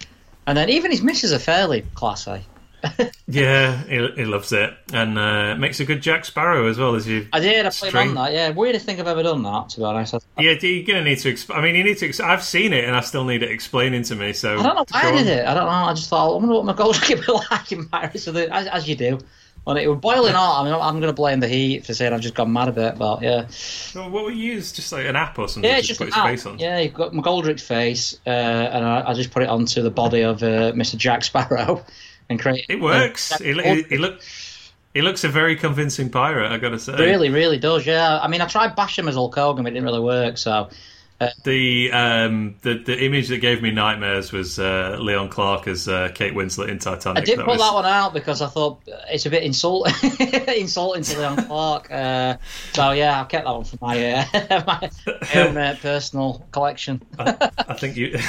and 0.47 0.57
then 0.57 0.71
even 0.71 0.93
his 0.93 1.03
misses 1.03 1.33
are 1.33 1.41
fairly 1.41 1.85
classy. 1.95 2.45
yeah, 3.27 3.83
he, 3.85 4.07
he, 4.17 4.25
loves 4.25 4.53
it, 4.53 4.75
and 4.93 5.19
uh, 5.19 5.55
makes 5.57 5.81
a 5.81 5.85
good 5.85 6.03
Jack 6.03 6.25
Sparrow 6.25 6.69
as 6.69 6.79
well 6.79 6.95
as 6.95 7.07
you. 7.07 7.27
I 7.33 7.41
did. 7.41 7.67
I 7.67 7.71
played 7.71 7.95
on 7.95 8.15
that. 8.15 8.33
Yeah, 8.33 8.51
weirdest 8.51 8.87
thing 8.87 9.01
I've 9.01 9.07
ever 9.07 9.23
done 9.23 9.43
that. 9.43 9.71
To 9.71 9.79
be 9.79 9.85
honest. 9.85 10.15
Yeah, 10.39 10.53
you're 10.61 10.87
gonna 10.87 11.05
need 11.05 11.19
to. 11.19 11.33
Exp- 11.33 11.55
I 11.55 11.61
mean, 11.61 11.75
you 11.75 11.85
need 11.85 11.99
to. 11.99 12.09
Ex- 12.09 12.21
I've 12.21 12.45
seen 12.45 12.73
it, 12.73 12.85
and 12.85 12.97
I 12.97 13.01
still 13.01 13.25
need 13.25 13.43
it 13.43 13.51
explaining 13.51 14.03
to 14.05 14.15
me. 14.15 14.33
So 14.33 14.59
I 14.59 14.63
don't 14.63 14.75
know 14.75 14.85
why 14.91 15.03
I 15.03 15.13
did 15.13 15.27
it. 15.27 15.47
I 15.47 15.55
don't 15.55 15.67
know. 15.67 15.71
I 15.71 15.95
just 15.95 16.09
thought, 16.09 16.33
I 16.33 16.37
wonder 16.37 16.55
what 16.55 16.65
my 16.65 16.73
be 17.09 17.33
like 17.51 17.73
in 17.73 17.89
Paris, 17.89 18.25
so 18.25 18.35
as, 18.35 18.67
as 18.67 18.89
you 18.89 18.97
do. 18.97 19.19
When 19.65 19.79
it 19.79 19.89
was 19.89 19.99
boiling 19.99 20.33
hot, 20.35 20.61
I 20.61 20.65
mean, 20.65 20.75
I'm 20.75 21.01
going 21.01 21.09
to 21.09 21.15
blame 21.15 21.41
the 21.41 21.49
heat 21.49 21.87
for 21.87 21.95
saying 21.95 22.13
I've 22.13 22.21
just 22.21 22.35
gone 22.35 22.53
mad 22.53 22.69
a 22.69 22.73
bit, 22.73 22.99
but 22.99 23.23
yeah. 23.23 23.47
Well, 23.95 24.11
what 24.11 24.27
we 24.27 24.35
use 24.35 24.73
just 24.73 24.93
like 24.93 25.07
an 25.07 25.17
app 25.17 25.39
or 25.39 25.49
something. 25.49 25.71
Yeah, 25.71 25.81
just, 25.81 25.99
put 25.99 26.09
his 26.09 26.17
face 26.17 26.45
on. 26.45 26.59
Yeah, 26.59 26.81
you've 26.81 26.93
got 26.93 27.13
McGoldrick's 27.13 27.67
face, 27.67 28.21
uh, 28.27 28.31
and 28.31 28.85
I, 28.85 29.09
I, 29.09 29.15
just 29.15 29.31
put 29.31 29.43
it 29.43 29.49
onto 29.49 29.81
the 29.81 29.91
body 29.91 30.23
of 30.23 30.43
uh, 30.43 30.73
Mr. 30.73 30.97
Jack 30.97 31.25
Sparrow 31.25 31.83
and 32.29 32.41
create. 32.41 32.67
It 32.69 32.81
works. 32.81 33.33
Uh, 33.33 33.45
he, 33.45 33.53
he, 33.63 33.83
he 33.83 33.99
look. 33.99 34.21
He 34.95 35.03
looks 35.03 35.25
a 35.25 35.29
very 35.29 35.57
convincing 35.57 36.09
pirate, 36.09 36.53
I 36.53 36.59
gotta 36.59 36.79
say. 36.79 36.95
Really, 36.95 37.29
really 37.29 37.59
does. 37.59 37.85
Yeah. 37.85 38.21
I 38.21 38.29
mean, 38.29 38.41
I 38.41 38.47
tried 38.47 38.77
Basham 38.77 39.09
as 39.09 39.17
Hulk 39.17 39.35
Hogan, 39.35 39.65
but 39.65 39.71
it 39.71 39.75
didn't 39.75 39.87
really 39.87 40.01
work. 40.01 40.39
So. 40.39 40.71
Uh, 41.21 41.31
the 41.45 41.93
um 41.93 42.57
the 42.63 42.75
the 42.75 43.05
image 43.05 43.29
that 43.29 43.39
gave 43.39 43.63
me 43.63 43.71
nightmares 43.71 44.33
was 44.33 44.59
uh, 44.59 44.97
Leon 45.01 45.29
Clarke 45.29 45.69
as 45.69 45.87
uh, 45.87 46.11
Kate 46.13 46.35
Winslet 46.35 46.69
in 46.69 46.81
Titanic. 46.81 47.23
I 47.23 47.25
did 47.25 47.39
that 47.39 47.45
put 47.45 47.53
was... 47.53 47.61
that 47.61 47.73
one 47.73 47.87
out 47.87 48.13
because 48.13 48.43
I 48.43 48.49
thought 48.49 48.81
it's 49.09 49.25
a 49.25 49.31
bit 49.31 49.45
insulting 49.45 49.95
insulting 50.49 51.05
to 51.05 51.19
Leon 51.19 51.47
Clarke. 51.47 51.91
Uh, 51.91 52.37
so 52.73 52.91
yeah, 52.91 53.21
I 53.21 53.25
kept 53.25 53.45
that 53.45 53.55
one 53.55 53.63
for 53.63 53.79
my 53.81 54.13
uh, 54.13 54.25
my 54.67 54.91
own 55.37 55.57
uh, 55.57 55.77
personal 55.81 56.45
collection. 56.51 57.01
I, 57.17 57.51
I 57.59 57.75
think 57.75 57.97
you. 57.97 58.19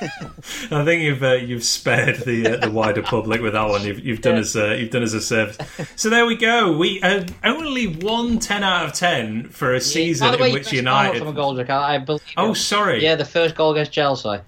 I 0.00 0.84
think 0.84 1.02
you've 1.02 1.22
uh, 1.22 1.34
you've 1.34 1.64
spared 1.64 2.16
the 2.20 2.46
uh, 2.48 2.56
the 2.56 2.70
wider 2.70 3.02
public 3.02 3.40
with 3.40 3.52
that 3.52 3.68
one. 3.68 3.84
You've, 3.84 4.00
you've 4.00 4.20
done 4.20 4.34
yeah. 4.34 4.40
as 4.40 4.56
uh, 4.56 4.74
you've 4.78 4.90
done 4.90 5.02
as 5.02 5.14
a 5.14 5.20
service. 5.20 5.56
So 5.96 6.10
there 6.10 6.26
we 6.26 6.36
go. 6.36 6.76
We 6.76 7.00
uh, 7.02 7.24
only 7.44 7.86
one 7.86 8.38
ten 8.38 8.64
out 8.64 8.86
of 8.86 8.92
ten 8.92 9.48
for 9.48 9.72
a 9.74 9.80
season 9.80 10.32
yeah. 10.32 10.40
way, 10.40 10.48
in 10.48 10.54
which 10.54 10.72
United. 10.72 11.18
From 11.18 11.28
a 11.28 11.32
goal, 11.32 11.58
I 11.60 11.98
believe. 11.98 12.22
Oh, 12.36 12.54
sorry. 12.54 13.02
Yeah, 13.02 13.14
the 13.14 13.24
first 13.24 13.54
goal 13.54 13.72
against 13.72 13.92
Chelsea. 13.92 14.40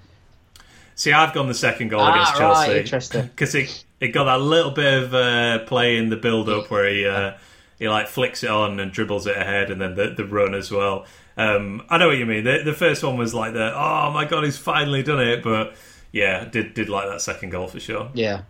See, 0.94 1.12
I've 1.12 1.34
gone 1.34 1.46
the 1.46 1.54
second 1.54 1.88
goal 1.88 2.00
ah, 2.00 2.12
against 2.12 2.36
Chelsea. 2.36 2.68
Right, 2.68 2.76
interesting. 2.78 3.22
Because 3.22 3.54
it 3.54 3.84
it 4.00 4.08
got 4.08 4.24
that 4.24 4.40
little 4.40 4.72
bit 4.72 5.02
of 5.02 5.14
uh, 5.14 5.64
play 5.66 5.96
in 5.96 6.08
the 6.08 6.16
build 6.16 6.48
up 6.48 6.70
where 6.70 6.88
he 6.88 7.06
uh, 7.06 7.34
he 7.78 7.88
like 7.88 8.08
flicks 8.08 8.42
it 8.42 8.50
on 8.50 8.80
and 8.80 8.90
dribbles 8.92 9.26
it 9.26 9.36
ahead, 9.36 9.70
and 9.70 9.80
then 9.80 9.94
the 9.94 10.08
the 10.08 10.24
run 10.24 10.54
as 10.54 10.70
well. 10.70 11.06
Um, 11.36 11.82
I 11.90 11.98
know 11.98 12.08
what 12.08 12.18
you 12.18 12.26
mean. 12.26 12.44
The, 12.44 12.62
the 12.64 12.72
first 12.72 13.02
one 13.02 13.16
was 13.16 13.34
like 13.34 13.52
the 13.52 13.72
oh 13.74 14.10
my 14.10 14.24
god, 14.24 14.44
he's 14.44 14.58
finally 14.58 15.02
done 15.02 15.20
it. 15.20 15.42
But 15.42 15.74
yeah, 16.12 16.46
did 16.46 16.74
did 16.74 16.88
like 16.88 17.08
that 17.08 17.20
second 17.20 17.50
goal 17.50 17.68
for 17.68 17.80
sure. 17.80 18.10
Yeah, 18.14 18.42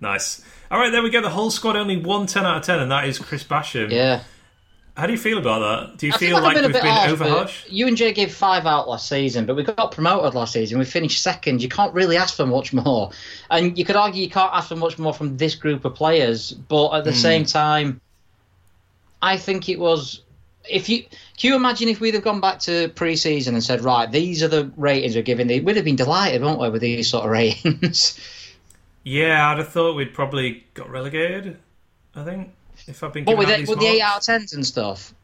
nice. 0.00 0.42
All 0.70 0.78
right, 0.78 0.90
there 0.90 1.02
we 1.02 1.10
go. 1.10 1.22
The 1.22 1.30
whole 1.30 1.50
squad 1.50 1.76
only 1.76 1.96
one 1.96 2.26
ten 2.26 2.44
out 2.44 2.58
of 2.58 2.62
ten, 2.64 2.80
and 2.80 2.90
that 2.90 3.06
is 3.06 3.18
Chris 3.18 3.44
Basham. 3.44 3.90
Yeah. 3.90 4.22
How 4.96 5.06
do 5.06 5.12
you 5.12 5.18
feel 5.18 5.38
about 5.38 5.60
that? 5.60 5.98
Do 5.98 6.08
you 6.08 6.12
I 6.12 6.16
feel 6.16 6.34
like, 6.34 6.42
like 6.42 6.56
been 6.56 6.72
we've 6.72 6.82
been 6.82 7.10
over 7.10 7.28
harsh? 7.28 7.64
You 7.68 7.86
and 7.86 7.96
Jay 7.96 8.12
gave 8.12 8.34
five 8.34 8.66
out 8.66 8.88
last 8.88 9.08
season, 9.08 9.46
but 9.46 9.54
we 9.54 9.62
got 9.62 9.92
promoted 9.92 10.34
last 10.34 10.54
season. 10.54 10.76
We 10.76 10.84
finished 10.84 11.22
second. 11.22 11.62
You 11.62 11.68
can't 11.68 11.94
really 11.94 12.16
ask 12.16 12.34
for 12.34 12.46
much 12.46 12.72
more, 12.72 13.12
and 13.48 13.78
you 13.78 13.84
could 13.84 13.94
argue 13.94 14.20
you 14.20 14.28
can't 14.28 14.52
ask 14.52 14.68
for 14.68 14.76
much 14.76 14.98
more 14.98 15.14
from 15.14 15.36
this 15.36 15.54
group 15.54 15.84
of 15.84 15.94
players. 15.94 16.50
But 16.50 16.94
at 16.94 17.04
the 17.04 17.12
mm. 17.12 17.14
same 17.14 17.44
time, 17.44 18.00
I 19.22 19.36
think 19.36 19.68
it 19.68 19.78
was 19.78 20.22
if 20.68 20.88
you 20.88 21.02
can 21.02 21.50
you 21.50 21.56
imagine 21.56 21.88
if 21.88 22.00
we'd 22.00 22.14
have 22.14 22.24
gone 22.24 22.40
back 22.40 22.58
to 22.60 22.88
pre-season 22.90 23.54
and 23.54 23.62
said, 23.64 23.80
right, 23.82 24.10
these 24.10 24.42
are 24.42 24.48
the 24.48 24.70
ratings 24.76 25.14
we're 25.14 25.22
giving, 25.22 25.48
we'd 25.64 25.76
have 25.76 25.84
been 25.84 25.96
delighted, 25.96 26.42
wouldn't 26.42 26.60
we, 26.60 26.70
with 26.70 26.82
these 26.82 27.08
sort 27.08 27.24
of 27.24 27.30
ratings? 27.32 28.18
Yeah, 29.04 29.50
I'd 29.50 29.58
have 29.58 29.68
thought 29.68 29.94
we'd 29.94 30.12
probably 30.14 30.64
got 30.74 30.90
relegated. 30.90 31.58
I 32.14 32.24
think 32.24 32.52
if 32.86 33.02
I've 33.02 33.12
been 33.12 33.24
What 33.24 33.38
with, 33.38 33.68
with 33.68 33.78
the 33.78 33.86
eight 33.86 34.00
out 34.02 34.18
of 34.18 34.22
tens 34.24 34.52
and 34.52 34.66
stuff? 34.66 35.14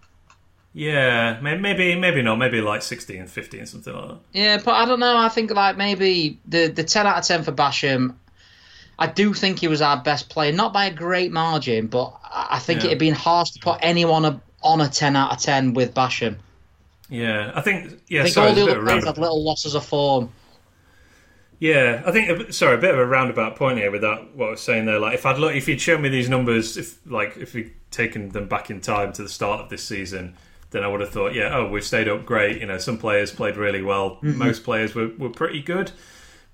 Yeah, 0.73 1.39
maybe 1.41 1.95
maybe 1.95 2.23
not. 2.23 2.37
Maybe 2.37 2.61
like 2.61 2.83
16, 2.83 3.27
15, 3.29 3.67
something 3.67 3.95
like 3.95 4.09
that. 4.09 4.19
Yeah, 4.33 4.57
but 4.65 4.73
I 4.73 4.85
don't 4.87 4.99
know. 4.99 5.17
I 5.17 5.29
think 5.29 5.53
like 5.53 5.77
maybe 5.77 6.41
the 6.47 6.67
the 6.67 6.83
ten 6.83 7.07
out 7.07 7.19
of 7.19 7.25
ten 7.25 7.45
for 7.45 7.53
Basham. 7.53 8.17
I 8.99 9.07
do 9.09 9.35
think 9.35 9.59
he 9.61 9.69
was 9.69 9.83
our 9.83 9.97
best 10.03 10.29
player, 10.29 10.53
not 10.53 10.73
by 10.73 10.87
a 10.87 10.93
great 10.93 11.33
margin, 11.33 11.87
but 11.89 12.17
I 12.25 12.59
think 12.61 12.81
Yeah. 12.83 12.87
it'd 12.89 12.99
been 12.99 13.15
harsh 13.15 13.51
to 13.51 13.61
put 13.61 13.79
anyone 13.83 14.25
a, 14.25 14.41
on 14.65 14.81
a 14.81 14.89
ten 14.89 15.15
out 15.15 15.33
of 15.33 15.39
ten 15.39 15.75
with 15.75 15.95
Basham. 15.95 16.37
Yeah, 17.09 17.53
I 17.55 17.61
think 17.61 18.01
yeah. 18.09 18.21
I 18.21 18.23
think 18.25 18.35
sorry, 18.35 18.49
all 18.49 18.55
the 18.55 18.63
other 18.63 18.83
players 18.83 19.05
had 19.05 19.19
little 19.19 19.45
losses 19.45 19.75
of 19.75 19.85
form. 19.85 20.33
Yeah, 21.61 22.03
I 22.05 22.11
think 22.11 22.53
sorry, 22.53 22.75
a 22.77 22.79
bit 22.79 22.93
of 22.93 22.99
a 22.99 23.07
roundabout 23.07 23.57
point 23.57 23.79
here 23.79 23.91
with 23.91 24.01
that. 24.01 24.35
What 24.35 24.47
I 24.49 24.51
was 24.51 24.61
saying 24.61 24.87
there, 24.87 24.99
like 24.99 25.15
if 25.15 25.25
I'd 25.25 25.39
look, 25.39 25.55
if 25.55 25.69
you'd 25.69 25.81
shown 25.81 26.03
me 26.03 26.09
these 26.09 26.29
numbers, 26.29 26.77
if 26.77 26.99
like 27.07 27.37
if 27.37 27.55
we'd 27.55 27.73
taken 27.91 28.31
them 28.31 28.49
back 28.49 28.71
in 28.71 28.81
time 28.81 29.13
to 29.15 29.23
the 29.23 29.29
start 29.29 29.61
of 29.61 29.69
this 29.69 29.85
season, 29.85 30.35
then 30.71 30.83
I 30.83 30.89
would 30.89 31.01
have 31.01 31.11
thought, 31.11 31.35
yeah, 31.35 31.57
oh, 31.57 31.69
we've 31.69 31.85
stayed 31.85 32.09
up 32.09 32.27
great. 32.27 32.61
You 32.61 32.67
know, 32.67 32.79
some 32.79 32.99
players 32.99 33.31
played 33.31 33.57
really 33.57 33.83
well, 33.83 34.17
mm-hmm. 34.17 34.37
most 34.37 34.65
players 34.65 34.95
were 34.95 35.09
were 35.19 35.31
pretty 35.31 35.63
good, 35.63 35.93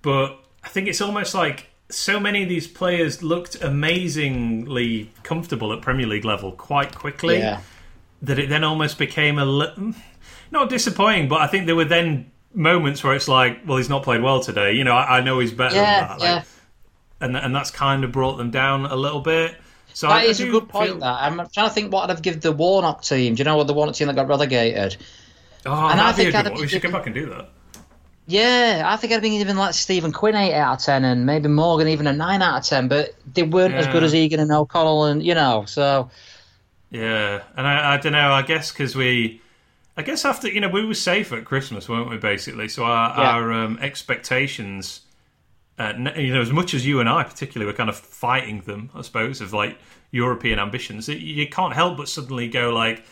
but 0.02 0.38
I 0.62 0.68
think 0.68 0.88
it's 0.88 1.00
almost 1.00 1.34
like 1.34 1.68
so 1.88 2.20
many 2.20 2.42
of 2.42 2.48
these 2.48 2.68
players 2.68 3.22
looked 3.22 3.60
amazingly 3.62 5.10
comfortable 5.22 5.72
at 5.72 5.82
Premier 5.82 6.06
League 6.06 6.24
level 6.24 6.52
quite 6.52 6.94
quickly 6.94 7.38
Yeah. 7.38 7.60
That 8.22 8.38
it 8.38 8.48
then 8.48 8.64
almost 8.64 8.98
became 8.98 9.38
a 9.38 9.44
li- 9.44 9.72
mm, 9.76 9.94
not 10.50 10.68
disappointing, 10.68 11.28
but 11.28 11.40
I 11.40 11.46
think 11.46 11.66
there 11.66 11.76
were 11.76 11.84
then 11.84 12.30
moments 12.54 13.02
where 13.04 13.14
it's 13.14 13.28
like, 13.28 13.60
well, 13.66 13.76
he's 13.78 13.88
not 13.88 14.02
played 14.02 14.22
well 14.22 14.40
today. 14.40 14.72
You 14.72 14.84
know, 14.84 14.92
I, 14.94 15.18
I 15.18 15.20
know 15.22 15.38
he's 15.38 15.52
better 15.52 15.76
Yeah, 15.76 16.08
than 16.08 16.18
that, 16.18 16.24
yeah. 16.24 16.34
like, 16.36 16.44
and 17.22 17.36
and 17.36 17.54
that's 17.54 17.70
kind 17.70 18.02
of 18.04 18.12
brought 18.12 18.36
them 18.36 18.50
down 18.50 18.86
a 18.86 18.96
little 18.96 19.20
bit. 19.20 19.56
So 19.92 20.08
I, 20.08 20.20
That 20.20 20.26
I 20.28 20.30
is 20.30 20.40
a 20.40 20.46
good 20.48 20.68
point. 20.68 20.86
feel- 20.90 20.98
That 21.00 21.22
I'm 21.22 21.36
trying 21.52 21.68
to 21.68 21.74
think 21.74 21.92
what 21.92 22.04
I'd 22.04 22.10
have 22.10 22.22
given 22.22 22.40
the 22.40 22.52
Warnock 22.52 23.02
team. 23.02 23.34
Do 23.34 23.40
you 23.40 23.44
know 23.44 23.56
what 23.56 23.66
the 23.66 23.74
Warnock 23.74 23.94
team 23.96 24.06
that 24.06 24.16
got 24.16 24.28
relegated? 24.28 24.96
Oh, 25.66 25.88
And 25.88 26.00
I 26.00 26.12
think 26.12 26.32
a 26.34 26.38
I'd 26.38 26.44
good 26.44 26.46
have 26.46 26.52
one. 26.52 26.60
We 26.62 26.68
should 26.68 26.82
go 26.82 26.88
given- 26.88 27.00
back 27.00 27.06
and 27.06 27.14
do 27.14 27.26
that. 27.26 27.50
Yeah, 28.26 28.84
I 28.86 28.96
think 28.96 29.12
I'd 29.12 29.22
been 29.22 29.32
even 29.32 29.56
like 29.56 29.74
Stephen 29.74 30.12
Quinn 30.12 30.36
eight 30.36 30.54
out 30.54 30.78
of 30.78 30.84
ten, 30.84 31.04
and 31.04 31.26
maybe 31.26 31.48
Morgan 31.48 31.88
even 31.88 32.06
a 32.06 32.12
nine 32.12 32.42
out 32.42 32.58
of 32.60 32.64
ten. 32.64 32.86
But 32.86 33.14
they 33.34 33.42
weren't 33.42 33.74
as 33.74 33.88
good 33.88 34.04
as 34.04 34.14
Egan 34.14 34.38
and 34.38 34.52
O'Connell, 34.52 35.06
and 35.06 35.22
you 35.22 35.34
know. 35.34 35.64
So 35.66 36.10
Yeah, 36.90 37.42
and 37.56 37.66
I, 37.66 37.94
I 37.94 37.96
don't 37.98 38.12
know. 38.12 38.32
I 38.32 38.42
guess 38.42 38.72
because 38.72 38.96
we, 38.96 39.40
I 39.96 40.02
guess 40.02 40.24
after 40.24 40.48
you 40.48 40.60
know 40.60 40.68
we 40.68 40.84
were 40.84 40.94
safe 40.94 41.32
at 41.32 41.44
Christmas, 41.44 41.88
weren't 41.88 42.10
we? 42.10 42.16
Basically, 42.16 42.68
so 42.68 42.84
our 42.84 43.10
Yeah. 43.16 43.30
our 43.30 43.52
um, 43.52 43.78
expectations, 43.80 45.02
uh, 45.78 45.92
you 46.16 46.34
know, 46.34 46.40
as 46.40 46.50
much 46.52 46.74
as 46.74 46.86
you 46.86 47.00
and 47.00 47.08
I 47.08 47.22
particularly 47.22 47.70
were 47.70 47.76
kind 47.76 47.88
of 47.88 47.96
fighting 47.96 48.62
them, 48.62 48.90
I 48.94 49.02
suppose, 49.02 49.40
of 49.40 49.52
like 49.52 49.78
European 50.10 50.58
ambitions, 50.58 51.08
it- 51.08 51.18
you 51.20 51.46
can't 51.48 51.74
help 51.74 51.96
but 51.96 52.08
suddenly 52.08 52.48
go 52.48 52.70
like, 52.72 53.04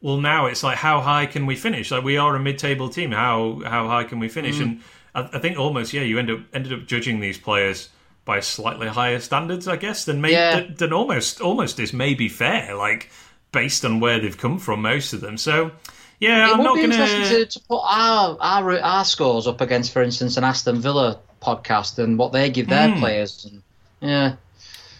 well, 0.00 0.16
now 0.16 0.46
it's 0.46 0.62
like, 0.64 0.78
how 0.78 1.00
high 1.00 1.26
can 1.26 1.46
we 1.46 1.54
finish? 1.54 1.90
Like 1.92 2.02
we 2.02 2.16
are 2.16 2.34
a 2.34 2.40
mid-table 2.40 2.88
team. 2.88 3.12
How 3.12 3.62
how 3.64 3.86
high 3.86 4.04
can 4.04 4.18
we 4.18 4.28
finish? 4.28 4.58
And 4.58 4.80
I, 5.14 5.28
I 5.34 5.38
think 5.38 5.56
almost 5.58 5.92
yeah, 5.92 6.02
you 6.02 6.18
end 6.18 6.30
up 6.30 6.40
ended 6.52 6.72
up 6.72 6.86
judging 6.86 7.20
these 7.20 7.38
players 7.38 7.90
by 8.30 8.38
slightly 8.38 8.86
higher 8.86 9.18
standards, 9.18 9.66
I 9.66 9.74
guess, 9.76 10.04
than 10.04 10.20
maybe 10.20 10.34
Yeah. 10.34 10.60
than, 10.60 10.74
than 10.76 10.92
almost 10.92 11.40
almost 11.40 11.80
is 11.80 11.92
maybe 11.92 12.28
fair. 12.28 12.76
Like 12.76 13.10
based 13.50 13.84
on 13.84 13.98
where 13.98 14.20
they've 14.20 14.38
come 14.38 14.58
from, 14.60 14.82
most 14.82 15.12
of 15.12 15.20
them. 15.20 15.36
So 15.36 15.72
yeah, 16.20 16.46
it 16.46 16.52
I'm 16.52 16.58
would 16.58 16.64
not 16.64 16.74
be 16.76 16.82
gonna. 16.82 16.94
interesting 16.94 17.24
to, 17.24 17.46
to 17.46 17.60
put 17.66 17.80
our, 17.82 18.36
our 18.40 18.78
our 18.78 19.04
scores 19.04 19.48
up 19.48 19.60
against, 19.60 19.92
for 19.92 20.00
instance, 20.02 20.36
an 20.36 20.44
Aston 20.44 20.80
Villa 20.80 21.18
podcast 21.42 21.98
and 21.98 22.16
what 22.18 22.30
they 22.32 22.48
give 22.50 22.68
their 22.68 22.88
Hmm. 22.90 23.00
players. 23.00 23.44
And, 23.50 23.62
yeah, 24.00 24.34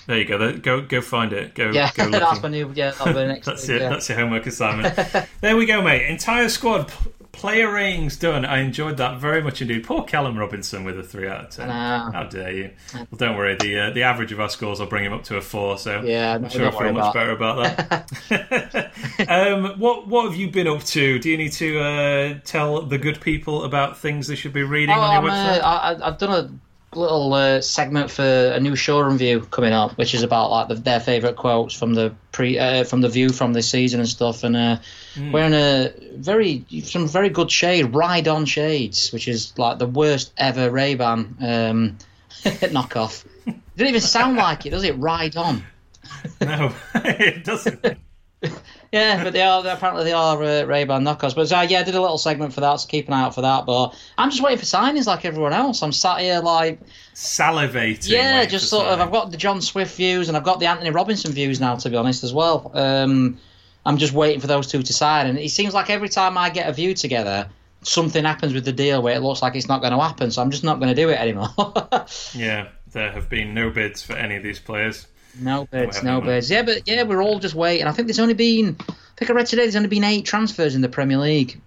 There 0.08 0.18
you 0.18 0.24
go. 0.24 0.56
Go 0.56 0.80
go 0.80 1.00
find 1.00 1.32
it. 1.32 1.54
Go 1.54 1.70
yeah, 1.70 1.90
go 1.94 2.10
that's 2.10 2.42
my 2.42 2.48
new. 2.48 2.72
Yeah, 2.74 2.90
that'll 2.90 3.14
be 3.14 3.26
next. 3.26 3.46
That's 3.50 3.64
thing, 3.66 3.76
it. 3.76 3.82
yeah. 3.82 3.90
That's 3.90 4.08
your 4.08 4.18
homework 4.18 4.46
assignment. 4.46 4.96
there 5.40 5.56
we 5.56 5.66
go, 5.66 5.80
mate. 5.82 6.06
Entire 6.10 6.48
squad 6.48 6.92
player 7.40 7.72
ratings 7.72 8.18
done. 8.18 8.44
I 8.44 8.58
enjoyed 8.58 8.98
that 8.98 9.18
very 9.18 9.42
much 9.42 9.62
indeed. 9.62 9.84
Poor 9.84 10.02
Callum 10.04 10.36
Robinson 10.38 10.84
with 10.84 10.98
a 10.98 11.02
three 11.02 11.26
out 11.26 11.44
of 11.44 11.50
ten. 11.50 11.68
know. 11.68 12.10
How 12.12 12.24
dare 12.24 12.52
you? 12.52 12.70
Well, 12.94 13.06
don't 13.16 13.36
worry. 13.36 13.56
The 13.56 13.78
uh, 13.78 13.90
the 13.90 14.02
average 14.02 14.30
of 14.30 14.40
our 14.40 14.50
scores 14.50 14.78
will 14.78 14.86
bring 14.86 15.04
him 15.04 15.12
up 15.14 15.24
to 15.24 15.36
a 15.36 15.40
four. 15.40 15.78
So 15.78 16.02
Yeah, 16.02 16.34
I'm 16.34 16.48
sure 16.50 16.68
I 16.68 16.70
feel 16.70 16.92
much 16.92 17.14
about 17.14 17.14
better 17.14 17.30
about 17.30 18.10
that. 18.28 18.92
um, 19.28 19.78
what 19.78 20.06
what 20.06 20.26
have 20.26 20.36
you 20.36 20.50
been 20.50 20.68
up 20.68 20.84
to? 20.84 21.18
Do 21.18 21.30
you 21.30 21.38
need 21.38 21.52
to 21.52 21.80
uh, 21.80 22.38
tell 22.44 22.82
the 22.82 22.98
good 22.98 23.20
people 23.20 23.64
about 23.64 23.96
things 23.98 24.26
they 24.26 24.34
should 24.36 24.52
be 24.52 24.62
reading 24.62 24.94
Oh, 24.94 25.00
on 25.00 25.16
I'm, 25.16 25.22
your 25.22 25.32
uh, 25.32 25.34
website? 25.34 25.62
I, 25.62 26.06
I've 26.08 26.18
done 26.18 26.30
a 26.44 26.50
little 26.94 27.32
uh, 27.32 27.60
segment 27.60 28.10
for 28.10 28.22
a 28.22 28.58
new 28.58 28.74
showroom 28.74 29.16
view 29.16 29.40
coming 29.40 29.72
up, 29.72 29.96
which 29.96 30.14
is 30.14 30.22
about 30.22 30.50
like 30.50 30.68
the, 30.68 30.74
their 30.74 31.00
favourite 31.00 31.36
quotes 31.36 31.74
from 31.74 31.94
the 31.94 32.14
pre 32.32 32.58
uh, 32.58 32.84
from 32.84 33.00
the 33.00 33.08
view 33.08 33.30
from 33.30 33.52
this 33.52 33.68
season 33.68 34.00
and 34.00 34.08
stuff. 34.08 34.44
And 34.44 34.56
uh, 34.56 34.76
Hmm. 35.14 35.32
wearing 35.32 35.54
a 35.54 35.92
very 36.14 36.64
some 36.84 37.08
very 37.08 37.30
good 37.30 37.50
shade, 37.50 37.94
ride 37.94 38.28
on 38.28 38.44
shades, 38.44 39.12
which 39.12 39.26
is 39.26 39.52
like 39.58 39.78
the 39.78 39.86
worst 39.88 40.32
ever 40.36 40.70
Ray 40.70 40.94
Ban 40.94 41.36
um, 41.40 41.98
knockoff. 42.44 43.24
It 43.46 43.56
doesn't 43.76 43.88
even 43.88 44.00
sound 44.00 44.36
like 44.36 44.66
it, 44.66 44.70
does 44.70 44.84
it? 44.84 44.96
Ride 44.98 45.36
on. 45.36 45.64
no, 46.40 46.72
it 46.94 47.44
doesn't. 47.44 47.84
Yeah, 48.92 49.22
but 49.22 49.32
they 49.32 49.42
are 49.42 49.64
apparently 49.64 50.04
they 50.04 50.12
are 50.12 50.42
uh, 50.42 50.64
Ray 50.64 50.84
Ban 50.84 51.04
knockoffs. 51.04 51.34
But 51.36 51.52
uh, 51.52 51.66
yeah, 51.68 51.80
I 51.80 51.82
did 51.84 51.94
a 51.94 52.00
little 52.00 52.18
segment 52.18 52.52
for 52.52 52.60
that, 52.60 52.74
so 52.76 52.88
keep 52.88 53.06
an 53.06 53.14
eye 53.14 53.22
out 53.22 53.34
for 53.34 53.42
that. 53.42 53.64
But 53.64 53.94
I'm 54.18 54.30
just 54.30 54.42
waiting 54.42 54.58
for 54.58 54.64
signings 54.64 55.06
like 55.06 55.24
everyone 55.24 55.52
else. 55.52 55.82
I'm 55.82 55.92
sat 55.92 56.20
here 56.20 56.40
like 56.40 56.80
Salivating. 57.14 58.08
Yeah, 58.08 58.44
just 58.46 58.68
sort 58.68 58.86
of. 58.86 59.00
I've 59.00 59.12
got 59.12 59.30
the 59.30 59.36
John 59.36 59.60
Swift 59.60 59.96
views 59.96 60.28
and 60.28 60.36
I've 60.36 60.42
got 60.44 60.58
the 60.58 60.66
Antonee 60.66 60.90
Robinson 60.90 61.32
views 61.32 61.60
now, 61.60 61.76
to 61.76 61.88
be 61.88 61.96
honest, 61.96 62.24
as 62.24 62.32
well. 62.32 62.70
Um, 62.74 63.38
I'm 63.86 63.96
just 63.96 64.12
waiting 64.12 64.40
for 64.40 64.48
those 64.48 64.66
two 64.66 64.82
to 64.82 64.92
sign, 64.92 65.26
and 65.26 65.38
it 65.38 65.50
seems 65.50 65.72
like 65.72 65.88
every 65.88 66.08
time 66.08 66.36
I 66.36 66.50
get 66.50 66.68
a 66.68 66.72
view 66.72 66.92
together, 66.94 67.48
something 67.82 68.24
happens 68.24 68.52
with 68.54 68.64
the 68.64 68.72
deal 68.72 69.02
where 69.02 69.14
it 69.14 69.20
looks 69.20 69.40
like 69.40 69.54
it's 69.54 69.68
not 69.68 69.80
going 69.80 69.92
to 69.92 70.00
happen. 70.00 70.30
So 70.30 70.42
I'm 70.42 70.50
just 70.50 70.64
not 70.64 70.80
going 70.80 70.94
to 70.94 71.00
do 71.00 71.08
it 71.10 71.18
anymore. 71.18 71.48
Yeah, 72.34 72.68
there 72.92 73.12
have 73.12 73.28
been 73.28 73.54
no 73.54 73.70
bids 73.70 74.02
for 74.02 74.14
any 74.14 74.36
of 74.36 74.42
these 74.42 74.58
players. 74.58 75.06
No 75.34 75.66
bids, 75.70 76.02
no 76.02 76.20
bids. 76.20 76.50
Yeah, 76.50 76.62
but 76.62 76.82
yeah, 76.86 77.02
we're 77.04 77.22
all 77.22 77.38
just 77.38 77.54
waiting. 77.54 77.86
I 77.86 77.92
think 77.92 78.06
there's 78.08 78.18
only 78.18 78.34
been. 78.34 78.76
I 78.88 78.94
think 79.16 79.30
I 79.30 79.34
read 79.34 79.46
today 79.46 79.62
there's 79.62 79.76
only 79.76 79.88
been 79.88 80.04
eight 80.04 80.24
transfers 80.24 80.74
in 80.74 80.80
the 80.80 80.88
Premier 80.88 81.18
League. 81.18 81.60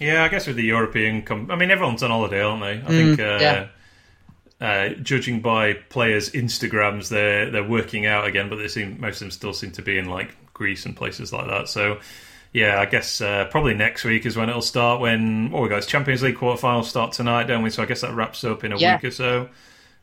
Yeah, 0.00 0.22
I 0.22 0.28
guess 0.28 0.46
with 0.46 0.56
the 0.56 0.62
European, 0.64 1.22
com- 1.22 1.50
I 1.50 1.56
mean, 1.56 1.70
everyone's 1.70 2.02
on 2.02 2.10
holiday, 2.10 2.40
aren't 2.42 2.62
they? 2.62 2.86
I 2.88 2.92
Mm, 2.92 2.94
think, 2.94 3.18
uh, 3.18 3.24
yeah. 3.40 3.66
uh, 4.60 4.88
judging 5.02 5.40
by 5.40 5.74
players' 5.74 6.30
Instagrams, 6.30 7.08
they're 7.08 7.50
they're 7.50 7.64
working 7.68 8.06
out 8.06 8.26
again, 8.26 8.48
but 8.48 8.56
they 8.56 8.68
seem 8.68 9.00
most 9.00 9.16
of 9.16 9.20
them 9.20 9.30
still 9.30 9.52
seem 9.52 9.72
to 9.72 9.82
be 9.82 9.98
in 9.98 10.06
like 10.06 10.36
Greece 10.54 10.86
and 10.86 10.96
places 10.96 11.32
like 11.32 11.46
that. 11.48 11.68
So, 11.68 11.98
yeah, 12.52 12.80
I 12.80 12.86
guess 12.86 13.20
uh, 13.20 13.46
probably 13.50 13.74
next 13.74 14.04
week 14.04 14.26
is 14.26 14.36
when 14.36 14.48
it'll 14.48 14.62
start. 14.62 15.00
When 15.00 15.50
oh, 15.54 15.62
we 15.62 15.68
guys, 15.68 15.86
Champions 15.86 16.22
League 16.22 16.36
quarterfinals 16.36 16.84
start 16.84 17.12
tonight, 17.12 17.44
don't 17.48 17.62
we? 17.62 17.70
So 17.70 17.82
I 17.82 17.86
guess 17.86 18.00
that 18.02 18.14
wraps 18.14 18.44
up 18.44 18.64
in 18.64 18.72
a 18.72 18.78
Yeah. 18.78 18.94
week 18.94 19.04
or 19.04 19.10
so. 19.10 19.48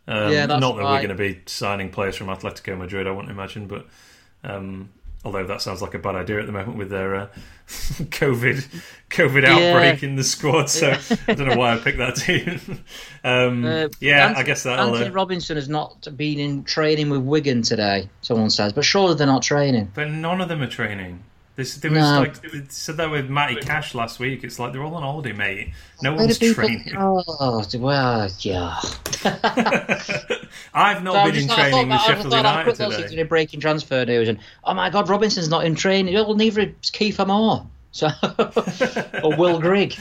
Um, 0.08 0.32
Yeah, 0.32 0.46
that's 0.46 0.62
not 0.62 0.76
that 0.76 0.84
right. 0.84 0.92
we're 1.02 1.08
going 1.08 1.18
to 1.18 1.36
be 1.36 1.42
signing 1.46 1.90
players 1.90 2.16
from 2.16 2.28
Atletico 2.28 2.78
Madrid, 2.78 3.08
I 3.08 3.12
wouldn't 3.12 3.32
imagine, 3.32 3.68
but. 3.68 3.88
Um, 4.44 4.90
Although 5.26 5.48
that 5.48 5.60
sounds 5.64 5.82
like 5.82 5.96
a 5.96 6.00
bad 6.00 6.14
idea 6.14 6.40
at 6.40 6.46
the 6.46 6.52
moment 6.52 6.78
with 6.78 6.92
their 6.92 7.16
uh, 7.16 7.28
COVID 7.68 8.64
COVID 9.10 9.44
outbreak 9.44 10.04
in 10.04 10.16
the 10.16 10.24
squad, 10.24 10.70
so 10.70 10.96
I 11.28 11.34
don't 11.34 11.48
know 11.48 11.58
why 11.58 11.74
I 11.74 11.78
picked 11.80 11.98
that 11.98 12.16
team. 12.16 12.60
um, 13.24 13.66
Uh, 13.66 13.88
yeah, 14.00 14.28
Antonee, 14.28 14.40
I 14.40 14.44
guess 14.44 14.62
that'll. 14.64 14.86
Antonee 14.94 15.10
Uh, 15.10 15.14
Robinson 15.14 15.56
has 15.56 15.68
not 15.68 16.08
been 16.16 16.38
in 16.38 16.64
training 16.64 17.10
with 17.10 17.22
Wigan 17.22 17.64
today. 17.64 18.08
Someone 18.22 18.52
says, 18.52 18.72
but 18.72 18.86
surely 18.86 19.16
they're 19.16 19.26
not 19.26 19.42
training. 19.42 19.92
but 19.96 20.12
none 20.12 20.42
of 20.42 20.48
them 20.48 20.62
are 20.62 20.68
training. 20.68 21.24
This, 21.56 21.76
there 21.76 21.90
was 21.90 22.00
No. 22.00 22.20
like 22.20 22.42
they 22.42 22.64
said 22.68 22.98
that 22.98 23.10
with 23.10 23.30
Matty 23.30 23.56
Cash 23.56 23.96
last 23.96 24.20
week. 24.20 24.44
It's 24.44 24.60
like 24.60 24.74
they're 24.74 24.84
all 24.84 24.96
on 24.96 25.04
holiday, 25.04 25.32
mate. 25.32 25.74
No 26.02 26.12
Where 26.12 26.26
one's 26.26 26.38
people- 26.38 26.66
training. 26.66 26.94
Oh, 26.98 27.24
well, 27.80 28.30
yeah. 28.40 28.78
I've 30.74 31.02
not 31.04 31.14
So 31.14 31.20
I 31.20 31.32
been 31.32 31.42
in 31.44 31.48
training 31.50 31.90
with 31.90 32.00
I 32.00 32.06
Sheffield 32.06 32.34
I'd 32.34 32.38
United 32.38 32.76
those 32.76 32.92
today. 32.96 33.04
into 33.04 33.16
the 33.16 33.24
breaking 33.24 33.60
transfer 33.62 34.04
news, 34.06 34.28
and 34.28 34.38
oh 34.66 34.74
my 34.74 34.90
God, 34.90 35.08
Robinson's 35.08 35.48
not 35.50 35.66
in 35.66 35.76
training. 35.76 36.14
Well, 36.14 36.36
neither 36.36 36.62
is 36.62 36.92
Kieffer 36.92 37.26
Moore. 37.28 37.66
So, 37.92 38.10
or 39.24 39.38
Will 39.38 39.60
Grigg. 39.62 39.96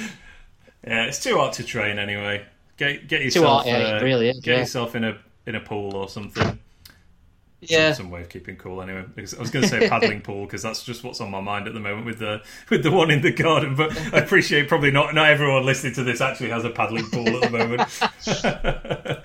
Yeah, 0.84 1.04
it's 1.04 1.22
too 1.22 1.36
hot 1.36 1.52
to 1.54 1.62
train 1.64 1.98
anyway. 2.00 2.44
Get 2.76 3.06
get 3.06 3.22
yourself 3.22 3.64
yeah, 3.66 3.98
uh, 3.98 4.02
really 4.02 4.30
is, 4.30 4.40
get 4.40 4.52
yeah. 4.54 4.58
yourself 4.60 4.96
in 4.96 5.04
a 5.04 5.16
in 5.46 5.54
a 5.54 5.60
pool 5.60 5.94
or 5.94 6.08
something. 6.08 6.58
Yeah. 7.70 7.92
some, 7.92 8.04
some 8.06 8.10
way 8.10 8.22
of 8.22 8.28
keeping 8.28 8.56
cool 8.56 8.82
anyway. 8.82 9.04
Because 9.14 9.34
I 9.34 9.40
was 9.40 9.50
going 9.50 9.62
to 9.64 9.68
say 9.68 9.88
paddling 9.88 10.20
pool 10.22 10.44
because 10.44 10.62
that's 10.62 10.82
just 10.82 11.04
what's 11.04 11.20
on 11.20 11.30
my 11.30 11.40
mind 11.40 11.66
at 11.66 11.74
the 11.74 11.80
moment 11.80 12.06
with 12.06 12.18
the 12.18 12.42
with 12.70 12.82
the 12.82 12.90
one 12.90 13.10
in 13.10 13.22
the 13.22 13.32
garden. 13.32 13.74
But 13.74 13.96
I 14.12 14.18
appreciate 14.18 14.68
probably 14.68 14.90
not 14.90 15.14
not 15.14 15.28
everyone 15.28 15.64
listening 15.64 15.94
to 15.94 16.04
this 16.04 16.20
actually 16.20 16.50
has 16.50 16.64
a 16.64 16.70
paddling 16.70 17.06
pool 17.10 17.28
at 17.42 17.50
the 17.50 17.58
moment. 17.58 17.82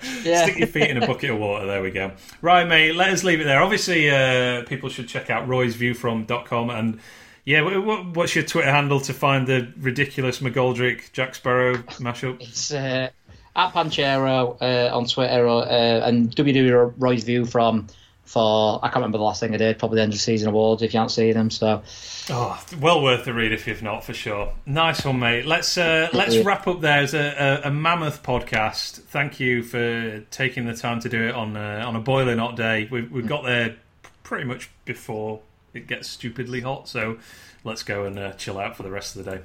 Yeah. 0.22 0.42
Stick 0.44 0.58
your 0.58 0.66
feet 0.66 0.90
in 0.90 1.02
a 1.02 1.06
bucket 1.06 1.30
of 1.30 1.38
water. 1.38 1.66
There 1.66 1.82
we 1.82 1.90
go. 1.90 2.12
Right, 2.42 2.66
mate. 2.66 2.94
Let 2.94 3.10
us 3.10 3.22
leave 3.24 3.40
it 3.40 3.44
there. 3.44 3.62
Obviously, 3.62 4.10
uh, 4.10 4.64
people 4.64 4.88
should 4.88 5.08
check 5.08 5.30
out 5.30 5.46
roysviewfrom.com 5.48 6.70
and 6.70 7.00
Yeah, 7.44 7.62
what's 7.62 8.34
your 8.34 8.44
Twitter 8.44 8.70
handle 8.70 9.00
to 9.00 9.12
find 9.12 9.46
the 9.46 9.72
ridiculous 9.78 10.40
McGoldrick 10.40 11.12
Jack 11.12 11.34
Sparrow 11.34 11.76
mashup? 11.98 12.40
It's 12.40 12.72
uh, 12.72 13.10
at 13.56 13.72
Panchero 13.72 14.56
uh, 14.60 14.94
on 14.96 15.06
Twitter 15.06 15.46
uh, 15.48 16.06
and 16.06 16.34
WWE 16.34 16.94
Roy's 16.98 17.24
View 17.24 17.44
from 17.44 17.86
for 18.30 18.78
I 18.80 18.86
can't 18.86 18.98
remember 18.98 19.18
the 19.18 19.24
last 19.24 19.40
thing 19.40 19.52
I 19.54 19.56
did, 19.56 19.76
probably 19.80 19.96
the 19.96 20.02
end 20.02 20.12
of 20.12 20.20
season 20.20 20.48
awards 20.48 20.82
if 20.82 20.94
you 20.94 20.98
haven't 20.98 21.10
seen 21.10 21.34
them. 21.34 21.50
So, 21.50 21.82
oh, 22.30 22.64
well 22.80 23.02
worth 23.02 23.24
the 23.24 23.34
read 23.34 23.52
if 23.52 23.66
you've 23.66 23.82
not 23.82 24.04
for 24.04 24.14
sure. 24.14 24.52
Nice 24.66 25.04
one, 25.04 25.18
mate. 25.18 25.46
Let's 25.46 25.76
uh, 25.76 26.08
let's 26.12 26.36
wrap 26.38 26.68
up 26.68 26.80
there 26.80 27.00
as 27.00 27.12
a, 27.12 27.60
a, 27.64 27.68
a, 27.68 27.70
mammoth 27.72 28.22
podcast. 28.22 29.00
Thank 29.00 29.40
you 29.40 29.64
for 29.64 30.20
taking 30.30 30.64
the 30.64 30.76
time 30.76 31.00
to 31.00 31.08
do 31.08 31.26
it 31.26 31.34
on 31.34 31.56
uh, 31.56 31.82
on 31.84 31.96
a 31.96 32.00
boiling 32.00 32.38
hot 32.38 32.54
day. 32.54 32.86
We've 32.88 33.10
we've 33.10 33.26
got 33.26 33.44
there 33.44 33.74
pretty 34.22 34.44
much 34.44 34.70
before 34.84 35.40
it 35.74 35.88
gets 35.88 36.08
stupidly 36.08 36.60
hot, 36.60 36.88
so 36.88 37.18
let's 37.64 37.82
go 37.82 38.04
and 38.04 38.16
uh, 38.16 38.32
chill 38.34 38.60
out 38.60 38.76
for 38.76 38.84
the 38.84 38.90
rest 38.90 39.16
of 39.16 39.24
the 39.24 39.32
day. 39.32 39.42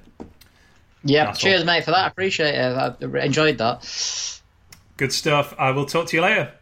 Yeah, 1.03 1.32
cheers, 1.32 1.62
one. 1.62 1.66
mate, 1.66 1.86
for 1.86 1.91
that. 1.91 2.03
I 2.03 2.07
appreciate 2.07 2.53
it. 2.53 2.62
I 2.62 3.26
enjoyed 3.26 3.57
that. 3.57 4.40
Good 4.98 5.12
stuff. 5.12 5.56
I 5.57 5.72
will 5.72 5.88
talk 5.88 6.07
to 6.10 6.16
you 6.16 6.22
later. 6.22 6.53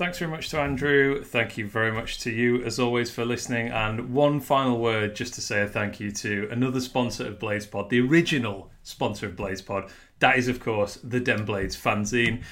Thanks 0.00 0.18
very 0.18 0.30
much 0.30 0.48
to 0.48 0.58
Andrew. 0.58 1.22
Thank 1.22 1.58
you 1.58 1.68
very 1.68 1.92
much 1.92 2.20
to 2.20 2.30
you, 2.30 2.64
as 2.64 2.78
always, 2.78 3.10
for 3.10 3.22
listening. 3.22 3.68
And 3.68 4.14
one 4.14 4.40
final 4.40 4.78
word 4.78 5.14
just 5.14 5.34
to 5.34 5.42
say 5.42 5.60
a 5.60 5.66
thank 5.66 6.00
you 6.00 6.10
to 6.10 6.48
another 6.50 6.80
sponsor 6.80 7.26
of 7.26 7.38
Blades 7.38 7.66
Pod, 7.66 7.90
the 7.90 8.00
original 8.00 8.70
sponsor 8.82 9.26
of 9.26 9.36
Blades 9.36 9.60
Pod. 9.60 9.90
That 10.20 10.38
is, 10.38 10.48
of 10.48 10.58
course, 10.58 10.94
the 11.04 11.20
Den 11.20 11.44
Blades 11.44 11.76
fanzine. 11.76 12.42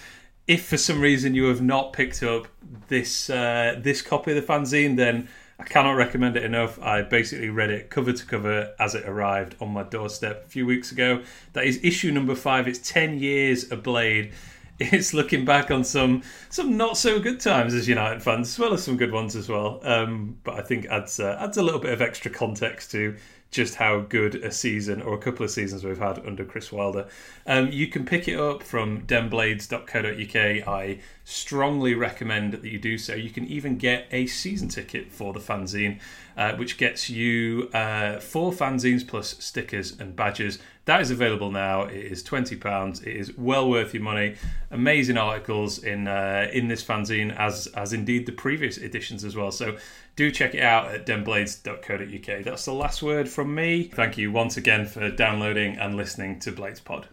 If 0.46 0.66
for 0.66 0.76
some 0.76 1.00
reason 1.00 1.34
you 1.34 1.44
have 1.44 1.62
not 1.62 1.94
picked 1.94 2.22
up 2.22 2.48
this 2.88 3.30
uh, 3.30 3.76
this 3.78 4.02
copy 4.02 4.36
of 4.36 4.46
the 4.46 4.52
fanzine, 4.52 4.96
then 4.96 5.26
I 5.58 5.64
cannot 5.64 5.92
recommend 5.92 6.36
it 6.36 6.44
enough. 6.44 6.78
I 6.82 7.00
basically 7.00 7.48
read 7.48 7.70
it 7.70 7.88
cover 7.88 8.12
to 8.12 8.26
cover 8.26 8.74
as 8.78 8.94
it 8.94 9.08
arrived 9.08 9.56
on 9.58 9.70
my 9.70 9.84
doorstep 9.84 10.44
a 10.44 10.48
few 10.50 10.66
weeks 10.66 10.92
ago. 10.92 11.22
That 11.54 11.64
is 11.64 11.80
issue 11.82 12.12
number 12.12 12.34
five. 12.34 12.68
It's 12.68 12.78
10 12.78 13.18
years 13.18 13.72
a 13.72 13.76
Blade 13.76 14.34
it's 14.78 15.12
looking 15.12 15.44
back 15.44 15.70
on 15.70 15.84
some 15.84 16.22
some 16.50 16.76
not 16.76 16.96
so 16.96 17.18
good 17.18 17.40
times 17.40 17.74
as 17.74 17.88
United 17.88 18.22
fans, 18.22 18.48
as 18.48 18.59
well 18.59 18.72
as 18.72 18.82
some 18.82 18.96
good 18.96 19.12
ones 19.12 19.34
as 19.34 19.48
well. 19.48 19.80
Um, 19.82 20.38
but 20.44 20.55
I 20.55 20.62
think 20.62 20.86
adds 20.86 21.18
uh, 21.18 21.36
adds 21.40 21.56
a 21.56 21.62
little 21.62 21.80
bit 21.80 21.92
of 21.92 22.00
extra 22.00 22.30
context 22.30 22.90
to 22.92 23.16
just 23.50 23.76
how 23.76 24.00
good 24.00 24.34
a 24.36 24.50
season 24.50 25.00
or 25.00 25.14
a 25.14 25.18
couple 25.18 25.42
of 25.42 25.50
seasons 25.50 25.82
we've 25.82 25.98
had 25.98 26.18
under 26.26 26.44
Chris 26.44 26.70
Wilder. 26.70 27.09
Um, 27.46 27.72
you 27.72 27.86
can 27.86 28.05
pick 28.05 28.28
it 28.28 28.38
up 28.38 28.62
from 28.62 29.06
denblades.co.uk. 29.06 30.68
I 30.68 30.98
strongly 31.28 31.92
recommend 31.92 32.55
that 32.55 32.64
you 32.64 32.78
do 32.78 32.96
so. 32.96 33.14
You 33.14 33.28
can 33.28 33.46
even 33.46 33.76
get 33.76 34.09
a 34.10 34.26
season 34.26 34.68
ticket 34.68 35.12
for 35.12 35.34
the 35.34 35.38
fanzine, 35.38 36.00
uh, 36.38 36.55
which 36.55 36.78
gets 36.78 37.10
you 37.10 37.68
uh, 37.74 38.18
four 38.18 38.50
fanzines 38.50 39.06
plus 39.06 39.36
stickers 39.38 40.00
and 40.00 40.16
badges. 40.16 40.59
That 40.86 41.02
is 41.02 41.10
available 41.10 41.50
now. 41.50 41.82
It 41.82 41.96
is 41.96 42.22
twenty 42.22 42.56
pounds. 42.56 43.02
It 43.02 43.14
is 43.14 43.36
well 43.36 43.68
worth 43.68 43.92
your 43.92 44.02
money. 44.02 44.36
Amazing 44.70 45.18
articles 45.18 45.84
in 45.84 46.09
uh, 46.09 46.48
in 46.50 46.68
this 46.68 46.82
fanzine, 46.82 47.36
as 47.36 47.66
as 47.68 47.92
indeed 47.92 48.24
the 48.24 48.32
previous 48.32 48.78
editions 48.78 49.22
as 49.22 49.36
well. 49.36 49.52
So 49.52 49.76
do 50.16 50.30
check 50.30 50.55
it 50.55 50.62
out 50.62 50.90
at 50.94 51.06
denblades.co.uk. 51.06 52.44
That's 52.44 52.64
the 52.64 52.72
last 52.72 53.02
word 53.02 53.28
from 53.28 53.55
me. 53.55 53.84
Thank 53.84 54.16
you 54.16 54.32
once 54.32 54.56
again 54.56 54.86
for 54.86 55.10
downloading 55.10 55.76
and 55.76 55.94
listening 55.94 56.40
to 56.40 56.52
Blades 56.52 56.80
Pod. 56.80 57.09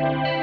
Bye. 0.00 0.39